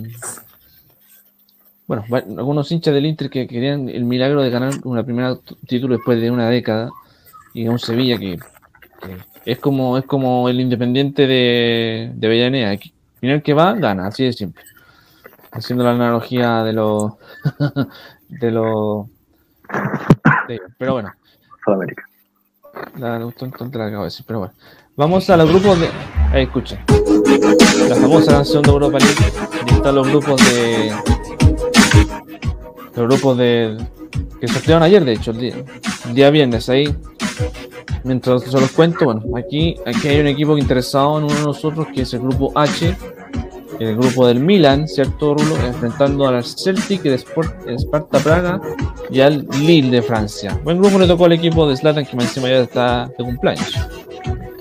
Bueno, 1.86 2.04
algunos 2.38 2.70
hinchas 2.72 2.94
del 2.94 3.06
Inter 3.06 3.28
que 3.28 3.46
querían 3.46 3.88
el 3.88 4.04
milagro 4.04 4.40
de 4.40 4.50
ganar 4.50 4.72
una 4.84 5.04
primera 5.04 5.36
título 5.66 5.96
después 5.96 6.20
de 6.20 6.30
una 6.30 6.48
década. 6.48 6.90
Y 7.54 7.68
un 7.68 7.78
Sevilla 7.78 8.18
que 8.18 8.38
es 9.44 9.58
como, 9.58 9.98
es 9.98 10.04
como 10.06 10.48
el 10.48 10.58
independiente 10.58 11.26
de, 11.26 12.12
de 12.14 12.28
Bellanea. 12.28 12.78
El 13.20 13.42
que 13.42 13.52
va, 13.52 13.74
gana, 13.74 14.06
así 14.06 14.24
de 14.24 14.32
simple. 14.32 14.62
Haciendo 15.52 15.84
la 15.84 15.92
analogía 15.92 16.62
de 16.64 16.72
los. 16.72 17.12
de 18.28 18.50
los. 18.50 19.06
pero 20.78 20.94
bueno. 20.94 21.12
Sudamérica. 21.64 22.04
La, 22.98 23.18
la, 23.18 23.18
la 23.18 23.26
acabo 23.26 24.02
de 24.02 24.04
decir, 24.04 24.24
pero 24.26 24.40
bueno. 24.40 24.54
Vamos 24.96 25.28
a 25.30 25.36
los 25.36 25.48
grupos 25.48 25.80
de. 25.80 25.90
Ahí 26.32 26.44
escuchen. 26.44 26.80
La 27.88 27.96
famosa 27.96 28.32
canción 28.32 28.62
de 28.62 28.70
Europa 28.70 28.98
League. 28.98 29.74
Están 29.76 29.94
los 29.94 30.08
grupos 30.08 30.40
de. 30.44 30.92
Los 32.96 33.06
grupos 33.06 33.38
de. 33.38 33.78
Que 34.40 34.48
sortearon 34.48 34.82
ayer, 34.82 35.04
de 35.04 35.12
hecho, 35.12 35.30
el 35.30 35.38
día, 35.38 35.54
el 36.06 36.14
día 36.14 36.30
viernes. 36.30 36.68
Ahí 36.68 36.94
mientras 38.04 38.42
se 38.42 38.60
los 38.60 38.70
cuento, 38.72 39.04
bueno, 39.04 39.22
aquí, 39.36 39.76
aquí 39.86 40.08
hay 40.08 40.20
un 40.20 40.26
equipo 40.26 40.56
interesado 40.58 41.18
en 41.18 41.24
uno 41.24 41.34
de 41.34 41.42
nosotros, 41.42 41.86
que 41.94 42.02
es 42.02 42.14
el 42.14 42.20
grupo 42.20 42.52
H, 42.54 42.96
el 43.78 43.96
grupo 43.96 44.26
del 44.26 44.40
Milan, 44.40 44.86
¿cierto, 44.88 45.34
Rulo? 45.34 45.56
Enfrentando 45.64 46.26
al 46.26 46.44
Celtic, 46.44 47.04
el, 47.06 47.14
Sport, 47.14 47.66
el 47.66 47.76
Sparta 47.76 48.18
Praga 48.18 48.60
y 49.10 49.20
al 49.20 49.46
Lille 49.60 49.90
de 49.90 50.02
Francia. 50.02 50.58
Buen 50.64 50.80
grupo 50.80 50.98
le 50.98 51.06
tocó 51.06 51.26
al 51.26 51.32
equipo 51.32 51.68
de 51.68 51.76
Slatan, 51.76 52.04
que 52.04 52.16
encima 52.16 52.48
ya 52.48 52.60
está 52.60 53.06
de 53.06 53.24
cumpleaños. 53.24 53.74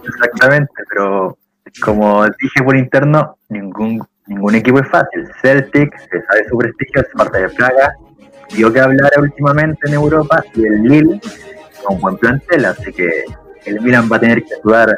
Exactamente, 0.07 0.73
pero 0.89 1.37
como 1.83 2.25
dije 2.25 2.63
por 2.63 2.75
interno, 2.75 3.37
ningún, 3.49 4.03
ningún 4.27 4.55
equipo 4.55 4.79
es 4.79 4.89
fácil. 4.89 5.27
Celtic, 5.41 5.97
se 5.99 6.21
sabe 6.25 6.47
su 6.49 6.57
prestigio, 6.57 7.01
Sparta 7.11 7.37
de 7.37 7.49
Praga, 7.49 7.95
dio 8.53 8.71
que 8.71 8.79
hablar 8.79 9.11
últimamente 9.19 9.87
en 9.87 9.93
Europa, 9.93 10.43
y 10.55 10.65
el 10.65 10.83
Lille 10.83 11.21
un 11.89 11.99
buen 11.99 12.17
plantel, 12.17 12.65
así 12.65 12.91
que 12.91 13.25
el 13.65 13.81
Milan 13.81 14.09
va 14.11 14.17
a 14.17 14.19
tener 14.19 14.43
que 14.43 14.55
sudar 14.61 14.95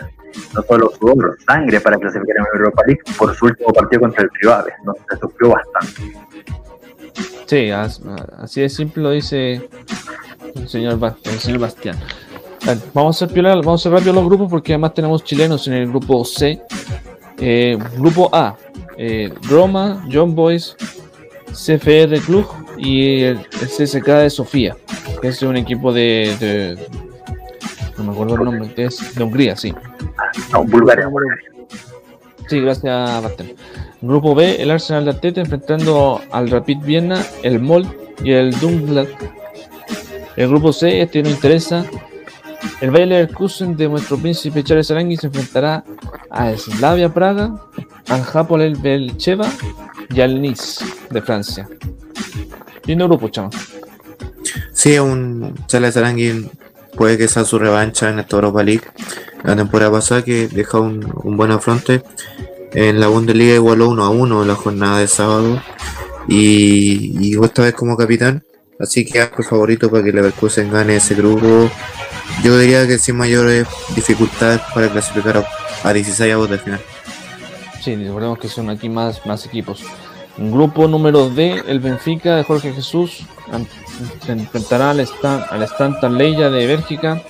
no 0.54 0.62
solo 0.64 0.92
sudor, 1.00 1.38
sangre 1.46 1.80
para 1.80 1.98
clasificar 1.98 2.38
en 2.38 2.60
Europa 2.60 2.84
League 2.88 3.02
por 3.18 3.36
su 3.36 3.46
último 3.46 3.74
partido 3.74 4.02
contra 4.02 4.24
el 4.24 4.30
Privades. 4.30 4.74
Se 5.10 5.18
sufrió 5.18 5.50
bastante. 5.50 6.24
Sí, 7.46 7.70
así 7.70 8.62
de 8.62 8.70
simple 8.70 9.04
lo 9.04 9.12
dice 9.12 9.70
el 10.56 10.68
señor, 10.68 11.00
el 11.24 11.40
señor 11.40 11.60
Bastián. 11.60 11.98
vamos 12.94 13.22
a 13.22 13.26
hacer 13.26 13.44
vamos 13.44 13.86
a 13.86 13.90
los 13.90 14.26
grupos 14.26 14.50
porque 14.50 14.74
además 14.74 14.94
tenemos 14.94 15.24
chilenos 15.24 15.68
en 15.68 15.74
el 15.74 15.90
grupo 15.90 16.24
C. 16.26 16.62
Eh, 17.40 17.78
grupo 17.98 18.30
A, 18.32 18.56
eh, 18.98 19.34
Roma, 19.50 20.06
John 20.12 20.36
Boys, 20.36 20.76
CFR 21.52 22.20
Club 22.22 22.48
y 22.78 23.24
el, 23.24 23.40
CSK 23.50 24.06
de 24.06 24.30
Sofía, 24.30 24.78
que 25.22 25.30
es 25.30 25.42
un 25.42 25.58
equipo 25.58 25.92
de, 25.92 26.78
no 27.98 28.04
me 28.04 28.12
acuerdo 28.12 28.36
el 28.36 28.44
nombre, 28.44 28.74
es 28.78 29.16
de 29.16 29.24
Hungría, 29.24 29.56
sí. 29.56 29.74
No, 30.52 30.64
Bulgaria, 30.64 31.10
Sí, 32.48 32.60
gracias, 32.60 33.24
Bastián. 33.24 33.54
Grupo 34.02 34.36
B, 34.36 34.62
el 34.62 34.70
Arsenal 34.72 35.06
de 35.06 35.12
Atete 35.12 35.42
enfrentando 35.42 36.22
al 36.32 36.50
Rapid 36.50 36.80
Viena, 36.80 37.24
el 37.42 37.60
Mold 37.60 37.90
y 38.24 38.32
el 38.32 38.52
Dunglat. 38.60 39.08
El 40.36 40.50
grupo 40.50 40.74
C, 40.74 41.02
este 41.02 41.24
no 41.24 41.30
interesa. 41.30 41.86
El 42.82 42.92
Bayer 42.92 43.08
Leverkusen 43.08 43.78
de 43.78 43.88
nuestro 43.88 44.18
príncipe 44.18 44.64
Charles 44.64 44.92
Arangui 44.92 45.16
se 45.16 45.28
enfrentará 45.28 45.84
a 46.30 46.52
Slavia 46.58 47.14
Praga, 47.14 47.56
al 48.10 48.24
Japol 48.24 48.62
el 48.62 48.76
Belcheva 48.76 49.48
y 50.10 50.22
al 50.22 50.42
Nice 50.42 50.84
de 51.10 51.22
Francia. 51.22 51.70
Lindo 52.86 53.08
grupo, 53.08 53.30
chamo. 53.30 53.52
Sí, 54.74 54.98
un 55.00 55.56
Charles 55.68 55.96
Arangui 55.96 56.50
puede 56.96 57.18
que 57.18 57.28
sea 57.28 57.46
su 57.46 57.60
revancha 57.60 58.10
en 58.10 58.20
esta 58.20 58.36
Europa 58.38 58.64
League. 58.64 58.84
La 59.44 59.56
temporada 59.56 59.92
pasada 59.92 60.24
que 60.24 60.48
dejó 60.48 60.82
un, 60.82 61.12
un 61.24 61.38
buen 61.38 61.52
afronte. 61.52 62.04
En 62.74 63.00
la 63.00 63.08
Bundesliga 63.08 63.56
igualó 63.56 63.90
1 63.90 64.04
a 64.04 64.10
1 64.10 64.42
en 64.42 64.48
la 64.48 64.56
jornada 64.56 65.00
de 65.00 65.08
sábado. 65.08 65.62
Y, 66.28 67.36
esta 67.44 67.64
vez 67.64 67.74
como 67.74 67.98
capitán. 67.98 68.44
Así 68.80 69.06
que 69.06 69.22
es 69.22 69.48
favorito 69.48 69.90
para 69.90 70.04
que 70.04 70.12
Leverkusen 70.12 70.72
gane 70.72 70.96
ese 70.96 71.16
grupo. 71.16 71.70
Yo 72.44 72.58
diría 72.58 72.88
que 72.88 72.98
sin 72.98 73.18
mayores 73.18 73.68
dificultades 73.96 74.62
para 74.74 74.90
clasificar 74.90 75.38
a, 75.38 75.48
a 75.88 75.94
16 75.94 76.34
avos 76.34 76.50
de 76.50 76.58
final. 76.58 76.82
Sí, 77.82 77.96
recordemos 77.96 78.40
que 78.40 78.48
son 78.48 78.70
aquí 78.70 78.90
más, 78.90 79.26
más 79.26 79.46
equipos. 79.46 79.84
Grupo 80.38 80.88
número 80.88 81.30
D, 81.30 81.64
el 81.68 81.80
Benfica 81.80 82.36
de 82.36 82.44
Jorge 82.44 82.74
Jesús 82.74 83.24
enfrentará 84.28 84.90
al, 84.90 85.00
Stan, 85.02 85.44
al 85.50 85.62
Stanton 85.64 86.18
Leia 86.18 86.50
de 86.50 86.66
Bélgica, 86.66 87.22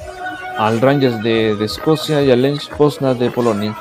al 0.57 0.79
Rangers 0.79 1.21
de, 1.21 1.51
Escocia 1.63 2.21
y 2.21 2.31
al 2.31 2.41
Lens 2.41 2.69
Poznan 2.77 3.19
de 3.19 3.29
Polonia. 3.29 3.77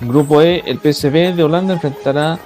Grupo 0.00 0.42
E, 0.42 0.64
el 0.66 0.78
PSV 0.78 1.36
de 1.36 1.44
Holanda 1.44 1.74
enfrentará 1.74 2.38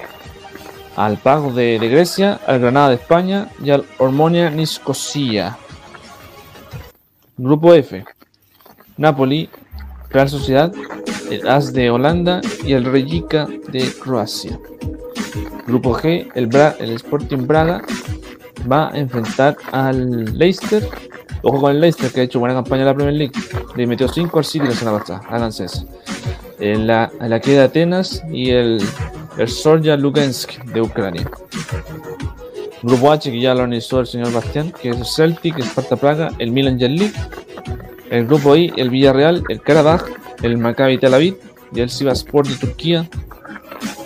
al 0.95 1.17
Pago 1.17 1.51
de, 1.51 1.79
de 1.79 1.89
Grecia, 1.89 2.39
al 2.45 2.59
Granada 2.59 2.89
de 2.89 2.95
España 2.95 3.49
y 3.63 3.71
al 3.71 3.83
Hormonia 3.97 4.51
Nicosia. 4.51 5.57
Grupo 7.37 7.73
F, 7.73 8.05
Napoli, 8.97 9.49
Real 10.11 10.29
Sociedad, 10.29 10.71
el 11.31 11.47
AS 11.47 11.73
de 11.73 11.89
Holanda 11.89 12.41
y 12.63 12.73
el 12.73 12.85
Rijeka 12.85 13.47
de 13.69 13.91
Croacia. 13.99 14.59
Grupo 15.67 15.93
G, 15.93 16.29
el, 16.35 16.47
Bra 16.47 16.75
el 16.79 16.91
Sporting 16.91 17.47
Braga 17.47 17.81
va 18.71 18.89
a 18.89 18.97
enfrentar 18.97 19.57
al 19.71 20.37
Leicester. 20.37 20.87
Ojo 21.41 21.59
con 21.59 21.71
el 21.71 21.81
Leicester 21.81 22.11
que 22.11 22.21
ha 22.21 22.23
hecho 22.23 22.39
buena 22.39 22.55
campaña 22.55 22.81
en 22.81 22.87
la 22.87 22.95
Premier 22.95 23.15
League. 23.15 23.33
Le 23.75 23.87
metió 23.87 24.07
5 24.07 24.37
al 24.37 24.45
City 24.45 24.65
la 24.65 24.73
semana 24.73 24.99
pasada, 24.99 25.47
eso. 25.47 25.85
En 26.59 26.87
la, 26.87 27.11
queda 27.41 27.65
Atenas 27.65 28.23
y 28.31 28.51
el, 28.51 28.81
el 29.37 30.01
Lugansk 30.01 30.63
de 30.65 30.81
Ucrania. 30.81 31.29
Grupo 32.83 33.11
H 33.11 33.31
que 33.31 33.39
ya 33.39 33.53
lo 33.53 33.63
analizó 33.63 34.01
el 34.01 34.07
señor 34.07 34.31
Bastián, 34.33 34.73
que 34.81 34.89
es 34.89 34.97
el 34.97 35.05
Celtic, 35.05 35.57
el 35.57 35.63
Sparta 35.63 35.95
Praga, 35.95 36.31
el 36.37 36.51
Milan 36.51 36.79
el 36.81 36.95
League. 36.95 37.13
El 38.09 38.27
grupo 38.27 38.55
I, 38.55 38.71
el 38.77 38.89
Villarreal, 38.89 39.43
el 39.49 39.61
Karabaj, 39.61 40.03
el 40.43 40.57
Maccabi 40.57 40.97
Tel 40.97 41.13
Aviv 41.13 41.37
y 41.73 41.79
el 41.79 41.89
Sivaspor 41.89 42.47
de 42.47 42.55
Turquía. 42.55 43.09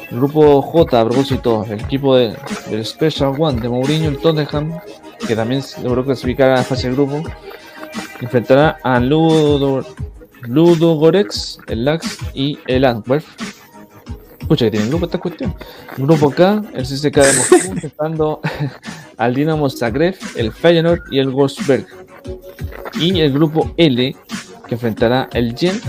El 0.10 0.18
grupo 0.18 0.62
J, 0.62 1.02
a 1.02 1.06
propósito, 1.06 1.66
el 1.70 1.82
equipo 1.82 2.16
de, 2.16 2.36
del 2.70 2.86
Special 2.86 3.36
One 3.38 3.60
de 3.60 3.68
Mourinho, 3.68 4.10
el 4.10 4.18
Tottenham, 4.18 4.80
que 5.28 5.36
también 5.36 5.62
logró 5.84 6.06
clasificar 6.06 6.50
a 6.50 6.56
la 6.56 6.64
fase 6.64 6.88
de 6.88 6.96
grupo, 6.96 7.24
enfrentará 8.22 8.78
a 8.84 9.00
Ludo, 9.00 9.86
Ludo 10.44 10.96
Gorex, 10.96 11.60
el 11.68 11.86
Lax 11.86 12.20
y 12.34 12.58
el 12.68 12.86
Antwerp. 12.86 13.26
Escucha 14.40 14.66
que 14.66 14.72
tienen 14.72 14.90
grupo 14.90 15.06
esta 15.06 15.18
cuestión. 15.18 15.54
Grupo 15.98 16.32
K, 16.32 16.64
el 16.74 16.84
CSK 16.84 17.16
de 17.16 17.34
Moscú, 17.34 17.56
enfrentando 17.72 18.40
al 19.18 19.36
Dinamo 19.36 19.70
Zagreb, 19.70 20.16
el 20.38 20.54
Feyenoord 20.54 21.02
y 21.12 21.20
el 21.20 21.30
Wolfsberg. 21.30 21.86
Y 22.98 23.20
el 23.20 23.34
grupo 23.34 23.74
L, 23.76 24.16
que 24.68 24.76
enfrentará 24.76 25.28
el 25.34 25.54
Gen, 25.58 25.82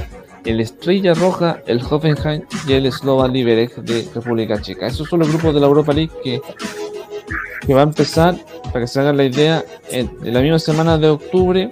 el 0.48 0.60
Estrella 0.60 1.12
Roja, 1.12 1.62
el 1.66 1.82
Hoffenheim 1.82 2.42
y 2.66 2.72
el 2.72 2.90
Slovan 2.90 3.34
Liberec 3.34 3.76
de 3.76 4.08
República 4.14 4.58
Checa. 4.58 4.86
Esos 4.86 5.06
son 5.06 5.18
los 5.18 5.28
grupos 5.28 5.52
de 5.52 5.60
la 5.60 5.66
Europa 5.66 5.92
League 5.92 6.10
que, 6.24 6.40
va 7.74 7.80
a 7.80 7.82
empezar, 7.82 8.34
para 8.64 8.80
que 8.80 8.86
se 8.86 8.98
hagan 8.98 9.18
la 9.18 9.24
idea, 9.24 9.62
en, 9.90 10.10
la 10.22 10.40
misma 10.40 10.58
semana 10.58 10.96
de 10.96 11.10
octubre. 11.10 11.70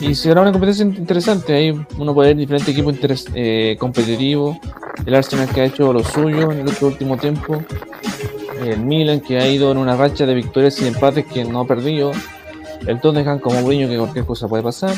Y 0.00 0.14
será 0.14 0.42
una 0.42 0.52
competencia 0.52 0.84
interesante. 0.84 1.54
Ahí 1.54 1.70
uno 1.96 2.12
puede 2.12 2.28
ver 2.28 2.36
diferentes 2.36 2.68
equipos 2.68 2.94
eh, 3.34 3.74
competitivos. 3.80 4.58
El 5.06 5.14
Arsenal 5.14 5.48
que 5.48 5.62
ha 5.62 5.64
hecho 5.64 5.94
lo 5.94 6.04
suyo 6.04 6.52
en 6.52 6.68
el 6.68 6.74
último 6.82 7.16
tiempo. 7.16 7.64
El 8.62 8.80
Milan 8.80 9.20
que 9.20 9.38
ha 9.38 9.48
ido 9.48 9.72
en 9.72 9.78
una 9.78 9.96
racha 9.96 10.26
de 10.26 10.34
victorias 10.34 10.78
y 10.82 10.88
empates 10.88 11.24
que 11.24 11.42
no 11.42 11.60
ha 11.60 11.66
perdido. 11.66 12.12
El 12.86 13.00
Tottenham 13.00 13.38
como 13.38 13.62
Mourinho 13.62 13.88
que 13.88 13.96
cualquier 13.96 14.26
cosa 14.26 14.46
puede 14.46 14.62
pasar. 14.62 14.94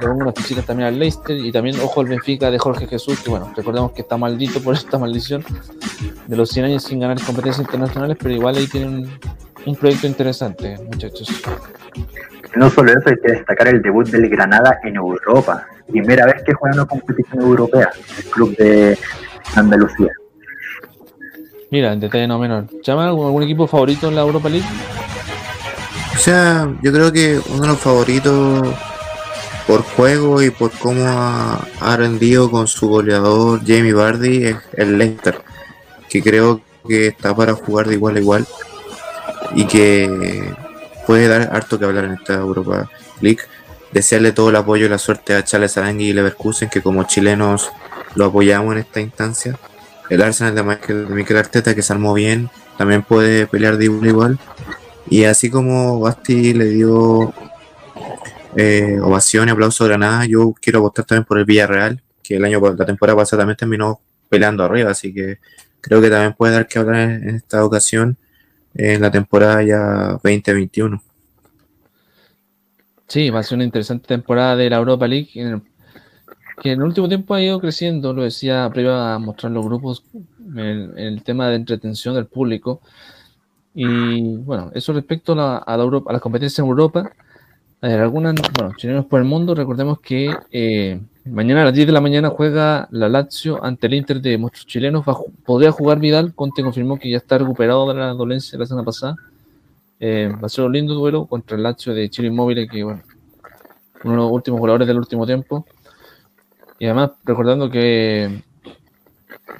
Le 0.00 0.06
pongo 0.06 0.22
unas 0.22 0.34
fichitas 0.34 0.66
también 0.66 0.88
al 0.88 0.98
Leicester 0.98 1.36
y 1.36 1.52
también 1.52 1.78
ojo 1.80 2.00
al 2.00 2.06
Benfica 2.06 2.50
de 2.50 2.58
Jorge 2.58 2.86
Jesús, 2.86 3.20
que 3.20 3.30
bueno, 3.30 3.52
recordemos 3.56 3.92
que 3.92 4.02
está 4.02 4.16
maldito 4.16 4.60
por 4.60 4.74
esta 4.74 4.98
maldición 4.98 5.44
de 6.26 6.36
los 6.36 6.50
100 6.50 6.66
años 6.66 6.82
sin 6.82 7.00
ganar 7.00 7.20
competencias 7.20 7.64
internacionales, 7.64 8.16
pero 8.20 8.34
igual 8.34 8.56
ahí 8.56 8.66
tienen 8.66 8.90
un, 8.90 9.10
un 9.66 9.76
proyecto 9.76 10.06
interesante, 10.06 10.76
muchachos. 10.90 11.42
No 12.56 12.70
solo 12.70 12.92
eso, 12.92 13.08
hay 13.08 13.16
que 13.16 13.32
destacar 13.32 13.68
el 13.68 13.82
debut 13.82 14.08
del 14.08 14.28
Granada 14.28 14.78
en 14.84 14.96
Europa. 14.96 15.66
Primera 15.90 16.26
vez 16.26 16.42
que 16.44 16.54
juega 16.54 16.76
una 16.76 16.86
competición 16.86 17.42
europea, 17.42 17.90
el 18.18 18.24
club 18.24 18.56
de 18.56 18.98
Andalucía. 19.56 20.12
Mira, 21.70 21.92
en 21.92 22.00
detalle 22.00 22.28
no 22.28 22.38
menor. 22.38 22.66
¿Llama 22.82 23.06
algún, 23.06 23.26
algún 23.26 23.42
equipo 23.42 23.66
favorito 23.66 24.08
en 24.08 24.14
la 24.14 24.20
Europa 24.20 24.48
League? 24.48 24.66
O 26.14 26.18
sea, 26.18 26.72
yo 26.82 26.92
creo 26.92 27.12
que 27.12 27.40
uno 27.50 27.62
de 27.62 27.68
los 27.68 27.80
favoritos 27.80 28.68
por 29.66 29.82
juego 29.82 30.42
y 30.42 30.50
por 30.50 30.70
cómo 30.72 31.04
ha, 31.06 31.96
rendido 31.96 32.50
con 32.50 32.66
su 32.66 32.88
goleador 32.88 33.60
Jamie 33.60 33.92
Vardy 33.92 34.46
es 34.46 34.56
el 34.74 34.98
Leicester, 34.98 35.40
que 36.08 36.22
creo 36.22 36.60
que 36.86 37.08
está 37.08 37.34
para 37.34 37.54
jugar 37.54 37.88
de 37.88 37.94
igual 37.94 38.16
a 38.16 38.20
igual 38.20 38.46
y 39.54 39.66
que 39.66 40.54
puede 41.06 41.28
dar 41.28 41.50
harto 41.54 41.78
que 41.78 41.84
hablar 41.84 42.04
en 42.04 42.12
esta 42.12 42.34
Europa 42.34 42.90
League. 43.20 43.40
Desearle 43.92 44.32
todo 44.32 44.50
el 44.50 44.56
apoyo 44.56 44.86
y 44.86 44.88
la 44.88 44.98
suerte 44.98 45.34
a 45.34 45.44
Charles 45.44 45.78
Arangui 45.78 46.08
y 46.08 46.12
Leverkusen, 46.12 46.68
que 46.68 46.82
como 46.82 47.04
chilenos 47.04 47.70
lo 48.16 48.26
apoyamos 48.26 48.72
en 48.72 48.80
esta 48.80 49.00
instancia. 49.00 49.56
El 50.10 50.20
Arsenal 50.20 50.54
de 50.54 50.62
Michael, 50.64 51.08
de 51.08 51.14
Mikel 51.14 51.36
Arteta, 51.36 51.74
que 51.74 51.82
se 51.82 51.92
armó 51.92 52.12
bien, 52.12 52.50
también 52.76 53.02
puede 53.02 53.46
pelear 53.46 53.76
de 53.76 53.84
igual 53.84 54.04
a 54.04 54.08
igual. 54.08 54.38
Y 55.08 55.24
así 55.24 55.48
como 55.48 56.00
Basti 56.00 56.54
le 56.54 56.66
dio 56.66 57.32
eh, 58.56 58.98
ovación 59.00 59.48
y 59.48 59.52
aplauso 59.52 59.84
Granada, 59.84 60.24
yo 60.26 60.54
quiero 60.60 60.80
apostar 60.80 61.04
también 61.04 61.24
por 61.24 61.38
el 61.38 61.44
Villarreal, 61.44 62.02
que 62.22 62.36
el 62.36 62.44
año 62.44 62.60
la 62.76 62.86
temporada 62.86 63.16
pasada 63.16 63.42
también 63.42 63.56
terminó 63.56 64.00
peleando 64.28 64.64
arriba, 64.64 64.90
así 64.90 65.12
que 65.12 65.38
creo 65.80 66.00
que 66.00 66.10
también 66.10 66.34
puede 66.34 66.54
dar 66.54 66.66
que 66.66 66.78
hablar 66.78 66.96
en, 66.96 67.28
en 67.28 67.36
esta 67.36 67.64
ocasión 67.64 68.16
en 68.74 69.00
la 69.00 69.10
temporada 69.10 69.62
ya 69.62 70.18
2021. 70.22 71.02
Sí, 73.06 73.30
va 73.30 73.40
a 73.40 73.42
ser 73.42 73.56
una 73.56 73.64
interesante 73.64 74.08
temporada 74.08 74.56
de 74.56 74.70
la 74.70 74.76
Europa 74.76 75.06
League, 75.06 75.30
en 75.34 75.62
que 76.60 76.72
en 76.72 76.80
el 76.80 76.86
último 76.86 77.08
tiempo 77.08 77.34
ha 77.34 77.42
ido 77.42 77.60
creciendo, 77.60 78.12
lo 78.12 78.22
decía 78.22 78.70
previo 78.72 78.94
a 78.94 79.18
mostrar 79.18 79.52
los 79.52 79.64
grupos, 79.64 80.04
el, 80.56 80.92
el 80.96 81.22
tema 81.22 81.48
de 81.48 81.56
entretención 81.56 82.14
del 82.14 82.26
público. 82.26 82.80
Y 83.74 84.36
bueno, 84.38 84.70
eso 84.74 84.92
respecto 84.92 85.32
a, 85.32 85.36
la, 85.36 85.56
a, 85.58 85.76
la 85.76 85.82
Europa, 85.82 86.10
a 86.10 86.12
las 86.12 86.22
competencias 86.22 86.58
en 86.60 86.66
Europa. 86.66 87.10
A 87.84 87.88
ver, 87.88 88.00
algunas, 88.00 88.34
bueno, 88.56 88.72
chilenos 88.78 89.04
por 89.04 89.20
el 89.20 89.26
mundo, 89.26 89.54
recordemos 89.54 90.00
que 90.00 90.34
eh, 90.50 90.98
mañana 91.26 91.60
a 91.60 91.64
las 91.66 91.74
10 91.74 91.86
de 91.86 91.92
la 91.92 92.00
mañana 92.00 92.30
juega 92.30 92.88
la 92.90 93.10
Lazio 93.10 93.62
ante 93.62 93.88
el 93.88 93.92
Inter 93.92 94.22
de 94.22 94.38
nuestros 94.38 94.64
chilenos. 94.66 95.04
Va 95.06 95.18
podría 95.44 95.70
jugar 95.70 95.98
Vidal, 95.98 96.34
Conte 96.34 96.62
confirmó 96.62 96.98
que 96.98 97.10
ya 97.10 97.18
está 97.18 97.36
recuperado 97.36 97.86
de 97.88 97.94
la 98.00 98.14
dolencia 98.14 98.58
la 98.58 98.64
semana 98.64 98.86
pasada. 98.86 99.16
Eh, 100.00 100.32
va 100.42 100.46
a 100.46 100.48
ser 100.48 100.64
un 100.64 100.72
lindo 100.72 100.94
duelo 100.94 101.26
contra 101.26 101.58
el 101.58 101.62
Lazio 101.62 101.92
de 101.92 102.08
Chile 102.08 102.28
Inmóvil, 102.28 102.66
que 102.70 102.84
bueno, 102.84 103.02
uno 104.02 104.12
de 104.12 104.18
los 104.18 104.30
últimos 104.32 104.60
jugadores 104.60 104.88
del 104.88 104.96
último 104.96 105.26
tiempo. 105.26 105.66
Y 106.78 106.86
además, 106.86 107.10
recordando 107.22 107.70
que. 107.70 108.42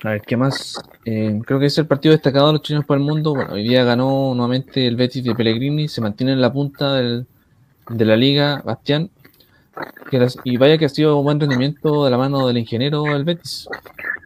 A 0.02 0.10
ver, 0.12 0.22
¿qué 0.22 0.38
más? 0.38 0.82
Eh, 1.04 1.42
creo 1.44 1.60
que 1.60 1.66
es 1.66 1.76
el 1.76 1.86
partido 1.86 2.12
destacado 2.12 2.46
de 2.46 2.52
los 2.54 2.62
chilenos 2.62 2.86
por 2.86 2.96
el 2.96 3.04
mundo. 3.04 3.34
Bueno, 3.34 3.52
hoy 3.52 3.64
día 3.64 3.84
ganó 3.84 4.34
nuevamente 4.34 4.86
el 4.86 4.96
Betis 4.96 5.22
de 5.22 5.34
Pellegrini, 5.34 5.88
se 5.88 6.00
mantiene 6.00 6.32
en 6.32 6.40
la 6.40 6.50
punta 6.50 6.94
del- 6.94 7.26
de 7.88 8.04
la 8.04 8.16
liga, 8.16 8.62
Bastián. 8.64 9.10
Y 10.44 10.56
vaya 10.56 10.78
que 10.78 10.84
ha 10.84 10.88
sido 10.88 11.18
un 11.18 11.24
buen 11.24 11.40
rendimiento 11.40 12.04
de 12.04 12.10
la 12.10 12.18
mano 12.18 12.46
del 12.46 12.58
ingeniero 12.58 13.02
del 13.02 13.24
Betis. 13.24 13.68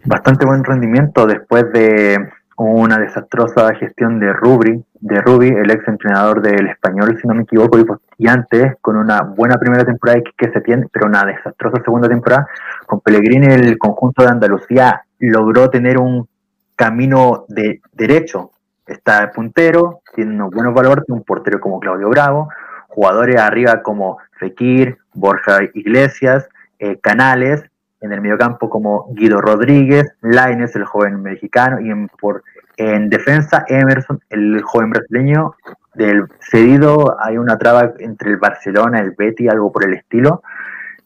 Bastante 0.05 0.45
buen 0.45 0.63
rendimiento 0.63 1.27
después 1.27 1.73
de 1.73 2.19
una 2.59 2.99
desastrosa 2.99 3.73
gestión 3.77 4.19
de 4.19 4.33
Rubri, 4.33 4.83
de 5.01 5.21
Rubi, 5.21 5.49
el 5.49 5.71
ex 5.71 5.87
entrenador 5.87 6.43
del 6.43 6.67
español, 6.67 7.17
si 7.21 7.29
no 7.29 7.35
me 7.35 7.43
equivoco, 7.43 7.79
y, 8.19 8.27
antes 8.27 8.75
con 8.81 8.97
una 8.97 9.23
buena 9.23 9.57
primera 9.59 9.85
temporada 9.85 10.21
que, 10.37 10.51
se 10.51 10.61
tiene, 10.61 10.87
pero 10.93 11.07
una 11.07 11.25
desastrosa 11.25 11.83
segunda 11.85 12.09
temporada. 12.09 12.49
Con 12.87 13.01
Pellegrini 13.01 13.47
el 13.47 13.79
conjunto 13.79 14.23
de 14.23 14.31
Andalucía 14.31 15.03
logró 15.21 15.71
tener 15.71 15.99
un 15.99 16.29
camino 16.75 17.45
de 17.49 17.81
derecho. 17.93 18.51
Está 18.87 19.31
puntero, 19.31 20.01
tiene 20.15 20.35
unos 20.35 20.51
buenos 20.51 20.75
valores, 20.75 21.05
un 21.09 21.23
portero 21.23 21.61
como 21.61 21.79
Claudio 21.79 22.09
Bravo, 22.09 22.49
jugadores 22.89 23.37
arriba 23.37 23.83
como 23.83 24.19
Fekir, 24.39 24.99
Borja 25.15 25.61
Iglesias, 25.75 26.49
eh, 26.79 26.99
Canales, 27.01 27.63
en 28.01 28.13
el 28.13 28.21
mediocampo 28.21 28.71
como 28.71 29.07
Guido 29.13 29.41
Rodríguez, 29.41 30.07
Laines, 30.21 30.75
el 30.77 30.85
joven 30.85 31.23
mexicano, 31.23 31.81
y 31.81 31.91
en, 31.91 32.09
por 32.09 32.43
En 32.77 33.11
defensa, 33.11 33.65
Emerson, 33.69 34.21
el 34.31 34.63
joven 34.63 34.91
brasileño, 34.91 35.55
del 35.95 36.27
cedido, 36.41 37.17
hay 37.21 37.37
una 37.39 37.59
traba 37.59 37.93
entre 37.99 38.31
el 38.31 38.37
Barcelona, 38.37 39.01
el 39.01 39.11
Betty, 39.19 39.49
algo 39.49 39.73
por 39.73 39.85
el 39.85 39.95
estilo. 39.95 40.43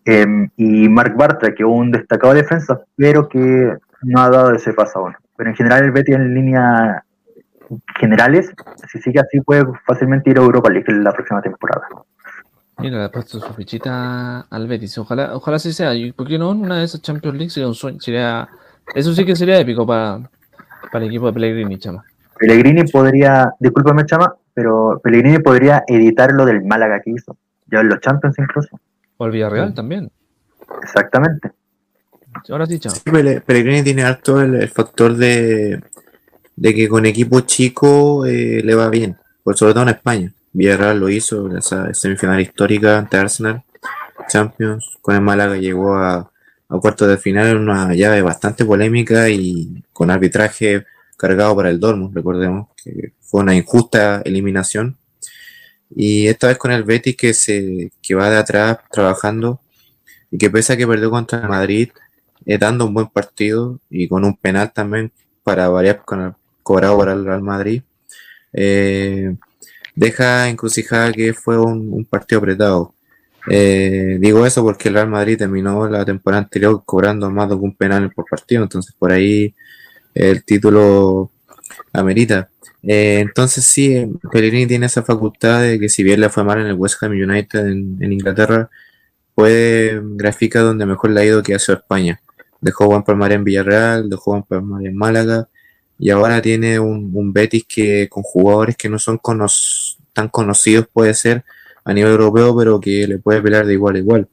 Em, 0.05 0.51
y 0.57 0.89
Mark 0.89 1.15
Bartra, 1.17 1.55
que 1.55 1.63
es 1.63 1.69
un 1.69 1.91
destacado 1.91 2.35
defensa, 2.35 2.81
pero 2.97 3.29
que 3.29 3.75
no 4.03 4.21
ha 4.21 4.29
dado 4.29 4.53
ese 4.53 4.75
paso 4.75 4.99
aún. 4.99 5.17
Pero 5.37 5.51
en 5.51 5.57
general, 5.57 5.85
el 5.85 5.93
Betty 5.93 6.13
en 6.13 6.35
línea 6.35 7.05
generales, 7.99 8.51
si 8.91 9.01
sigue 9.01 9.21
así, 9.21 9.41
puede 9.41 9.65
fácilmente 9.87 10.31
ir 10.31 10.39
a 10.39 10.43
Europa 10.43 10.71
League 10.71 10.93
la 10.93 11.13
próxima 11.13 11.41
temporada. 11.43 11.87
Mira, 12.79 12.99
le 12.99 13.05
ha 13.05 13.11
puesto 13.11 13.39
su 13.39 13.55
fichita 13.55 14.41
al 14.41 14.67
Betis. 14.67 14.97
Ojalá, 14.99 15.37
ojalá 15.37 15.59
sí 15.59 15.73
sea. 15.73 15.93
¿Por 16.17 16.27
qué 16.27 16.39
no? 16.39 16.51
Una 16.51 16.79
de 16.79 16.85
esas 16.85 17.03
Champions 17.03 17.37
League 17.37 17.51
sería 17.51 17.69
un 17.69 17.75
sueño. 17.75 18.01
Sería, 18.01 18.49
eso 18.95 19.15
sí 19.15 19.25
que 19.25 19.37
sería 19.37 19.61
épico 19.61 19.87
para, 19.87 20.21
para 20.91 21.05
el 21.05 21.11
equipo 21.11 21.27
de 21.27 21.33
Pellegrini, 21.33 21.79
Chama. 21.79 22.05
Pellegrini 22.39 22.85
podría, 22.85 23.53
discúlpame, 23.61 24.05
Chama, 24.05 24.35
pero 24.53 25.01
Pellegrini 25.03 25.39
podría 25.39 25.85
editar 25.87 26.33
lo 26.33 26.45
del 26.45 26.65
Málaga 26.65 27.01
que 27.01 27.11
hizo. 27.11 27.37
Ya 27.67 27.81
en 27.81 27.89
los 27.89 28.01
Champions 28.01 28.39
incluso. 28.39 28.81
O 29.17 29.27
el 29.27 29.33
Villarreal 29.33 29.75
también. 29.75 30.11
Exactamente. 30.83 31.53
Ahora 32.49 32.67
sí, 32.67 32.81
Chama. 32.81 32.97
Pellegrini 33.05 33.83
tiene 33.83 34.03
alto 34.03 34.41
el, 34.41 34.69
factor 34.69 35.15
de, 35.15 35.81
de, 36.57 36.75
que 36.75 36.89
con 36.89 37.07
equipo 37.07 37.41
chico 37.41 38.27
eh, 38.27 38.63
le 38.65 38.75
va 38.75 38.89
bien, 38.89 39.17
por 39.43 39.57
sobre 39.57 39.75
todo 39.75 39.85
en 39.85 39.91
España. 39.91 40.33
Villarreal 40.53 41.01
lo 41.01 41.09
hizo, 41.09 41.57
esa 41.57 41.93
semifinal 41.95 42.41
histórica 42.41 42.99
ante 42.99 43.17
Arsenal, 43.17 43.63
Champions, 44.29 44.99
con 45.01 45.15
el 45.15 45.23
Málaga 45.23 45.57
llegó 45.57 45.95
a, 45.95 46.31
a 46.69 46.79
cuartos 46.79 47.09
de 47.09 47.19
final 47.19 47.49
en 47.49 47.59
una 47.59 47.95
llave 47.95 48.23
bastante 48.23 48.65
polémica 48.65 49.29
y 49.29 49.83
con 49.93 50.11
arbitraje 50.11 50.85
cargado 51.17 51.55
para 51.55 51.71
el 51.71 51.79
Dortmund, 51.79 52.15
recordemos 52.15 52.69
que 52.83 53.13
fue 53.21 53.43
una 53.43 53.55
injusta 53.55 54.23
eliminación. 54.25 54.99
Y 55.95 56.27
esta 56.27 56.49
vez 56.49 56.59
con 56.59 56.73
el 56.73 56.85
Betis 56.85 57.17
que 57.17 57.35
se 57.35 57.93
que 58.03 58.15
va 58.15 58.31
de 58.31 58.39
atrás 58.39 58.79
trabajando 58.91 59.61
y 60.31 60.39
que 60.39 60.51
pese 60.51 60.73
a 60.73 60.77
que 60.77 60.87
perdió 60.87 61.11
contra 61.11 61.47
Madrid, 61.47 61.91
eh, 62.47 62.59
dando 62.59 62.87
un 62.87 62.95
buen 62.95 63.09
partido 63.09 63.79
y 63.91 64.09
con 64.09 64.25
un 64.25 64.37
penal 64.37 64.73
también 64.73 65.13
para 65.43 65.69
variar 65.69 66.03
con 66.05 66.21
el 66.23 66.33
cobrado 66.63 66.97
por 66.97 67.09
el 67.09 67.25
Real 67.25 67.43
Madrid. 67.43 67.83
Eh, 68.53 69.35
deja 69.95 70.49
encrucijada 70.49 71.13
que 71.13 71.35
fue 71.35 71.59
un, 71.59 72.05
partido 72.05 72.41
apretado. 72.41 72.95
Eh, 73.51 74.19
digo 74.21 74.47
eso 74.47 74.63
porque 74.63 74.89
el 74.89 74.95
Real 74.95 75.09
Madrid 75.09 75.39
terminó 75.39 75.89
la 75.89 76.05
temporada 76.05 76.45
anterior 76.45 76.83
cobrando 76.85 77.31
más 77.31 77.49
de 77.49 77.57
un 77.57 77.75
penal 77.75 78.11
por 78.13 78.25
partido, 78.27 78.63
entonces 78.63 78.95
por 78.99 79.13
ahí 79.13 79.55
el 80.15 80.45
título 80.45 81.31
amerita. 81.93 82.49
Eh, 82.83 83.21
entonces 83.21 83.65
sí, 83.65 84.07
Pellegrini 84.33 84.67
tiene 84.67 84.87
esa 84.87 85.03
facultad 85.03 85.63
de 85.63 85.79
que 85.79 85.89
si 85.89 86.03
bien 86.03 86.21
le 86.21 86.29
fue 86.31 86.45
mal 86.45 86.61
en 86.61 86.67
el 86.67 86.75
West 86.75 87.03
Ham 87.03 87.13
United 87.13 87.67
en, 87.67 88.13
Inglaterra, 88.13 88.71
puede 89.35 90.01
graficar 90.03 90.63
donde 90.65 90.87
mejor 90.87 91.11
le 91.11 91.21
ha 91.21 91.25
ido 91.25 91.43
que 91.43 91.55
hacia 91.55 91.75
España. 91.75 92.21
Dejó 92.61 92.87
buen 92.87 93.03
palmarés 93.03 93.37
en 93.37 93.45
Villarreal, 93.45 94.09
dejó 94.11 94.33
buen 94.33 94.43
palmarés 94.45 94.89
en 94.89 94.97
Málaga, 94.97 95.49
y 96.03 96.11
ahora 96.11 96.43
tiene 96.43 96.81
un, 96.81 97.33
Betis 97.33 97.65
que 97.65 98.09
con 98.09 98.25
jugadores 98.25 98.77
que 98.77 98.89
no 98.89 98.99
son 98.99 99.21
tan 100.13 100.29
conocidos 100.31 100.89
puede 100.93 101.15
ser 101.15 101.45
a 101.85 101.93
nivel 101.93 102.11
europeo, 102.11 102.57
pero 102.57 102.81
que 102.81 103.07
le 103.07 103.19
puede 103.19 103.41
pelear 103.41 103.65
de 103.65 103.75
igual 103.75 103.95
a 103.95 103.99
igual. 103.99 104.29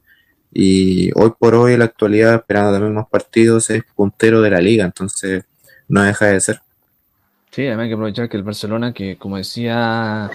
Y 0.52 1.12
hoy 1.14 1.30
por 1.38 1.54
hoy, 1.54 1.74
en 1.74 1.78
la 1.78 1.84
actualidad, 1.84 2.34
esperando 2.34 2.72
también 2.72 2.94
más 2.94 3.06
partidos, 3.08 3.70
es 3.70 3.84
puntero 3.94 4.42
de 4.42 4.50
la 4.50 4.60
liga, 4.60 4.84
entonces 4.84 5.44
no 5.86 6.02
deja 6.02 6.26
de 6.26 6.40
ser. 6.40 6.60
Sí, 7.52 7.64
además 7.68 7.84
hay 7.84 7.88
que 7.90 7.94
aprovechar 7.94 8.28
que 8.28 8.36
el 8.36 8.42
Barcelona, 8.42 8.92
que 8.92 9.16
como 9.16 9.36
decía 9.36 10.28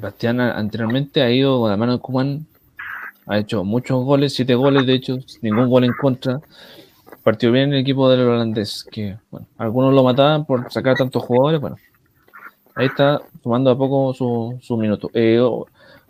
Bastián 0.00 0.40
anteriormente, 0.40 1.20
ha 1.20 1.30
ido 1.30 1.66
a 1.66 1.70
la 1.72 1.76
mano 1.76 1.92
de 1.92 1.98
Cuman, 1.98 2.46
ha 3.26 3.36
hecho 3.36 3.64
muchos 3.64 4.02
goles, 4.02 4.32
siete 4.32 4.54
goles 4.54 4.86
de 4.86 4.94
hecho, 4.94 5.18
ningún 5.42 5.68
gol 5.68 5.84
en 5.84 5.92
contra 5.92 6.40
partió 7.24 7.50
bien 7.50 7.72
el 7.72 7.80
equipo 7.80 8.08
del 8.08 8.20
holandés, 8.20 8.86
que 8.92 9.16
bueno, 9.30 9.46
algunos 9.58 9.92
lo 9.94 10.04
mataban 10.04 10.44
por 10.44 10.70
sacar 10.70 10.96
tantos 10.96 11.24
jugadores, 11.24 11.60
bueno, 11.60 11.76
ahí 12.74 12.86
está 12.86 13.20
tomando 13.42 13.70
a 13.70 13.78
poco 13.78 14.12
su, 14.14 14.58
su 14.60 14.76
minuto. 14.76 15.10
Eh, 15.14 15.40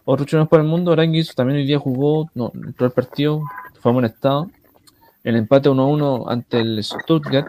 otro 0.04 0.26
chulo 0.26 0.46
para 0.46 0.62
el 0.62 0.68
mundo, 0.68 0.92
Aranguis 0.92 1.34
también 1.34 1.60
hoy 1.60 1.66
día 1.66 1.78
jugó, 1.78 2.28
no, 2.34 2.52
entró 2.54 2.86
el 2.86 2.92
partido, 2.92 3.42
fue 3.80 3.90
amonestado. 3.90 4.50
El 5.22 5.36
empate 5.36 5.70
1-1 5.70 6.24
ante 6.28 6.60
el 6.60 6.84
Stuttgart 6.84 7.48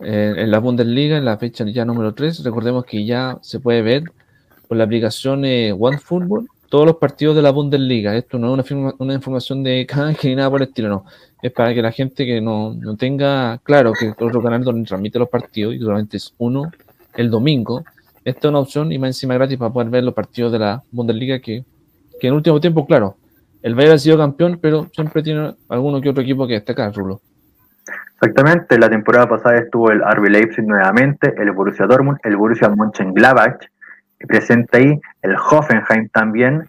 eh, 0.00 0.34
en 0.36 0.50
la 0.50 0.60
Bundesliga, 0.60 1.16
en 1.16 1.24
la 1.24 1.38
fecha 1.38 1.64
ya 1.64 1.84
número 1.84 2.14
3. 2.14 2.44
Recordemos 2.44 2.84
que 2.84 3.04
ya 3.04 3.38
se 3.42 3.58
puede 3.58 3.82
ver 3.82 4.04
por 4.68 4.76
la 4.76 4.84
aplicación 4.84 5.44
eh, 5.44 5.72
OneFootball 5.76 6.46
todos 6.68 6.86
los 6.86 6.96
partidos 6.96 7.34
de 7.34 7.42
la 7.42 7.50
Bundesliga. 7.50 8.14
Esto 8.16 8.38
no 8.38 8.54
es 8.60 8.70
una, 8.70 8.94
una 8.98 9.14
información 9.14 9.64
de 9.64 9.86
canje 9.88 10.28
ni 10.28 10.36
nada 10.36 10.50
por 10.50 10.62
el 10.62 10.68
estilo, 10.68 10.88
no. 10.88 11.04
Es 11.40 11.52
para 11.52 11.72
que 11.72 11.82
la 11.82 11.92
gente 11.92 12.26
que 12.26 12.40
no, 12.40 12.74
no 12.74 12.96
tenga 12.96 13.58
claro 13.58 13.92
que 13.92 14.10
otro 14.10 14.42
canal 14.42 14.64
donde 14.64 14.88
transmite 14.88 15.18
los 15.18 15.28
partidos, 15.28 15.74
y 15.74 15.78
solamente 15.78 16.16
es 16.16 16.34
uno 16.38 16.70
el 17.14 17.30
domingo, 17.30 17.84
esta 18.24 18.40
es 18.40 18.50
una 18.50 18.58
opción 18.58 18.92
y 18.92 18.98
más 18.98 19.08
encima 19.08 19.34
gratis 19.34 19.56
para 19.56 19.72
poder 19.72 19.88
ver 19.90 20.04
los 20.04 20.14
partidos 20.14 20.52
de 20.52 20.58
la 20.58 20.82
Bundesliga 20.90 21.38
que, 21.38 21.64
que 22.20 22.28
en 22.28 22.34
último 22.34 22.60
tiempo, 22.60 22.86
claro, 22.86 23.16
el 23.62 23.74
Bayern 23.74 23.94
ha 23.94 23.98
sido 23.98 24.18
campeón, 24.18 24.58
pero 24.60 24.88
siempre 24.92 25.22
tiene 25.22 25.54
alguno 25.68 26.00
que 26.00 26.10
otro 26.10 26.22
equipo 26.22 26.46
que 26.46 26.54
destaca, 26.54 26.90
Rulo. 26.90 27.20
Exactamente, 28.20 28.78
la 28.78 28.90
temporada 28.90 29.28
pasada 29.28 29.58
estuvo 29.58 29.90
el 29.90 30.00
RB 30.00 30.28
Leipzig 30.28 30.64
nuevamente, 30.66 31.34
el 31.38 31.52
Borussia 31.52 31.86
Dortmund, 31.86 32.18
el 32.24 32.36
Borussia 32.36 32.68
Mönchengladbach, 32.68 33.64
presente 34.26 34.78
ahí, 34.78 35.00
el 35.22 35.36
Hoffenheim 35.36 36.08
también. 36.08 36.68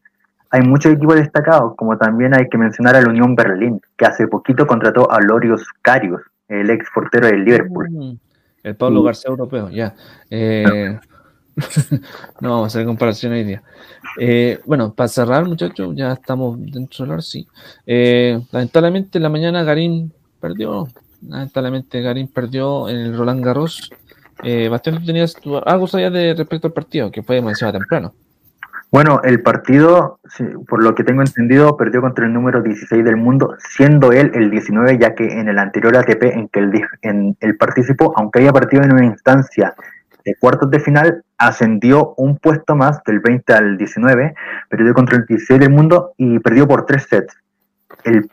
Hay 0.52 0.62
muchos 0.62 0.94
equipos 0.94 1.16
destacados, 1.16 1.76
como 1.76 1.98
también 1.98 2.36
hay 2.36 2.50
que 2.50 2.58
mencionar 2.58 2.96
a 2.96 3.02
la 3.02 3.10
Unión 3.10 3.36
Berlín, 3.36 3.82
que 3.98 4.06
hace 4.06 4.28
poquito 4.28 4.66
contrató 4.66 5.12
a 5.12 5.20
Lorios 5.22 5.66
Carius, 5.82 6.22
el 6.48 6.70
ex 6.70 6.88
portero 6.94 7.28
del 7.28 7.46
Liverpool. 7.46 7.90
Mm, 7.90 8.18
el 8.64 8.76
Pablo 8.76 9.04
García 9.04 9.30
europeo, 9.30 9.70
ya. 9.70 9.94
Eh, 10.30 11.00
no 12.42 12.50
vamos 12.50 12.64
a 12.64 12.68
hacer 12.68 12.86
comparación 12.86 13.34
hoy 13.34 13.44
día. 13.44 13.64
Eh, 14.20 14.60
bueno, 14.66 14.94
para 14.94 15.08
cerrar, 15.08 15.46
muchachos, 15.46 15.96
ya 15.96 16.14
estamos 16.14 16.60
dentro 16.60 17.06
del 17.06 17.14
hora, 17.14 17.22
sí. 17.22 17.48
Eh, 17.86 18.42
lamentablemente, 18.52 19.18
en 19.20 19.24
la 19.24 19.30
mañana 19.30 19.64
Garín 19.64 20.12
perdió. 20.40 20.88
Lamentablemente, 21.28 22.02
Garín 22.02 22.28
perdió 22.28 22.88
en 22.90 22.96
el 22.96 23.18
Roland 23.18 23.44
Garros 23.44 23.92
eh, 24.44 24.70
Bastián, 24.70 25.04
tenías 25.06 25.36
algo 25.66 25.88
sabías 25.88 26.14
de 26.14 26.34
respecto 26.34 26.68
al 26.68 26.74
partido, 26.74 27.12
que 27.12 27.24
fue 27.24 27.36
demasiado 27.36 27.74
temprano. 27.74 28.14
Bueno, 28.92 29.22
el 29.24 29.44
partido, 29.44 30.20
por 30.68 30.84
lo 30.84 30.96
que 30.96 31.04
tengo 31.04 31.22
entendido, 31.22 31.78
perdió 31.78 32.02
contra 32.02 32.26
el 32.26 32.34
número 32.34 32.64
16 32.64 33.06
del 33.06 33.18
mundo, 33.18 33.56
siendo 33.60 34.12
él 34.12 34.32
el 34.34 34.50
19, 34.50 34.98
ya 34.98 35.14
que 35.14 35.26
en 35.26 35.48
el 35.48 35.60
anterior 35.60 35.96
ATP 35.96 36.24
en 36.24 36.48
que 36.48 36.60
él, 36.60 37.58
participó, 37.58 38.14
aunque 38.18 38.40
haya 38.40 38.52
partido 38.52 38.82
en 38.82 38.94
una 38.94 39.06
instancia 39.06 39.76
de 40.26 40.34
cuartos 40.40 40.72
de 40.72 40.80
final, 40.80 41.24
ascendió 41.38 42.16
un 42.18 42.38
puesto 42.40 42.76
más 42.76 43.04
del 43.04 43.20
20 43.20 43.54
al 43.54 43.78
19, 43.78 44.34
perdió 44.70 44.94
contra 44.96 45.18
el 45.18 45.26
16 45.26 45.60
del 45.60 45.70
mundo 45.70 46.14
y 46.18 46.40
perdió 46.40 46.68
por 46.68 46.88
tres 46.88 47.06
sets. 47.08 47.38
El, 48.04 48.28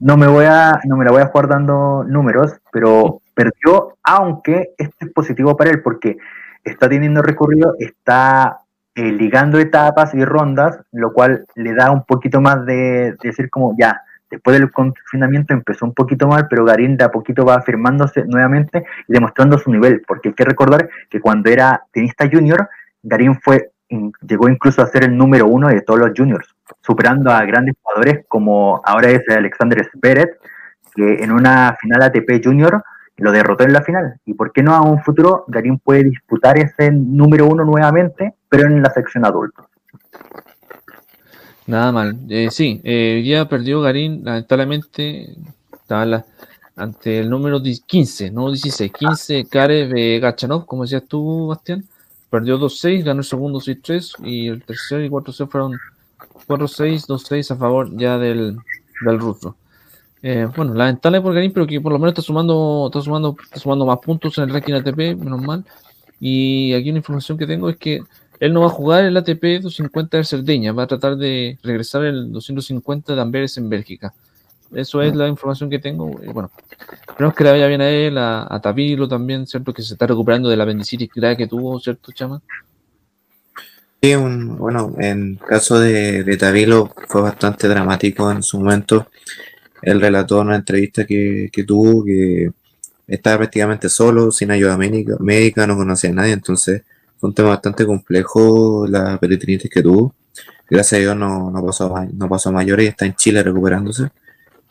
no 0.00 0.18
me 0.18 0.26
voy 0.26 0.44
a, 0.44 0.80
no 0.84 0.98
me 0.98 1.06
la 1.06 1.12
voy 1.12 1.22
a 1.22 1.26
jugar 1.28 1.48
dando 1.48 2.04
números, 2.04 2.52
pero 2.70 3.22
perdió, 3.32 3.96
aunque 4.02 4.74
este 4.76 5.06
es 5.06 5.12
positivo 5.12 5.56
para 5.56 5.70
él 5.70 5.80
porque 5.80 6.18
está 6.62 6.90
teniendo 6.90 7.22
recorrido, 7.22 7.74
está 7.78 8.58
eh, 8.98 9.12
ligando 9.12 9.60
etapas 9.60 10.12
y 10.12 10.24
rondas, 10.24 10.76
lo 10.90 11.12
cual 11.12 11.44
le 11.54 11.72
da 11.72 11.92
un 11.92 12.04
poquito 12.04 12.40
más 12.40 12.66
de, 12.66 13.14
decir 13.22 13.48
como 13.48 13.76
ya, 13.78 14.02
después 14.28 14.58
del 14.58 14.72
confinamiento 14.72 15.54
empezó 15.54 15.86
un 15.86 15.94
poquito 15.94 16.26
mal, 16.26 16.48
pero 16.50 16.64
Garín 16.64 16.96
de 16.96 17.04
a 17.04 17.12
poquito 17.12 17.44
va 17.44 17.54
afirmándose 17.54 18.24
nuevamente 18.24 18.84
y 19.06 19.12
demostrando 19.12 19.56
su 19.56 19.70
nivel, 19.70 20.02
porque 20.04 20.30
hay 20.30 20.34
que 20.34 20.44
recordar 20.44 20.90
que 21.08 21.20
cuando 21.20 21.48
era 21.48 21.84
tenista 21.92 22.28
junior, 22.28 22.68
Garín 23.00 23.40
fue, 23.40 23.70
llegó 23.88 24.48
incluso 24.48 24.82
a 24.82 24.86
ser 24.88 25.04
el 25.04 25.16
número 25.16 25.46
uno 25.46 25.68
de 25.68 25.80
todos 25.82 26.00
los 26.00 26.10
juniors, 26.16 26.52
superando 26.80 27.30
a 27.30 27.44
grandes 27.44 27.76
jugadores 27.80 28.24
como 28.26 28.82
ahora 28.84 29.10
es 29.10 29.22
Alexander 29.28 29.88
Zverev, 29.92 30.38
que 30.96 31.22
en 31.22 31.30
una 31.30 31.76
final 31.80 32.02
ATP 32.02 32.44
junior 32.44 32.82
lo 33.18 33.32
derrotó 33.32 33.64
en 33.64 33.72
la 33.72 33.82
final. 33.82 34.20
¿Y 34.24 34.34
por 34.34 34.52
qué 34.52 34.62
no 34.62 34.74
a 34.74 34.80
un 34.80 35.02
futuro 35.02 35.44
Garín 35.48 35.78
puede 35.78 36.04
disputar 36.04 36.58
ese 36.58 36.90
número 36.90 37.46
uno 37.46 37.64
nuevamente, 37.64 38.34
pero 38.48 38.66
en 38.66 38.82
la 38.82 38.90
sección 38.90 39.24
adulto? 39.24 39.68
Nada 41.66 41.92
mal. 41.92 42.16
Eh, 42.30 42.48
sí, 42.50 42.80
eh, 42.82 43.22
ya 43.26 43.48
perdió 43.48 43.80
Garín, 43.82 44.24
lamentablemente, 44.24 45.36
estaba 45.72 46.24
ante 46.76 47.18
el 47.18 47.28
número 47.28 47.60
15, 47.60 48.30
no 48.30 48.50
16, 48.50 48.92
15, 48.92 49.46
Karev 49.48 50.20
Gachanov, 50.20 50.64
como 50.64 50.82
decías 50.82 51.04
tú, 51.06 51.48
Bastián. 51.48 51.84
Perdió 52.30 52.58
2-6, 52.58 53.04
ganó 53.04 53.20
el 53.20 53.24
segundo 53.24 53.58
6-3 53.58 54.24
y 54.24 54.48
el 54.48 54.62
tercero 54.62 55.02
y 55.02 55.08
cuarto 55.08 55.32
6 55.32 55.48
fueron 55.50 55.72
4-6, 56.46 57.06
2-6 57.06 57.50
a 57.50 57.56
favor 57.56 57.96
ya 57.96 58.18
del, 58.18 58.58
del 59.04 59.18
ruso. 59.18 59.56
Eh, 60.22 60.48
bueno, 60.56 60.74
lamentable 60.74 61.20
por 61.20 61.34
Garín, 61.34 61.52
pero 61.52 61.66
que 61.66 61.80
por 61.80 61.92
lo 61.92 61.98
menos 61.98 62.12
está 62.12 62.22
sumando, 62.22 62.86
está 62.86 63.00
sumando, 63.00 63.36
está 63.42 63.60
sumando 63.60 63.86
más 63.86 63.98
puntos 63.98 64.36
en 64.38 64.44
el 64.44 64.50
ranking 64.50 64.74
ATP, 64.74 65.16
menos 65.16 65.40
mal. 65.40 65.64
Y 66.20 66.72
aquí 66.74 66.90
una 66.90 66.98
información 66.98 67.38
que 67.38 67.46
tengo 67.46 67.68
es 67.68 67.76
que 67.76 68.02
él 68.40 68.52
no 68.52 68.60
va 68.60 68.66
a 68.66 68.70
jugar 68.70 69.04
el 69.04 69.16
ATP 69.16 69.62
250 69.62 70.16
de 70.16 70.24
Cerdeña, 70.24 70.72
va 70.72 70.84
a 70.84 70.86
tratar 70.86 71.16
de 71.16 71.58
regresar 71.62 72.04
el 72.04 72.32
250 72.32 73.14
de 73.14 73.20
Amberes 73.20 73.56
en 73.58 73.68
Bélgica. 73.68 74.12
Eso 74.74 75.00
es 75.00 75.14
la 75.14 75.28
información 75.28 75.70
que 75.70 75.78
tengo. 75.78 76.08
Bueno, 76.08 76.50
esperemos 77.08 77.34
que 77.34 77.44
le 77.44 77.50
vaya 77.52 77.66
bien 77.68 77.80
a 77.80 77.88
él, 77.88 78.18
a, 78.18 78.46
a 78.48 78.60
Tapilo 78.60 79.08
también, 79.08 79.46
¿cierto? 79.46 79.72
Que 79.72 79.82
se 79.82 79.94
está 79.94 80.06
recuperando 80.06 80.48
de 80.48 80.56
la 80.56 80.64
apendicitis 80.64 81.10
grave 81.14 81.36
que 81.36 81.46
tuvo, 81.46 81.80
¿cierto, 81.80 82.12
Chama? 82.12 82.42
Sí, 84.02 84.14
un, 84.14 84.56
bueno, 84.58 84.94
en 84.98 85.36
caso 85.36 85.80
de, 85.80 86.22
de 86.22 86.86
fue 87.08 87.20
bastante 87.22 87.66
dramático 87.66 88.30
en 88.30 88.42
su 88.42 88.58
momento. 88.58 89.08
Él 89.82 90.00
relató 90.00 90.40
en 90.40 90.48
una 90.48 90.56
entrevista 90.56 91.04
que, 91.04 91.50
que 91.52 91.64
tuvo 91.64 92.04
que 92.04 92.50
estaba 93.08 93.38
prácticamente 93.38 93.88
solo, 93.88 94.30
sin 94.30 94.50
ayuda 94.50 94.76
médica, 94.76 95.16
médica, 95.18 95.66
no 95.66 95.76
conocía 95.76 96.10
a 96.10 96.12
nadie, 96.12 96.32
entonces 96.32 96.82
fue 97.18 97.30
un 97.30 97.34
tema 97.34 97.48
bastante 97.50 97.86
complejo 97.86 98.86
la 98.86 99.18
peritonitis 99.18 99.70
que 99.70 99.82
tuvo. 99.82 100.14
Gracias 100.70 100.98
a 100.98 101.00
Dios 101.00 101.16
no, 101.16 101.50
no, 101.50 101.64
pasó, 101.64 101.94
no 102.12 102.28
pasó 102.28 102.52
mayores 102.52 102.84
y 102.84 102.88
está 102.88 103.06
en 103.06 103.14
Chile 103.14 103.42
recuperándose. 103.42 104.10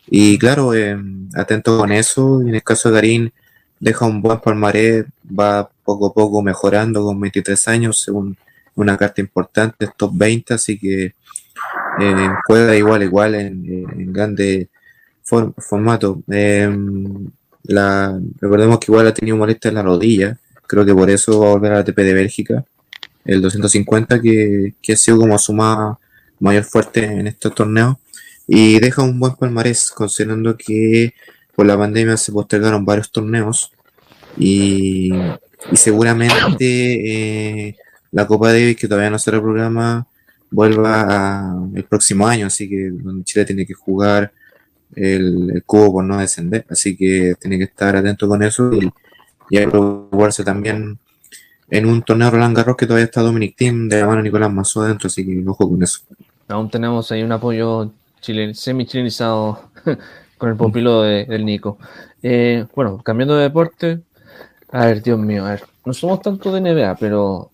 Y 0.06 0.38
claro, 0.38 0.72
eh, 0.72 0.96
atento 1.34 1.76
con 1.76 1.92
eso. 1.92 2.40
En 2.40 2.54
el 2.54 2.62
caso 2.62 2.88
de 2.88 2.94
Garín, 2.94 3.32
deja 3.80 4.06
un 4.06 4.22
buen 4.22 4.40
palmarés, 4.40 5.04
va 5.28 5.68
poco 5.84 6.06
a 6.06 6.14
poco 6.14 6.40
mejorando 6.42 7.04
con 7.04 7.20
23 7.20 7.68
años, 7.68 8.00
según 8.00 8.36
una 8.76 8.96
carta 8.96 9.20
importante, 9.20 9.88
top 9.96 10.12
20, 10.14 10.54
así 10.54 10.78
que 10.78 11.06
eh, 12.00 12.30
juega 12.46 12.76
igual, 12.76 13.02
igual 13.02 13.34
en, 13.34 13.64
en 13.66 14.12
grande 14.12 14.68
for- 15.28 15.52
formato. 15.58 16.22
Eh, 16.30 16.68
la, 17.64 18.18
recordemos 18.40 18.78
que 18.78 18.86
igual 18.90 19.06
ha 19.08 19.14
tenido 19.14 19.36
molestia 19.36 19.68
en 19.68 19.74
la 19.74 19.82
rodilla, 19.82 20.38
creo 20.66 20.84
que 20.86 20.94
por 20.94 21.10
eso 21.10 21.40
va 21.40 21.48
a 21.48 21.50
volver 21.52 21.72
a 21.72 21.74
la 21.76 21.80
ATP 21.80 21.98
de 22.02 22.14
Bélgica, 22.14 22.64
el 23.24 23.42
250, 23.42 24.20
que, 24.22 24.74
que 24.80 24.92
ha 24.94 24.96
sido 24.96 25.18
como 25.18 25.38
su 25.38 25.52
ma- 25.52 25.98
mayor 26.40 26.64
fuerte 26.64 27.04
en 27.04 27.26
estos 27.26 27.54
torneos, 27.54 27.96
y 28.46 28.78
deja 28.80 29.02
un 29.02 29.18
buen 29.20 29.34
palmarés, 29.36 29.90
considerando 29.90 30.56
que 30.56 31.12
por 31.54 31.66
la 31.66 31.76
pandemia 31.76 32.16
se 32.16 32.32
postergaron 32.32 32.84
varios 32.86 33.10
torneos, 33.12 33.70
y, 34.38 35.10
seguramente 35.74 37.68
eh, 37.68 37.76
la 38.12 38.26
Copa 38.26 38.52
Davis, 38.52 38.76
que 38.76 38.88
todavía 38.88 39.10
no 39.10 39.18
se 39.18 39.30
reprograma, 39.30 40.06
vuelva 40.50 41.02
a- 41.02 41.54
el 41.74 41.84
próximo 41.84 42.26
año, 42.26 42.46
así 42.46 42.68
que 42.68 42.90
Chile 43.24 43.44
tiene 43.44 43.66
que 43.66 43.74
jugar 43.74 44.32
el, 44.94 45.62
cubo 45.66 45.92
por 45.94 46.04
no 46.04 46.18
descender, 46.18 46.64
así 46.68 46.96
que 46.96 47.34
tiene 47.40 47.58
que 47.58 47.64
estar 47.64 47.96
atento 47.96 48.28
con 48.28 48.42
eso 48.42 48.70
y, 48.72 48.90
y 49.50 49.66
preocuparse 49.66 50.44
también 50.44 50.98
en 51.70 51.86
un 51.86 52.02
torneo 52.02 52.30
Roland 52.30 52.56
Garros 52.56 52.76
que 52.76 52.86
todavía 52.86 53.04
está 53.04 53.20
Dominic 53.20 53.56
Thiem 53.56 53.88
de 53.88 54.00
la 54.00 54.06
mano 54.06 54.18
de 54.18 54.24
Nicolás 54.24 54.52
Mazo 54.52 54.82
dentro, 54.82 55.08
así 55.08 55.24
que 55.24 55.44
ojo 55.46 55.68
con 55.68 55.82
eso. 55.82 56.00
Aún 56.48 56.70
tenemos 56.70 57.12
ahí 57.12 57.22
un 57.22 57.32
apoyo 57.32 57.90
chilen, 58.20 58.54
semi-chilenizado 58.54 59.70
con 60.38 60.50
el 60.50 60.56
pupilo 60.56 61.02
de- 61.02 61.26
del 61.26 61.44
Nico. 61.44 61.78
Eh, 62.22 62.66
bueno, 62.74 62.98
cambiando 63.02 63.36
de 63.36 63.42
deporte. 63.44 64.00
A 64.70 64.86
ver, 64.86 65.02
Dios 65.02 65.18
mío, 65.18 65.44
a 65.44 65.50
ver. 65.50 65.64
No 65.84 65.92
somos 65.92 66.20
tanto 66.20 66.52
de 66.52 66.60
NBA, 66.60 66.96
pero 66.96 67.50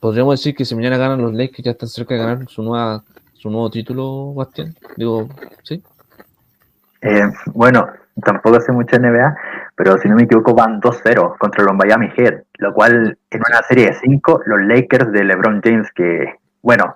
podríamos 0.00 0.38
decir 0.38 0.54
que 0.54 0.64
si 0.64 0.74
mañana 0.74 0.96
ganan 0.96 1.22
los 1.22 1.34
Lakers 1.34 1.64
ya 1.64 1.70
están 1.72 1.88
cerca 1.88 2.14
de 2.14 2.20
ganar 2.20 2.48
su 2.48 2.62
nueva 2.62 3.04
su 3.34 3.50
nuevo 3.50 3.70
título, 3.70 4.32
Bastián. 4.32 4.74
Digo, 4.96 5.28
sí. 5.62 5.82
Eh, 7.04 7.30
bueno, 7.52 7.86
tampoco 8.24 8.60
sé 8.60 8.72
mucho 8.72 8.98
NBA, 8.98 9.36
pero 9.76 9.98
si 9.98 10.08
no 10.08 10.16
me 10.16 10.22
equivoco 10.22 10.54
van 10.54 10.80
2-0 10.80 11.36
contra 11.38 11.64
los 11.64 11.74
Miami 11.74 12.10
Heat, 12.16 12.44
lo 12.58 12.72
cual 12.72 13.18
en 13.30 13.42
una 13.46 13.62
serie 13.62 13.88
de 13.88 13.94
5, 13.94 14.42
los 14.46 14.60
Lakers 14.62 15.12
de 15.12 15.24
LeBron 15.24 15.60
James, 15.62 15.90
que, 15.92 16.34
bueno, 16.62 16.94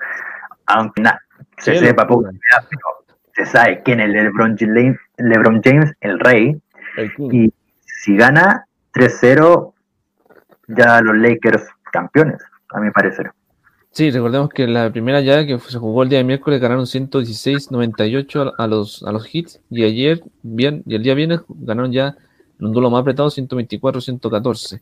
aunque 0.67 1.03
nada, 1.03 1.21
se 1.59 1.75
Sí, 1.75 1.85
sepa 1.85 2.07
poco, 2.07 2.23
pero 2.71 3.15
se 3.35 3.45
sabe 3.45 3.83
quién 3.85 4.01
es 4.01 4.09
LeBron 4.09 4.57
James, 4.59 4.99
LeBron 5.19 5.61
James, 5.63 5.93
el 6.01 6.19
rey, 6.21 6.59
El 6.97 7.13
y 7.19 7.53
si 7.85 8.17
gana 8.17 8.65
3-0, 8.95 9.75
ya 10.69 11.03
los 11.03 11.17
Lakers 11.17 11.69
campeones, 11.93 12.43
a 12.71 12.81
mi 12.81 12.91
parecer. 12.91 13.31
Sí, 13.91 14.11
recordemos 14.11 14.51
que 14.51 14.67
la 14.67 14.91
primera 14.91 15.21
llave 15.21 15.47
que 15.47 15.59
se 15.59 15.79
jugó 15.79 16.03
el 16.03 16.09
día 16.09 16.19
de 16.19 16.25
miércoles 16.25 16.61
ganaron 16.61 16.85
116-98 16.85 18.53
a, 18.57 18.67
los, 18.67 19.03
a 19.03 19.13
los 19.13 19.35
hits 19.35 19.61
y 19.71 19.83
ayer, 19.83 20.23
bien, 20.43 20.83
y 20.87 20.95
el 20.95 21.03
día 21.03 21.15
viernes 21.15 21.41
ganaron 21.49 21.91
ya 21.91 22.17
en 22.61 22.67
un 22.67 22.73
duelo 22.73 22.91
más 22.91 23.01
apretado 23.01 23.29
124-114. 23.31 24.81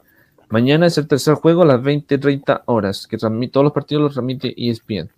Mañana 0.49 0.87
es 0.87 0.99
el 0.99 1.09
tercer 1.09 1.35
juego 1.35 1.63
a 1.63 1.67
las 1.67 1.81
20-30 1.81 2.63
horas, 2.67 3.07
que 3.07 3.17
transmite, 3.17 3.53
todos 3.53 3.65
los 3.65 3.73
partidos 3.73 4.03
los 4.03 4.13
transmite 4.13 4.55
ESPN. 4.57 5.09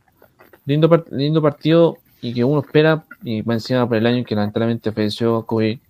Lindo, 0.65 1.05
lindo 1.10 1.42
partido 1.42 1.99
y 2.20 2.33
que 2.33 2.44
uno 2.44 2.60
espera, 2.60 3.05
y 3.23 3.42
más 3.42 3.57
encima 3.57 3.86
por 3.86 3.97
el 3.97 4.07
año 4.07 4.25
que 4.25 4.34
lamentablemente 4.34 4.92
falleció 4.92 5.42
Kobe, 5.44 5.81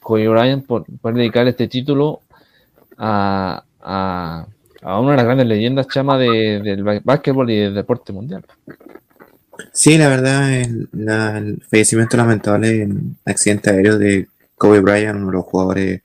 Kobe 0.00 0.28
Bryant, 0.28 0.66
por, 0.66 0.84
por 1.00 1.14
dedicar 1.14 1.46
este 1.48 1.66
título 1.66 2.20
a, 2.96 3.64
a, 3.80 4.46
a 4.82 5.00
una 5.00 5.12
de 5.12 5.16
las 5.16 5.24
grandes 5.26 5.46
leyendas 5.46 5.88
chama 5.88 6.18
de- 6.18 6.60
del 6.62 6.82
básquetbol 7.04 7.50
y 7.50 7.56
del 7.58 7.74
deporte 7.74 8.12
mundial. 8.12 8.44
Sí, 9.72 9.98
la 9.98 10.08
verdad, 10.08 10.52
el, 10.52 10.88
la- 10.92 11.38
el 11.38 11.62
fallecimiento 11.68 12.16
lamentable 12.16 12.82
en 12.82 13.16
accidente 13.24 13.70
aéreo 13.70 13.98
de 13.98 14.28
Kobe 14.56 14.80
Bryant, 14.80 15.16
uno 15.18 15.26
de 15.28 15.32
los 15.32 15.44
jugadores 15.44 16.02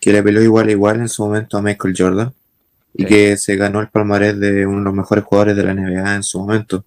que 0.00 0.12
le 0.12 0.22
peleó 0.22 0.42
igual 0.42 0.68
a 0.68 0.72
igual 0.72 1.00
en 1.00 1.08
su 1.08 1.24
momento 1.24 1.56
a 1.58 1.62
Michael 1.62 1.94
Jordan 1.96 2.32
y 2.94 3.02
Sí. 3.02 3.08
que 3.08 3.36
se 3.36 3.56
ganó 3.56 3.80
el 3.80 3.88
palmarés 3.88 4.38
de 4.38 4.66
uno 4.66 4.78
de 4.78 4.84
los 4.84 4.94
mejores 4.94 5.24
jugadores 5.24 5.56
de 5.56 5.62
la 5.64 5.74
NBA 5.74 6.16
en 6.16 6.22
su 6.22 6.40
momento. 6.40 6.84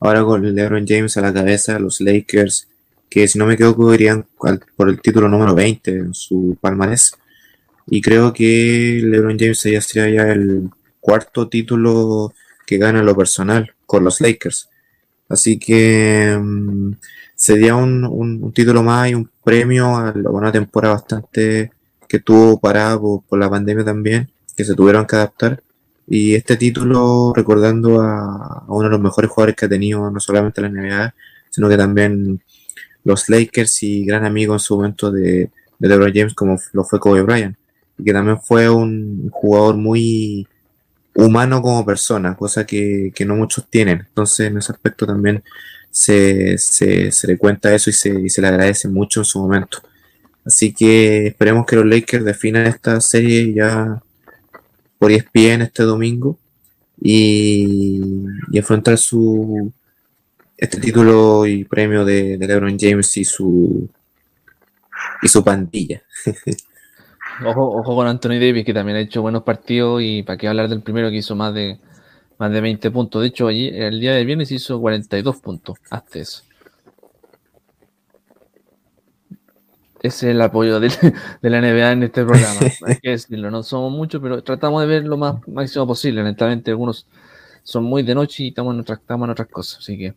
Ahora 0.00 0.22
con 0.24 0.54
LeBron 0.54 0.86
James 0.86 1.16
a 1.16 1.22
la 1.22 1.32
cabeza, 1.32 1.78
los 1.78 2.00
Lakers, 2.00 2.68
que 3.08 3.26
si 3.26 3.38
no 3.38 3.46
me 3.46 3.54
equivoco 3.54 3.92
irían 3.94 4.24
por 4.76 4.88
el 4.88 5.00
título 5.00 5.28
número 5.28 5.54
20 5.54 5.90
en 5.90 6.14
su 6.14 6.56
palmarés. 6.60 7.12
Y 7.86 8.00
creo 8.02 8.32
que 8.32 9.00
LeBron 9.04 9.38
James 9.38 9.58
sería 9.60 9.80
ya 10.10 10.32
el 10.32 10.68
cuarto 11.00 11.48
título 11.48 12.32
que 12.66 12.78
gana 12.78 13.02
lo 13.02 13.16
personal 13.16 13.72
con 13.86 14.04
los 14.04 14.20
Lakers. 14.20 14.68
Así 15.28 15.58
que 15.58 16.36
mm, 16.40 16.92
sería 17.34 17.76
un, 17.76 18.04
un- 18.04 18.52
título 18.52 18.82
más 18.82 19.10
y 19.10 19.14
un 19.14 19.30
premio 19.44 19.86
a 19.96 20.12
una 20.30 20.52
temporada 20.52 20.94
bastante 20.94 21.72
que 22.08 22.20
tuvo 22.20 22.58
parada 22.60 22.98
por, 23.00 23.22
por 23.24 23.38
la 23.38 23.50
pandemia 23.50 23.84
también, 23.84 24.30
que 24.56 24.64
se 24.64 24.74
tuvieron 24.74 25.06
que 25.06 25.16
adaptar. 25.16 25.62
Y 26.08 26.34
este 26.36 26.56
título 26.56 27.32
recordando 27.34 28.00
a, 28.00 28.60
a 28.60 28.64
uno 28.68 28.84
de 28.84 28.90
los 28.90 29.00
mejores 29.00 29.30
jugadores 29.30 29.56
que 29.56 29.66
ha 29.66 29.68
tenido 29.68 30.10
no 30.10 30.20
solamente 30.20 30.60
la 30.60 30.68
NBA, 30.68 31.14
sino 31.50 31.68
que 31.68 31.76
también 31.76 32.40
los 33.04 33.28
Lakers 33.28 33.82
y 33.84 34.04
gran 34.04 34.24
amigo 34.24 34.54
en 34.54 34.60
su 34.60 34.76
momento 34.76 35.10
de, 35.10 35.50
de 35.78 35.88
LeBron 35.88 36.12
James 36.14 36.34
como 36.34 36.58
lo 36.72 36.84
fue 36.84 37.00
Kobe 37.00 37.22
Bryant. 37.22 37.56
Que 38.04 38.12
también 38.12 38.40
fue 38.40 38.68
un 38.68 39.30
jugador 39.30 39.76
muy 39.76 40.46
humano 41.14 41.62
como 41.62 41.84
persona, 41.84 42.36
cosa 42.36 42.66
que, 42.66 43.12
que 43.14 43.24
no 43.24 43.36
muchos 43.36 43.68
tienen. 43.70 44.00
Entonces, 44.00 44.48
en 44.48 44.58
ese 44.58 44.72
aspecto 44.72 45.06
también 45.06 45.42
se, 45.90 46.58
se, 46.58 47.10
se 47.10 47.26
le 47.26 47.38
cuenta 47.38 47.74
eso 47.74 47.90
y 47.90 47.94
se, 47.94 48.20
y 48.20 48.28
se 48.28 48.42
le 48.42 48.48
agradece 48.48 48.88
mucho 48.88 49.20
en 49.20 49.24
su 49.24 49.38
momento. 49.38 49.82
Así 50.44 50.72
que 50.72 51.28
esperemos 51.28 51.66
que 51.66 51.76
los 51.76 51.86
Lakers 51.86 52.24
definan 52.24 52.66
esta 52.66 53.00
serie 53.00 53.52
ya 53.52 54.00
por 54.98 55.10
ESPN 55.10 55.62
este 55.62 55.82
domingo 55.82 56.38
y, 57.00 58.00
y 58.52 58.62
su 58.96 59.72
este 60.56 60.80
título 60.80 61.46
y 61.46 61.64
premio 61.64 62.04
de, 62.04 62.38
de 62.38 62.46
LeBron 62.46 62.78
James 62.78 63.16
y 63.16 63.24
su 63.24 63.88
y 65.22 65.28
su 65.28 65.44
pandilla. 65.44 66.02
Ojo, 67.44 67.80
ojo 67.80 67.94
con 67.94 68.06
Anthony 68.06 68.38
Davis, 68.40 68.64
que 68.64 68.72
también 68.72 68.96
ha 68.96 69.00
hecho 69.00 69.22
buenos 69.22 69.42
partidos 69.42 70.00
y 70.02 70.22
para 70.22 70.36
qué 70.38 70.48
hablar 70.48 70.68
del 70.68 70.82
primero 70.82 71.10
que 71.10 71.16
hizo 71.16 71.34
más 71.34 71.52
de 71.52 71.78
más 72.38 72.50
de 72.50 72.60
20 72.60 72.90
puntos. 72.90 73.22
De 73.22 73.28
hecho, 73.28 73.48
allí 73.48 73.68
el 73.68 74.00
día 74.00 74.12
de 74.12 74.24
viernes 74.24 74.50
hizo 74.52 74.80
42 74.80 75.36
puntos. 75.40 75.78
Hasta 75.90 76.18
eso. 76.18 76.42
Ese 80.02 80.28
es 80.28 80.34
el 80.34 80.40
apoyo 80.40 80.78
de, 80.78 80.88
de 81.42 81.50
la 81.50 81.60
NBA 81.60 81.92
en 81.92 82.02
este 82.04 82.24
programa. 82.24 82.60
Hay 82.86 82.96
que 82.96 83.10
decirlo, 83.10 83.50
no 83.50 83.62
somos 83.62 83.92
muchos, 83.92 84.20
pero 84.20 84.42
tratamos 84.42 84.80
de 84.82 84.86
ver 84.86 85.04
lo 85.04 85.16
más 85.16 85.36
máximo 85.48 85.86
posible. 85.86 86.20
Lamentablemente, 86.20 86.70
algunos 86.70 87.06
son 87.62 87.84
muy 87.84 88.02
de 88.02 88.14
noche 88.14 88.44
y 88.44 88.48
estamos 88.48 88.74
en 88.74 88.80
otras, 88.80 89.00
estamos 89.00 89.26
en 89.26 89.30
otras 89.30 89.48
cosas. 89.48 89.78
Así 89.80 89.98
que 89.98 90.14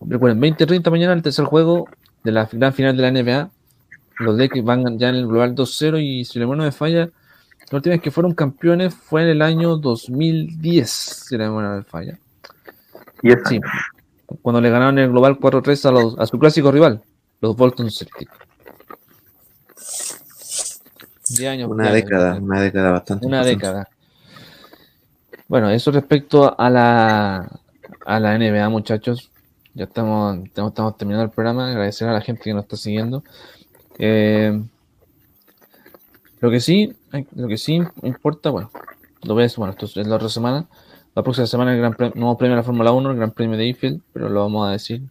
recuerden, 0.00 0.40
20-30 0.40 0.90
mañana 0.90 1.12
el 1.12 1.22
tercer 1.22 1.44
juego 1.44 1.88
de 2.24 2.32
la 2.32 2.48
gran 2.50 2.72
final 2.72 2.96
de 2.96 3.02
la 3.02 3.10
NBA. 3.12 3.50
Los 4.18 4.36
Lakers 4.36 4.64
van 4.64 4.98
ya 4.98 5.08
en 5.08 5.16
el 5.16 5.26
global 5.26 5.54
2-0 5.54 5.98
y 6.00 6.24
si 6.24 6.38
la 6.38 6.44
memoria 6.44 6.58
no 6.58 6.64
me 6.66 6.72
falla, 6.72 7.10
la 7.70 7.76
última 7.78 7.94
vez 7.94 8.02
que 8.02 8.10
fueron 8.10 8.34
campeones 8.34 8.94
fue 8.94 9.22
en 9.22 9.28
el 9.28 9.42
año 9.42 9.76
2010, 9.76 10.88
si 10.90 11.36
la 11.36 11.44
memoria 11.44 11.70
no 11.70 11.76
me 11.76 11.82
falla. 11.84 12.18
Y 13.22 13.32
eso, 13.32 13.40
Sí, 13.46 13.60
cuando 14.42 14.60
le 14.60 14.70
ganaron 14.70 14.98
el 14.98 15.10
global 15.10 15.38
4-3 15.38 15.84
a, 15.86 15.90
los- 15.90 16.18
a 16.18 16.26
su 16.26 16.38
clásico 16.38 16.70
rival, 16.70 17.02
los 17.40 17.56
Bolton 17.56 17.90
Celtics. 17.90 18.30
años. 21.48 21.70
Una 21.70 21.90
década, 21.92 22.36
una 22.36 22.60
década 22.60 22.90
bastante. 22.92 23.26
Una 23.26 23.44
década. 23.44 23.88
Bueno, 25.48 25.70
eso 25.70 25.90
respecto 25.90 26.58
a 26.58 26.70
la, 26.70 27.48
a 28.06 28.20
la 28.20 28.38
NBA, 28.38 28.68
muchachos. 28.68 29.30
Ya 29.74 29.84
estamos, 29.84 30.38
estamos, 30.44 30.96
terminando 30.96 31.24
el 31.24 31.30
programa. 31.30 31.70
Agradecer 31.70 32.08
a 32.08 32.12
la 32.12 32.20
gente 32.20 32.42
que 32.44 32.54
nos 32.54 32.62
está 32.64 32.76
siguiendo. 32.76 33.24
Eh, 33.98 34.62
lo 36.40 36.50
que 36.50 36.60
sí, 36.60 36.94
lo 37.34 37.48
que 37.48 37.56
sí 37.56 37.80
importa, 38.02 38.50
bueno, 38.50 38.70
lo 39.22 39.34
ves, 39.34 39.56
bueno, 39.56 39.72
esto 39.72 39.86
es 39.86 40.06
la 40.06 40.16
otra 40.16 40.28
semana. 40.28 40.66
La 41.14 41.22
próxima 41.22 41.46
semana 41.46 41.72
el 41.72 41.78
gran 41.78 41.94
premio, 41.94 42.14
nuevo 42.16 42.36
premio 42.36 42.56
de 42.56 42.60
la 42.60 42.64
Fórmula 42.64 42.92
1, 42.92 43.10
el 43.12 43.16
Gran 43.16 43.30
Premio 43.30 43.56
de 43.56 43.64
Eiffel, 43.64 44.02
pero 44.12 44.28
lo 44.28 44.40
vamos 44.40 44.68
a 44.68 44.72
decir 44.72 45.02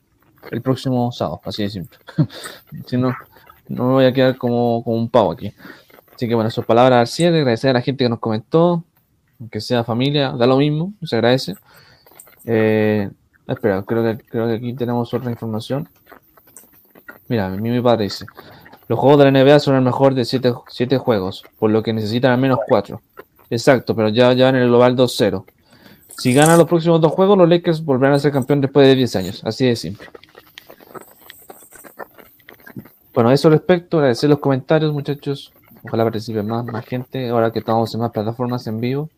el 0.52 0.62
próximo 0.62 1.12
sábado, 1.12 1.42
así 1.45 1.64
de 1.64 1.70
simple. 1.70 1.98
si 2.86 2.98
no, 2.98 3.16
no 3.70 3.88
me 3.88 3.94
voy 3.94 4.06
a 4.06 4.14
quedar 4.14 4.38
como, 4.38 4.80
un 4.80 5.10
pavo 5.10 5.32
aquí. 5.32 5.53
Así 6.14 6.28
que 6.28 6.36
bueno, 6.36 6.50
sus 6.52 6.66
palabras 6.66 7.00
al 7.00 7.08
cierre, 7.08 7.40
agradecer 7.40 7.70
a 7.72 7.74
la 7.74 7.82
gente 7.82 8.03
que 8.03 8.10
nos 8.10 8.20
comentó, 8.20 8.84
aunque 9.40 9.62
sea 9.62 9.84
familia, 9.84 10.32
da 10.32 10.45
lo 10.45 10.58
mismo, 10.58 10.94
se 11.03 11.16
agradece. 11.16 11.56
Eh, 12.45 13.10
espera, 13.48 13.82
creo 13.84 14.03
que, 14.03 14.24
creo 14.26 14.48
que 14.48 14.53
aquí 14.56 14.74
tenemos 14.74 15.14
otra 15.14 15.32
información. 15.32 15.88
Mira, 17.30 17.50
mi, 17.50 17.72
mi 17.72 17.82
padre 17.82 18.03
dice, 18.03 18.26
los 18.88 19.00
juegos 19.00 19.20
de 19.20 19.32
la 19.32 19.44
NBA 19.44 19.60
son 19.60 19.76
el 19.76 19.82
mejor 19.82 20.14
de 20.14 20.26
7 20.26 20.98
juegos, 20.98 21.44
por 21.58 21.72
lo 21.72 21.82
que 21.84 21.94
necesitan 21.94 22.32
al 22.32 22.40
menos 22.40 22.60
4. 22.68 23.02
Exacto, 23.50 23.95
pero 23.95 24.10
ya, 24.10 24.34
ya 24.34 24.50
en 24.50 24.56
el 24.56 24.68
global 24.68 24.95
2-0. 24.95 25.45
Si 26.18 26.34
ganan 26.34 26.58
los 26.58 26.68
próximos 26.68 27.02
dos 27.02 27.12
juegos, 27.12 27.38
los 27.38 27.50
Lakers 27.50 27.84
volverán 27.84 28.16
a 28.16 28.20
ser 28.20 28.32
campeón 28.32 28.62
después 28.62 28.88
de 28.88 28.95
10 28.95 29.16
años. 29.16 29.42
Así 29.44 29.66
de 29.66 29.76
simple. 29.76 30.08
Bueno, 33.14 33.30
a 33.30 33.34
eso 33.34 33.50
respecto, 33.50 33.98
agradecer 33.98 34.30
los 34.30 34.40
comentarios, 34.40 34.92
muchachos. 34.92 35.53
Ojalá 35.84 36.03
participe 36.03 36.42
más, 36.44 36.66
más 36.66 36.86
gente, 36.86 37.30
ahora 37.30 37.52
que 37.52 37.60
estamos 37.60 37.94
en 37.94 38.02
más 38.02 38.12
plataformas 38.12 38.66
en 38.68 38.80
vivo. 38.80 39.10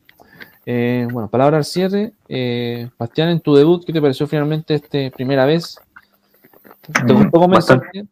Eh, 0.65 1.07
bueno, 1.11 1.29
palabra 1.29 1.57
al 1.57 1.65
cierre. 1.65 2.13
Eh, 2.27 2.89
Bastián, 2.97 3.29
en 3.29 3.39
tu 3.39 3.55
debut, 3.55 3.85
¿qué 3.85 3.93
te 3.93 4.01
pareció 4.01 4.27
finalmente 4.27 4.75
esta 4.75 5.15
primera 5.15 5.45
vez? 5.45 5.79
¿Te 6.81 7.13
mm, 7.13 7.17
gustó 7.17 7.39
convencerte? 7.39 8.05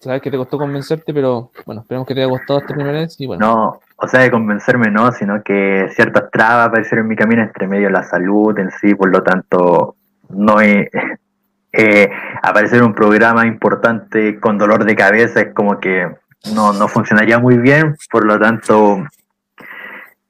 Sabes 0.00 0.22
que 0.22 0.30
te 0.30 0.36
costó 0.36 0.58
convencerte, 0.58 1.12
pero 1.14 1.50
bueno, 1.66 1.82
esperemos 1.82 2.06
que 2.06 2.14
te 2.14 2.20
haya 2.20 2.30
gustado 2.30 2.60
esta 2.60 2.74
primera 2.74 2.98
vez. 2.98 3.16
No, 3.38 3.80
o 3.96 4.08
sea, 4.08 4.20
de 4.20 4.30
convencerme 4.30 4.90
no, 4.90 5.12
sino 5.12 5.42
que 5.42 5.88
ciertas 5.94 6.30
trabas 6.30 6.68
aparecieron 6.68 7.04
en 7.04 7.08
mi 7.10 7.16
camino 7.16 7.42
entre 7.42 7.66
medio 7.66 7.90
la 7.90 8.02
salud 8.02 8.58
en 8.58 8.70
sí, 8.70 8.94
por 8.94 9.10
lo 9.10 9.22
tanto, 9.22 9.96
no 10.30 10.60
he, 10.60 10.90
eh, 11.72 12.10
aparecer 12.42 12.82
un 12.82 12.94
programa 12.94 13.46
importante 13.46 14.38
con 14.40 14.58
dolor 14.58 14.84
de 14.84 14.94
cabeza 14.94 15.40
es 15.40 15.54
como 15.54 15.80
que 15.80 16.08
no, 16.54 16.72
no 16.72 16.88
funcionaría 16.88 17.38
muy 17.38 17.58
bien, 17.58 17.96
por 18.10 18.24
lo 18.24 18.38
tanto, 18.38 19.04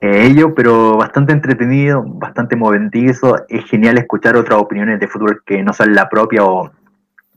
eh, 0.01 0.27
ello, 0.27 0.55
pero 0.55 0.97
bastante 0.97 1.33
entretenido, 1.33 2.03
bastante 2.07 2.57
movedizo, 2.57 3.37
es 3.49 3.65
genial 3.65 3.99
escuchar 3.99 4.37
otras 4.37 4.59
opiniones 4.59 5.01
de 5.01 5.09
fútbol 5.09 5.43
que 5.45 5.63
no 5.63 5.73
son 5.73 5.95
la 5.95 6.09
propia 6.09 6.45
o 6.45 6.71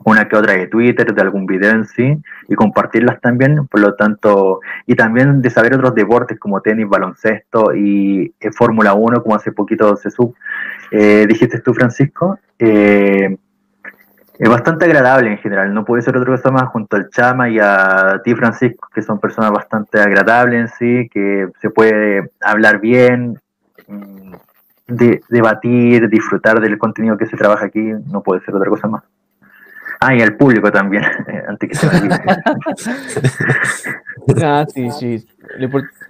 una 0.06 0.27
que 0.27 0.35
otra 0.35 0.53
de 0.53 0.67
Twitter, 0.67 1.14
de 1.14 1.22
algún 1.22 1.45
video 1.45 1.72
en 1.72 1.85
sí, 1.85 2.17
y 2.48 2.56
compartirlas 2.56 3.19
también, 3.19 3.67
por 3.67 3.82
lo 3.82 3.95
tanto, 3.95 4.61
y 4.85 4.95
también 4.95 5.42
de 5.42 5.50
saber 5.50 5.74
otros 5.74 5.95
deportes 5.95 6.40
como 6.40 6.61
tenis, 6.61 6.88
baloncesto 6.88 7.76
y 7.76 8.34
eh, 8.40 8.51
Fórmula 8.51 8.93
1, 8.93 9.24
como 9.24 9.35
hace 9.35 9.51
poquito 9.51 9.95
se 9.98 10.11
sub, 10.11 10.35
eh, 10.92 11.26
dijiste 11.27 11.59
tú, 11.59 11.74
Francisco, 11.74 12.40
eh, 12.59 13.38
es 14.40 14.50
bastante 14.50 14.85
agradable 14.85 15.32
en 15.32 15.40
general, 15.40 15.74
no 15.74 15.84
puede 15.84 16.03
ser 16.03 16.16
otra 16.16 16.35
cosa 16.35 16.51
más 16.51 16.69
junto 16.69 16.95
al 16.95 17.09
Chama 17.09 17.50
y 17.50 17.58
a 17.59 18.22
ti, 18.24 18.35
Francisco, 18.35 18.88
que 18.93 19.01
son 19.01 19.19
personas 19.19 19.51
bastante 19.51 20.00
agradables 20.00 20.61
en 20.61 20.67
sí, 20.67 21.09
que 21.09 21.50
se 21.59 21.72
puede 21.72 22.30
hablar 22.42 22.80
bien, 22.80 23.40
mm, 23.88 24.34
de, 24.88 25.22
debatir, 25.30 26.08
disfrutar 26.08 26.61
del 26.61 26.77
contenido 26.77 27.17
que 27.17 27.26
se 27.26 27.35
trabaja 27.35 27.66
aquí, 27.66 27.92
no 28.11 28.22
puede 28.22 28.42
ser 28.42 28.56
otra 28.56 28.69
cosa 28.69 28.88
más. 28.88 29.03
Ah, 30.00 30.16
y 30.16 30.22
al 30.22 30.38
público 30.38 30.72
también, 30.72 31.03
antes 31.48 31.69
que 31.69 31.76
se 31.76 31.88
Ah, 34.43 34.66
sí, 34.72 34.92
sí. 34.92 35.26
Lo, 35.58 35.69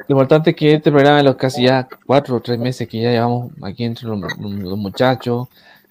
importante 0.10 0.50
es 0.50 0.56
que 0.56 0.74
este 0.74 0.92
programa, 0.92 1.24
los 1.24 1.36
casi 1.36 1.64
ya 1.64 1.88
cuatro 2.06 2.36
o 2.36 2.42
tres 2.42 2.60
meses 2.60 2.88
que 2.88 3.02
ya 3.02 3.12
llevamos 3.12 3.52
aquí 3.62 3.86
entre 3.86 4.08
los, 4.08 4.78
muchachos, 4.78 5.48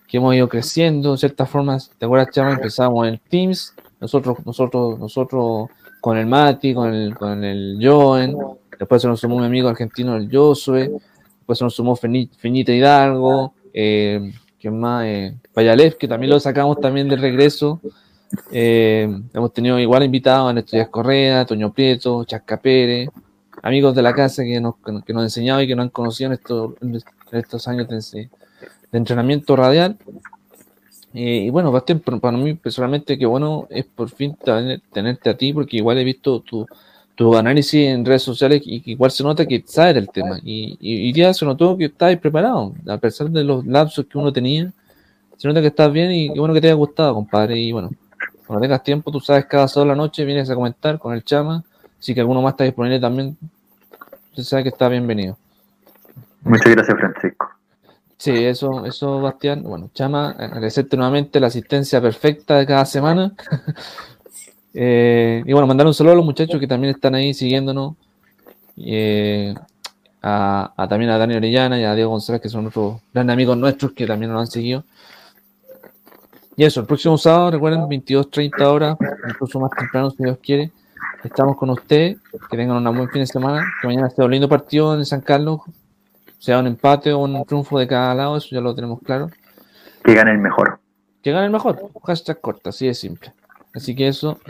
que 0.08 0.18
hemos 0.18 0.34
ido 0.34 0.49
creciendo, 0.49 1.12
de 1.12 1.18
ciertas 1.18 1.49
formas, 1.49 1.91
¿te 1.99 2.05
acuerdas, 2.05 2.31
Chama? 2.33 2.52
Empezamos 2.52 3.08
en 3.08 3.18
Teams, 3.31 3.75
nosotros, 4.00 4.44
nosotros, 4.44 4.99
nosotros 4.99 5.70
con 6.00 6.18
el 6.18 6.26
Mati, 6.26 6.75
con 6.75 6.92
el, 6.92 7.15
con 7.15 7.44
el 7.44 7.78
Joen, 7.81 8.36
después 8.78 9.00
se 9.00 9.08
nos 9.08 9.20
sumó 9.20 9.36
un 9.36 9.44
amigo 9.44 9.68
argentino, 9.68 10.16
el 10.16 10.28
Josue, 10.31 10.91
después 11.39 11.58
se 11.58 11.65
nos 11.65 11.75
sumó 11.75 11.97
Finita 11.97 12.73
Hidalgo, 12.73 13.55
eh, 13.73 14.33
¿quién 14.67 14.81
más? 14.81 15.05
Eh, 15.07 15.36
Payalev, 15.55 15.97
que 15.97 16.09
también 16.09 16.31
lo 16.31 16.41
sacamos 16.41 16.81
también 16.81 17.09
de 17.09 17.15
regreso. 17.17 17.81
Eh, 18.51 19.09
hemos 19.33 19.53
tenido 19.53 19.78
igual 19.78 20.03
invitados 20.03 20.51
a 20.51 20.53
Néstor 20.53 20.91
Correa, 20.91 21.47
Toño 21.47 21.73
Prieto, 21.73 22.25
Chasca 22.25 22.57
Pérez, 22.57 23.09
amigos 23.62 23.95
de 23.95 24.03
la 24.03 24.12
casa 24.12 24.43
que 24.43 24.61
nos, 24.61 24.75
que 25.07 25.12
nos 25.12 25.23
enseñado 25.23 25.62
y 25.62 25.69
que 25.69 25.77
nos 25.77 25.85
han 25.85 25.91
conocido 25.91 26.31
en 26.31 26.33
estos, 26.33 26.75
en 26.81 27.01
estos 27.31 27.69
años 27.69 27.86
de, 27.86 28.28
entrenamiento 28.91 29.55
radial. 29.55 29.97
Eh, 31.15 31.45
y 31.47 31.51
bueno, 31.51 31.70
Bastián, 31.70 32.01
para 32.01 32.36
mí 32.36 32.55
personalmente, 32.55 33.17
que 33.17 33.27
bueno 33.27 33.69
es 33.70 33.85
por 33.85 34.11
fin 34.11 34.36
tenerte 34.93 35.31
a 35.31 35.36
ti, 35.36 35.53
porque 35.53 35.77
igual 35.77 35.99
he 35.99 36.05
visto 36.05 36.41
tu, 36.41 36.67
tu 37.17 37.36
análisis 37.36 37.89
en 37.89 38.05
redes 38.05 38.23
sociales 38.23 38.62
y 38.65 38.83
igual 38.93 39.11
se 39.11 39.25
nota 39.25 39.45
que 39.45 39.65
sabes 39.67 39.97
el 39.97 40.09
tema. 40.09 40.39
Y, 40.45 40.77
y, 40.81 41.12
ya 41.12 41.35
se 41.35 41.45
notó 41.45 41.77
que 41.77 41.86
estabas 41.86 42.17
preparado, 42.19 42.73
a 42.86 42.99
pesar 42.99 43.28
de 43.31 43.43
los 43.43 43.67
lapsos 43.67 44.07
que 44.07 44.17
uno 44.17 44.33
tenía 44.33 44.73
se 45.36 45.49
nota 45.49 45.61
que 45.61 45.67
estás 45.69 45.93
bien 45.93 46.11
y 46.12 46.33
qué 46.33 46.39
bueno 46.39 46.55
que 46.55 46.61
te 46.61 46.69
haya 46.69 46.75
gustado, 46.75 47.15
compadre. 47.15 47.59
Y 47.59 47.73
bueno, 47.73 47.91
cuando 48.47 48.62
tengas 48.62 48.83
tiempo, 48.83 49.11
tú 49.11 49.20
sabes, 49.20 49.45
cada 49.47 49.69
sábado 49.69 49.91
de 49.91 49.97
la 49.97 50.03
noche 50.03 50.25
vienes 50.25 50.49
a 50.51 50.55
comentar 50.55 50.99
con 50.99 51.15
el 51.15 51.25
chama. 51.25 51.62
Si 51.99 52.15
que 52.15 52.20
alguno 52.20 52.43
más 52.43 52.53
está 52.53 52.65
disponible 52.65 53.01
también, 53.01 53.36
tú 54.35 54.43
sabes 54.43 54.65
que 54.65 54.69
está 54.70 54.89
bienvenido. 54.89 55.36
Muchas 56.43 56.75
gracias, 56.75 56.97
Francisco. 56.99 57.51
Sí, 58.19 58.33
eso, 58.45 58.86
eso, 58.86 59.20
Bastián. 59.20 59.62
Bueno, 59.62 59.91
Chama, 59.93 60.31
agradecerte 60.31 60.97
nuevamente 60.97 61.39
la 61.39 61.49
asistencia 61.49 62.01
perfecta 62.01 62.57
de 62.57 62.67
cada 62.67 62.86
semana. 62.86 63.35
Eh, 64.79 65.43
y 65.47 65.53
bueno, 65.53 65.67
mandar 65.67 65.87
un 65.87 65.95
saludo 65.95 66.13
a 66.13 66.17
los 66.17 66.25
muchachos 66.27 66.61
que 66.61 66.67
también 66.67 66.95
están 66.95 67.15
ahí 67.15 67.33
siguiéndonos. 67.33 67.95
Eh, 68.77 69.55
a, 70.23 70.87
también 70.91 71.11
a 71.11 71.17
Dani 71.17 71.35
Orellana 71.37 71.81
y 71.81 71.85
a 71.85 71.95
Diego 71.95 72.11
González, 72.11 72.43
que 72.43 72.51
son 72.51 72.67
otros 72.67 73.01
grandes 73.15 73.33
amigos 73.33 73.57
nuestros 73.57 73.93
que 73.93 74.07
también 74.07 74.33
nos 74.33 74.41
han 74.41 74.47
seguido. 74.49 74.85
Y 76.57 76.65
eso, 76.65 76.81
el 76.81 76.87
próximo 76.87 77.17
sábado, 77.17 77.53
recuerden, 77.53 77.81
22.30 77.83 78.65
horas, 78.65 78.99
incluso 79.27 79.61
más 79.61 79.71
temprano 79.71 80.11
si 80.11 80.23
Dios 80.23 80.39
quiere. 80.43 80.71
Estamos 81.25 81.57
con 81.57 81.71
usted, 81.71 82.17
que 82.51 82.57
tengan 82.57 82.87
un 82.87 82.97
buen 82.97 83.09
fin 83.09 83.21
de 83.21 83.27
semana, 83.27 83.67
que 83.81 83.87
mañana 83.87 84.09
esté 84.09 84.23
un 84.23 84.31
lindo 84.31 84.49
partido 84.49 84.95
en 84.95 85.07
San 85.07 85.23
Carlos, 85.23 85.61
sea 86.39 86.59
un 86.59 86.67
empate 86.67 87.13
o 87.13 87.21
un 87.21 87.45
triunfo 87.47 87.79
de 87.79 87.87
cada 87.87 88.15
lado, 88.15 88.37
eso 88.37 88.49
ya 88.51 88.61
lo 88.61 88.75
tenemos 88.75 89.01
claro. 89.03 89.31
Que 90.05 90.15
gane 90.15 90.33
el 90.33 90.39
mejor. 90.39 90.81
Que 91.23 91.33
gane 91.33 91.47
el 91.47 91.53
mejor, 91.53 91.81
hashtag 92.05 92.41
corta, 92.43 92.71
así 92.71 92.87
de 92.87 92.95
simple. 92.95 93.33
Así 93.77 93.95
que 93.95 94.09
eso, 94.09 94.41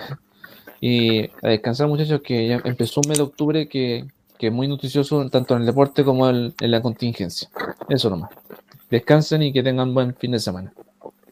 y 0.81 1.25
a 1.43 1.49
descansar 1.49 1.89
muchachos, 1.89 2.21
que 2.23 2.47
ya 2.47 2.63
empezó 2.65 3.01
un 3.01 3.09
mes 3.09 3.19
de 3.19 3.25
octubre 3.25 3.69
que, 3.69 4.07
que 4.39 4.47
es 4.47 4.53
muy 4.53 4.69
noticioso 4.69 5.29
tanto 5.29 5.55
en 5.55 5.63
el 5.63 5.67
deporte 5.67 6.05
como 6.05 6.29
en 6.29 6.55
la 6.61 6.81
contingencia. 6.81 7.51
Eso 7.89 8.09
nomás. 8.09 8.31
Descansen 8.89 9.43
y 9.43 9.53
que 9.53 9.65
tengan 9.65 9.93
buen 9.93 10.15
fin 10.15 10.31
de 10.31 10.39
semana. 10.39 10.73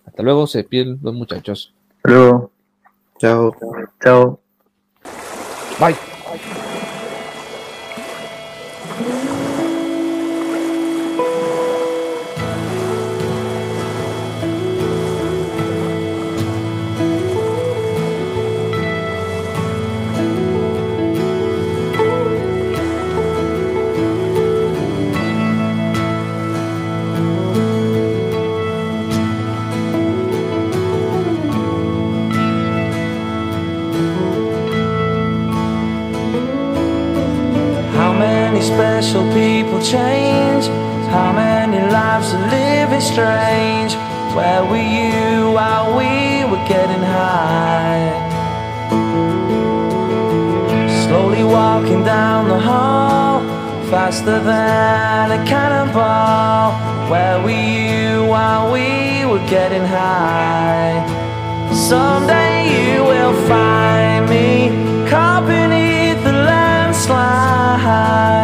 Hasta 0.04 0.22
luego, 0.24 0.48
se 0.48 0.58
despiden 0.58 0.98
los 1.02 1.14
muchachos. 1.14 1.72
Hasta 1.98 2.10
luego. 2.10 2.50
Chao. 3.18 3.54
Chao. 4.02 4.40
Bye. 5.78 6.13
special 39.04 39.30
people 39.34 39.80
change? 39.82 40.64
How 41.12 41.30
many 41.32 41.78
lives 41.92 42.32
are 42.32 42.46
living 42.48 43.02
strange? 43.02 43.92
Where 44.34 44.64
were 44.64 44.86
you 44.98 45.52
while 45.52 45.94
we 45.98 46.42
were 46.50 46.64
getting 46.66 47.02
high? 47.02 48.08
Slowly 51.04 51.44
walking 51.44 52.02
down 52.02 52.48
the 52.48 52.58
hall, 52.58 53.40
faster 53.90 54.40
than 54.40 55.32
a 55.38 55.44
cannonball. 55.44 56.72
Where 57.10 57.42
were 57.42 57.50
you 57.50 58.24
while 58.24 58.72
we 58.72 59.26
were 59.26 59.46
getting 59.50 59.84
high? 59.84 61.04
Someday 61.74 62.56
you 62.76 63.04
will 63.04 63.34
find 63.46 64.30
me 64.30 64.70
caught 65.10 65.46
beneath 65.46 66.24
the 66.24 66.32
landslide 66.32 68.43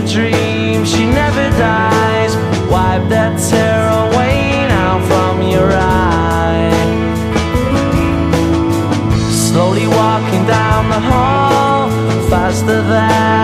a 0.00 0.06
dream, 0.06 0.84
she 0.84 1.04
never 1.04 1.50
dies. 1.58 2.36
Wipe 2.70 3.08
that 3.08 3.38
tear 3.48 3.82
away 4.04 4.66
now 4.68 4.98
from 5.08 5.42
your 5.42 5.70
eye. 5.72 6.70
Slowly 9.30 9.86
walking 9.86 10.46
down 10.46 10.88
the 10.88 11.00
hall, 11.00 11.90
faster 12.30 12.82
than. 12.82 13.39